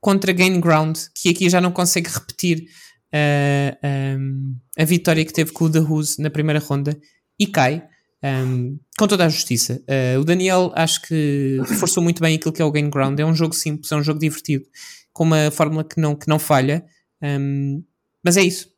contra 0.00 0.32
Gain 0.32 0.60
Ground, 0.60 0.98
que 1.14 1.28
aqui 1.28 1.48
já 1.48 1.60
não 1.60 1.70
consegue 1.70 2.10
repetir 2.10 2.66
ah, 3.12 3.78
ahm, 3.82 4.54
a 4.76 4.84
vitória 4.84 5.24
que 5.24 5.32
teve 5.32 5.52
com 5.52 5.66
o 5.66 5.70
The 5.70 5.80
Who's 5.80 6.16
na 6.18 6.30
primeira 6.30 6.58
ronda 6.58 6.98
e 7.38 7.46
cai 7.46 7.86
ahm, 8.22 8.78
com 8.98 9.06
toda 9.06 9.26
a 9.26 9.28
justiça. 9.28 9.82
Ah, 9.88 10.18
o 10.18 10.24
Daniel 10.24 10.72
acho 10.74 11.02
que 11.02 11.58
reforçou 11.68 12.02
muito 12.02 12.20
bem 12.20 12.36
aquilo 12.36 12.52
que 12.52 12.62
é 12.62 12.64
o 12.64 12.72
Gain 12.72 12.90
Ground. 12.90 13.20
É 13.20 13.24
um 13.24 13.34
jogo 13.34 13.54
simples, 13.54 13.92
é 13.92 13.96
um 13.96 14.02
jogo 14.02 14.18
divertido, 14.18 14.64
com 15.12 15.24
uma 15.24 15.50
fórmula 15.50 15.84
que 15.84 16.00
não, 16.00 16.16
que 16.16 16.26
não 16.26 16.38
falha, 16.38 16.84
ahm, 17.22 17.82
mas 18.24 18.36
é 18.36 18.42
isso. 18.42 18.71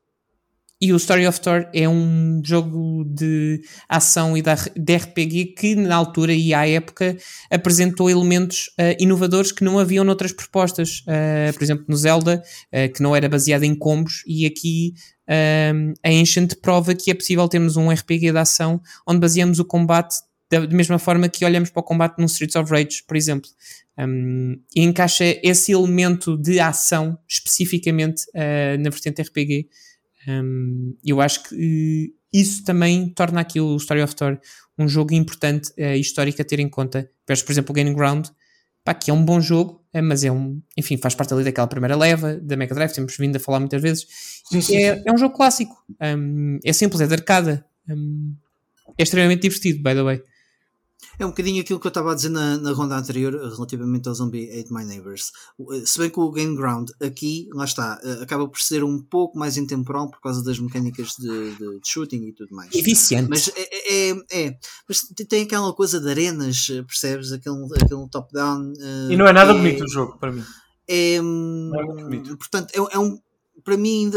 E 0.81 0.93
o 0.93 0.97
Story 0.97 1.27
of 1.27 1.41
Thor 1.41 1.69
é 1.73 1.89
um 1.89 2.43
jogo 2.45 3.05
de 3.05 3.63
ação 3.89 4.37
e 4.37 4.43
de 4.43 4.97
RPG 4.97 5.55
que, 5.57 5.75
na 5.75 5.95
altura 5.95 6.35
e 6.35 6.53
à 6.53 6.69
época, 6.69 7.17
apresentou 7.51 8.11
elementos 8.11 8.71
ah, 8.79 8.95
inovadores 8.99 9.53
que 9.53 9.63
não 9.63 9.79
haviam 9.79 10.05
noutras 10.05 10.33
propostas. 10.33 11.03
Ah, 11.07 11.53
por 11.53 11.63
exemplo, 11.63 11.85
no 11.89 11.97
Zelda, 11.97 12.43
ah, 12.73 12.89
que 12.89 13.03
não 13.03 13.15
era 13.15 13.29
baseado 13.29 13.63
em 13.63 13.75
combos, 13.75 14.25
e 14.27 14.45
aqui 14.45 14.95
ah, 15.29 15.73
a 16.05 16.11
Ancient 16.11 16.57
prova 16.61 16.95
que 16.95 17.11
é 17.11 17.15
possível 17.15 17.49
termos 17.49 17.77
um 17.77 17.89
RPG 17.89 18.33
de 18.33 18.39
ação 18.39 18.81
onde 19.07 19.21
baseamos 19.21 19.59
o 19.61 19.65
combate 19.65 20.17
da 20.51 20.61
mesma 20.61 20.99
forma 20.99 21.29
que 21.29 21.45
olhamos 21.45 21.71
para 21.71 21.81
o 21.81 21.85
combate 21.85 22.19
num 22.19 22.27
Streets 22.27 22.57
of 22.57 22.71
Rage, 22.71 23.03
por 23.09 23.17
exemplo. 23.17 23.49
Um, 23.99 24.61
e 24.77 24.83
encaixa 24.83 25.25
esse 25.43 25.73
elemento 25.73 26.37
de 26.37 26.61
ação 26.61 27.19
especificamente 27.29 28.25
na 28.79 28.91
vertente 28.91 29.23
RPG. 29.23 29.67
Um, 30.29 30.97
eu 31.05 31.21
acho 31.21 31.43
que 31.45 31.55
eh, 31.55 32.15
isso 32.33 32.65
também 32.65 33.09
torna 33.09 33.41
aqui 33.41 33.61
o 33.61 33.77
Story 33.77 34.03
of 34.03 34.15
Thor 34.15 34.39
um 34.79 34.89
jogo 34.89 35.15
importante 35.15 35.73
e 35.77 36.01
histórico 36.01 36.43
a 36.43 36.45
ter 36.45 36.59
em 36.59 36.69
conta. 36.69 37.09
Vejo, 37.29 37.45
por 37.45 37.53
exemplo, 37.53 37.71
o 37.71 37.75
Game 37.75 37.95
Ground, 37.95 38.27
pá, 38.85 38.93
que 38.93 39.11
é 39.11 39.15
um 39.15 39.25
bom 39.25 39.41
jogo, 39.41 39.85
eh, 39.93 40.03
mas 40.03 40.25
é 40.25 40.31
um, 40.31 40.61
enfim, 40.77 40.97
faz 40.99 41.15
parte 41.15 41.33
ali 41.33 41.45
daquela 41.45 41.67
primeira 41.67 41.97
leva 41.97 42.35
da 42.37 42.57
Mega 42.57 42.75
Drive, 42.75 42.93
temos 42.93 43.17
vindo 43.17 43.37
a 43.37 43.41
falar 43.41 43.61
muitas 43.61 43.81
vezes. 43.81 44.07
Sim, 44.51 44.61
sim, 44.61 44.77
é, 44.77 45.03
é 45.07 45.13
um 45.13 45.17
jogo 45.17 45.35
clássico, 45.35 45.75
um, 46.01 46.59
é 46.63 46.73
simples, 46.73 47.01
é 47.01 47.07
de 47.07 47.15
arcada, 47.15 47.65
um, 47.89 48.35
é 48.99 49.03
extremamente 49.03 49.43
divertido, 49.43 49.83
by 49.83 49.95
the 49.95 50.03
way. 50.03 50.23
É 51.19 51.25
um 51.25 51.31
bocadinho 51.31 51.61
aquilo 51.61 51.79
que 51.81 51.87
eu 51.87 51.91
estava 51.91 52.13
a 52.13 52.15
dizer 52.15 52.29
na, 52.29 52.57
na 52.59 52.73
ronda 52.73 52.97
anterior 52.97 53.33
relativamente 53.35 54.09
ao 54.09 54.15
Zombie 54.15 54.51
Ate 54.51 54.73
My 54.73 54.85
Neighbors. 54.85 55.31
O- 55.59 55.75
Se 55.87 55.99
bem 55.99 56.11
que 56.11 56.19
o 56.21 56.31
Game 56.31 56.57
Ground 56.57 56.91
aqui, 57.01 57.49
lá 57.53 57.65
está, 57.65 58.01
eh, 58.03 58.23
acaba 58.23 58.49
por 58.49 58.61
ser 58.61 58.83
um 58.85 59.01
pouco 59.03 59.39
mais 59.39 59.57
intemporal 59.57 60.11
por 60.11 60.21
causa 60.21 60.43
das 60.43 60.59
mecânicas 60.59 61.11
de, 61.19 61.29
de- 61.57 61.81
de 61.81 61.89
shooting 61.89 62.25
e 62.27 62.33
tudo 62.33 62.55
mais. 62.55 62.75
É 62.75 62.81
viciante. 62.83 63.29
Mas 63.31 63.49
é, 63.55 64.11
é, 64.11 64.17
é- 64.47 64.59
mas 64.89 65.01
te- 65.01 65.25
tem 65.25 65.43
aquela 65.45 65.73
coisa 65.73 66.01
de 66.01 66.09
arenas, 66.11 66.67
eh, 66.71 66.83
percebes? 66.83 67.33
Aquele, 67.33 67.65
aquele 67.65 68.09
top-down. 68.11 68.73
eh, 68.79 69.13
E 69.13 69.17
não 69.17 69.27
é 69.27 69.33
nada 69.33 69.53
que 69.53 69.59
bonito 69.61 69.85
o 69.85 69.89
jogo, 69.89 70.19
para 70.19 70.33
mim. 70.33 70.43
É, 70.87 71.21
Não 71.21 71.81
é 71.81 71.85
muito 71.85 72.05
bonito. 72.05 72.37
portanto, 72.37 72.71
é, 72.75 72.97
é 72.97 72.99
um. 72.99 73.19
Para 73.63 73.77
mim, 73.79 74.11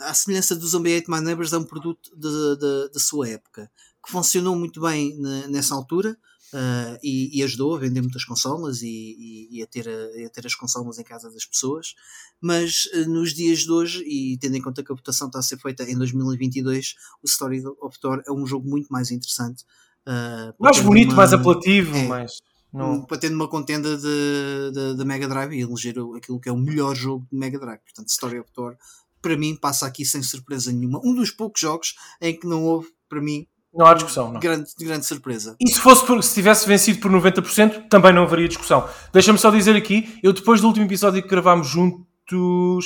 à 0.00 0.14
semelhança 0.14 0.54
do 0.54 0.66
Zombie 0.68 0.96
Ate 0.96 1.10
My 1.10 1.20
Neighbors, 1.20 1.52
é 1.52 1.58
um 1.58 1.64
produto 1.64 2.10
da 2.16 3.00
sua 3.00 3.28
época 3.30 3.68
que 4.06 4.12
funcionou 4.12 4.54
muito 4.56 4.80
bem 4.80 5.16
ne- 5.18 5.48
nessa 5.48 5.74
altura 5.74 6.16
ah, 6.54 6.96
e, 7.02 7.38
e 7.38 7.42
ajudou 7.42 7.74
a 7.74 7.78
vender 7.78 8.00
muitas 8.00 8.24
consolas 8.24 8.80
e, 8.80 8.86
e- 8.88 9.48
e 9.58 9.62
a, 9.62 9.66
ter 9.66 9.88
a- 9.88 10.26
a 10.26 10.30
ter 10.30 10.46
as 10.46 10.54
consolas 10.54 10.98
em 10.98 11.02
casa 11.04 11.28
das 11.30 11.44
pessoas. 11.44 11.94
Mas 12.40 12.88
ah, 12.94 13.06
nos 13.08 13.34
dias 13.34 13.60
de 13.60 13.70
hoje, 13.72 14.02
e 14.06 14.38
tendo 14.38 14.56
em 14.56 14.62
conta 14.62 14.82
que 14.84 14.92
a 14.92 14.94
votação 14.94 15.26
está 15.26 15.40
a 15.40 15.42
ser 15.42 15.58
feita 15.58 15.82
em 15.82 15.96
2022, 15.98 16.94
o 17.22 17.26
Story 17.26 17.62
of 17.80 17.98
Thor 18.00 18.22
é 18.26 18.32
um 18.32 18.46
jogo 18.46 18.68
muito 18.68 18.86
mais 18.88 19.10
interessante. 19.10 19.64
ah, 20.06 20.54
Mais 20.58 20.78
bonito, 20.80 21.08
uma- 21.10 21.16
mais 21.16 21.32
apelativo, 21.32 21.94
é. 21.96 22.06
mais. 22.06 22.32
Não... 22.72 23.02
para 23.06 23.16
ter 23.16 23.32
uma 23.32 23.48
contenda 23.48 23.96
de, 23.96 24.70
de, 24.72 24.96
de 24.96 25.04
Mega 25.04 25.26
Drive 25.26 25.52
e 25.54 25.60
eleger 25.62 25.94
aquilo 26.16 26.38
que 26.38 26.48
é 26.48 26.52
o 26.52 26.58
melhor 26.58 26.94
jogo 26.94 27.26
de 27.32 27.38
Mega 27.38 27.58
Drive. 27.58 27.80
Portanto, 27.80 28.08
Story 28.10 28.38
of 28.38 28.50
Thor, 28.52 28.76
para 29.22 29.36
mim, 29.36 29.56
passa 29.56 29.86
aqui 29.86 30.04
sem 30.04 30.22
surpresa 30.22 30.70
nenhuma. 30.70 31.00
Um 31.02 31.14
dos 31.14 31.30
poucos 31.30 31.60
jogos 31.60 31.94
em 32.20 32.38
que 32.38 32.46
não 32.46 32.64
houve, 32.64 32.88
para 33.08 33.20
mim, 33.22 33.46
não 33.76 33.86
há 33.86 33.94
discussão. 33.94 34.32
Não. 34.32 34.40
grande, 34.40 34.70
grande 34.80 35.04
surpresa. 35.06 35.54
E 35.60 35.68
se 35.70 35.78
fosse 35.80 36.04
por- 36.06 36.22
se 36.22 36.34
tivesse 36.34 36.66
vencido 36.66 36.98
por 37.00 37.10
90%, 37.10 37.88
também 37.88 38.12
não 38.12 38.22
haveria 38.24 38.48
discussão. 38.48 38.88
Deixa-me 39.12 39.38
só 39.38 39.50
dizer 39.50 39.76
aqui, 39.76 40.18
eu 40.22 40.32
depois 40.32 40.60
do 40.60 40.66
último 40.68 40.86
episódio 40.86 41.22
que 41.22 41.28
gravámos 41.28 41.68
juntos, 41.68 42.04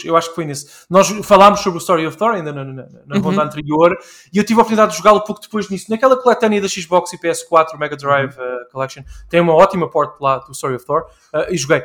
eu 0.04 0.16
acho 0.16 0.28
que 0.30 0.34
foi 0.34 0.44
nesse, 0.44 0.66
nós 0.90 1.08
falámos 1.24 1.60
sobre 1.60 1.78
o 1.78 1.80
Story 1.80 2.06
of 2.06 2.16
Thor, 2.16 2.32
ainda 2.34 2.52
na, 2.52 2.64
na- 2.64 2.86
na 3.06 3.16
Uhum. 3.16 3.22
ronda 3.22 3.42
anterior, 3.44 3.96
e 4.32 4.36
eu 4.36 4.44
tive 4.44 4.60
a 4.60 4.62
oportunidade 4.62 4.92
de 4.92 4.98
jogá-lo 4.98 5.22
pouco 5.24 5.40
depois 5.40 5.68
nisso. 5.70 5.86
Naquela 5.90 6.16
coletânea 6.16 6.60
da 6.60 6.68
Xbox 6.68 7.12
e 7.14 7.18
PS4 7.18 7.78
Mega 7.78 7.96
Drive 7.96 8.32
uh, 8.34 8.70
Collection, 8.70 9.02
tem 9.30 9.40
uma 9.40 9.54
ótima 9.54 9.88
port 9.88 10.20
lá 10.20 10.38
do 10.38 10.52
Story 10.52 10.74
of 10.76 10.84
Thor, 10.84 11.04
uh, 11.34 11.50
e 11.52 11.56
joguei. 11.56 11.82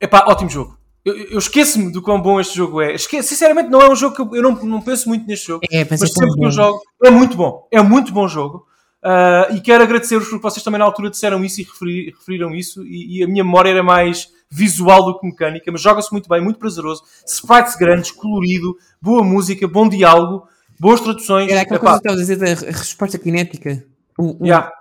Epá, 0.00 0.24
ótimo 0.28 0.48
jogo. 0.48 0.78
Eu, 1.04 1.14
eu 1.16 1.38
esqueço-me 1.38 1.92
do 1.92 2.00
quão 2.00 2.20
bom 2.20 2.40
este 2.40 2.56
jogo 2.56 2.80
é. 2.80 2.94
Esque 2.94 3.22
sinceramente, 3.22 3.68
não 3.68 3.80
é 3.82 3.90
um 3.90 3.94
jogo 3.96 4.14
que 4.16 4.22
eu, 4.22 4.36
eu 4.36 4.42
não, 4.42 4.52
não 4.64 4.80
penso 4.80 5.08
muito 5.08 5.26
neste 5.26 5.48
jogo. 5.48 5.64
É, 5.70 5.80
mas 5.90 6.00
Mas 6.00 6.10
é 6.10 6.14
sempre 6.14 6.34
que 6.34 6.44
eu 6.46 6.50
jogo, 6.50 6.80
é 7.04 7.10
muito 7.10 7.36
bom. 7.36 7.68
É 7.70 7.82
muito 7.82 8.12
bom 8.12 8.26
jogo. 8.26 8.66
Ah, 9.02 9.48
e 9.52 9.60
quero 9.60 9.82
agradecer-vos 9.84 10.28
porque 10.28 10.42
vocês 10.42 10.62
também 10.64 10.78
na 10.78 10.84
altura 10.86 11.10
disseram 11.10 11.44
isso 11.44 11.60
e 11.60 11.64
referi- 11.64 12.14
referiram 12.18 12.54
isso. 12.54 12.82
E, 12.86 13.18
e 13.18 13.22
a 13.22 13.28
minha 13.28 13.44
memória 13.44 13.68
era 13.68 13.82
mais 13.82 14.28
visual 14.50 15.04
do 15.04 15.18
que 15.18 15.26
mecânica, 15.26 15.70
mas 15.70 15.82
joga-se 15.82 16.10
muito 16.10 16.26
bem, 16.28 16.40
muito 16.40 16.58
prazeroso. 16.58 17.02
Sprites 17.26 17.76
grandes, 17.76 18.10
colorido, 18.12 18.74
boa 19.02 19.22
música, 19.22 19.68
bom 19.68 19.88
diálogo, 19.88 20.46
boas 20.80 21.00
traduções. 21.00 21.50
Era 21.50 21.60
aquela 21.62 21.76
Epá, 21.80 21.86
coisa 21.86 22.00
que 22.00 22.08
estava 22.08 22.16
a 22.16 22.20
dizer 22.20 22.36
da 22.36 22.46
re- 22.66 22.72
resposta 22.78 23.20
cinética. 23.22 23.84
O, 24.18 24.42
o- 24.42 24.46
yeah. 24.46 24.72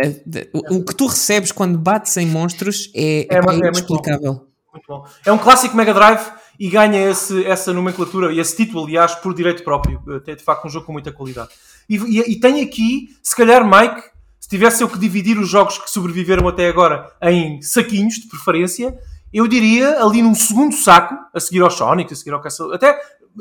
a- 0.00 0.06
de- 0.24 0.48
o- 0.54 0.76
o 0.76 0.84
que 0.84 0.94
tu 0.94 1.06
recebes 1.06 1.52
quando 1.52 1.76
bates 1.76 2.16
em 2.16 2.26
monstros 2.26 2.90
é, 2.94 3.26
É 3.28 3.36
é 3.38 3.42
muito 3.42 3.58
inexplicável. 3.58 4.47
Muito 4.78 4.86
bom. 4.88 5.06
É 5.24 5.32
um 5.32 5.38
clássico 5.38 5.76
Mega 5.76 5.92
Drive 5.92 6.20
e 6.58 6.68
ganha 6.68 7.10
esse, 7.10 7.44
essa 7.44 7.72
nomenclatura 7.72 8.32
e 8.32 8.38
esse 8.40 8.56
título, 8.56 8.84
aliás, 8.84 9.14
por 9.16 9.34
direito 9.34 9.62
próprio. 9.64 10.00
É 10.26 10.34
de 10.34 10.42
facto 10.42 10.66
um 10.66 10.70
jogo 10.70 10.86
com 10.86 10.92
muita 10.92 11.12
qualidade. 11.12 11.50
E, 11.88 11.96
e, 11.96 12.32
e 12.32 12.40
tem 12.40 12.62
aqui, 12.62 13.16
se 13.22 13.34
calhar, 13.34 13.64
Mike, 13.64 14.02
se 14.40 14.48
tivesse 14.48 14.82
eu 14.82 14.88
que 14.88 14.98
dividir 14.98 15.38
os 15.38 15.48
jogos 15.48 15.78
que 15.78 15.90
sobreviveram 15.90 16.46
até 16.48 16.68
agora 16.68 17.10
em 17.22 17.60
saquinhos, 17.62 18.14
de 18.14 18.28
preferência, 18.28 18.96
eu 19.32 19.46
diria 19.46 20.02
ali 20.02 20.22
num 20.22 20.34
segundo 20.34 20.74
saco, 20.74 21.14
a 21.34 21.40
seguir 21.40 21.60
ao 21.62 21.70
Sonic, 21.70 22.12
a 22.12 22.16
seguir 22.16 22.32
ao 22.32 22.40
Castle. 22.40 22.72
Até. 22.74 22.98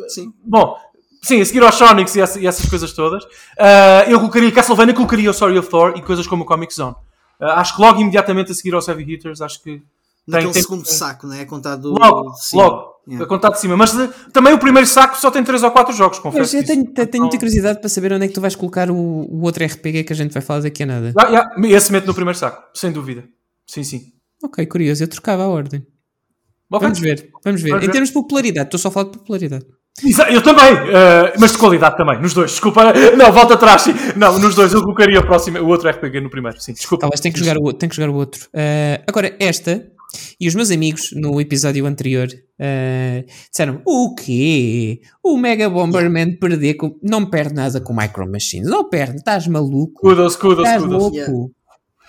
Sim. 0.10 0.34
Bom. 0.44 0.76
Sim, 1.22 1.42
a 1.42 1.46
seguir 1.46 1.64
aos 1.64 1.76
Sonics 1.76 2.16
e, 2.16 2.22
essa- 2.22 2.40
e 2.40 2.46
essas 2.48 2.70
coisas 2.70 2.94
todas, 2.94 3.24
ah, 3.60 4.04
eu 4.08 4.20
colocaria 4.20 4.52
Castlevania, 4.52 4.94
colocaria 4.94 5.28
o 5.30 5.32
Story 5.32 5.58
of 5.58 5.68
Thor 5.70 5.94
e 5.98 6.02
coisas 6.02 6.28
como 6.28 6.44
o 6.44 6.46
Comic 6.46 6.74
Zone. 6.74 6.96
Ah, 7.40 7.60
acho 7.60 7.76
que 7.76 7.82
logo 7.82 8.00
imediatamente 8.00 8.52
a 8.52 8.54
seguir 8.56 8.74
aos 8.76 8.88
Heavy 8.88 9.14
Hitters, 9.14 9.42
acho 9.42 9.62
que 9.64 9.82
Naquele 10.28 10.52
tem- 10.54 10.62
segundo 10.62 10.86
saco, 10.86 11.26
né? 11.28 11.42
É 11.42 11.46
contado 11.46 11.90
Logo, 11.98 12.32
de 12.34 12.46
cima. 12.46 12.64
logo, 12.64 12.98
Yeah. 13.08 13.24
a 13.26 13.30
contar 13.30 13.52
de 13.52 13.60
cima. 13.62 13.78
Mas 13.78 13.98
eh, 13.98 14.10
também 14.34 14.54
o 14.54 14.60
primeiro 14.60 14.86
saco 14.86 15.16
só 15.18 15.32
tem 15.32 15.42
3 15.42 15.64
ou 15.64 15.72
4 15.72 15.96
jogos, 15.96 16.18
Mas 16.18 16.24
confesso. 16.24 16.58
eu 16.58 16.60
isso. 16.62 16.68
tenho, 16.74 16.84
tenho 16.84 16.98
muita 17.06 17.18
Então, 17.18 17.30
curiosidade 17.40 17.80
para 17.80 17.88
saber 17.88 18.12
onde 18.12 18.26
é 18.26 18.28
que 18.28 18.34
tu 18.34 18.42
vais 18.42 18.54
colocar 18.54 18.92
o, 18.92 18.96
o 18.96 19.44
outro 19.44 19.64
RPG 19.64 20.04
que 20.04 20.12
a 20.12 20.16
gente 20.16 20.34
vai 20.34 20.42
falar 20.42 20.60
daqui 20.60 20.84
a 20.84 20.86
nada. 20.86 21.14
ah, 21.18 21.28
yeah, 21.28 21.50
esse 21.70 21.90
mete 21.90 22.06
no 22.06 22.14
primeiro 22.14 22.38
saco, 22.38 22.62
sem 22.74 22.92
dúvida. 22.92 23.24
Sim, 23.66 23.84
sim. 23.86 24.02
Ok, 24.44 24.66
curioso, 24.66 25.02
eu 25.04 25.08
trocava 25.08 25.44
a 25.44 25.48
ordem. 25.48 25.88
Vamos 26.70 27.00
ver, 27.00 27.30
vamos 27.46 27.62
ver. 27.62 27.70
Vamos 27.70 27.84
em 27.84 27.88
ver. 27.88 27.92
termos 27.94 28.10
de 28.10 28.14
popularidade, 28.14 28.68
estou 28.68 28.78
só 28.78 28.90
a 28.90 28.92
falar 28.92 29.06
de 29.10 29.18
popularidade. 29.20 29.66
Eu 30.30 30.42
também, 30.44 30.66
eh, 30.94 31.34
mas 31.40 31.54
de 31.54 31.58
qualidade 31.58 31.96
também, 31.96 32.22
nos 32.22 32.34
dois. 32.34 32.52
Desculpa, 32.52 32.92
não, 33.18 33.32
volta 33.32 33.54
atrás. 33.54 33.84
sim. 33.84 33.94
Não, 34.18 34.38
nos 34.38 34.54
dois, 34.54 34.74
eu 34.74 34.82
colocaria 34.82 35.20
o, 35.22 35.26
próximo, 35.26 35.60
o 35.60 35.68
outro 35.68 35.90
RPG 35.90 36.20
no 36.20 36.30
primeiro. 36.30 36.60
Sim, 36.62 36.74
desculpa. 36.74 37.02
Talvez 37.04 37.22
tenha 37.22 37.32
que 37.34 37.40
jogar 37.40 37.58
o 37.58 37.64
outro. 37.64 37.80
Tenho 37.80 37.90
que 37.90 37.96
jogar 37.96 38.10
o 38.12 38.16
outro. 38.16 38.50
Ah, 38.54 39.02
agora, 39.08 39.34
esta 39.40 39.90
e 40.40 40.48
os 40.48 40.56
meus 40.56 40.72
amigos 40.72 41.10
no 41.14 41.40
episódio 41.42 41.86
anterior 41.86 42.28
ah, 42.60 43.24
disseram: 43.50 43.82
O 43.86 44.16
quê? 44.16 45.02
O 45.24 45.38
Mega 45.38 45.70
Bomberman 45.70 46.38
perder 46.38 46.76
com. 46.76 46.98
Não 47.04 47.26
perde 47.30 47.54
nada 47.56 47.82
com 47.82 47.94
Micro 47.94 48.30
Machines. 48.32 48.68
Não 48.70 48.90
perde, 48.90 49.18
estás 49.18 49.48
maluco. 49.48 49.94
Kudos, 50.02 50.36
kudos, 50.36 50.60
Estás 50.66 50.82
kudos. 50.82 50.98
louco. 50.98 51.16
Yeah. 51.16 51.52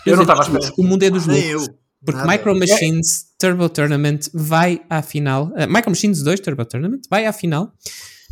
Eu 0.07 0.15
não 0.17 0.23
estava 0.23 0.43
à 0.43 0.47
amigos, 0.47 0.67
espera. 0.67 0.87
O 0.87 0.89
mundo 0.89 1.03
é 1.03 1.11
dos 1.11 1.27
loucos. 1.27 1.71
Porque 2.05 2.21
Nada. 2.21 2.31
Micro 2.33 2.57
Machines 2.57 3.27
Turbo 3.37 3.69
Tournament 3.69 4.21
vai 4.33 4.81
à 4.89 5.03
final. 5.03 5.53
ah, 5.57 5.67
Micro 5.67 5.91
Machines 5.91 6.23
2 6.23 6.39
Turbo 6.41 6.65
Tournament 6.65 7.01
vai 7.11 7.27
à 7.27 7.33
final. 7.33 7.73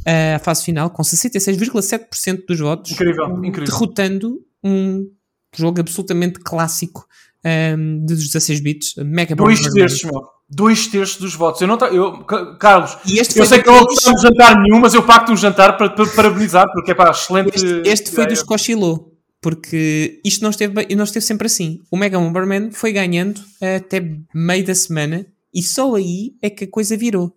ah, 0.06 0.36
à 0.36 0.38
fase 0.38 0.62
final 0.64 0.88
com 0.90 1.02
66,7% 1.02 2.44
dos 2.48 2.60
votos. 2.60 2.93
Incrível, 2.93 3.44
incrível. 3.44 3.64
Derrotando 3.64 4.38
um 4.62 5.10
jogo 5.55 5.80
absolutamente 5.80 6.38
clássico 6.38 7.06
um, 7.47 8.05
dos 8.05 8.27
16 8.27 8.60
bits. 8.60 8.94
Mega 8.98 9.35
Dois 9.36 9.59
Bomberman. 9.60 9.81
terços, 9.81 10.02
meu. 10.05 10.23
Dois 10.48 10.86
terços 10.86 11.16
dos 11.20 11.35
votos. 11.35 11.60
Eu 11.60 11.68
não 11.68 11.77
ta- 11.77 11.89
eu, 11.89 12.18
Ca- 12.24 12.56
Carlos, 12.56 12.97
eu 13.06 13.47
sei 13.47 13.60
que 13.62 13.66
não 13.70 13.82
gostamos 13.85 14.20
de 14.20 14.28
jantar 14.28 14.60
nenhum, 14.60 14.81
mas 14.81 14.94
eu 14.94 15.02
pacto 15.02 15.32
um 15.32 15.36
jantar 15.36 15.77
para, 15.77 15.90
para 15.90 16.06
parabenizar, 16.06 16.66
porque 16.73 16.93
é 16.93 16.94
pá, 16.94 17.10
excelente. 17.10 17.55
Este, 17.55 17.82
este 17.89 18.10
foi 18.12 18.27
dos 18.27 18.43
que 18.43 18.55
oscilou. 18.55 19.12
Porque 19.40 20.20
isto 20.24 20.43
não 20.43 20.51
esteve, 20.51 20.94
não 20.97 21.05
esteve 21.05 21.24
sempre 21.24 21.47
assim. 21.47 21.81
O 21.90 21.97
Mega 21.97 22.18
Bomberman 22.18 22.70
foi 22.73 22.93
ganhando 22.93 23.40
até 23.77 24.02
meio 24.35 24.64
da 24.64 24.74
semana 24.74 25.27
e 25.55 25.62
só 25.62 25.94
aí 25.94 26.32
é 26.43 26.48
que 26.51 26.64
a 26.64 26.70
coisa 26.70 26.97
virou. 26.97 27.36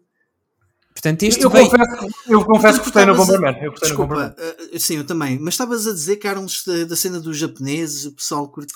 Portanto, 1.01 1.23
este 1.23 1.41
Eu 1.41 1.49
veio- 1.49 1.69
confesso, 1.69 2.07
eu 2.27 2.43
confesso 2.45 2.79
que 2.79 2.83
gostei 2.85 3.05
no 3.05 3.15
Bomberman. 3.15 3.57
Eu 3.63 3.71
gostei 3.71 3.89
no 3.91 3.97
Bomberman. 3.97 4.33
Desculpa, 4.35 4.69
eh, 4.75 4.79
sim, 4.79 4.97
eu 4.97 5.05
também. 5.05 5.39
Mas 5.39 5.53
estavas 5.53 5.87
a 5.87 5.93
dizer, 5.93 6.17
Carlos, 6.17 6.61
da, 6.67 6.83
da 6.83 6.95
cena 6.97 7.21
dos 7.21 7.37
japoneses, 7.37 8.05
o 8.05 8.11
pessoal 8.11 8.49
curte. 8.49 8.73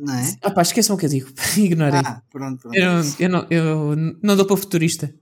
Não 0.00 0.14
é? 0.14 0.32
Ah 0.42 0.50
pá, 0.52 0.62
esqueçam 0.62 0.94
o 0.94 0.98
que 0.98 1.06
eu 1.06 1.10
digo. 1.10 1.28
Ignorem. 1.58 2.02
Ah, 2.04 2.22
pronto, 2.30 2.60
pronto. 2.62 2.76
eu, 2.76 2.92
não, 2.92 3.02
eu, 3.18 3.28
não, 3.28 3.46
eu 3.50 3.96
não 4.22 4.36
dou 4.36 4.46
para 4.46 4.56
futurista. 4.56 5.12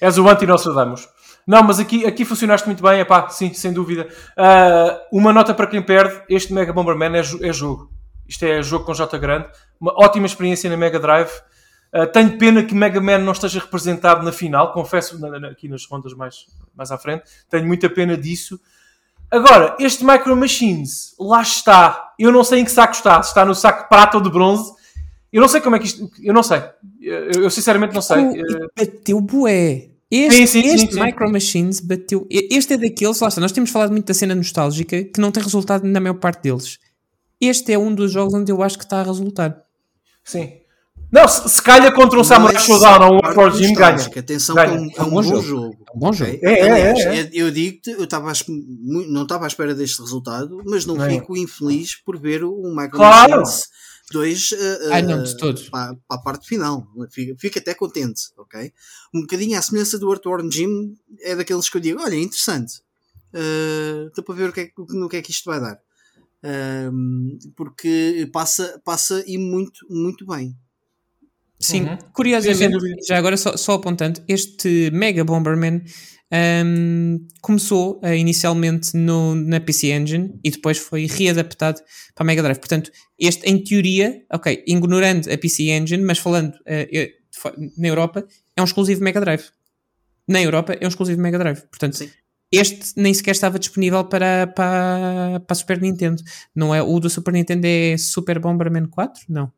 És 0.00 0.18
o 0.18 0.28
anti-Nostradamus. 0.28 1.08
Não, 1.46 1.64
mas 1.64 1.80
aqui, 1.80 2.06
aqui 2.06 2.24
funcionaste 2.24 2.68
muito 2.68 2.80
bem, 2.80 3.00
epá, 3.00 3.28
sim, 3.28 3.52
sem 3.52 3.72
dúvida. 3.72 4.08
Ah, 4.36 5.00
uma 5.12 5.32
nota 5.32 5.52
para 5.52 5.66
quem 5.66 5.82
perde, 5.82 6.22
este 6.28 6.52
Mega 6.52 6.72
Bomberman 6.72 7.16
é, 7.16 7.48
é 7.48 7.52
jogo. 7.52 7.90
Isto 8.28 8.44
é 8.44 8.62
jogo 8.62 8.84
com 8.84 8.94
J 8.94 9.18
grande. 9.18 9.48
Uma 9.80 9.92
ótima 9.96 10.26
experiência 10.26 10.70
na 10.70 10.76
Mega 10.76 11.00
Drive. 11.00 11.30
Ah, 11.92 12.06
tenho 12.06 12.38
pena 12.38 12.62
que 12.64 12.74
Mega 12.74 13.00
Man 13.00 13.18
não 13.18 13.32
esteja 13.32 13.60
representado 13.60 14.24
na 14.24 14.32
final, 14.32 14.72
confesso, 14.72 15.18
na- 15.20 15.38
na- 15.38 15.48
aqui 15.48 15.68
nas 15.68 15.84
rondas 15.84 16.14
mais, 16.14 16.46
mais 16.74 16.90
à 16.90 16.96
frente. 16.96 17.24
Tenho 17.50 17.66
muita 17.66 17.90
pena 17.90 18.16
disso. 18.16 18.58
Agora, 19.30 19.76
este 19.78 20.04
Micro 20.04 20.34
Machines, 20.36 21.14
lá 21.18 21.42
está. 21.42 22.12
Eu 22.18 22.30
não 22.32 22.42
sei 22.44 22.60
em 22.60 22.64
que 22.64 22.70
saco 22.70 22.94
está. 22.94 23.22
Se 23.22 23.28
está 23.30 23.44
no 23.44 23.54
saco 23.54 23.88
prata 23.88 24.16
ou 24.16 24.22
de 24.22 24.30
bronze. 24.30 24.72
Eu 25.32 25.40
não 25.40 25.48
sei 25.48 25.60
como 25.62 25.76
é 25.76 25.78
que 25.78 25.86
isto. 25.86 26.10
Eu 26.22 26.34
não 26.34 26.42
sei. 26.42 26.62
Eu, 27.00 27.44
eu 27.44 27.50
sinceramente 27.50 27.94
não 27.94 28.02
sei. 28.02 28.18
Eh, 28.22 28.42
bateu 28.78 29.20
bué. 29.20 29.88
Este, 30.10 30.46
Sim, 30.46 30.62
sim, 30.62 30.74
este 30.74 30.92
sim. 30.94 31.00
Micro 31.02 31.30
Machines 31.32 31.80
bateu. 31.80 32.26
Este 32.30 32.74
é 32.74 32.76
daqueles, 32.76 33.18
lá 33.20 33.28
está, 33.28 33.40
nós 33.40 33.52
temos 33.52 33.70
falado 33.70 33.90
muito 33.92 34.04
da 34.06 34.12
cena 34.12 34.34
nostálgica 34.34 35.02
que 35.04 35.18
não 35.18 35.30
tem 35.32 35.42
resultado 35.42 35.84
na 35.86 35.98
maior 36.00 36.14
parte 36.14 36.42
deles. 36.42 36.78
Este 37.40 37.72
é 37.72 37.78
um 37.78 37.94
dos 37.94 38.12
jogos 38.12 38.34
onde 38.34 38.52
eu 38.52 38.62
acho 38.62 38.76
que 38.76 38.84
está 38.84 39.00
a 39.00 39.02
resultar. 39.02 39.58
Sim. 40.22 40.52
Não, 41.12 41.28
se, 41.28 41.46
se 41.48 41.62
calha 41.62 41.92
contra 41.92 42.18
um 42.18 42.24
Samurai 42.24 42.56
é 42.56 42.58
Showdown 42.58 43.10
ou 43.10 43.16
um 43.16 43.36
War 43.36 43.50
Gym, 43.54 43.74
ganha. 43.74 43.96
Atenção, 44.16 44.54
Ganha. 44.54 44.70
que 44.70 44.74
é 44.76 44.80
um, 44.80 44.86
é 44.86 44.92
É 44.96 45.02
um 45.02 45.06
um 45.06 45.10
bom 45.10 45.22
jogo. 45.22 45.42
jogo. 45.42 45.76
É 45.86 45.96
um 45.96 45.98
bom 45.98 46.12
jogo. 46.12 46.38
É, 46.42 46.52
é, 46.60 46.70
Aliás, 46.70 46.98
é, 47.00 47.20
é. 47.20 47.30
eu 47.34 47.50
digo-te, 47.50 47.90
eu 47.90 48.06
mu- 48.48 49.06
não 49.06 49.24
estava 49.24 49.44
à 49.44 49.46
espera 49.46 49.74
deste 49.74 50.00
resultado, 50.00 50.62
mas 50.64 50.86
não 50.86 51.02
É. 51.04 51.10
fico 51.10 51.36
infeliz 51.36 51.94
por 51.96 52.18
ver 52.18 52.42
o 52.44 52.62
Michael 52.70 52.90
Claro. 52.92 53.40
Machines 53.42 53.64
2 54.10 54.50
Ah, 54.90 55.02
não, 55.02 55.22
de 55.22 55.36
todo. 55.36 55.60
para, 55.70 55.94
para 56.08 56.18
a 56.18 56.18
parte 56.18 56.48
final. 56.48 56.86
Fica, 57.10 57.34
fica 57.38 57.60
até 57.60 57.74
contente, 57.74 58.22
ok? 58.38 58.72
Um 59.14 59.20
bocadinho 59.20 59.58
à 59.58 59.62
semelhança 59.62 59.98
do 59.98 60.10
Earthworm 60.10 60.50
Jim, 60.50 60.94
é 61.20 61.36
daqueles 61.36 61.68
que 61.68 61.76
eu 61.76 61.80
digo: 61.80 62.00
olha, 62.02 62.14
interessante. 62.16 62.80
Uh, 63.34 64.08
Estou 64.08 64.24
para 64.24 64.34
ver 64.34 64.48
o 64.50 64.52
que, 64.52 64.60
é, 64.60 64.64
que- 64.66 64.72
no 64.90 65.08
que 65.10 65.16
é 65.16 65.22
que 65.22 65.30
isto 65.30 65.44
vai 65.50 65.60
dar. 65.60 65.78
Um, 66.44 67.38
porque 67.56 68.28
passa, 68.32 68.80
passa 68.84 69.22
e 69.26 69.38
muito, 69.38 69.86
muito 69.88 70.26
bem. 70.26 70.54
Sim, 71.62 71.84
Uhum. 71.84 71.98
Curiosamente, 72.12 72.76
já 73.06 73.16
agora 73.16 73.36
só, 73.36 73.56
só 73.56 73.74
apontando, 73.74 74.20
este 74.28 74.90
Mega 74.92 75.24
Bomberman 75.24 75.82
ahm, 76.30 77.18
começou 77.40 78.00
ah, 78.02 78.14
inicialmente 78.14 78.96
no, 78.96 79.34
na 79.34 79.60
PC 79.60 79.92
Engine 79.92 80.38
e 80.44 80.50
depois 80.50 80.78
foi 80.78 81.06
readaptado 81.06 81.80
para 82.14 82.24
a 82.24 82.26
Mega 82.26 82.42
Drive. 82.42 82.58
Portanto, 82.58 82.90
este, 83.18 83.44
em 83.48 83.62
teoria, 83.62 84.22
ok, 84.32 84.64
ignorando 84.66 85.30
a 85.30 85.38
PC 85.38 85.64
Engine, 85.70 86.02
mas 86.04 86.18
falando 86.18 86.52
fo- 87.34 87.52
na 87.76 87.88
Europa, 87.88 88.26
é 88.56 88.60
um 88.60 88.64
exclusivo 88.64 89.02
Mega 89.02 89.20
Drive. 89.20 89.44
Na 90.28 90.40
Europa 90.42 90.72
é 90.80 90.84
um 90.84 90.88
exclusivo 90.88 91.20
Mega 91.20 91.38
Drive. 91.38 91.60
Portanto, 91.68 91.96
Sim. 91.96 92.08
este 92.50 92.92
nem 92.96 93.12
sequer 93.12 93.32
estava 93.32 93.58
disponível 93.58 94.04
para, 94.04 94.46
para, 94.46 95.40
para 95.40 95.52
a 95.52 95.54
Super 95.54 95.80
Nintendo. 95.80 96.22
Não 96.54 96.74
é, 96.74 96.82
o 96.82 96.98
do 96.98 97.10
Super 97.10 97.32
Nintendo 97.34 97.66
é 97.66 97.96
Super 97.98 98.38
Bomberman 98.38 98.86
4? 98.86 99.24
Não. 99.28 99.52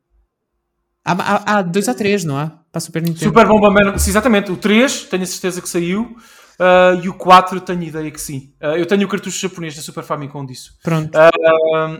Há, 1.05 1.11
há, 1.13 1.57
há 1.57 1.61
dois 1.61 1.87
ou 1.87 1.93
três, 1.93 2.23
não 2.23 2.35
há? 2.37 2.47
Para 2.71 2.77
a 2.77 2.81
Super 2.81 3.01
Nintendo. 3.03 3.25
Super 3.25 3.45
Bomberman, 3.47 3.97
sim, 3.97 4.09
exatamente. 4.09 4.51
O 4.51 4.57
3, 4.57 5.03
tenho 5.03 5.23
a 5.23 5.27
certeza 5.27 5.61
que 5.61 5.69
saiu. 5.69 6.15
ah, 6.59 6.99
e 7.03 7.07
o 7.07 7.13
4, 7.13 7.61
tenho 7.61 7.83
ideia 7.83 8.09
que 8.09 8.19
sim. 8.19 8.51
Ah, 8.59 8.77
eu 8.77 8.85
tenho 8.85 9.05
o 9.05 9.07
cartucho 9.09 9.39
japonês 9.39 9.75
da 9.75 9.81
Super 9.81 10.03
Famicom 10.03 10.45
disso. 10.45 10.73
Pronto. 10.83 11.11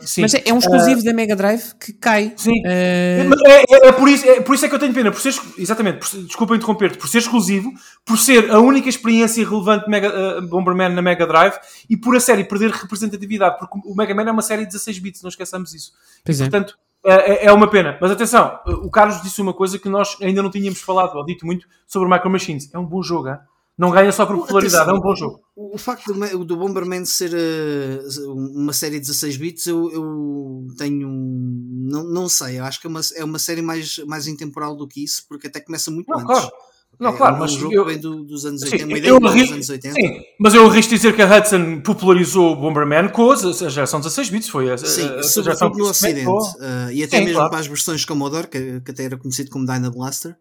Sim. 0.02 0.22
Mas 0.22 0.34
é, 0.34 0.44
é 0.46 0.54
um 0.54 0.58
exclusivo 0.58 1.04
da 1.04 1.14
Mega 1.14 1.36
Drive 1.36 1.74
que 1.80 1.94
cai. 1.94 2.34
Sim. 2.36 2.62
É, 2.66 3.26
é- 3.46 3.88
é 3.88 3.92
por 3.92 4.10
isso, 4.10 4.26
é 4.28 4.42
por 4.42 4.56
isso 4.56 4.66
é 4.66 4.70
que 4.70 4.76
eu 4.76 4.80
tenho 4.80 4.94
pena, 4.94 5.12
por 5.12 5.22
ser, 5.22 5.34
exatamente, 5.58 6.00
por, 6.00 6.24
desculpa 6.24 6.56
interromper-te, 6.56 6.98
por 6.98 7.08
ser 7.08 7.20
exclusivo, 7.20 7.72
por 8.04 8.18
ser 8.18 8.50
a 8.50 8.60
única 8.60 8.90
experiência 8.90 9.48
relevante 9.48 9.86
de 9.86 9.92
Mega, 9.92 10.42
Bomberman 10.42 10.90
na 10.90 11.02
Mega 11.02 11.28
Drive 11.28 11.54
e 11.90 11.96
por 11.96 12.16
a 12.16 12.20
série 12.20 12.44
perder 12.44 12.72
representatividade, 12.72 13.58
porque 13.60 13.78
o 13.86 13.96
Mega 13.96 14.16
Man 14.16 14.24
é 14.24 14.32
uma 14.32 14.42
série 14.42 14.62
de 14.66 14.68
16 14.72 15.00
bits, 15.00 15.22
não 15.22 15.30
esqueçamos 15.30 15.74
isso. 15.74 15.92
pois 16.24 16.40
é. 16.42 16.46
Portanto, 16.50 16.76
é, 17.06 17.46
é 17.46 17.52
uma 17.54 17.70
pena. 17.70 17.98
Mas 18.02 18.12
atenção, 18.12 18.60
o 18.66 18.90
Carlos 18.90 19.22
disse 19.22 19.42
uma 19.42 19.54
coisa 19.54 19.78
que 19.78 19.90
nós 19.90 20.18
ainda 20.22 20.42
não 20.42 20.50
tínhamos 20.50 20.82
falado, 20.82 21.16
ou 21.16 21.26
dito 21.26 21.46
muito, 21.46 21.68
sobre 21.86 22.08
o 22.08 22.12
Micro 22.12 22.30
Machines. 22.30 22.74
É 22.74 22.80
um 22.80 22.86
bom 22.86 23.02
jogo, 23.02 23.30
hein? 23.30 23.38
não 23.78 23.92
ganha 23.92 24.12
só 24.12 24.26
por 24.26 24.38
popularidade, 24.38 24.90
é 24.90 24.94
um 24.94 25.02
bom 25.02 25.14
jogo. 25.16 25.42
O, 25.56 25.76
o 25.76 25.78
facto 25.78 26.14
do, 26.14 26.46
do 26.46 26.58
Bomberman 26.58 27.04
ser 27.06 27.32
uh, 27.34 28.34
uma 28.34 28.72
série 28.72 29.00
de 29.00 29.08
16 29.08 29.38
bits, 29.38 29.68
eu, 29.68 29.92
eu 29.92 30.68
tenho. 30.78 31.10
Não, 31.10 32.04
não 32.04 32.30
sei, 32.30 32.60
eu 32.60 32.64
acho 32.64 32.80
que 32.80 32.88
é 32.88 32.90
uma, 32.90 33.02
é 33.16 33.24
uma 33.24 33.40
série 33.40 33.62
mais, 33.62 33.98
mais 34.08 34.28
intemporal 34.28 34.76
do 34.76 34.88
que 34.88 35.04
isso, 35.04 35.26
porque 35.28 35.48
até 35.48 35.60
começa 35.60 35.92
muito 35.92 36.08
Não, 36.10 36.20
antes. 36.20 36.28
claro. 36.28 36.52
Não, 37.00 37.12
É 37.12 37.18
claro, 37.18 37.38
mas 37.40 37.52
jogo 37.52 37.74
eu- 37.74 37.86
vem 37.86 37.98
do- 38.00 38.24
dos 38.24 38.46
anos 38.46 38.62
Sim, 38.62 38.68
80, 38.72 38.86
uma 38.88 38.98
eu 39.00 39.20
dos 39.20 39.52
anos 39.52 39.70
80. 39.70 39.96
Sim, 39.96 40.20
mas 40.40 40.54
eu 40.54 40.66
arrisco 40.70 40.94
dizer 40.94 41.16
que 41.16 41.22
a 41.22 41.38
Hudson 41.38 41.82
popularizou 41.82 42.54
o 42.54 42.56
Bomberman 42.56 43.10
com 43.10 43.32
a 43.32 43.34
a 43.36 43.70
geração 43.70 44.00
16 44.00 44.30
bits, 44.30 44.50
foi 44.50 44.70
a, 44.70 44.76
a, 44.76 44.78
Sim, 44.78 45.02
a 45.04 45.08
geração 45.08 45.30
sobretudo 45.44 45.72
que 45.74 45.78
no 45.80 45.90
Ocidente. 45.90 46.28
Uh, 46.28 46.92
e 46.94 47.04
até 47.04 47.18
Sim, 47.18 47.24
mesmo 47.24 47.36
claro. 47.38 47.50
para 47.52 47.60
as 47.60 47.68
versões 47.68 48.06
Commodore, 48.06 48.48
que, 48.48 48.82
que 48.82 48.92
até 48.92 49.04
era 49.06 49.18
conhecido 49.18 49.50
como 49.50 49.66
Dyna 49.66 49.90
Blaster, 49.92 50.36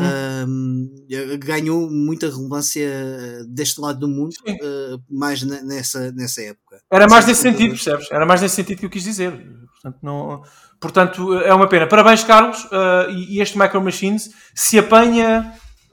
Hum. 0.00 0.44
um, 0.46 1.38
ganhou 1.40 1.90
muita 1.90 2.28
relevância 2.30 2.88
uh, 2.88 3.44
deste 3.52 3.80
lado 3.80 3.98
do 3.98 4.06
mundo, 4.06 4.32
Sim. 4.32 4.54
uh, 4.54 5.02
mais 5.10 5.42
ne- 5.42 5.60
nessa, 5.62 6.12
nessa 6.12 6.40
época. 6.42 6.80
Era 6.88 7.08
mais 7.08 7.24
Sim, 7.24 7.30
nesse 7.32 7.42
sentido, 7.42 7.70
percebes? 7.70 8.08
Era 8.12 8.24
mais 8.24 8.40
nesse 8.40 8.54
sentido 8.54 8.78
que 8.78 8.86
eu 8.86 8.90
quis 8.90 9.02
dizer. 9.02 9.32
Portanto, 9.72 9.98
não, 10.00 10.42
portanto 10.80 11.34
é 11.40 11.52
uma 11.52 11.68
pena. 11.68 11.88
Parabéns, 11.88 12.22
Carlos. 12.22 12.62
uh, 12.66 13.10
e, 13.10 13.38
e 13.38 13.40
este 13.40 13.58
Micro 13.58 13.82
Machines, 13.82 14.30
se 14.54 14.78
apanha 14.78 15.52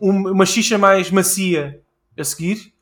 uma 0.10 0.45
xixa 0.45 0.77
mais 0.77 1.10
macia 1.11 1.80
a 2.18 2.23
seguir, 2.23 2.73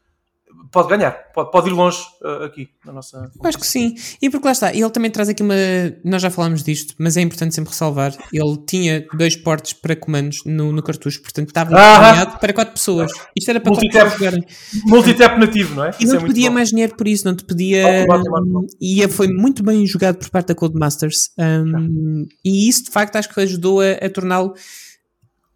pode 0.71 0.89
ganhar. 0.89 1.11
Pode, 1.33 1.51
pode 1.51 1.69
ir 1.69 1.73
longe 1.73 1.97
uh, 2.21 2.43
aqui 2.43 2.69
na 2.85 2.93
nossa. 2.93 3.31
Acho 3.43 3.57
que 3.57 3.65
sim. 3.67 3.95
E 4.21 4.29
porque 4.29 4.45
lá 4.45 4.51
está, 4.51 4.71
ele 4.73 4.89
também 4.91 5.09
traz 5.09 5.27
aqui 5.29 5.41
uma. 5.41 5.55
Nós 6.03 6.21
já 6.21 6.29
falámos 6.29 6.63
disto, 6.63 6.93
mas 6.99 7.17
é 7.17 7.21
importante 7.21 7.55
sempre 7.55 7.71
ressalvar. 7.71 8.13
Ele 8.31 8.57
tinha 8.67 9.05
dois 9.15 9.35
portes 9.35 9.73
para 9.73 9.95
comandos 9.95 10.43
no, 10.45 10.71
no 10.71 10.81
cartucho, 10.83 11.21
portanto 11.21 11.47
estava 11.49 11.71
Ah! 11.75 12.25
para 12.37 12.53
quatro 12.53 12.73
pessoas. 12.73 13.11
Isto 13.35 13.49
era 13.49 13.59
para 13.59 13.71
quatro 13.71 13.85
Multitap. 13.85 14.11
pessoas 14.11 14.19
jogarem. 14.19 14.45
Multitap 14.85 15.39
nativo, 15.39 15.75
não 15.75 15.85
é? 15.85 15.91
E 15.99 16.05
não 16.05 16.15
é 16.15 16.19
te 16.19 16.25
pedia 16.25 16.49
bom. 16.49 16.53
mais 16.55 16.69
dinheiro 16.69 16.95
por 16.95 17.07
isso, 17.07 17.25
não 17.25 17.35
te 17.35 17.43
pedia. 17.43 18.05
Ótimo. 18.09 18.67
E 18.81 19.07
foi 19.07 19.27
muito 19.27 19.63
bem 19.63 19.85
jogado 19.87 20.17
por 20.17 20.29
parte 20.29 20.47
da 20.49 20.55
Codemasters. 20.55 21.31
Um, 21.37 22.27
e 22.45 22.67
isso, 22.69 22.85
de 22.85 22.91
facto, 22.91 23.15
acho 23.15 23.29
que 23.33 23.39
ajudou 23.41 23.81
a, 23.81 23.91
a 23.93 24.09
torná-lo 24.09 24.53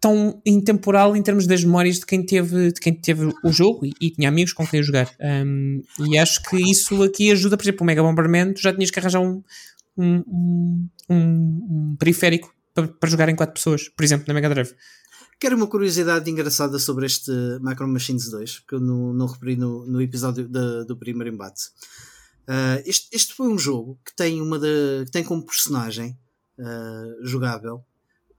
tão 0.00 0.40
intemporal 0.46 1.16
em 1.16 1.22
termos 1.22 1.46
das 1.46 1.64
memórias 1.64 1.98
de 1.98 2.06
quem 2.06 2.24
teve, 2.24 2.72
de 2.72 2.80
quem 2.80 2.94
teve 2.94 3.32
o 3.44 3.52
jogo 3.52 3.84
e, 3.84 3.92
e 4.00 4.10
tinha 4.10 4.28
amigos 4.28 4.52
com 4.52 4.66
quem 4.66 4.82
jogar. 4.82 5.10
Um, 5.20 5.82
e 6.08 6.16
acho 6.18 6.42
que 6.44 6.56
isso 6.70 7.02
aqui 7.02 7.30
ajuda, 7.32 7.56
por 7.56 7.64
exemplo, 7.64 7.82
o 7.82 7.86
Mega 7.86 8.02
Bomberman, 8.02 8.52
tu 8.52 8.60
já 8.60 8.72
tinhas 8.72 8.90
que 8.90 8.98
arranjar 8.98 9.20
um, 9.20 9.42
um, 9.96 10.22
um, 10.28 10.86
um- 11.10 11.96
periférico 11.98 12.52
para, 12.74 12.86
para 12.88 13.10
jogar 13.10 13.28
em 13.28 13.34
quatro 13.36 13.54
pessoas, 13.54 13.88
por 13.88 14.04
exemplo, 14.04 14.24
na 14.28 14.34
Mega 14.34 14.48
Drive. 14.48 14.72
Quero 15.40 15.56
uma 15.56 15.66
curiosidade 15.68 16.28
engraçada 16.30 16.78
sobre 16.78 17.06
este 17.06 17.30
Micro 17.60 17.86
Machines 17.88 18.28
2, 18.30 18.60
que 18.60 18.74
eu 18.74 18.80
não, 18.80 19.12
não 19.12 19.26
referi 19.26 19.56
no, 19.56 19.86
no 19.86 20.00
episódio 20.02 20.48
do 20.48 20.96
primeiro 20.96 21.32
embate. 21.32 21.62
Ah, 22.46 22.80
este, 22.86 23.08
este 23.14 23.34
foi 23.34 23.46
um 23.48 23.58
jogo 23.58 23.98
que 24.04 24.14
tem, 24.16 24.40
uma 24.40 24.58
da- 24.58 25.04
que 25.04 25.10
tem 25.12 25.22
como 25.22 25.44
personagem 25.44 26.16
ah, 26.58 27.04
jogável 27.22 27.84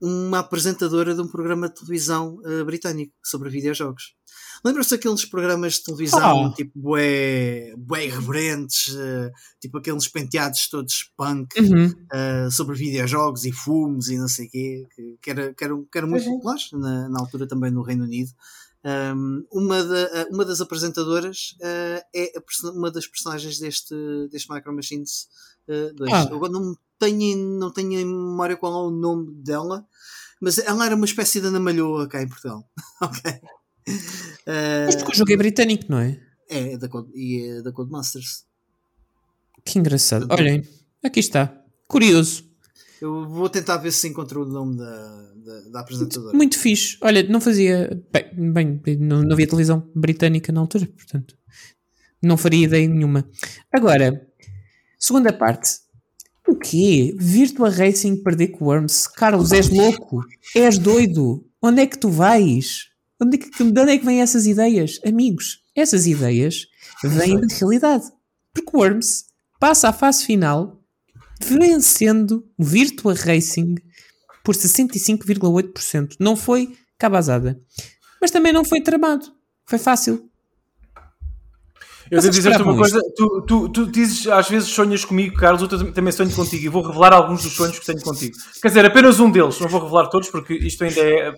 uma 0.00 0.38
apresentadora 0.38 1.14
de 1.14 1.20
um 1.20 1.28
programa 1.28 1.68
de 1.68 1.74
televisão 1.74 2.40
ah, 2.44 2.64
britânico 2.64 3.12
sobre 3.24 3.50
videojogos. 3.50 4.14
Lembram-se 4.64 4.90
daqueles 4.90 5.24
programas 5.24 5.74
de 5.74 5.84
televisão 5.84 6.46
Ah. 6.46 6.52
tipo 6.54 6.72
bué, 6.78 7.74
bué 7.76 8.06
irreverentes, 8.06 8.94
ah, 8.96 9.30
tipo 9.60 9.78
aqueles 9.78 10.06
penteados 10.08 10.68
todos 10.68 11.10
punk, 11.16 11.58
Uhum. 11.60 11.86
uh, 11.86 12.50
sobre 12.50 12.76
videojogos 12.76 13.44
e 13.44 13.52
fumos 13.52 14.08
e 14.08 14.18
não 14.18 14.28
sei 14.28 14.46
o 14.46 14.50
quê, 14.50 14.86
que, 14.94 15.18
que, 15.22 15.30
era, 15.30 15.54
que, 15.54 15.64
eram, 15.64 15.84
que 15.90 15.98
eram 15.98 16.08
muito 16.08 16.26
Uhum. 16.26 16.36
populares 16.36 16.68
na, 16.72 17.08
na 17.08 17.20
altura 17.20 17.46
também 17.46 17.70
no 17.70 17.82
Reino 17.82 18.04
Unido. 18.04 18.30
Um, 18.82 19.44
uma, 19.52 19.84
da- 19.84 20.26
uma 20.30 20.42
das 20.44 20.60
apresentadoras 20.62 21.54
uh, 21.60 22.02
é 22.14 22.32
a 22.36 22.70
uma 22.70 22.90
das 22.90 23.06
personagens 23.06 23.58
deste, 23.58 23.94
deste 24.30 24.50
Micro 24.50 24.74
Machines 24.74 25.28
2. 25.96 26.10
Ah. 26.12 26.30
Não 26.48 26.74
tenho, 27.00 27.58
não 27.58 27.72
tenho 27.72 27.92
em 27.98 28.04
memória 28.04 28.56
qual 28.56 28.72
é 28.72 28.86
o 28.88 28.90
nome 28.90 29.32
dela, 29.42 29.84
mas 30.40 30.58
ela 30.58 30.86
era 30.86 30.94
uma 30.94 31.04
espécie 31.06 31.40
de 31.40 31.46
Ana 31.48 31.58
Malhoa 31.58 32.06
cá 32.08 32.22
em 32.22 32.28
Portugal. 32.28 32.68
ok. 33.02 33.32
Uh, 33.88 34.86
Mas 34.86 34.94
porque 34.96 35.12
o 35.12 35.14
jogo 35.14 35.32
é 35.32 35.36
britânico, 35.36 35.84
não 35.88 35.98
é? 35.98 36.20
é 36.48 36.76
da, 36.76 36.88
Code- 36.88 37.10
e 37.14 37.48
é 37.58 37.62
da 37.62 37.72
Codemasters. 37.72 38.44
Que 39.64 39.78
engraçado. 39.78 40.26
Olhem, 40.30 40.62
aqui 41.04 41.20
está. 41.20 41.60
Curioso. 41.88 42.44
Eu 43.00 43.26
vou 43.28 43.48
tentar 43.48 43.78
ver 43.78 43.92
se 43.92 44.06
encontro 44.08 44.42
o 44.42 44.46
nome 44.46 44.76
da, 44.76 45.32
da, 45.34 45.60
da 45.70 45.80
apresentadora. 45.80 46.36
Muito 46.36 46.58
fixe. 46.58 46.98
Olha, 47.00 47.22
não 47.22 47.40
fazia. 47.40 47.88
Bem, 48.12 48.76
bem 48.76 48.96
não, 48.98 49.22
não 49.22 49.32
havia 49.32 49.46
televisão 49.46 49.90
britânica 49.94 50.52
na 50.52 50.60
altura, 50.60 50.86
portanto. 50.86 51.36
Não 52.22 52.36
faria 52.36 52.64
ideia 52.66 52.86
nenhuma. 52.86 53.26
Agora, 53.72 54.26
segunda 54.98 55.32
parte. 55.32 55.70
O 56.50 56.56
quê? 56.56 57.14
Virtua 57.16 57.70
Racing 57.70 58.24
perder 58.24 58.48
com 58.48 58.64
o 58.64 58.68
Worms? 58.68 59.06
Carlos, 59.06 59.52
és 59.52 59.68
louco? 59.68 60.24
És 60.52 60.78
doido? 60.78 61.46
Onde 61.62 61.82
é 61.82 61.86
que 61.86 61.96
tu 61.96 62.08
vais? 62.10 62.88
Onde 63.22 63.36
é 63.36 63.38
que, 63.38 63.50
de 63.50 63.80
onde 63.80 63.92
é 63.92 63.96
que 63.96 64.04
vêm 64.04 64.20
essas 64.20 64.46
ideias? 64.46 64.98
Amigos, 65.06 65.60
essas 65.76 66.08
ideias 66.08 66.66
vêm 67.04 67.40
da 67.40 67.46
realidade. 67.54 68.04
Porque 68.52 68.76
o 68.76 68.80
Worms 68.80 69.26
passa 69.60 69.90
à 69.90 69.92
fase 69.92 70.24
final 70.24 70.82
vencendo 71.40 72.44
o 72.58 72.64
Virtua 72.64 73.14
Racing 73.14 73.76
por 74.42 74.56
65,8%. 74.56 76.16
Não 76.18 76.34
foi 76.34 76.76
cabazada. 76.98 77.62
Mas 78.20 78.32
também 78.32 78.52
não 78.52 78.64
foi 78.64 78.80
tramado. 78.80 79.26
Foi 79.66 79.78
fácil. 79.78 80.28
Eu 82.10 82.20
devo 82.20 82.32
dizer-te 82.32 82.62
uma 82.62 82.76
coisa, 82.76 83.00
tu, 83.16 83.42
tu, 83.42 83.68
tu 83.68 83.86
dizes, 83.86 84.26
às 84.26 84.48
vezes 84.48 84.68
sonhas 84.68 85.04
comigo, 85.04 85.36
Carlos, 85.36 85.62
eu 85.62 85.68
tam- 85.68 85.92
também 85.92 86.12
sonho 86.12 86.30
contigo 86.32 86.64
e 86.64 86.68
vou 86.68 86.82
revelar 86.82 87.12
alguns 87.12 87.42
dos 87.42 87.54
sonhos 87.54 87.78
que 87.78 87.86
tenho 87.86 88.00
contigo. 88.02 88.36
Quer 88.60 88.68
dizer, 88.68 88.84
apenas 88.84 89.20
um 89.20 89.30
deles, 89.30 89.60
não 89.60 89.68
vou 89.68 89.80
revelar 89.80 90.08
todos 90.08 90.28
porque 90.28 90.54
isto 90.54 90.82
ainda 90.82 91.00
é, 91.00 91.28
eh, 91.28 91.34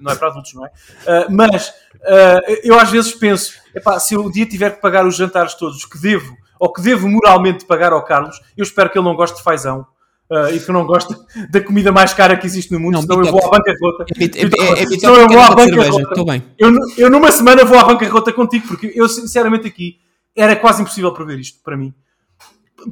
não 0.00 0.12
é 0.12 0.14
para 0.14 0.28
adultos, 0.28 0.54
não 0.54 0.64
é? 0.64 0.70
Ah, 1.08 1.26
mas 1.28 1.72
ah, 2.06 2.40
eu 2.62 2.78
às 2.78 2.88
vezes 2.90 3.12
penso, 3.14 3.52
epá, 3.74 3.98
se 3.98 4.14
eu 4.14 4.22
um 4.24 4.30
dia 4.30 4.46
tiver 4.46 4.70
que 4.76 4.80
pagar 4.80 5.04
os 5.06 5.16
jantares 5.16 5.54
todos 5.54 5.84
que 5.84 5.98
devo, 5.98 6.36
ou 6.60 6.72
que 6.72 6.80
devo 6.80 7.08
moralmente 7.08 7.64
pagar 7.64 7.92
ao 7.92 8.04
Carlos, 8.04 8.40
eu 8.56 8.62
espero 8.62 8.90
que 8.90 8.98
ele 8.98 9.04
não 9.04 9.16
goste 9.16 9.36
de 9.38 9.42
fazão. 9.42 9.84
ah, 10.30 10.50
e 10.52 10.60
que 10.60 10.70
não 10.72 10.86
goste 10.86 11.14
da 11.50 11.60
comida 11.60 11.90
mais 11.92 12.14
cara 12.14 12.36
que 12.36 12.46
existe 12.46 12.72
no 12.72 12.78
mundo, 12.78 12.94
Não, 12.94 13.02
senão 13.02 13.22
eu 13.24 13.30
vou 13.32 13.44
à 13.44 13.50
bancarrota. 13.50 14.04
É, 14.18 14.24
é, 14.24 14.80
é, 14.80 14.82
é 14.84 14.86
Senão 14.86 15.16
eu 15.16 15.26
que 15.26 15.34
vou 15.34 15.42
à 15.42 15.50
bancarrota. 15.50 16.02
Estou 16.10 16.24
bem. 16.24 16.42
Eu, 16.56 16.70
eu 16.96 17.10
numa 17.10 17.30
semana 17.32 17.64
vou 17.64 17.76
à 17.78 17.84
bancarrota 17.84 18.32
contigo, 18.32 18.68
porque 18.68 18.92
eu 18.94 19.08
sinceramente 19.08 19.66
aqui 19.66 19.96
era 20.34 20.56
quase 20.56 20.82
impossível 20.82 21.12
prever 21.12 21.38
isto 21.38 21.60
para 21.62 21.76
mim. 21.76 21.92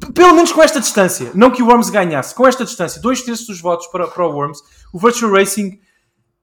p- 0.01 0.12
pelo 0.12 0.35
menos 0.35 0.53
com 0.53 0.62
esta 0.62 0.79
distância, 0.81 1.31
não 1.35 1.51
que 1.51 1.62
o 1.62 1.67
Worms 1.67 1.91
ganhasse, 1.91 2.35
com 2.35 2.47
esta 2.47 2.65
distância, 2.65 3.01
dois 3.01 3.23
terços 3.23 3.47
dos 3.47 3.61
votos 3.61 3.87
para, 3.89 4.07
para 4.07 4.27
o 4.27 4.33
Worms, 4.33 4.61
o 4.93 4.99
Virtual 4.99 5.33
Racing 5.33 5.81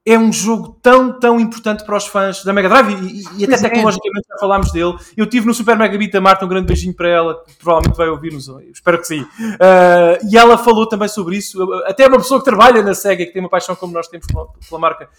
é 0.10 0.18
um 0.18 0.32
jogo 0.32 0.78
tão, 0.82 1.20
tão 1.20 1.38
importante 1.40 1.84
para 1.86 1.98
os 1.98 2.08
fãs 2.08 2.42
da 2.44 2.54
Mega 2.54 2.70
Drive 2.70 2.94
e, 3.04 3.24
e- 3.42 3.44
até 3.46 3.56
é. 3.56 3.58
tecnologicamente 3.58 4.26
já 4.30 4.38
falámos 4.40 4.72
dele. 4.72 4.96
Eu 5.18 5.26
tive 5.26 5.46
no 5.46 5.54
Super 5.54 5.78
Mega 5.78 5.98
Beat 5.98 6.16
a 6.16 6.22
Marta, 6.22 6.46
um 6.46 6.48
grande 6.48 6.68
beijinho 6.68 6.94
para 6.94 7.10
ela, 7.10 7.44
que 7.46 7.54
provavelmente 7.56 7.98
vai 7.98 8.08
ouvir-nos, 8.08 8.48
espero 8.74 9.00
que 9.00 9.06
sim. 9.08 9.26
Ah, 9.60 10.18
e 10.32 10.38
ela 10.38 10.58
falou 10.58 10.88
também 10.88 11.10
sobre 11.10 11.36
isso. 11.36 11.62
Até 11.86 12.08
uma 12.08 12.18
pessoa 12.18 12.40
que 12.40 12.46
trabalha 12.46 12.82
na 12.82 12.94
SEGA, 12.94 13.26
que 13.26 13.34
tem 13.34 13.42
uma 13.42 13.50
paixão 13.50 13.76
como 13.76 13.92
nós 13.92 14.08
temos 14.08 14.26
pela, 14.28 14.48
pela 14.70 14.80
marca, 14.80 15.10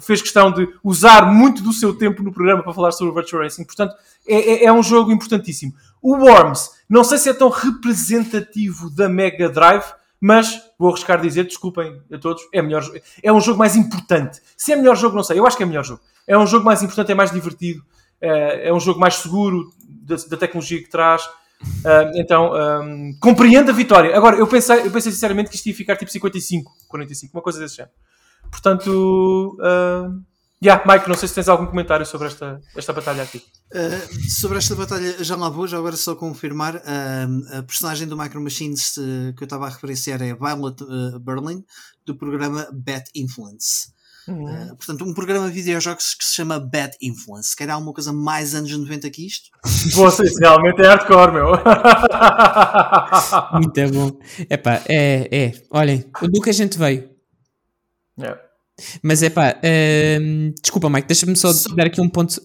fez 0.00 0.20
questão 0.20 0.52
de 0.52 0.68
usar 0.84 1.22
muito 1.32 1.62
do 1.62 1.72
seu 1.72 1.94
tempo 1.94 2.22
no 2.22 2.30
programa 2.32 2.62
para 2.62 2.72
falar 2.74 2.92
sobre 2.92 3.12
o 3.12 3.14
Virtual 3.14 3.42
Racing. 3.42 3.64
Portanto, 3.64 3.94
é, 4.26 4.36
é- 4.36 4.64
é 4.66 4.72
um 4.72 4.82
jogo 4.82 5.10
importantíssimo. 5.10 5.72
O 6.02 6.14
Worms, 6.16 6.70
não 6.88 7.02
sei 7.02 7.16
se 7.18 7.28
é 7.30 7.32
tão 7.34 7.48
representativo 7.48 8.90
da 8.90 9.08
Mega 9.08 9.48
Drive, 9.48 9.84
mas 10.20 10.60
vou 10.78 10.90
arriscar 10.90 11.20
dizer, 11.20 11.44
desculpem 11.44 12.00
a 12.12 12.18
todos, 12.18 12.42
é, 12.52 12.60
melhor, 12.60 12.82
é 13.22 13.32
um 13.32 13.40
jogo 13.40 13.58
mais 13.58 13.76
importante. 13.76 14.40
Se 14.56 14.72
é 14.72 14.76
melhor 14.76 14.96
jogo, 14.96 15.16
não 15.16 15.22
sei, 15.22 15.38
eu 15.38 15.46
acho 15.46 15.56
que 15.56 15.62
é 15.62 15.66
melhor 15.66 15.84
jogo. 15.84 16.00
É 16.26 16.36
um 16.36 16.46
jogo 16.46 16.64
mais 16.64 16.82
importante, 16.82 17.12
é 17.12 17.14
mais 17.14 17.30
divertido, 17.30 17.82
é, 18.20 18.68
é 18.68 18.72
um 18.72 18.80
jogo 18.80 18.98
mais 19.00 19.14
seguro 19.14 19.70
da, 19.86 20.16
da 20.16 20.36
tecnologia 20.36 20.82
que 20.82 20.88
traz. 20.88 21.22
Ah, 21.84 22.10
então, 22.14 22.54
ahm, 22.54 23.12
compreendo 23.20 23.70
a 23.70 23.74
vitória. 23.74 24.16
Agora, 24.16 24.36
eu 24.36 24.46
pensei, 24.46 24.86
eu 24.86 24.90
pensei 24.90 25.12
sinceramente 25.12 25.50
que 25.50 25.56
isto 25.56 25.66
ia 25.66 25.74
ficar 25.74 25.96
tipo 25.96 26.10
55, 26.10 26.72
45, 26.88 27.36
uma 27.36 27.42
coisa 27.42 27.58
desse 27.58 27.76
género. 27.76 27.94
Portanto, 28.50 29.56
uh, 29.60 30.22
yeah, 30.62 30.82
Mike, 30.86 31.08
não 31.08 31.16
sei 31.16 31.28
se 31.28 31.34
tens 31.34 31.48
algum 31.48 31.66
comentário 31.66 32.04
sobre 32.06 32.28
esta, 32.28 32.60
esta 32.76 32.92
batalha 32.92 33.22
aqui. 33.22 33.42
Uh, 33.72 34.30
sobre 34.30 34.58
esta 34.58 34.74
batalha, 34.74 35.22
já 35.22 35.36
lá 35.36 35.48
vou, 35.48 35.66
já 35.66 35.78
agora 35.78 35.96
só 35.96 36.14
confirmar. 36.14 36.76
uh, 36.76 37.58
a 37.58 37.62
personagem 37.62 38.06
do 38.06 38.16
Micro 38.16 38.40
Machines 38.40 38.96
uh, 38.96 39.34
que 39.36 39.42
eu 39.42 39.46
estava 39.46 39.66
a 39.66 39.70
referenciar 39.70 40.22
é 40.22 40.34
Violet 40.34 40.82
uh, 40.82 41.18
Berlin, 41.20 41.64
do 42.04 42.16
programa 42.16 42.68
Bad 42.72 43.04
Influence. 43.14 43.96
Uh, 44.28 44.76
portanto, 44.76 45.04
um 45.04 45.14
programa 45.14 45.48
de 45.48 45.54
videojogos 45.54 46.14
que 46.14 46.24
se 46.24 46.34
chama 46.34 46.60
Bad 46.60 46.96
Influence. 47.00 47.56
Quer 47.56 47.70
alguma 47.70 47.94
coisa 47.94 48.12
mais 48.12 48.54
anos 48.54 48.70
90 48.70 49.08
que 49.10 49.26
isto? 49.26 49.48
Vocês 49.94 50.38
realmente 50.38 50.82
é 50.82 50.86
hardcore, 50.86 51.32
meu. 51.32 51.52
Muito 53.54 53.78
é 53.78 53.90
bom. 53.90 54.18
Epá, 54.50 54.82
é, 54.86 55.28
é. 55.32 55.52
Olhem, 55.70 56.04
do 56.20 56.40
que 56.42 56.50
a 56.50 56.52
gente 56.52 56.76
veio. 56.76 57.08
Yeah. 58.18 58.47
Mas 59.02 59.22
é 59.22 59.30
pá, 59.30 59.56
desculpa, 60.62 60.88
Mike, 60.90 61.08
deixa-me 61.08 61.36
só 61.36 61.52
Só- 61.52 61.74
dar 61.74 61.86
aqui 61.86 62.00
um 62.00 62.08
ponto. 62.08 62.40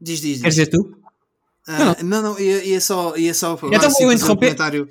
Diz, 0.00 0.20
diz, 0.20 0.40
Queres 0.40 0.54
diz. 0.56 0.66
dizer 0.66 0.70
tu? 0.70 0.96
Uh, 1.68 2.02
não, 2.04 2.20
não, 2.22 2.38
ia, 2.40 2.64
ia 2.64 2.80
só. 2.80 3.16
Ia 3.16 3.32
só 3.32 3.52
agora 3.52 3.76
Então 3.76 3.90
sim 3.90 4.04
vou 4.04 4.06
fazer 4.06 4.06
um 4.06 4.12
interromper. 4.12 4.46
comentário. 4.56 4.88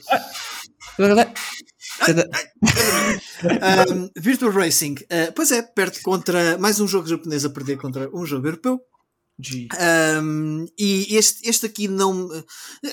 Um, 1.00 1.06
Um, 3.44 4.10
Virtual 4.18 4.52
Racing, 4.52 4.96
uh, 5.04 5.32
pois 5.36 5.52
é, 5.52 5.62
perde 5.62 6.00
contra 6.02 6.58
mais 6.58 6.80
um 6.80 6.88
jogo 6.88 7.08
japonês 7.08 7.44
a 7.44 7.50
perder 7.50 7.78
contra 7.78 8.10
um 8.16 8.26
jogo 8.26 8.48
europeu. 8.48 8.80
Um, 10.22 10.68
e 10.78 11.16
este, 11.16 11.50
este 11.50 11.66
aqui 11.66 11.88
não, 11.88 12.28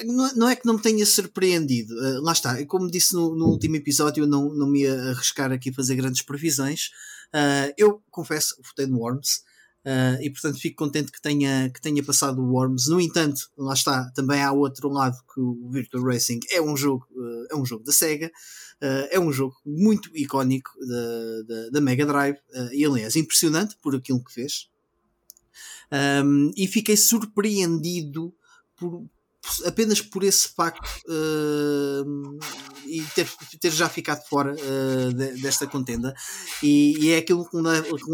não, 0.07 0.35
não 0.35 0.49
é 0.49 0.57
que 0.57 0.65
não 0.67 0.75
me 0.75 0.81
tenha 0.83 1.05
surpreendido. 1.05 1.95
Uh, 1.95 2.23
lá 2.23 2.33
está, 2.33 2.65
como 2.67 2.91
disse 2.91 3.13
no, 3.15 3.35
no 3.37 3.47
último 3.47 3.77
episódio, 3.77 4.25
eu 4.25 4.27
não, 4.27 4.49
não 4.55 4.67
me 4.69 4.83
ia 4.83 4.95
arriscar 5.11 5.53
aqui 5.53 5.69
a 5.71 5.75
fazer 5.75 5.95
grandes 5.97 6.23
previsões. 6.23 6.89
Uh, 7.35 7.73
eu 7.77 8.03
confesso, 8.11 8.55
votei 8.63 8.87
no 8.87 8.99
Worms. 8.99 9.43
Uh, 9.87 10.21
e 10.21 10.29
portanto 10.29 10.61
fico 10.61 10.77
contente 10.77 11.11
que 11.11 11.23
tenha, 11.23 11.71
que 11.71 11.81
tenha 11.81 12.03
passado 12.05 12.43
o 12.43 12.53
Worms. 12.53 12.89
No 12.89 13.01
entanto, 13.01 13.41
lá 13.57 13.73
está, 13.73 14.11
também 14.11 14.43
há 14.43 14.53
outro 14.53 14.89
lado 14.89 15.17
que 15.33 15.41
o 15.41 15.71
Virtual 15.71 16.05
Racing 16.05 16.41
é 16.51 16.61
um 16.61 16.77
jogo, 16.77 17.07
uh, 17.13 17.47
é 17.51 17.57
um 17.57 17.65
jogo 17.65 17.85
da 17.85 17.93
Sega, 17.93 18.27
uh, 18.83 19.09
é 19.11 19.19
um 19.19 19.33
jogo 19.33 19.55
muito 19.65 20.11
icónico 20.15 20.71
da, 20.87 21.71
da, 21.71 21.81
Mega 21.81 22.05
Drive 22.05 22.39
e 22.73 22.85
aliás 22.85 23.17
impressionante 23.17 23.77
por 23.81 23.95
aquilo 23.95 24.23
que 24.23 24.33
fez. 24.33 24.69
Um, 25.91 26.53
e 26.57 26.67
fiquei 26.67 26.97
surpreendido 26.97 28.35
por, 28.77 29.09
apenas 29.65 30.01
por 30.01 30.23
esse 30.23 30.49
facto 30.49 30.85
uh, 31.09 32.39
e 32.87 33.03
ter, 33.15 33.29
ter, 33.61 33.71
já 33.71 33.89
ficado 33.89 34.23
fora 34.27 34.55
uh, 34.55 35.13
de, 35.13 35.41
desta 35.41 35.67
contenda. 35.67 36.15
E, 36.63 36.97
e, 36.99 37.11
é 37.13 37.19
aquilo 37.19 37.49
que 37.49 37.57
me, 37.57 37.63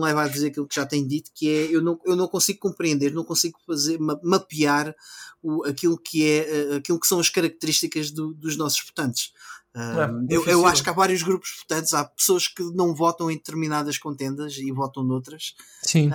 leva, 0.02 0.22
a 0.22 0.28
dizer 0.28 0.48
aquilo 0.48 0.66
que 0.66 0.74
já 0.74 0.86
tenho 0.86 1.06
dito 1.06 1.30
que 1.34 1.48
é 1.48 1.74
eu 1.74 1.82
não, 1.82 1.98
eu 2.04 2.16
não 2.16 2.28
consigo 2.28 2.58
compreender 2.58 3.12
não 3.12 3.24
consigo 3.24 3.58
fazer 3.66 3.98
mapear 3.98 4.94
o, 5.42 5.64
aquilo 5.64 5.98
que 5.98 6.28
é 6.28 6.72
uh, 6.72 6.76
aquilo 6.76 6.98
que 6.98 7.06
são 7.06 7.20
as 7.20 7.28
características 7.28 8.10
do, 8.10 8.32
dos 8.34 8.56
nossos 8.56 8.84
votantes 8.84 9.32
um, 9.76 10.26
eu, 10.30 10.44
eu, 10.46 10.66
acho 10.66 10.84
que 10.84 10.90
há 10.90 10.92
vários 10.92 11.24
grupos 11.24 11.50
votantes, 11.58 11.92
há 11.94 12.04
pessoas 12.04 12.46
que 12.46 12.62
não 12.74 12.94
votam 12.94 13.28
em 13.28 13.34
determinadas 13.34 13.98
contendas 13.98 14.56
e 14.56 14.70
votam 14.70 15.02
noutras. 15.02 15.54
Sim. 15.82 16.10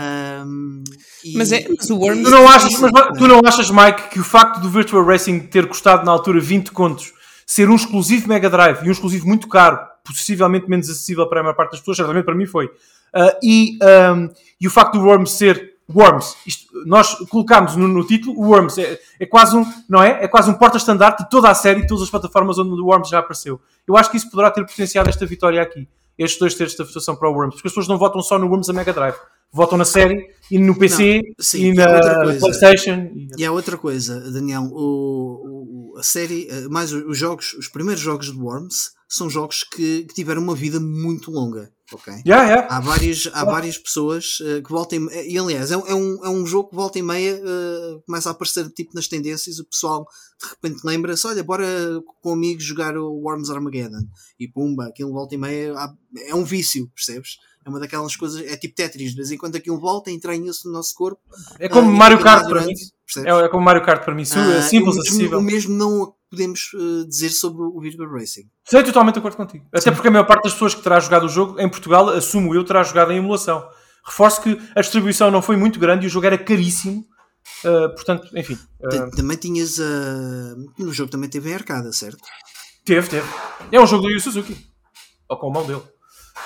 Um, 0.46 0.84
e, 1.26 1.38
mas, 1.38 1.52
é, 1.52 1.68
mas 1.68 1.90
o 1.90 1.98
Worms. 1.98 2.24
Tu 2.24 2.30
não, 2.30 2.48
achas, 2.48 2.80
mas, 2.80 3.18
tu 3.18 3.28
não 3.28 3.42
achas, 3.44 3.70
Mike, 3.70 4.10
que 4.12 4.20
o 4.22 4.24
facto 4.24 4.62
do 4.62 4.70
Virtual 4.70 5.04
Racing 5.04 5.40
ter 5.42 5.68
custado 5.68 6.06
na 6.06 6.12
altura 6.12 6.40
20 6.40 6.72
contos, 6.72 7.12
ser 7.46 7.70
um 7.70 7.76
exclusivo 7.76 8.30
Mega 8.30 8.50
Drive 8.50 8.86
e 8.86 8.88
um 8.88 8.94
exclusivo 8.94 9.28
muito 9.28 9.50
caro, 9.50 9.78
possivelmente 10.06 10.70
menos 10.70 10.90
acessível 10.90 11.28
para 11.28 11.42
a 11.42 11.44
maior 11.44 11.56
parte 11.56 11.72
das 11.72 11.82
pessoas, 11.82 11.98
certamente 11.98 12.24
para 12.24 12.36
mim 12.36 12.46
foi, 12.46 12.68
uh, 12.68 13.38
e, 13.44 13.78
um, 13.84 14.30
e 14.62 14.68
o 14.68 14.72
facto 14.72 14.98
do 14.98 15.04
Worms 15.04 15.32
ser 15.32 15.69
Worms, 15.94 16.36
isto, 16.46 16.68
nós 16.86 17.16
colocámos 17.30 17.76
no, 17.76 17.88
no, 17.88 18.06
título, 18.06 18.40
Worms 18.40 18.78
é, 18.78 19.00
é, 19.20 19.26
quase 19.26 19.58
um, 19.58 19.66
não 19.90 20.04
é? 20.04 20.24
É 20.24 20.28
quase 20.28 20.50
um 20.50 20.54
porta-estandarte 20.54 21.24
de 21.24 21.30
toda 21.30 21.50
a 21.50 21.56
série, 21.56 21.82
de 21.82 21.88
todas 21.88 22.04
as 22.04 22.10
plataformas 22.10 22.60
onde 22.60 22.80
o 22.80 22.86
Worms 22.86 23.10
já 23.10 23.20
apareceu. 23.20 23.60
Eu 23.88 23.98
acho 23.98 24.12
que 24.12 24.18
isso 24.18 24.30
poderá 24.30 24.52
ter 24.52 24.64
potenciado 24.66 25.10
esta 25.10 25.26
vitória 25.26 25.60
aqui, 25.62 25.88
estes 26.18 26.40
dois 26.40 26.54
terços 26.54 26.78
da 26.78 26.84
votação 26.84 27.16
para 27.16 27.28
o 27.28 27.34
Worms, 27.34 27.56
porque 27.56 27.68
as 27.68 27.72
pessoas 27.72 27.88
não 27.88 27.98
votam 27.98 28.22
só 28.22 28.38
no 28.38 28.48
Worms 28.48 28.68
da 28.68 28.74
Mega 28.74 28.94
Drive, 28.94 29.16
votam 29.52 29.80
na 29.80 29.86
série 29.86 30.30
e 30.52 30.60
no 30.60 30.78
PC 30.78 31.22
não, 31.24 31.34
sim, 31.40 31.66
e 31.66 31.74
na 31.74 32.38
PlayStation. 32.40 33.10
E, 33.16 33.30
e 33.40 33.46
há 33.46 33.52
outra 33.52 33.76
coisa, 33.76 34.20
Daniel, 34.32 34.70
o, 34.72 35.94
o, 35.96 35.98
a 35.98 36.04
série, 36.04 36.48
mais 36.70 36.94
os 36.94 37.18
jogos, 37.18 37.54
os 37.54 37.68
primeiros 37.68 38.02
jogos 38.02 38.32
de 38.32 38.40
Worms 38.40 38.92
são 39.08 39.28
jogos 39.28 39.64
que, 39.64 40.04
que 40.04 40.14
tiveram 40.14 40.42
uma 40.44 40.54
vida 40.54 40.80
muito 40.80 41.32
longa. 41.32 41.72
Okay. 41.92 42.22
Yeah, 42.26 42.48
yeah. 42.48 42.68
Há, 42.70 42.80
várias, 42.80 43.28
há 43.34 43.44
várias 43.44 43.78
pessoas 43.78 44.40
uh, 44.42 44.62
que 44.62 44.70
voltem 44.70 45.08
e 45.28 45.38
aliás 45.38 45.72
é, 45.72 45.74
é, 45.74 45.96
um, 45.96 46.24
é 46.24 46.30
um 46.30 46.46
jogo 46.46 46.70
que 46.70 46.76
volta 46.76 47.00
e 47.00 47.02
meia 47.02 47.36
uh, 47.36 48.02
começa 48.06 48.30
a 48.30 48.32
aparecer 48.32 48.70
tipo 48.70 48.92
nas 48.94 49.08
tendências 49.08 49.58
o 49.60 49.66
pessoal 49.66 50.06
de 50.42 50.50
repente 50.50 50.82
lembra-se 50.84 51.26
olha 51.26 51.44
bora 51.44 51.66
com 52.22 52.34
amigos 52.34 52.64
jogar 52.64 52.96
o 52.96 53.12
Worms 53.24 53.50
Armageddon 53.50 54.08
e 54.40 54.48
pumba, 54.48 54.88
aquilo 54.88 55.12
volta 55.12 55.34
e 55.36 55.38
meia 55.38 55.74
há, 55.74 55.94
é 56.28 56.36
um 56.36 56.44
vício, 56.44 56.90
percebes? 56.96 57.38
É 57.66 57.70
uma 57.70 57.80
daquelas 57.80 58.16
coisas, 58.16 58.42
é 58.42 58.56
tipo 58.56 58.76
Tetris, 58.76 59.12
de 59.12 59.18
vez 59.18 59.32
em 59.32 59.38
quando 59.38 59.56
aquilo 59.56 59.80
volta, 59.80 60.10
entranha-se 60.10 60.66
no 60.66 60.72
nosso 60.72 60.96
corpo. 60.96 61.22
É 61.60 61.68
como 61.68 61.90
uh, 61.90 61.94
Mario 61.94 62.20
Kart 62.20 62.48
para 62.48 62.66
mim. 62.66 62.74
É, 63.18 63.30
é, 63.30 63.50
como 63.50 63.64
Mario 63.64 63.84
Kart 63.84 64.04
para 64.04 64.16
mim, 64.16 64.22
é 64.22 64.62
simples, 64.62 64.98
acessível. 64.98 65.40
O 65.40 65.42
mesmo 65.42 65.76
não 65.76 66.14
podemos 66.30 66.72
uh, 66.74 67.08
dizer 67.08 67.30
sobre 67.30 67.64
o 67.64 67.80
Virtual 67.80 68.10
Racing. 68.12 68.50
Sei 68.64 68.84
totalmente 68.84 69.16
de 69.16 69.20
acordo 69.20 69.38
contigo. 69.38 69.66
Até 69.72 69.90
Sim. 69.90 69.92
porque 69.92 70.08
a 70.08 70.12
maior 70.12 70.26
parte 70.26 70.44
das 70.44 70.54
pessoas 70.54 70.76
que 70.76 70.82
terá 70.82 71.00
jogado 71.00 71.26
o 71.26 71.30
jogo 71.30 71.60
em 71.60 71.70
Portugal, 71.70 72.10
assumo 72.10 72.54
eu, 72.54 72.64
terá 72.64 72.84
jogado 72.84 73.12
em 73.12 73.18
emulação. 73.18 73.68
Reforço 74.06 74.42
que 74.42 74.60
a 74.76 74.82
distribuição 74.82 75.30
não 75.32 75.42
foi 75.42 75.56
muito 75.56 75.80
grande 75.80 76.06
e 76.06 76.08
o 76.08 76.10
jogo 76.10 76.26
era 76.26 76.38
caríssimo. 76.38 77.06
Uh, 77.64 77.90
portanto, 77.96 78.30
enfim. 78.36 78.58
Uh... 78.80 79.12
Também 79.16 79.38
tinhas. 79.38 79.78
no 80.78 80.94
jogo 80.94 81.12
também 81.12 81.30
teve 81.30 81.50
em 81.50 81.56
arcada, 81.56 81.92
certo? 81.92 82.20
Teve, 82.86 83.08
teve. 83.08 83.28
É 83.72 83.80
um 83.80 83.88
jogo 83.88 84.04
do 84.04 84.12
Yu 84.12 84.20
Suzuki. 84.20 84.56
Ou 85.28 85.38
com 85.38 85.50
a 85.50 85.54
mão 85.54 85.66
dele. 85.66 85.82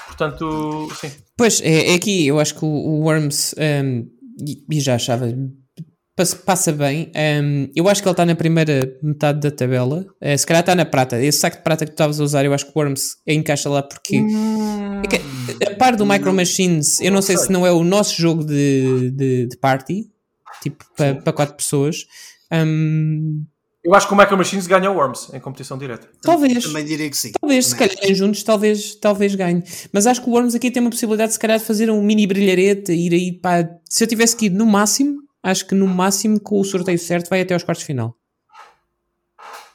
Portanto, 0.07 0.89
sim. 0.99 1.11
Pois, 1.37 1.61
é, 1.61 1.91
é 1.91 1.95
aqui, 1.95 2.27
eu 2.27 2.39
acho 2.39 2.55
que 2.55 2.65
o, 2.65 2.67
o 2.67 3.01
Worms, 3.01 3.55
um, 3.57 4.07
e, 4.45 4.63
e 4.69 4.79
já 4.79 4.95
achava 4.95 5.25
passa 6.45 6.71
bem. 6.71 7.11
Um, 7.15 7.69
eu 7.75 7.89
acho 7.89 8.01
que 8.01 8.07
ele 8.07 8.13
está 8.13 8.25
na 8.25 8.35
primeira 8.35 8.97
metade 9.01 9.39
da 9.39 9.51
tabela. 9.51 10.05
Uh, 10.21 10.37
se 10.37 10.45
calhar 10.45 10.61
está 10.61 10.75
na 10.75 10.85
prata. 10.85 11.21
Esse 11.21 11.39
saco 11.39 11.57
de 11.57 11.63
prata 11.63 11.85
que 11.85 11.91
tu 11.91 11.95
estavas 11.95 12.19
a 12.19 12.23
usar, 12.23 12.45
eu 12.45 12.53
acho 12.53 12.65
que 12.65 12.71
o 12.73 12.79
Worms 12.79 13.17
encaixa 13.27 13.69
lá 13.69 13.81
porque. 13.81 14.21
Hum... 14.21 15.01
É 15.03 15.07
que, 15.07 15.65
a 15.65 15.75
par 15.75 15.95
do 15.95 16.05
Micro 16.05 16.33
Machines, 16.33 16.99
eu 17.01 17.11
não 17.11 17.21
sei 17.21 17.37
se 17.37 17.51
não 17.51 17.65
é 17.65 17.71
o 17.71 17.83
nosso 17.83 18.19
jogo 18.19 18.43
de, 18.43 19.11
de, 19.11 19.47
de 19.47 19.57
party, 19.57 20.09
tipo 20.61 20.85
para 20.95 21.15
pa 21.15 21.33
quatro 21.33 21.55
pessoas. 21.55 22.05
Um, 22.51 23.43
eu 23.83 23.93
acho 23.93 24.07
que 24.07 24.13
o 24.13 24.17
Micro 24.17 24.37
Machines 24.37 24.65
ganha 24.65 24.89
o 24.89 24.95
Worms 24.95 25.29
em 25.33 25.39
competição 25.41 25.77
direta. 25.77 26.07
Talvez. 26.21 26.63
Também 26.63 26.85
diria 26.85 27.09
que 27.09 27.17
sim. 27.17 27.31
Talvez, 27.39 27.69
Também 27.69 27.89
se 27.89 27.97
calhar 27.97 28.15
juntos, 28.15 28.41
talvez, 28.43 28.95
talvez 28.95 29.35
ganhe. 29.35 29.61
Mas 29.91 30.07
acho 30.07 30.21
que 30.21 30.29
o 30.29 30.31
Worms 30.31 30.55
aqui 30.55 30.71
tem 30.71 30.79
uma 30.79 30.89
possibilidade, 30.89 31.33
se 31.33 31.39
calhar, 31.39 31.59
de 31.59 31.65
fazer 31.65 31.89
um 31.89 32.01
mini 32.01 32.25
brilharete, 32.25 32.93
ir 32.93 33.13
aí 33.13 33.33
para. 33.33 33.69
Se 33.89 34.03
eu 34.03 34.07
tivesse 34.07 34.37
que 34.37 34.45
ir 34.45 34.51
no 34.51 34.65
máximo, 34.65 35.17
acho 35.43 35.67
que 35.67 35.75
no 35.75 35.87
máximo 35.87 36.39
com 36.39 36.59
o 36.59 36.63
sorteio 36.63 36.97
certo 36.97 37.29
vai 37.29 37.41
até 37.41 37.53
aos 37.53 37.63
quartos 37.63 37.81
de 37.81 37.87
final. 37.87 38.15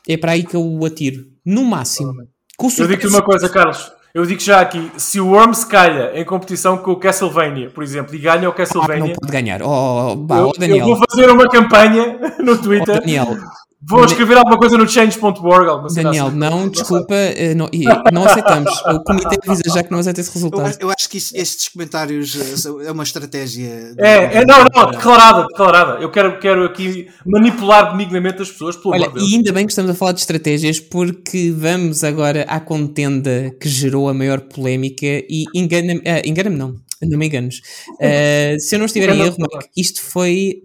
É 0.09 0.17
para 0.17 0.33
aí 0.33 0.43
que 0.43 0.57
eu 0.57 0.65
o 0.65 0.85
atiro. 0.87 1.27
No 1.45 1.65
máximo. 1.65 2.15
Eu 2.61 2.89
digo-te 2.89 3.07
uma 3.07 3.23
coisa, 3.23 3.49
Carlos. 3.49 3.93
Eu 4.15 4.25
digo 4.25 4.41
já 4.41 4.61
aqui, 4.61 4.91
se 4.97 5.21
o 5.21 5.29
Worms 5.29 5.65
calha 5.65 6.19
em 6.19 6.25
competição 6.25 6.79
com 6.79 6.93
o 6.93 6.97
Castlevania, 6.97 7.71
por 7.71 7.85
exemplo, 7.85 8.15
e 8.15 8.19
ganha 8.19 8.49
o 8.49 8.53
Castlevania... 8.53 9.05
Ah, 9.05 9.07
não 9.09 9.15
pode 9.15 9.31
ganhar. 9.31 9.63
Oh, 9.63 10.17
bah, 10.17 10.39
eu, 10.39 10.49
oh, 10.49 10.53
Daniel. 10.59 10.79
eu 10.79 10.87
vou 10.87 11.07
fazer 11.09 11.31
uma 11.31 11.47
campanha 11.49 12.19
no 12.41 12.57
Twitter. 12.57 12.97
Oh, 12.97 13.01
Daniel, 13.01 13.37
Vou 13.81 14.05
escrever 14.05 14.37
alguma 14.37 14.59
coisa 14.59 14.77
no 14.77 14.89
change.org. 14.89 15.95
Daniel, 15.95 16.27
assim. 16.27 16.37
não, 16.37 16.69
desculpa, 16.69 17.15
eh, 17.15 17.55
não, 17.55 17.69
e- 17.73 17.85
não 18.13 18.25
aceitamos. 18.25 18.73
O 18.83 19.01
comitê 19.05 19.39
avisa 19.47 19.63
já 19.73 19.85
que 19.85 19.91
não 19.93 20.01
aceita 20.01 20.21
esse 20.21 20.31
Eu, 20.31 20.35
resultado. 20.35 20.67
acho- 20.67 20.79
eu 20.81 20.91
acho 20.91 21.09
que 21.09 21.17
isto- 21.19 21.37
estes 21.37 21.69
comentários 21.69 22.37
eh, 22.37 22.87
é 22.89 22.91
uma 22.91 23.05
estratégia. 23.05 23.95
de- 23.95 24.03
É, 24.03 24.39
é, 24.39 24.45
não, 24.45 24.65
não, 24.75 24.91
declarada, 24.91 25.47
declarada. 25.47 26.03
Eu 26.03 26.11
quero, 26.11 26.41
quero 26.41 26.65
aqui 26.65 27.09
manipular 27.25 27.93
benignamente 27.93 28.43
as 28.43 28.51
pessoas, 28.51 28.75
pelo 28.77 28.95
Olha, 28.95 29.07
amor 29.07 29.15
de 29.15 29.21
Deus. 29.21 29.31
e 29.31 29.37
ainda 29.37 29.53
bem 29.53 29.65
que 29.65 29.71
estamos 29.73 29.91
a 29.93 29.95
falar 29.95 30.13
de 30.13 30.21
estratégias, 30.21 30.81
porque 30.81 31.55
vamos 31.57 32.03
agora 32.03 32.43
à 32.49 32.59
contenda 32.59 33.51
que 33.61 33.69
gerou 33.69 34.09
a 34.09 34.15
maior 34.15 34.41
polémica 34.41 35.07
e 35.07 35.45
engana-me, 35.55 36.03
ah, 36.05 36.21
engana-me 36.27 36.57
não, 36.57 36.75
não 37.03 37.19
me 37.19 37.27
enganos. 37.27 37.61
Ah, 38.01 38.59
se 38.59 38.75
eu 38.75 38.79
não 38.79 38.87
estiver 38.87 39.09
em 39.11 39.15
Engana-me, 39.15 39.37
erro, 39.43 39.49
Mike, 39.53 39.71
isto 39.77 40.01
foi 40.03 40.61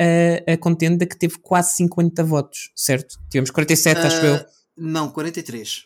a 0.47 0.55
contenda 0.57 1.05
que 1.05 1.17
teve 1.17 1.37
quase 1.39 1.75
50 1.77 2.23
votos, 2.23 2.71
certo? 2.75 3.17
Tivemos 3.29 3.49
47, 3.51 3.99
acho 4.01 4.17
Ah, 4.17 4.25
eu. 4.25 4.45
Não, 4.77 5.09
43. 5.09 5.83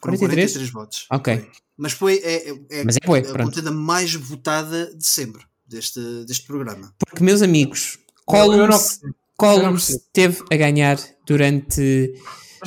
Foram 0.00 0.16
43? 0.18 0.52
43 0.52 0.70
votos. 0.70 1.06
Ok. 1.10 1.36
Foi. 1.38 1.50
Mas 1.76 1.92
foi 1.92 2.18
é, 2.22 2.50
é- 2.50 2.54
é 2.70 2.84
Mas 2.84 2.96
é 2.96 3.06
bué, 3.06 3.20
a 3.20 3.22
pronto. 3.22 3.44
contenda 3.50 3.70
mais 3.72 4.14
votada 4.14 4.94
de 4.96 5.04
sempre 5.06 5.42
deste, 5.66 6.00
deste 6.26 6.46
programa. 6.46 6.94
Porque, 6.98 7.24
meus 7.24 7.42
amigos, 7.42 7.98
Columns, 8.24 9.00
Columns 9.36 9.98
teve 10.12 10.42
a 10.52 10.56
ganhar 10.56 10.98
durante 11.26 12.12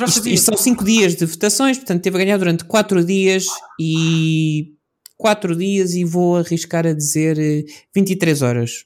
Isto, 0.06 0.28
isto 0.28 0.46
são 0.46 0.58
5 0.58 0.84
dias 0.84 1.16
de 1.16 1.26
votações, 1.26 1.78
portanto 1.78 2.02
teve 2.04 2.16
a 2.18 2.20
ganhar 2.20 2.38
durante 2.38 2.66
4 2.66 3.04
dias 3.06 3.46
e 3.80 4.74
4 5.18 5.56
dias 5.56 5.94
e 5.94 6.04
vou 6.04 6.38
arriscar 6.38 6.86
a 6.86 6.94
dizer 6.94 7.38
eh, 7.40 7.66
23 7.94 8.42
horas. 8.42 8.86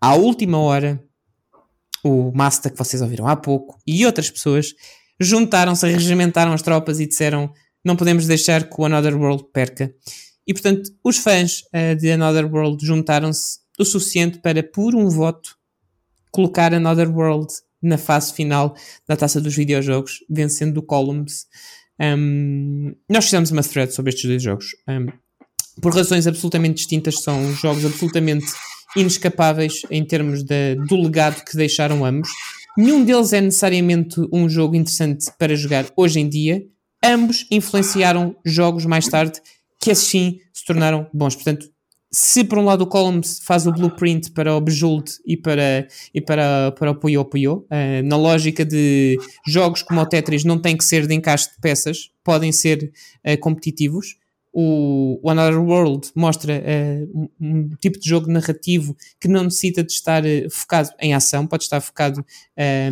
À 0.00 0.14
última 0.14 0.58
hora, 0.58 1.02
o 2.02 2.32
Master 2.34 2.72
que 2.72 2.78
vocês 2.78 3.00
ouviram 3.00 3.26
há 3.26 3.36
pouco 3.36 3.78
e 3.86 4.04
outras 4.04 4.30
pessoas 4.30 4.74
juntaram-se, 5.20 5.86
regimentaram 5.86 6.52
as 6.52 6.62
tropas 6.62 7.00
e 7.00 7.06
disseram 7.06 7.52
não 7.84 7.96
podemos 7.96 8.26
deixar 8.26 8.68
que 8.68 8.80
o 8.80 8.84
Another 8.84 9.16
World 9.16 9.44
perca. 9.52 9.94
E 10.46 10.54
portanto, 10.54 10.90
os 11.04 11.18
fãs 11.18 11.62
eh, 11.72 11.94
de 11.94 12.10
Another 12.10 12.50
World 12.50 12.84
juntaram-se 12.84 13.58
o 13.78 13.84
suficiente 13.84 14.38
para, 14.38 14.62
por 14.62 14.94
um 14.94 15.08
voto, 15.08 15.56
colocar 16.30 16.72
Another 16.72 17.10
World 17.14 17.52
na 17.82 17.98
fase 17.98 18.32
final 18.32 18.74
da 19.06 19.16
taça 19.16 19.40
dos 19.40 19.54
videojogos, 19.54 20.24
vencendo 20.28 20.78
o 20.78 20.82
Columns. 20.82 21.46
Um, 22.00 22.94
nós 23.08 23.24
fizemos 23.24 23.50
uma 23.50 23.62
thread 23.62 23.92
sobre 23.94 24.10
estes 24.10 24.24
dois 24.28 24.42
jogos. 24.42 24.66
Um, 24.88 25.06
por 25.80 25.94
razões 25.94 26.26
absolutamente 26.26 26.76
distintas, 26.76 27.22
são 27.22 27.52
jogos 27.54 27.84
absolutamente 27.84 28.46
inescapáveis 28.96 29.82
em 29.90 30.04
termos 30.04 30.42
de- 30.44 30.76
do 30.88 30.96
legado 30.96 31.44
que 31.44 31.56
deixaram 31.56 32.04
ambos. 32.04 32.28
Nenhum 32.76 33.04
deles 33.04 33.32
é 33.32 33.40
necessariamente 33.40 34.20
um 34.32 34.48
jogo 34.48 34.74
interessante 34.76 35.26
para 35.38 35.54
jogar 35.56 35.86
hoje 35.96 36.20
em 36.20 36.28
dia. 36.28 36.62
Ambos 37.04 37.46
influenciaram 37.50 38.36
jogos 38.44 38.84
mais 38.86 39.06
tarde 39.06 39.40
que 39.80 39.90
assim 39.90 40.38
se 40.52 40.64
tornaram 40.64 41.08
bons. 41.12 41.34
Portanto, 41.34 41.66
se 42.14 42.44
por 42.44 42.58
um 42.58 42.64
lado 42.64 42.82
o 42.82 42.86
Columns 42.86 43.40
faz 43.42 43.66
o 43.66 43.72
blueprint 43.72 44.30
para 44.30 44.54
o 44.54 44.60
Bejeweled 44.60 45.10
e 45.26 45.36
para, 45.36 45.88
e 46.14 46.20
para, 46.20 46.70
para 46.72 46.90
o 46.92 46.94
Puyo 46.94 47.24
Puyo, 47.24 47.66
eh, 47.68 48.02
na 48.02 48.16
lógica 48.16 48.64
de 48.64 49.18
jogos 49.46 49.82
como 49.82 50.00
o 50.00 50.06
Tetris 50.06 50.44
não 50.44 50.58
têm 50.60 50.76
que 50.76 50.84
ser 50.84 51.06
de 51.08 51.14
encaixe 51.14 51.50
de 51.50 51.60
peças, 51.60 52.10
podem 52.22 52.52
ser 52.52 52.92
eh, 53.24 53.36
competitivos. 53.36 54.16
O, 54.56 55.18
o 55.20 55.28
Another 55.30 55.60
World 55.60 56.12
mostra 56.14 56.52
eh, 56.64 57.04
um, 57.12 57.28
um 57.40 57.68
tipo 57.80 57.98
de 57.98 58.08
jogo 58.08 58.30
narrativo 58.30 58.96
que 59.20 59.26
não 59.26 59.42
necessita 59.42 59.82
de 59.82 59.90
estar 59.92 60.22
focado 60.52 60.90
em 61.00 61.12
ação, 61.12 61.44
pode 61.44 61.64
estar 61.64 61.80
focado 61.80 62.24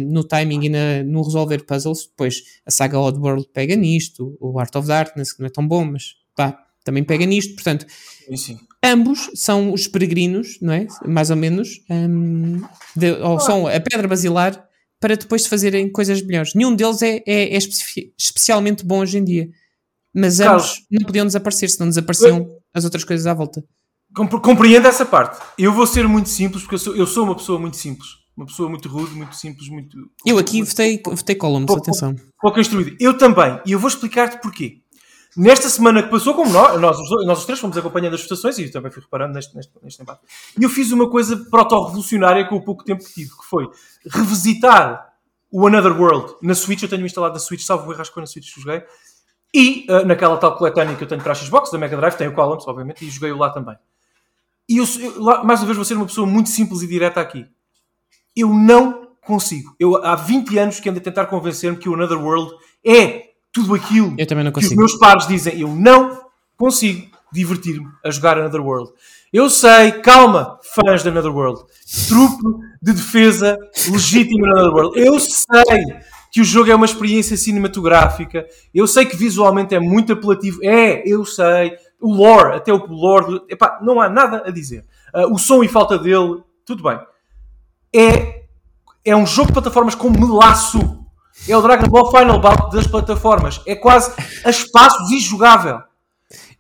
no 0.00 0.24
timing 0.24 0.64
e 0.64 0.68
na- 0.68 1.04
no 1.04 1.22
resolver 1.22 1.64
puzzles. 1.64 2.06
Depois 2.06 2.42
a 2.66 2.70
saga 2.72 2.98
Oddworld 2.98 3.46
pega 3.54 3.76
nisto, 3.76 4.36
o 4.40 4.58
Art 4.58 4.74
of 4.74 4.88
Darkness, 4.88 5.32
que 5.32 5.38
não 5.38 5.46
é 5.46 5.50
tão 5.50 5.64
bom, 5.68 5.84
mas 5.84 6.16
pá, 6.34 6.58
também 6.84 7.04
pega 7.04 7.24
nisto. 7.24 7.54
Portanto, 7.54 7.86
Sim, 8.26 8.36
sim. 8.36 8.58
Ambos 8.84 9.30
são 9.34 9.72
os 9.72 9.86
peregrinos, 9.86 10.58
não 10.60 10.72
é? 10.72 10.86
Mais 11.06 11.30
ou 11.30 11.36
menos, 11.36 11.80
hum, 11.90 12.62
de- 12.96 13.12
ou 13.20 13.38
são 13.40 13.66
a 13.66 13.80
pedra 13.80 14.08
basilar 14.08 14.62
para 15.00 15.16
depois 15.16 15.46
fazerem 15.46 15.90
coisas 15.90 16.22
melhores. 16.22 16.54
Nenhum 16.54 16.74
deles 16.74 17.02
é, 17.02 17.22
é- 17.26 17.54
é 17.54 17.56
especi- 17.56 18.12
especialmente 18.18 18.84
bom 18.84 19.00
hoje 19.00 19.18
em 19.18 19.24
dia, 19.24 19.48
mas 20.14 20.40
ambos 20.40 20.62
Carlos. 20.66 20.86
não 20.90 21.04
podiam 21.06 21.26
desaparecer, 21.26 21.70
senão 21.70 21.88
desapareciam 21.88 22.48
as 22.74 22.84
outras 22.84 23.04
coisas 23.04 23.26
à 23.26 23.34
volta. 23.34 23.64
Compre- 24.14 24.40
Compreendo 24.40 24.86
essa 24.86 25.06
parte. 25.06 25.40
Eu 25.58 25.72
vou 25.72 25.86
ser 25.86 26.06
muito 26.06 26.28
simples, 26.28 26.62
porque 26.62 26.74
eu 26.74 26.78
sou, 26.78 26.96
eu 26.96 27.06
sou 27.06 27.24
uma 27.24 27.34
pessoa 27.34 27.58
muito 27.58 27.76
simples. 27.76 28.08
Uma 28.36 28.46
pessoa 28.46 28.68
muito 28.68 28.88
rude, 28.88 29.14
muito 29.14 29.34
simples, 29.36 29.68
muito. 29.68 29.96
Eu 30.26 30.38
aqui 30.38 30.62
votei, 30.62 31.00
votei 31.04 31.34
Columns, 31.34 31.66
Pouco- 31.66 31.82
atenção. 31.82 32.14
pouco 32.40 32.58
instruído. 32.60 32.96
Eu 32.98 33.16
também. 33.18 33.60
E 33.66 33.72
eu 33.72 33.78
vou 33.78 33.88
explicar-te 33.88 34.40
porquê. 34.40 34.78
Nesta 35.36 35.68
semana 35.70 36.02
que 36.02 36.10
passou, 36.10 36.34
como 36.34 36.50
nós, 36.52 36.78
nós, 36.80 36.96
nós 37.26 37.38
os 37.38 37.44
três 37.46 37.58
fomos 37.58 37.76
acompanhando 37.76 38.14
as 38.14 38.22
votações, 38.22 38.58
e 38.58 38.64
eu 38.64 38.72
também 38.72 38.90
fui 38.92 39.02
reparando 39.02 39.32
neste, 39.32 39.54
neste, 39.56 39.72
neste 39.82 40.02
embate, 40.02 40.20
e 40.58 40.62
eu 40.62 40.68
fiz 40.68 40.92
uma 40.92 41.08
coisa 41.08 41.36
proto-revolucionária 41.50 42.46
com 42.46 42.56
o 42.56 42.62
pouco 42.62 42.84
tempo 42.84 43.02
que 43.02 43.14
tive, 43.14 43.30
que 43.30 43.44
foi 43.46 43.66
revisitar 44.10 45.10
o 45.50 45.66
Another 45.66 45.98
World 45.98 46.34
na 46.42 46.54
Switch. 46.54 46.82
Eu 46.82 46.88
tenho 46.88 47.04
instalado 47.06 47.34
na 47.34 47.40
Switch, 47.40 47.62
salvo 47.62 47.90
o 47.90 48.00
acho 48.00 48.12
que 48.12 48.20
na 48.20 48.26
Switch 48.26 48.52
que 48.54 48.60
joguei. 48.60 48.82
E 49.54 49.86
ah, 49.88 50.02
naquela 50.04 50.36
tal 50.38 50.56
coletânea 50.56 50.96
que 50.96 51.04
eu 51.04 51.08
tenho 51.08 51.22
para 51.22 51.32
a 51.32 51.34
Xbox, 51.34 51.70
da 51.70 51.78
Mega 51.78 51.96
Drive, 51.96 52.16
tem 52.16 52.28
o 52.28 52.34
Columns, 52.34 52.66
obviamente, 52.66 53.04
e 53.06 53.10
joguei-o 53.10 53.36
lá 53.38 53.50
também. 53.50 53.76
E 54.68 54.76
eu, 54.78 54.84
eu- 55.00 55.22
lá, 55.22 55.42
mais 55.44 55.60
uma 55.60 55.66
vez, 55.66 55.76
vou 55.76 55.84
ser 55.84 55.94
uma 55.94 56.06
pessoa 56.06 56.26
muito 56.26 56.48
simples 56.50 56.82
e 56.82 56.86
direta 56.86 57.20
aqui. 57.20 57.46
Eu 58.36 58.48
não 58.48 59.08
consigo. 59.22 59.74
Eu 59.78 60.04
há 60.04 60.14
20 60.14 60.56
anos 60.58 60.80
que 60.80 60.88
ando 60.88 60.98
a 60.98 61.02
tentar 61.02 61.26
convencer-me 61.26 61.78
que 61.78 61.88
o 61.88 61.94
Another 61.94 62.18
World 62.18 62.52
é 62.84 63.31
tudo 63.52 63.74
aquilo 63.74 64.14
Eu 64.18 64.26
também 64.26 64.44
não 64.44 64.50
que 64.52 64.58
os 64.58 64.64
consigo. 64.64 64.80
meus 64.80 64.94
pares 64.98 65.26
dizem. 65.26 65.60
Eu 65.60 65.68
não 65.68 66.20
consigo 66.56 67.10
divertir-me 67.32 67.86
a 68.04 68.10
jogar 68.10 68.38
Another 68.38 68.60
World. 68.60 68.90
Eu 69.32 69.48
sei, 69.48 69.92
calma, 69.92 70.58
fãs 70.74 71.02
de 71.02 71.08
Another 71.08 71.34
World. 71.34 71.62
Trupe 72.08 72.42
de 72.82 72.92
defesa 72.92 73.56
legítimo 73.90 74.46
no 74.46 74.52
Another 74.58 74.72
World. 74.74 74.98
Eu 75.00 75.18
sei 75.18 75.64
que 76.30 76.40
o 76.40 76.44
jogo 76.44 76.70
é 76.70 76.74
uma 76.74 76.84
experiência 76.86 77.36
cinematográfica. 77.36 78.46
Eu 78.74 78.86
sei 78.86 79.04
que 79.06 79.16
visualmente 79.16 79.74
é 79.74 79.80
muito 79.80 80.12
apelativo. 80.12 80.60
É, 80.62 81.02
eu 81.06 81.24
sei. 81.24 81.72
O 82.00 82.12
lore, 82.14 82.56
até 82.56 82.72
o 82.72 82.84
lore. 82.86 83.26
do- 83.26 83.46
Epá, 83.48 83.78
não 83.82 84.00
há 84.00 84.08
nada 84.08 84.42
a 84.46 84.50
dizer. 84.50 84.84
Ah, 85.14 85.26
o 85.26 85.38
som 85.38 85.62
e 85.62 85.68
falta 85.68 85.98
dele, 85.98 86.42
tudo 86.66 86.82
bem. 86.82 86.98
É, 87.94 88.44
é 89.04 89.14
um 89.16 89.26
jogo 89.26 89.48
de 89.48 89.52
plataformas 89.54 89.94
com 89.94 90.10
melaço. 90.10 91.01
É 91.48 91.56
o 91.56 91.62
Dragon 91.62 91.88
Ball 91.88 92.10
Final 92.10 92.40
Bout 92.40 92.74
das 92.74 92.86
plataformas. 92.86 93.60
É 93.66 93.74
quase 93.74 94.12
a 94.44 94.50
espaços 94.50 95.10
e 95.10 95.18
jogável. 95.18 95.80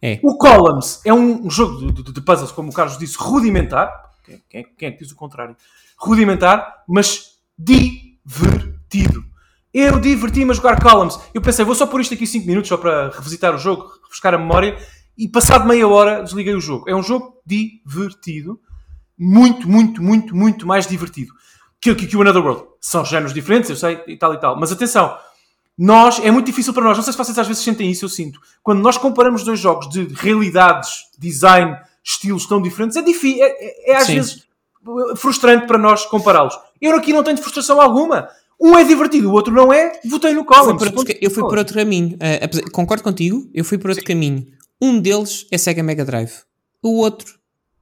É. 0.00 0.18
O 0.22 0.36
Columns 0.36 1.00
é 1.04 1.14
um 1.14 1.48
jogo 1.48 1.92
de, 1.92 2.02
de- 2.02 2.12
de 2.12 2.20
puzzles, 2.20 2.50
como 2.50 2.70
o 2.70 2.72
Carlos 2.72 2.98
disse, 2.98 3.16
rudimentar. 3.16 3.88
Quem, 4.24 4.42
quem, 4.50 4.66
quem 4.76 4.88
é 4.88 4.92
que 4.92 4.98
diz 5.04 5.12
o 5.12 5.16
contrário? 5.16 5.56
Rudimentar, 5.96 6.82
mas 6.88 7.36
divertido. 7.56 9.24
Eu 9.72 9.98
diverti-me 10.00 10.50
a 10.50 10.54
jogar 10.54 10.80
Columns. 10.82 11.18
Eu 11.32 11.40
pensei, 11.40 11.64
vou 11.64 11.74
só 11.74 11.86
pôr 11.86 12.00
isto 12.00 12.14
aqui 12.14 12.26
5 12.26 12.46
minutos 12.46 12.68
só 12.68 12.76
para 12.76 13.10
revisitar 13.10 13.54
o 13.54 13.58
jogo, 13.58 13.90
refrescar 14.02 14.34
a 14.34 14.38
memória. 14.38 14.76
E 15.16 15.28
passado 15.28 15.66
meia 15.66 15.86
hora 15.86 16.22
desliguei 16.22 16.54
o 16.54 16.60
jogo. 16.60 16.88
É 16.88 16.94
um 16.94 17.02
jogo 17.02 17.40
divertido. 17.46 18.60
Muito, 19.16 19.68
muito, 19.68 20.02
muito, 20.02 20.34
muito 20.34 20.66
mais 20.66 20.86
divertido 20.86 21.32
que, 21.82 21.94
que, 21.94 22.06
que 22.06 22.16
o 22.16 22.22
Another 22.22 22.42
World. 22.42 22.64
São 22.80 23.04
géneros 23.04 23.34
diferentes, 23.34 23.68
eu 23.68 23.76
sei, 23.76 24.00
e 24.06 24.16
tal 24.16 24.32
e 24.32 24.38
tal. 24.40 24.58
Mas 24.58 24.70
atenção, 24.72 25.16
nós, 25.76 26.18
é 26.22 26.30
muito 26.30 26.46
difícil 26.46 26.72
para 26.72 26.84
nós, 26.84 26.96
não 26.96 27.02
sei 27.04 27.12
se 27.12 27.18
vocês 27.18 27.38
às 27.38 27.46
vezes 27.46 27.62
sentem 27.62 27.90
isso, 27.90 28.04
eu 28.04 28.08
sinto. 28.08 28.40
Quando 28.62 28.80
nós 28.80 28.96
comparamos 28.96 29.42
dois 29.42 29.58
jogos 29.58 29.88
de 29.90 30.04
realidades, 30.14 30.90
design, 31.18 31.76
estilos 32.04 32.46
tão 32.46 32.60
diferentes, 32.62 32.96
é 32.96 33.02
difícil, 33.02 33.42
é, 33.44 33.48
é- 33.48 33.92
é 33.92 33.96
às 33.96 34.06
Sim. 34.06 34.14
vezes 34.16 34.44
uh, 34.86 35.16
frustrante 35.16 35.66
para 35.66 35.78
nós 35.78 36.04
compará-los. 36.06 36.58
Eu 36.80 36.94
aqui 36.96 37.12
não 37.12 37.22
tenho 37.22 37.36
frustração 37.38 37.80
alguma. 37.80 38.28
Um 38.60 38.76
é 38.78 38.84
divertido, 38.84 39.28
o 39.28 39.32
outro 39.32 39.52
não 39.52 39.72
é. 39.72 39.98
Votei 40.04 40.32
no 40.34 40.44
Fui 40.44 40.56
outro- 40.58 41.16
eu 41.20 41.30
fui 41.30 41.42
por 41.42 41.58
outro 41.58 41.74
caminho. 41.74 42.16
Apesar- 42.40 42.70
concordo 42.70 43.02
contigo, 43.02 43.50
eu 43.52 43.64
fui 43.64 43.76
por 43.78 43.90
outro 43.90 44.04
caminho. 44.04 44.46
Um 44.80 45.00
deles 45.00 45.46
é 45.50 45.58
Sega 45.58 45.82
Mega 45.82 46.04
Drive. 46.04 46.32
O 46.82 46.98
outro, 46.98 47.34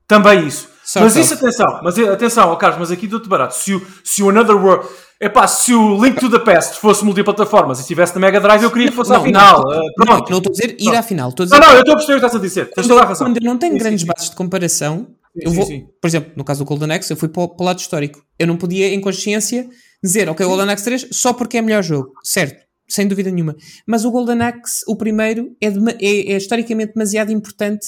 Também 0.06 0.46
isso. 0.46 0.68
Só 0.92 1.00
mas 1.00 1.14
isso, 1.14 1.34
atenção, 1.34 1.80
mas 1.84 1.96
atenção, 1.98 2.48
ó 2.48 2.56
Carlos, 2.56 2.78
mas 2.80 2.90
aqui 2.90 3.06
dou-te 3.06 3.28
barato. 3.28 3.54
Se 3.54 3.72
o, 3.74 3.86
se 4.02 4.22
o 4.22 4.28
Another 4.30 4.56
World. 4.56 4.88
Epá, 5.22 5.46
se 5.46 5.74
o 5.74 6.02
Link 6.02 6.18
to 6.18 6.30
the 6.30 6.38
Past 6.38 6.80
fosse 6.80 7.04
multiplataformas 7.04 7.78
e 7.78 7.82
estivesse 7.82 8.14
na 8.14 8.20
Mega 8.22 8.40
Drive, 8.40 8.62
eu 8.62 8.70
queria 8.70 8.88
que 8.88 8.94
fosse 8.96 9.12
à 9.12 9.16
Não, 9.18 9.22
final. 9.24 9.62
não, 9.62 9.76
não, 9.76 9.92
pronto. 9.94 10.30
não 10.30 10.38
estou 10.38 10.50
a 10.50 10.52
dizer 10.52 10.70
ir 10.80 10.84
Pronto. 10.84 10.96
à 10.96 11.02
final. 11.02 11.28
Estou 11.28 11.44
a 11.44 11.46
dizer 11.46 11.60
Não, 11.60 11.66
não, 11.68 11.74
eu 11.74 11.80
estou 11.80 11.92
a 11.92 11.96
perceber 11.98 12.16
o 12.16 12.20
que 12.20 12.26
estás 12.26 12.34
a 12.42 12.44
dizer. 12.46 12.70
Tens 12.70 12.86
toda 12.88 13.02
a 13.02 13.04
razão. 13.04 13.26
quando 13.26 13.36
eu 13.36 13.42
não 13.44 13.58
tenho 13.58 13.72
Sim, 13.74 13.78
sim, 13.78 13.84
grandes 13.84 14.00
sim. 14.00 14.06
bases 14.06 14.30
de 14.30 14.36
comparação, 14.36 15.06
eu 15.36 15.50
sim, 15.50 15.56
vou, 15.56 15.66
sim. 15.66 15.86
por 16.00 16.08
exemplo, 16.08 16.32
no 16.34 16.42
caso 16.42 16.64
do 16.64 16.66
Golden 16.66 16.92
Axe, 16.92 17.12
eu 17.12 17.16
fui 17.18 17.28
para 17.28 17.42
o, 17.42 17.48
para 17.48 17.62
o 17.62 17.66
lado 17.66 17.78
histórico. 17.78 18.22
Eu 18.38 18.46
não 18.46 18.56
podia, 18.56 18.92
em 18.94 19.00
consciência, 19.00 19.68
dizer, 20.02 20.26
ok, 20.28 20.44
o 20.44 20.48
Golden 20.48 20.70
Axe 20.70 20.84
3 20.84 21.08
só 21.12 21.34
porque 21.34 21.58
é 21.58 21.62
melhor 21.62 21.82
jogo. 21.82 22.12
Certo, 22.24 22.56
sem 22.88 23.06
dúvida 23.06 23.30
nenhuma. 23.30 23.54
Mas 23.86 24.06
o 24.06 24.10
Golden 24.10 24.40
Axe, 24.40 24.80
o 24.88 24.96
primeiro, 24.96 25.48
é, 25.60 25.70
dema- 25.70 25.92
é- 26.00 26.32
é 26.32 26.36
historicamente 26.38 26.94
demasiado 26.94 27.30
importante 27.30 27.86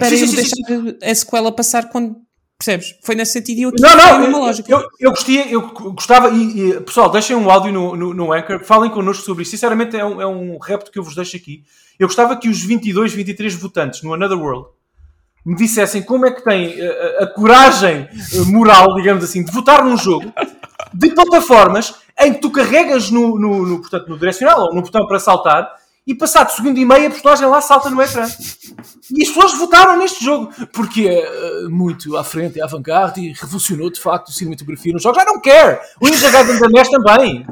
para 0.00 0.08
Sim, 0.08 0.14
eu 0.16 0.26
sim, 0.26 0.26
sim, 0.26 0.62
deixar 0.66 0.96
a 1.10 1.14
sequela 1.14 1.52
passar 1.52 1.90
quando 1.90 2.16
Percebes? 2.58 2.94
Foi 3.02 3.14
nesse 3.14 3.32
sentido 3.32 3.58
e 3.58 3.62
eu 3.62 3.68
aqui 3.68 3.82
Não, 3.82 3.96
não, 3.96 4.18
mesma 4.18 4.38
eu, 4.38 4.44
lógica. 4.44 4.72
eu, 4.72 4.88
eu 4.98 5.10
gostia, 5.10 5.46
eu 5.50 5.60
gostava, 5.92 6.30
e, 6.30 6.70
e, 6.70 6.80
pessoal, 6.80 7.10
deixem 7.10 7.36
um 7.36 7.50
áudio 7.50 7.70
no, 7.70 7.94
no, 7.94 8.14
no 8.14 8.32
Anchor, 8.32 8.64
falem 8.64 8.90
connosco 8.90 9.24
sobre 9.24 9.42
isso. 9.42 9.50
Sinceramente, 9.50 9.94
é 9.96 10.04
um, 10.04 10.20
é 10.22 10.26
um 10.26 10.56
repto 10.58 10.90
que 10.90 10.98
eu 10.98 11.02
vos 11.02 11.14
deixo 11.14 11.36
aqui. 11.36 11.64
Eu 11.98 12.08
gostava 12.08 12.34
que 12.36 12.48
os 12.48 12.62
22, 12.62 13.12
23 13.12 13.54
votantes 13.54 14.02
no 14.02 14.14
Another 14.14 14.38
World 14.38 14.68
me 15.44 15.54
dissessem 15.54 16.02
como 16.02 16.26
é 16.26 16.30
que 16.30 16.42
têm 16.42 16.74
a, 16.80 16.90
a- 16.90 17.24
a 17.24 17.26
coragem 17.28 18.08
eh, 18.32 18.40
moral, 18.46 18.94
digamos 18.96 19.22
assim, 19.22 19.44
de 19.44 19.52
votar 19.52 19.84
num 19.84 19.96
jogo 19.96 20.32
de 20.94 21.10
plataformas 21.10 21.94
em 22.18 22.32
que 22.32 22.40
tu 22.40 22.50
carregas 22.50 23.10
no, 23.10 23.38
no, 23.38 23.66
no, 23.66 23.78
portanto, 23.80 24.08
no 24.08 24.18
direcional 24.18 24.62
ou 24.62 24.74
no 24.74 24.80
botão 24.82 25.06
para 25.06 25.18
saltar 25.20 25.70
e 26.06 26.14
passado 26.14 26.50
segundo 26.50 26.78
e 26.78 26.84
meio 26.84 27.08
a 27.08 27.10
personagem 27.10 27.46
lá 27.46 27.60
salta 27.60 27.90
no 27.90 28.00
ecrã. 28.00 28.24
E 29.10 29.22
as 29.22 29.28
pessoas 29.28 29.54
votaram 29.54 29.98
neste 29.98 30.24
jogo 30.24 30.52
porque 30.72 31.08
é 31.08 31.68
muito 31.68 32.16
à 32.16 32.22
frente, 32.22 32.60
é 32.60 32.62
avant-garde 32.62 33.20
e 33.20 33.32
revolucionou 33.32 33.90
de 33.90 34.00
facto 34.00 34.28
a 34.28 34.32
cinematografia 34.32 34.92
nos 34.92 35.02
jogos. 35.02 35.20
I 35.20 35.26
don't 35.26 35.42
care! 35.42 35.80
O 36.00 36.08
Ninja 36.08 36.30
Gaiden 36.30 36.60
de 36.60 36.72
10 36.72 36.88
também. 36.90 37.46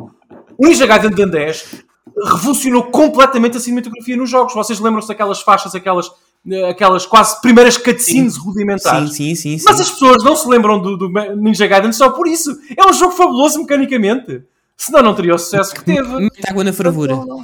O 0.56 0.66
Ninja 0.66 0.86
Gaiden 0.86 1.10
de 1.10 1.26
10 1.26 1.85
revolucionou 2.26 2.85
completamente 2.85 3.56
a 3.56 3.60
cinematografia 3.60 4.16
nos 4.16 4.31
jogos. 4.31 4.55
Vocês 4.55 4.78
lembram-se 4.78 5.09
daquelas 5.09 5.40
faixas, 5.40 5.74
aquelas, 5.74 6.10
eh, 6.48 6.68
aquelas 6.70 7.06
quase 7.06 7.40
primeiras 7.40 7.76
cutscenes 7.76 8.36
rudimentares? 8.36 9.10
Sim, 9.10 9.35
sim, 9.35 9.35
sim. 9.35 9.59
sim. 9.59 9.64
Mas 9.64 9.81
as 9.81 9.90
pessoas 9.90 10.22
não 10.22 10.36
se 10.36 10.48
lembram 10.48 10.81
do, 10.81 10.97
do 10.97 11.09
Ninja 11.36 11.66
Gaiden 11.66 11.93
só 11.93 12.10
por 12.10 12.28
isso. 12.28 12.56
É 12.76 12.89
um 12.89 12.93
jogo 12.93 13.12
fabuloso 13.12 13.59
mecanicamente. 13.59 14.44
Senão 14.76 15.02
não 15.02 15.14
teria 15.14 15.35
o 15.35 15.39
sucesso 15.39 15.74
que 15.74 15.85
teve. 15.85 16.09
Mete 16.09 16.48
água 16.48 16.64
na 16.64 16.72
fervura. 16.72 17.14
Não, 17.14 17.43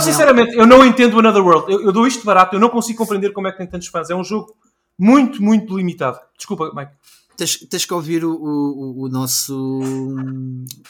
sinceramente, 0.00 0.56
eu 0.56 0.66
não 0.66 0.84
entendo 0.86 1.18
Another 1.18 1.44
World. 1.44 1.72
Eu, 1.72 1.82
eu 1.82 1.92
dou 1.92 2.06
isto 2.06 2.24
barato, 2.24 2.54
eu 2.56 2.60
não 2.60 2.68
consigo 2.68 2.98
compreender 2.98 3.32
como 3.32 3.48
é 3.48 3.52
que 3.52 3.58
tem 3.58 3.66
tantos 3.66 3.88
fãs. 3.88 4.10
É 4.10 4.14
um 4.14 4.24
jogo 4.24 4.54
muito, 4.98 5.42
muito 5.42 5.76
limitado. 5.76 6.18
Desculpa, 6.36 6.70
Mike. 6.74 6.92
Tens, 7.36 7.56
tens 7.68 7.84
que 7.84 7.92
ouvir 7.92 8.24
o, 8.24 8.30
o, 8.32 9.02
o 9.04 9.08
nosso 9.08 9.80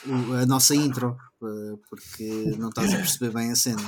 o- 0.07 0.35
a 0.43 0.45
nossa 0.47 0.75
intro 0.75 1.17
eh, 1.43 1.47
porque 1.89 2.55
não 2.59 2.69
estás 2.69 2.93
a 2.93 2.97
perceber 2.99 3.31
bem 3.33 3.51
a 3.51 3.55
cena. 3.57 3.81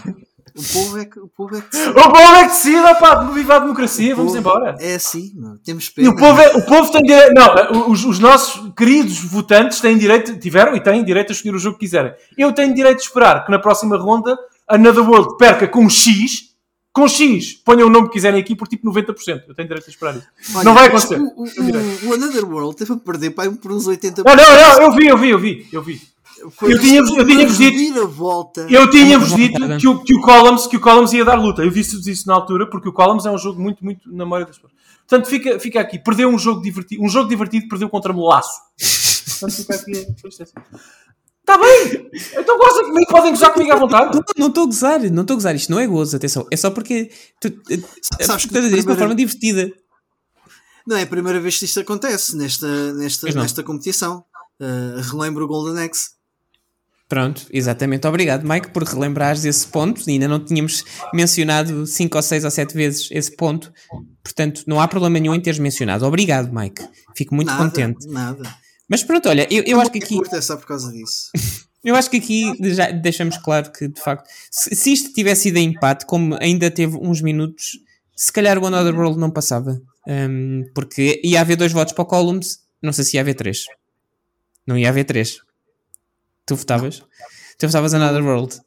O 0.56 0.62
povo 0.72 0.98
é 0.98 1.04
que, 1.04 1.20
o 1.20 1.28
povo 1.28 1.54
é 1.56 1.60
que 1.60 1.76
O 1.76 1.92
povo 1.94 2.16
é 2.34 2.42
que 2.44 2.48
decida, 2.48 2.94
pá, 2.94 3.16
viva 3.24 3.56
a 3.56 3.58
democracia, 3.58 4.14
o 4.14 4.16
vamos 4.16 4.34
embora. 4.34 4.74
É 4.80 4.94
assim, 4.94 5.32
meu, 5.34 5.58
temos 5.58 5.88
E 5.88 5.92
pena. 5.96 6.10
o 6.10 6.16
povo, 6.16 6.40
é- 6.40 6.56
o 6.56 6.64
povo 6.64 6.90
tem 6.92 7.02
direito. 7.02 7.34
Não, 7.34 7.90
os, 7.90 8.04
os 8.06 8.18
nossos 8.18 8.72
queridos 8.74 9.18
votantes 9.20 9.78
têm 9.80 9.98
direito, 9.98 10.38
tiveram 10.38 10.74
e 10.74 10.80
têm 10.82 11.04
direito 11.04 11.30
a 11.30 11.34
escolher 11.34 11.54
o 11.56 11.58
jogo 11.58 11.76
que 11.76 11.84
quiserem. 11.84 12.14
Eu 12.38 12.54
tenho 12.54 12.72
direito 12.74 12.98
de 12.98 13.04
esperar 13.04 13.44
que 13.44 13.50
na 13.50 13.58
próxima 13.58 13.98
ronda 13.98 14.34
Another 14.68 15.08
World 15.08 15.36
perca 15.38 15.66
com 15.68 15.88
X. 15.88 16.46
Com 16.92 17.06
X, 17.06 17.52
ponham 17.52 17.88
o 17.88 17.90
nome 17.90 18.06
que 18.08 18.14
quiserem 18.14 18.40
aqui 18.40 18.56
por 18.56 18.66
tipo 18.66 18.90
90%. 18.90 19.42
Eu 19.48 19.54
tenho 19.54 19.68
direito 19.68 19.86
a 19.86 19.90
esperar 19.90 20.16
isso. 20.16 20.26
Olha, 20.54 20.64
não 20.64 20.72
vai 20.72 20.86
acontecer. 20.86 21.20
O, 21.20 21.42
o, 21.42 22.08
o 22.08 22.14
Another 22.14 22.44
World 22.50 22.74
teve 22.74 22.90
a 22.94 22.96
perder 22.96 23.30
pá, 23.32 23.50
por 23.50 23.70
uns 23.70 23.86
80%. 23.86 24.24
Não, 24.24 24.34
não, 24.34 24.78
não, 24.78 24.82
eu 24.82 24.92
vi, 24.96 25.06
eu 25.06 25.18
vi, 25.18 25.28
eu 25.28 25.38
vi, 25.38 25.68
eu 25.72 25.82
vi. 25.82 26.00
Foi 26.52 26.72
eu 26.72 26.80
tinha-vos- 26.80 27.10
eu 27.16 27.26
tinha-vos 27.26 27.58
dito- 27.58 28.08
volta. 28.08 28.66
Eu 28.70 28.86
Muito 29.28 29.36
dito 29.36 29.78
que 29.78 29.88
o, 29.88 30.02
que, 30.02 30.14
o 30.14 30.20
Columns, 30.22 30.66
que 30.66 30.76
o 30.76 30.80
Columns 30.80 31.12
ia 31.12 31.24
dar 31.24 31.34
luta. 31.34 31.62
Eu 31.62 31.70
disse-vos 31.70 32.06
isso 32.06 32.26
na 32.28 32.34
altura, 32.34 32.68
porque 32.68 32.88
o 32.88 32.92
Columns 32.94 33.26
é 33.26 33.30
um 33.30 33.38
jogo 33.38 33.60
muito, 33.60 33.84
muito 33.84 34.08
na 34.10 34.24
memória 34.24 34.46
das 34.46 34.56
pessoas. 34.56 34.72
Portanto, 35.06 35.28
fica, 35.28 35.60
fica 35.60 35.80
aqui. 35.80 35.98
Perdeu 35.98 36.28
um 36.30 36.38
jogo 36.38 36.62
divertido. 36.62 37.02
Um 37.02 37.08
jogo 37.10 37.28
divertido 37.28 37.68
perdeu 37.68 37.88
contra 37.90 38.10
Molaço. 38.12 38.58
Portanto, 39.38 39.52
fica 39.54 39.74
aqui. 39.74 40.06
Está 41.48 41.58
bem! 41.58 42.10
Então 42.36 42.58
gozem 42.58 42.86
comigo, 42.86 43.08
podem 43.08 43.30
gozar 43.30 43.52
comigo 43.52 43.72
à 43.72 43.76
vontade. 43.76 44.18
Não- 44.36 44.48
estou 44.48 44.64
a 44.64 44.66
gozar, 44.66 44.98
não 45.12 45.22
estou 45.22 45.34
a 45.34 45.36
gozar. 45.36 45.54
Isto 45.54 45.70
não 45.70 45.78
é 45.78 45.86
gozo, 45.86 46.16
atenção. 46.16 46.44
É 46.50 46.56
só 46.56 46.72
porque 46.72 47.08
tu, 47.40 47.48
Sabes 48.20 48.46
que 48.46 48.48
estás 48.48 48.64
a 48.64 48.68
dizer 48.68 48.78
isso 48.78 48.86
de 48.86 48.92
uma 48.92 48.98
forma 48.98 49.14
divertida. 49.14 49.70
Não 50.84 50.96
é 50.96 51.02
a 51.02 51.06
primeira 51.06 51.38
vez 51.38 51.56
que 51.56 51.64
isto 51.64 51.78
acontece 51.78 52.36
nesta, 52.36 52.92
nesta, 52.94 53.30
nesta 53.32 53.62
competição. 53.62 54.24
Uh, 54.60 55.00
relembro 55.12 55.44
o 55.44 55.48
Golden 55.48 55.84
Axe. 55.84 56.16
Pronto, 57.08 57.46
exatamente. 57.52 58.04
Obrigado, 58.08 58.44
Mike, 58.44 58.70
por 58.70 58.82
relembrares 58.82 59.44
esse 59.44 59.68
ponto. 59.68 60.02
Ainda 60.08 60.26
não 60.26 60.44
tínhamos 60.44 60.84
mencionado 61.14 61.86
5 61.86 62.16
ou 62.16 62.22
6 62.22 62.44
ou 62.44 62.50
7 62.50 62.74
vezes 62.74 63.08
esse 63.12 63.30
ponto. 63.36 63.72
Portanto, 64.24 64.64
não 64.66 64.80
há 64.80 64.88
problema 64.88 65.20
nenhum 65.20 65.34
em 65.34 65.40
teres 65.40 65.60
mencionado. 65.60 66.04
Obrigado, 66.04 66.52
Mike. 66.52 66.84
Fico 67.16 67.36
muito 67.36 67.46
nada, 67.46 67.62
contente. 67.62 68.08
Nada. 68.08 68.65
Mas 68.88 69.02
pronto, 69.02 69.28
olha, 69.28 69.46
eu, 69.50 69.62
eu 69.64 69.80
acho 69.80 69.90
que 69.90 69.98
aqui. 69.98 70.16
curto 70.16 70.36
é 70.36 70.40
só 70.40 70.56
por 70.56 70.66
causa 70.66 70.92
disso. 70.92 71.30
Eu 71.84 71.94
acho 71.94 72.10
que 72.10 72.16
aqui 72.16 72.52
já 72.74 72.90
deixamos 72.90 73.38
claro 73.38 73.70
que, 73.70 73.86
de 73.86 74.00
facto, 74.00 74.28
se, 74.50 74.74
se 74.74 74.92
isto 74.92 75.12
tivesse 75.12 75.42
sido 75.42 75.58
em 75.58 75.68
empate, 75.68 76.04
como 76.04 76.36
ainda 76.40 76.68
teve 76.68 76.96
uns 76.96 77.20
minutos, 77.22 77.78
se 78.16 78.32
calhar 78.32 78.58
o 78.58 78.66
Another 78.66 78.92
World 78.98 79.20
não 79.20 79.30
passava. 79.30 79.80
Hum, 80.04 80.64
porque 80.74 81.20
ia 81.22 81.40
haver 81.40 81.54
dois 81.56 81.70
votos 81.70 81.92
para 81.92 82.02
o 82.02 82.06
Columns, 82.06 82.58
não 82.82 82.92
sei 82.92 83.04
se 83.04 83.16
ia 83.16 83.20
haver 83.20 83.34
três. 83.34 83.66
Não 84.66 84.76
ia 84.76 84.88
haver 84.88 85.04
três. 85.04 85.38
Tu 86.44 86.56
votavas? 86.56 87.04
Tu 87.56 87.68
votavas 87.68 87.94
Another 87.94 88.24
World. 88.24 88.60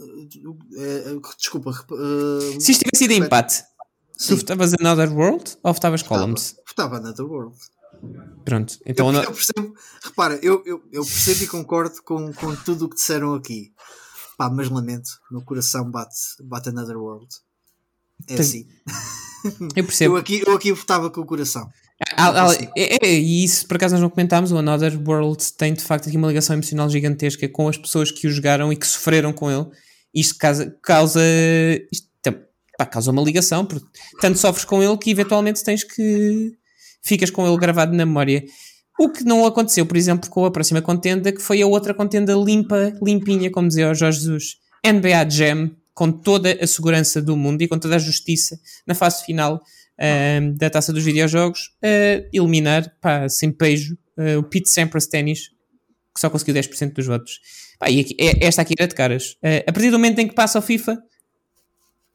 Uh, 0.00 1.16
uh, 1.16 1.22
desculpa. 1.38 1.70
uh, 1.70 2.60
Se 2.60 2.72
isto 2.72 2.82
tivesse 2.84 3.04
sido 3.04 3.12
em 3.12 3.20
repete. 3.22 3.26
empate, 3.26 3.62
tu 4.18 4.24
Sim, 4.24 4.34
votavas 4.34 4.74
Another 4.80 5.12
World 5.16 5.56
ou 5.62 5.72
votavas 5.72 6.02
votava. 6.02 6.22
Columns? 6.22 6.56
Votava 6.66 6.96
Another 6.96 7.24
World. 7.24 7.56
Pronto. 8.44 8.78
Então, 8.84 9.12
eu, 9.12 9.22
eu 9.22 9.32
percebo, 9.32 9.74
repara, 10.02 10.38
eu, 10.42 10.62
eu, 10.66 10.82
eu 10.90 11.04
percebo 11.04 11.44
e 11.44 11.46
concordo 11.46 12.02
com, 12.02 12.32
com 12.32 12.54
tudo 12.56 12.86
o 12.86 12.88
que 12.88 12.96
disseram 12.96 13.34
aqui. 13.34 13.72
Pá, 14.36 14.50
mas 14.50 14.68
lamento, 14.68 15.10
no 15.30 15.44
coração 15.44 15.88
bate, 15.90 16.16
bate 16.42 16.68
Another 16.70 16.96
World. 16.96 17.28
É 18.28 18.34
Pois- 18.36 18.48
assim. 18.48 18.66
eu 19.76 19.84
percebo. 19.84 20.14
Eu 20.14 20.18
aqui, 20.20 20.42
eu 20.46 20.54
aqui 20.54 20.72
votava 20.72 21.10
com 21.10 21.20
o 21.20 21.26
coração. 21.26 21.68
Ah, 22.16 22.28
ah, 22.30 22.46
consigo. 22.46 22.72
é, 22.76 23.06
é, 23.06 23.14
e 23.20 23.44
isso 23.44 23.64
por 23.68 23.76
acaso 23.76 23.94
nós 23.94 24.02
não 24.02 24.10
comentámos, 24.10 24.50
o 24.50 24.58
Another 24.58 25.00
World 25.08 25.52
tem 25.52 25.72
de 25.72 25.84
facto 25.84 26.08
aqui 26.08 26.16
uma 26.16 26.26
ligação 26.26 26.54
emocional 26.56 26.90
gigantesca 26.90 27.48
com 27.48 27.68
as 27.68 27.76
pessoas 27.78 28.10
que 28.10 28.26
o 28.26 28.30
jogaram 28.30 28.72
e 28.72 28.76
que 28.76 28.86
sofreram 28.86 29.32
com 29.32 29.48
ele. 29.48 29.66
Isto 30.12 30.36
causa, 30.36 30.76
causa, 30.82 31.20
isto, 31.92 32.08
tem- 32.20 32.42
pá, 32.76 32.86
causa 32.86 33.12
uma 33.12 33.22
ligação, 33.22 33.64
porque 33.64 33.86
tanto 34.20 34.36
sofres 34.38 34.64
com 34.64 34.82
ele 34.82 34.96
que 34.98 35.10
eventualmente 35.10 35.62
tens 35.62 35.84
que 35.84 36.52
ficas 37.02 37.30
com 37.30 37.46
ele 37.46 37.56
gravado 37.58 37.92
na 37.96 38.06
memória. 38.06 38.44
O 38.98 39.08
que 39.10 39.24
não 39.24 39.44
aconteceu, 39.46 39.84
por 39.86 39.96
exemplo, 39.96 40.28
com 40.30 40.44
a 40.44 40.50
próxima 40.50 40.80
contenda, 40.82 41.32
que 41.32 41.40
foi 41.40 41.60
a 41.62 41.66
outra 41.66 41.92
contenda 41.94 42.34
limpa, 42.34 42.92
limpinha, 43.02 43.50
como 43.50 43.68
dizia 43.68 43.90
o 43.90 43.94
Jorge 43.94 44.20
Jesus, 44.20 44.56
NBA 44.84 45.28
Jam, 45.30 45.70
com 45.94 46.10
toda 46.12 46.52
a 46.60 46.66
segurança 46.66 47.20
do 47.20 47.36
mundo 47.36 47.62
e 47.62 47.68
com 47.68 47.78
toda 47.78 47.96
a 47.96 47.98
justiça 47.98 48.58
na 48.86 48.94
fase 48.94 49.24
final 49.24 49.60
ahm, 49.98 50.54
da 50.56 50.70
taça 50.70 50.92
dos 50.92 51.04
videojogos, 51.04 51.70
a 51.82 52.24
eliminar, 52.32 52.90
pá, 53.00 53.28
sem 53.28 53.50
pejo, 53.52 53.96
ah, 54.16 54.38
o 54.38 54.42
Pete 54.42 54.68
Sampras 54.70 55.06
Tennis, 55.06 55.48
que 56.14 56.20
só 56.20 56.28
conseguiu 56.30 56.54
10% 56.54 56.92
dos 56.94 57.06
votos. 57.06 57.40
Pá, 57.78 57.90
e 57.90 58.00
aqui- 58.00 58.16
é- 58.18 58.46
esta 58.46 58.62
aqui 58.62 58.74
era 58.78 58.86
de 58.88 58.94
caras. 58.94 59.36
Ah, 59.42 59.64
a 59.68 59.72
partir 59.72 59.90
do 59.90 59.98
momento 59.98 60.18
em 60.18 60.28
que 60.28 60.34
passa 60.34 60.58
o 60.58 60.62
FIFA, 60.62 60.98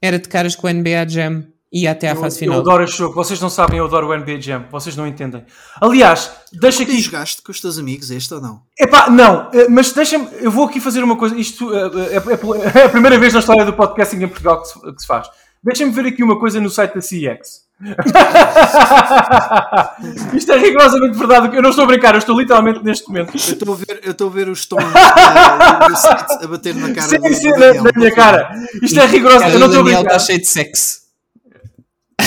era 0.02 0.20
de 0.20 0.28
caras 0.30 0.56
com 0.56 0.68
o 0.68 0.70
NBA 0.70 1.08
Jam 1.08 1.48
e 1.72 1.88
até 1.88 2.10
à 2.10 2.14
Eu, 2.14 2.22
fase 2.22 2.38
eu 2.38 2.40
final. 2.40 2.60
adoro 2.60 2.84
este 2.84 2.98
jogo. 2.98 3.14
Vocês 3.14 3.40
não 3.42 3.50
sabem, 3.50 3.78
eu 3.80 3.86
adoro 3.86 4.08
o 4.08 4.18
NBA 4.18 4.40
Jam. 4.42 4.66
Vocês 4.72 4.96
não 4.96 5.06
entendem. 5.06 5.46
Aliás, 5.82 6.32
deixa 6.54 6.86
Tu 6.86 6.92
aqui. 6.92 7.02
jogaste 7.02 7.42
com 7.42 7.52
os 7.52 7.60
teus 7.60 7.78
amigos 7.78 8.10
este 8.10 8.34
ou 8.34 8.40
não? 8.42 8.62
Epá, 8.80 9.10
não, 9.10 9.50
eh, 9.54 9.68
mas 9.70 9.92
deixa-me. 9.92 10.28
Eu 10.40 10.50
vou 10.52 10.66
aqui 10.66 10.80
fazer 10.80 11.04
uma 11.04 11.18
coisa. 11.18 11.36
Isto 11.38 11.74
eh, 11.76 12.14
é, 12.14 12.18
é- 12.18 12.22
é 12.82 12.86
a 12.86 12.90
primeira 12.90 13.18
vez 13.20 13.34
na 13.34 13.40
história 13.40 13.66
do 13.66 13.74
podcasting 13.74 14.24
em 14.24 14.28
Portugal 14.28 14.62
que 14.62 14.68
se, 14.70 14.80
que 14.80 15.02
se 15.02 15.08
faz. 15.08 15.28
Deixa-me 15.64 15.92
ver 15.92 16.06
aqui 16.06 16.24
uma 16.24 16.40
coisa 16.40 16.62
no 16.62 16.70
site 16.70 16.94
da 16.96 17.02
CX. 17.02 17.68
Isto 20.34 20.52
é 20.54 20.58
rigorosamente 20.58 21.18
verdade. 21.18 21.56
Eu 21.56 21.62
não 21.62 21.70
estou 21.70 21.84
a 21.84 21.88
brincar, 21.88 22.14
eu 22.16 22.20
estou 22.20 22.40
literalmente 22.40 22.84
neste 22.84 23.08
momento. 23.08 23.32
Eu 23.34 23.36
estou 23.36 23.74
a 23.74 23.78
ver, 23.78 24.00
eu 24.04 24.12
estou 24.12 24.28
a 24.30 24.32
ver 24.32 24.50
os 24.50 24.66
tons 24.66 24.84
uh, 24.84 25.90
do 25.90 25.96
site 25.96 26.44
a 26.44 26.48
bater 26.48 26.76
na 26.76 26.94
cara 26.94 27.08
Sim, 27.08 27.34
sim, 27.34 27.50
na, 27.52 27.92
minha 27.96 28.14
cara. 28.16 28.50
Isto 28.82 29.00
é 29.00 29.06
rigoroso. 29.06 29.46
Eu 29.46 29.60
não 29.60 29.68
estou 29.68 29.82
a 29.82 29.84
Daniel 29.84 30.00
brincar. 30.02 30.16
está 30.16 30.20
cheio 30.20 30.40
de 30.40 30.48
sexo. 30.48 31.07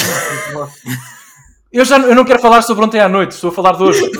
Eu 1.72 1.84
já 1.84 1.98
eu 1.98 2.16
não 2.16 2.24
quero 2.24 2.40
falar 2.40 2.62
sobre 2.62 2.84
ontem 2.84 2.98
à 2.98 3.08
noite, 3.08 3.30
estou 3.30 3.50
a 3.50 3.52
falar 3.52 3.72
de 3.76 3.82
hoje. 3.84 4.00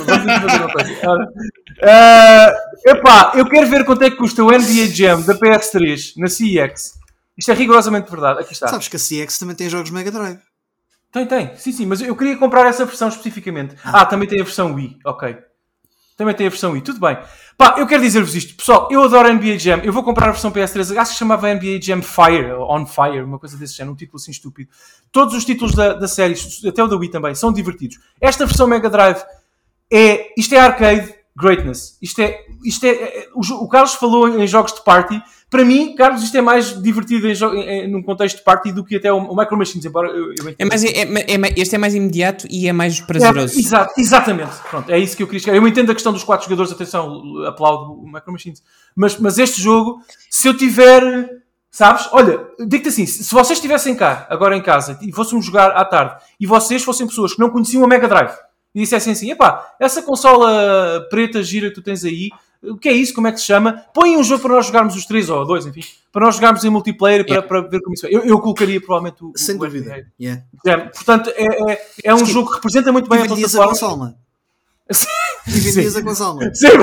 Ah, 1.83 2.52
epá, 2.86 3.33
eu 3.34 3.49
quero 3.49 3.67
ver 3.67 3.86
quanto 3.86 4.02
é 4.05 4.10
que 4.10 4.17
custa 4.17 4.44
o 4.44 4.50
NBA 4.50 4.89
Jam 4.89 5.23
da 5.23 5.34
PS3 5.34 6.12
na 6.18 6.28
CEX. 6.28 6.92
Isto 7.39 7.52
é 7.52 7.55
rigorosamente 7.55 8.10
verdade. 8.10 8.41
Aqui 8.41 8.52
está. 8.52 8.68
Sabes 8.68 8.86
que 8.86 8.97
a 8.97 8.99
CX 8.99 9.39
também 9.39 9.57
tem 9.57 9.70
jogos 9.70 9.91
Mega 9.91 10.10
Drive. 10.10 10.41
Tem, 11.10 11.25
tem. 11.25 11.57
Sim, 11.57 11.73
sim, 11.73 11.86
mas 11.86 12.02
eu 12.02 12.15
queria 12.15 12.36
comprar 12.36 12.67
essa 12.67 12.84
versão 12.84 13.09
especificamente. 13.09 13.75
Ah, 13.83 14.05
também 14.05 14.28
tem 14.28 14.42
a 14.42 14.44
versão 14.44 14.75
Wii. 14.75 14.99
Ok. 15.07 15.39
Também 16.20 16.34
tem 16.34 16.47
a 16.47 16.50
versão 16.50 16.73
Wii. 16.73 16.82
Tudo 16.82 17.00
bem. 17.00 17.16
Pá, 17.57 17.76
eu 17.78 17.86
quero 17.86 18.02
dizer-vos 18.02 18.34
isto. 18.34 18.55
Pessoal, 18.55 18.89
eu 18.90 19.02
adoro 19.02 19.32
NBA 19.32 19.58
Jam. 19.58 19.78
Eu 19.82 19.90
vou 19.90 20.02
comprar 20.02 20.28
a 20.28 20.32
versão 20.32 20.52
PS3. 20.52 20.94
Acho 20.99 21.12
que 21.12 21.18
chamava 21.18 21.49
NBA 21.55 21.81
Jam 21.81 22.02
Fire, 22.02 22.52
On 22.68 22.84
Fire, 22.84 23.23
uma 23.23 23.39
coisa 23.39 23.57
desse 23.57 23.73
género. 23.74 23.94
Um 23.94 23.97
título 23.97 24.16
assim 24.16 24.31
estúpido. 24.31 24.68
Todos 25.10 25.34
os 25.34 25.47
títulos 25.47 25.74
da, 25.74 25.94
da 25.94 26.07
série, 26.07 26.34
até 26.68 26.84
o 26.84 26.86
da 26.86 26.94
Wii 26.97 27.08
também, 27.08 27.34
são 27.34 27.50
divertidos. 27.50 27.99
Esta 28.20 28.44
versão 28.44 28.66
Mega 28.66 28.90
Drive 28.90 29.16
é... 29.90 30.26
Isto 30.39 30.55
é 30.57 30.58
arcade. 30.58 31.15
greatness. 31.34 31.97
Isto 32.02 32.20
é, 32.20 32.39
isto 32.62 32.84
é, 32.84 32.90
é- 32.90 33.28
o, 33.34 33.40
o 33.65 33.66
Carlos 33.66 33.94
falou 33.94 34.28
em 34.28 34.47
jogos 34.47 34.74
de 34.74 34.84
party. 34.84 35.23
Para 35.51 35.65
mim, 35.65 35.97
Carlos, 35.97 36.23
isto 36.23 36.37
é 36.37 36.41
mais 36.41 36.81
divertido 36.81 37.27
em, 37.29 37.33
em- 37.61 37.89
num 37.91 38.03
contexto 38.05 38.37
de 38.39 38.45
party 38.45 38.70
do 38.70 38.85
que 38.85 38.95
até 38.95 39.12
o, 39.12 39.17
o 39.17 39.37
Micro 39.37 39.59
Machines, 39.59 39.85
embora 39.85 40.09
eu, 40.09 40.33
eu 40.33 40.55
É 40.57 40.65
mais, 40.65 40.85
é, 40.85 40.89
é- 40.91 41.35
é 41.35 41.55
este 41.57 41.75
é 41.75 41.79
mais 41.79 41.93
imediato 41.95 42.47
e 42.49 42.69
é 42.69 42.73
mais 42.73 43.01
É, 43.01 43.05
prazeroso. 43.05 43.59
exato, 43.59 43.93
exatamente. 44.01 44.53
Pronto, 44.70 44.89
é 44.89 44.99
isso 44.99 45.17
que 45.17 45.23
eu 45.25 45.27
queria 45.27 45.41
chegar. 45.41 45.57
Eu 45.57 45.67
entendo 45.67 45.91
a 45.91 45.95
questão 45.95 46.12
dos 46.12 46.23
quatro 46.23 46.45
jogadores, 46.45 46.70
atenção, 46.70 47.45
aplaudo 47.47 47.95
o 47.95 48.07
Micro 48.07 48.31
Machines. 48.33 48.62
Mas, 48.95 49.19
mas 49.19 49.39
este 49.39 49.61
jogo, 49.61 50.01
se 50.31 50.47
eu 50.49 50.57
tiver. 50.57 51.03
Sabes? 51.73 52.09
Olha, 52.12 52.41
digo-te 52.59 52.89
assim: 52.89 53.07
se 53.07 53.23
se 53.23 53.33
vocês 53.33 53.59
estivessem 53.59 53.95
cá, 53.95 54.27
agora 54.29 54.57
em 54.57 54.62
casa, 54.62 54.99
e 55.03 55.12
fôssemos 55.12 55.45
jogar 55.45 55.70
à 55.70 55.85
tarde, 55.85 56.17
e 56.41 56.45
vocês 56.47 56.83
fossem 56.83 57.07
pessoas 57.07 57.33
que 57.35 57.39
não 57.41 57.49
conheciam 57.51 57.85
a 57.85 57.87
Mega 57.87 58.09
Drive, 58.09 58.33
e 58.75 58.81
dissessem 58.81 59.12
assim: 59.12 59.31
epá, 59.31 59.75
essa 59.81 60.03
consola 60.03 61.07
preta 61.11 61.41
gira 61.45 61.69
que 61.69 61.75
tu 61.77 61.83
tens 61.83 62.05
aí, 62.05 62.31
o 62.62 62.76
que 62.76 62.89
é 62.89 62.92
isso? 62.92 63.14
Como 63.14 63.26
é 63.26 63.32
que 63.32 63.39
se 63.40 63.47
chama? 63.47 63.84
Põe 63.94 64.16
um 64.16 64.22
jogo 64.22 64.42
para 64.42 64.55
nós 64.55 64.66
jogarmos 64.66 64.94
os 64.94 65.06
três 65.06 65.30
ou 65.30 65.47
dois, 65.47 65.64
enfim, 65.66 65.82
para 66.12 66.26
nós 66.26 66.34
jogarmos 66.36 66.64
em 66.64 66.70
multiplayer 66.70 67.24
para, 67.24 67.34
Yeah. 67.36 67.48
para 67.48 67.60
ver 67.62 67.80
como 67.80 67.94
isso 67.94 68.06
é. 68.06 68.10
Eu, 68.12 68.22
eu 68.24 68.39
colocaria 68.40 68.80
provavelmente 68.80 69.24
o. 69.24 69.32
Sem 69.36 69.56
o 69.56 69.58
dúvida. 69.58 70.06
Yeah. 70.20 70.42
É, 70.66 70.76
portanto, 70.76 71.30
é, 71.34 71.72
é, 71.72 71.86
é 72.05 72.14
um 72.14 72.24
jogo 72.24 72.48
que 72.50 72.56
representa 72.56 72.92
muito 72.92 73.06
E 73.06 73.08
bem 73.08 73.20
a 73.20 73.22
vendias 73.26 73.55
a 73.55 73.58
plataforma. 73.62 74.16
consola. 74.89 75.10
E 75.47 75.60
vendias 75.60 75.97
a 75.97 76.02
consola. 76.02 76.40
Sim. 76.55 76.66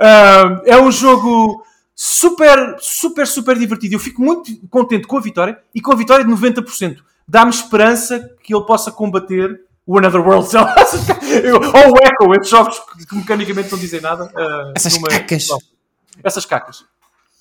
É 0.66 0.80
um 0.80 0.90
jogo 0.90 1.62
super, 1.94 2.76
super, 2.78 3.26
super 3.26 3.58
divertido. 3.58 3.94
Eu 3.94 3.98
fico 4.00 4.22
muito 4.22 4.50
contente 4.68 5.06
com 5.06 5.16
a 5.18 5.20
vitória 5.20 5.58
e 5.74 5.80
com 5.80 5.92
a 5.92 5.96
vitória 5.96 6.24
de 6.24 6.30
90%. 6.30 6.98
Dá-me 7.28 7.50
esperança 7.50 8.18
que 8.42 8.54
ele 8.54 8.64
possa 8.64 8.90
combater 8.90 9.60
o 9.92 9.98
Another 9.98 10.20
World. 10.20 10.48
Eu- 11.44 11.56
Ou 11.56 11.92
o 11.92 11.96
Echo, 11.98 12.34
esses 12.40 12.48
jogos 12.50 12.78
que, 13.08 13.16
mecanicamente 13.16 13.70
não 13.72 13.78
dizem 13.78 14.00
nada. 14.00 14.30
ah, 14.36 14.72
Essas 14.76 14.94
numa- 14.94 15.08
cacas. 15.08 15.48
Essas 16.22 16.44
cacas. 16.44 16.84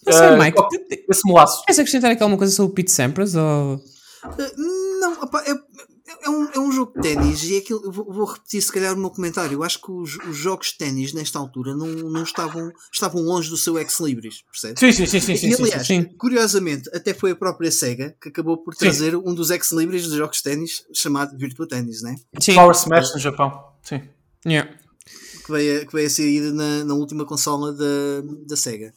Não 0.06 0.14
sei, 0.14 0.28
Ah, 0.28 0.38
Mike. 0.38 0.58
Esse 1.10 1.22
molaço. 1.28 1.62
Queres 1.66 1.80
acrescentar 1.80 2.12
aqui 2.12 2.24
alguma 2.24 2.38
coisa 2.38 2.54
sobre 2.54 2.72
o 2.72 2.76
Pete 2.76 2.92
Sampras? 2.92 3.36
Ou... 3.36 3.76
Uh, 3.76 5.00
Não, 5.00 5.14
opá, 5.24 5.44
é, 5.46 5.54
é 6.24 6.30
um, 6.30 6.50
é 6.52 6.60
um 6.60 6.72
jogo 6.72 6.94
de 6.96 7.02
ténis 7.02 7.44
e 7.44 7.56
é 7.56 7.60
aquilo, 7.60 7.82
eu 7.86 7.92
vou, 7.92 8.06
vou 8.12 8.26
repetir 8.26 8.62
se 8.62 8.72
calhar 8.72 8.94
o 8.94 8.98
meu 8.98 9.10
comentário. 9.10 9.54
Eu 9.54 9.64
acho 9.64 9.82
que 9.82 9.92
os, 9.92 10.16
os 10.28 10.36
jogos 10.36 10.68
de 10.68 10.78
ténis 10.78 11.14
nesta 11.14 11.40
altura 11.40 11.76
não, 11.76 11.88
não 11.88 12.24
estavam, 12.24 12.72
estavam 12.92 13.22
longe 13.22 13.50
do 13.50 13.58
seu 13.58 13.78
ex-libris, 13.80 14.44
percebes? 14.52 14.80
Sim, 14.80 14.92
sim, 14.92 15.06
sim, 15.06 15.20
sim, 15.20 15.36
sim, 15.38 15.48
e 15.50 15.56
sim, 15.56 15.64
aliás, 15.64 15.88
sim. 15.88 16.04
curiosamente, 16.18 16.90
até 16.94 17.14
foi 17.14 17.32
a 17.32 17.36
própria 17.36 17.72
SEGA 17.72 18.16
que 18.22 18.30
acabou 18.30 18.58
por 18.58 18.74
Sim. 18.74 18.80
trazer 18.82 19.16
um 19.16 19.34
dos 19.34 19.50
ex-libris 19.50 20.04
dos 20.08 20.14
jogos 20.18 20.38
de 20.38 20.44
ténis 20.44 20.84
chamado 20.94 21.38
Virtua 21.38 21.68
Tennis, 21.68 22.02
né? 22.02 22.16
Sim. 22.40 22.56
Power 22.56 22.76
Smash 22.76 23.14
no 23.14 23.20
Japão. 23.20 23.64
Sim. 23.82 24.02
Yeah. 24.46 24.72
que, 25.46 25.52
veio, 25.52 25.82
a- 25.82 25.86
que 25.86 25.94
veio 25.94 26.08
a 26.08 26.10
sair 26.10 26.42
na, 26.54 26.84
na 26.86 26.94
última 26.94 27.26
consola 27.26 27.74
da, 27.74 27.86
da 28.46 28.56
SEGA. 28.56 28.94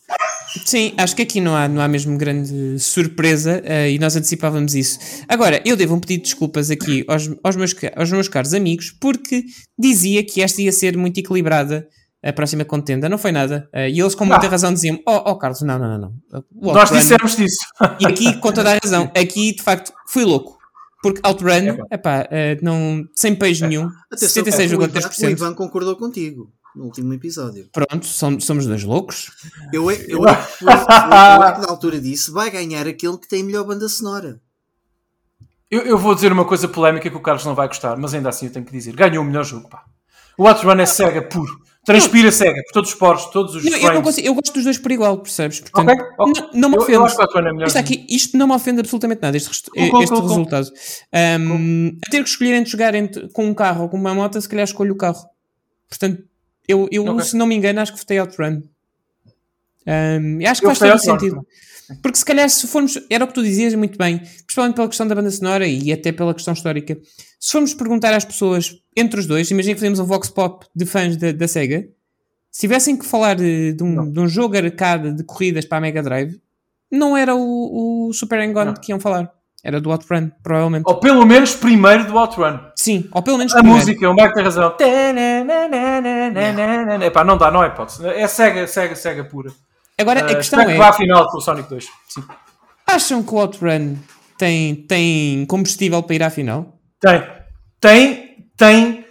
Sim, 0.64 0.92
acho 0.96 1.16
que 1.16 1.22
aqui 1.22 1.40
não 1.40 1.56
há, 1.56 1.66
não 1.68 1.80
há 1.80 1.88
mesmo 1.88 2.16
grande 2.18 2.78
surpresa 2.78 3.62
eh, 3.64 3.92
e 3.92 3.98
nós 3.98 4.14
antecipávamos 4.16 4.74
isso. 4.74 4.98
Agora, 5.28 5.62
eu 5.64 5.76
devo 5.76 5.94
um 5.94 6.00
pedido 6.00 6.22
de 6.22 6.30
desculpas 6.30 6.70
aqui 6.70 7.04
aos, 7.08 7.30
aos, 7.42 7.56
meus, 7.56 7.74
aos 7.96 8.10
meus 8.10 8.28
caros 8.28 8.52
amigos 8.52 8.90
porque 9.00 9.44
dizia 9.78 10.24
que 10.24 10.42
esta 10.42 10.60
ia 10.60 10.72
ser 10.72 10.96
muito 10.96 11.18
equilibrada 11.18 11.88
a 12.22 12.32
próxima 12.32 12.64
contenda. 12.64 13.08
Não 13.08 13.18
foi 13.18 13.32
nada. 13.32 13.68
Eh, 13.72 13.90
e 13.90 14.00
eles 14.00 14.14
com 14.14 14.24
muita 14.24 14.46
Ah. 14.46 14.50
razão 14.50 14.72
diziam: 14.72 14.98
Oh, 15.06 15.22
oh 15.30 15.36
Carlos, 15.36 15.62
não, 15.62 15.78
não, 15.78 15.98
não. 15.98 16.12
não. 16.30 16.44
Nós 16.74 16.90
dissemos 16.90 17.34
disso. 17.36 17.58
E 18.00 18.06
aqui, 18.06 18.36
com 18.38 18.52
toda 18.52 18.72
a 18.72 18.78
razão, 18.82 19.10
aqui 19.16 19.54
de 19.56 19.62
facto 19.62 19.92
fui 20.08 20.24
louco. 20.24 20.58
Porque 21.02 21.20
Outrun, 21.24 21.78
epá, 21.90 22.28
eh, 22.30 22.56
não, 22.62 23.04
sem 23.16 23.34
peixe 23.34 23.66
nenhum, 23.66 23.88
Atenção, 24.12 24.44
76,3%. 24.44 24.78
o, 24.78 25.24
Ivan, 25.24 25.26
o 25.26 25.30
Ivan 25.30 25.54
concordou 25.54 25.96
contigo 25.96 26.52
no 26.76 26.84
último 26.84 27.12
episódio. 27.14 27.68
Pronto, 27.72 28.06
somos, 28.06 28.44
somos 28.44 28.66
dois 28.66 28.82
loucos. 28.84 29.30
Eu, 29.72 29.90
é- 29.90 30.04
eu, 30.08 30.26
é 30.28 30.34
que 30.36 30.42
fui- 30.42 30.68
eu, 30.68 30.72
eu 30.72 31.42
é 31.42 31.52
que 31.52 31.60
na 31.60 31.68
altura 31.68 32.00
disse: 32.00 32.30
vai 32.30 32.50
ganhar 32.50 32.86
aquele 32.86 33.18
que 33.18 33.28
tem 33.28 33.42
melhor 33.42 33.64
banda 33.64 33.88
sonora. 33.88 34.40
Eu, 35.70 35.82
eu 35.82 35.98
vou 35.98 36.14
dizer 36.14 36.30
uma 36.32 36.44
coisa 36.44 36.68
polémica 36.68 37.08
que 37.08 37.16
o 37.16 37.20
Carlos 37.20 37.44
não 37.44 37.54
vai 37.54 37.66
gostar, 37.66 37.96
mas 37.96 38.12
ainda 38.12 38.28
assim 38.28 38.46
eu 38.46 38.52
tenho 38.52 38.64
que 38.64 38.72
dizer. 38.72 38.94
Ganhou 38.94 39.22
o 39.24 39.26
melhor 39.26 39.44
jogo, 39.44 39.68
pá. 39.68 39.84
O 40.36 40.46
Outrun 40.46 40.72
é 40.80 40.86
cega 40.86 41.22
puro. 41.22 41.60
Transpira 41.84 42.30
cega 42.30 42.62
por 42.66 42.72
todos 42.74 42.90
os 42.90 42.94
poros, 42.96 43.24
todos 43.26 43.54
os 43.56 43.64
Não, 43.64 43.76
eu, 43.76 43.94
não 43.94 44.02
consigo, 44.02 44.28
eu 44.28 44.34
gosto 44.34 44.52
dos 44.54 44.62
dois 44.64 44.78
por 44.78 44.92
igual, 44.92 45.18
percebes? 45.18 45.60
Portanto, 45.60 45.88
Ok, 45.90 46.06
ok. 46.18 46.42
Não, 46.52 46.60
não 46.60 46.68
me 46.70 46.76
Eu- 46.76 46.82
ofende. 46.82 46.96
Eu, 46.98 47.04
acho 47.04 47.16
que 47.16 47.38
é 47.38 47.42
melhor. 47.52 47.66
Isto, 47.66 47.76
aqui, 47.78 48.06
isto 48.08 48.36
não 48.38 48.46
me 48.46 48.54
ofende 48.54 48.80
absolutamente 48.80 49.20
nada, 49.20 49.36
este, 49.36 49.48
rest- 49.48 49.68
cool, 49.68 50.02
este 50.02 50.14
cool. 50.14 50.22
resultado. 50.28 50.68
Um, 51.40 51.98
a 52.06 52.10
ter 52.10 52.22
que 52.22 52.28
escolher 52.28 52.54
entre 52.54 52.70
jogar 52.70 52.94
entre- 52.94 53.28
com 53.30 53.46
um 53.46 53.52
carro 53.54 53.82
ou 53.82 53.88
com 53.88 53.96
uma 53.96 54.14
moto, 54.14 54.40
se 54.40 54.48
calhar 54.48 54.62
escolho 54.64 54.92
o 54.92 54.96
carro. 54.96 55.26
Portanto, 55.88 56.22
eu, 56.66 56.88
eu 56.90 57.04
Ok. 57.06 57.24
se 57.24 57.36
não 57.36 57.46
me 57.46 57.54
engano, 57.54 57.80
acho 57.80 57.92
que 57.92 57.98
votei 57.98 58.18
Outrun. 58.18 58.62
Um, 59.86 60.46
acho 60.46 60.60
que 60.60 60.66
Eu 60.66 60.74
faz 60.74 60.90
todo 60.90 60.98
sentido. 60.98 61.46
Porque 62.00 62.16
se 62.16 62.24
calhar 62.24 62.48
se 62.48 62.66
formos, 62.66 62.98
era 63.10 63.24
o 63.24 63.28
que 63.28 63.34
tu 63.34 63.42
dizias 63.42 63.74
muito 63.74 63.98
bem, 63.98 64.18
principalmente 64.18 64.76
pela 64.76 64.88
questão 64.88 65.06
da 65.06 65.14
banda 65.14 65.30
sonora 65.30 65.66
e 65.66 65.92
até 65.92 66.12
pela 66.12 66.32
questão 66.32 66.54
histórica, 66.54 66.98
se 67.38 67.52
formos 67.52 67.74
perguntar 67.74 68.14
às 68.14 68.24
pessoas 68.24 68.80
entre 68.96 69.20
os 69.20 69.26
dois, 69.26 69.50
imagina 69.50 69.74
que 69.74 69.80
fazemos 69.80 69.98
um 69.98 70.04
vox 70.04 70.30
pop 70.30 70.64
de 70.74 70.86
fãs 70.86 71.16
da, 71.16 71.32
da 71.32 71.48
SEGA, 71.48 71.86
se 72.50 72.60
tivessem 72.60 72.96
que 72.96 73.04
falar 73.04 73.34
de, 73.34 73.72
de 73.72 73.82
um, 73.82 74.10
de 74.10 74.20
um 74.20 74.28
jogo 74.28 74.56
arcade 74.56 75.12
de 75.12 75.24
corridas 75.24 75.64
para 75.64 75.78
a 75.78 75.80
Mega 75.80 76.02
Drive, 76.02 76.40
não 76.90 77.16
era 77.16 77.34
o, 77.34 78.08
o 78.08 78.12
Super 78.12 78.38
Hang-On 78.40 78.74
que 78.74 78.92
iam 78.92 79.00
falar, 79.00 79.30
era 79.64 79.80
do 79.80 79.90
Outrun, 79.92 80.30
provavelmente. 80.42 80.84
Ou 80.86 80.96
pelo 80.98 81.24
menos 81.24 81.54
primeiro 81.54 82.04
do 82.04 82.18
Outrun. 82.18 82.58
Sim, 82.76 83.08
ou 83.12 83.22
pelo 83.22 83.38
menos 83.38 83.52
A 83.52 83.58
primeiro. 83.58 83.78
música, 83.78 84.10
o 84.10 84.14
Mike 84.14 84.34
tem 84.34 84.42
razão. 84.42 84.74
Epá, 87.04 87.22
não 87.22 87.36
dá, 87.36 87.50
não 87.50 87.62
é 87.62 87.68
hipótese. 87.68 88.04
É 88.08 88.26
cega, 88.26 88.66
cega, 88.66 88.96
cega 88.96 89.24
pura. 89.24 89.52
Agora 89.96 90.20
Uh, 90.20 90.24
a 90.24 90.34
questão 90.34 90.58
espero 90.58 90.70
é, 90.70 90.72
que 90.72 90.78
vá 90.78 90.88
à 90.88 90.92
final 90.92 91.28
com 91.28 91.38
o 91.38 91.40
Sonic 91.40 91.68
2. 91.68 91.88
Sim. 92.08 92.24
acham 92.86 93.22
que 93.22 93.32
o 93.32 93.38
Outrun 93.38 93.96
tem, 94.36 94.74
tem 94.74 95.46
combustível 95.46 96.02
para 96.02 96.16
ir 96.16 96.22
à 96.24 96.30
final? 96.30 96.76
Tem. 97.00 97.22
Tem. 97.80 98.48
Tem. 98.56 99.04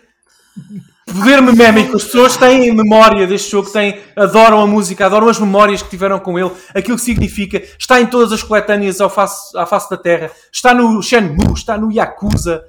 Poder 1.13 1.41
memémico. 1.41 1.97
As 1.97 2.03
pessoas 2.03 2.37
têm 2.37 2.73
memória 2.73 3.25
deste 3.27 3.51
jogo, 3.51 3.69
têm, 3.69 3.99
adoram 4.15 4.61
a 4.61 4.67
música, 4.67 5.05
adoram 5.05 5.27
as 5.29 5.39
memórias 5.39 5.81
que 5.81 5.89
tiveram 5.89 6.19
com 6.19 6.37
ele, 6.39 6.51
aquilo 6.73 6.97
que 6.97 7.03
significa. 7.03 7.61
Está 7.77 7.99
em 8.01 8.05
todas 8.07 8.31
as 8.31 8.41
coletâneas 8.43 8.99
ao 9.01 9.09
face, 9.09 9.55
à 9.57 9.65
face 9.65 9.89
da 9.89 9.97
Terra. 9.97 10.31
Está 10.51 10.73
no 10.73 11.01
Shenmue, 11.01 11.53
está 11.53 11.77
no 11.77 11.91
Yakuza. 11.91 12.63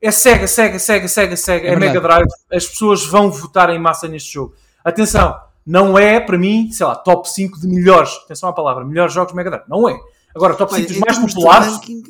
É 0.00 0.10
cega, 0.10 0.46
cega, 0.46 0.78
cega, 0.78 1.08
cega, 1.08 1.36
cega. 1.36 1.68
É, 1.68 1.72
É. 1.72 1.76
Mega 1.76 2.00
Drive. 2.00 2.26
As 2.52 2.66
pessoas 2.66 3.04
vão 3.04 3.30
votar 3.30 3.68
em 3.70 3.78
massa 3.78 4.08
neste 4.08 4.32
jogo. 4.32 4.54
Atenção, 4.84 5.34
não 5.66 5.98
é, 5.98 6.18
para 6.20 6.38
mim, 6.38 6.70
sei 6.72 6.86
lá, 6.86 6.94
top 6.96 7.28
5 7.28 7.60
de 7.60 7.66
melhores. 7.66 8.10
Atenção 8.24 8.48
à 8.48 8.52
palavra, 8.52 8.84
melhores 8.84 9.12
jogos 9.12 9.34
Mega 9.34 9.50
Drive. 9.50 9.64
Não 9.68 9.88
é. 9.88 9.98
Agora, 10.34 10.54
top 10.54 10.72
5 10.74 10.86
Olha, 10.86 10.88
dos 10.88 10.98
mais 11.18 11.34
populares. 11.34 11.72
ranking- 11.74 12.02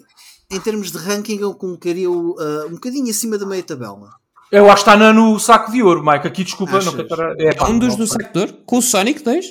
em 0.52 0.60
termos 0.60 0.90
de 0.90 0.98
ranking, 0.98 1.38
eu 1.40 1.54
colocaria-o 1.54 2.32
uh, 2.32 2.66
um 2.66 2.70
bocadinho 2.72 3.08
acima 3.10 3.38
da 3.38 3.46
meia 3.46 3.62
tabela. 3.62 4.19
Eu 4.52 4.66
acho 4.70 4.84
que 4.84 4.90
está 4.90 4.96
na- 4.96 5.12
no 5.12 5.38
saco 5.38 5.70
de 5.70 5.82
ouro, 5.82 6.04
Mike. 6.04 6.26
Aqui, 6.26 6.44
desculpa, 6.44 6.78
Achas? 6.78 6.92
não 6.92 7.04
quero 7.06 7.22
é, 7.40 7.54
pá, 7.54 7.68
um 7.68 7.78
dos 7.78 7.90
não 7.90 7.98
do 7.98 8.06
sei. 8.06 8.16
sector, 8.20 8.52
com 8.66 8.78
o 8.78 8.82
Sonic 8.82 9.22
2? 9.22 9.46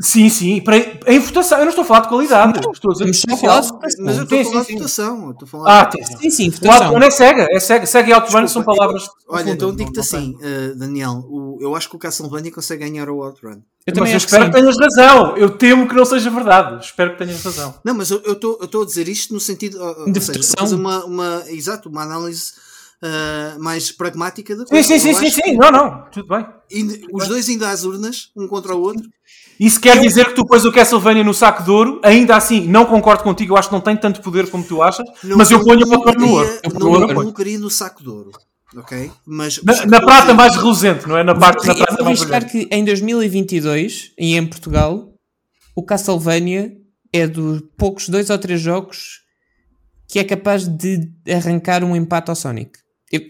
Sim, 0.00 0.28
sim. 0.28 0.60
Para, 0.60 0.76
em 1.08 1.18
votação. 1.18 1.58
Eu 1.58 1.64
não 1.64 1.70
estou 1.70 1.82
a 1.82 1.86
falar 1.86 2.00
de 2.02 2.08
qualidade. 2.08 2.60
estou 2.72 2.92
a 2.92 2.94
dizer 3.04 3.32
a 3.32 3.36
falar 3.36 3.60
de 3.60 3.66
votação. 3.68 4.04
Mas 4.04 4.16
eu 4.16 4.22
estou 4.22 4.40
a 4.40 4.44
falar 4.44 4.62
sim, 4.64 4.66
de 4.72 4.78
votação. 4.78 5.24
eu 5.24 5.30
estou 5.32 5.46
a 5.46 5.50
falar 5.50 5.80
Ah, 5.80 5.84
de 5.86 5.96
votação. 6.00 6.20
Sim, 6.20 6.30
sim, 6.30 6.48
O 6.48 6.52
votação. 6.52 6.86
Outrun 6.86 7.02
é 7.06 7.10
cega. 7.10 7.46
É 7.50 7.58
cega. 7.60 7.86
Cega 7.86 8.08
e 8.10 8.12
Outrun 8.14 8.46
são 8.48 8.62
palavras. 8.62 9.08
Olha, 9.28 9.50
então 9.50 9.74
digo-te 9.74 9.96
não- 9.96 10.04
não 10.04 10.18
assim, 10.20 10.36
uh, 10.36 10.78
Daniel, 10.78 11.24
o- 11.28 11.58
eu 11.60 11.74
acho 11.74 11.90
que 11.90 11.96
o 11.96 11.98
Castlevania 11.98 12.52
consegue 12.52 12.88
ganhar 12.88 13.08
o 13.10 13.24
Outrun. 13.24 13.50
Eu 13.50 13.58
Mas 13.88 13.94
também 13.94 14.12
eu 14.12 14.18
que 14.20 14.24
espero 14.24 14.44
sim. 14.44 14.50
que, 14.52 14.56
tenhas 14.60 14.76
razão. 14.78 15.36
Eu 15.36 15.50
temo 15.50 15.88
que 15.88 15.94
não 15.96 16.04
seja 16.04 16.30
verdade. 16.30 16.84
Espero 16.84 17.12
que 17.12 17.18
tenhas 17.18 17.42
razão. 17.42 17.74
Não, 17.84 17.92
mas 17.94 18.10
eu 18.12 18.22
estou 18.32 18.82
a 18.82 18.86
dizer 18.86 19.08
isto 19.08 19.34
no 19.34 19.40
sentido. 19.40 19.78
De 20.06 20.20
seja, 20.20 20.76
uma, 20.76 21.04
uma, 21.06 21.42
exato, 21.48 21.88
uma 21.88 22.02
análise 22.02 22.52
uh, 23.02 23.62
mais 23.62 23.90
pragmática 23.92 24.54
da 24.56 24.62
Sim, 24.64 24.68
coisa. 24.70 24.88
sim, 24.88 24.98
sim, 24.98 25.14
sim, 25.14 25.30
sim. 25.30 25.42
que 25.42 25.52
Não, 25.56 25.70
não. 25.70 26.04
Tudo 26.10 26.28
bem. 26.28 26.46
Os 27.12 27.28
dois 27.28 27.48
ainda 27.48 27.70
às 27.70 27.84
urnas, 27.84 28.30
um 28.36 28.46
contra 28.46 28.74
o 28.74 28.80
outro. 28.80 29.02
Isso 29.58 29.80
quer 29.80 29.98
dizer 30.00 30.26
que 30.26 30.34
tu 30.34 30.46
pões 30.46 30.64
o 30.64 30.70
Castlevania 30.72 31.24
no 31.24 31.34
saco 31.34 31.64
de 31.64 31.70
ouro. 31.70 32.00
Ainda 32.04 32.36
assim, 32.36 32.66
não 32.68 32.86
concordo 32.86 33.24
contigo. 33.24 33.54
Eu 33.54 33.58
acho 33.58 33.68
que 33.68 33.74
não 33.74 33.80
tem 33.80 33.96
tanto 33.96 34.20
poder 34.22 34.48
como 34.50 34.62
tu 34.62 34.80
achas. 34.82 35.04
Não- 35.24 35.36
mas 35.36 35.50
eu 35.50 35.64
ponho 35.64 35.84
o 35.86 35.94
Outrun 35.94 36.20
no 36.20 36.30
ouro. 36.32 36.48
Eu 36.62 36.70
Não 36.78 36.86
ouro, 36.88 37.14
colocaria 37.14 37.58
no 37.58 37.68
saco 37.68 38.02
de 38.02 38.08
ouro. 38.08 38.30
Ok? 38.76 39.10
Mas, 39.26 39.60
Na, 39.62 39.86
na 39.86 40.00
prata 40.00 40.34
mais 40.34 40.54
reluzente, 40.54 41.08
não 41.08 41.16
é? 41.16 41.24
Na 41.24 41.34
parte 41.34 41.66
na 41.66 41.72
Eu 41.72 41.76
prata 41.78 41.96
vou 41.96 42.04
mais 42.04 42.20
reluzente. 42.22 42.52
que 42.68 42.68
em 42.74 42.84
2022, 42.84 44.12
e 44.18 44.36
em 44.36 44.46
Portugal, 44.46 45.08
o 45.74 45.82
Castlevania 45.82 46.72
é 47.12 47.26
dos 47.26 47.62
poucos 47.78 48.08
dois 48.10 48.28
ou 48.30 48.38
três 48.38 48.60
jogos 48.60 49.20
que 50.06 50.18
é 50.18 50.24
capaz 50.24 50.68
de 50.68 51.00
arrancar 51.28 51.82
um 51.82 51.96
empate 51.96 52.30
ao 52.30 52.36
Sonic. 52.36 52.78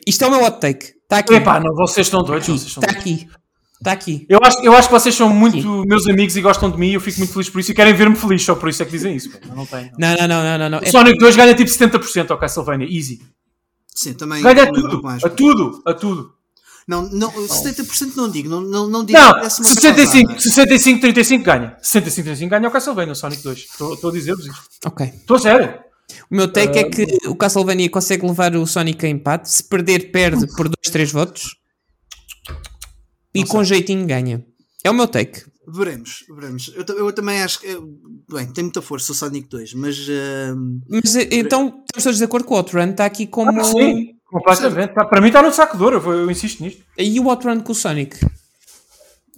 Isto 0.06 0.24
é 0.24 0.26
o 0.26 0.30
meu 0.30 0.44
hot 0.44 0.60
take. 0.60 0.86
Está 1.02 1.18
aqui. 1.18 1.34
Epá, 1.34 1.60
não, 1.60 1.74
vocês 1.74 2.06
estão 2.06 2.22
doidos. 2.22 2.48
aqui. 2.48 2.58
Vocês 2.58 2.68
estão 2.68 2.82
Está 2.82 3.00
doidos. 3.00 3.22
aqui. 3.22 3.38
Está 3.80 3.92
aqui. 3.92 4.26
Eu 4.28 4.40
acho, 4.42 4.58
eu 4.62 4.72
acho 4.74 4.88
que 4.88 4.94
vocês 4.94 5.14
são 5.14 5.28
muito 5.30 5.84
meus 5.86 6.06
amigos 6.08 6.36
e 6.36 6.40
gostam 6.40 6.68
de 6.70 6.76
mim. 6.76 6.90
Eu 6.90 7.00
fico 7.00 7.18
muito 7.18 7.32
feliz 7.32 7.48
por 7.48 7.60
isso 7.60 7.70
e 7.70 7.74
querem 7.74 7.94
ver-me 7.94 8.16
feliz. 8.16 8.42
Só 8.42 8.54
por 8.56 8.68
isso 8.68 8.82
é 8.82 8.86
que 8.86 8.90
dizem 8.92 9.14
isso. 9.14 9.30
pá. 9.30 9.38
Não, 9.54 9.64
tem. 9.64 9.90
Não, 9.96 10.16
não, 10.16 10.26
não, 10.28 10.42
não, 10.42 10.58
não. 10.58 10.68
não. 10.70 10.78
O 10.80 10.82
É- 10.84 10.90
Sonic 10.90 11.16
2 11.18 11.36
ganha 11.36 11.54
tipo 11.54 11.70
70% 11.70 12.30
ao 12.32 12.38
Castlevania. 12.38 12.88
Easy. 12.90 13.20
Sim, 13.94 14.14
também. 14.14 14.42
Ganha 14.42 14.64
a 14.64 14.72
tudo. 14.72 15.02
mais. 15.02 15.22
A 15.24 15.28
tudo. 15.30 15.82
A 15.86 15.94
tudo. 15.94 16.32
Não, 16.88 17.02
não, 17.10 17.30
70% 17.30 18.16
não 18.16 18.30
digo, 18.30 18.48
não, 18.48 18.62
não, 18.62 18.88
não 18.88 19.04
digo. 19.04 19.18
Não, 19.18 19.30
parece 19.32 19.60
uma 19.60 19.64
65, 19.68 20.28
caçada. 20.32 20.40
65, 20.40 21.00
35 21.02 21.44
ganha. 21.44 21.76
65, 21.82 22.24
35 22.24 22.50
ganha 22.50 22.66
o 22.68 22.70
Castlevania, 22.70 23.12
o 23.12 23.14
Sonic 23.14 23.42
2. 23.42 23.58
Estou 23.58 23.92
estou 23.94 24.08
a 24.08 24.12
dizer-vos 24.14 24.46
isto. 24.46 24.58
Ok. 24.86 25.06
Estou 25.06 25.36
a 25.36 25.40
sério. 25.40 25.74
O 26.30 26.34
meu 26.34 26.48
take 26.50 26.78
é 26.78 26.84
que 26.84 27.06
o 27.28 27.34
Castlevania 27.36 27.88
consegue 27.90 28.26
levar 28.26 28.54
o 28.56 28.66
Sonic 28.66 29.04
a 29.04 29.08
empate. 29.08 29.50
Se 29.50 29.62
perder, 29.64 30.10
perde 30.10 30.46
por 30.56 30.64
2, 30.68 30.74
3 30.90 31.12
votos. 31.12 31.56
E 33.34 33.44
com 33.44 33.62
jeitinho 33.62 34.06
ganha. 34.06 34.44
É 34.82 34.90
o 34.90 34.94
meu 34.94 35.06
take. 35.06 35.42
Veremos, 35.70 36.24
veremos. 36.34 36.72
Eu, 36.74 36.96
eu 36.96 37.12
também 37.12 37.42
acho 37.42 37.60
que. 37.60 37.66
Bem, 38.32 38.46
tem 38.52 38.64
muita 38.64 38.80
força 38.80 39.12
o 39.12 39.14
Sonic 39.14 39.48
2, 39.48 39.74
mas. 39.74 39.98
ehm, 40.08 40.80
Mas 40.88 41.14
eh, 41.14 41.28
então 41.30 41.66
estamos 41.84 42.04
todos 42.04 42.18
de 42.18 42.24
acordo 42.24 42.46
que 42.46 42.52
o 42.54 42.56
Outrun 42.56 42.90
está 42.90 43.04
aqui 43.04 43.26
como. 43.26 43.60
Ah, 43.60 43.64
sim, 43.64 44.14
completamente. 44.24 44.94
Tá- 44.94 45.04
para 45.04 45.20
mim 45.20 45.26
está 45.28 45.42
no 45.42 45.52
saco 45.52 45.76
de 45.76 45.82
ouro, 45.84 45.96
eu 46.10 46.30
insisto 46.30 46.62
nisto. 46.62 46.82
E 46.96 47.20
o 47.20 47.28
Outrun 47.28 47.60
com 47.60 47.72
o 47.72 47.74
Sonic? 47.74 48.18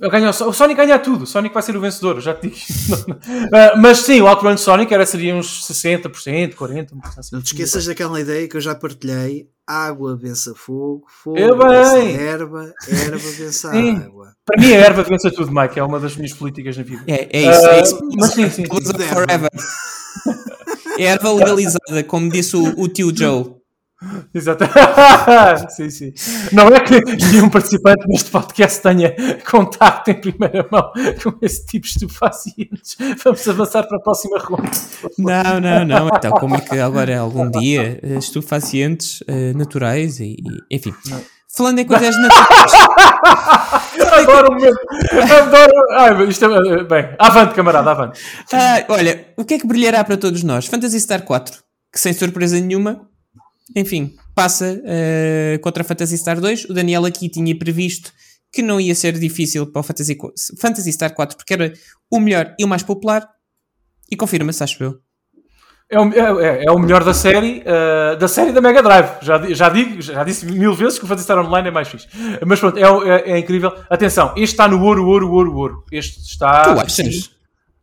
Eu 0.00 0.08
ganho, 0.10 0.30
o 0.30 0.52
Sonic 0.52 0.76
ganha 0.80 0.98
tudo, 0.98 1.24
o 1.24 1.26
Sonic 1.26 1.52
vai 1.52 1.62
ser 1.62 1.76
o 1.76 1.80
vencedor, 1.80 2.16
eu 2.16 2.20
já 2.22 2.32
te 2.34 2.48
digo. 2.48 2.56
Ah, 3.52 3.76
mas 3.76 3.98
sim, 3.98 4.20
o 4.20 4.26
Outrun 4.26 4.56
Sonic 4.56 4.92
era, 4.94 5.04
seria 5.04 5.34
uns 5.34 5.68
60%, 5.68 6.54
40%. 6.54 6.92
uma 6.92 7.02
coisa 7.02 7.20
assim. 7.20 7.34
não 7.34 7.42
te 7.42 7.48
esqueças 7.52 7.84
daquela 7.84 8.18
ideia 8.18 8.48
que 8.48 8.56
eu 8.56 8.60
já 8.60 8.74
partilhei: 8.74 9.48
água 9.66 10.16
vence 10.16 10.54
fogo, 10.54 11.04
fogo 11.22 11.38
Eu 11.38 11.56
vence 11.58 11.94
bem. 12.00 12.16
erva, 12.16 12.72
erva 12.88 13.18
vence 13.18 13.68
Sim. 13.70 13.96
água. 13.96 14.32
Para 14.46 14.60
mim 14.60 14.72
a 14.72 14.76
erva 14.76 15.02
vence 15.02 15.30
tudo, 15.30 15.52
Mike, 15.52 15.78
é 15.78 15.82
uma 15.84 16.00
das 16.00 16.16
minhas 16.16 16.32
políticas 16.32 16.76
na 16.78 16.82
vida. 16.82 17.02
É, 17.06 17.28
é 17.38 17.50
isso. 17.50 17.66
é 17.66 17.82
isso. 17.82 17.96
Ah, 17.96 18.06
mas 18.16 18.30
sim, 18.32 18.48
sim. 18.50 18.64
Erva. 18.64 18.98
Forever. 19.04 19.50
É 20.98 21.04
erva 21.04 21.32
legalizada, 21.32 22.04
como 22.06 22.28
disse 22.30 22.56
o, 22.56 22.78
o 22.78 22.86
tio 22.86 23.10
Joe. 23.16 23.54
Exato. 24.34 24.64
sim, 25.70 25.90
sim. 25.90 26.12
Não 26.52 26.68
é 26.68 26.80
que 26.80 27.00
nenhum 27.32 27.50
participante 27.50 28.06
neste 28.08 28.30
podcast 28.30 28.80
tenha 28.82 29.14
contacto 29.48 30.10
em 30.10 30.14
primeira 30.20 30.66
mão 30.70 30.90
com 31.22 31.34
esse 31.42 31.66
tipo 31.66 31.86
de 31.86 31.92
estupefacientes. 31.92 32.96
Vamos 33.22 33.46
avançar 33.48 33.82
para 33.86 33.98
a 33.98 34.00
próxima 34.00 34.38
ronda. 34.38 34.70
Não, 35.18 35.60
não, 35.60 35.84
não. 35.84 36.08
Então, 36.08 36.32
como 36.32 36.56
é 36.56 36.60
que 36.60 36.78
agora, 36.78 37.18
algum 37.20 37.50
dia, 37.50 38.00
eh, 38.02 38.16
estupefacientes 38.16 39.22
eh, 39.28 39.52
naturais 39.54 40.18
e, 40.20 40.36
e- 40.70 40.76
enfim. 40.76 40.94
Falando 41.54 41.80
em 41.80 41.84
coisas 41.84 42.16
naturais, 42.16 42.72
Adoro 44.12 44.48
o 44.50 44.54
momento. 44.54 44.78
Adoro. 45.42 45.72
Ai, 45.92 46.28
isto 46.28 46.44
é... 46.44 46.84
Bem, 46.84 47.14
avante, 47.18 47.54
camarada, 47.54 47.90
avante. 47.90 48.20
ah, 48.52 48.84
olha, 48.88 49.26
o 49.36 49.44
que 49.44 49.54
é 49.54 49.58
que 49.58 49.66
brilhará 49.66 50.02
para 50.04 50.16
todos 50.16 50.42
nós? 50.42 50.66
Fantasy 50.66 51.00
Star 51.00 51.22
4, 51.22 51.58
que 51.92 51.98
sem 52.00 52.12
surpresa 52.12 52.58
nenhuma, 52.58 53.08
enfim, 53.76 54.15
passa 54.34 54.81
eh, 54.84 55.58
contra 55.62 55.84
Fantasy 55.84 56.16
Star 56.18 56.40
2. 56.40 56.65
O 56.66 56.74
Daniel 56.74 57.05
aqui 57.05 57.28
tinha 57.28 57.57
previsto 57.58 58.12
que 58.52 58.62
não 58.62 58.81
ia 58.81 58.94
ser 58.94 59.12
difícil 59.18 59.66
para 59.66 59.81
o 59.81 59.82
Fantasy, 59.82 60.16
Fantasy 60.58 60.92
Star 60.92 61.15
4 61.15 61.36
porque 61.36 61.55
era 61.55 61.73
o 62.10 62.18
melhor 62.18 62.55
e 62.58 62.65
o 62.65 62.68
mais 62.68 62.82
popular. 62.82 63.28
E 64.10 64.16
confirma-se, 64.16 64.62
acho 64.65 64.82
eu. 64.82 64.99
É 65.92 65.99
o, 65.99 66.12
é, 66.12 66.47
é- 66.47 66.65
é 66.66 66.70
o 66.70 66.78
melhor 66.78 67.02
da 67.05 67.12
série, 67.15 67.62
uh, 67.66 68.16
da 68.16 68.28
série 68.28 68.52
da 68.52 68.60
Mega 68.60 68.82
Drive. 68.82 69.08
Já, 69.23 69.39
já 69.52 69.68
digo, 69.68 70.00
já 70.00 70.23
disse 70.24 70.47
mil 70.47 70.74
vezes 70.74 70.99
que 70.99 71.05
o 71.05 71.08
Fantasy 71.08 71.24
Star 71.24 71.39
Online 71.44 71.68
é 71.68 71.70
mais 71.70 71.89
fixe. 71.89 72.07
Mas 72.47 72.60
pronto, 72.60 72.76
é, 72.78 72.82
é- 72.82 73.32
é 73.32 73.39
incrível. 73.39 73.73
Atenção, 73.89 74.32
este 74.36 74.52
está 74.55 74.66
no 74.68 74.81
ouro, 74.82 75.07
ouro, 75.07 75.31
ouro, 75.32 75.57
ouro. 75.57 75.84
Este 75.92 76.20
está. 76.20 76.62
tu 76.74 76.81
achas? 76.81 77.31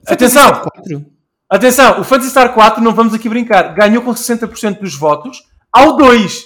Atenção! 0.06 0.08
Fantasy 0.08 0.32
Star 0.32 0.62
4? 0.62 1.06
Atenção, 1.50 2.02
o 2.02 2.04
Fantasy 2.04 2.30
Star 2.30 2.54
4, 2.54 2.84
não 2.84 2.94
vamos 2.94 3.14
aqui 3.14 3.28
brincar, 3.30 3.74
ganhou 3.74 4.02
com 4.02 4.12
60% 4.14 4.80
dos 4.82 4.96
votos 4.96 5.44
ao 5.74 5.98
2. 5.98 6.46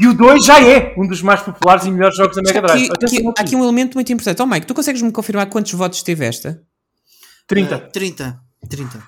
E 0.00 0.06
o 0.06 0.14
2 0.14 0.44
já 0.44 0.60
é 0.62 0.94
um 0.98 1.06
dos 1.06 1.22
mais 1.22 1.40
populares 1.40 1.84
e 1.84 1.90
melhores 1.90 2.16
jogos 2.16 2.36
da 2.36 2.42
Mega 2.42 2.60
Drive. 2.62 2.84
Aqui, 2.90 3.04
aqui- 3.06 3.16
aqui. 3.18 3.32
há 3.38 3.40
aqui 3.42 3.56
um 3.56 3.62
elemento 3.62 3.94
muito 3.94 4.12
importante. 4.12 4.40
Oh, 4.42 4.46
Mike, 4.46 4.66
tu 4.66 4.74
consegues-me 4.74 5.10
confirmar 5.12 5.46
quantos 5.48 5.72
votos 5.72 6.02
teve 6.02 6.24
esta? 6.24 6.60
30. 7.46 7.78
30. 7.92 8.38
30. 8.68 9.02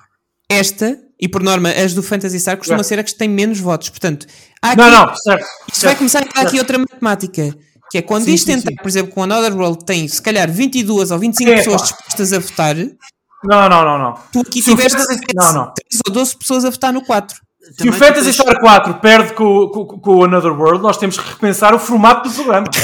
Esta, 0.49 0.97
e 1.19 1.27
por 1.27 1.43
norma 1.43 1.69
as 1.71 1.93
do 1.93 2.01
Fantasy 2.03 2.39
Star, 2.39 2.57
costuma 2.57 2.79
É. 2.79 2.83
ser 2.83 2.99
a 2.99 3.03
que 3.03 3.13
tem 3.13 3.27
menos 3.27 3.59
votos. 3.59 3.89
Portanto, 3.89 4.25
há 4.61 4.71
aqui, 4.71 4.77
Não, 4.81 4.89
não, 4.91 5.15
certo. 5.15 5.41
isto 5.67 5.81
vai 5.81 5.89
certo. 5.91 5.97
começar 5.97 6.19
a 6.19 6.25
dar 6.41 6.47
aqui 6.47 6.57
outra 6.59 6.77
matemática. 6.77 7.55
Que 7.89 7.99
é 7.99 8.01
quando 8.01 8.25
Sim, 8.25 8.33
isto 8.33 8.45
sim, 8.47 8.55
tentar, 8.57 8.71
sim. 8.71 8.75
por 8.75 8.87
exemplo, 8.87 9.13
com 9.13 9.23
Another 9.23 9.55
World 9.57 9.85
tem 9.85 10.05
se 10.09 10.21
calhar 10.21 10.51
22 10.51 11.09
ou 11.09 11.17
25 11.19 11.49
É, 11.51 11.55
pessoas 11.55 11.81
pá. 11.81 11.87
dispostas 11.87 12.33
a 12.33 12.39
votar, 12.39 12.75
Não, 12.75 13.69
não, 13.69 13.85
não, 13.85 13.97
não. 13.97 14.13
tu 14.31 14.41
aqui 14.41 14.61
tiveste 14.61 14.97
não. 15.33 15.71
3 15.73 16.01
ou 16.05 16.13
12 16.13 16.37
pessoas 16.37 16.65
a 16.65 16.69
votar 16.69 16.91
no 16.91 17.01
4. 17.05 17.39
Se 17.75 17.89
o 17.89 17.93
Fantasy 17.93 18.23
tens- 18.25 18.35
Star 18.35 18.59
4 18.59 18.93
perde 18.95 19.33
com, 19.33 19.67
com, 19.69 19.85
com 19.99 20.15
o 20.17 20.23
Another 20.23 20.51
World, 20.53 20.81
nós 20.81 20.97
temos 20.97 21.17
que 21.19 21.27
repensar 21.29 21.73
o 21.73 21.79
formato 21.79 22.27
do 22.29 22.35
programa. 22.35 22.67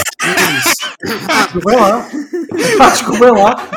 Desculpem 1.04 1.80
lá. 1.80 2.08
Pá, 2.78 2.90
Desculpem 2.90 3.32
lá. 3.32 3.70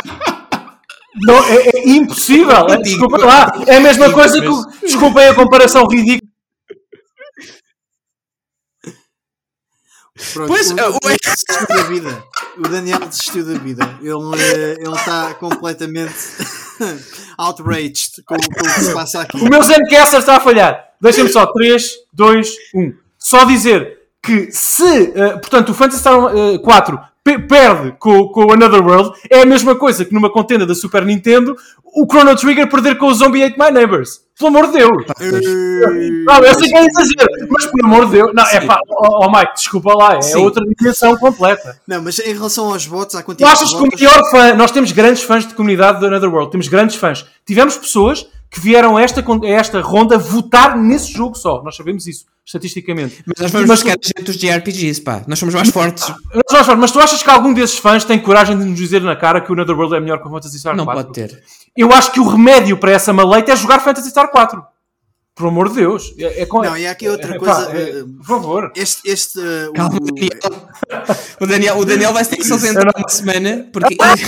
Não, 1.23 1.45
é, 1.45 1.57
é 1.69 1.89
impossível. 1.89 2.67
É, 2.69 2.77
desculpem 2.79 3.25
lá. 3.25 3.53
É 3.67 3.77
a 3.77 3.81
mesma 3.81 4.13
coisa 4.13 4.41
que. 4.41 4.47
o- 4.49 4.67
Desculpem 4.83 5.27
a 5.29 5.35
comparação 5.35 5.87
ridícula. 5.87 6.31
Pronto, 10.33 10.49
Pois, 10.49 10.71
o, 10.71 10.75
o 10.75 10.97
o- 10.97 11.01
Daniel 11.01 11.19
desistiu 11.23 11.67
da 11.69 11.83
vida. 11.85 12.25
O 12.57 12.63
Daniel 12.69 12.99
desistiu 13.01 13.45
da 13.45 13.59
vida. 13.59 13.99
Ele 14.01 14.43
eh, 14.43 14.77
ele 14.81 14.95
está 14.97 15.35
completamente 15.35 16.15
outraged 17.39 18.23
com, 18.25 18.37
com 18.37 18.43
o 18.61 18.75
que 18.75 18.81
se 18.81 18.93
passa 18.93 19.21
aqui. 19.23 19.37
O 19.39 19.49
meu 19.49 19.63
Zencaster 19.63 20.21
está 20.21 20.37
a 20.37 20.41
falhar. 20.41 20.85
Deixem-me 21.01 21.31
só. 21.31 21.47
3, 21.47 21.93
2, 22.13 22.55
1. 22.75 22.93
Só 23.19 23.45
dizer 23.45 23.99
que 24.23 24.51
se, 24.51 25.13
eh, 25.15 25.33
portanto, 25.39 25.71
o 25.71 25.75
Fantasy 25.75 25.99
Star 26.01 26.15
eh, 26.37 26.59
4 26.59 26.99
pe- 26.99 27.05
perde 27.49 27.95
com, 27.99 28.29
com 28.29 28.47
o 28.47 28.53
Another 28.53 28.85
World, 28.85 29.13
é 29.31 29.43
a 29.43 29.47
mesma 29.47 29.75
coisa 29.75 30.05
que 30.05 30.15
numa 30.15 30.31
contenda 30.31 30.65
da 30.65 30.75
Super 30.75 31.05
Nintendo 31.05 31.57
o 31.97 32.07
Chrono 32.07 32.37
Trigger 32.37 32.69
perder 32.69 32.99
com 32.99 33.07
o 33.07 33.15
Zombie 33.15 33.43
Ate 33.43 33.59
My 33.59 33.71
Neighbors. 33.71 34.21
Pelo 34.39 34.51
amor 34.51 34.67
de 34.67 34.75
Deus. 34.75 35.07
Não, 36.27 36.45
eu 36.45 36.55
sei 36.55 36.69
que 36.69 36.77
é 36.77 36.85
exagero, 36.85 37.49
mas 37.49 37.65
pelo 37.65 37.87
amor 37.87 38.05
de 38.05 38.13
Deus. 38.13 38.33
Não, 38.35 38.45
é 38.45 38.61
pá, 38.61 38.79
oh, 38.87 39.25
oh, 39.25 39.31
Mike, 39.31 39.55
desculpa 39.55 39.95
lá, 39.95 40.17
é 40.17 40.21
Sim. 40.21 40.37
outra 40.37 40.63
dimensão 40.63 41.17
completa. 41.17 41.81
Não, 41.87 42.03
mas 42.03 42.19
em 42.19 42.35
relação 42.35 42.71
aos 42.71 42.85
votos, 42.85 43.19
Tu 43.19 43.25
quantidade 43.25 43.51
achas 43.55 43.71
de 43.71 43.77
que 43.77 43.83
o 43.83 43.89
melhor 43.89 44.31
fã, 44.31 44.55
nós 44.55 44.71
temos 44.71 44.93
grandes 44.93 45.23
fãs 45.23 45.49
de 45.49 45.55
comunidade 45.55 45.99
do 45.99 46.07
Another 46.07 46.31
World, 46.31 46.51
temos 46.51 46.69
grandes 46.69 46.97
fãs. 46.97 47.25
Tivemos 47.47 47.79
pessoas 47.79 48.27
que 48.57 48.61
vieram 48.61 48.97
a 48.97 49.03
esta, 49.03 49.21
a 49.21 49.49
esta 49.49 49.81
ronda 49.83 50.17
votar 50.17 50.77
nesse 50.79 51.13
jogo 51.13 51.37
só. 51.37 51.63
Nós 51.63 51.77
sabemos 51.77 52.07
isso, 52.07 52.25
estatisticamente. 52.45 53.23
Mas 53.27 53.53
nós 53.53 53.53
Mas 53.53 53.67
buscar 53.83 53.91
a 53.91 54.07
gente 54.07 54.23
dos 54.23 54.37
JRPGs, 54.39 55.03
pá. 55.03 55.23
Nós 55.27 55.39
somos 55.39 55.55
mais 55.55 55.69
fortes. 55.69 56.11
Mas, 56.35 56.67
nós 56.67 56.79
mas 56.79 56.91
tu 56.91 56.99
achas 56.99 57.23
que 57.23 57.29
algum 57.29 57.53
desses 57.53 57.79
fãs 57.79 58.03
tem 58.05 58.19
coragem 58.19 58.59
de 58.59 58.65
nos 58.65 58.79
dizer 58.79 59.03
na 59.03 59.15
cara 59.15 59.43
que 59.43 59.51
o 59.51 59.53
Another 59.53 59.77
World 59.77 59.95
é 59.95 60.01
melhor 60.01 60.23
que 60.23 60.27
o 60.27 60.31
Fantasy 60.31 60.59
Star 60.59 60.75
Não 60.75 60.87
4? 60.87 61.05
pode 61.05 61.15
ter. 61.15 61.43
Eu 61.77 61.93
acho 61.93 62.11
que 62.13 62.19
o 62.19 62.27
remédio 62.27 62.79
para 62.79 62.93
essa 62.93 63.13
maleita 63.13 63.53
é 63.53 63.57
jogar 63.57 63.81
Fantasy 63.81 64.09
Star 64.09 64.31
4. 64.31 64.65
Por 65.37 65.49
amor 65.49 65.69
de 65.69 65.75
Deus. 65.77 66.15
É, 66.17 66.43
é 66.43 66.47
com- 66.47 66.63
Não, 66.63 66.77
e 66.77 66.87
há 66.87 66.91
aqui 66.93 67.07
outra 67.09 67.35
é, 67.35 67.39
coisa, 67.39 67.67
pá, 67.67 67.73
é, 67.77 67.91
eh, 67.99 68.05
por 68.19 68.25
favor. 68.27 68.73
Este, 68.75 69.09
este, 69.11 69.39
o- 69.39 69.73
Calma, 69.75 69.97
o- 69.97 70.01
Daniel. 70.01 70.69
O 71.41 71.47
Daniel, 71.47 71.79
o 71.79 71.85
Daniel 71.85 72.13
vai 72.15 72.25
ter 72.25 72.37
que 72.39 72.45
se 72.45 72.53
ausentar 72.53 72.85
uma 72.97 73.09
semana 73.09 73.69
porque 73.73 73.91
depois 73.95 74.19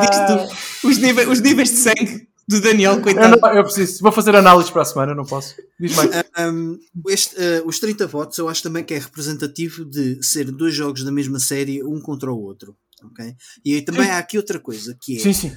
disto, 0.00 0.86
os 0.86 0.98
níveis, 0.98 1.28
os 1.28 1.40
níveis 1.40 1.70
de 1.70 1.76
sangue 1.76 2.28
do 2.48 2.60
Daniel, 2.60 2.94
Eu, 2.94 3.02
coitado. 3.02 3.38
não- 3.40 3.54
eu 3.54 3.64
preciso. 3.64 4.00
Vou 4.02 4.12
fazer 4.12 4.34
análises 4.36 4.70
para 4.70 4.82
a 4.82 4.84
semana, 4.84 5.14
não 5.14 5.24
posso. 5.24 5.54
Diz 5.80 5.94
mais. 5.96 6.10
Um, 6.38 6.78
este, 7.08 7.34
uh, 7.36 7.66
os 7.66 7.78
30 7.78 8.06
votos 8.06 8.38
eu 8.38 8.48
acho 8.48 8.62
também 8.62 8.84
que 8.84 8.94
é 8.94 8.98
representativo 8.98 9.84
de 9.84 10.22
ser 10.24 10.50
dois 10.50 10.74
jogos 10.74 11.02
da 11.04 11.10
mesma 11.12 11.38
série, 11.40 11.82
um 11.82 12.00
contra 12.00 12.30
o 12.32 12.40
outro. 12.40 12.76
ok? 13.04 13.34
E 13.64 13.74
aí 13.74 13.82
também 13.82 14.08
há 14.10 14.18
aqui 14.18 14.36
outra 14.36 14.58
coisa 14.60 14.96
que 15.00 15.16
é. 15.16 15.20
Sim, 15.20 15.32
sim. 15.32 15.52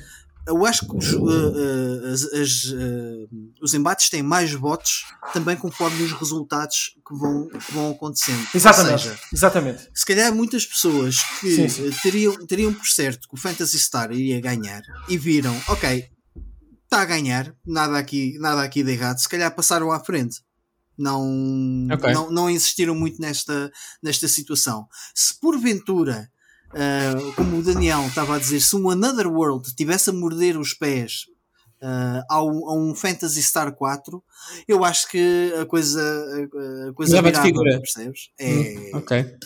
Eu 0.48 0.64
acho 0.66 0.88
que 0.88 0.96
os, 0.96 1.12
uh, 1.14 2.06
as- 2.14 2.24
as, 2.34 2.64
uh, 2.66 3.28
os 3.62 3.74
embates 3.74 4.10
têm 4.10 4.22
mais 4.22 4.52
votos 4.54 5.04
também 5.34 5.56
conforme 5.58 6.04
os 6.04 6.12
resultados 6.14 6.92
que 7.08 7.16
vão, 7.18 7.48
que 7.48 7.72
vão 7.74 7.92
acontecendo. 7.92 8.48
Exatamente. 8.54 9.02
Seja, 9.02 9.20
Exatamente. 9.34 9.90
se 9.94 10.06
calhar 10.06 10.34
muitas 10.34 10.66
pessoas 10.66 11.18
que 11.40 11.56
Sim, 11.56 11.70
sim. 11.70 11.90
teriam, 12.04 12.46
teriam 12.46 12.74
por 12.74 12.86
certo 12.88 13.28
que 13.28 13.34
o 13.34 13.38
Phantasy 13.38 13.80
Star 13.80 14.12
iria 14.12 14.40
ganhar 14.40 14.82
e 15.10 15.18
viram, 15.18 15.56
ok, 15.68 16.06
está 16.84 17.02
a 17.02 17.06
ganhar, 17.06 17.52
nada 17.66 17.98
aqui, 17.98 18.38
nada 18.40 18.62
aqui 18.62 18.84
de 18.84 18.92
errado, 18.92 19.18
se 19.18 19.28
calhar 19.28 19.54
passaram 19.56 19.92
à 19.92 20.00
frente. 20.00 20.42
Não, 20.98 21.88
Ok. 21.92 22.14
não, 22.14 22.32
não 22.32 22.50
insistiram 22.50 22.96
muito 22.96 23.20
nesta, 23.20 23.70
nesta 24.02 24.28
situação. 24.30 24.88
Se 25.14 25.38
porventura, 25.42 26.30
uh, 26.76 27.34
como 27.34 27.58
o 27.58 27.64
Daniel 27.64 28.06
estava 28.08 28.36
a 28.36 28.40
dizer, 28.40 28.60
se 28.60 28.76
um 28.76 28.90
Another 28.90 29.28
World 29.28 29.74
tivesse 29.76 30.10
a 30.10 30.14
morder 30.14 30.58
os 30.60 30.74
pés 30.74 31.26
uh, 31.82 32.24
ao, 32.30 32.50
a 32.70 32.74
um 32.76 32.94
Phantasy 32.94 33.42
Star 33.42 33.74
4, 33.74 34.24
eu 34.68 34.84
acho 34.84 35.08
que 35.10 35.54
a 35.60 35.66
coisa, 35.66 36.02
a, 36.02 36.90
a 36.90 36.94
coisa 36.94 37.22
virava, 37.22 37.46
figura. 37.46 37.80
percebes? 37.80 38.30
É, 38.40 38.92
Ok. 38.94 39.38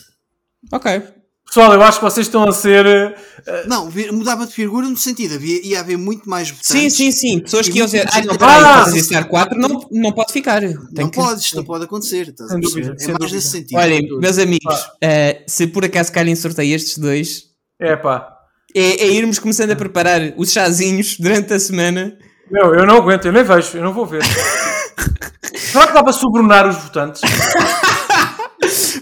Ok. 0.72 1.03
Pessoal, 1.50 1.74
eu 1.74 1.82
acho 1.82 1.98
que 2.00 2.06
vocês 2.06 2.28
estão 2.28 2.44
a 2.48 2.52
ser. 2.52 2.86
eh, 2.86 3.64
Não, 3.68 3.90
mudava 4.11 4.45
de 4.45 4.53
figura 4.53 4.88
no 4.88 4.95
sentido, 4.95 5.34
havia, 5.34 5.66
ia 5.66 5.80
haver 5.80 5.98
muito 5.98 6.30
mais 6.30 6.50
votantes. 6.52 6.68
Sim, 6.72 6.90
sim, 6.92 7.11
sim. 7.11 7.40
Pessoas 7.40 7.68
que 7.68 7.78
iam 7.80 7.86
dizer, 7.86 8.08
ah, 8.11 8.19
não, 8.19 8.26
não 8.28 8.38
peraí, 8.38 8.64
pode. 8.86 9.02
Star 9.03 9.28
4 9.28 9.58
não, 9.60 9.88
não 9.92 10.11
pode 10.11 10.32
ficar. 10.32 10.60
Tem 10.61 10.76
Não 10.94 11.10
que- 11.10 11.16
pode, 11.19 11.42
isto 11.42 11.56
não 11.56 11.64
pode 11.64 11.86
acontecer. 11.86 12.28
Estás 12.30 12.52
a 12.52 12.60
perceber? 12.60 12.82
é 12.84 12.88
mais 12.90 13.06
dúvida. 13.08 13.36
nesse 13.36 13.50
sentido. 13.50 13.78
Olhem, 13.80 14.08
meus 14.19 14.38
amigos, 14.38 14.76
eh, 15.02 15.44
se 15.48 15.66
por 15.66 15.84
acaso 15.84 16.11
calhem 16.11 16.36
sorteio 16.36 16.76
estes 16.76 17.00
dois, 17.00 17.45
É 17.82 17.95
pá. 17.95 18.28
é, 18.76 19.06
é 19.06 19.08
irmos 19.08 19.40
começando 19.40 19.72
a 19.72 19.76
preparar 19.76 20.34
os 20.38 20.52
chazinhos 20.52 21.18
durante 21.18 21.52
a 21.52 21.60
semana. 21.60 22.16
Meu, 22.52 22.76
eu 22.76 22.86
não 22.86 22.98
aguento, 22.98 23.26
eu 23.26 23.32
nem 23.32 23.44
vejo, 23.44 23.76
eu 23.76 23.84
não 23.84 23.94
vou 23.94 24.06
ver. 24.06 24.22
Será 25.58 25.88
que 25.88 25.94
dá 25.94 26.03
para 26.03 26.14
sobrenar 26.14 26.68
os 26.69 26.76
votantes? 26.78 27.22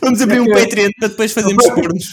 Vamos 0.01 0.21
abrir 0.21 0.39
um 0.39 0.45
que- 0.45 0.53
Patreon 0.53 0.89
para 0.99 1.09
depois 1.09 1.33
fazermos 1.33 1.65
pornos. 1.69 2.05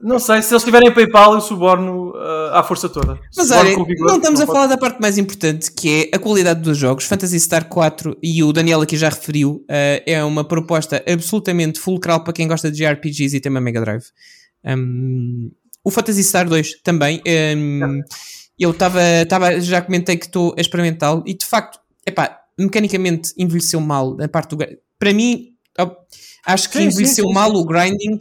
Não 0.00 0.18
sei, 0.18 0.42
se 0.42 0.52
eles 0.52 0.62
tiverem 0.64 0.92
PayPal, 0.92 1.34
eu 1.34 1.40
suborno 1.40 2.12
ah, 2.16 2.60
à 2.60 2.62
força 2.62 2.88
toda. 2.88 3.18
Mas 3.36 3.48
Suborno 3.48 3.70
olha, 3.74 3.84
vigor, 3.84 4.06
não 4.08 4.16
estamos 4.16 4.40
a 4.40 4.46
pode- 4.46 4.56
falar 4.58 4.66
da 4.68 4.78
parte 4.78 5.00
mais 5.00 5.18
importante, 5.18 5.70
que 5.72 6.10
é 6.12 6.16
a 6.16 6.18
qualidade 6.18 6.60
dos 6.60 6.76
jogos. 6.78 7.04
Fantasy 7.04 7.38
Star 7.40 7.68
4, 7.68 8.16
e 8.22 8.42
o 8.42 8.52
Daniel 8.52 8.80
aqui 8.80 8.96
já 8.96 9.08
referiu, 9.08 9.64
eh, 9.68 10.02
é 10.06 10.24
uma 10.24 10.44
proposta 10.44 11.02
absolutamente 11.10 11.78
fulcral 11.80 12.22
para 12.22 12.32
quem 12.32 12.46
gosta 12.48 12.70
de 12.70 12.78
JRPGs 12.78 13.36
e 13.36 13.40
tem 13.40 13.50
uma 13.50 13.60
Mega 13.60 13.80
Drive. 13.80 14.04
Um, 14.64 15.50
o 15.84 15.90
Fantasy 15.90 16.24
Star 16.24 16.48
2 16.48 16.80
também. 16.82 17.22
um, 17.56 18.00
eu 18.58 18.70
estava, 18.70 19.60
já 19.60 19.82
comentei 19.82 20.16
que 20.16 20.26
estou 20.26 20.54
a 20.56 20.60
experimentá-lo 20.60 21.22
e 21.26 21.34
de 21.34 21.44
facto, 21.44 21.78
epá, 22.06 22.40
mecanicamente 22.58 23.32
envelheceu 23.38 23.80
mal 23.80 24.16
a 24.20 24.26
parte 24.28 24.56
do. 24.56 24.64
Para 24.98 25.12
mim, 25.12 25.48
acho 26.44 26.70
que 26.70 26.78
Sim, 26.78 26.84
envelheceu 26.84 27.26
sim, 27.26 27.32
mal 27.32 27.52
o 27.54 27.64
grinding 27.64 28.18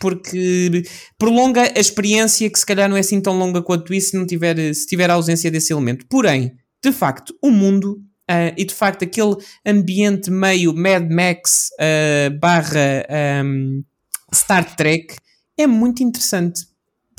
porque 0.00 0.82
prolonga 1.18 1.62
a 1.76 1.80
experiência 1.80 2.50
que 2.50 2.58
se 2.58 2.66
calhar 2.66 2.88
não 2.88 2.96
é 2.96 3.00
assim 3.00 3.20
tão 3.20 3.38
longa 3.38 3.62
quanto 3.62 3.94
isso 3.94 4.10
se 4.10 4.16
não 4.16 4.26
tiver, 4.26 4.74
se 4.74 4.86
tiver 4.86 5.10
a 5.10 5.14
ausência 5.14 5.50
desse 5.50 5.72
elemento. 5.72 6.04
Porém, 6.08 6.52
de 6.84 6.92
facto, 6.92 7.34
o 7.40 7.50
mundo 7.50 8.00
ah, 8.28 8.52
e 8.56 8.64
de 8.64 8.74
facto 8.74 9.04
aquele 9.04 9.36
ambiente 9.66 10.30
meio 10.30 10.74
Mad 10.74 11.08
Max 11.10 11.68
ah, 11.80 12.30
barra 12.40 13.06
ahm, 13.08 13.82
Star 14.34 14.74
Trek 14.76 15.14
é 15.56 15.66
muito 15.66 16.02
interessante. 16.02 16.62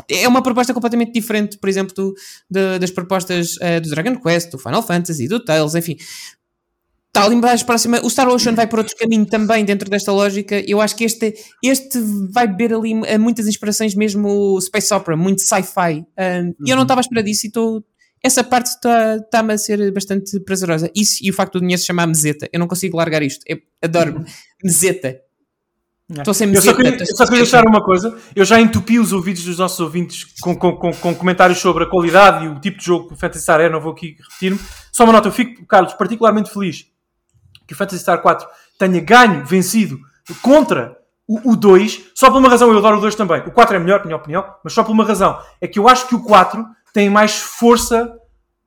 É 0.09 0.27
uma 0.27 0.43
proposta 0.43 0.73
completamente 0.73 1.13
diferente, 1.13 1.57
por 1.57 1.69
exemplo, 1.69 1.93
do- 1.95 2.13
da- 2.49 2.77
das 2.77 2.91
propostas 2.91 3.55
ah, 3.61 3.79
do 3.79 3.89
Dragon 3.89 4.19
Quest, 4.19 4.51
do 4.51 4.57
Final 4.59 4.83
Fantasy, 4.85 5.27
do 5.29 5.43
Tales, 5.43 5.75
enfim. 5.75 5.95
Está 7.15 7.25
ali 7.27 7.35
mais 7.35 7.61
próxima. 7.61 8.01
O 8.03 8.09
Star 8.09 8.27
Ocean 8.27 8.55
vai 8.55 8.65
por 8.65 8.79
outro 8.79 8.95
caminho 8.97 9.23
também 9.23 9.63
dentro 9.63 9.87
desta 9.87 10.11
lógica. 10.11 10.59
Eu 10.67 10.81
acho 10.81 10.95
que 10.95 11.03
este, 11.03 11.31
este 11.63 11.99
vai 12.31 12.47
beber 12.47 12.73
ali 12.73 12.91
a 13.07 13.19
muitas 13.19 13.45
inspirações, 13.47 13.93
mesmo 13.93 14.59
Space 14.59 14.91
Opera, 14.91 15.15
muito 15.15 15.41
sci-fi. 15.41 16.03
Um, 16.17 16.55
E 16.65 16.71
eu 16.71 16.75
não 16.75 16.81
estava 16.81 17.01
à 17.01 17.03
espera 17.03 17.21
disso 17.21 17.45
e 17.45 17.49
estou. 17.49 17.83
Essa 18.23 18.43
parte 18.43 18.71
está-me 18.71 19.53
a 19.53 19.57
ser 19.59 19.91
bastante 19.91 20.39
prazerosa. 20.39 20.89
Isso 20.95 21.19
e 21.21 21.29
o 21.29 21.33
facto 21.35 21.53
do 21.53 21.59
dinheiro 21.59 21.79
se 21.79 21.85
chamar 21.85 22.07
meseta. 22.07 22.49
Eu 22.51 22.59
não 22.59 22.67
consigo 22.67 22.97
largar 22.97 23.21
isto. 23.21 23.43
Eu 23.47 23.59
adoro 23.83 24.25
meseta. 24.63 25.19
Estou 26.09 26.33
sem 26.33 26.47
Eu 26.51 26.61
só 26.61 26.71
meseta. 26.71 26.75
queria, 26.77 26.97
eu 26.99 27.05
só 27.15 27.25
queria 27.25 27.39
meseta. 27.41 27.57
deixar 27.57 27.67
uma 27.67 27.83
coisa. 27.85 28.17
Eu 28.35 28.43
já 28.43 28.59
entupi 28.59 28.97
os 28.97 29.13
ouvidos 29.13 29.43
dos 29.43 29.59
nossos 29.59 29.79
ouvintes 29.79 30.25
com, 30.41 30.55
com, 30.55 30.75
com, 30.77 30.91
com 30.91 31.13
comentários 31.13 31.59
sobre 31.59 31.83
a 31.83 31.87
qualidade 31.87 32.45
e 32.45 32.47
o 32.47 32.59
tipo 32.59 32.79
de 32.79 32.85
jogo 32.85 33.09
que 33.09 33.13
o 33.13 33.17
Fantasy 33.17 33.43
Star 33.43 33.61
é. 33.61 33.69
Não 33.69 33.79
vou 33.79 33.91
aqui 33.91 34.15
repetir-me. 34.19 34.59
Só 34.91 35.03
uma 35.03 35.13
nota. 35.13 35.27
Eu 35.27 35.31
fico, 35.31 35.63
Carlos, 35.67 35.93
particularmente 35.93 36.51
feliz 36.51 36.91
que 37.73 37.75
o 37.75 37.77
Fantasy 37.77 38.01
Star 38.01 38.21
4 38.21 38.47
tenha 38.77 38.99
ganho, 39.01 39.45
vencido 39.45 39.99
contra 40.41 40.95
o, 41.27 41.51
o 41.51 41.55
2. 41.55 42.11
Só 42.15 42.29
por 42.29 42.37
uma 42.37 42.49
razão. 42.49 42.71
Eu 42.71 42.77
adoro 42.77 42.97
o 42.97 43.01
2 43.01 43.15
também. 43.15 43.41
O 43.41 43.51
4 43.51 43.75
é 43.75 43.79
melhor, 43.79 43.99
na 43.99 44.05
minha 44.05 44.17
opinião. 44.17 44.45
Mas 44.63 44.73
só 44.73 44.83
por 44.83 44.91
uma 44.91 45.03
razão. 45.03 45.39
É 45.59 45.67
que 45.67 45.79
eu 45.79 45.87
acho 45.87 46.07
que 46.07 46.15
o 46.15 46.23
4 46.23 46.65
tem 46.93 47.09
mais 47.09 47.35
força 47.35 48.13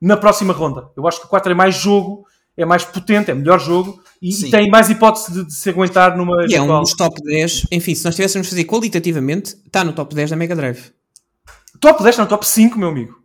na 0.01 0.17
próxima 0.17 0.53
ronda. 0.53 0.89
Eu 0.95 1.07
acho 1.07 1.19
que 1.19 1.25
o 1.25 1.29
4 1.29 1.51
é 1.51 1.55
mais 1.55 1.75
jogo. 1.75 2.25
É 2.55 2.65
mais 2.65 2.83
potente, 2.83 3.29
é 3.29 3.35
melhor 3.35 3.59
jogo 3.59 4.01
e, 4.19 4.31
Sim. 4.31 4.47
e 4.47 4.49
tem 4.49 4.67
mais 4.67 4.89
hipótese 4.89 5.31
de, 5.31 5.45
de 5.45 5.53
se 5.53 5.69
aguentar 5.69 6.17
numa 6.17 6.43
E 6.47 6.55
é 6.55 6.59
um 6.59 6.79
dos 6.79 6.95
top 6.95 7.21
10. 7.21 7.67
Enfim, 7.71 7.93
se 7.93 8.03
nós 8.03 8.15
tivéssemos 8.15 8.49
fazer 8.49 8.63
qualitativamente, 8.63 9.55
está 9.63 9.83
no 9.83 9.93
top 9.93 10.15
10 10.15 10.31
da 10.31 10.35
Mega 10.35 10.55
Drive. 10.55 10.91
Top 11.79 12.01
10, 12.01 12.17
não, 12.17 12.25
top 12.25 12.47
5, 12.47 12.79
meu 12.79 12.89
amigo. 12.89 13.16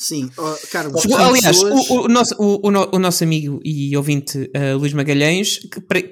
Sim. 0.00 0.30
Chegou- 0.70 0.98
são 1.00 1.18
aliás, 1.18 1.44
pessoas- 1.60 1.90
o, 1.90 2.04
o 2.04 2.08
nosso, 2.08 2.34
o, 2.38 2.68
o 2.68 2.96
o 2.96 2.98
nosso 3.00 3.24
amigo 3.24 3.58
e 3.64 3.96
ouvinte 3.96 4.48
eh, 4.54 4.72
Luís 4.74 4.92
Magalhães 4.92 5.58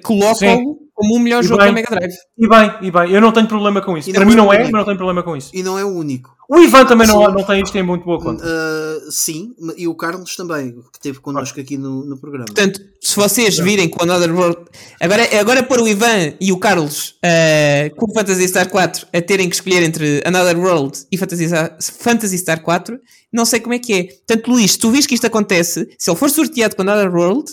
coloca-o 0.03 0.77
como 0.93 1.15
o 1.15 1.19
melhor 1.19 1.41
E 1.43 1.47
jogo 1.47 1.59
bem. 1.63 1.67
da 1.67 1.73
Mega 1.73 1.95
Drive. 1.95 2.13
E 2.37 2.47
bem, 2.49 2.71
e 2.81 2.91
bem, 2.91 3.11
eu 3.13 3.21
não 3.21 3.31
tenho 3.31 3.47
problema 3.47 3.81
com 3.81 3.97
isso. 3.97 4.11
Para 4.11 4.25
mim 4.25 4.33
é 4.33 4.35
não 4.35 4.51
é, 4.51 4.57
único. 4.57 4.71
mas 4.71 4.79
não 4.79 4.85
tenho 4.85 4.97
problema 4.97 5.23
com 5.23 5.37
isso. 5.37 5.51
E 5.53 5.63
não 5.63 5.79
é 5.79 5.85
o 5.85 5.89
único. 5.95 6.29
O 6.49 6.59
Ivan 6.59 6.85
também 6.85 7.05
não, 7.05 7.29
não 7.31 7.43
tem 7.43 7.61
isto 7.61 7.77
em 7.77 7.83
muito 7.83 8.05
boa 8.05 8.19
conta. 8.21 8.41
Uh, 8.45 9.11
sim, 9.11 9.53
e 9.75 9.85
o 9.85 9.93
Carlos 9.95 10.33
também, 10.37 10.71
que 10.71 10.97
esteve 10.97 11.19
connosco 11.19 11.59
aqui 11.59 11.77
no, 11.77 12.05
no 12.05 12.17
programa. 12.17 12.45
Portanto, 12.45 12.79
se 13.01 13.15
vocês 13.17 13.57
virem 13.57 13.89
com 13.89 14.01
Another 14.03 14.33
World. 14.33 14.57
Agora, 14.99 15.39
agora 15.39 15.61
pôr 15.63 15.81
o 15.81 15.87
Ivan 15.87 16.33
e 16.39 16.53
o 16.53 16.57
Carlos 16.57 17.15
eh, 17.21 17.91
com 17.97 18.09
o 18.09 18.13
Fantasy 18.13 18.47
Star 18.47 18.69
4 18.69 19.07
a 19.13 19.21
terem 19.21 19.49
que 19.49 19.55
escolher 19.55 19.83
entre 19.83 20.21
Another 20.25 20.57
World 20.57 20.97
e 21.11 21.17
Fantasy, 21.17 21.47
Star- 21.47 21.77
Fantasy 21.81 22.37
Star 22.37 22.61
4, 22.61 22.97
não 23.33 23.43
sei 23.43 23.59
como 23.59 23.73
é 23.73 23.79
que 23.79 23.93
é. 23.93 24.03
Portanto, 24.03 24.47
Luís, 24.49 24.71
se 24.71 24.79
tu 24.79 24.89
vês 24.89 25.05
que 25.05 25.15
isto 25.15 25.27
acontece, 25.27 25.85
se 25.99 26.09
ele 26.09 26.17
for 26.17 26.29
sorteado 26.29 26.77
com 26.77 26.81
Another 26.81 27.13
World, 27.13 27.51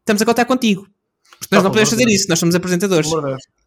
estamos 0.00 0.20
a 0.20 0.24
contar 0.26 0.44
contigo. 0.44 0.86
Porque 1.40 1.54
nós 1.54 1.60
Ah, 1.60 1.64
não 1.64 1.70
podemos 1.70 1.88
fazer 1.90 2.08
isso, 2.08 2.26
nós 2.28 2.38
somos 2.38 2.54
apresentadores. 2.54 3.08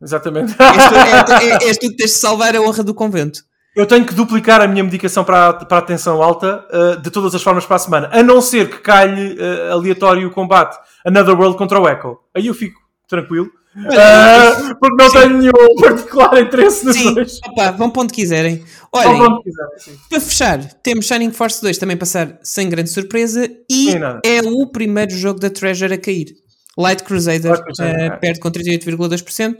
Exatamente. 0.01 0.51
És 0.51 0.87
tu, 0.87 0.95
é, 1.33 1.49
é, 1.65 1.67
és 1.67 1.77
tu 1.79 1.89
que 1.89 1.95
tens 1.97 2.11
de 2.11 2.17
salvar 2.17 2.55
a 2.55 2.61
honra 2.61 2.83
do 2.83 2.93
convento. 2.93 3.41
Eu 3.77 3.85
tenho 3.85 4.03
que 4.03 4.15
duplicar 4.15 4.59
a 4.59 4.67
minha 4.67 4.83
medicação 4.83 5.23
para 5.23 5.49
a, 5.49 5.53
para 5.53 5.77
a 5.77 5.81
tensão 5.83 6.23
alta 6.23 6.65
uh, 6.73 6.99
de 6.99 7.11
todas 7.11 7.35
as 7.35 7.43
formas 7.43 7.63
para 7.63 7.75
a 7.75 7.79
semana. 7.79 8.09
A 8.11 8.23
não 8.23 8.41
ser 8.41 8.71
que 8.71 8.79
calhe 8.79 9.37
uh, 9.39 9.71
aleatório 9.71 10.27
o 10.27 10.31
combate 10.31 10.75
Another 11.05 11.39
World 11.39 11.59
contra 11.59 11.79
o 11.79 11.87
Echo. 11.87 12.17
Aí 12.33 12.47
eu 12.47 12.55
fico 12.55 12.81
tranquilo. 13.07 13.45
Uh, 13.75 14.75
porque 14.79 15.03
não 15.03 15.11
tenho 15.11 15.37
nenhum 15.37 15.51
particular 15.79 16.41
interesse 16.41 16.83
nos 16.83 16.95
Sim, 16.95 17.13
dois. 17.13 17.37
opa, 17.49 17.69
vão 17.69 17.91
para 17.91 18.01
onde 18.01 18.13
quiserem. 18.13 18.63
Olhem, 18.91 19.15
para 19.15 19.29
onde 19.29 19.43
quiserem, 19.43 19.77
sim. 19.77 19.97
para 20.09 20.19
fechar, 20.21 20.63
temos 20.81 21.05
Shining 21.05 21.31
Force 21.31 21.61
2 21.61 21.77
também 21.77 21.95
passar 21.95 22.39
sem 22.41 22.67
grande 22.67 22.89
surpresa 22.89 23.47
e 23.69 23.91
Sim, 23.91 23.99
é 24.25 24.41
o 24.41 24.65
primeiro 24.71 25.11
jogo 25.11 25.39
da 25.39 25.51
Treasure 25.51 25.93
a 25.93 25.97
cair. 25.99 26.29
Light 26.75 27.03
Crusader, 27.03 27.51
Light 27.51 27.63
Crusader, 27.63 27.99
eh, 27.99 28.05
é. 28.07 28.09
perde 28.09 28.39
com 28.39 28.49
38,2%. 28.49 29.57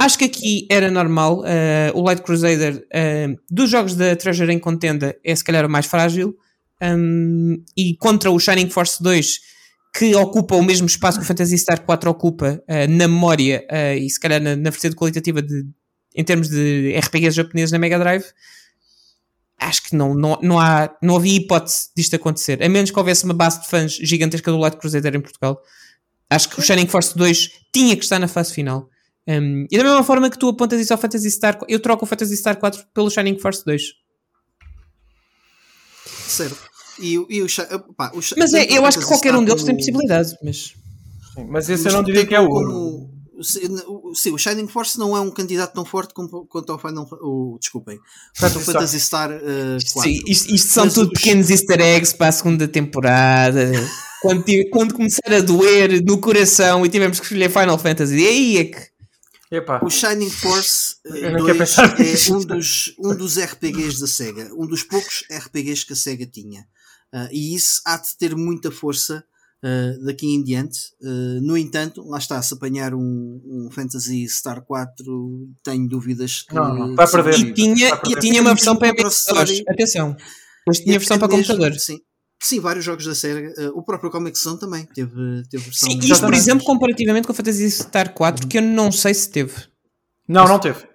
Acho 0.00 0.18
que 0.18 0.24
aqui 0.24 0.66
era 0.70 0.90
normal. 0.90 1.42
eh, 1.46 1.90
o 1.94 2.02
Light 2.02 2.22
Crusader, 2.22 2.86
eh, 2.92 3.34
dos 3.50 3.70
jogos 3.70 3.94
da 3.94 4.14
Treasure 4.14 4.52
em 4.52 4.58
contenda, 4.58 5.16
é 5.24 5.34
se 5.34 5.42
calhar 5.42 5.64
o 5.64 5.68
mais 5.68 5.86
frágil. 5.86 6.36
Um, 6.80 7.64
e 7.76 7.96
contra 7.96 8.30
o 8.30 8.38
Shining 8.38 8.70
Force 8.70 9.02
2, 9.02 9.40
que 9.96 10.14
ocupa 10.14 10.54
o 10.54 10.62
mesmo 10.62 10.86
espaço 10.86 11.18
que 11.18 11.24
o 11.24 11.26
Phantasy 11.26 11.58
Star 11.58 11.84
4 11.84 12.10
ocupa 12.10 12.62
eh, 12.68 12.86
na 12.86 13.08
memória 13.08 13.66
eh, 13.68 13.96
e 13.96 14.08
se 14.08 14.20
calhar 14.20 14.40
na, 14.40 14.54
na 14.54 14.70
vertente 14.70 14.94
qualitativa 14.94 15.42
de, 15.42 15.66
em 16.14 16.22
termos 16.22 16.48
de 16.48 16.94
RPGs 16.96 17.34
japoneses 17.34 17.72
na 17.72 17.78
Mega 17.78 17.98
Drive, 17.98 18.26
acho 19.58 19.82
que 19.82 19.96
não, 19.96 20.14
não, 20.14 20.38
não, 20.40 20.60
há, 20.60 20.94
não 21.02 21.16
havia 21.16 21.36
hipótese 21.36 21.88
disto 21.96 22.14
acontecer, 22.14 22.62
a 22.62 22.68
menos 22.68 22.90
que 22.90 22.98
houvesse 22.98 23.24
uma 23.24 23.34
base 23.34 23.62
de 23.62 23.68
fãs 23.68 23.92
gigantesca 23.92 24.52
do 24.52 24.58
Light 24.58 24.76
Crusader 24.76 25.16
em 25.16 25.20
Portugal. 25.20 25.60
Acho 26.30 26.48
que 26.50 26.60
o 26.60 26.62
Shining 26.62 26.86
Force 26.86 27.16
2 27.16 27.50
tinha 27.72 27.96
que 27.96 28.04
estar 28.04 28.18
na 28.18 28.28
fase 28.28 28.52
final. 28.52 28.88
Um, 29.28 29.66
e 29.70 29.76
da 29.76 29.84
mesma 29.84 30.02
forma 30.02 30.30
que 30.30 30.38
tu 30.38 30.48
apontas 30.48 30.80
isso 30.80 30.92
ao 30.92 30.98
Phantasy 30.98 31.30
Star, 31.30 31.58
eu 31.68 31.78
troco 31.80 32.04
o 32.04 32.08
Phantasy 32.08 32.34
Star 32.36 32.56
4 32.58 32.82
pelo 32.94 33.10
Shining 33.10 33.38
Force 33.38 33.62
2. 33.64 33.82
Certo. 36.26 36.56
E, 37.00 37.14
e 37.28 37.42
o, 37.42 37.46
pá, 37.96 38.10
o 38.14 38.20
Mas 38.36 38.52
é, 38.54 38.64
eu 38.76 38.84
acho 38.84 38.98
que 38.98 39.04
Fantasy 39.04 39.06
qualquer 39.06 39.34
um 39.36 39.44
deles 39.44 39.62
tem 39.62 39.74
como- 39.74 39.78
possibilidade. 39.78 40.34
Mas 40.42 40.74
Sim, 41.34 41.46
Mas 41.48 41.68
esse 41.68 41.84
mas 41.84 41.92
eu 41.92 41.98
não 41.98 42.04
diria 42.04 42.20
tem 42.22 42.28
que 42.28 42.34
é 42.34 42.40
o 42.40 42.48
como- 42.48 42.70
ouro. 42.70 43.10
se- 43.42 43.60
o- 43.86 44.14
Sim, 44.14 44.32
o 44.32 44.38
Shining 44.38 44.66
Force 44.66 44.98
não 44.98 45.16
é 45.16 45.20
um 45.20 45.30
candidato 45.30 45.72
tão 45.74 45.84
forte 45.84 46.12
como, 46.12 46.46
quanto 46.46 46.72
ao 46.72 46.78
Final. 46.78 47.06
O, 47.22 47.56
desculpem. 47.60 47.98
Fantasy 48.34 48.54
Quanto 48.56 48.56
ao 48.56 48.74
Fantasy 48.74 49.00
Star 49.00 49.30
uh, 49.30 49.92
4. 49.92 50.10
Sim, 50.10 50.22
isto, 50.26 50.54
isto 50.54 50.68
são 50.68 50.84
Mas 50.86 50.94
tudo 50.94 51.12
os- 51.12 51.20
pequenos 51.20 51.50
easter 51.50 51.80
eggs 51.80 52.14
para 52.16 52.28
a 52.28 52.32
segunda 52.32 52.66
temporada. 52.66 53.70
quando, 54.22 54.44
quando 54.72 54.94
começar 54.94 55.32
a 55.32 55.40
doer 55.40 56.02
no 56.04 56.18
coração 56.18 56.84
e 56.84 56.88
tivemos 56.88 57.20
que 57.20 57.26
escolher 57.26 57.50
Final 57.50 57.78
Fantasy, 57.78 58.16
e 58.16 58.26
aí 58.26 58.56
é 58.58 58.64
que. 58.64 58.97
Epá. 59.50 59.80
O 59.82 59.88
Shining 59.90 60.30
Force 60.30 60.96
Eu 61.04 61.32
não 61.32 61.46
quero 61.46 61.56
2 61.56 61.58
pensar 61.58 61.98
nisso. 61.98 62.32
é 62.32 62.36
um 62.36 62.44
dos, 62.44 62.94
um 62.98 63.16
dos 63.16 63.38
RPGs 63.38 64.00
da 64.00 64.06
SEGA, 64.06 64.50
um 64.54 64.66
dos 64.66 64.82
poucos 64.82 65.24
RPGs 65.30 65.86
que 65.86 65.92
a 65.94 65.96
SEGA 65.96 66.26
tinha. 66.26 66.66
Ah, 67.12 67.28
e 67.32 67.54
isso 67.54 67.80
há 67.86 67.96
de 67.96 68.16
ter 68.18 68.36
muita 68.36 68.70
força 68.70 69.24
ah, 69.64 69.92
daqui 70.04 70.26
em 70.26 70.42
diante. 70.44 70.78
Ah, 71.02 71.40
no 71.40 71.56
entanto, 71.56 72.06
lá 72.06 72.18
está, 72.18 72.40
se 72.42 72.52
apanhar 72.52 72.92
um, 72.94 73.40
um 73.44 73.70
Fantasy 73.72 74.28
Star 74.28 74.62
4, 74.62 75.48
tenho 75.64 75.88
dúvidas 75.88 76.42
que. 76.42 76.54
Não, 76.54 76.74
não, 76.74 76.94
vai 76.94 77.10
perder. 77.10 77.38
E 77.38 77.54
tinha, 77.54 78.00
e 78.06 78.16
tinha 78.20 78.42
uma 78.42 78.54
versão 78.54 78.76
para 78.76 78.94
processor. 78.94 79.46
Atenção. 79.68 80.14
Este 80.70 80.84
tinha 80.84 80.98
versão 80.98 81.18
para 81.18 81.28
mesmo- 81.28 81.46
computador. 81.46 81.78
Sim. 81.80 81.98
Sim, 82.40 82.60
vários 82.60 82.84
jogos 82.84 83.04
da 83.04 83.14
SEGA. 83.14 83.52
Ah, 83.58 83.70
o 83.74 83.82
próprio 83.82 84.10
Comic 84.10 84.38
Zone 84.38 84.60
também 84.60 84.84
teve, 84.94 85.42
teve 85.50 85.64
versão. 85.64 85.90
Sim, 85.90 85.98
isto, 85.98 86.20
por 86.24 86.34
exemplo, 86.34 86.64
comparativamente 86.64 87.26
com 87.26 87.32
o 87.32 87.36
Fantasy 87.36 87.70
Star 87.70 88.12
4, 88.14 88.46
que 88.46 88.58
eu 88.58 88.62
não 88.62 88.92
sei 88.92 89.12
se 89.14 89.28
teve. 89.28 89.54
Não, 90.28 90.46
não 90.46 90.58
teve. 90.58 90.86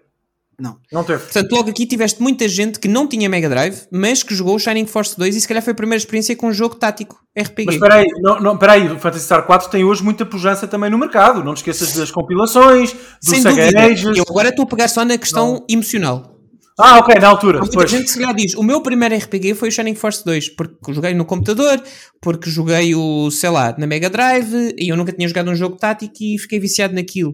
Não. 0.60 0.78
Não 0.92 1.04
teve. 1.04 1.24
Portanto, 1.24 1.52
logo 1.52 1.70
aqui 1.70 1.86
tiveste 1.86 2.22
muita 2.22 2.48
gente 2.48 2.80
que 2.80 2.88
não 2.88 3.08
tinha 3.08 3.28
Mega 3.28 3.50
Drive, 3.50 3.82
mas 3.92 4.24
que 4.24 4.36
jogou 4.36 4.56
o 4.56 4.60
Shining 4.60 4.86
Force 4.86 5.18
2 5.18 5.36
e 5.36 5.42
se 5.42 5.48
calhar 5.48 5.64
foi 5.64 5.74
a 5.74 5.76
primeira 5.76 5.98
experiência 5.98 6.36
com 6.36 6.48
um 6.48 6.54
jogo 6.54 6.76
tático 6.76 7.20
RPG. 7.38 7.66
Mas 7.66 7.76
espera 7.76 7.96
aí, 7.96 8.08
não, 8.22 8.40
não, 8.40 8.54
espera 8.54 8.74
aí, 8.74 8.88
o 8.90 9.00
Phantasy 9.00 9.26
Star 9.26 9.46
4 9.46 9.70
tem 9.70 9.84
hoje 9.84 10.04
muita 10.04 10.26
pujança 10.26 10.68
também 10.68 10.90
no 10.90 10.98
mercado. 10.98 11.44
Não 11.44 11.54
te 11.54 11.58
esqueças 11.58 11.94
das 11.94 12.12
compilações, 12.12 12.94
do 12.94 13.00
Sem 13.20 13.42
Sega 13.42 13.64
dúvida. 13.64 13.82
Ages. 13.82 14.18
Eu 14.18 14.26
agora 14.30 14.50
estou 14.50 14.64
a 14.64 14.68
pegar 14.68 14.88
só 14.88 15.04
na 15.04 15.18
questão 15.18 15.66
emocional. 15.68 16.33
Ah, 16.77 16.98
ok, 16.98 17.16
na 17.16 17.27
altura. 17.27 17.60
Há 17.60 17.61
muita 17.61 17.76
Pois. 17.76 17.92
gente 17.92 18.06
que 18.06 18.11
se 18.11 18.19
calhar 18.19 18.35
diz: 18.35 18.56
o 18.56 18.64
meu 18.64 18.82
primeiro 18.82 19.16
RPG 19.16 19.53
foi 19.53 19.69
o 19.69 19.72
Shining 19.72 19.95
Force 19.95 20.26
2, 20.26 20.50
porque 20.50 20.93
joguei 20.93 21.14
no 21.14 21.26
computador, 21.26 21.82
porque 22.22 22.50
joguei 22.50 22.95
o, 22.95 23.30
sei 23.30 23.50
lá, 23.50 23.76
na 23.77 23.85
Mega 23.85 24.10
Drive 24.10 24.76
e 24.77 24.90
eu 24.90 24.98
nunca 24.98 25.11
tinha 25.11 25.27
jogado 25.27 25.52
um 25.52 25.56
jogo 25.56 25.77
tático 25.77 26.16
e 26.19 26.40
fiquei 26.40 26.60
viciado 26.60 26.95
naquilo. 26.95 27.34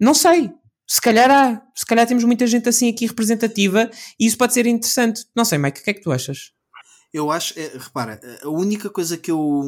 Não 0.00 0.14
sei. 0.14 0.50
Se 0.86 1.00
calhar 1.00 1.30
há. 1.30 1.62
Se 1.74 1.84
calhar 1.84 2.06
temos 2.06 2.24
muita 2.24 2.46
gente 2.46 2.68
assim 2.68 2.90
aqui 2.90 3.06
representativa 3.06 3.90
e 4.18 4.26
isso 4.26 4.38
pode 4.38 4.54
ser 4.54 4.66
interessante. 4.66 5.24
Não 5.36 5.44
sei, 5.44 5.58
Mike, 5.58 5.80
o 5.80 5.84
que 5.84 5.90
é 5.90 5.94
que 5.94 6.02
tu 6.02 6.12
achas? 6.12 6.52
Eu 7.12 7.30
acho, 7.30 7.54
é, 7.56 7.70
repara, 7.78 8.20
a 8.42 8.48
única 8.48 8.90
coisa 8.90 9.16
que 9.16 9.30
eu, 9.30 9.62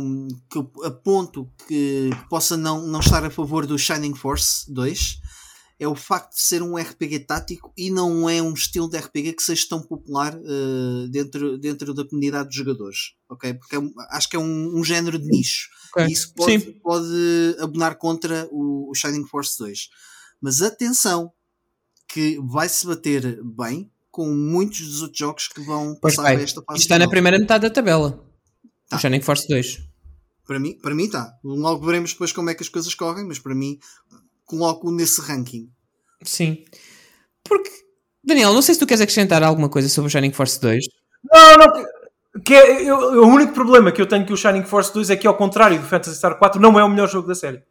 que 0.50 0.58
eu 0.58 0.68
aponto 0.84 1.48
que 1.68 2.10
possa 2.28 2.56
não, 2.56 2.84
não 2.84 2.98
estar 2.98 3.24
a 3.24 3.30
favor 3.30 3.66
do 3.66 3.78
Shining 3.78 4.16
Force 4.16 4.64
2 4.72 5.20
é 5.78 5.86
o 5.86 5.94
facto 5.94 6.34
de 6.34 6.40
ser 6.40 6.62
um 6.62 6.76
RPG 6.76 7.20
tático 7.20 7.72
e 7.76 7.90
não 7.90 8.28
é 8.28 8.40
um 8.40 8.54
estilo 8.54 8.88
de 8.88 8.96
RPG 8.96 9.34
que 9.34 9.42
seja 9.42 9.66
tão 9.68 9.82
popular 9.82 10.34
eh, 10.34 11.08
dentro, 11.10 11.58
dentro 11.58 11.92
da 11.92 12.04
comunidade 12.04 12.48
dos 12.48 12.56
jogadores, 12.56 13.14
ok? 13.28 13.54
Porque 13.54 13.76
é 13.76 13.80
acho 14.10 14.28
que 14.28 14.36
é 14.36 14.38
um, 14.38 14.78
um 14.78 14.82
género 14.82 15.18
de 15.18 15.26
nicho 15.26 15.68
Ok. 15.92 16.06
e 16.06 16.12
isso 16.12 16.32
pode, 16.34 16.60
Sim. 16.60 16.72
pode 16.82 17.56
abonar 17.60 17.96
contra 17.96 18.48
o, 18.50 18.90
o 18.90 18.94
Shining 18.94 19.26
Force 19.26 19.58
2. 19.58 19.88
Mas 20.40 20.62
atenção, 20.62 21.32
que 22.08 22.38
vai 22.42 22.68
se 22.68 22.86
bater 22.86 23.42
bem 23.42 23.90
com 24.10 24.32
muitos 24.32 24.80
dos 24.80 25.02
outros 25.02 25.18
jogos 25.18 25.48
que 25.48 25.60
vão 25.60 25.94
Pois 26.00 26.16
passar 26.16 26.30
a 26.30 26.34
esta 26.34 26.62
fase. 26.62 26.78
Isto 26.78 26.86
está 26.86 26.98
na 26.98 27.08
primeira 27.08 27.38
metade 27.38 27.62
da 27.62 27.70
tabela. 27.70 28.24
Tá. 28.88 28.96
O 28.96 28.98
Shining 28.98 29.20
Force 29.20 29.46
2. 29.48 29.80
Para 30.46 30.58
mim, 30.58 30.78
para 30.78 30.94
mim 30.94 31.04
está. 31.04 31.38
Logo 31.42 31.84
veremos 31.84 32.12
depois 32.12 32.32
como 32.32 32.48
é 32.48 32.54
que 32.54 32.62
as 32.62 32.68
coisas 32.68 32.94
correm, 32.94 33.26
mas 33.26 33.38
para 33.38 33.54
mim 33.54 33.78
coloco 34.46 34.90
nesse 34.90 35.20
ranking. 35.20 35.68
Sim. 36.24 36.64
Porque, 37.44 37.70
Daniel, 38.24 38.52
não 38.54 38.62
sei 38.62 38.74
se 38.74 38.80
tu 38.80 38.86
queres 38.86 39.00
acrescentar 39.00 39.42
alguma 39.42 39.68
coisa 39.68 39.88
sobre 39.88 40.08
o 40.08 40.10
Shining 40.10 40.32
Force 40.32 40.60
2. 40.60 40.84
Não, 41.32 41.54
não. 41.56 41.86
que- 42.44 42.54
é, 42.54 42.82
eu- 42.84 43.22
o 43.22 43.26
único 43.26 43.52
problema 43.52 43.90
que 43.90 44.00
eu 44.00 44.06
tenho 44.06 44.26
com 44.26 44.32
o 44.34 44.36
Shining 44.36 44.64
Force 44.64 44.92
2 44.92 45.10
é 45.10 45.16
que, 45.16 45.26
ao 45.26 45.36
contrário 45.36 45.78
do 45.80 45.86
Phantasy 45.86 46.16
Star 46.16 46.38
4, 46.38 46.60
não 46.60 46.78
é 46.78 46.84
o 46.84 46.88
melhor 46.88 47.08
jogo 47.08 47.26
da 47.28 47.34
série. 47.34 47.62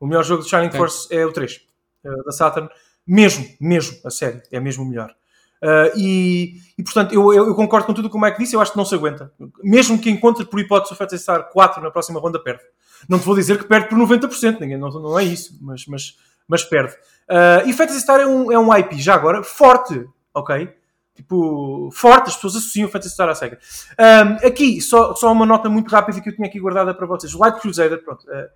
O 0.00 0.06
melhor 0.06 0.24
jogo 0.24 0.42
de 0.42 0.48
Shining 0.48 0.66
Ok. 0.68 0.78
Force 0.78 1.06
é 1.14 1.24
o 1.26 1.32
3, 1.32 1.60
eh, 2.04 2.22
da 2.24 2.32
Saturn. 2.32 2.68
Mesmo, 3.06 3.46
mesmo, 3.60 3.96
a 4.04 4.10
série. 4.10 4.42
É 4.50 4.58
mesmo 4.58 4.82
o 4.82 4.86
melhor. 4.88 5.14
Ah, 5.62 5.90
e, 5.94 6.54
e, 6.78 6.82
portanto, 6.82 7.12
eu, 7.14 7.32
eu- 7.34 7.46
eu 7.48 7.54
concordo 7.54 7.86
com 7.86 7.94
tudo 7.94 8.06
o 8.06 8.10
que 8.10 8.16
o 8.16 8.20
Mike 8.20 8.38
disse. 8.38 8.54
Eu 8.56 8.60
acho 8.60 8.72
que 8.72 8.78
não 8.78 8.84
se 8.84 8.94
aguenta. 8.94 9.30
Mesmo 9.62 9.98
que 9.98 10.10
encontre, 10.10 10.44
por 10.46 10.58
hipótese, 10.60 10.92
o 10.94 10.96
Phantasy 10.96 11.22
Star 11.22 11.50
4 11.50 11.82
na 11.82 11.90
próxima 11.90 12.18
ronda, 12.20 12.38
perde. 12.42 12.62
Não 13.08 13.18
te 13.18 13.24
vou 13.24 13.34
dizer 13.34 13.58
que 13.58 13.64
perde 13.64 13.88
por 13.88 13.98
90%, 13.98 14.60
ninguém, 14.60 14.78
não, 14.78 14.90
não 14.90 15.18
é 15.18 15.24
isso, 15.24 15.58
mas, 15.60 15.86
mas, 15.86 16.16
mas 16.48 16.64
perde. 16.64 16.94
Ah, 17.28 17.62
e 17.64 17.72
Phantasy 17.72 18.00
Star 18.00 18.20
é 18.20 18.26
um, 18.26 18.52
é 18.52 18.58
um 18.58 18.74
IP, 18.76 18.98
já 18.98 19.14
agora, 19.14 19.42
forte, 19.42 20.06
ok? 20.32 20.72
Tipo, 21.14 21.90
forte, 21.92 22.28
as 22.28 22.34
pessoas 22.34 22.56
associam 22.56 22.88
o 22.88 22.90
Phantasy 22.90 23.14
Star 23.14 23.28
à 23.28 23.34
SEGA. 23.34 23.58
Um, 23.98 24.46
aqui, 24.46 24.80
só, 24.80 25.14
só 25.14 25.30
uma 25.30 25.46
nota 25.46 25.68
muito 25.68 25.88
rápida 25.90 26.20
que 26.20 26.28
eu 26.28 26.34
tinha 26.34 26.48
aqui 26.48 26.58
guardada 26.58 26.92
para 26.92 27.06
vocês. 27.06 27.32
O 27.34 27.38
Light 27.38 27.60
Crusader, 27.60 28.02
pronto, 28.02 28.28
eh, 28.28 28.50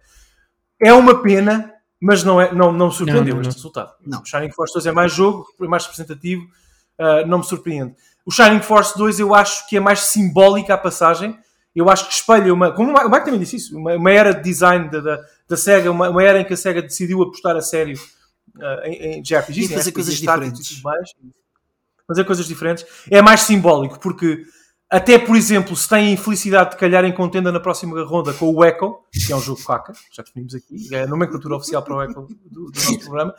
é 0.81 0.93
uma 0.93 1.23
pena, 1.23 1.73
mas 2.01 2.25
não, 2.25 2.41
é, 2.41 2.53
não, 2.53 2.73
não 2.73 2.89
me 2.89 2.93
surpreendeu 2.93 3.37
Não, 3.37 3.43
não, 3.43 3.49
este 3.49 3.51
não. 3.51 3.55
resultado. 3.55 3.95
Não. 4.05 4.23
O 4.23 4.25
Shining 4.25 4.51
Force 4.51 4.75
2 4.75 4.87
é 4.87 4.93
mais 4.93 5.13
jogo, 5.13 5.47
é 5.61 5.67
mais 5.69 5.85
representativo, 5.85 6.49
ah, 6.99 7.25
não 7.27 7.39
me 7.39 7.45
surpreende. 7.45 7.95
O 8.27 8.33
Shining 8.33 8.61
Force 8.61 8.99
2 8.99 9.21
eu 9.21 9.35
acho 9.35 9.69
que 9.69 9.77
é 9.77 9.81
mais 9.81 10.01
simbólica 10.01 10.75
a 10.75 10.79
passagem. 10.79 11.39
Eu 11.75 11.89
acho 11.89 12.07
que 12.09 12.13
espelha 12.15 12.53
uma. 12.53 12.73
Como 12.73 12.91
o 12.91 13.11
Mike- 13.11 13.25
também 13.25 13.39
disse 13.41 13.57
isso, 13.57 13.77
uma, 13.79 13.95
uma 13.95 14.11
era 14.11 14.33
de 14.35 14.43
design 14.43 14.91
da, 14.91 15.01
da, 15.01 15.21
da 15.49 15.57
SEGA, 15.57 15.91
uma, 15.91 16.09
uma 16.11 16.23
era 16.23 16.41
em 16.41 16.45
que 16.45 16.55
a 16.55 16.57
SEGA 16.57 16.83
decidiu 16.83 17.23
apostar 17.23 17.55
a 17.57 17.61
sério 17.61 17.99
ah, 18.61 18.81
em, 18.85 19.19
em 19.19 19.23
JRPGs, 19.23 19.67
E 19.67 19.69
fazer 19.77 19.91
RPGs 19.91 19.93
coisas 19.93 20.15
diferentes. 20.17 20.83
mais. 20.83 21.11
Fazer 22.07 22.25
coisas 22.25 22.47
diferentes. 22.47 22.87
É 23.11 23.21
mais 23.21 23.41
simbólico, 23.43 24.01
porque 24.01 24.43
até, 24.91 25.19
por 25.19 25.37
exemplo, 25.37 25.77
se 25.77 25.87
tem 25.87 26.09
a 26.09 26.11
infelicidade 26.13 26.71
de 26.71 26.77
calhar 26.79 27.05
em 27.05 27.13
contenda 27.13 27.53
na 27.53 27.61
próxima 27.61 28.03
ronda 28.03 28.33
com 28.33 28.51
o 28.51 28.65
Echo, 28.65 29.01
que 29.27 29.31
é 29.31 29.37
um 29.37 29.41
jogo 29.43 29.63
caca, 29.63 29.93
já 30.11 30.23
definimos 30.23 30.55
aqui, 30.55 30.89
é 30.95 31.03
a 31.03 31.07
nomenclatura 31.07 31.57
oficial 31.57 31.83
para 31.83 31.95
o 31.95 32.03
Echo 32.03 32.23
do, 32.51 32.71
do 32.71 32.73
nosso 32.75 32.99
programa, 33.01 33.35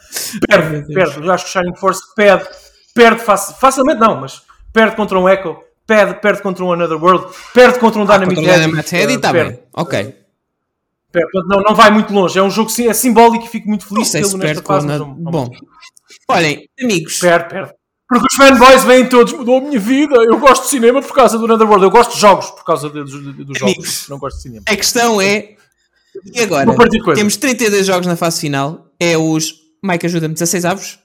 perde, 0.48 0.93
perde. 0.93 1.25
Eu 1.25 1.32
acho 1.33 1.45
que 1.45 1.49
o 1.49 1.53
Shining 1.61 1.75
Force 1.77 2.01
perde, 2.16 2.48
perde 2.93 3.22
faci- 3.24 3.59
facilmente, 3.59 3.99
não, 3.99 4.22
mas 4.22 4.43
perde 4.72 4.95
contra 4.95 5.17
um 5.19 5.27
Echo, 5.27 5.58
perde, 5.90 6.22
perde 6.22 6.42
contra 6.43 6.64
um 6.64 6.72
Another 6.72 7.03
World, 7.03 7.34
perde 7.53 7.80
contra 7.80 8.00
um 8.00 8.06
Dynamite 8.06 8.35
Contra 8.35 8.59
Dynamite 8.59 8.92
Head 8.95 9.11
e 9.11 9.16
está 9.16 9.34
bem. 9.34 9.59
Ok. 9.74 10.16
Perde. 11.11 11.30
Não, 11.48 11.61
não 11.61 11.74
vai 11.76 11.90
muito 11.90 12.14
longe, 12.14 12.38
é 12.38 12.43
um 12.43 12.51
jogo 12.51 12.69
sim- 12.69 12.88
é 12.88 12.93
simbólico 12.93 13.43
e 13.45 13.48
fico 13.50 13.68
muito 13.68 13.82
Não 13.82 13.90
feliz 13.90 14.08
sei 14.09 14.22
pelo 14.22 14.32
se 14.32 14.38
nesta 14.38 14.64
fase. 14.64 14.85
não- 14.85 14.98
não- 15.00 15.32
Bom, 15.32 15.50
olhem, 16.30 16.69
amigos, 16.80 17.19
Perde, 17.19 17.50
perde. 17.50 17.74
Porque 18.08 18.26
os 18.32 18.35
fanboys 18.35 18.84
vêm 18.84 19.08
todos, 19.09 19.34
mudou 19.34 19.58
a 19.58 19.61
minha 19.61 19.80
vida, 19.80 20.16
eu 20.24 20.38
gosto 20.40 20.64
de 20.64 20.69
cinema 20.69 21.01
por 21.01 21.14
causa 21.14 21.38
do 21.38 21.48
Netherworld, 21.48 21.84
eu 21.84 21.92
gosto 21.92 22.14
de 22.14 22.19
jogos 22.22 22.50
por 22.51 22.64
causa 22.64 22.90
de- 22.90 23.03
dos, 23.03 23.11
dos 23.11 23.22
Amigos. 23.24 23.58
jogos, 23.59 24.06
não 24.09 24.18
gosto 24.19 24.35
de 24.38 24.42
cinema. 24.43 24.64
a 24.68 24.76
questão 24.76 25.19
é. 25.22 25.56
E 26.34 26.40
agora? 26.42 26.66
Temos 27.16 27.38
32 27.38 27.85
jogos 27.85 28.06
na 28.08 28.16
fase 28.16 28.42
final. 28.42 28.88
É 29.00 29.18
os. 29.18 29.53
Mike, 29.84 30.06
ajuda-me, 30.08 30.34
16 30.34 30.66
avos? 30.66 31.00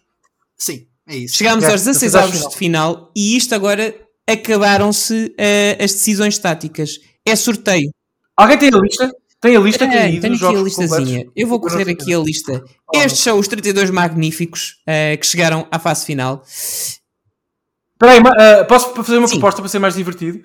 Sim, 0.57 0.87
é 1.07 1.17
isso. 1.17 1.37
Chegámos 1.37 1.63
Ok, 1.65 1.73
aos 1.73 1.83
16 1.85 2.13
16 2.13 2.15
avos 2.41 2.51
de 2.53 2.57
final 2.59 3.11
e 3.15 3.37
isto 3.37 3.55
agora 3.55 3.95
acabaram-se 4.29 5.35
eh, 5.39 5.77
as 5.81 5.93
decisões 5.93 6.39
táticas. 6.39 6.99
É 7.27 7.35
sorteio. 7.37 7.91
Alguém 8.37 8.59
tem 8.59 8.71
a 8.73 8.79
lista? 8.79 9.11
Tem 9.41 9.57
a 9.57 9.61
lista 9.61 9.85
É, 9.85 10.03
aí 10.05 10.21
tenho 10.21 10.35
aqui 10.35 10.45
a 10.47 10.51
listazinha. 10.63 10.99
completos? 11.19 11.33
Eu 11.37 11.47
vou 11.49 11.61
correr 11.61 11.91
aqui 11.91 12.15
a 12.15 12.19
lista. 12.19 12.65
Oh, 12.93 12.97
Estes 12.99 13.21
são 13.21 13.39
os 13.39 13.47
32 13.49 13.91
magníficos 13.91 14.77
eh, 14.87 15.17
que 15.17 15.27
chegaram 15.27 15.67
à 15.71 15.79
fase 15.79 16.07
final. 16.07 16.43
Espera 16.47 18.13
aí, 18.13 18.21
ma- 18.21 18.33
ah, 18.37 18.65
posso 18.65 18.95
fazer 18.95 19.19
uma 19.19 19.29
Sim. 19.29 19.35
proposta 19.35 19.61
para 19.61 19.69
ser 19.69 19.79
mais 19.79 19.95
divertido? 19.95 20.41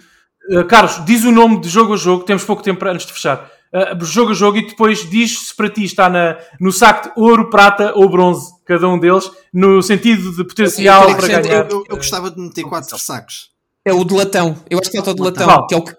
Ah, 0.57 0.63
Carlos, 0.65 1.03
diz 1.05 1.23
o 1.23 1.31
nome 1.31 1.61
de 1.61 1.69
jogo 1.69 1.93
a 1.93 1.97
jogo, 1.97 2.23
temos 2.23 2.43
pouco 2.43 2.61
tempo 2.61 2.79
para- 2.79 2.91
antes 2.91 3.05
de 3.05 3.13
fechar. 3.13 3.49
Ah, 3.73 3.97
jogo 4.01 4.31
a 4.31 4.33
jogo 4.33 4.57
e 4.57 4.67
depois 4.67 5.09
diz 5.09 5.47
se 5.47 5.55
para 5.55 5.69
ti 5.69 5.83
está 5.85 6.09
na, 6.09 6.37
no 6.59 6.71
saco 6.71 7.07
de 7.13 7.21
ouro, 7.21 7.49
prata 7.49 7.93
ou 7.95 8.09
bronze, 8.09 8.51
cada 8.65 8.87
um 8.87 8.99
deles, 8.99 9.29
no 9.53 9.81
sentido 9.81 10.31
de 10.35 10.43
potencial 10.43 11.03
Eu 11.03 11.07
para 11.15 11.17
acrescento- 11.25 11.47
ganhar. 11.47 11.63
Eu, 11.69 11.77
eu- 11.77 11.83
eu 11.89 11.95
gostava 11.97 12.29
de 12.31 12.39
meter 12.41 12.63
quatro 12.63 12.97
sacos. 12.99 13.49
É 13.89 13.93
o 13.93 14.03
de 14.03 14.13
latão. 14.15 14.55
Eu 14.69 14.79
acho 14.79 14.89
que 14.89 14.97
falta 14.97 15.11
o 15.11 15.15
de 15.15 15.21
latão, 15.21 15.67
que 15.67 15.73
é 15.75 15.77
o 15.77 15.81
que. 15.81 15.95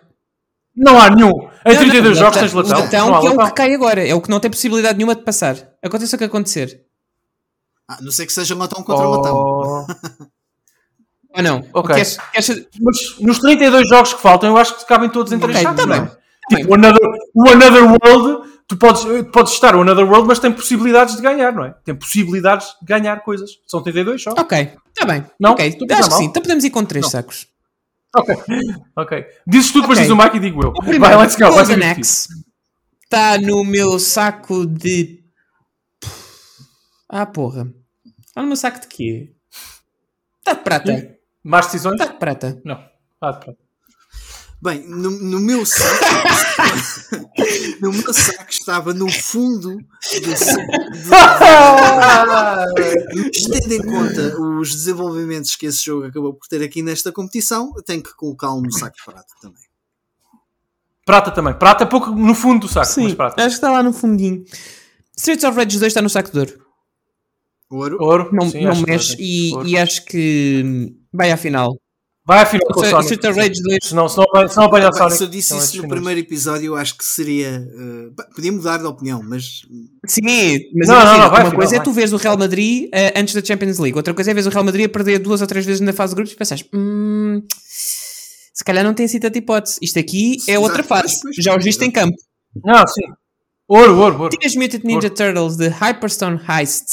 Não 0.76 0.98
há 1.00 1.10
nenhum. 1.10 1.30
Em 1.66 1.74
Não, 1.74 1.80
32 1.80 2.04
não, 2.04 2.14
jogos 2.14 2.20
latão. 2.22 2.40
tens 2.40 2.52
latão. 2.54 2.78
O 2.78 2.80
latão, 2.84 3.14
há 3.14 3.20
que 3.20 3.26
é 3.26 3.30
o 3.30 3.32
latão. 3.34 3.46
que 3.48 3.52
cai 3.54 3.74
agora. 3.74 4.06
É 4.08 4.14
o 4.14 4.20
que 4.20 4.30
não 4.30 4.40
tem 4.40 4.50
possibilidade 4.50 4.96
nenhuma 4.96 5.14
de 5.14 5.22
passar. 5.22 5.56
Aconteça 5.82 6.16
o 6.16 6.18
que 6.18 6.24
acontecer. 6.24 6.82
Ah, 7.88 7.98
não 8.00 8.10
sei 8.12 8.24
que 8.24 8.32
seja 8.32 8.54
latão 8.54 8.82
contra 8.82 9.06
latão. 9.06 9.34
Oh. 9.36 9.86
Ou 11.36 11.42
não? 11.42 11.62
Ok. 11.74 11.94
Queres- 11.94 12.18
queres- 12.32 12.66
Mas 12.80 12.96
nos 13.20 13.38
32 13.38 13.88
jogos 13.88 14.14
que 14.14 14.20
faltam, 14.20 14.50
eu 14.50 14.56
acho 14.56 14.76
que 14.78 14.86
cabem 14.86 15.08
todos 15.10 15.32
em 15.32 15.38
três 15.38 15.56
Ok, 15.58 15.62
sacos, 15.68 15.84
tá 15.86 15.94
é? 15.96 16.00
bem. 16.00 16.10
Tipo, 16.50 16.70
o 16.70 16.74
Another, 16.74 17.08
o 17.34 17.48
Another 17.48 17.84
World, 17.84 18.50
tu 18.66 18.76
podes, 18.76 19.02
podes 19.32 19.52
estar 19.52 19.76
o 19.76 19.82
Another 19.82 20.04
World, 20.08 20.26
mas 20.26 20.38
tem 20.40 20.50
possibilidades 20.52 21.14
de 21.16 21.22
ganhar, 21.22 21.52
não 21.52 21.64
é? 21.64 21.74
Tem 21.84 21.94
possibilidades 21.94 22.68
de 22.80 22.86
ganhar 22.86 23.22
coisas. 23.22 23.50
São 23.66 23.80
32 23.82 24.20
só. 24.22 24.30
Ok, 24.36 24.72
está 24.88 25.04
bem. 25.06 25.24
Não? 25.38 25.52
Ok, 25.52 25.66
Estou 25.68 25.84
a 25.84 25.88
pensar 25.88 26.00
acho 26.00 26.08
que 26.08 26.14
mal? 26.14 26.18
sim. 26.20 26.26
Então 26.26 26.42
podemos 26.42 26.64
ir 26.64 26.70
com 26.70 26.84
três 26.84 27.08
sacos. 27.08 27.46
Ok. 28.14 28.34
Ok. 28.96 29.26
Dizes 29.46 29.72
tu, 29.72 29.80
depois 29.80 29.98
Ok. 29.98 30.02
diz 30.08 30.10
o 30.10 30.16
Mike 30.16 30.36
e 30.36 30.40
digo 30.40 30.62
eu. 30.64 30.70
O 30.70 30.82
primeiro, 30.82 31.16
Vai, 31.16 31.24
let's 31.26 31.36
go. 31.36 31.48
Golden. 31.48 31.82
Axe, 31.90 32.28
está 33.04 33.38
no 33.38 33.64
meu 33.64 33.98
saco 33.98 34.66
de. 34.66 35.22
Ah, 37.08 37.26
porra. 37.26 37.72
Está 38.26 38.42
no 38.42 38.48
meu 38.48 38.56
saco 38.56 38.80
de 38.80 38.86
quê? 38.88 39.32
Está 40.38 40.54
de 40.54 40.60
prata. 40.64 41.18
Mais 41.42 41.66
decisões? 41.66 42.00
Está 42.00 42.12
de 42.12 42.18
prata. 42.18 42.60
Não. 42.64 42.84
Ah, 43.20 43.32
pronto. 43.32 43.58
Bem, 44.62 44.86
no, 44.86 45.10
no 45.10 45.40
meu 45.40 45.64
saco. 45.64 46.04
no 47.80 47.92
meu 47.92 48.12
saco 48.12 48.50
estava 48.50 48.92
no 48.92 49.10
fundo 49.10 49.78
do 49.78 50.36
saco. 50.36 50.72
Tendo 53.50 53.72
em 53.72 53.82
conta 53.82 54.38
os 54.38 54.70
desenvolvimentos 54.74 55.56
que 55.56 55.64
esse 55.66 55.82
jogo 55.84 56.06
acabou 56.06 56.34
por 56.34 56.46
ter 56.46 56.62
aqui 56.62 56.82
nesta 56.82 57.10
competição, 57.10 57.72
tenho 57.86 58.02
que 58.02 58.14
colocá-lo 58.14 58.60
no 58.60 58.70
saco 58.70 58.96
de 58.96 59.04
prata 59.04 59.34
também. 59.40 59.62
Prata 61.06 61.30
também. 61.30 61.54
Prata 61.54 61.86
pouco 61.86 62.10
no 62.10 62.34
fundo 62.34 62.60
do 62.60 62.68
saco, 62.68 62.86
mas 62.86 63.10
Sim, 63.10 63.14
prata. 63.14 63.40
acho 63.40 63.48
que 63.48 63.54
está 63.54 63.72
lá 63.72 63.82
no 63.82 63.92
fundinho. 63.94 64.44
Streets 65.16 65.44
of 65.44 65.56
Rage 65.56 65.78
2 65.78 65.82
está 65.90 66.02
no 66.02 66.10
saco 66.10 66.30
de 66.30 66.38
ouro. 66.38 66.66
Ouro. 67.70 67.96
Ouro. 68.00 68.30
Não, 68.32 68.50
Sim, 68.50 68.64
não 68.64 68.80
mexe 68.82 69.16
e, 69.18 69.54
Ouro. 69.54 69.66
e 69.68 69.78
acho 69.78 70.04
que 70.04 70.94
vai 71.12 71.32
à 71.32 71.36
final. 71.36 71.80
Vai 72.30 72.46
final 72.46 72.66
com 72.72 72.80
o 72.80 72.84
Sonic. 72.84 73.26
of 73.26 73.40
Rage 73.40 73.62
2. 73.62 73.78
Se 73.82 73.94
não, 73.94 74.08
se 74.08 74.16
não 74.16 74.24
apanha, 74.24 74.48
se 74.48 74.56
não 74.56 74.64
apanha 74.64 74.86
o 74.88 74.90
Pá, 74.90 74.98
Sonic. 74.98 75.16
se 75.16 75.22
eu 75.24 75.28
disse 75.28 75.48
são 75.48 75.58
isso 75.58 75.82
no 75.82 75.88
primeiro 75.88 76.20
episódio, 76.20 76.66
eu 76.66 76.76
acho 76.76 76.96
que 76.96 77.04
seria. 77.04 77.66
pá, 78.16 78.24
podia 78.34 78.52
mudar 78.52 78.76
de 78.78 78.84
opinião, 78.84 79.20
mas 79.22 79.62
Sim, 80.06 80.22
mas 80.74 80.88
Não, 80.88 80.94
imagina, 80.94 81.04
não, 81.04 81.18
não, 81.24 81.30
vai, 81.30 81.40
uma 81.42 81.48
vai, 81.50 81.58
coisa 81.58 81.74
é 81.74 81.78
vai. 81.78 81.84
tu 81.84 81.92
veres 81.92 82.12
o 82.12 82.16
Real 82.16 82.38
Madrid 82.38 82.88
eh, 82.92 83.12
antes 83.16 83.34
da 83.34 83.44
Champions 83.44 83.78
League, 83.78 83.96
outra 83.96 84.14
coisa 84.14 84.30
é 84.30 84.34
veres 84.34 84.46
o 84.46 84.50
Real 84.50 84.64
Madrid 84.64 84.86
a 84.86 84.88
perder 84.88 85.18
duas 85.18 85.40
ou 85.40 85.46
três 85.48 85.66
vezes 85.66 85.80
na 85.80 85.92
fase 85.92 86.12
de 86.12 86.16
grupos 86.16 86.32
e 86.32 86.36
pensares, 86.36 86.64
hum, 86.72 87.42
se 88.54 88.64
calhar 88.64 88.84
não 88.84 88.94
tem 88.94 89.06
assim 89.06 89.18
tanta 89.18 89.36
hipótese. 89.38 89.78
Isto 89.82 89.98
aqui 89.98 90.36
é 90.46 90.52
Exato, 90.52 90.62
outra 90.62 90.82
fase. 90.84 91.18
pois, 91.20 91.34
pois, 91.34 91.36
Já 91.44 91.56
os 91.56 91.64
viste 91.64 91.84
em 91.84 91.90
campo. 91.90 92.14
Não, 92.64 92.86
sim. 92.86 93.02
Ouro, 93.66 93.96
ouro, 93.98 94.20
ouro. 94.22 94.36
Teenage 94.36 94.58
Mutant 94.58 94.84
Ninja 94.84 95.10
Turtles 95.10 95.56
de 95.56 95.68
Hyperstone 95.68 96.40
Heist 96.48 96.86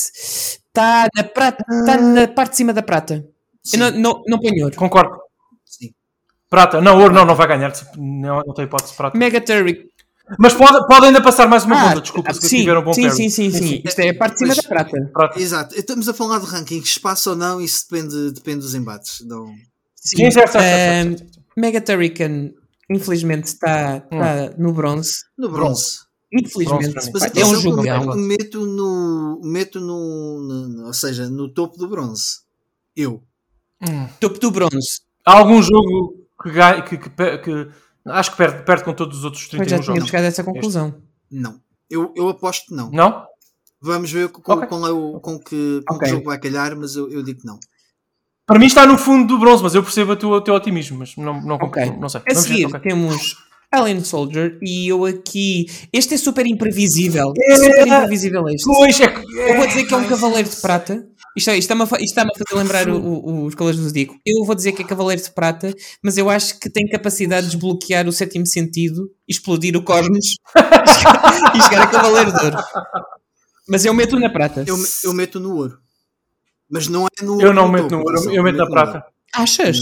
está 0.67 1.07
na, 1.15 1.23
prata, 1.23 1.63
tá 1.85 1.97
na 1.99 2.27
parte 2.27 2.51
de 2.51 2.57
cima 2.57 2.73
da 2.73 2.81
prata. 2.81 3.25
Eu 3.73 3.79
não, 3.79 3.91
não, 3.91 4.23
não 4.27 4.39
ponho 4.39 4.63
ouro. 4.63 4.75
Concordo. 4.75 5.16
Sim. 6.47 6.49
Prata. 6.49 6.81
Não, 6.81 6.99
ouro 6.99 7.13
não, 7.13 7.25
não 7.25 7.35
vai 7.35 7.47
ganhar. 7.47 7.73
Não, 7.97 8.41
não 8.45 8.53
tem 8.53 8.65
hipótese 8.65 8.91
de 8.91 8.97
prata. 8.97 9.17
Mega 9.17 9.41
Turric. 9.41 9.89
Mas 10.39 10.53
pode, 10.53 10.85
pode 10.87 11.05
ainda 11.05 11.21
passar 11.21 11.47
mais 11.47 11.63
uma 11.63 11.77
Ah, 11.77 11.89
ronda, 11.89 12.01
desculpa, 12.01 12.33
se 12.33 12.49
sim, 12.49 12.57
tiver 12.59 12.77
um 12.77 12.83
bom 12.83 12.93
sim, 12.93 13.09
sim, 13.09 13.29
sim, 13.29 13.49
sim. 13.49 13.81
Isto 13.85 13.99
é 13.99 14.09
a 14.09 14.17
parte 14.17 14.33
de 14.33 14.39
cima 14.39 14.53
Pois. 14.53 14.63
da 14.63 14.69
prata. 14.69 15.09
Prata. 15.13 15.39
Exato, 15.39 15.75
estamos 15.79 16.09
a 16.09 16.13
falar 16.13 16.39
de 16.39 16.45
rankings, 16.47 16.89
espaço 16.89 17.29
ou 17.29 17.35
não, 17.37 17.61
isso 17.61 17.85
depende, 17.89 18.31
depende 18.33 18.59
dos 18.59 18.75
embates. 18.75 19.21
Não... 19.25 19.45
Sim, 19.95 20.29
certo, 20.29 20.51
certo, 20.51 20.63
certo, 20.63 21.17
certo. 21.19 21.39
Mega 21.55 21.79
Turrican, 21.79 22.51
infelizmente, 22.89 23.45
está 23.47 24.01
tá 24.01 24.51
no 24.57 24.73
bronze. 24.73 25.11
No 25.37 25.49
bronze. 25.49 25.99
Infelizmente, 26.33 26.91
Bronze 26.91 27.11
Mas 27.13 27.23
Pá, 27.31 27.39
é 27.39 27.45
um 27.45 27.55
jogão. 27.55 28.15
meto, 28.17 28.65
no. 28.65 29.39
Meto 29.45 29.79
no, 29.79 30.41
no- 30.41 30.67
no- 30.67 30.87
Ou 30.87 30.93
seja, 30.93 31.29
no 31.29 31.47
topo 31.47 31.77
do 31.77 31.87
bronze. 31.87 32.39
Eu. 32.93 33.23
Topo 34.19 34.37
do 34.39 34.51
bronze. 34.51 34.99
Há 35.25 35.37
algum 35.37 35.61
jogo 35.63 36.16
que, 36.41 36.97
que, 36.97 36.97
que, 36.97 37.37
que- 37.39 37.67
acho 38.05 38.31
que 38.31 38.37
perde, 38.37 38.63
perde 38.63 38.83
com 38.83 38.93
todos 38.93 39.17
os 39.19 39.23
outros 39.25 39.43
Pois 39.47 39.57
31 39.67 39.77
já 39.77 39.83
tinha 39.83 39.95
jogos. 39.95 40.09
chegado 40.09 40.23
a 40.23 40.27
essa 40.27 40.43
conclusão. 40.43 40.95
Não. 41.31 41.59
Eu, 41.89 42.13
eu 42.15 42.29
aposto 42.29 42.67
que 42.67 42.75
não. 42.75 42.89
Não? 42.91 43.25
Vamos 43.81 44.11
ver 44.11 44.29
com, 44.29 44.41
Ok. 44.53 44.67
com, 44.67 44.87
é 44.87 44.91
o- 44.91 45.19
com 45.19 45.39
que, 45.39 45.81
com 45.87 45.95
Ok. 45.95 46.07
que 46.07 46.13
jogo 46.15 46.25
vai 46.25 46.39
calhar, 46.39 46.75
mas 46.75 46.95
eu, 46.95 47.09
eu 47.11 47.21
digo 47.23 47.41
que 47.41 47.45
não. 47.47 47.59
Para 48.45 48.59
mim 48.59 48.65
está 48.65 48.85
no 48.85 48.97
fundo 48.97 49.27
do 49.27 49.39
bronze, 49.39 49.61
mas 49.61 49.75
eu 49.75 49.83
percebo 49.83 50.15
tua- 50.15 50.37
o 50.37 50.41
teu 50.41 50.53
otimismo, 50.53 50.97
mas 50.99 51.15
não, 51.17 51.41
não, 51.41 51.55
Ok. 51.57 51.85
não 51.99 52.07
sei. 52.09 52.21
A 52.21 52.23
Vamos 52.33 52.47
ver, 52.47 52.53
seguir 52.55 52.65
ok. 52.67 52.79
temos 52.79 53.35
Alien 53.71 54.03
Soldier 54.03 54.57
e 54.61 54.87
eu 54.87 55.03
aqui. 55.05 55.65
Este 55.91 56.13
é 56.13 56.17
super 56.17 56.45
imprevisível. 56.47 57.33
É. 57.37 57.55
Super 57.57 57.87
imprevisível 57.87 58.47
este. 58.47 58.63
Pois, 58.65 58.99
é, 59.01 59.07
que- 59.07 59.37
Eu 59.37 59.57
vou 59.57 59.67
dizer 59.67 59.85
que 59.85 59.93
é 59.93 59.97
um 59.97 60.07
Cavaleiro 60.07 60.49
de 60.49 60.55
Prata. 60.55 61.05
Isto, 61.37 61.49
é- 61.51 61.53
isto 61.53 61.59
está-me 61.65 61.83
a, 61.83 61.85
fa- 61.85 61.97
isto 61.97 62.05
está-me 62.05 62.31
a 62.33 62.37
fazer 62.37 62.59
lembrar 62.61 62.89
o- 62.89 62.97
o- 62.99 63.45
os 63.45 63.53
Cavaleiros 63.53 63.79
do 63.81 63.87
Zodíaco. 63.87 64.15
Eu 64.25 64.43
vou 64.43 64.55
dizer 64.55 64.71
que 64.71 64.81
é 64.81 64.85
Cavaleiro 64.85 65.21
de 65.21 65.29
Prata, 65.31 65.71
mas 66.03 66.17
eu 66.17 66.29
acho 66.29 66.59
que 66.59 66.69
tem 66.69 66.87
capacidade 66.89 67.45
de 67.47 67.51
desbloquear 67.53 68.07
o 68.07 68.11
sétimo 68.11 68.45
sentido, 68.45 69.09
explodir 69.27 69.77
o 69.77 69.83
cosmos 69.83 70.35
e 71.55 71.61
chegar 71.61 71.83
a 71.83 71.87
Cavaleiro 71.87 72.31
de 72.33 72.43
Ouro. 72.43 72.57
Mas 73.69 73.85
eu 73.85 73.93
meto 73.93 74.19
na 74.19 74.29
prata. 74.29 74.63
Eu, 74.65 74.77
eu 75.03 75.13
meto 75.13 75.39
no 75.39 75.55
ouro. 75.55 75.77
Mas 76.69 76.87
não 76.87 77.05
é 77.05 77.23
no 77.23 77.41
eu 77.41 77.53
não 77.53 77.67
meto 77.69 77.91
no 77.91 77.97
ouro, 77.99 78.15
atenção, 78.15 78.33
eu 78.33 78.43
meto 78.43 78.57
na 78.57 78.67
prata. 78.67 79.05
Achas? 79.37 79.77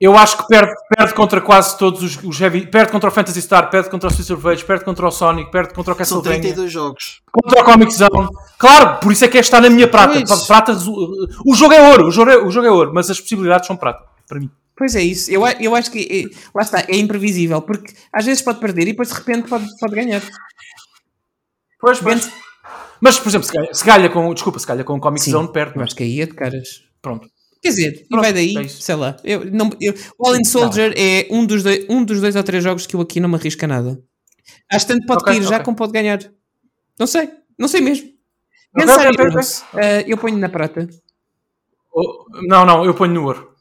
Eu 0.00 0.16
acho 0.16 0.36
que 0.38 0.46
perde, 0.46 0.72
perde 0.96 1.14
contra 1.14 1.40
quase 1.40 1.76
todos 1.76 2.02
os, 2.02 2.22
os 2.22 2.40
heavy. 2.40 2.66
Perde 2.66 2.92
contra 2.92 3.08
o 3.10 3.12
Fantasy 3.12 3.42
Star, 3.42 3.68
perde 3.68 3.90
contra 3.90 4.08
o 4.08 4.10
Streets 4.10 4.30
of 4.30 4.44
Rage, 4.46 4.64
perde 4.64 4.84
contra 4.84 5.06
o 5.06 5.10
Sonic, 5.10 5.50
perde 5.50 5.74
contra 5.74 5.92
o 5.92 5.96
São 5.96 6.18
Castlevania, 6.22 6.40
32 6.40 6.72
jogos. 6.72 7.20
contra 7.32 7.60
o 7.60 7.64
Comic 7.64 7.92
Zone. 7.92 8.28
Claro, 8.58 9.00
por 9.00 9.12
isso 9.12 9.24
é 9.24 9.28
que 9.28 9.36
é 9.38 9.40
está 9.40 9.60
na 9.60 9.68
minha 9.68 9.88
prata. 9.88 10.22
Pois. 10.26 10.46
prata 10.46 10.72
o 10.72 11.54
jogo 11.54 11.72
é 11.74 11.90
ouro, 11.90 12.06
o 12.06 12.10
jogo 12.12 12.30
é, 12.30 12.36
o 12.36 12.50
jogo 12.50 12.66
é 12.66 12.70
ouro, 12.70 12.92
mas 12.94 13.10
as 13.10 13.20
possibilidades 13.20 13.66
são 13.66 13.76
prata, 13.76 14.04
para 14.28 14.38
mim. 14.38 14.50
Pois 14.76 14.94
é 14.94 15.02
isso. 15.02 15.30
Eu, 15.30 15.42
eu 15.60 15.74
acho 15.74 15.90
que. 15.90 15.98
eh, 16.32 16.36
Lá 16.54 16.62
está, 16.62 16.80
é 16.88 16.96
imprevisível, 16.96 17.60
porque 17.62 17.92
às 18.12 18.24
vezes 18.24 18.42
pode 18.42 18.58
perder 18.60 18.82
e 18.82 18.92
depois 18.92 19.08
de 19.08 19.14
repente 19.14 19.48
pode, 19.48 19.66
pode 19.80 19.94
ganhar. 19.94 20.22
Pois, 21.80 21.98
pois. 22.00 22.30
Mas, 23.00 23.18
por 23.18 23.28
exemplo, 23.28 23.46
se 23.46 23.52
calha, 23.52 23.74
se 23.74 23.84
calha 23.84 24.08
com. 24.08 24.32
Desculpa, 24.32 24.58
se 24.58 24.66
calha 24.66 24.84
com 24.84 24.94
o 24.94 25.00
Comic 25.00 25.24
Sim, 25.24 25.32
Zone, 25.32 25.52
perde. 25.52 25.76
Eu 25.76 25.82
acho 25.82 25.94
que 25.96 26.04
aí 26.04 26.20
é 26.20 26.26
de 26.26 26.34
caras. 26.34 26.84
Pronto. 27.02 27.28
Quer 27.62 27.68
dizer, 27.68 27.94
e 28.02 28.08
Pronto, 28.08 28.22
vai 28.22 28.32
daí, 28.32 28.56
é 28.58 28.66
sei 28.68 28.94
lá. 28.96 29.16
Eu, 29.22 29.44
não, 29.50 29.70
eu, 29.80 29.94
o 30.18 30.26
Alien 30.28 30.44
Soldier 30.44 30.92
é 30.96 31.28
um 31.30 31.46
dos, 31.46 31.62
dois, 31.62 31.86
um 31.88 32.04
dos 32.04 32.20
dois 32.20 32.34
ou 32.34 32.42
três 32.42 32.62
jogos 32.64 32.86
que 32.86 32.96
eu 32.96 33.00
aqui 33.00 33.20
não 33.20 33.28
me 33.28 33.36
arrisco 33.36 33.64
a 33.64 33.68
nada. 33.68 34.02
Acho 34.70 34.86
que 34.86 34.92
tanto 34.94 35.06
pode 35.06 35.22
Ok, 35.22 35.32
cair 35.32 35.42
já 35.44 35.54
ok. 35.56 35.64
como 35.64 35.76
pode 35.76 35.92
ganhar. 35.92 36.18
Não 36.98 37.06
sei, 37.06 37.30
não 37.58 37.68
sei 37.68 37.80
mesmo. 37.80 38.08
Ok, 38.74 38.84
Pensar 38.86 39.06
ok, 39.06 39.10
ok, 39.12 39.24
Heroes, 39.26 39.64
eh, 39.74 40.04
eu 40.08 40.18
ponho 40.18 40.36
na 40.38 40.48
prata. 40.48 40.88
Oh, 41.94 42.24
Não, 42.48 42.64
não, 42.66 42.84
eu 42.84 42.94
ponho 42.94 43.12
no 43.14 43.24
ouro. 43.26 43.52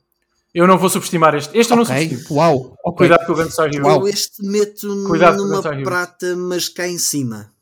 Eu 0.53 0.65
não 0.67 0.77
vou 0.77 0.89
subestimar 0.89 1.35
este. 1.35 1.55
Este 1.57 1.71
eu 1.71 1.77
não 1.77 1.85
subestimo. 1.85 2.21
uau. 2.38 2.75
Cuidado 2.97 3.25
com 3.25 3.33
o 3.33 3.35
Gunstar 3.35 3.67
Hero. 3.73 3.85
Uau. 3.85 4.07
Este 4.07 4.43
meto 4.43 5.03
Cuidado 5.07 5.38
numa 5.45 5.61
prata, 5.61 6.35
mas 6.35 6.67
cá 6.67 6.88
em 6.88 6.97
cima. 6.97 7.53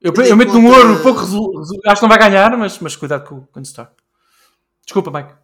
Eu, 0.00 0.12
eu 0.14 0.36
meto 0.36 0.52
num 0.54 0.62
conta- 0.64 0.78
ouro 0.78 1.02
pouco 1.02 1.20
Acho 1.86 2.00
que 2.00 2.02
não 2.02 2.08
vai 2.08 2.18
ganhar, 2.18 2.56
mas, 2.56 2.78
mas 2.78 2.96
cuidado 2.96 3.28
com 3.28 3.36
o 3.36 3.48
Gunstar. 3.54 3.92
Desculpa, 4.86 5.10
Mike. 5.10 5.34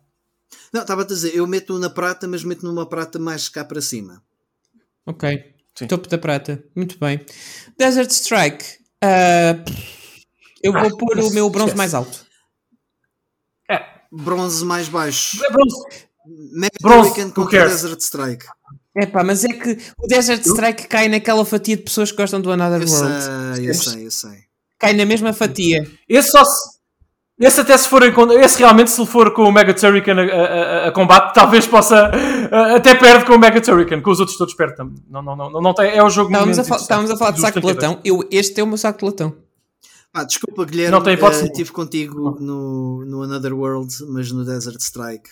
Não, 0.72 0.82
estava 0.82 1.02
a 1.02 1.06
dizer, 1.06 1.34
eu 1.34 1.46
meto 1.46 1.78
na 1.78 1.90
prata, 1.90 2.26
mas 2.28 2.44
meto 2.44 2.64
numa 2.64 2.86
prata 2.88 3.18
mais 3.18 3.48
cá 3.48 3.64
para 3.64 3.80
cima. 3.80 4.22
Ok. 5.06 5.52
Sim. 5.74 5.86
Topo 5.86 6.08
da 6.08 6.18
prata. 6.18 6.62
Muito 6.76 6.98
bem. 6.98 7.24
Desert 7.78 8.10
Strike. 8.10 8.64
ah, 9.02 9.62
eu 10.62 10.72
vou 10.72 10.82
Ah, 10.82 10.96
pôr 10.96 11.18
o 11.18 11.30
meu 11.30 11.48
bronze 11.50 11.70
esquece. 11.70 11.76
mais 11.78 11.94
alto. 11.94 12.24
É, 13.70 13.84
Bronze 14.12 14.64
mais 14.64 14.88
baixo. 14.88 15.44
é 15.44 15.50
bronze. 15.50 15.76
Mega 16.52 16.76
Bronze, 16.80 17.32
contra? 17.32 17.68
Desert 17.68 17.98
Strike. 18.00 18.46
É 18.96 19.06
pá, 19.06 19.24
mas 19.24 19.42
é 19.44 19.48
que 19.48 19.76
o 19.98 20.06
Desert 20.06 20.44
Strike 20.46 20.86
cai 20.86 21.08
naquela 21.08 21.44
fatia 21.44 21.76
de 21.76 21.82
pessoas 21.82 22.10
que 22.12 22.16
gostam 22.18 22.40
do 22.40 22.52
Another 22.52 22.82
Eu 22.82 22.88
World. 22.88 23.56
sei, 23.56 23.70
eu 23.70 23.74
sei, 23.74 24.06
eu 24.06 24.10
sei. 24.10 24.38
Cai 24.78 24.92
na 24.92 25.04
mesma 25.04 25.32
fatia. 25.32 25.82
Esse 26.08 26.30
só 26.30 26.44
se. 26.44 26.78
Esse 27.44 27.60
até 27.60 27.76
se 27.76 27.88
for 27.88 28.02
em 28.02 28.12
Esse 28.40 28.58
realmente, 28.58 28.90
se 28.90 29.00
ele 29.00 29.08
for 29.10 29.32
com 29.34 29.42
o 29.44 29.52
Mega 29.52 29.74
Turrican 29.74 30.14
a, 30.16 30.22
a- 30.22 30.88
a- 30.88 30.92
combate, 30.92 31.34
talvez 31.34 31.66
possa. 31.66 32.10
a- 32.50 32.76
até 32.76 32.94
perde 32.94 33.24
com 33.24 33.34
o 33.34 33.38
Mega 33.38 33.60
Turrican, 33.60 34.00
com 34.00 34.10
os 34.10 34.20
outros 34.20 34.38
todos 34.38 34.54
perde 34.54 34.76
também. 34.76 34.94
Não, 35.10 35.22
não, 35.22 35.34
não, 35.36 35.50
não, 35.50 35.60
não 35.60 35.74
tem, 35.74 35.90
é 35.90 36.02
o 36.02 36.08
jogo 36.08 36.30
Estávamos 36.30 36.58
a, 36.58 36.62
estávamos 36.76 37.10
a 37.10 37.16
falar 37.16 37.30
de 37.32 37.40
saco 37.40 37.60
de 37.60 37.66
32. 37.66 37.76
latão. 37.76 38.00
Eu, 38.04 38.28
este 38.30 38.60
é 38.60 38.64
o 38.64 38.66
meu 38.66 38.78
saco 38.78 39.00
de 39.00 39.04
latão. 39.06 39.34
Ah, 40.14 40.24
desculpa, 40.24 40.64
Guilherme, 40.66 40.92
Não 40.92 41.02
tem 41.02 41.14
hipótese 41.14 41.40
nenhuma. 41.42 41.52
estive 41.52 41.72
contigo 41.72 42.36
no, 42.38 43.04
no 43.06 43.22
Another 43.22 43.54
World, 43.54 43.92
mas 44.10 44.30
no 44.30 44.44
Desert 44.44 44.78
Strike. 44.80 45.30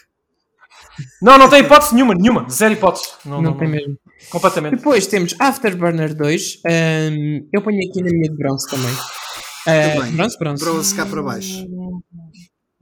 Não, 1.22 1.38
não 1.38 1.48
tem 1.48 1.60
hipótese 1.60 1.94
nenhuma, 1.94 2.14
nenhuma. 2.14 2.46
Zero 2.50 2.72
hipótese. 2.74 3.04
Não, 3.24 3.42
Não, 3.42 3.50
não, 3.50 3.58
tem 3.58 3.68
não. 3.68 3.76
mesmo. 3.76 3.96
Completamente. 4.30 4.76
Depois 4.76 5.06
temos 5.06 5.34
Afterburner 5.38 6.14
2. 6.14 6.60
Ahm, 6.66 7.46
eu 7.52 7.62
ponho 7.62 7.78
aqui 7.78 8.02
na 8.02 8.10
minha 8.10 8.30
de 8.30 8.36
bronze 8.36 8.66
também. 8.68 8.94
Também. 9.64 10.12
bronze, 10.12 10.38
bronze. 10.38 10.64
Bronze 10.64 10.94
cá 10.94 11.06
para 11.06 11.22
baixo. 11.22 11.66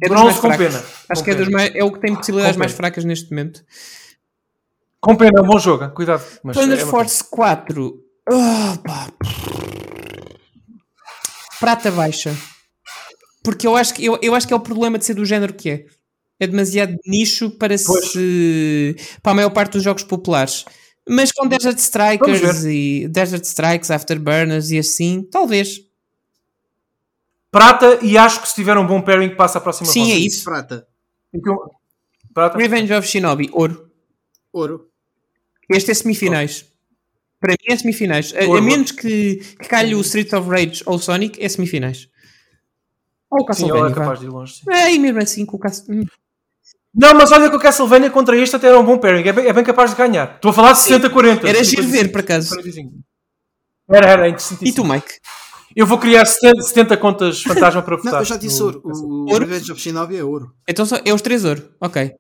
É 0.02 0.08
Bronze 0.08 0.40
com 0.40 0.48
fracos. 0.48 0.66
pena. 0.66 0.84
Acho 1.08 1.20
Com 1.20 1.24
que 1.24 1.30
é, 1.30 1.34
dos 1.34 1.46
pena. 1.46 1.58
mais, 1.58 1.74
é 1.74 1.84
o 1.84 1.92
que 1.92 2.00
tem 2.00 2.14
possibilidades 2.14 2.56
mais 2.56 2.70
pena. 2.72 2.76
fracas 2.76 3.04
neste 3.04 3.30
momento. 3.30 3.64
Com 5.00 5.16
pena, 5.16 5.38
é 5.38 5.42
um 5.42 5.46
bom 5.46 5.58
jogo. 5.58 5.88
Cuidado. 5.90 6.22
Mas 6.44 6.56
Thunder 6.56 6.78
é 6.78 6.86
Force 6.86 7.24
4. 7.30 8.00
Ah, 8.30 8.78
pá. 8.84 9.08
Prata 11.58 11.90
baixa. 11.90 12.34
Porque 13.42 13.66
eu 13.66 13.76
acho, 13.76 13.94
que, 13.94 14.04
eu, 14.04 14.18
eu 14.22 14.34
acho 14.34 14.46
que 14.46 14.52
é 14.52 14.56
o 14.56 14.60
problema 14.60 14.98
de 14.98 15.04
ser 15.04 15.14
do 15.14 15.24
género 15.24 15.54
que 15.54 15.70
é. 15.70 15.84
É 16.40 16.46
demasiado 16.46 16.94
nicho 17.04 17.50
para, 17.50 17.74
Pois. 17.84 18.12
se, 18.12 18.94
para 19.22 19.32
a 19.32 19.34
maior 19.34 19.50
parte 19.50 19.72
dos 19.72 19.82
jogos 19.82 20.04
populares. 20.04 20.64
Mas 21.08 21.32
com 21.32 21.48
Desert 21.48 21.78
Strikers 21.78 22.64
e 22.64 23.08
Desert 23.08 23.42
Strikes, 23.44 23.90
Afterburners 23.90 24.70
e 24.70 24.78
assim, 24.78 25.26
talvez. 25.30 25.80
Prata 27.50 27.98
e 28.02 28.18
acho 28.18 28.42
que 28.42 28.48
se 28.48 28.54
tiver 28.54 28.76
um 28.76 28.86
bom 28.86 29.00
pairing 29.00 29.34
passa 29.34 29.58
à 29.58 29.60
próxima 29.60 29.90
Sim, 29.90 30.02
ronda. 30.02 30.12
é 30.14 30.18
isso. 30.18 30.44
Prata. 30.44 30.86
Então, 31.32 31.56
Prata. 32.34 32.58
Revenge 32.58 32.92
of 32.92 33.06
Shinobi, 33.06 33.48
ouro. 33.52 33.90
Ouro. 34.52 34.88
Este 35.70 35.90
é 35.90 35.94
semifinais. 35.94 36.66
Para 37.40 37.52
mim 37.52 37.72
é 37.72 37.76
semifinais. 37.76 38.34
A, 38.34 38.44
a 38.44 38.48
Ouro. 38.48 38.62
menos 38.62 38.90
que, 38.90 39.36
que 39.36 39.68
calhe 39.68 39.94
o 39.94 40.00
Street 40.00 40.32
of 40.32 40.48
Rage 40.48 40.82
ou 40.86 40.96
o 40.96 40.98
Sonic, 40.98 41.42
é 41.42 41.48
semifinais. 41.48 42.08
Ou 43.30 43.44
o 43.48 43.52
Sim, 43.54 43.64
ele 43.64 43.72
Castlevania. 43.72 43.86
é 43.86 43.88
vá. 43.90 43.94
capaz 43.94 44.20
de 44.20 44.26
ir 44.26 44.28
longe. 44.30 44.54
sim. 44.54 44.70
É, 44.70 44.92
e 44.92 44.98
mesmo 44.98 45.18
assim 45.20 45.46
com 45.46 45.56
o 45.56 45.60
Castlevania. 45.60 46.08
Não, 46.94 47.14
mas 47.14 47.30
olha 47.30 47.48
que 47.48 47.56
o 47.56 47.60
Castlevania 47.60 48.10
contra 48.10 48.36
este 48.36 48.56
até 48.56 48.66
era 48.68 48.78
um 48.78 48.84
bom 48.84 48.98
pairing. 48.98 49.28
É 49.28 49.32
bem, 49.32 49.46
é 49.46 49.52
bem 49.52 49.62
capaz 49.62 49.90
de 49.90 49.96
ganhar. 49.96 50.34
Estou 50.34 50.50
a 50.50 50.54
falar 50.54 50.72
de 50.72 50.78
60-40. 50.80 51.44
Era 51.44 51.62
giro 51.62 51.86
ver, 51.86 52.10
por 52.10 52.20
acaso. 52.20 52.48
45. 52.48 52.92
Era, 53.90 54.06
era, 54.06 54.28
interessantíssimo. 54.28 54.68
E 54.68 54.74
tu, 54.74 54.84
Mike? 54.84 55.14
Eu 55.76 55.86
vou 55.86 55.98
criar 55.98 56.24
70, 56.26 56.62
70 56.62 56.96
contas 56.96 57.42
fantasma 57.42 57.82
para 57.82 57.96
votar. 57.96 58.12
Não, 58.12 58.18
eu 58.20 58.24
já 58.24 58.36
disse 58.36 58.62
ouro. 58.62 58.80
O, 58.84 58.88
o 58.90 59.30
Ouro? 59.32 59.44
Revenge 59.46 59.70
of 59.72 59.80
Shinobi 59.80 60.16
é 60.16 60.24
ouro. 60.24 60.52
Então 60.68 60.84
só, 60.86 60.96
é 61.04 61.12
os 61.12 61.22
três 61.22 61.44
ouro. 61.44 61.68
Ok. 61.80 62.12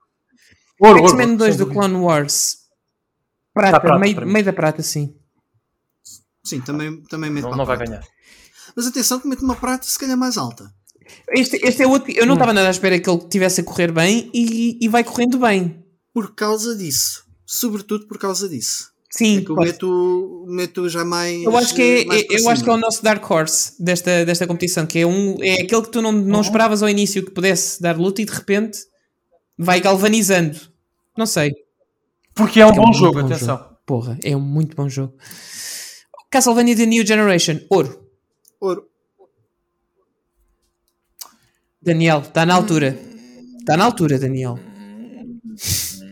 Ouro, 0.80 0.96
ouro, 1.00 1.08
X-Men 1.08 1.26
ouro, 1.26 1.38
2 1.38 1.56
sem 1.56 1.64
do. 1.66 1.72
Clone 1.72 1.94
Wars. 1.96 2.56
Prata, 3.54 3.80
prata 3.80 3.98
meio, 3.98 4.26
meio 4.26 4.44
da 4.44 4.52
prata, 4.52 4.82
sim. 4.82 5.14
Sim, 6.44 6.60
também, 6.60 7.02
também 7.04 7.30
meto 7.30 7.48
Não, 7.48 7.56
não 7.56 7.66
vai 7.66 7.76
prata. 7.76 7.90
ganhar. 7.90 8.04
Mas 8.76 8.86
atenção 8.86 9.18
que 9.18 9.26
meto 9.26 9.42
uma 9.44 9.56
prata 9.56 9.84
se 9.86 9.98
calhar 9.98 10.16
mais 10.16 10.36
alta. 10.36 10.70
Este, 11.30 11.56
este 11.66 11.82
é 11.82 11.86
outro. 11.86 12.12
Eu 12.12 12.26
não 12.26 12.34
Hum. 12.34 12.36
estava 12.36 12.52
nada 12.52 12.68
à 12.68 12.70
espera 12.70 12.98
que 13.00 13.08
ele 13.10 13.28
tivesse 13.28 13.60
a 13.62 13.64
correr 13.64 13.90
bem 13.90 14.30
e, 14.32 14.78
e 14.80 14.88
vai 14.88 15.02
correndo 15.02 15.38
bem. 15.38 15.82
por 16.14 16.34
causa 16.34 16.76
disso. 16.76 17.24
Sobretudo 17.46 18.06
por 18.06 18.18
causa 18.18 18.48
disso. 18.48 18.90
Sim, 19.10 19.38
É 19.38 19.40
que 19.42 19.50
eu 19.50 19.56
meto, 19.56 20.44
meto 20.48 20.88
já 20.88 21.02
mais. 21.04 21.42
Eu 21.42 21.56
acho 21.56 21.74
que 21.74 21.80
é, 21.82 22.00
é- 22.02 22.26
eu 22.40 22.48
acho 22.50 22.62
que 22.62 22.68
é 22.68 22.72
o 22.72 22.76
nosso 22.76 23.02
dark 23.02 23.28
horse 23.30 23.72
desta, 23.82 24.24
desta 24.24 24.46
competição, 24.46 24.86
que 24.86 24.98
é 24.98 25.06
um 25.06 25.36
é 25.42 25.62
aquele 25.62 25.82
que 25.82 25.90
tu 25.90 26.02
não, 26.02 26.12
não 26.12 26.40
esperavas 26.42 26.82
ao 26.82 26.88
início 26.90 27.24
que 27.24 27.30
pudesse 27.30 27.80
dar 27.80 27.96
luta 27.96 28.20
e 28.20 28.26
de 28.26 28.32
repente 28.32 28.78
vai 29.56 29.80
galvanizando. 29.80 30.58
Não 31.16 31.24
sei. 31.24 31.52
Porque 32.34 32.60
é 32.60 32.66
um 32.66 32.68
É 32.68 32.72
um 32.72 32.76
bom 32.76 32.92
jogo, 32.92 33.20
bom 33.20 33.26
atenção. 33.26 33.56
jogo. 33.56 33.76
Porra, 33.86 34.18
é 34.22 34.36
um 34.36 34.40
muito 34.40 34.76
bom 34.76 34.88
jogo. 34.88 35.14
Castlevania 36.30 36.76
The 36.76 36.84
New 36.84 37.06
Generation, 37.06 37.60
ouro. 37.70 38.06
Ouro. 38.60 38.86
Daniel, 41.80 42.20
está 42.20 42.44
na 42.44 42.54
altura. 42.54 42.98
Está 43.58 43.76
na 43.76 43.84
altura, 43.84 44.18
Daniel. 44.18 44.58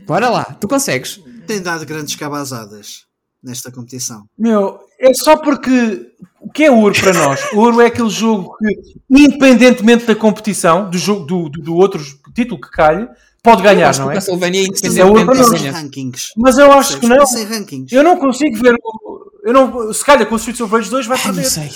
Bora 0.07 0.29
lá, 0.31 0.45
tu 0.45 0.67
consegues. 0.67 1.21
Tem 1.47 1.61
dado 1.63 1.85
grandes 1.87 2.15
cabazadas 2.17 3.05
nesta 3.43 3.71
competição. 3.71 4.25
Meu, 4.39 4.79
é 4.99 5.15
só 5.15 5.37
porque 5.37 6.11
o 6.41 6.51
que 6.51 6.65
é 6.65 6.71
ouro 6.71 6.95
para 7.01 7.13
nós? 7.15 7.41
Ouro 7.53 7.81
é 7.81 7.87
aquele 7.87 8.11
jogo 8.11 8.57
que, 8.59 8.97
independentemente 9.11 10.05
da 10.05 10.15
competição, 10.17 10.89
do, 10.91 10.99
jogo, 10.99 11.25
do, 11.27 11.49
do, 11.49 11.61
do 11.63 11.75
outro 11.75 12.03
título 12.35 12.61
que 12.61 12.71
calhe, 12.71 13.09
pode 13.43 13.63
ganhar, 13.63 13.97
não 13.99 14.11
é? 14.11 14.15
Castlevania 14.15 14.61
é 14.61 14.65
independentemente 14.65 15.11
ouro 15.11 15.27
para 15.27 15.49
ganhar. 15.59 15.73
rankings. 15.75 16.33
Mas 16.37 16.59
eu 16.59 16.73
acho 16.73 16.99
que 16.99 17.07
não. 17.07 17.17
Percebes? 17.17 17.49
Sem 17.49 17.59
rankings. 17.59 17.93
Eu 17.95 18.03
não 18.03 18.17
consigo 18.19 18.57
ver. 18.59 18.75
o- 18.75 19.17
Eu 19.45 19.53
não, 19.53 19.93
se 19.93 20.05
calhar 20.05 20.27
com 20.27 20.35
o 20.35 20.39
Streets 20.39 20.61
of 20.61 20.73
Rage 20.75 20.91
2 20.91 21.07
vai 21.07 21.17
Ai, 21.19 21.27
não 21.29 21.35
perder. 21.35 21.51
sei. 21.51 21.71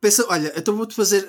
Pensa, 0.00 0.24
olha, 0.30 0.52
então 0.56 0.76
vou-te 0.76 0.94
fazer, 0.94 1.26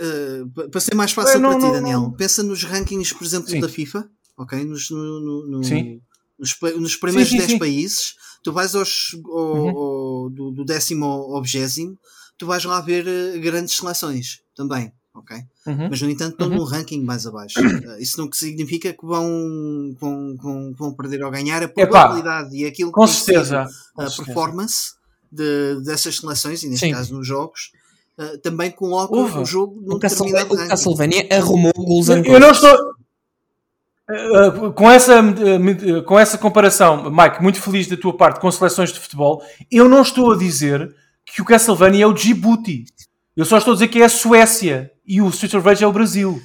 pa- 0.56 0.68
para 0.69 0.80
ser 0.80 0.93
mais 0.95 1.11
fácil 1.11 1.38
É, 1.38 1.40
não, 1.40 1.50
para 1.50 1.60
ti, 1.60 1.66
não, 1.66 1.72
Daniel. 1.74 2.01
não. 2.01 2.11
Pensa 2.11 2.43
nos 2.43 2.64
rankings, 2.64 3.14
por 3.16 3.26
exemplo, 3.26 3.50
Sim. 3.50 3.60
da 3.60 3.68
FIFA, 3.68 4.08
ok? 4.38 4.64
Nos, 4.64 4.90
no- 4.92 5.19
no- 5.19 5.48
no- 5.58 5.64
Sim. 5.64 6.00
Nos, 6.42 6.56
nos 6.80 6.95
primeiros 6.98 7.30
Sim, 7.30 7.36
sim, 7.38 7.42
10 7.42 7.52
sim. 7.52 7.60
países, 7.60 8.14
tu 8.44 8.52
vais 8.52 8.76
aos, 8.76 9.16
ao- 9.26 9.32
Uhum. 9.56 9.70
ao- 9.70 10.30
do, 10.32 10.52
do 10.52 10.66
décimo 10.66 11.06
ao 11.06 11.42
vigésimo, 11.42 11.98
tu 12.38 12.45
vais 12.48 12.64
lá 12.66 12.82
ver 12.82 13.08
eh, 13.08 13.38
grandes 13.40 13.76
seleções 13.78 14.40
também, 14.56 14.92
ok? 15.16 15.38
Uhum. 15.68 15.88
Mas, 15.90 16.02
no 16.02 16.10
entanto, 16.10 16.32
estão 16.34 16.48
Uhum. 16.50 16.56
num 16.58 16.64
ranking 16.64 17.02
mais 17.03 17.26
abaixo. 17.28 17.56
Eh, 17.88 18.02
Isso 18.02 18.18
não 18.20 18.28
significa 18.34 18.92
que 18.92 19.06
vão, 19.06 19.95
vão, 20.00 20.36
vão, 20.42 20.74
vão 20.78 20.94
perder 20.95 21.24
ou 21.24 21.30
ganhar. 21.32 21.61
A 21.64 21.68
probabilidade 21.68 22.56
e 22.58 22.66
aquilo 22.66 22.92
Com 22.92 23.06
que 23.06 23.11
certeza. 23.11 23.68
Com 23.94 24.02
a 24.02 24.10
certeza. 24.10 24.26
performance 24.26 24.94
de- 25.32 25.80
dessas 25.86 26.18
seleções, 26.18 26.64
e 26.64 26.68
neste 26.68 26.88
Sim. 26.88 26.92
caso 26.94 27.14
nos 27.14 27.26
jogos, 27.28 27.72
eh, 28.18 28.38
também 28.38 28.72
coloca 28.72 29.16
o 29.16 29.45
jogo 29.45 29.80
num 29.82 29.95
O 29.95 30.00
Castlevania, 30.00 30.34
determinado 30.44 30.53
o 30.53 30.58
ranking. 30.58 30.70
Castlevania 30.70 31.28
arrumou 31.32 31.72
goals 31.78 32.10
and 32.10 32.24
Eu 32.26 32.40
não 32.40 32.52
estou. 32.52 32.76
Eh, 34.10 34.72
com, 34.76 34.90
essa, 34.90 35.16
eh, 35.20 36.02
com 36.06 36.20
essa 36.20 36.38
comparação, 36.38 37.10
Mike, 37.12 37.42
muito 37.42 37.62
feliz 37.62 37.88
da 37.88 37.98
tua 37.98 38.16
parte 38.16 38.40
com 38.40 38.52
seleções 38.52 38.92
de 38.92 39.00
futebol, 39.00 39.42
eu 39.72 39.88
não 39.88 40.02
estou 40.02 40.34
a 40.34 40.38
dizer 40.38 40.94
que 41.26 41.42
o 41.42 41.46
Castlevania 41.46 42.04
é 42.04 42.08
o 42.08 42.14
Djibouti. 42.14 42.86
Eu 43.36 43.46
só 43.46 43.58
estou 43.58 43.72
a 43.72 43.76
dizer 43.76 43.88
que 43.88 44.02
é 44.02 44.06
a 44.06 44.10
Suécia 44.10 44.92
e 45.06 45.22
o 45.22 45.30
Street 45.30 45.54
of 45.54 45.66
Rage 45.66 45.84
é 45.84 45.88
o 45.88 45.94
Brasil. 45.94 46.42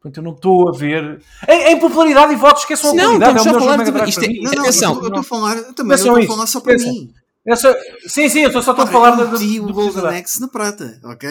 Portanto, 0.00 0.18
eu 0.18 0.22
não 0.22 0.32
estou 0.32 0.68
a 0.68 0.72
ver. 0.78 1.20
Em, 1.48 1.72
em 1.72 1.78
popularidade 1.80 2.32
e 2.32 2.36
votos, 2.36 2.62
esqueçam 2.62 2.90
a 2.90 2.94
Não, 2.94 3.18
popularidade. 3.18 3.38
estamos 3.38 3.46
É 3.46 3.50
o 3.50 3.52
só 3.52 3.58
a 3.58 3.60
falar 3.76 3.90
Drive 3.90 4.08
isto 4.10 4.22
é-. 4.24 4.28
Não, 4.28 4.52
não, 4.52 4.62
Atenção. 4.62 4.90
eu 4.92 4.96
estou- 5.00 5.14
eu 5.14 5.20
a 5.20 5.22
falar, 5.24 5.56
eu 5.56 5.74
também 5.74 5.92
eu 5.92 5.96
estou 5.96 6.16
a 6.18 6.26
falar 6.26 6.46
só 6.46 6.60
para 6.60 6.74
Atenção. 6.74 6.92
mim. 6.92 7.10
É 7.46 7.56
só- 7.56 7.74
Sim, 8.06 8.28
sim, 8.28 8.40
eu 8.40 8.52
só 8.52 8.58
estou 8.60 8.84
a 8.84 8.86
falar 8.86 9.18
eu 9.18 9.26
da, 9.26 9.34
o 9.34 9.66
do 9.66 9.72
Golden. 9.72 10.06
Axe 10.20 10.40
na 10.40 10.48
prata, 10.48 11.00
ok? 11.04 11.28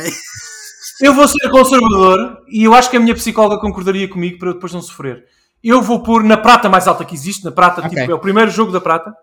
Eu 1.01 1.13
vou 1.13 1.27
ser 1.27 1.49
conservador 1.49 2.37
e 2.49 2.63
eu 2.63 2.73
acho 2.73 2.89
que 2.89 2.97
a 2.97 2.99
minha 2.99 3.15
psicóloga 3.15 3.59
concordaria 3.59 4.07
comigo 4.07 4.37
para 4.37 4.49
eu 4.49 4.53
depois 4.53 4.73
não 4.73 4.81
sofrer. 4.81 5.23
Eu 5.63 5.81
vou 5.81 6.03
pôr 6.03 6.23
na 6.23 6.35
prata 6.37 6.67
mais 6.69 6.87
alta 6.87 7.05
que 7.05 7.15
existe, 7.15 7.43
na 7.45 7.51
prata, 7.51 7.79
Ok. 7.81 7.89
tipo, 7.97 8.11
é 8.11 8.13
o 8.15 8.19
primeiro 8.19 8.51
jogo 8.51 8.71
da 8.71 8.81
prata, 8.81 9.15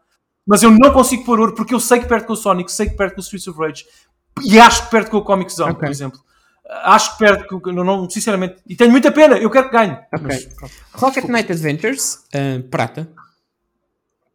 mas 0.46 0.62
eu 0.62 0.70
não 0.70 0.92
consigo 0.92 1.24
pôr 1.24 1.38
ouro 1.38 1.54
porque 1.54 1.74
eu 1.74 1.80
sei 1.80 2.00
que 2.00 2.06
perde 2.06 2.26
com 2.26 2.32
o 2.32 2.36
Sonic, 2.36 2.72
sei 2.72 2.88
que 2.88 2.96
perde 2.96 3.14
com 3.14 3.20
o 3.20 3.22
Streets 3.22 3.46
of 3.48 3.58
Rage 3.58 3.84
e 4.44 4.58
acho 4.58 4.84
que 4.84 4.90
perde 4.90 5.10
com 5.10 5.18
o 5.18 5.22
Comic 5.24 5.52
Zone, 5.52 5.72
Ok. 5.72 5.80
por 5.80 5.90
exemplo. 5.90 6.18
Acho 6.84 7.12
que 7.12 7.18
perde, 7.18 7.46
com, 7.48 7.60
não, 7.72 7.82
não, 7.84 8.08
sinceramente, 8.08 8.56
e 8.66 8.76
tenho 8.76 8.90
muita 8.92 9.10
pena, 9.12 9.36
eu 9.36 9.50
quero 9.50 9.66
que 9.68 9.72
ganhe. 9.76 9.92
Ok. 10.14 10.20
Mas. 10.22 10.48
Rocket 10.94 11.24
Knight 11.26 11.50
Adventures, 11.52 12.20
ah, 12.32 12.62
prata. 12.70 13.08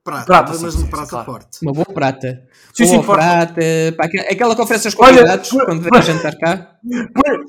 Prata, 0.04 0.26
Prata, 0.26 0.52
mas 0.52 0.60
sim, 0.60 0.68
um 0.68 0.72
sim, 0.72 0.88
prata 0.88 1.08
claro. 1.08 1.26
forte. 1.26 1.58
Uma 1.64 1.72
boa 1.74 1.86
prata. 1.86 2.44
Sim, 2.76 2.84
boa 2.86 2.98
sim, 2.98 3.04
forte. 3.04 3.20
prata. 3.24 3.62
pá, 3.98 4.06
aquela- 4.06 4.30
aquela 4.30 4.56
conferência 4.56 4.88
aos 4.90 4.96
Olha, 5.00 5.18
convidados, 5.18 5.50
por- 5.50 5.66
quando 5.66 5.82
vem 5.82 6.02
jantar 6.04 6.38
cá. 6.38 6.76
Por, 7.14 7.46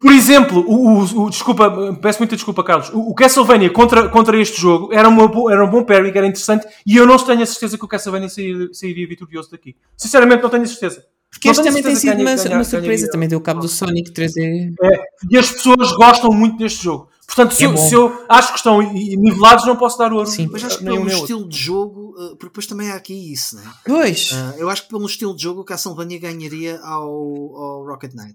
por 0.00 0.12
exemplo, 0.12 0.64
o, 0.66 0.98
o- 1.00 1.24
o- 1.24 1.30
desculpa, 1.30 1.70
peço 2.00 2.18
muita 2.20 2.34
desculpa, 2.34 2.64
Carlos. 2.64 2.88
O, 2.90 3.10
o 3.10 3.14
Castlevania 3.14 3.70
contra, 3.70 4.08
contra 4.08 4.40
este 4.40 4.60
jogo 4.60 4.92
era, 4.92 5.08
uma, 5.08 5.28
bo- 5.28 5.50
era 5.50 5.64
um 5.64 5.68
bom 5.70 5.84
pairing, 5.84 6.08
era 6.16 6.26
interessante, 6.26 6.66
e 6.86 6.96
eu 6.96 7.06
não 7.06 7.18
tenho 7.18 7.42
a 7.42 7.46
certeza 7.46 7.76
que 7.76 7.84
o 7.84 7.88
Castlevania 7.88 8.28
sairia, 8.28 8.68
sairia 8.72 9.06
vitorioso 9.06 9.50
daqui. 9.50 9.76
Sinceramente, 9.96 10.42
não 10.42 10.48
tenho 10.50 10.62
a 10.62 10.66
certeza. 10.66 11.04
Porque 11.30 11.48
este 11.48 11.62
também 11.62 11.82
tem 11.82 11.94
sido 11.94 12.14
uma, 12.20 12.34
ganha- 12.34 12.54
uma 12.56 12.64
surpresa. 12.64 13.10
Também 13.10 13.28
deu 13.28 13.40
cabo 13.40 13.60
do 13.60 13.68
Sonic 13.68 14.10
3D. 14.10 14.74
É, 14.82 15.00
e 15.30 15.38
as 15.38 15.52
pessoas 15.52 15.92
gostam 15.92 16.30
muito 16.32 16.56
deste 16.56 16.82
jogo. 16.82 17.08
Portanto, 17.26 17.54
se, 17.54 17.62
É 17.62 17.66
eu, 17.68 17.76
se 17.76 17.94
eu 17.94 18.24
acho 18.28 18.48
que 18.52 18.56
estão 18.58 18.82
nivelados, 18.82 19.64
não 19.64 19.76
posso 19.76 19.96
dar 19.96 20.12
ouro. 20.12 20.26
Sim. 20.26 20.48
Mas 20.50 20.64
acho 20.64 20.78
que 20.78 20.84
pelo 20.84 21.06
estilo 21.06 21.48
de 21.48 21.56
jogo, 21.56 22.14
eh, 22.18 22.28
porque 22.30 22.46
depois 22.46 22.66
também 22.66 22.90
há 22.90 22.96
aqui 22.96 23.32
isso, 23.32 23.54
né? 23.54 23.62
Pois. 23.86 24.30
Ah, 24.34 24.54
eu 24.58 24.68
acho 24.68 24.82
que 24.82 24.88
pelo 24.88 25.06
estilo 25.06 25.36
de 25.36 25.42
jogo 25.44 25.60
o 25.60 25.64
Castlevania 25.64 26.18
ganharia 26.18 26.80
ao, 26.82 27.04
ao 27.08 27.86
Rocket 27.86 28.12
Knight. 28.14 28.34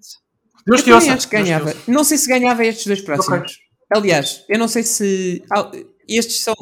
Deus 0.65 0.79
eu 0.79 0.83
te 0.85 0.91
ouça. 0.93 1.13
acho 1.13 1.27
que 1.27 1.35
Deus 1.35 1.45
te 1.47 1.51
ganhava. 1.51 1.65
ouça. 1.69 1.81
Não 1.87 2.03
sei 2.03 2.17
se 2.17 2.27
ganhava 2.27 2.65
estes 2.65 2.87
dois 2.87 3.01
próximos. 3.01 3.59
Aliás, 3.93 4.43
eu 4.49 4.57
não 4.59 4.67
sei 4.67 4.83
se. 4.83 5.43
ah, 5.53 5.69
Estes 6.07 6.41
são. 6.41 6.55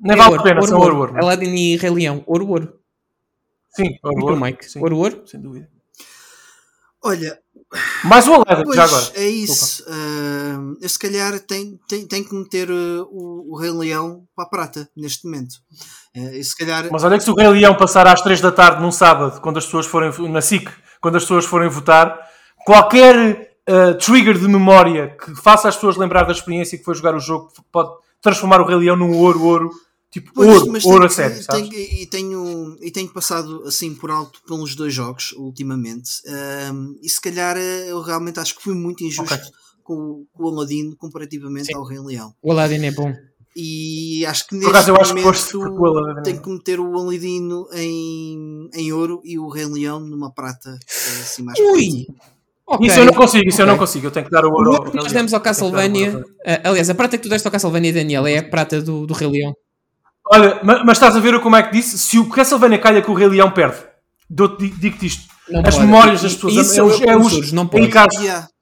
Nem 0.00 0.14
é 0.14 0.16
vale 0.16 0.30
ouro, 0.30 0.40
a 0.40 0.44
pena, 0.44 0.60
ouro, 0.60 0.68
são 0.70 0.78
ouro. 0.78 0.96
ouro, 0.96 1.12
ouro. 1.12 1.24
Aladdin 1.24 1.54
e 1.54 1.76
Rei 1.76 1.90
Leão. 1.90 2.22
Ouro, 2.26 2.48
ouro. 2.48 2.72
Sim, 3.70 3.96
ouro, 4.02 4.22
ouro. 4.24 4.40
Mike? 4.40 4.70
Sim, 4.70 4.80
Ouro, 4.80 4.96
ouro? 4.98 5.22
Sem 5.26 5.40
dúvida. 5.40 5.68
Olha, 7.04 7.38
Mais 8.04 8.26
o 8.26 8.34
Aladdin, 8.34 8.64
pois 8.64 8.76
já 8.76 8.84
agora. 8.84 9.04
é 9.14 9.28
isso. 9.28 9.84
Ah, 9.88 10.58
eu 10.80 10.88
se 10.88 10.98
calhar 10.98 11.38
tenho, 11.40 11.78
tenho, 11.88 12.08
tenho 12.08 12.24
que 12.28 12.34
meter 12.34 12.68
ah, 12.70 13.02
o, 13.10 13.52
o 13.54 13.56
Rei 13.58 13.70
Leão 13.70 14.24
para 14.34 14.46
a 14.46 14.48
prata 14.48 14.88
neste 14.96 15.24
momento. 15.26 15.54
Eh, 16.14 16.38
e 16.38 16.44
se 16.44 16.56
calhar. 16.56 16.88
Mas 16.90 17.04
olha 17.04 17.16
que 17.18 17.24
se 17.24 17.30
o 17.30 17.34
Rei 17.34 17.48
Leão 17.48 17.76
passar 17.76 18.06
às 18.06 18.20
3 18.22 18.40
da 18.40 18.50
tarde 18.50 18.80
num 18.82 18.90
sábado, 18.90 19.40
quando 19.40 19.58
as 19.58 19.64
pessoas 19.64 19.86
forem 19.86 20.10
na 20.30 20.40
SIC, 20.40 20.68
quando 21.00 21.16
as 21.16 21.22
pessoas 21.22 21.44
forem 21.44 21.68
votar, 21.68 22.18
qualquer 22.64 23.52
uh, 23.68 23.98
trigger 23.98 24.38
de 24.38 24.48
memória 24.48 25.16
que 25.16 25.34
faça 25.36 25.68
as 25.68 25.74
pessoas 25.74 25.96
lembrar 25.96 26.24
da 26.24 26.32
experiência 26.32 26.76
que 26.78 26.84
foi 26.84 26.94
jogar 26.94 27.14
o 27.14 27.20
jogo 27.20 27.52
pode 27.72 27.90
transformar 28.20 28.60
o 28.60 28.64
Rei 28.66 28.76
Leão 28.76 28.96
num 28.96 29.16
ouro, 29.16 29.42
ouro, 29.44 29.70
tipo 30.10 30.32
Pois, 30.34 30.48
ouro, 30.48 30.72
mas 30.72 30.84
ouro 30.84 30.96
tenho 30.98 31.04
a 31.04 31.08
que- 31.08 31.14
sério, 31.14 31.42
sabes? 31.42 31.68
tenho- 31.68 31.80
e, 31.82 32.06
tenho, 32.06 32.76
e 32.82 32.90
tenho 32.90 33.08
passado 33.12 33.62
assim 33.66 33.94
por 33.94 34.10
alto 34.10 34.40
pelos 34.46 34.74
dois 34.74 34.92
jogos 34.92 35.32
ultimamente. 35.32 36.10
Ahm, 36.26 36.94
e 37.02 37.08
se 37.08 37.20
calhar 37.20 37.56
eh, 37.56 37.86
eu 37.90 38.00
realmente 38.02 38.40
acho 38.40 38.56
que 38.56 38.62
fui 38.62 38.74
muito 38.74 39.04
injusto 39.04 39.34
Ok. 39.34 39.38
com, 39.84 39.94
o- 39.94 40.26
com 40.32 40.44
o 40.44 40.48
Aladino 40.48 40.96
comparativamente 40.96 41.66
Sim. 41.66 41.76
ao 41.76 41.84
Rei 41.84 41.98
Leão. 42.00 42.34
O 42.42 42.50
Aladdin 42.52 42.84
é 42.84 42.90
bom. 42.90 43.12
E 43.60 44.24
acho 44.26 44.44
que 44.46 44.50
Por 44.50 44.58
neste 44.58 44.70
acaso 44.70 44.90
eu 44.90 44.96
acho 45.00 45.14
que 45.14 45.22
foste 45.22 45.56
momento 45.56 45.80
o 45.80 45.86
Aladino. 45.86 46.22
tenho 46.22 46.42
que 46.42 46.50
meter 46.50 46.80
o 46.80 46.96
Aladino 46.98 47.66
em, 47.72 48.68
em 48.72 48.92
ouro 48.92 49.20
e 49.24 49.38
o 49.38 49.48
Rei 49.48 49.66
Leão 49.66 49.98
numa 50.00 50.32
prata 50.32 50.70
eh, 50.70 51.20
assim 51.22 51.42
mais 51.42 51.58
Ui! 51.58 52.06
Ok. 52.70 52.86
Isso 52.86 52.98
eu 53.00 53.04
não 53.06 53.14
consigo, 53.14 53.48
isso 53.48 53.60
eu 53.60 53.64
Ok. 53.64 53.72
não 53.72 53.78
consigo, 53.78 54.06
eu 54.06 54.10
tenho 54.10 54.26
que 54.26 54.30
dar 54.32 54.44
o 54.44 54.48
O 54.48 54.52
ouro 54.52 54.70
ouro 54.72 54.90
que 54.90 54.96
nós 54.96 55.10
demos 55.10 55.32
ao 55.32 55.40
Castlevania. 55.40 56.22
ah, 56.46 56.68
aliás, 56.68 56.90
a 56.90 56.94
prata 56.94 57.16
que 57.16 57.22
tu 57.22 57.28
deste 57.30 57.46
ao 57.46 57.52
Castlevania, 57.52 57.92
Daniel, 57.92 58.26
é 58.26 58.38
a 58.38 58.42
prata 58.42 58.82
do, 58.82 59.06
do 59.06 59.14
Rei 59.14 59.28
Leão. 59.30 59.54
Olha, 60.30 60.60
ma- 60.62 60.84
mas, 60.84 60.98
estás 60.98 61.16
a 61.16 61.20
ver 61.20 61.40
como 61.40 61.56
é 61.56 61.62
que 61.62 61.72
disse? 61.72 61.96
Se 61.98 62.18
o 62.18 62.28
Castlevania 62.28 62.78
calha 62.78 63.00
que 63.00 63.10
o 63.10 63.14
Rei 63.14 63.28
Leão 63.28 63.50
perde, 63.50 63.76
Dou-te- 64.28 64.64
digo- 64.64 64.76
digo-te 64.78 65.06
isto. 65.06 65.22
Não 65.48 65.60
As 65.64 65.74
pode. 65.76 65.86
memórias 65.86 66.20
das 66.20 66.34
pessoas. 66.34 66.54
Isso 66.54 66.78
é, 66.78 66.82
o- 66.82 66.90
eu 66.90 67.08
é, 67.08 67.16
os- 67.16 67.52
não 67.52 67.66
pode. 67.66 67.82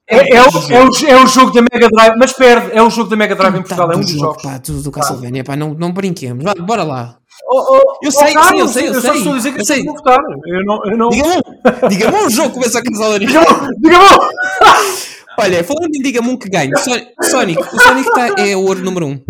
É, 0.09 0.37
é, 0.37 0.41
o, 0.41 0.47
é, 0.71 0.85
o, 0.85 1.07
é 1.09 1.25
o 1.25 1.27
jogo 1.27 1.51
da 1.51 1.61
Mega 1.63 1.89
Drive, 1.89 2.15
mas 2.17 2.33
perde, 2.33 2.71
é 2.73 2.81
o 2.81 2.89
jogo 2.89 3.11
da 3.11 3.17
Mega 3.17 3.35
Drive 3.35 3.57
em 3.57 3.63
Portugal, 3.63 3.91
é 3.91 3.97
um 3.97 3.99
do 3.99 4.05
dos 4.05 4.11
jogo, 4.13 4.25
jogos. 4.25 4.43
pá, 4.45 4.59
do, 4.59 4.81
do 4.83 4.93
Castlevania, 4.93 5.43
pá, 5.43 5.57
não, 5.57 5.75
não 5.75 5.91
brinquemos. 5.93 6.45
Bora 6.61 6.85
lá. 6.85 7.17
Oh, 7.45 7.77
oh, 7.77 7.99
Eu 8.03 8.09
oh, 8.09 8.11
sei, 8.11 8.33
Carlos, 8.35 8.71
sei, 8.73 8.89
eu 8.89 8.89
sei, 8.89 8.89
eu 8.89 8.95
só 8.95 9.09
sei. 9.11 9.19
estou 9.19 9.33
a 9.33 9.37
dizer 9.37 9.51
que 9.53 9.57
Eu 9.59 9.61
eu 9.61 9.65
sei. 9.67 9.85
vou 9.85 9.95
votar. 9.95 10.19
Eu 10.47 10.65
não. 10.65 10.85
Eu 10.85 10.97
não... 10.97 11.09
Diga-me 11.11 11.37
um, 11.37 11.89
diga-me 11.89 12.17
um 12.25 12.31
jogo 12.31 12.49
que 12.49 12.55
começa 12.55 12.79
a 12.79 12.83
Castlevania. 12.83 13.27
Diga-me, 13.29 13.77
diga-me! 13.81 14.07
Olha, 15.39 15.63
falando 15.65 15.95
em 15.95 16.03
diga-me 16.03 16.29
um 16.31 16.37
que 16.39 16.49
ganhe. 16.49 16.71
Sonic, 17.23 17.61
o 17.63 17.79
Sonic 17.81 18.11
tá, 18.13 18.29
é 18.39 18.57
o 18.57 18.63
ouro 18.65 18.81
número 18.83 19.07
1. 19.07 19.11
Um. 19.11 19.25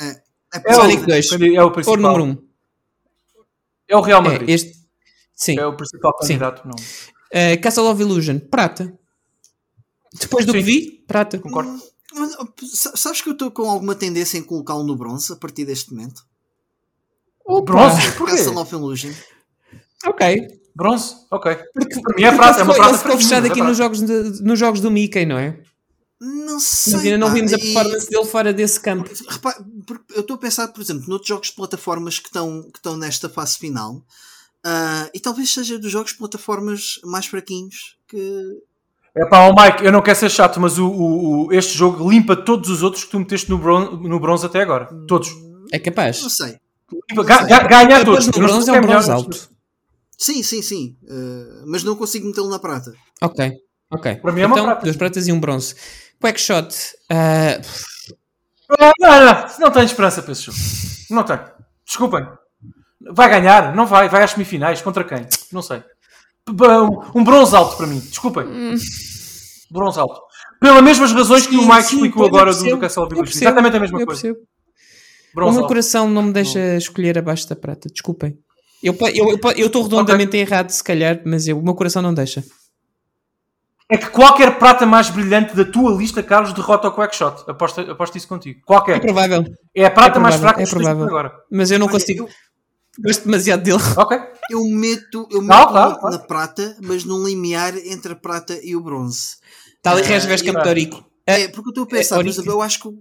É, 0.00 0.22
É 0.64 0.74
Sonic 0.74 1.02
o, 1.02 1.06
2. 1.06 1.32
É 1.32 1.36
o 1.36 1.62
Ouro 1.64 1.72
principal. 1.72 1.96
número 1.98 2.24
1. 2.24 2.26
Um. 2.30 2.48
É 3.88 3.96
o 3.96 4.00
Real 4.00 4.22
Madrid. 4.22 4.48
É, 4.48 4.52
este. 4.52 4.72
Sim. 5.34 5.58
É 5.58 5.66
o 5.66 5.76
principal 5.76 6.12
Sim. 6.22 6.28
candidato. 6.28 6.66
Não. 6.66 6.74
Uh, 6.74 7.60
Castle 7.62 7.86
of 7.86 8.00
Illusion, 8.02 8.38
prata. 8.38 8.92
Depois 10.18 10.46
do 10.46 10.52
Sim. 10.52 10.58
que 10.58 10.64
vi, 10.64 11.04
prata. 11.06 11.38
Concordo. 11.38 11.78
Mas, 12.14 12.34
sa- 12.72 12.96
Sabes 12.96 13.20
que 13.20 13.28
eu 13.28 13.34
estou 13.34 13.50
com 13.50 13.68
alguma 13.68 13.94
tendência 13.94 14.38
em 14.38 14.42
colocá-lo 14.42 14.82
no 14.82 14.96
bronze 14.96 15.30
a 15.32 15.36
partir 15.36 15.66
deste 15.66 15.92
momento? 15.92 16.22
Opa, 17.48 17.72
Bronze? 17.72 18.10
Porquê? 18.12 18.36
Castle 18.36 18.58
of 18.58 18.74
Illusion. 18.74 19.12
Ok. 20.06 20.48
Bronze? 20.76 21.14
Ok. 21.30 21.56
Porque, 21.74 21.94
mim 22.16 22.22
é 22.24 22.32
prata, 22.36 22.60
é 22.60 22.62
uma 22.62 22.72
ele 22.72 22.80
prata 22.82 22.98
ficou 22.98 23.16
fechado 23.18 23.46
é 23.46 23.50
aqui 23.50 23.62
nos 23.62 23.76
jogos, 23.76 24.00
de- 24.00 24.42
nos 24.42 24.58
jogos 24.58 24.80
do 24.80 24.90
Mickey, 24.90 25.26
não 25.26 25.38
é? 25.38 25.58
Não 26.20 26.60
sei. 26.60 26.92
Mas 26.94 27.04
ainda 27.04 27.18
não 27.18 27.32
vimos 27.32 27.52
a 27.52 27.58
performance 27.58 28.08
dele 28.08 28.24
fora 28.24 28.52
desse 28.52 28.78
campo. 28.80 29.08
Repara, 29.28 29.56
eu 30.14 30.20
estou 30.20 30.34
a 30.34 30.38
pensar, 30.38 30.68
por 30.68 30.80
exemplo, 30.80 31.04
noutros 31.08 31.28
jogos 31.28 31.48
de 31.48 31.54
plataformas 31.54 32.18
que 32.18 32.26
estão, 32.26 32.62
que 32.72 32.78
estão 32.78 32.96
nesta 32.96 33.28
fase 33.28 33.56
final. 33.58 34.02
ah, 34.64 35.08
e 35.14 35.20
talvez 35.20 35.52
seja 35.52 35.78
dos 35.78 35.90
jogos 35.90 36.12
de 36.12 36.18
plataformas 36.18 37.00
mais 37.04 37.26
fraquinhos 37.26 37.96
que. 38.08 38.58
É 39.16 39.24
pá, 39.26 39.48
ó 39.48 39.54
Mike, 39.54 39.84
eu 39.84 39.90
não 39.90 40.02
quero 40.02 40.18
ser 40.18 40.30
chato, 40.30 40.60
mas 40.60 40.78
o, 40.78 40.86
o- 40.88 41.46
o- 41.46 41.52
este 41.52 41.76
jogo 41.76 42.08
limpa 42.10 42.36
todos 42.36 42.68
os 42.70 42.82
outros 42.82 43.04
que 43.04 43.10
tu 43.10 43.18
meteste 43.18 43.48
no, 43.50 43.58
bron 43.58 43.96
no 43.96 44.20
bronze 44.20 44.44
até 44.46 44.60
agora. 44.60 44.86
Todos. 45.08 45.28
É 45.72 45.78
capaz. 45.78 46.20
Não 46.22 46.28
sei. 46.30 46.56
Limpa, 47.10 47.24
ga- 47.24 47.44
ga- 47.44 47.64
ganha 47.68 47.96
a 47.98 48.04
todos. 48.04 48.26
No 48.26 48.32
sei 48.32 48.42
bronze 48.42 48.68
é 48.70 48.72
um 48.72 48.76
melhor, 48.76 48.88
bronze 48.92 49.10
alto. 49.10 49.48
Sim, 50.18 50.42
sim, 50.42 50.62
sim. 50.62 50.96
ah, 51.08 51.64
mas 51.66 51.84
não 51.84 51.94
consigo 51.96 52.26
metê-lo 52.26 52.48
na 52.48 52.58
prata. 52.58 52.92
Ok, 53.22 53.52
ok. 53.92 54.16
Para 54.16 54.32
mim 54.32 54.40
é 54.40 54.46
uma 54.46 54.54
então, 54.56 54.64
prata. 54.66 54.82
duas 54.84 54.96
pratas 54.96 55.26
e 55.28 55.32
um 55.32 55.38
bronze. 55.40 55.74
Quackshot. 56.20 56.74
ah, 57.10 57.60
Não, 58.78 58.92
não, 59.00 59.24
não, 59.26 59.46
não 59.60 59.70
tenho 59.70 59.84
esperança 59.86 60.22
para 60.22 60.32
esse 60.32 60.42
jogo. 60.42 60.58
Não 61.10 61.22
tenho. 61.24 61.40
Desculpem. 61.86 62.26
Vai 63.12 63.28
ganhar? 63.30 63.74
Não 63.74 63.86
vai. 63.86 64.08
Vai 64.08 64.22
às 64.24 64.32
semifinais. 64.32 64.82
Contra 64.82 65.04
quem? 65.04 65.26
Não 65.52 65.62
sei. 65.62 65.82
Um 67.14 67.22
bronze 67.24 67.54
alto 67.54 67.76
para 67.76 67.86
mim. 67.86 68.00
Desculpem. 68.00 68.44
Bronze 69.70 69.98
alto. 70.00 70.20
Pelas 70.60 70.82
mesmas 70.82 71.12
razões 71.12 71.46
que 71.46 71.56
o 71.56 71.60
sim, 71.62 71.68
Mike 71.68 71.82
sim, 71.84 71.94
explicou 71.96 72.26
agora 72.26 72.50
do, 72.50 72.56
percebo, 72.56 72.76
do 72.76 72.80
Castle 72.80 73.08
Exatamente 73.22 73.76
a 73.76 73.80
mesma 73.80 74.00
eu 74.00 74.06
coisa. 74.06 74.20
percebo. 74.22 74.46
O 75.38 75.40
Bronze 75.40 75.54
meu 75.54 75.62
alto. 75.64 75.68
coração 75.68 76.08
não 76.10 76.22
me 76.22 76.32
deixa 76.32 76.76
escolher 76.76 77.18
abaixo 77.18 77.48
da 77.48 77.54
prata. 77.56 77.88
Desculpem. 77.88 78.38
Eu 78.82 78.92
estou 78.92 79.08
eu, 79.08 79.38
eu, 79.56 79.82
redondamente 79.82 80.36
errado, 80.36 80.70
se 80.70 80.82
calhar, 80.84 81.20
mas 81.24 81.48
eu, 81.48 81.58
o 81.58 81.62
meu 81.62 81.74
coração 81.74 82.00
não 82.02 82.14
deixa. 82.14 82.44
É 83.90 83.96
que 83.96 84.10
qualquer 84.10 84.58
prata 84.58 84.84
mais 84.84 85.08
brilhante 85.08 85.56
da 85.56 85.64
tua 85.64 85.90
lista, 85.92 86.22
Carlos, 86.22 86.52
derrota 86.52 86.88
o 86.88 86.92
Quackshot. 86.94 87.44
Aposto, 87.50 87.80
aposto 87.80 88.18
isso 88.18 88.28
contigo. 88.28 88.60
É 88.60 88.62
Qualquer. 88.66 89.00
provável, 89.00 89.44
É 89.74 89.84
a 89.86 89.90
prata 89.90 90.18
é 90.18 90.22
mais 90.22 90.36
fraca 90.36 90.62
é 90.62 90.66
provável. 90.66 91.04
agora. 91.04 91.32
mas 91.50 91.70
eu 91.70 91.78
não 91.78 91.86
Olha, 91.86 91.92
consigo. 91.94 92.24
eu- 92.24 92.28
Gosto 93.02 93.24
demasiado 93.24 93.62
dele. 93.62 93.78
Ok. 93.96 94.18
Eu 94.50 94.64
meto, 94.64 95.28
eu 95.30 95.40
meto 95.40 95.56
Não, 95.56 95.68
claro, 95.68 95.90
na, 95.92 95.98
claro. 95.98 96.18
prata, 96.26 96.76
mas 96.82 97.04
num 97.04 97.24
limiar 97.24 97.76
entre 97.78 98.12
a 98.12 98.16
prata 98.16 98.58
e 98.62 98.74
o 98.74 98.80
bronze. 98.80 99.36
Está 99.76 99.92
ali 99.92 100.02
Ah, 100.02 100.06
Resves 100.06 100.40
e- 100.40 100.44
Campetorico. 100.44 101.04
É, 101.24 101.46
porque 101.48 101.68
eu 101.68 101.70
estou 101.70 101.84
a 101.84 101.86
pensar, 101.86 102.24
é, 102.26 102.28
exemplo, 102.28 102.50
eu 102.52 102.60
acho 102.60 102.80
que 102.80 102.88
o- 102.88 102.98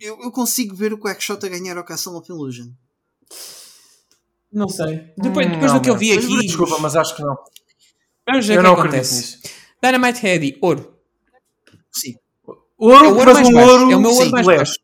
eu, 0.00 0.20
eu 0.22 0.30
consigo 0.30 0.74
ver 0.74 0.92
o 0.92 0.98
Quackshot 0.98 1.44
a 1.44 1.48
ganhar 1.48 1.76
ao 1.76 1.84
Castle 1.84 2.16
of 2.16 2.30
Illusion. 2.30 2.68
Não 4.52 4.68
sei. 4.68 5.12
Depois, 5.16 5.46
Hum, 5.46 5.50
depois 5.52 5.72
não, 5.72 5.78
do 5.78 5.82
que 5.84 5.90
eu 5.90 5.96
vi 5.96 6.14
Mas, 6.14 6.24
aqui, 6.24 6.46
Desculpa, 6.46 6.78
mas 6.78 6.94
acho 6.96 7.16
que 7.16 7.22
não. 7.22 7.36
vamos 8.28 8.46
ver 8.46 8.54
Eu 8.54 8.60
o 8.60 8.62
que 8.64 8.68
não 8.70 8.74
acontece. 8.78 9.14
acredito 9.14 9.42
nisso. 9.44 9.56
Dynamite 9.82 10.26
Heady, 10.26 10.58
ouro. 10.60 10.94
Sim. 11.90 12.14
Ouro, 12.78 13.04
É 13.04 13.08
o 13.08 13.16
ouro 13.16 13.24
mas 13.24 13.34
mais 13.34 13.48
um 13.48 13.52
baixo. 13.52 13.70
ouro 13.70 13.92
É 13.92 13.96
o 13.96 14.00
meu 14.00 14.10
ouro 14.10 14.24
sim, 14.24 14.30
mais 14.30 14.46
baixo. 14.46 14.74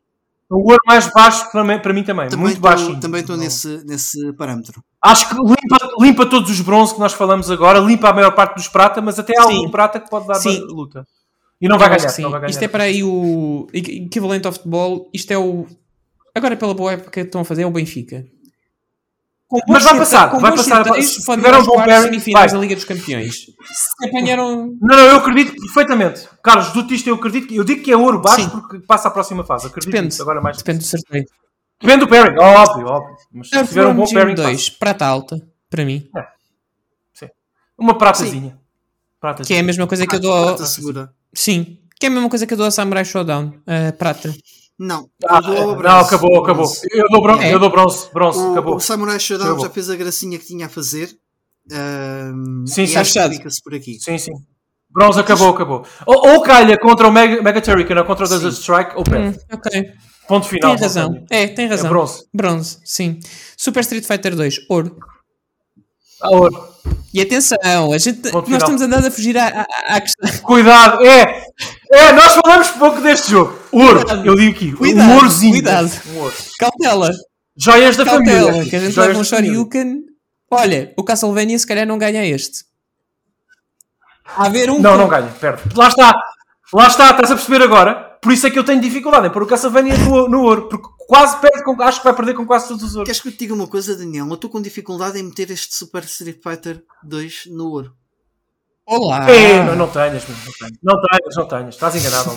O 0.50 0.70
ouro 0.70 0.80
mais 0.86 1.12
baixo 1.12 1.50
para 1.52 1.62
mim, 1.64 1.78
para 1.78 1.92
mim 1.92 2.02
também. 2.02 2.28
Também 2.30 2.44
muito 2.46 2.56
estou 2.56 2.70
baixinho. 2.70 3.00
também 3.00 3.20
estou 3.20 3.36
nesse, 3.36 3.84
nesse 3.84 4.32
parâmetro. 4.32 4.82
Acho 5.02 5.28
que 5.28 5.34
limpa, 5.34 5.88
limpa 6.00 6.26
todos 6.26 6.50
os 6.50 6.60
bronze 6.62 6.94
que 6.94 7.00
nós 7.00 7.12
falamos 7.12 7.50
agora, 7.50 7.78
limpa 7.80 8.08
a 8.08 8.12
maior 8.14 8.34
parte 8.34 8.54
dos 8.56 8.66
prata, 8.68 9.02
mas 9.02 9.18
até 9.18 9.38
há 9.38 9.42
Sim. 9.42 9.56
algum 9.56 9.70
prata 9.70 10.00
que 10.00 10.08
pode 10.08 10.26
dar 10.26 10.36
Sim. 10.36 10.58
luta. 10.70 11.06
E 11.60 11.68
não 11.68 11.78
vai 11.78 11.88
ganhar. 11.88 12.08
sim. 12.08 12.22
Não 12.22 12.30
vai 12.30 12.40
ganhar. 12.40 12.50
Isto 12.50 12.62
é 12.62 12.68
para 12.68 12.84
aí 12.84 13.02
o 13.02 13.66
equ- 13.72 13.90
equivalente 14.06 14.46
ao 14.46 14.52
futebol. 14.52 15.08
Isto 15.12 15.30
é 15.32 15.38
o. 15.38 15.66
Agora, 16.34 16.56
pela 16.56 16.74
boa 16.74 16.92
época 16.92 17.10
que 17.10 17.20
estão 17.20 17.40
a 17.40 17.44
fazer, 17.44 17.62
é 17.62 17.66
o 17.66 17.70
Benfica. 17.70 18.24
Com 19.48 19.58
Mas 19.66 19.82
vai 19.82 19.96
passar, 19.96 20.30
com 20.30 20.38
vai 20.38 20.52
passar. 20.54 20.84
Se 21.02 21.22
tiver 21.24 21.54
um 21.56 21.64
bom 21.64 21.76
pairing, 21.76 22.02
semifinais 22.02 22.52
vai. 22.52 22.60
da 22.60 22.62
Liga 22.62 22.74
dos 22.76 22.84
Campeões. 22.84 23.34
Se 23.64 24.06
apanharam. 24.06 24.76
Não, 24.80 24.96
não, 24.96 25.04
eu 25.04 25.16
acredito 25.16 25.54
perfeitamente. 25.56 26.28
Carlos, 26.42 26.70
do 26.72 26.92
isto 26.92 27.08
eu 27.08 27.14
acredito. 27.14 27.46
que- 27.48 27.56
Eu 27.56 27.64
digo 27.64 27.82
que 27.82 27.90
é 27.90 27.96
ouro 27.96 28.20
baixo 28.20 28.42
Sim. 28.42 28.50
porque 28.50 28.78
passa 28.80 29.08
à 29.08 29.10
próxima 29.10 29.42
fase. 29.42 29.66
Acredito 29.68 29.90
Depende. 29.90 30.20
Agora 30.20 30.40
mais. 30.42 30.58
Depende 30.58 30.80
do 30.80 30.84
sorteio. 30.84 31.24
Depende 31.80 32.00
do 32.00 32.08
pairing, 32.08 32.38
óbvio, 32.38 32.86
óbvio. 32.88 33.16
Mas 33.32 33.48
se 33.48 33.66
tiver 33.68 33.86
um 33.86 33.94
bom 33.94 34.04
pairing, 34.12 34.34
2, 34.34 34.68
prata 34.70 35.06
alta, 35.06 35.40
para 35.70 35.84
mim. 35.84 36.08
passa. 36.12 37.30
uma 37.78 37.96
pratazinha. 37.96 38.58
Pratazinha. 39.20 39.46
Que 39.46 39.54
é 39.54 39.60
a 39.60 39.62
mesma 39.66 39.86
coisa 39.86 40.06
que 40.06 40.14
eu 40.14 40.20
dou 40.20 40.32
ao... 40.32 40.46
Prata 40.48 40.66
segura. 40.66 41.12
Sim. 41.34 41.78
Que 42.00 42.06
é 42.06 42.08
a 42.08 42.12
mesma 42.12 42.28
coisa 42.28 42.46
que 42.46 42.52
eu 42.54 42.56
dou 42.58 42.66
ao 42.66 42.70
Samurai 42.72 43.04
Showdown. 43.04 43.52
a 43.66 43.92
prata. 43.92 44.34
Não, 44.78 45.08
Ah, 45.28 45.40
não, 45.40 45.98
acabou, 46.00 46.38
acabou. 46.44 46.64
Bronze. 46.64 46.80
Eu 46.92 47.08
dou 47.10 47.20
bronze, 47.20 47.42
É. 47.44 47.52
eu 47.54 47.58
dou 47.58 47.68
bronze, 47.70 48.08
bronze, 48.12 48.38
O, 48.38 48.52
acabou. 48.52 48.76
o 48.76 48.80
Samurai 48.80 49.18
Showdown 49.18 49.46
Acabou. 49.48 49.64
já 49.66 49.70
fez 49.72 49.90
a 49.90 49.96
gracinha 49.96 50.38
que 50.38 50.46
tinha 50.46 50.66
a 50.66 50.68
fazer. 50.68 51.10
ahm, 51.72 52.64
Sim, 52.66 52.86
sim, 52.86 52.96
acho 52.96 53.12
que 53.12 53.18
fechado. 53.18 53.34
fica-se 53.34 53.62
por 53.62 53.74
aqui. 53.74 53.98
Sim, 54.00 54.16
sim. 54.18 54.32
Bronze 54.90 55.18
acabou, 55.20 55.48
acabou. 55.50 55.84
Ou, 56.06 56.28
ou 56.34 56.42
calha 56.42 56.78
contra 56.78 57.08
o 57.08 57.12
Mega, 57.12 57.42
Mega 57.42 57.60
Turrican 57.60 57.98
ou 57.98 58.04
contra 58.04 58.24
o 58.24 58.28
Desert 58.28 58.54
Strike, 58.54 58.92
ou 58.94 59.00
Hum, 59.00 59.04
perde. 59.04 59.38
ok. 59.52 59.92
Ponto 60.28 60.46
final. 60.46 60.74
Tem 60.76 60.80
razão. 60.82 61.24
É, 61.30 61.46
tem 61.48 61.66
razão. 61.66 61.86
É 61.86 61.88
bronze. 61.90 62.24
Bronze, 62.32 62.78
sim. 62.84 63.18
Super 63.56 63.80
Street 63.80 64.04
Fighter 64.06 64.34
2, 64.36 64.60
ouro. 64.70 64.96
Ouro. 66.22 66.68
E 67.14 67.22
atenção, 67.22 67.92
a 67.92 67.98
gente, 67.98 68.30
Ponto 68.30 68.34
nós 68.34 68.44
final. 68.44 68.58
estamos 68.58 68.82
andando 68.82 69.06
a 69.06 69.10
fugir 69.10 69.36
à, 69.38 69.46
à- 69.48 69.96
à 69.96 70.00
questão. 70.00 70.40
Cuidado, 70.42 71.04
é! 71.06 71.46
É, 71.90 72.12
nós 72.12 72.34
falamos 72.34 72.68
pouco 72.70 73.00
deste 73.00 73.30
jogo. 73.30 73.58
Ouro, 73.72 74.00
Cuidado. 74.04 74.26
eu 74.26 74.34
digo 74.36 74.54
aqui. 74.56 74.72
Cuidado, 74.72 75.08
um 75.10 75.14
ourozinho. 75.16 75.52
cuidado. 75.54 75.90
Um 76.12 76.18
ouro. 76.18 76.34
Cautela, 76.58 77.10
Joias 77.56 77.96
da 77.96 78.04
cautela, 78.04 78.46
família. 78.52 78.70
que 78.70 78.76
a 78.76 78.80
gente 78.80 78.92
Joias 78.92 79.08
leva 79.08 79.20
um. 79.20 79.24
Shoryuken. 79.24 80.02
Olha, 80.50 80.92
o 80.96 81.02
Castlevania 81.04 81.58
se 81.58 81.66
calhar 81.66 81.86
não 81.86 81.98
ganha 81.98 82.24
este. 82.26 82.64
A 84.36 84.46
haver 84.46 84.70
um. 84.70 84.78
Não, 84.78 84.96
não 84.98 85.08
ganha, 85.08 85.28
perde. 85.40 85.62
Lá 85.74 85.88
está. 85.88 86.12
Lá 86.72 86.86
está, 86.86 87.10
estás 87.10 87.30
a 87.30 87.34
perceber 87.36 87.62
agora? 87.62 88.07
Por 88.20 88.32
isso 88.32 88.46
é 88.46 88.50
que 88.50 88.58
eu 88.58 88.64
tenho 88.64 88.80
dificuldade 88.80 89.26
em 89.26 89.30
pôr 89.30 89.42
o 89.42 89.46
Castlevania 89.46 89.96
no, 89.98 90.28
no 90.28 90.42
ouro. 90.42 90.68
Porque 90.68 90.88
quase 91.06 91.36
perde, 91.40 91.62
com, 91.64 91.80
acho 91.82 91.98
que 92.00 92.04
vai 92.04 92.14
perder 92.14 92.34
com 92.34 92.46
quase 92.46 92.68
todos 92.68 92.82
os 92.82 92.94
ouros. 92.96 93.06
Queres 93.06 93.20
que 93.20 93.28
eu 93.28 93.32
te 93.32 93.38
diga 93.38 93.54
uma 93.54 93.66
coisa, 93.66 93.96
Daniel? 93.96 94.26
Eu 94.26 94.34
estou 94.34 94.50
com 94.50 94.60
dificuldade 94.60 95.18
em 95.18 95.22
meter 95.22 95.50
este 95.50 95.74
Super 95.74 96.04
Street 96.04 96.38
Fighter 96.42 96.82
2 97.04 97.44
no 97.50 97.70
ouro. 97.70 97.92
Olá! 98.84 99.30
É, 99.30 99.62
não, 99.64 99.76
não 99.76 99.88
tenhas, 99.88 100.24
não 100.26 100.34
tenhas. 100.34 100.78
Não 100.82 100.94
tenhas, 101.00 101.36
não 101.36 101.46
tenhas. 101.48 101.74
Estás 101.74 101.94
enganado. 101.94 102.30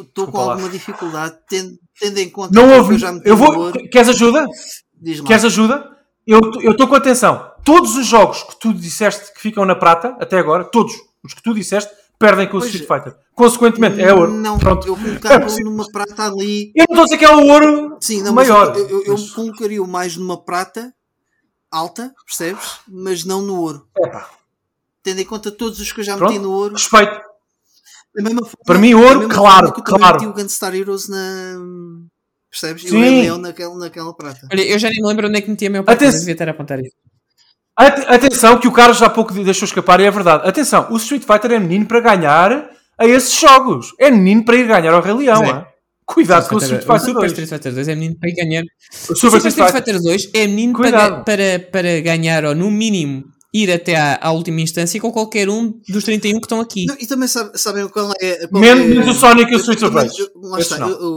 Estou 0.06 0.28
com 0.28 0.38
lá. 0.44 0.52
alguma 0.52 0.68
dificuldade, 0.68 1.36
tendo, 1.48 1.76
tendo 1.98 2.18
em 2.18 2.30
conta 2.30 2.54
Não 2.54 2.68
que 2.68 2.74
ouvi. 2.74 2.94
eu 2.94 2.98
já 3.00 3.12
meti 3.12 3.28
Eu 3.28 3.36
no 3.36 3.44
vou. 3.44 3.58
ouro. 3.58 3.88
Queres 3.90 4.08
ajuda? 4.08 4.46
Diz 5.00 5.18
lá. 5.20 5.26
Queres 5.26 5.44
ajuda? 5.44 5.84
Eu 6.26 6.40
estou 6.70 6.86
com 6.86 6.94
atenção. 6.94 7.50
Todos 7.64 7.96
os 7.96 8.06
jogos 8.06 8.42
que 8.44 8.60
tu 8.60 8.72
disseste 8.72 9.32
que 9.32 9.40
ficam 9.40 9.64
na 9.64 9.74
prata, 9.74 10.16
até 10.20 10.38
agora, 10.38 10.62
todos 10.64 10.92
os 11.24 11.34
que 11.34 11.42
tu 11.42 11.52
disseste, 11.52 11.90
perdem 12.18 12.48
com 12.48 12.56
o 12.56 12.60
Pois 12.60 12.74
Street 12.74 12.88
Fighter. 12.88 13.16
Consequentemente, 13.34 14.00
é 14.00 14.12
ouro. 14.12 14.32
Não, 14.32 14.58
Pronto. 14.58 14.86
eu 14.88 14.94
É 14.94 14.98
colocava 15.00 15.44
possível. 15.44 15.70
numa 15.70 15.86
prata 15.90 16.24
ali. 16.26 16.72
Eu 16.74 16.86
não 16.88 16.94
estou 16.94 17.00
a 17.02 17.04
dizer 17.04 17.18
que 17.18 17.24
é 17.24 17.34
o 17.36 17.46
ouro 17.46 17.96
Sim, 18.00 18.22
não, 18.22 18.32
maior. 18.32 18.68
mas 18.70 18.78
eu, 18.78 18.88
eu, 18.88 19.04
eu 19.04 19.12
Mas- 19.12 19.30
colocaria 19.30 19.82
mais 19.86 20.16
numa 20.16 20.42
prata 20.42 20.92
alta, 21.70 22.12
percebes? 22.26 22.78
Mas 22.88 23.24
não 23.24 23.42
no 23.42 23.60
ouro. 23.60 23.86
Epá, 23.96 24.28
Tendo 25.02 25.20
em 25.20 25.24
conta 25.24 25.50
todos 25.52 25.78
os 25.80 25.92
que 25.92 26.00
eu 26.00 26.04
já 26.04 26.16
Pronto. 26.16 26.32
meti 26.32 26.42
no 26.42 26.50
ouro. 26.50 26.74
respeito. 26.74 27.20
Da 28.14 28.22
mesma 28.24 28.40
forma, 28.42 28.56
Para 28.66 28.78
mim, 28.78 28.90
da 28.90 28.96
ouro, 28.98 29.18
mesma 29.20 29.34
claro, 29.34 29.66
forma 29.68 29.74
que 29.74 29.80
eu 29.92 29.96
claro. 29.98 30.14
meti 30.16 30.26
o 30.26 30.32
Gunstar 30.34 30.74
Heroes 30.74 31.08
na. 31.08 31.18
Percebes? 32.50 32.84
E 32.84 32.88
Sim. 32.88 32.96
o 32.96 33.00
Rei 33.00 33.22
Leão 33.22 33.38
naquela, 33.38 33.74
naquela 33.76 34.12
prata. 34.14 34.48
Olha, 34.50 34.62
eu 34.62 34.78
já 34.78 34.88
nem 34.88 35.00
me 35.02 35.06
lembro 35.08 35.28
onde 35.28 35.38
é 35.38 35.40
que 35.42 35.50
meti 35.50 35.66
a 35.66 35.70
minha 35.70 35.82
parte, 35.84 35.98
Atenção. 36.02 36.20
devia 36.20 36.36
ter 36.36 36.48
a 36.48 36.50
apontar 36.52 36.80
isso. 36.80 36.96
Ate- 37.78 38.06
Atenção, 38.12 38.58
que 38.58 38.66
o 38.66 38.72
Carlos 38.72 38.98
já 38.98 39.06
há 39.06 39.10
pouco 39.10 39.32
deixou 39.32 39.64
escapar 39.66 40.00
e 40.00 40.04
é 40.04 40.10
verdade. 40.10 40.48
Atenção, 40.48 40.88
o 40.90 40.96
Street 40.96 41.22
Fighter 41.24 41.52
é 41.52 41.58
menino 41.60 41.86
para 41.86 42.00
ganhar 42.00 42.68
a 42.98 43.06
esses 43.06 43.38
jogos. 43.38 43.92
É 44.00 44.10
menino 44.10 44.44
para 44.44 44.56
ir 44.56 44.66
ganhar 44.66 44.92
ao 44.92 45.00
Rei 45.00 45.14
Leão. 45.14 45.44
É. 45.44 45.66
Cuidado 46.04 46.48
com 46.48 46.56
o 46.56 46.58
Street 46.58 46.82
o 46.82 46.86
Fighter 46.86 47.00
Super 47.00 47.14
2. 47.20 47.32
Street 47.32 47.48
Fighter 47.50 47.72
2 47.74 47.88
é 47.88 47.94
menino 47.94 48.16
para 48.18 48.30
ir 48.30 48.34
ganhar. 48.34 48.62
O 48.62 49.14
Super 49.14 49.30
Super 49.38 49.48
Street 49.48 49.70
Fighter 49.72 50.02
2 50.02 50.30
é 50.34 50.46
menino 50.46 50.72
para, 50.78 51.20
para, 51.20 51.58
para 51.70 52.00
ganhar, 52.00 52.44
ou 52.46 52.54
no 52.54 52.70
mínimo, 52.70 53.24
ir 53.52 53.70
até 53.72 53.96
à, 53.96 54.18
à 54.20 54.30
última 54.30 54.60
instância 54.60 55.00
com 55.00 55.10
qualquer 55.10 55.48
um 55.48 55.72
dos 55.88 56.04
31 56.04 56.38
que 56.38 56.44
estão 56.46 56.60
aqui. 56.60 56.84
Não, 56.86 56.96
e 57.00 57.06
também 57.06 57.26
sabe- 57.28 57.56
sabem 57.58 57.88
qual 57.88 58.12
é. 58.20 58.46
Qual 58.46 58.60
Menos 58.60 58.84
é, 58.84 58.88
menos 58.88 59.16
o 59.16 59.18
Sonic 59.18 59.50
e 59.50 59.54
o 59.54 59.56
eu 59.56 59.60
Street 59.60 59.82
of 59.82 59.94
Rage. 59.94 60.30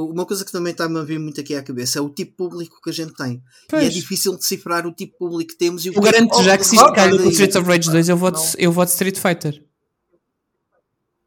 uma 0.10 0.26
coisa 0.26 0.46
que 0.46 0.52
também 0.52 0.72
está-me 0.72 0.98
a 1.00 1.04
vir 1.04 1.20
muito 1.20 1.42
aqui 1.42 1.54
à 1.56 1.62
cabeça 1.62 2.00
é 2.00 2.02
o 2.02 2.10
tipo 2.10 2.36
público 2.38 2.80
que 2.82 2.90
a 2.90 2.94
gente 2.94 3.14
tem. 3.14 3.42
E 3.74 3.76
é 3.76 3.90
difícil 3.90 4.36
decifrar 4.38 4.88
o 4.88 4.94
tipo 4.94 5.18
público 5.18 5.52
que 5.52 5.58
temos. 5.58 5.86
E 5.86 5.90
o 5.90 5.94
Eu 5.94 6.02
que- 6.02 6.12
garanto 6.12 6.42
já 6.44 6.58
que 6.58 6.64
se 6.66 6.76
isto 6.76 6.94
calha 6.94 7.18
com 7.18 7.28
o 7.28 7.30
Streets 7.32 7.56
of 7.58 7.68
Rage 7.68 7.90
2, 7.92 8.08
eu 8.10 8.16
voto, 8.18 8.40
eu 8.58 8.72
voto 8.72 8.90
Street 8.90 9.18
Fighter. 9.18 9.64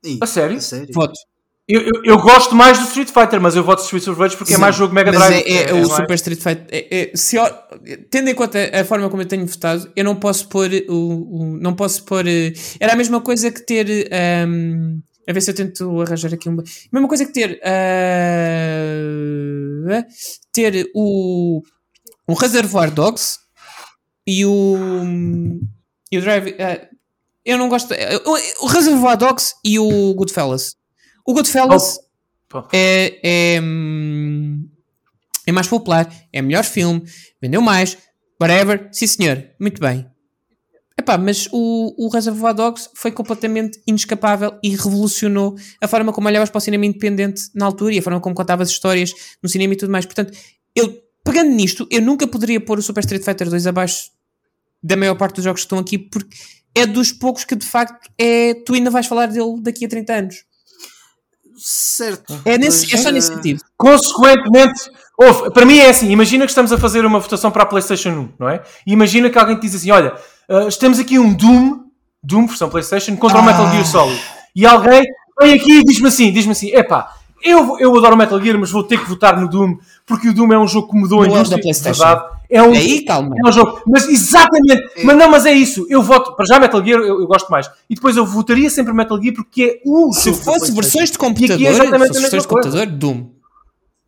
Ih, 0.05 0.19
A 0.21 0.27
sério? 0.27 0.57
a 0.57 0.61
sério? 0.61 0.89
Voto. 0.95 1.15
Eu, 1.67 1.81
eu, 1.81 1.93
eu 2.05 2.19
gosto 2.21 2.55
mais 2.55 2.79
do 2.79 2.85
Street 2.85 3.09
Fighter, 3.09 3.41
mas 3.41 3.57
eu 3.57 3.65
voto 3.65 3.83
Street 3.83 4.07
of 4.07 4.21
Rage 4.21 4.37
porque 4.37 4.53
é 4.53 4.57
Sim, 4.57 4.61
mais 4.61 4.77
jogo 4.77 4.93
Mega 4.95 5.11
Mas 5.11 5.29
Drive. 5.29 5.47
é, 5.47 5.71
é, 5.71 5.73
o 5.73 5.77
mais- 5.79 5.93
Super 5.93 6.15
Street 6.17 6.39
Fighter. 6.41 6.67
é- 6.71 7.01
é- 7.01 7.17
se 7.17 7.37
eu- 7.37 7.49
tendo 8.11 8.29
em 8.29 8.35
conta 8.35 8.59
a 8.79 8.85
forma 8.85 9.09
como 9.09 9.23
eu 9.23 9.27
tenho 9.27 9.47
votado, 9.47 9.91
eu 9.97 10.05
não 10.05 10.15
posso 10.15 10.47
pôr 10.49 10.69
o. 10.91 10.93
o- 11.55 11.57
não 11.59 11.75
posso 11.75 12.05
pôr. 12.05 12.27
eh, 12.27 12.53
Era 12.79 12.93
a 12.93 12.97
mesma 12.97 13.19
coisa 13.23 13.51
que 13.51 13.65
ter. 13.65 14.09
ehm, 14.13 14.99
a 15.27 15.33
ver 15.33 15.41
se 15.41 15.51
eu 15.51 15.55
tento 15.55 16.01
arranjar 16.03 16.35
aqui 16.35 16.51
uma. 16.51 16.63
A 16.63 16.67
mesma 16.93 17.09
coisa 17.09 17.25
que 17.25 17.33
ter. 17.33 17.59
eh, 18.65 20.05
ter 20.53 20.91
o. 20.95 21.63
O 22.29 22.35
Reservoir 22.35 22.91
Dogs 22.91 23.39
e 24.27 24.45
o. 24.45 24.77
E 26.13 26.19
o 26.19 26.21
Drive. 26.21 26.55
eh, 26.59 26.89
eu 27.45 27.57
não 27.59 27.69
gosto. 27.71 27.95
o- 27.95 28.65
o 28.65 28.69
Reservoir 28.69 29.17
Dogs 29.17 29.55
e 29.65 29.79
o 29.79 30.15
Goodfellas. 30.15 30.75
O 31.25 31.33
Goodfellas. 31.33 31.99
Pô. 32.49 32.63
é, 32.73 33.19
é, 33.23 33.61
é 35.47 35.53
mais 35.53 35.67
popular, 35.67 36.13
é 36.33 36.41
melhor 36.41 36.65
filme, 36.65 37.03
vendeu 37.41 37.61
mais, 37.61 37.99
whatever, 38.41 38.89
sim 38.93 39.07
senhor, 39.07 39.45
muito 39.59 39.81
bem. 39.81 40.07
Epá, 40.97 41.19
mas 41.19 41.49
o, 41.51 41.95
o 41.99 42.09
Reservoir 42.09 42.55
Dogs 42.55 42.89
foi 42.95 43.11
completamente 43.11 43.81
inescapável 43.85 44.57
e 44.63 44.71
revolucionou 44.71 45.57
a 45.81 45.89
forma 45.89 46.13
como 46.13 46.29
olhavas 46.29 46.51
para 46.51 46.59
o 46.59 46.61
cinema 46.61 46.87
independente 46.87 47.51
na 47.53 47.67
altura 47.67 47.95
e 47.95 47.99
a 47.99 48.03
forma 48.03 48.21
como 48.21 48.35
contavas 48.35 48.71
histórias 48.71 49.13
no 49.43 49.49
cinema 49.49 49.73
e 49.73 49.77
tudo 49.77 49.91
mais. 49.91 50.07
Portanto, 50.07 50.33
eu, 50.75 51.03
pegando 51.25 51.51
nisto, 51.51 51.87
eu 51.91 52.01
nunca 52.01 52.29
poderia 52.29 52.61
pôr 52.61 52.79
o 52.79 52.83
Super 52.83 53.01
Street 53.01 53.25
Fighter 53.25 53.51
2 53.51 53.67
abaixo 53.67 54.13
da 54.81 54.97
maior 54.97 55.17
parte 55.17 55.37
dos 55.37 55.45
jogos 55.45 55.63
que 55.63 55.67
estão 55.67 55.79
aqui, 55.79 55.99
porque 55.99 56.37
é 56.75 56.87
dos 56.87 57.11
poucos 57.11 57.45
que 57.45 57.57
de 57.57 57.67
facto 57.67 58.09
é, 58.17 58.55
tu 58.55 58.75
ainda 58.75 58.91
vais 58.91 59.07
falar 59.07 59.27
dele 59.27 59.61
daqui 59.61 59.85
a 59.85 59.89
30 59.89 60.13
anos. 60.13 60.45
Certo. 61.57 62.41
É, 62.45 62.59
nesse, 62.59 62.93
é 62.95 62.99
só 62.99 63.11
nesse 63.11 63.33
eh, 63.33 63.35
sentido. 63.37 63.63
Consequentemente, 63.77 64.91
ouve, 65.19 65.51
para 65.51 65.65
mim 65.65 65.79
é 65.79 65.91
assim: 65.91 66.11
imagina 66.11 66.45
que 66.45 66.51
estamos 66.51 66.73
a 66.73 66.79
fazer 66.79 67.05
uma 67.05 67.19
votação 67.19 67.51
para 67.51 67.63
a 67.63 67.67
PlayStation 67.67 68.11
1, 68.11 68.29
não 68.39 68.49
é? 68.49 68.63
E 68.87 68.93
imagina 68.93 69.31
que 69.31 69.39
alguém 69.39 69.57
te 69.57 69.63
diz 69.63 69.75
assim: 69.75 69.91
olha, 69.91 70.15
ah, 70.49 70.69
temos 70.79 70.99
aqui 70.99 71.19
um 71.19 71.33
Doom, 71.33 71.81
Doom 72.23 72.47
versão 72.47 72.69
PlayStation, 72.69 73.17
contra 73.17 73.39
o 73.39 73.45
Metal 73.45 73.71
Gear 73.71 73.87
Solid. 73.87 74.21
E 74.55 74.67
alguém 74.67 75.05
vem 75.41 75.55
aqui 75.55 75.79
e 75.79 75.85
diz-me 75.85 76.09
assim: 76.09 76.33
diz-me 76.33 76.53
assim, 76.53 76.75
epá, 76.75 77.13
eu, 77.43 77.79
eu 77.79 77.97
adoro 77.97 78.17
Metal 78.17 78.41
Gear, 78.41 78.59
mas 78.59 78.71
vou 78.71 78.83
ter 78.83 78.99
que 78.99 79.09
votar 79.09 79.39
no 79.39 79.49
Doom, 79.49 79.77
porque 80.07 80.29
o 80.29 80.35
Doom 80.35 80.53
é 80.53 80.59
um 80.59 80.67
jogo 80.67 80.91
que 80.91 80.97
mudou 80.97 81.23
a 81.23 81.27
da 81.27 81.33
indústria. 81.33 81.61
PlayStation. 81.61 82.05
verdade. 82.05 82.34
É 82.51 82.63
um, 82.63 82.73
Aí, 82.73 83.03
calma. 83.05 83.35
é 83.45 83.49
um 83.49 83.53
jogo, 83.53 83.83
mas 83.87 84.07
exatamente, 84.09 85.03
mas 85.03 85.17
não, 85.17 85.31
mas 85.31 85.47
é 85.47 85.53
isso. 85.53 85.87
Eu 85.89 86.03
voto, 86.03 86.37
para 86.37 86.45
já 86.45 86.61
Metal 86.61 86.85
Gear 86.85 87.01
eu, 87.01 87.21
eu 87.21 87.27
gosto 87.27 87.49
mais. 87.51 87.69
E 87.89 87.95
depois 87.95 88.17
eu 88.17 88.25
votaria 88.27 88.69
sempre 88.71 88.93
Metal 88.93 89.21
Gear 89.21 89.35
porque 89.35 89.81
é 89.85 89.89
o 89.89 90.13
Se 90.13 90.33
fosse 90.33 90.71
versões 90.73 91.11
de 91.11 91.17
E 91.17 91.19
computador, 91.19 91.55
aqui 91.57 91.67
é 91.67 91.73
se 91.73 91.81
exatamente 91.81 92.13
versões 92.21 92.43
de 92.43 92.49
computador, 92.49 92.87
Doom. 92.87 93.27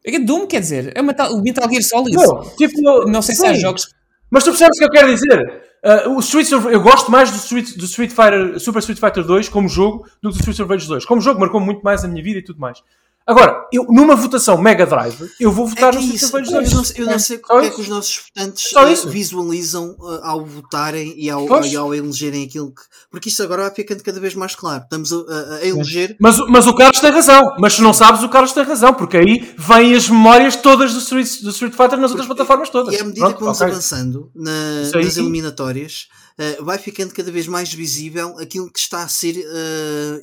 É 0.04 0.18
Doom 0.18 0.46
quer 0.46 0.60
dizer, 0.60 0.92
é 0.94 1.00
o 1.00 1.04
Metal 1.42 1.68
Gear 1.68 1.82
Solid. 1.82 2.14
Não, 2.14 2.42
tipo, 2.56 3.08
não 3.08 3.22
sei 3.22 3.34
se 3.34 3.46
há 3.46 3.54
sim. 3.54 3.60
jogos. 3.60 3.88
Mas 4.30 4.44
tu 4.44 4.50
percebes 4.50 4.76
o 4.76 4.80
que 4.80 4.84
eu 4.86 4.90
quero 4.90 5.14
dizer? 5.14 5.62
Uh, 5.84 6.10
o 6.16 6.20
Street 6.20 6.46
Surv- 6.46 6.72
eu 6.72 6.80
gosto 6.80 7.10
mais 7.10 7.30
do 7.30 7.36
Street, 7.36 7.76
do 7.76 7.84
Street 7.84 8.10
Fighter, 8.10 8.58
Super 8.58 8.80
Street 8.80 8.98
Fighter 8.98 9.24
2 9.24 9.48
como 9.48 9.68
jogo 9.68 10.04
do 10.22 10.30
que 10.30 10.36
do 10.36 10.40
Street 10.40 10.56
Survivors 10.56 10.86
2. 10.86 11.04
Como 11.04 11.20
jogo 11.20 11.38
marcou 11.40 11.60
muito 11.60 11.82
mais 11.82 12.04
a 12.04 12.08
minha 12.08 12.22
vida 12.22 12.38
e 12.40 12.42
tudo 12.42 12.58
mais. 12.60 12.82
Agora, 13.28 13.66
eu, 13.72 13.84
numa 13.90 14.14
votação 14.14 14.56
Mega 14.56 14.86
Drive, 14.86 15.28
eu 15.40 15.50
vou 15.50 15.66
É 15.66 15.70
votar 15.70 15.90
que 15.90 15.96
no 15.96 16.02
é 16.02 16.14
Street 16.14 16.22
isso. 16.22 16.28
Survivors 16.30 16.52
Eu 16.54 16.60
2. 16.62 16.72
não, 16.74 16.84
sei- 16.84 17.02
eu 17.02 17.06
não 17.06 17.18
sei 17.18 17.40
Só 17.44 17.56
o 17.56 17.60
que 17.60 17.66
é 17.66 17.70
que 17.70 17.80
os 17.80 17.88
nossos 17.88 18.22
votantes 18.34 18.72
isso. 18.92 19.08
visualizam 19.08 19.96
eh, 20.00 20.20
ao 20.22 20.46
votarem 20.46 21.12
e 21.16 21.28
ao, 21.28 21.64
e 21.64 21.76
ao 21.76 21.92
elegerem 21.92 22.44
aquilo 22.44 22.72
que. 22.72 22.82
Porque 23.10 23.28
isto 23.28 23.42
agora 23.42 23.62
vai 23.62 23.74
ficando 23.74 24.02
cada 24.04 24.20
vez 24.20 24.34
mais 24.36 24.54
claro. 24.54 24.84
Estamos 24.84 25.12
a, 25.12 25.16
a- 25.16 25.54
a 25.56 25.66
eleger. 25.66 26.16
Mas, 26.20 26.38
o- 26.38 26.46
mas 26.48 26.68
o 26.68 26.74
Carlos 26.74 27.00
tem 27.00 27.10
razão. 27.10 27.56
Mas 27.58 27.72
se 27.74 27.82
não 27.82 27.92
sabes, 27.92 28.22
o 28.22 28.28
Carlos 28.28 28.52
tem 28.52 28.62
razão. 28.62 28.94
Porque 28.94 29.16
aí 29.16 29.54
vêm 29.58 29.94
as 29.96 30.08
memórias 30.08 30.54
todas 30.54 30.92
do 30.92 31.00
Street, 31.00 31.42
do 31.42 31.50
Street 31.50 31.74
Fighter 31.74 31.98
nas 31.98 32.10
outras 32.12 32.28
plataformas 32.28 32.70
todas. 32.70 32.94
E 32.94 32.98
à 33.00 33.04
medida 33.04 33.20
Pronto, 33.26 33.38
que 33.38 33.42
vamos 33.44 33.60
ok. 33.60 33.72
avançando 33.72 34.30
na- 34.36 34.82
nas 35.02 35.16
eliminatórias, 35.16 36.06
eh, 36.38 36.58
vai 36.60 36.78
ficando 36.78 37.12
cada 37.12 37.32
vez 37.32 37.48
mais 37.48 37.72
visível 37.74 38.36
aquilo 38.38 38.70
que 38.70 38.78
está 38.78 39.02
a 39.02 39.08
ser 39.08 39.34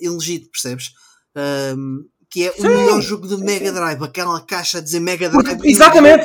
elegido, 0.01 0.47
percebes? 0.49 0.91
Que 2.33 2.47
é 2.47 2.51
o 2.57 2.63
melhor 2.63 2.99
jogo 3.01 3.27
do 3.27 3.37
Mega 3.37 3.71
Drive, 3.71 4.03
aquela 4.03 4.41
caixa 4.41 4.79
a 4.79 4.81
dizer 4.81 4.99
Mega 4.99 5.29
Drive. 5.29 5.55
Porque- 5.55 5.69
exatamente. 5.69 6.23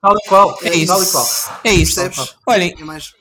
Tal 0.00 0.14
e 0.16 0.28
qual. 0.28 0.58
É 0.62 0.74
isso. 0.74 0.86
Tal 0.92 1.02
e 1.02 1.06
qual. 1.06 1.26
É 1.64 1.72
isso. 1.72 1.94
Percebes? 2.00 2.34
Olhem, 2.46 2.74
É 2.78 2.84
mais. 2.84 3.12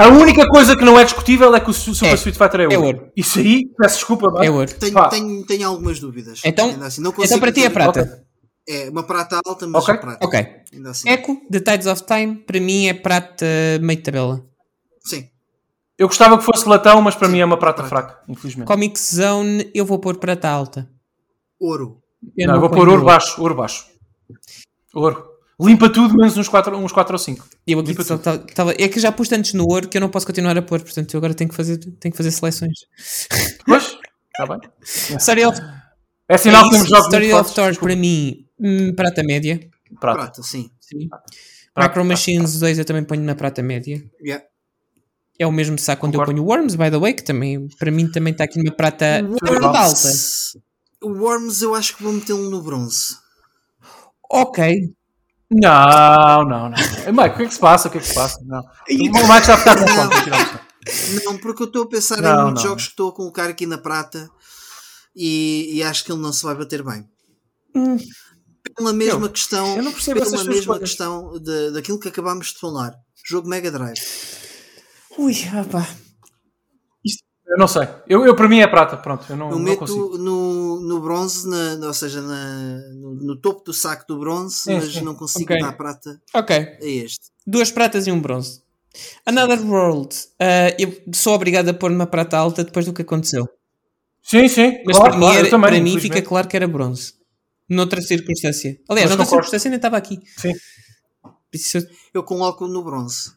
A 0.00 0.08
única 0.08 0.46
coisa 0.48 0.76
que 0.76 0.84
não 0.84 0.96
é 0.98 1.02
discutível 1.04 1.52
é 1.54 1.60
que 1.60 1.70
o 1.70 1.72
Su- 1.74 1.92
Super 1.94 2.12
É. 2.12 2.14
Street 2.14 2.36
Fighter 2.36 2.60
é 2.60 2.64
ouro. 2.64 2.74
É 2.74 2.78
ouro. 2.78 3.12
Isso 3.16 3.38
aí, 3.40 3.64
peço 3.76 3.96
desculpa, 3.96 4.30
mas... 4.30 4.46
é 4.46 4.50
ouro. 4.50 4.72
Tenho, 4.74 5.08
tenho, 5.08 5.44
tenho 5.46 5.68
algumas 5.68 5.98
dúvidas. 5.98 6.40
Então, 6.44 6.70
assim, 6.84 7.00
não 7.00 7.12
então 7.18 7.40
para 7.40 7.50
ti 7.52 7.64
é 7.64 7.68
prata. 7.68 8.24
É 8.68 8.88
uma 8.90 9.02
prata 9.02 9.40
alta, 9.44 9.66
mas 9.66 9.82
Ok. 9.82 9.94
é 9.94 9.98
prata. 9.98 10.24
Ok. 10.24 10.46
Ainda 10.72 10.90
assim. 10.90 11.08
Echo, 11.08 11.36
The 11.50 11.60
Tides 11.60 11.86
of 11.88 12.04
Time, 12.04 12.36
para 12.36 12.60
mim 12.60 12.86
é 12.86 12.94
prata 12.94 13.44
meio 13.80 13.96
de 13.98 14.04
tabela. 14.04 14.44
Sim. 15.04 15.26
Eu 15.98 16.06
gostava 16.06 16.38
que 16.38 16.44
fosse 16.44 16.68
latão, 16.68 17.00
mas 17.02 17.16
para 17.16 17.26
mim 17.26 17.40
é 17.40 17.44
uma 17.44 17.58
prata 17.58 17.82
fraca, 17.82 18.18
infelizmente. 18.28 18.68
Comic 18.68 19.00
Zone, 19.00 19.68
eu 19.74 19.84
vou 19.84 19.98
pôr 19.98 20.16
prata 20.18 20.48
alta. 20.48 20.88
Ouro. 21.60 22.02
não, 22.36 22.54
eu 22.54 22.60
vou 22.60 22.70
pôr 22.70 22.78
ouro 22.80 22.92
ouro. 22.92 23.04
baixo, 23.04 23.40
ouro 23.40 23.54
baixo. 23.54 23.86
Ouro. 24.94 25.24
Limpa 25.60 25.90
tudo, 25.92 26.14
menos 26.14 26.36
uns 26.36 26.48
4 26.48 26.76
uns 26.76 26.92
quatro 26.92 27.14
ou 27.14 27.18
5. 27.18 27.44
Eu 27.66 27.80
aqui 27.80 27.88
Limpa 27.90 28.04
só 28.04 28.16
tava- 28.16 28.38
tava- 28.54 28.72
é 28.78 28.86
que 28.88 29.00
já 29.00 29.10
pus 29.10 29.28
tantos 29.28 29.54
no 29.54 29.64
ouro 29.68 29.88
que 29.88 29.96
eu 29.96 30.00
não 30.00 30.08
posso 30.08 30.24
continuar 30.24 30.56
a 30.56 30.62
pôr, 30.62 30.80
portanto 30.80 31.12
eu 31.14 31.18
agora 31.18 31.34
tenho 31.34 31.50
que 31.50 31.56
fazer, 31.56 31.78
tenho 31.78 32.12
que 32.12 32.16
fazer 32.16 32.30
seleções. 32.30 32.78
Pois, 33.66 33.96
está 34.30 34.46
bem. 34.46 34.60
Story 35.18 35.44
of, 35.44 35.60
É 36.28 36.38
sinal 36.38 36.60
é 36.62 36.64
que 36.64 36.70
temos 36.70 36.88
jogos 36.88 37.06
Story 37.06 37.32
of. 37.32 37.54
Thor 37.54 37.76
para 37.76 37.96
mim, 37.96 38.46
hum, 38.60 38.94
prata 38.94 39.22
média. 39.24 39.58
Prata. 40.00 40.18
Prata, 40.18 40.42
sim. 40.44 40.70
Sim. 40.80 41.08
Prata, 41.74 41.88
Micro 41.88 42.04
Machines 42.04 42.60
2 42.60 42.78
eu 42.78 42.84
também 42.84 43.02
ponho 43.02 43.22
na 43.22 43.34
prata 43.34 43.60
média. 43.62 44.00
Yeah. 44.22 44.44
É 45.40 45.46
o 45.46 45.50
mesmo 45.52 45.76
saco 45.78 46.00
quando 46.00 46.14
eu 46.14 46.24
ponho 46.24 46.42
o 46.42 46.46
Worms, 46.46 46.76
by 46.76 46.90
the 46.90 46.98
way, 46.98 47.14
que 47.14 47.22
também 47.24 47.66
para 47.78 47.90
mim 47.90 48.08
também 48.10 48.30
está 48.32 48.44
aqui 48.44 48.58
numa 48.58 48.72
prata 48.72 49.20
Worms. 49.22 49.38
prata 49.40 49.78
alta. 49.78 50.08
O 51.02 51.08
Worms 51.10 51.62
eu 51.62 51.74
acho 51.74 51.96
que 51.96 52.02
vou 52.02 52.12
metê-lo 52.12 52.50
no 52.50 52.62
bronze. 52.62 53.16
Ok. 54.30 54.94
Não, 55.50 56.44
não, 56.44 56.68
não. 56.68 56.76
Mike, 57.12 57.34
o 57.34 57.36
que 57.36 57.42
é 57.44 57.46
que 57.46 57.54
se 57.54 57.60
passa? 57.60 57.88
O 57.88 57.90
que 57.90 57.98
é 57.98 58.00
que 58.00 58.06
se 58.06 58.14
passa? 58.14 58.38
Não. 58.44 58.60
O 58.60 58.64
Mike 58.88 59.10
está 59.40 59.54
a 59.54 59.58
ficar 59.58 59.78
com 59.78 59.86
fome. 59.88 60.14
Não, 61.24 61.38
porque 61.38 61.62
eu 61.62 61.66
estou 61.66 61.82
a 61.84 61.88
pensar 61.88 62.20
Não, 62.20 62.40
em 62.40 62.44
muitos 62.44 62.62
não. 62.62 62.70
jogos 62.70 62.84
que 62.84 62.90
estou 62.90 63.08
a 63.10 63.14
colocar 63.14 63.48
aqui 63.48 63.64
na 63.66 63.78
prata 63.78 64.28
e, 65.16 65.70
e 65.76 65.82
acho 65.82 66.04
que 66.04 66.12
ele 66.12 66.20
não 66.20 66.32
se 66.32 66.42
vai 66.44 66.54
bater 66.54 66.82
bem. 66.82 67.08
Pela 68.76 68.92
mesma 68.92 69.26
Eu- 69.26 69.30
questão, 69.32 69.76
eu 69.76 69.82
não 69.82 69.92
percebo 69.92 70.20
pela 70.20 70.30
mesma 70.44 70.54
escolhas. 70.54 70.80
questão 70.80 71.38
de, 71.40 71.70
daquilo 71.72 71.98
que 72.00 72.08
acabámos 72.08 72.48
de 72.52 72.58
falar. 72.58 72.92
Jogo 73.24 73.48
Mega 73.48 73.70
Drive. 73.70 74.00
Ui, 75.18 75.32
rapá. 75.42 75.86
Eu 77.50 77.56
não 77.56 77.66
sei. 77.66 77.88
Eu, 78.06 78.26
eu, 78.26 78.36
para 78.36 78.48
mim 78.48 78.58
é 78.60 78.66
prata. 78.66 78.96
Pronto, 78.96 79.24
eu 79.30 79.36
não, 79.36 79.46
Eu 79.50 79.56
não 79.56 79.64
meto 79.64 79.78
consigo. 79.78 80.18
no, 80.18 80.80
no 80.80 81.00
bronze, 81.00 81.48
na- 81.48 81.86
ou 81.86 81.94
seja, 81.94 82.20
na- 82.20 82.78
no, 82.94 83.14
no 83.14 83.36
topo 83.40 83.64
do 83.64 83.72
saco 83.72 84.04
do 84.06 84.18
bronze, 84.18 84.54
Sim, 84.56 84.74
mas 84.74 84.92
sim. 84.92 85.00
não 85.00 85.14
consigo 85.14 85.44
Ok. 85.52 85.58
dar 85.58 85.72
prata 85.72 86.20
Ok. 86.34 86.54
a 86.56 86.78
este. 86.84 87.30
Duas 87.46 87.70
pratas 87.70 88.06
e 88.06 88.12
um 88.12 88.20
bronze. 88.20 88.62
Another 89.24 89.64
World. 89.64 90.14
ah, 90.40 90.74
eu 90.78 90.92
sou 91.14 91.34
obrigado 91.34 91.68
a 91.70 91.74
pôr 91.74 91.90
numa 91.90 92.06
prata 92.06 92.36
alta 92.36 92.62
depois 92.64 92.84
do 92.84 92.92
que 92.92 93.02
aconteceu. 93.02 93.48
Sim, 94.22 94.46
sim. 94.48 94.82
Mas 94.84 94.96
claro, 94.98 95.12
para 95.12 95.18
mim, 95.18 95.20
claro, 95.20 95.38
era- 95.38 95.46
eu 95.46 95.50
também, 95.50 95.70
para 95.70 95.80
mim 95.80 95.98
fica 96.00 96.20
claro 96.20 96.48
que 96.48 96.56
era 96.56 96.68
bronze. 96.68 97.14
Noutra 97.68 98.00
circunstância. 98.02 98.78
Aliás, 98.88 99.08
Mas 99.10 99.16
noutra 99.16 99.24
concordo. 99.24 99.44
circunstância 99.44 99.70
nem 99.70 99.76
estava 99.76 99.96
aqui. 99.96 100.20
Sim. 100.36 100.52
Eu... 101.74 101.82
Eu 102.14 102.22
coloco 102.22 102.66
no 102.66 102.82
bronze. 102.84 103.32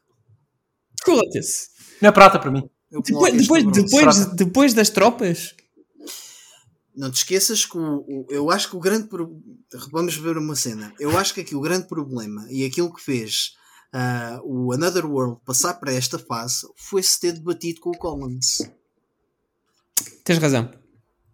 Foda-se. 1.05 1.69
Na 2.01 2.11
prata 2.11 2.37
para 2.39 2.51
mim. 2.51 2.69
Depois, 2.91 3.33
depois, 3.37 3.65
depois, 3.71 4.25
depois 4.35 4.73
das 4.73 4.89
tropas? 4.89 5.55
Não 6.95 7.09
te 7.09 7.15
esqueças 7.17 7.65
que 7.65 7.77
o, 7.77 7.99
o- 7.99 8.27
eu 8.29 8.51
acho 8.51 8.69
que 8.69 8.75
o 8.75 8.79
grande 8.79 9.07
pro- 9.07 9.39
vamos 9.91 10.15
ver 10.17 10.37
uma 10.37 10.55
cena. 10.55 10.93
Eu 10.99 11.17
acho 11.17 11.33
que 11.33 11.41
aqui 11.41 11.55
o 11.55 11.61
grande 11.61 11.87
problema 11.87 12.45
e 12.49 12.65
aquilo 12.65 12.93
que 12.93 13.01
fez 13.01 13.53
ah, 13.93 14.41
o 14.43 14.73
Another 14.73 15.05
World 15.05 15.39
passar 15.45 15.75
para 15.75 15.93
esta 15.93 16.19
fase 16.19 16.67
foi 16.75 17.01
se 17.01 17.17
ter 17.19 17.31
debatido 17.31 17.79
com 17.79 17.91
o 17.91 17.97
Collins. 17.97 18.69
Tens 20.25 20.37
razão. 20.39 20.69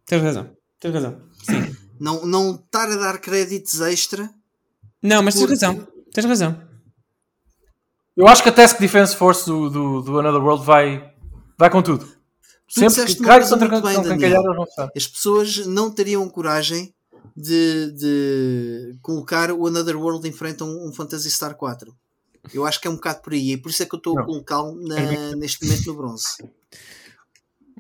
Tens 0.06 0.22
razão. 0.22 0.50
Tens 0.80 0.94
razão. 0.94 1.22
Sim. 1.44 1.76
Não, 2.00 2.24
não 2.26 2.56
estar 2.56 2.88
a 2.92 2.96
dar 2.96 3.18
créditos 3.20 3.82
extra. 3.82 4.30
Não, 5.02 5.24
mas 5.24 5.34
tens 5.34 5.48
Porque- 5.48 5.66
razão. 5.66 5.88
Tens 6.14 6.26
razão. 6.26 6.68
Eu 8.16 8.28
acho 8.28 8.42
que 8.44 8.50
a 8.50 8.52
Task 8.52 8.80
Defense 8.80 9.16
Force 9.16 9.46
do, 9.46 9.70
do, 9.70 10.02
do 10.02 10.20
Another 10.20 10.42
World 10.44 10.66
vai, 10.66 11.07
vai 11.58 11.70
com 11.70 11.82
tudo. 11.82 12.06
Sempre 12.70 12.90
disseste 12.90 13.18
que 13.18 13.24
coisa 13.24 13.50
contra 13.50 13.70
muito 13.70 13.82
can- 13.84 13.88
bem, 13.88 13.96
com 13.96 14.18
Daniel. 14.20 14.44
As 14.96 15.08
pessoas 15.08 15.66
não 15.66 15.90
teriam 15.90 16.28
coragem 16.30 16.94
de, 17.36 17.92
de 17.94 18.98
colocar 19.02 19.52
o 19.52 19.68
Another 19.68 19.98
World 19.98 20.28
em 20.28 20.32
frente 20.34 20.62
a 20.64 20.66
um, 20.66 20.88
um 20.90 20.92
Phantasy 20.94 21.30
Star 21.32 21.56
4. 21.56 21.96
Eu 22.54 22.66
acho 22.66 22.80
que 22.82 22.88
é 22.88 22.92
um 22.92 22.96
bocado 22.96 23.22
por 23.22 23.34
aí. 23.34 23.54
E 23.54 23.58
por 23.58 23.70
isso 23.70 23.84
é 23.84 23.86
que 23.86 23.96
eu 23.96 23.98
estou 23.98 24.20
a 24.20 24.24
colocá-lo 24.26 24.76
na- 24.88 25.36
neste 25.36 25.64
momento 25.66 25.86
no 25.88 25.96
bronze. 25.96 26.26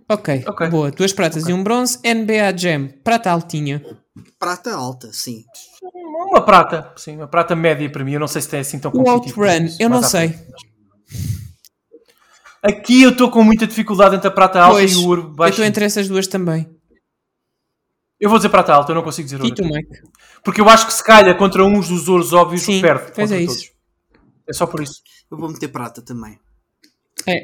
Ok. 0.10 0.44
Ok. 0.48 0.70
Boa. 0.70 0.92
Duas 0.92 1.12
pratas 1.12 1.48
e 1.48 1.54
um 1.54 1.64
bronze. 1.64 2.00
NBA 2.04 2.56
Jam. 2.58 2.88
Prata 3.04 3.30
altinha. 3.32 3.84
Prata 4.40 4.74
alta, 4.74 5.12
sim. 5.12 5.44
Uma 6.30 6.42
prata, 6.44 6.92
sim, 6.98 7.16
uma 7.18 7.28
prata 7.28 7.56
média 7.56 7.90
para 7.90 8.04
mim. 8.04 8.14
Eu 8.14 8.20
não 8.20 8.28
sei 8.28 8.42
se 8.42 8.50
tem 8.50 8.60
assim 8.62 8.80
tão 8.80 8.90
O 8.90 8.94
competitivo. 9.04 9.42
Outrun. 9.44 9.68
Eu 9.80 9.90
não 9.90 10.02
sei. 10.02 10.30
frente. 10.30 10.67
Aqui 12.68 13.04
eu 13.04 13.12
estou 13.12 13.30
com 13.32 13.44
muita 13.44 13.66
dificuldade 13.68 14.16
entre 14.16 14.28
a 14.28 14.32
prata 14.32 14.60
alta 14.60 14.74
Pois, 14.80 14.92
e 14.92 14.96
o 14.98 15.08
ouro 15.08 15.22
eu 15.24 15.30
baixo. 15.30 15.52
estou 15.54 15.66
entre 15.66 15.86
essas 15.86 16.08
duas 16.08 16.28
também. 16.28 16.68
Eu 18.20 18.30
vou 18.30 18.40
dizer 18.40 18.50
prata 18.50 18.74
alta, 18.74 18.92
eu 18.92 18.96
não 18.96 19.04
consigo 19.04 19.26
dizer 19.26 19.40
E 19.40 19.44
ouro. 19.44 19.56
tu, 19.56 19.64
Mike? 19.64 20.02
Porque 20.44 20.60
eu 20.60 20.68
acho 20.70 20.88
que 20.88 20.94
se 20.94 21.04
calha 21.04 21.34
contra 21.36 21.64
uns 21.64 21.88
dos 21.88 22.08
ouros 22.10 22.34
óbvios 22.34 22.64
Sim, 22.64 22.82
perde. 22.82 23.12
pois 23.14 23.32
é 23.32 23.40
isso. 23.42 23.70
É 24.48 24.54
só 24.54 24.66
por 24.66 24.82
isso. 24.82 25.02
Eu 25.30 25.38
vou 25.38 25.50
meter 25.50 25.68
prata 25.68 26.02
também. 26.02 26.40
É. 27.28 27.42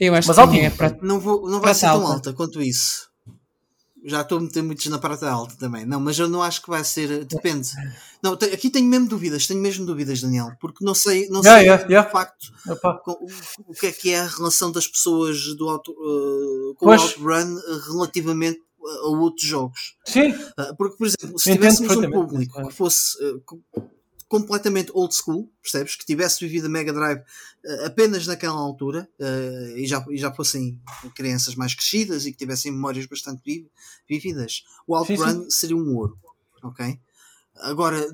Eu 0.00 0.14
acho 0.14 0.28
Mas 0.28 0.36
que 0.36 0.40
altinha. 0.42 0.66
é 0.66 0.70
prata. 0.70 0.98
Não, 1.02 1.20
vou, 1.20 1.42
não 1.42 1.60
vai 1.60 1.60
Prata 1.60 1.74
ser 1.74 1.86
tão 1.86 2.00
alta. 2.00 2.12
alta 2.14 2.32
quanto 2.32 2.60
isso. 2.62 3.07
Já 4.08 4.22
estou 4.22 4.38
a 4.38 4.40
meter 4.40 4.62
muitos 4.62 4.86
na 4.86 4.98
prata 4.98 5.30
alta 5.30 5.54
também. 5.56 5.84
Não, 5.86 6.00
mas 6.00 6.18
eu 6.18 6.28
não 6.28 6.42
acho 6.42 6.62
que 6.62 6.68
vai 6.70 6.82
ser. 6.84 7.24
Depende. 7.24 7.70
Não, 8.22 8.32
aqui 8.32 8.70
tenho 8.70 8.86
mesmo 8.86 9.06
dúvidas, 9.08 9.46
tenho 9.46 9.60
mesmo 9.60 9.86
dúvidas, 9.86 10.20
Daniel, 10.20 10.50
porque 10.60 10.84
não 10.84 10.94
sei, 10.94 11.28
não 11.28 11.40
Yeah, 11.40 11.58
sei 11.58 11.66
yeah, 11.68 11.86
yeah. 11.88 12.06
de 12.06 12.12
facto 12.12 12.52
o, 13.06 13.70
o 13.70 13.74
que 13.74 13.86
é 13.86 13.92
que 13.92 14.10
é 14.10 14.20
a 14.20 14.26
relação 14.26 14.72
das 14.72 14.86
pessoas 14.88 15.54
do 15.54 15.68
auto, 15.68 15.92
eh, 15.92 16.74
com 16.76 16.86
Pois. 16.86 17.00
o 17.00 17.04
Outrun 17.04 17.58
eh, 17.58 17.80
relativamente 17.92 18.60
a, 19.04 19.06
outros 19.08 19.46
jogos. 19.46 19.94
Sim, 20.04 20.34
Ah, 20.56 20.74
Porque, 20.76 20.96
por 20.96 21.06
exemplo, 21.06 21.38
se 21.38 21.50
Entendo 21.52 21.76
tivéssemos 21.76 21.96
um 21.96 22.10
público 22.10 22.68
que 22.68 22.74
fosse 22.74 23.16
eh, 23.24 23.34
co- 23.44 23.60
completamente 24.28 24.90
old 24.92 25.14
school, 25.14 25.50
percebes? 25.62 25.96
Que 25.96 26.04
tivesse 26.04 26.44
vivido 26.44 26.66
a 26.66 26.68
Mega 26.68 26.92
Drive 26.92 27.22
eh, 27.64 27.86
apenas 27.86 28.26
naquela 28.26 28.58
altura 28.58 29.08
eh, 29.18 29.74
e, 29.76 29.86
já, 29.86 30.04
e 30.10 30.18
já 30.18 30.32
fossem 30.32 30.78
crianças 31.14 31.54
mais 31.54 31.74
crescidas 31.74 32.26
e 32.26 32.32
que 32.32 32.38
tivessem 32.38 32.70
memórias 32.70 33.06
bastante 33.06 33.40
vi- 33.44 33.66
vívidas, 34.08 34.64
o 34.86 35.02
Sim, 35.04 35.14
Outrun 35.14 35.50
seria 35.50 35.76
um 35.76 35.96
ouro, 35.96 36.18
ok? 36.62 36.98
Agora, 37.56 38.06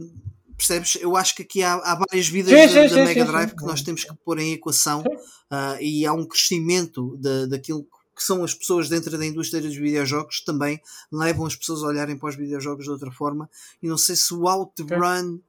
percebes? 0.56 0.96
Eu 1.00 1.16
acho 1.16 1.34
que 1.34 1.42
aqui 1.42 1.62
há, 1.62 1.74
há 1.74 1.94
várias 1.96 2.28
vidas 2.28 2.52
Sim, 2.52 2.66
da, 2.66 2.68
sim, 2.68 2.88
da 2.88 2.88
sim, 2.88 3.04
Mega 3.04 3.24
sim, 3.24 3.30
Drive 3.30 3.50
sim. 3.50 3.56
que 3.56 3.64
nós 3.64 3.82
temos 3.82 4.04
que 4.04 4.14
pôr 4.24 4.38
em 4.38 4.52
equação 4.52 5.02
Sim. 5.02 5.16
ah, 5.50 5.76
e 5.80 6.06
há 6.06 6.12
um 6.12 6.24
crescimento 6.24 7.16
da, 7.16 7.46
daquilo 7.46 7.86
que 8.16 8.22
são 8.22 8.44
as 8.44 8.54
pessoas 8.54 8.88
dentro 8.88 9.18
da 9.18 9.26
indústria 9.26 9.60
dos 9.60 9.74
videojogos 9.74 10.40
também 10.44 10.80
levam 11.10 11.46
as 11.46 11.56
pessoas 11.56 11.82
a 11.82 11.86
olharem 11.88 12.16
para 12.16 12.28
os 12.28 12.36
videojogos 12.36 12.84
de 12.84 12.90
outra 12.90 13.10
forma 13.10 13.50
e 13.82 13.88
não 13.88 13.98
sei 13.98 14.14
se 14.14 14.32
o 14.32 14.46
Outrun 14.46 15.40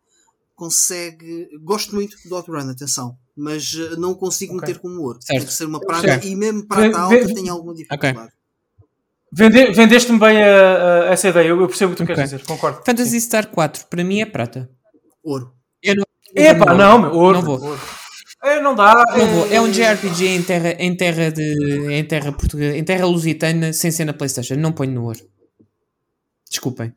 consegue 0.56 1.48
gosto 1.62 1.94
muito 1.96 2.16
do 2.28 2.36
Outrun, 2.36 2.70
atenção 2.70 3.18
mas 3.38 3.74
eh, 3.76 3.96
não 3.98 4.16
consigo 4.16 4.56
Ok. 4.56 4.68
meter 4.70 4.80
como 4.82 5.02
ouro 5.02 5.20
Certo. 5.22 5.42
deve 5.42 5.54
ser 5.54 5.66
uma 5.66 5.80
prata 5.82 6.08
Certo. 6.08 6.26
e 6.28 6.36
mesmo 6.36 6.66
prata 6.66 6.88
Vê- 6.90 6.96
alta 7.22 7.34
tem 7.34 7.50
alguma 7.50 7.74
dificuldade 7.74 8.30
Vende- 9.38 9.72
vendeste-me 9.74 10.18
bem 10.18 10.42
a- 10.42 10.46
a- 10.48 11.06
essa 11.12 11.28
ideia. 11.28 11.50
Eu 11.50 11.68
percebo 11.68 11.92
o 11.92 11.96
que 11.96 11.98
tu 11.98 12.04
Ok. 12.04 12.16
queres 12.16 12.30
dizer, 12.32 12.46
concordo. 12.46 12.82
Fantasy 12.86 13.20
Star 13.20 13.48
4, 13.50 13.86
para 13.88 14.02
mim 14.04 14.22
é 14.22 14.26
prata. 14.26 14.70
ouro 15.22 15.54
Eu 15.84 15.96
não, 15.96 16.06
Epá, 16.34 16.74
não, 16.74 17.00
meu. 17.02 17.12
Ouro, 17.14 17.38
Não 17.40 17.46
vou. 17.46 17.62
ouro. 17.62 17.82
É, 18.44 18.62
não 18.62 18.74
dá. 18.76 19.04
Não 19.18 19.28
vou. 19.28 19.52
É 19.52 19.60
um 19.60 19.70
JRPG 19.70 20.28
em 20.28 20.42
terra, 20.44 20.70
em 20.80 20.96
terra 20.96 21.32
de. 21.32 21.92
em 21.92 22.06
terra 22.06 22.32
portuguesa, 22.32 22.78
em 22.78 22.84
terra 22.84 23.06
lusitana, 23.06 23.74
sem 23.74 23.92
ser 23.92 24.06
na 24.06 24.14
Playstation. 24.14 24.56
Não 24.56 24.72
ponho 24.72 24.92
no 24.94 25.04
ouro. 25.04 25.20
Desculpem. 26.50 26.94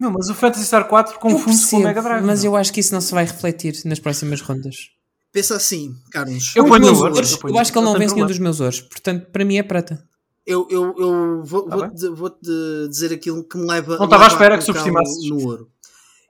Não, 0.00 0.10
mas 0.10 0.28
o 0.30 0.34
Fantasy 0.34 0.64
Star 0.64 0.88
4 0.88 1.14
Eu 1.14 1.18
confunde-se 1.20 1.70
com 1.70 1.76
o 1.76 1.82
Mega 1.84 2.00
Drive. 2.02 2.24
mas 2.24 2.42
meu. 2.42 2.52
eu 2.52 2.56
acho 2.56 2.72
que 2.72 2.80
isso 2.80 2.92
não 2.94 3.00
se 3.02 3.12
vai 3.12 3.24
refletir 3.26 3.74
nas 3.84 3.98
próximas 3.98 4.40
rondas. 4.40 4.88
pensa 5.32 5.54
assim 5.56 5.92
Carlos 6.10 6.52
Eu 6.56 6.64
Os 6.64 6.70
ponho 6.70 6.82
meus 6.82 6.96
no 6.98 7.04
ouro, 7.04 7.14
ouros, 7.14 7.32
eu 7.32 7.38
ponho. 7.38 7.54
eu 7.54 7.58
acho 7.60 7.70
que 7.72 7.78
ele 7.78 7.84
Não 7.84 7.92
não 7.92 7.98
vence 8.00 8.14
nenhum 8.14 8.26
dos 8.26 8.38
meus 8.38 8.60
ouros. 8.60 8.80
Portanto, 8.80 9.30
para 9.30 9.44
mim 9.44 9.58
é 9.58 9.62
prata. 9.62 10.02
eu, 10.46 10.66
eu, 10.70 10.94
eu 10.98 11.42
vou, 11.44 11.62
Tá 11.68 11.76
vou-te 11.76 12.08
vou-te 12.08 12.88
dizer 12.88 13.12
aquilo 13.12 13.44
que 13.46 13.58
me 13.58 13.66
leva 13.66 13.96
Não 13.98 14.06
estava 14.06 14.24
à 14.24 14.28
espera 14.28 14.58
que 14.58 14.64
colocá-lo 14.64 14.88
subestimasses. 14.88 15.30
no 15.30 15.46
ouro. 15.46 15.68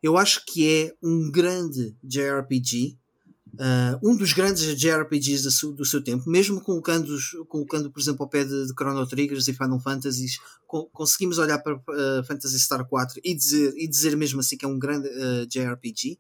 Eu 0.03 0.17
acho 0.19 0.43
que 0.47 0.67
é 0.69 0.93
um 1.03 1.31
grande 1.31 1.95
JRPG, 2.03 2.97
ah, 3.59 3.99
um 4.03 4.17
dos 4.17 4.33
grandes 4.33 4.63
JRPGs 4.77 5.43
do 5.43 5.51
seu, 5.51 5.73
do 5.73 5.85
seu 5.85 6.03
tempo, 6.03 6.29
mesmo 6.29 6.61
colocando, 6.61 7.17
colocando, 7.49 7.91
por 7.91 8.01
exemplo, 8.01 8.23
ao 8.23 8.29
pé 8.29 8.45
de, 8.45 8.67
de 8.67 8.73
Chrono 8.73 9.07
Triggers 9.07 9.49
e 9.49 9.53
Final 9.53 9.81
Fantasies, 9.81 10.39
co- 10.67 10.87
conseguimos 10.93 11.39
olhar 11.39 11.59
para 11.59 11.75
ah, 11.89 12.23
Fantasy 12.27 12.59
Star 12.61 12.85
4 12.87 13.21
e 13.25 13.35
dizer, 13.35 13.73
e 13.77 13.89
dizer 13.89 14.17
mesmo 14.17 14.41
assim 14.41 14.57
que 14.57 14.65
é 14.65 14.69
um 14.69 14.79
grande 14.79 15.09
ah, 15.09 15.47
JRPG. 15.49 16.19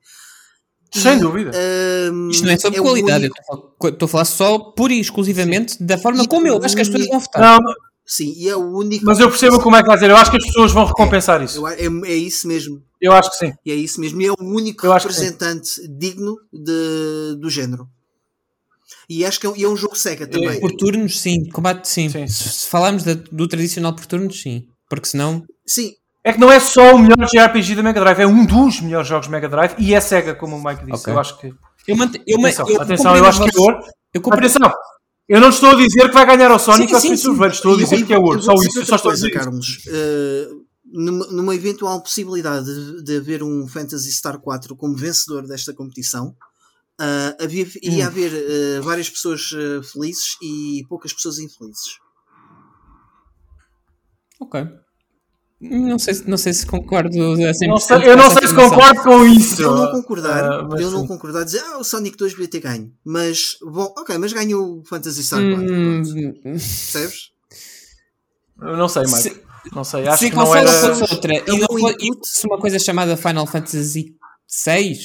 Sem 0.92 1.18
E, 1.18 1.20
dúvida. 1.20 1.52
ah, 1.54 2.30
Isto 2.30 2.44
não 2.46 2.52
é 2.52 2.58
sobre 2.58 2.80
o 2.80 2.82
qualidade. 2.82 3.24
único- 3.26 3.76
Eu 3.82 3.88
estou 3.90 4.06
a 4.06 4.08
falar- 4.08 4.24
só 4.24 4.58
pura 4.58 4.92
e 4.92 5.00
exclusivamente 5.00 5.80
da 5.82 5.96
forma 5.96 6.24
E 6.24 6.26
como 6.28 6.46
eu 6.48 6.56
acho 6.64 6.74
que 6.74 6.82
as 6.82 6.88
pessoas 6.88 7.08
vão 7.08 7.20
votar. 7.20 7.60
Não, 7.62 7.72
sim, 8.12 8.32
e 8.36 8.48
é 8.48 8.56
o 8.56 8.76
único. 8.76 9.04
mas 9.04 9.18
eu 9.20 9.28
percebo 9.28 9.60
como 9.60 9.76
é 9.76 9.80
que 9.82 9.86
vai 9.86 9.96
dizer. 9.96 10.10
Eu 10.10 10.16
acho 10.16 10.30
que 10.30 10.36
as 10.36 10.44
pessoas 10.46 10.72
vão 10.72 10.84
recompensar 10.84 11.42
isso. 11.42 11.58
Eu- 11.58 11.68
é, 11.68 12.10
é 12.12 12.14
isso 12.16 12.46
mesmo. 12.48 12.82
Eu 13.00 13.12
acho 13.12 13.30
que 13.30 13.36
sim. 13.36 13.52
E 13.64 13.70
é 13.72 13.74
isso 13.74 14.00
mesmo. 14.00 14.20
E 14.20 14.26
é 14.26 14.30
o 14.32 14.36
único 14.40 14.86
Eu 14.86 14.92
representante 14.92 15.80
digno 15.88 16.36
de, 16.52 17.36
do 17.38 17.48
género. 17.48 17.88
E 19.08 19.24
acho 19.24 19.40
que 19.40 19.46
é, 19.46 19.62
é 19.62 19.68
um 19.68 19.76
jogo 19.76 19.96
Sega 19.96 20.26
também. 20.26 20.60
Por 20.60 20.70
turnos, 20.72 21.20
sim. 21.20 21.48
Combate, 21.50 21.88
sim. 21.88 22.08
Sim. 22.08 22.26
Se, 22.28 22.48
se 22.48 22.66
falarmos 22.68 23.02
da- 23.02 23.14
do 23.32 23.48
tradicional 23.48 23.94
por 23.94 24.06
turnos, 24.06 24.40
sim. 24.40 24.66
Porque 24.88 25.06
senão. 25.08 25.44
Sim, 25.66 25.94
É 26.22 26.32
que 26.32 26.38
não 26.38 26.52
é 26.52 26.60
só 26.60 26.94
o 26.94 26.98
melhor 26.98 27.26
JRPG 27.26 27.74
da 27.76 27.82
Mega 27.82 28.00
Drive, 28.00 28.20
é 28.20 28.26
um 28.26 28.44
dos 28.44 28.80
melhores 28.82 29.08
jogos 29.08 29.26
Mega 29.28 29.48
Drive 29.48 29.74
e 29.78 29.94
é 29.94 30.00
Sega, 30.00 30.34
como 30.34 30.56
o 30.56 30.62
Mike 30.62 30.84
disse. 30.84 31.00
Ok. 31.02 31.14
Eu 31.14 31.18
acho 31.18 31.38
que. 31.38 31.54
Eu 31.88 31.96
mante, 31.96 32.20
eu, 32.26 32.38
Atenção, 32.38 32.68
eu 32.68 32.80
atenção, 32.82 33.16
eu 33.16 33.24
acho 33.24 33.42
que 33.42 33.48
é. 33.48 33.90
Eu 34.12 34.20
compreendo- 34.20 34.50
Atenção, 34.58 34.72
eu 35.30 35.40
não 35.40 35.48
estou 35.48 35.70
a 35.70 35.74
dizer 35.74 36.08
que 36.08 36.14
vai 36.14 36.26
ganhar 36.26 36.50
ao 36.50 36.58
Sonic 36.58 36.92
ou 36.94 37.00
sim, 37.00 37.16
se 37.16 37.22
sim. 37.22 37.34
Velho, 37.36 37.52
estou 37.52 37.74
a 37.74 37.76
dizer 37.78 38.00
eu- 38.00 38.06
que 38.06 38.12
é 38.12 38.18
ouro. 38.18 38.42
Só 38.42 38.52
isso, 38.54 38.84
só 38.84 38.96
estou 38.96 39.10
a 39.10 39.14
dizer. 39.14 39.30
Carlos. 39.30 39.78
Uh, 39.86 40.66
numa, 40.92 41.26
numa 41.28 41.54
eventual 41.54 42.02
possibilidade 42.02 42.66
de, 42.66 43.02
de 43.04 43.16
haver 43.16 43.42
um 43.42 43.66
Fantasy 43.68 44.10
Star 44.12 44.38
4 44.40 44.74
como 44.76 44.96
vencedor 44.96 45.46
desta 45.46 45.72
competição, 45.72 46.34
uh, 47.00 47.42
havia, 47.44 47.66
ia 47.82 48.04
Hum. 48.04 48.06
haver 48.08 48.32
uh, 48.32 48.82
várias 48.82 49.08
pessoas 49.08 49.50
felizes 49.92 50.36
e 50.42 50.84
poucas 50.88 51.12
pessoas 51.12 51.38
infelizes. 51.38 51.98
Ok. 54.40 54.60
Não 55.60 55.98
sei, 55.98 56.14
se- 56.14 56.28
não 56.28 56.38
sei 56.38 56.52
se 56.54 56.64
concordo 56.64 57.14
a 57.22 57.52
100% 57.52 57.68
Não 57.68 57.76
sei- 57.76 58.08
eu 58.08 58.16
não 58.16 58.30
sei 58.30 58.48
se 58.48 58.54
concordo 58.54 59.02
com 59.02 59.24
isso. 59.26 59.60
Eu 59.60 59.74
não 59.76 59.90
concordar, 59.90 60.66
de 60.74 60.82
eu 60.82 60.90
não 60.90 61.02
sim. 61.02 61.06
concordar, 61.06 61.44
dizer 61.44 61.60
ah, 61.62 61.78
o 61.78 61.84
Sonic 61.84 62.16
2 62.16 62.32
devia 62.32 62.48
ter 62.48 62.60
ganho, 62.60 62.90
mas 63.04 63.58
bom, 63.62 63.92
ok, 63.98 64.16
mas 64.16 64.32
ganhou 64.32 64.78
o 64.80 64.84
Fantasy 64.86 65.22
Star 65.22 65.40
4, 65.40 65.62
Hum, 65.62 66.02
percebes? 66.42 67.30
Eu 68.62 68.76
não 68.76 68.88
sei, 68.88 69.02
Mike. 69.02 69.16
Se- 69.20 69.42
não 69.74 69.84
sei, 69.84 70.08
acho 70.08 70.18
se 70.24 70.30
que 70.30 70.36
não 70.36 70.54
era. 70.56 70.94
fosse 70.94 71.14
outra 71.14 71.34
É 71.34 71.44
e 71.46 71.58
não 71.60 71.66
fosse 72.18 72.46
uma 72.46 72.58
coisa 72.58 72.78
chamada 72.78 73.14
Final 73.16 73.46
Fantasy 73.46 74.16
VI, 74.64 74.98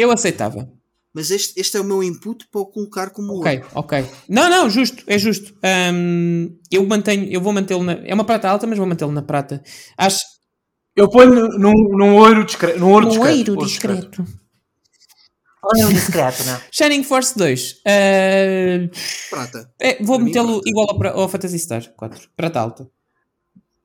eu 0.00 0.10
aceitava. 0.10 0.68
Mas 1.16 1.30
este, 1.30 1.58
este 1.58 1.78
é 1.78 1.80
o 1.80 1.84
meu 1.84 2.02
input 2.02 2.46
para 2.52 2.60
o 2.60 2.66
colocar 2.66 3.08
como 3.08 3.38
Ok, 3.38 3.56
ouro. 3.56 3.68
ok. 3.74 4.04
Não, 4.28 4.50
não, 4.50 4.68
justo, 4.68 5.02
é 5.06 5.16
justo. 5.18 5.54
Hum, 5.94 6.54
eu 6.70 6.86
mantenho, 6.86 7.24
eu 7.32 7.40
vou 7.40 7.54
mantê-lo 7.54 7.82
na. 7.82 7.94
É 8.04 8.12
uma 8.12 8.22
prata 8.22 8.50
alta, 8.50 8.66
mas 8.66 8.76
vou 8.76 8.86
mantê-lo 8.86 9.12
na 9.12 9.22
prata. 9.22 9.62
Acho 9.96 10.18
Eu 10.94 11.08
ponho 11.08 11.48
num, 11.58 11.72
num 11.72 12.16
ouro 12.16 12.44
discreto. 12.44 12.78
Num 12.78 12.90
ouro 12.92 13.06
um 13.06 13.08
discreto. 13.08 13.52
ouro 13.52 13.64
discreto. 13.66 14.26
Ouro 15.62 15.88
discreto, 15.88 16.44
não. 16.44 16.60
Shining 16.70 17.02
Force 17.02 17.34
2. 17.38 17.72
uh, 17.72 18.90
Prata. 19.30 19.70
é, 19.80 20.02
vou 20.04 20.18
metê-lo 20.18 20.60
igual 20.66 20.86
ao, 20.90 21.20
ao 21.22 21.28
Fantasy 21.30 21.58
Star 21.58 21.82
4. 21.96 22.28
Prata 22.36 22.60
alta. 22.60 22.90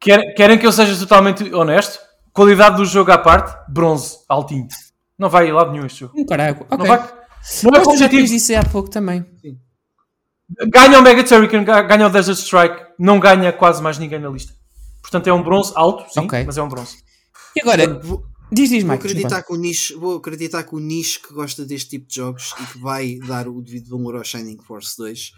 Querem, 0.02 0.34
querem 0.34 0.58
que 0.60 0.68
eu 0.68 0.72
seja 0.74 1.00
totalmente 1.00 1.44
honesto? 1.54 1.98
Qualidade 2.34 2.76
do 2.76 2.84
jogo 2.86 3.10
à 3.14 3.18
parte, 3.18 3.56
bronze, 3.72 4.18
altinho. 4.28 4.68
Não 5.18 5.30
vai 5.30 5.50
a 5.50 5.54
lado 5.54 5.72
nenhum 5.72 5.86
este 5.86 6.02
jogo. 6.02 6.14
Um 6.20 6.26
carago. 6.26 6.66
Ok. 6.70 6.78
Não 6.78 6.86
vai. 6.86 7.21
Não 7.64 7.72
é 7.76 8.10
tinhas 8.10 8.30
disse 8.30 8.56
há 8.56 8.64
pouco 8.64 8.90
também. 8.90 9.26
Ganha 10.68 11.00
o 11.00 11.02
Mega 11.02 11.24
Turrican, 11.24 11.64
ga- 11.64 11.82
ganha 11.84 12.08
o 12.08 12.10
Desert 12.10 12.38
Strike, 12.38 12.76
não 13.00 13.20
ganha 13.20 13.54
quase 13.54 13.82
mais 13.82 13.98
ninguém 13.98 14.20
na 14.20 14.30
lista. 14.30 14.54
Portanto, 15.02 15.28
é 15.28 15.34
um 15.34 15.42
bronze 15.42 15.72
alto, 15.76 16.12
sim, 16.14 16.20
Ok. 16.22 16.44
mas 16.46 16.58
é 16.58 16.62
um 16.62 16.68
bronze. 16.68 16.98
E 17.56 17.62
agora, 17.62 18.00
Vou, 18.04 18.24
diz, 18.52 18.70
diz, 18.70 18.84
vou 18.84 18.92
Mike. 18.92 19.08
acreditar 19.08 19.42
que 19.44 19.54
o 19.54 19.56
nicho, 19.56 20.00
vou 20.00 20.18
acreditar 20.18 20.64
que 20.64 20.76
o 20.76 20.80
nicho 20.80 21.22
que 21.22 21.34
gosta 21.34 21.66
deste 21.66 21.90
tipo 21.92 22.08
de 22.08 22.16
jogos 22.16 22.54
e 22.62 22.66
que 22.66 22.78
vai 22.80 23.20
dar 23.26 23.48
o 23.48 23.62
devido 23.62 23.90
valor 23.98 24.18
ao 24.18 24.24
Shining 24.26 24.58
Force 24.68 24.96
2 24.98 25.32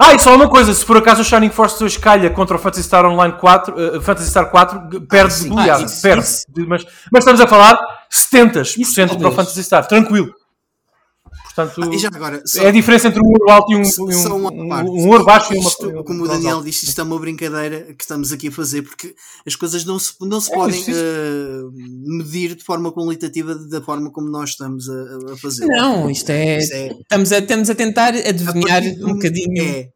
Ah, 0.00 0.14
e 0.14 0.18
só 0.18 0.34
uma 0.36 0.48
coisa, 0.48 0.72
se 0.74 0.84
por 0.84 0.96
acaso 0.96 1.22
o 1.22 1.24
Shining 1.24 1.50
Force 1.50 1.78
2 1.78 1.96
calha 1.96 2.30
contra 2.30 2.56
o 2.56 2.58
Fantasy 2.58 2.84
Star 2.84 3.04
Online 3.06 3.34
4, 3.38 3.74
eh, 3.96 4.00
Fantasy 4.00 4.30
Star 4.30 4.50
4 4.50 4.88
g- 4.92 5.00
perde 5.06 5.32
sim. 5.34 5.42
de 5.44 5.48
goleada, 5.50 5.84
Ah, 5.84 6.00
perde. 6.02 6.26
Mas, 6.66 6.84
mas 7.12 7.22
estamos 7.24 7.40
a 7.40 7.46
falar 7.48 7.78
70% 8.10 8.78
Isso 8.78 8.94
para 9.18 9.28
o. 9.28 9.32
Fantasy 9.32 9.64
Star, 9.64 9.86
tranquilo. 9.86 10.32
Portanto, 11.66 11.90
Ah, 11.90 11.94
e 11.94 11.98
já 11.98 12.08
agora, 12.14 12.42
só- 12.46 12.62
é 12.62 12.68
a 12.68 12.70
diferença 12.70 13.08
entre 13.08 13.20
um 13.20 13.26
ouro 13.28 13.50
alto 13.50 13.72
e 13.72 13.76
um, 13.76 13.84
Só 13.84 14.10
e 14.10 14.14
um, 14.14 14.46
um- 14.46 15.04
um 15.04 15.08
ouro 15.08 15.24
baixo 15.24 15.52
e 15.54 15.58
uma 15.58 15.68
Isto, 15.68 15.88
um 15.88 16.04
como 16.04 16.24
o 16.24 16.28
Daniel 16.28 16.62
disse, 16.62 16.84
isto 16.86 17.00
é 17.00 17.04
uma 17.04 17.18
brincadeira 17.18 17.92
que 17.94 18.02
estamos 18.04 18.32
aqui 18.32 18.48
a 18.48 18.52
fazer 18.52 18.82
porque 18.82 19.14
as 19.46 19.56
coisas 19.56 19.84
não 19.84 19.98
se, 19.98 20.12
não 20.20 20.40
se 20.40 20.52
É, 20.52 20.54
podem 20.54 20.80
isso, 20.80 20.90
isso. 20.90 21.00
eh, 21.00 21.62
medir 22.18 22.54
de 22.54 22.64
forma 22.64 22.92
qualitativa 22.92 23.54
da 23.54 23.80
forma 23.80 24.10
como 24.12 24.28
nós 24.30 24.50
estamos 24.50 24.88
a, 24.88 25.32
a 25.32 25.36
fazer. 25.36 25.66
Não, 25.66 26.10
isto 26.10 26.30
é. 26.30 26.58
Isto 26.58 26.74
é- 26.74 26.86
Estamos, 27.00 27.32
a, 27.32 27.38
estamos 27.38 27.70
a 27.70 27.74
tentar 27.74 28.14
a 28.14 28.28
adivinhar 28.28 28.82
do- 28.96 29.08
um 29.08 29.14
bocadinho. 29.14 29.62
É, 29.62 29.88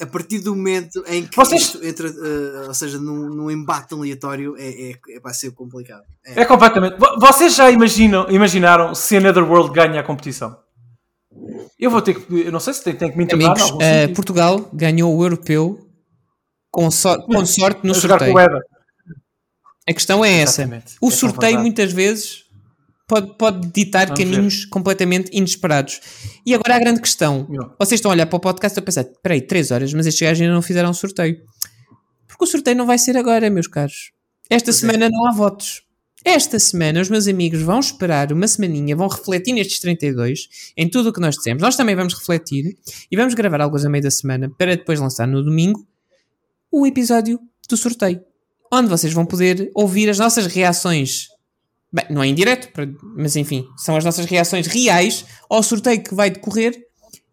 a 0.00 0.06
partir 0.06 0.38
do 0.38 0.56
momento 0.56 1.04
em 1.08 1.26
que 1.26 1.36
Vocês- 1.36 1.60
isto 1.62 1.84
entra, 1.84 2.08
eh, 2.08 2.64
ou 2.68 2.72
seja, 2.74 2.98
num, 2.98 3.28
num 3.28 3.50
embate 3.50 3.92
aleatório, 3.92 4.54
é, 4.56 4.66
é, 4.68 4.90
é- 5.10 5.20
vai 5.20 5.34
ser 5.34 5.50
complicado. 5.52 6.02
É. 6.24 6.40
É 6.40 6.44
completamente. 6.46 6.96
Vo- 6.98 7.18
Vocês 7.20 7.54
já 7.54 7.70
imaginam, 7.70 8.26
imaginaram 8.30 8.94
se 8.94 9.14
a 9.16 9.20
Netherworld 9.20 9.74
ganha 9.74 10.00
a 10.00 10.02
competição? 10.02 10.56
Eu 11.78 11.90
vou 11.90 12.00
ter 12.02 12.14
que. 12.14 12.40
Eu 12.46 12.52
não 12.52 12.60
sei 12.60 12.74
se 12.74 12.82
tem, 12.84 12.94
tem 12.94 13.10
que 13.10 13.16
me 13.18 13.24
internar. 13.24 13.52
Amigos, 13.52 13.68
sentido. 13.70 14.14
Portugal 14.14 14.70
ganhou 14.72 15.16
o 15.16 15.22
europeu 15.24 15.78
com, 16.70 16.90
so- 16.90 17.20
com 17.26 17.44
sorte 17.46 17.80
no 17.84 17.92
a 17.92 17.94
sorteio. 17.94 18.34
A 19.88 19.92
questão 19.92 20.24
é 20.24 20.40
essa. 20.40 20.62
Exatamente. 20.62 20.94
O 21.00 21.08
É 21.08 21.10
sorteio 21.10 21.60
muitas 21.60 21.92
vezes 21.92 22.44
pode, 23.06 23.36
pode 23.36 23.66
ditar 23.70 24.06
Vamos 24.06 24.18
caminhos 24.18 24.64
completamente 24.64 25.30
inesperados. 25.32 26.00
E 26.46 26.54
agora 26.54 26.76
a 26.76 26.78
grande 26.78 27.00
questão: 27.00 27.46
vocês 27.78 27.98
estão 27.98 28.10
a 28.10 28.14
olhar 28.14 28.26
para 28.26 28.36
o 28.36 28.40
podcast 28.40 28.78
e 28.78 28.80
a 28.80 28.82
pensar, 28.82 29.02
espera 29.02 29.34
aí, 29.34 29.42
3 29.42 29.70
horas, 29.70 29.92
mas 29.92 30.06
estes 30.06 30.26
gajos 30.26 30.40
ainda 30.40 30.54
não 30.54 30.62
fizeram 30.62 30.90
um 30.90 30.94
sorteio. 30.94 31.36
Porque 32.26 32.44
o 32.44 32.46
sorteio 32.46 32.76
não 32.76 32.86
vai 32.86 32.98
ser 32.98 33.16
agora, 33.16 33.48
meus 33.50 33.68
caros. 33.68 34.10
Esta 34.50 34.66
Pois 34.72 34.76
é. 34.76 34.80
semana 34.80 35.08
não 35.10 35.26
há 35.28 35.32
votos. 35.32 35.82
Esta 36.24 36.58
semana 36.58 37.02
os 37.02 37.10
meus 37.10 37.28
amigos 37.28 37.60
vão 37.60 37.78
esperar 37.78 38.32
uma 38.32 38.48
semaninha, 38.48 38.96
vão 38.96 39.08
refletir 39.08 39.52
nestes 39.52 39.78
32, 39.80 40.72
em 40.74 40.88
tudo 40.88 41.10
o 41.10 41.12
que 41.12 41.20
nós 41.20 41.36
dissemos. 41.36 41.62
Nós 41.62 41.76
também 41.76 41.94
vamos 41.94 42.14
refletir 42.14 42.78
e 43.10 43.16
vamos 43.16 43.34
gravar 43.34 43.60
alguns 43.60 43.84
a 43.84 43.90
meio 43.90 44.02
da 44.02 44.10
semana 44.10 44.50
para 44.56 44.74
depois 44.74 44.98
lançar 44.98 45.28
no 45.28 45.44
domingo 45.44 45.86
o 46.72 46.86
episódio 46.86 47.38
do 47.68 47.76
sorteio, 47.76 48.22
onde 48.72 48.88
vocês 48.88 49.12
vão 49.12 49.26
poder 49.26 49.70
ouvir 49.74 50.08
as 50.08 50.18
nossas 50.18 50.46
reações. 50.46 51.28
Bem, 51.92 52.06
não 52.08 52.22
é 52.22 52.26
em 52.26 52.34
mas 53.16 53.36
enfim, 53.36 53.68
são 53.76 53.94
as 53.94 54.04
nossas 54.04 54.24
reações 54.24 54.66
reais 54.66 55.26
ao 55.48 55.62
sorteio 55.62 56.02
que 56.02 56.14
vai 56.14 56.30
decorrer 56.30 56.74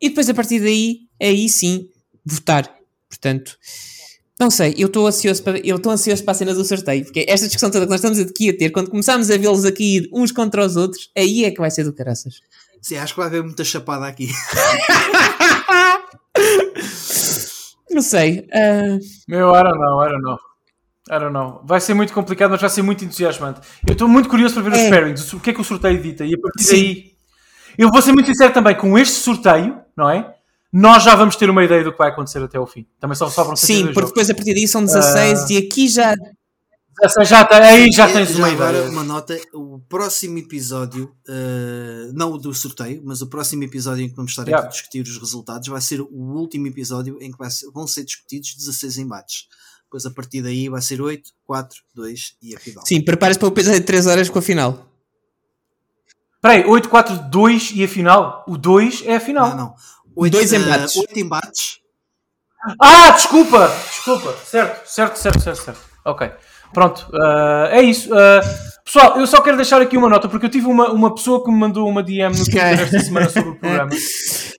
e 0.01 0.09
depois 0.09 0.29
a 0.29 0.33
partir 0.33 0.59
daí, 0.59 1.07
aí 1.19 1.47
sim, 1.47 1.87
votar. 2.25 2.69
Portanto, 3.07 3.57
não 4.41 4.49
sei, 4.49 4.73
eu 4.77 4.87
estou 4.87 5.05
ansioso 5.07 5.43
para, 5.43 5.59
eu 5.59 5.75
estou 5.75 5.91
ansioso 5.91 6.23
para 6.23 6.31
a 6.31 6.35
cena 6.35 6.53
do 6.53 6.65
sorteio, 6.65 7.05
porque 7.05 7.23
esta 7.29 7.45
discussão 7.45 7.69
toda 7.69 7.85
que 7.85 7.91
nós 7.91 7.99
estamos 8.03 8.17
aqui 8.19 8.49
a 8.49 8.57
ter, 8.57 8.71
quando 8.71 8.89
começarmos 8.89 9.29
a 9.29 9.37
vê-los 9.37 9.63
aqui 9.65 10.09
uns 10.11 10.31
contra 10.31 10.65
os 10.65 10.75
outros, 10.75 11.09
aí 11.15 11.45
é 11.45 11.51
que 11.51 11.59
vai 11.59 11.69
ser 11.69 11.83
do 11.83 11.93
caraças. 11.93 12.41
Sim, 12.81 12.97
acho 12.97 13.13
que 13.13 13.19
vai 13.19 13.27
haver 13.27 13.43
muita 13.43 13.63
chapada 13.63 14.07
aqui. 14.07 14.27
Não 17.89 18.01
sei. 18.01 18.47
ah, 18.53 18.97
Meu, 19.27 19.49
I 19.53 19.63
don't 19.63 19.79
know, 19.79 20.03
I 20.05 20.09
don't 20.09 20.23
know. 20.23 20.39
I 21.09 21.19
don't 21.19 21.33
know. 21.33 21.61
Vai 21.65 21.81
ser 21.81 21.93
muito 21.93 22.13
complicado, 22.13 22.51
mas 22.51 22.61
vai 22.61 22.69
ser 22.69 22.81
muito 22.81 23.03
entusiasmante. 23.03 23.59
Eu 23.85 23.93
estou 23.93 24.07
muito 24.07 24.29
curioso 24.29 24.53
para 24.55 24.63
ver 24.63 24.73
É. 24.77 24.83
os 24.83 24.89
pairings, 24.89 25.33
o 25.33 25.39
que 25.39 25.49
é 25.49 25.53
que 25.53 25.59
o 25.61 25.63
sorteio 25.63 26.01
dita. 26.01 26.25
E 26.25 26.33
a 26.33 26.37
partir 26.39 26.63
Sim. 26.63 26.71
daí. 26.75 27.11
Eu 27.77 27.89
vou 27.91 28.01
ser 28.01 28.11
muito 28.13 28.27
sincero 28.27 28.53
também, 28.53 28.75
com 28.75 28.97
este 28.97 29.15
sorteio, 29.15 29.77
não 29.95 30.09
é? 30.09 30.33
Nós 30.73 31.03
já 31.03 31.15
vamos 31.15 31.35
ter 31.35 31.49
uma 31.49 31.63
ideia 31.63 31.83
do 31.83 31.91
que 31.91 31.97
vai 31.97 32.09
acontecer 32.09 32.41
até 32.41 32.57
ao 32.57 32.65
fim. 32.65 32.85
Também 32.99 33.15
só 33.15 33.29
sobram 33.29 33.55
sim, 33.55 33.83
72 33.85 33.93
porque 33.93 34.01
jogos. 34.07 34.11
depois 34.11 34.29
a 34.29 34.33
partir 34.35 34.53
daí 34.53 34.67
são 34.67 34.85
16 34.85 35.39
Ah. 35.41 35.47
e 35.49 35.57
aqui 35.57 35.87
já. 35.89 36.15
Já 37.23 37.43
tem- 37.45 37.57
aí 37.57 37.91
já 37.91 38.07
tens 38.11 38.35
uma 38.35 38.47
agora 38.47 38.77
ideia. 38.77 38.91
uma 38.91 39.03
nota, 39.03 39.35
o 39.53 39.79
próximo 39.89 40.37
episódio, 40.37 41.11
eh, 41.27 42.11
não 42.13 42.33
o 42.33 42.37
do 42.37 42.53
sorteio, 42.53 43.01
mas 43.03 43.21
o 43.23 43.27
próximo 43.27 43.63
episódio 43.63 44.05
em 44.05 44.09
que 44.09 44.15
vamos 44.15 44.31
estar 44.31 44.43
Yeah. 44.43 44.59
aqui 44.67 44.67
a 44.67 44.71
discutir 44.71 45.01
os 45.01 45.17
resultados 45.17 45.67
vai 45.67 45.81
ser 45.81 45.99
o 45.99 46.07
último 46.11 46.67
episódio 46.67 47.17
em 47.19 47.31
que 47.31 47.37
vai 47.39 47.49
ser- 47.49 47.71
vão 47.71 47.87
ser 47.87 48.03
discutidos 48.03 48.53
16 48.55 48.97
embates. 48.99 49.47
Depois 49.85 50.05
a 50.05 50.11
partir 50.11 50.41
daí 50.43 50.69
vai 50.69 50.81
ser 50.81 51.01
8, 51.01 51.31
4, 51.45 51.79
2 51.95 52.35
e 52.41 52.55
a 52.55 52.59
final. 52.59 52.85
Sim, 52.85 53.01
preparas 53.01 53.35
para 53.35 53.47
o 53.47 53.51
episódio 53.51 53.79
de 53.79 53.85
3 53.85 54.05
horas 54.05 54.29
com 54.29 54.37
a 54.39 54.41
final. 54.41 54.85
Espera 56.35 56.53
aí, 56.55 56.65
8, 56.65 56.87
4, 56.89 57.15
2 57.29 57.71
e 57.73 57.83
a 57.83 57.87
final? 57.87 58.43
O 58.47 58.57
2 58.57 59.03
é 59.05 59.15
a 59.15 59.19
final. 59.19 59.49
Não, 59.49 59.57
não. 59.57 59.75
Oito, 60.15 60.33
Dois 60.33 60.51
eh, 60.53 60.57
embates. 60.57 60.95
oito 60.97 61.19
embates. 61.19 61.77
Ah, 62.79 63.11
desculpa! 63.11 63.67
Desculpa. 63.89 64.35
Certo, 64.45 64.85
certo, 64.87 65.15
certo, 65.17 65.39
certo, 65.41 65.63
certo. 65.63 65.79
Ok. 66.05 66.29
Pronto. 66.73 67.07
ah, 67.13 67.67
é 67.71 67.81
isso. 67.81 68.09
Ah, 68.13 68.41
pessoal, 68.85 69.17
eu 69.19 69.25
só 69.27 69.41
quero 69.41 69.57
deixar 69.57 69.81
aqui 69.81 69.97
uma 69.97 70.09
nota, 70.09 70.29
porque 70.29 70.45
eu 70.45 70.49
tive 70.49 70.67
uma, 70.67 70.89
uma 70.91 71.13
pessoa 71.13 71.43
que 71.43 71.51
me 71.51 71.57
mandou 71.57 71.87
uma 71.87 72.03
DM 72.03 72.37
no 72.37 72.43
Twitter 72.45 72.79
esta 72.81 72.99
semana 72.99 73.29
sobre 73.29 73.49
o 73.51 73.55
programa. 73.59 73.89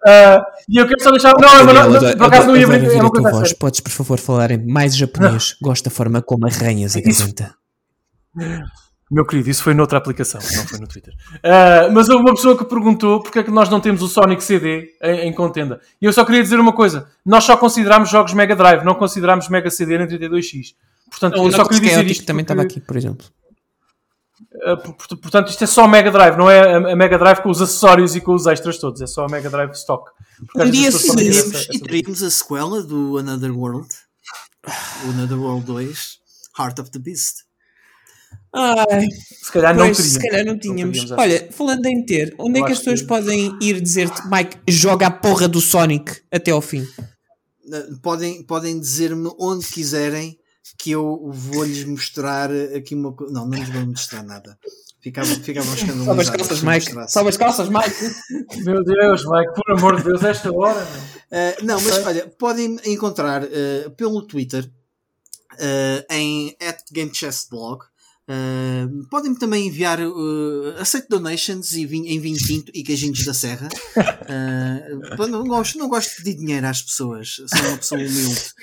Ah, 0.05 0.41
e 0.69 0.79
eu 0.81 0.89
quero 0.89 1.01
só 1.01 1.13
deixar. 1.13 1.33
Não, 1.41 1.49
é 1.49 1.63
uma 1.63 1.67
Daniel, 1.73 1.91
nota. 1.91 1.99
adoro- 2.09 2.17
Por 2.19 2.27
acaso 2.27 2.47
não 2.49 2.57
ia 2.57 2.67
brincar. 2.67 2.87
É 2.93 3.09
coisa 3.09 3.29
a 3.29 3.31
voz. 3.31 3.53
Podes, 3.53 3.79
por 3.79 3.93
favor, 3.93 4.19
falar 4.19 4.51
em 4.51 4.67
mais 4.67 4.97
japonês. 4.97 5.55
Gosto 5.63 5.85
da 5.85 5.91
forma 5.93 6.21
como 6.21 6.45
arranhas 6.45 6.97
a 6.97 7.01
garganta. 7.01 7.55
Meu 9.15 9.27
querido, 9.27 9.51
isso 9.51 9.63
foi 9.63 9.75
noutra 9.75 9.99
aplicação, 9.99 10.41
não 10.57 10.67
foi 10.67 10.79
no 10.79 10.87
Twitter. 10.89 11.13
Ah, 11.45 11.91
mas 11.93 12.09
houve 12.09 12.23
uma 12.23 12.35
pessoa 12.35 12.57
que 12.57 12.65
perguntou 12.65 13.23
porque 13.23 13.41
é 13.41 13.43
que 13.43 13.51
nós 13.51 13.69
não 13.69 13.79
temos 13.79 14.01
o 14.01 14.09
Sonic 14.09 14.43
CD 14.43 14.95
em, 15.03 15.29
em 15.29 15.33
contenda. 15.35 15.81
E 16.01 16.07
eu 16.07 16.13
só 16.15 16.25
queria 16.25 16.43
dizer 16.43 16.59
uma 16.59 16.73
coisa: 16.73 17.07
nós 17.25 17.45
só 17.45 17.55
consideramos 17.57 18.09
jogos 18.09 18.33
Mega 18.33 18.57
Drive, 18.57 18.83
não 18.85 18.95
consideramos 18.95 19.49
Mega 19.51 19.71
CD 19.71 19.99
nem 19.99 20.07
32X. 20.07 20.75
Portanto, 21.11 21.41
O 21.43 21.47
eu 21.49 21.53
só 21.53 21.65
queria 21.67 21.91
dizer 21.91 22.07
isto. 22.07 22.25
também 22.25 22.43
porque- 22.43 22.53
estava 22.55 22.63
aqui, 22.67 22.81
por 22.81 22.97
exemplo. 22.97 23.27
Uh, 24.67 24.77
por- 24.95 25.19
portanto, 25.19 25.49
isto 25.51 25.63
é 25.63 25.67
só 25.67 25.87
Mega 25.87 26.11
Drive, 26.11 26.37
não 26.37 26.51
é 26.51 26.75
a, 26.77 26.97
Mega 26.97 27.19
Drive 27.19 27.41
com 27.43 27.51
os 27.51 27.61
acessórios 27.61 28.17
e 28.17 28.21
com 28.21 28.35
os 28.35 28.47
extras 28.47 28.79
todos, 28.79 29.01
é 29.03 29.07
só 29.07 29.25
a 29.25 29.29
Mega 29.29 29.51
Drive 29.51 29.73
stock. 29.73 30.11
Um 30.57 30.71
dia 30.71 30.91
Teríamos, 30.91 31.69
e 31.71 31.79
teríamos 31.81 32.23
a 32.23 32.31
sequela 32.31 32.83
do 32.83 33.19
Another 33.19 33.57
World. 33.57 33.89
O 35.07 35.11
Another 35.11 35.39
World 35.39 35.67
2, 35.67 36.19
Heart 36.59 36.79
of 36.81 36.91
the 36.91 36.99
Beast. 36.99 37.45
Ai, 38.55 39.09
Se 39.43 39.51
calhar 39.51 39.75
não 39.75 39.87
pois, 39.87 39.97
teríamos. 39.97 40.13
se 40.23 40.29
calhar 40.29 40.45
não 40.47 40.59
tínhamos. 40.59 40.99
essa. 41.05 41.17
Olha, 41.19 41.49
falando 41.53 41.87
em 41.87 42.05
ter, 42.05 42.35
onde 42.39 42.59
Eu 42.59 42.65
é 42.65 42.67
que 42.67 42.73
as 42.73 42.79
pessoas 42.79 43.01
que- 43.01 43.07
podem 43.07 43.57
ir 43.63 43.81
dizer-te, 43.81 44.21
Mike, 44.29 44.59
joga 44.69 45.07
a 45.07 45.11
porra 45.11 45.49
do 45.49 45.61
Sonic 45.61 46.21
até 46.31 46.51
ao 46.51 46.61
fim? 46.61 46.87
Podem, 48.03 48.43
podem 48.43 48.79
dizer-me 48.79 49.31
onde 49.39 49.67
quiserem 49.67 50.39
que 50.79 50.91
eu 50.91 51.31
vou-lhes 51.33 51.85
mostrar 51.85 52.51
aqui 52.77 52.95
uma 52.95 53.13
coisa. 53.13 53.33
Não, 53.33 53.47
não 53.47 53.59
lhes 53.59 53.69
vou 53.69 53.87
mostrar 53.87 54.23
nada. 54.23 54.59
Ficavam, 55.01 55.35
ficavam 55.37 55.75
escandalizados. 55.75 56.05
Salva 56.07 56.23
as 56.23 56.31
calças, 56.31 56.63
Mike. 56.63 57.11
Salva 57.11 57.29
as 57.31 57.37
calças, 57.37 57.69
Mike. 57.69 58.65
Meu 58.65 58.85
Deus, 58.85 59.25
Mike, 59.25 59.53
por 59.55 59.77
amor 59.77 59.97
de 59.97 60.05
Deus, 60.05 60.23
esta 60.23 60.53
hora. 60.53 60.81
Uh, 61.31 61.65
não, 61.65 61.81
mas 61.81 62.07
olha, 62.07 62.27
podem 62.39 62.79
encontrar 62.85 63.43
uh, 63.43 63.91
pelo 63.97 64.23
Twitter 64.23 64.65
uh, 65.55 66.05
em 66.15 66.55
@gamechessblog. 66.93 67.85
Uh, 68.29 69.09
podem 69.11 69.35
também 69.35 69.67
enviar 69.67 69.99
uh, 70.01 70.75
aceito 70.79 71.09
donations 71.09 71.73
e 71.73 71.85
vinho, 71.85 72.07
em 72.07 72.21
vinho 72.21 72.37
tinto 72.37 72.71
e 72.73 72.85
queijinhos 72.85 73.25
da 73.25 73.35
serra. 73.35 73.69
Uh, 73.97 75.27
não, 75.27 75.43
gosto, 75.45 75.77
não 75.77 75.89
gosto 75.89 76.11
de 76.11 76.17
pedir 76.17 76.39
dinheiro 76.39 76.65
às 76.67 76.81
pessoas, 76.83 77.35
sou 77.35 77.69
uma 77.69 77.79
pessoa 77.79 78.01
humilde. 78.01 78.53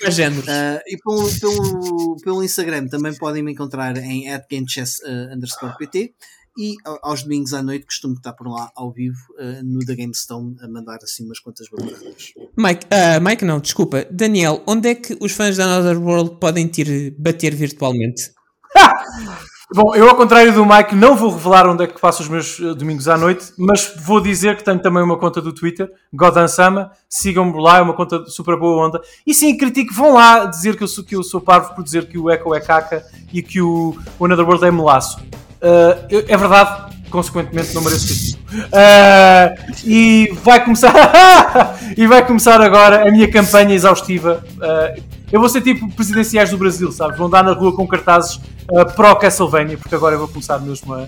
Uh, 0.50 0.80
e 0.86 0.96
pelo, 0.98 1.40
pelo, 1.40 2.16
pelo 2.22 2.42
Instagram 2.42 2.86
também 2.88 3.14
podem 3.14 3.42
me 3.42 3.52
encontrar 3.52 3.96
em 3.98 4.24
@gamechess_pt 4.50 6.14
e 6.58 6.74
aos 7.02 7.22
domingos 7.22 7.54
à 7.54 7.62
noite 7.62 7.86
costumo 7.86 8.14
estar 8.14 8.32
por 8.32 8.48
lá 8.48 8.70
ao 8.74 8.92
vivo 8.92 9.18
uh, 9.38 9.62
no 9.64 9.84
da 9.84 9.94
GameStone 9.94 10.56
a 10.60 10.68
mandar 10.68 10.98
assim 11.02 11.24
umas 11.24 11.38
quantas 11.38 11.68
baburadas. 11.68 12.32
Mike, 12.56 12.86
ah, 12.90 13.20
Mike 13.20 13.44
não, 13.44 13.60
desculpa. 13.60 14.06
Daniel, 14.10 14.62
onde 14.66 14.88
é 14.88 14.94
que 14.94 15.16
os 15.20 15.32
fãs 15.32 15.56
da 15.56 15.64
Another 15.64 16.02
World 16.02 16.38
podem 16.40 16.66
te 16.66 16.82
ir 16.82 17.14
bater 17.18 17.54
virtualmente? 17.54 18.32
Bom, 19.72 19.94
eu 19.94 20.08
ao 20.08 20.16
contrário 20.16 20.52
do 20.52 20.66
Mike 20.66 20.96
não 20.96 21.14
vou 21.14 21.30
revelar 21.30 21.64
onde 21.68 21.84
é 21.84 21.86
que 21.86 22.00
passo 22.00 22.24
os 22.24 22.28
meus 22.28 22.58
eh, 22.58 22.74
domingos 22.74 23.06
à 23.06 23.16
noite, 23.16 23.52
mas 23.56 23.94
vou 24.04 24.20
dizer 24.20 24.56
que 24.56 24.64
tenho 24.64 24.80
também 24.80 25.00
uma 25.00 25.16
conta 25.16 25.40
do 25.40 25.52
Twitter, 25.52 25.88
Godansama, 26.12 26.90
sigam-me 27.08 27.56
lá, 27.62 27.78
é 27.78 27.80
uma 27.80 27.94
conta 27.94 28.18
de 28.18 28.32
super 28.32 28.56
boa 28.56 28.84
onda. 28.84 29.00
E 29.24 29.32
sim, 29.32 29.56
critico, 29.56 29.94
vão 29.94 30.14
lá 30.14 30.46
dizer 30.46 30.76
que 30.76 30.82
eu 30.82 30.88
sou, 30.88 31.04
que 31.04 31.14
eu 31.14 31.22
sou 31.22 31.40
parvo 31.40 31.72
por 31.72 31.84
dizer 31.84 32.08
que 32.08 32.18
o 32.18 32.28
Echo 32.28 32.52
é 32.52 32.60
caca 32.60 33.04
e 33.32 33.44
que 33.44 33.62
o, 33.62 33.96
o 34.18 34.24
Another 34.24 34.44
World 34.44 34.66
é 34.66 34.72
melaço. 34.72 35.20
Uh, 35.62 36.24
é 36.26 36.36
verdade, 36.36 36.96
consequentemente 37.10 37.74
não 37.74 37.82
mereço 37.82 38.08
castigo. 38.08 38.40
Uh, 38.52 39.74
e 39.84 40.32
vai 40.42 40.64
começar 40.64 40.92
e 41.96 42.06
vai 42.06 42.26
começar 42.26 42.60
agora 42.60 43.06
a 43.06 43.10
minha 43.10 43.30
campanha 43.30 43.74
exaustiva. 43.74 44.42
Uh, 44.56 45.02
eu 45.30 45.38
vou 45.38 45.48
ser 45.48 45.60
tipo 45.60 45.88
presidenciais 45.92 46.50
do 46.50 46.58
Brasil, 46.58 46.90
sabes? 46.90 47.18
Vão 47.18 47.28
dar 47.28 47.44
na 47.44 47.52
rua 47.52 47.74
com 47.74 47.86
cartazes 47.86 48.36
uh, 48.70 48.84
pró-Castlevania, 48.96 49.76
porque 49.76 49.94
agora 49.94 50.14
eu 50.14 50.18
vou 50.18 50.28
começar 50.28 50.58
mesmo 50.58 50.94
a, 50.94 51.06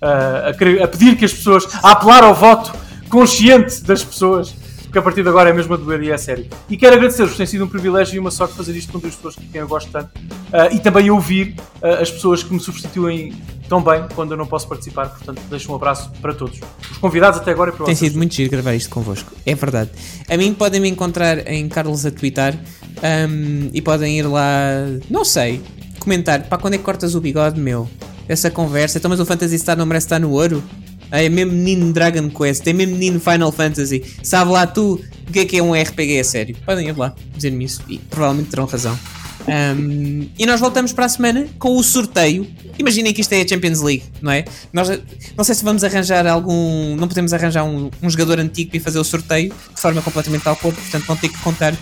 a, 0.00 0.50
a 0.50 0.88
pedir 0.88 1.16
que 1.16 1.24
as 1.24 1.32
pessoas, 1.32 1.66
a 1.82 1.92
apelar 1.92 2.22
ao 2.22 2.34
voto 2.34 2.72
consciente 3.08 3.82
das 3.82 4.04
pessoas, 4.04 4.54
porque 4.94 5.00
a 5.00 5.02
partir 5.02 5.22
de 5.24 5.28
agora 5.28 5.50
é 5.50 5.52
mesmo 5.52 5.74
a 5.74 5.76
doer 5.76 6.00
e 6.02 6.10
é 6.12 6.16
sério. 6.16 6.46
E 6.70 6.76
quero 6.76 6.94
agradecer-vos, 6.94 7.36
tem 7.36 7.46
sido 7.46 7.64
um 7.64 7.68
privilégio 7.68 8.14
e 8.14 8.18
uma 8.20 8.30
sorte 8.30 8.54
fazer 8.54 8.76
isto 8.76 8.92
com 8.92 9.00
duas 9.00 9.16
pessoas 9.16 9.34
de 9.34 9.44
quem 9.46 9.60
eu 9.60 9.66
gosto 9.66 9.90
tanto 9.90 10.16
uh, 10.16 10.72
e 10.72 10.78
também 10.78 11.10
ouvir 11.10 11.56
uh, 11.82 12.00
as 12.00 12.12
pessoas 12.12 12.44
que 12.44 12.54
me 12.54 12.60
substituem 12.60 13.32
tão 13.68 13.82
bem 13.82 14.06
quando 14.14 14.30
eu 14.30 14.36
não 14.36 14.46
posso 14.46 14.68
participar. 14.68 15.08
Portanto, 15.08 15.42
deixo 15.50 15.72
um 15.72 15.74
abraço 15.74 16.12
para 16.22 16.32
todos. 16.32 16.60
Os 16.92 16.98
convidados 16.98 17.40
até 17.40 17.50
agora 17.50 17.72
e 17.72 17.72
para 17.72 17.86
Tem 17.86 17.94
sido 17.96 18.16
muito 18.16 18.34
giro 18.36 18.52
gravar 18.52 18.72
isto 18.74 18.88
convosco, 18.88 19.32
é 19.44 19.54
verdade. 19.56 19.90
A 20.28 20.36
mim 20.36 20.54
podem 20.54 20.80
me 20.80 20.88
encontrar 20.88 21.44
em 21.50 21.68
Carlos 21.68 22.06
a 22.06 22.12
twittar 22.12 22.54
ahm, 23.02 23.70
e 23.72 23.82
podem 23.82 24.20
ir 24.20 24.28
lá, 24.28 24.44
não 25.10 25.24
sei, 25.24 25.60
comentar. 25.98 26.44
Pá, 26.44 26.56
quando 26.56 26.74
é 26.74 26.78
que 26.78 26.84
cortas 26.84 27.16
o 27.16 27.20
bigode, 27.20 27.58
meu? 27.58 27.90
Essa 28.28 28.48
conversa. 28.48 28.98
Então, 28.98 29.08
mas 29.08 29.18
o 29.18 29.26
Fantasy 29.26 29.58
Star 29.58 29.76
não 29.76 29.86
merece 29.86 30.06
estar 30.06 30.20
no 30.20 30.30
ouro? 30.30 30.62
Ah, 31.14 31.22
é 31.22 31.28
mesmo 31.28 31.52
menino 31.52 31.92
Dragon 31.92 32.28
Quest, 32.28 32.66
é 32.66 32.72
mesmo 32.72 32.94
menino 32.94 33.20
Final 33.20 33.52
Fantasy. 33.52 34.02
Sabe 34.20 34.50
lá 34.50 34.66
tu 34.66 35.00
o 35.28 35.32
que 35.32 35.38
é 35.38 35.44
que 35.44 35.58
é 35.58 35.62
um 35.62 35.72
RPG 35.72 36.18
a 36.18 36.24
sério? 36.24 36.56
Podem 36.66 36.88
ir 36.88 36.98
lá 36.98 37.14
dizer-me 37.36 37.64
isso 37.64 37.84
e 37.88 37.98
provavelmente 37.98 38.50
terão 38.50 38.64
razão. 38.64 38.98
Ahm, 39.46 40.28
e 40.38 40.46
nós 40.46 40.60
voltamos 40.60 40.92
para 40.92 41.06
a 41.06 41.08
semana 41.08 41.46
com 41.58 41.76
o 41.76 41.82
sorteio. 41.82 42.46
Imaginem 42.78 43.12
que 43.12 43.20
isto 43.20 43.32
é 43.32 43.42
a 43.42 43.46
Champions 43.46 43.80
League, 43.80 44.04
não 44.20 44.32
é? 44.32 44.44
Nós, 44.72 44.88
não 45.36 45.44
sei 45.44 45.54
se 45.54 45.64
vamos 45.64 45.84
arranjar 45.84 46.26
algum. 46.26 46.96
Não 46.96 47.06
podemos 47.06 47.32
arranjar 47.32 47.64
um, 47.64 47.90
um 48.02 48.10
jogador 48.10 48.40
antigo 48.40 48.74
ir 48.74 48.80
fazer 48.80 48.98
o 48.98 49.04
sorteio 49.04 49.54
de 49.74 49.80
forma 49.80 50.00
completamente 50.02 50.48
ao 50.48 50.56
corpo, 50.56 50.80
portanto 50.80 51.04
vão 51.06 51.16
ter 51.16 51.28
que 51.28 51.38
contar 51.38 51.74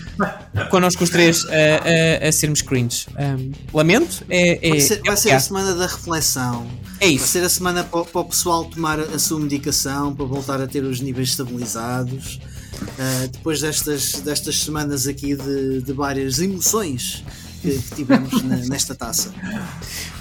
connosco 0.70 1.04
os 1.04 1.10
três 1.10 1.44
a, 1.46 2.24
a, 2.24 2.28
a 2.28 2.32
sermos 2.32 2.62
cringe. 2.62 3.06
Ahm, 3.16 3.52
lamento, 3.72 4.24
é, 4.28 4.66
é, 4.66 4.70
Vai 4.70 4.80
ser, 4.80 4.94
é, 4.94 5.02
vai 5.06 5.14
o 5.14 5.16
ser 5.16 5.30
a 5.32 5.40
semana 5.40 5.74
da 5.74 5.86
reflexão. 5.86 6.66
É 7.00 7.06
Vai 7.06 7.14
isso. 7.14 7.26
ser 7.28 7.44
a 7.44 7.48
semana 7.48 7.84
para, 7.84 8.04
para 8.04 8.20
o 8.20 8.24
pessoal 8.24 8.64
tomar 8.64 9.00
a 9.00 9.18
sua 9.18 9.40
medicação, 9.40 10.14
para 10.14 10.24
voltar 10.24 10.60
a 10.60 10.66
ter 10.66 10.84
os 10.84 11.00
níveis 11.00 11.30
estabilizados. 11.30 12.40
Uh, 12.82 13.28
depois 13.30 13.60
destas, 13.60 14.20
destas 14.22 14.60
semanas 14.60 15.06
aqui 15.06 15.36
de, 15.36 15.82
de 15.82 15.92
várias 15.92 16.40
emoções 16.40 17.22
que, 17.62 17.70
que 17.70 17.94
tivemos 17.94 18.42
nesta 18.68 18.94
taça. 18.94 19.32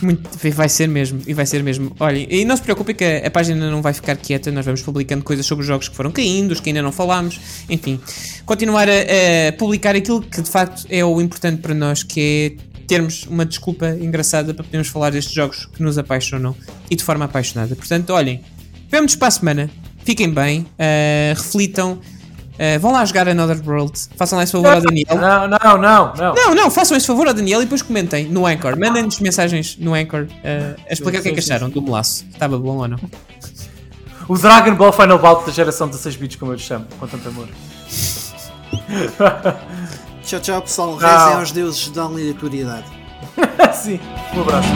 Muito, 0.01 0.29
vai 0.53 0.69
ser 0.69 0.87
mesmo, 0.87 1.21
e 1.25 1.33
vai 1.33 1.45
ser 1.45 1.63
mesmo. 1.63 1.93
Olhem, 1.99 2.27
e 2.29 2.45
não 2.45 2.55
se 2.55 2.61
preocupem 2.61 2.95
que 2.95 3.03
a, 3.03 3.27
a 3.27 3.31
página 3.31 3.69
não 3.69 3.81
vai 3.81 3.93
ficar 3.93 4.15
quieta, 4.15 4.51
nós 4.51 4.65
vamos 4.65 4.81
publicando 4.81 5.23
coisas 5.23 5.45
sobre 5.45 5.63
os 5.63 5.67
jogos 5.67 5.89
que 5.89 5.95
foram 5.95 6.11
caindo, 6.11 6.51
os 6.51 6.59
que 6.59 6.69
ainda 6.69 6.81
não 6.81 6.91
falámos, 6.91 7.39
enfim. 7.69 7.99
Continuar 8.45 8.87
a, 8.87 8.93
a 9.49 9.53
publicar 9.53 9.95
aquilo 9.95 10.21
que 10.21 10.41
de 10.41 10.49
facto 10.49 10.85
é 10.89 11.03
o 11.03 11.19
importante 11.19 11.61
para 11.61 11.73
nós, 11.73 12.03
que 12.03 12.57
é 12.59 12.71
termos 12.87 13.25
uma 13.25 13.45
desculpa 13.45 13.89
engraçada 14.01 14.53
para 14.53 14.63
podermos 14.63 14.89
falar 14.89 15.11
destes 15.11 15.33
jogos 15.33 15.65
que 15.65 15.81
nos 15.81 15.97
apaixonam 15.97 16.55
e 16.89 16.95
de 16.95 17.03
forma 17.03 17.25
apaixonada. 17.25 17.75
Portanto, 17.75 18.11
olhem, 18.11 18.41
vemos 18.89 19.15
para 19.15 19.29
a 19.29 19.31
semana, 19.31 19.69
fiquem 20.03 20.29
bem, 20.29 20.65
eh, 20.77 21.33
reflitam, 21.35 21.99
eh, 22.61 22.77
vão 22.77 22.91
lá 22.91 23.03
jogar 23.03 23.27
Another 23.27 23.59
World, 23.67 23.91
façam 24.15 24.37
lá 24.37 24.43
esse 24.43 24.51
favor 24.51 24.71
ao 24.71 24.81
Daniel. 24.81 25.07
Não, 25.09 25.47
não, 25.47 25.77
não, 25.79 26.13
não. 26.13 26.35
Não, 26.35 26.53
não, 26.53 26.69
façam 26.69 26.95
esse 26.95 27.07
favor 27.07 27.27
ao 27.27 27.33
Daniel 27.33 27.59
e 27.59 27.63
depois 27.63 27.81
comentem 27.81 28.25
no 28.25 28.45
Anchor. 28.45 28.79
Mandem-nos 28.79 29.19
mensagens 29.19 29.75
no 29.79 29.95
Anchor 29.95 30.27
eh, 30.43 30.75
a 30.87 30.93
explicar 30.93 31.21
o 31.21 31.23
que 31.23 31.29
é 31.29 31.33
que 31.33 31.39
acharam 31.39 31.71
do 31.71 31.81
molaço. 31.81 32.23
Estava 32.31 32.59
bom 32.59 32.77
ou 32.77 32.87
não? 32.87 32.99
O 34.27 34.37
Dragon 34.37 34.75
Ball 34.75 34.93
Final 34.93 35.17
Bout 35.17 35.43
da 35.43 35.51
geração 35.51 35.87
16 35.87 36.15
bits, 36.17 36.35
como 36.35 36.51
eu 36.51 36.55
lhe 36.55 36.61
chamo, 36.61 36.85
com 36.99 37.07
tanto 37.07 37.29
amor. 37.29 37.47
Tchau, 40.23 40.39
tchau, 40.39 40.61
pessoal. 40.61 40.95
Rezem 40.97 41.33
aos 41.33 41.51
deuses 41.51 41.89
da 41.89 42.03
aleatoriedade. 42.03 42.85
Sim, 43.73 43.99
um 44.35 44.41
abraço. 44.41 44.69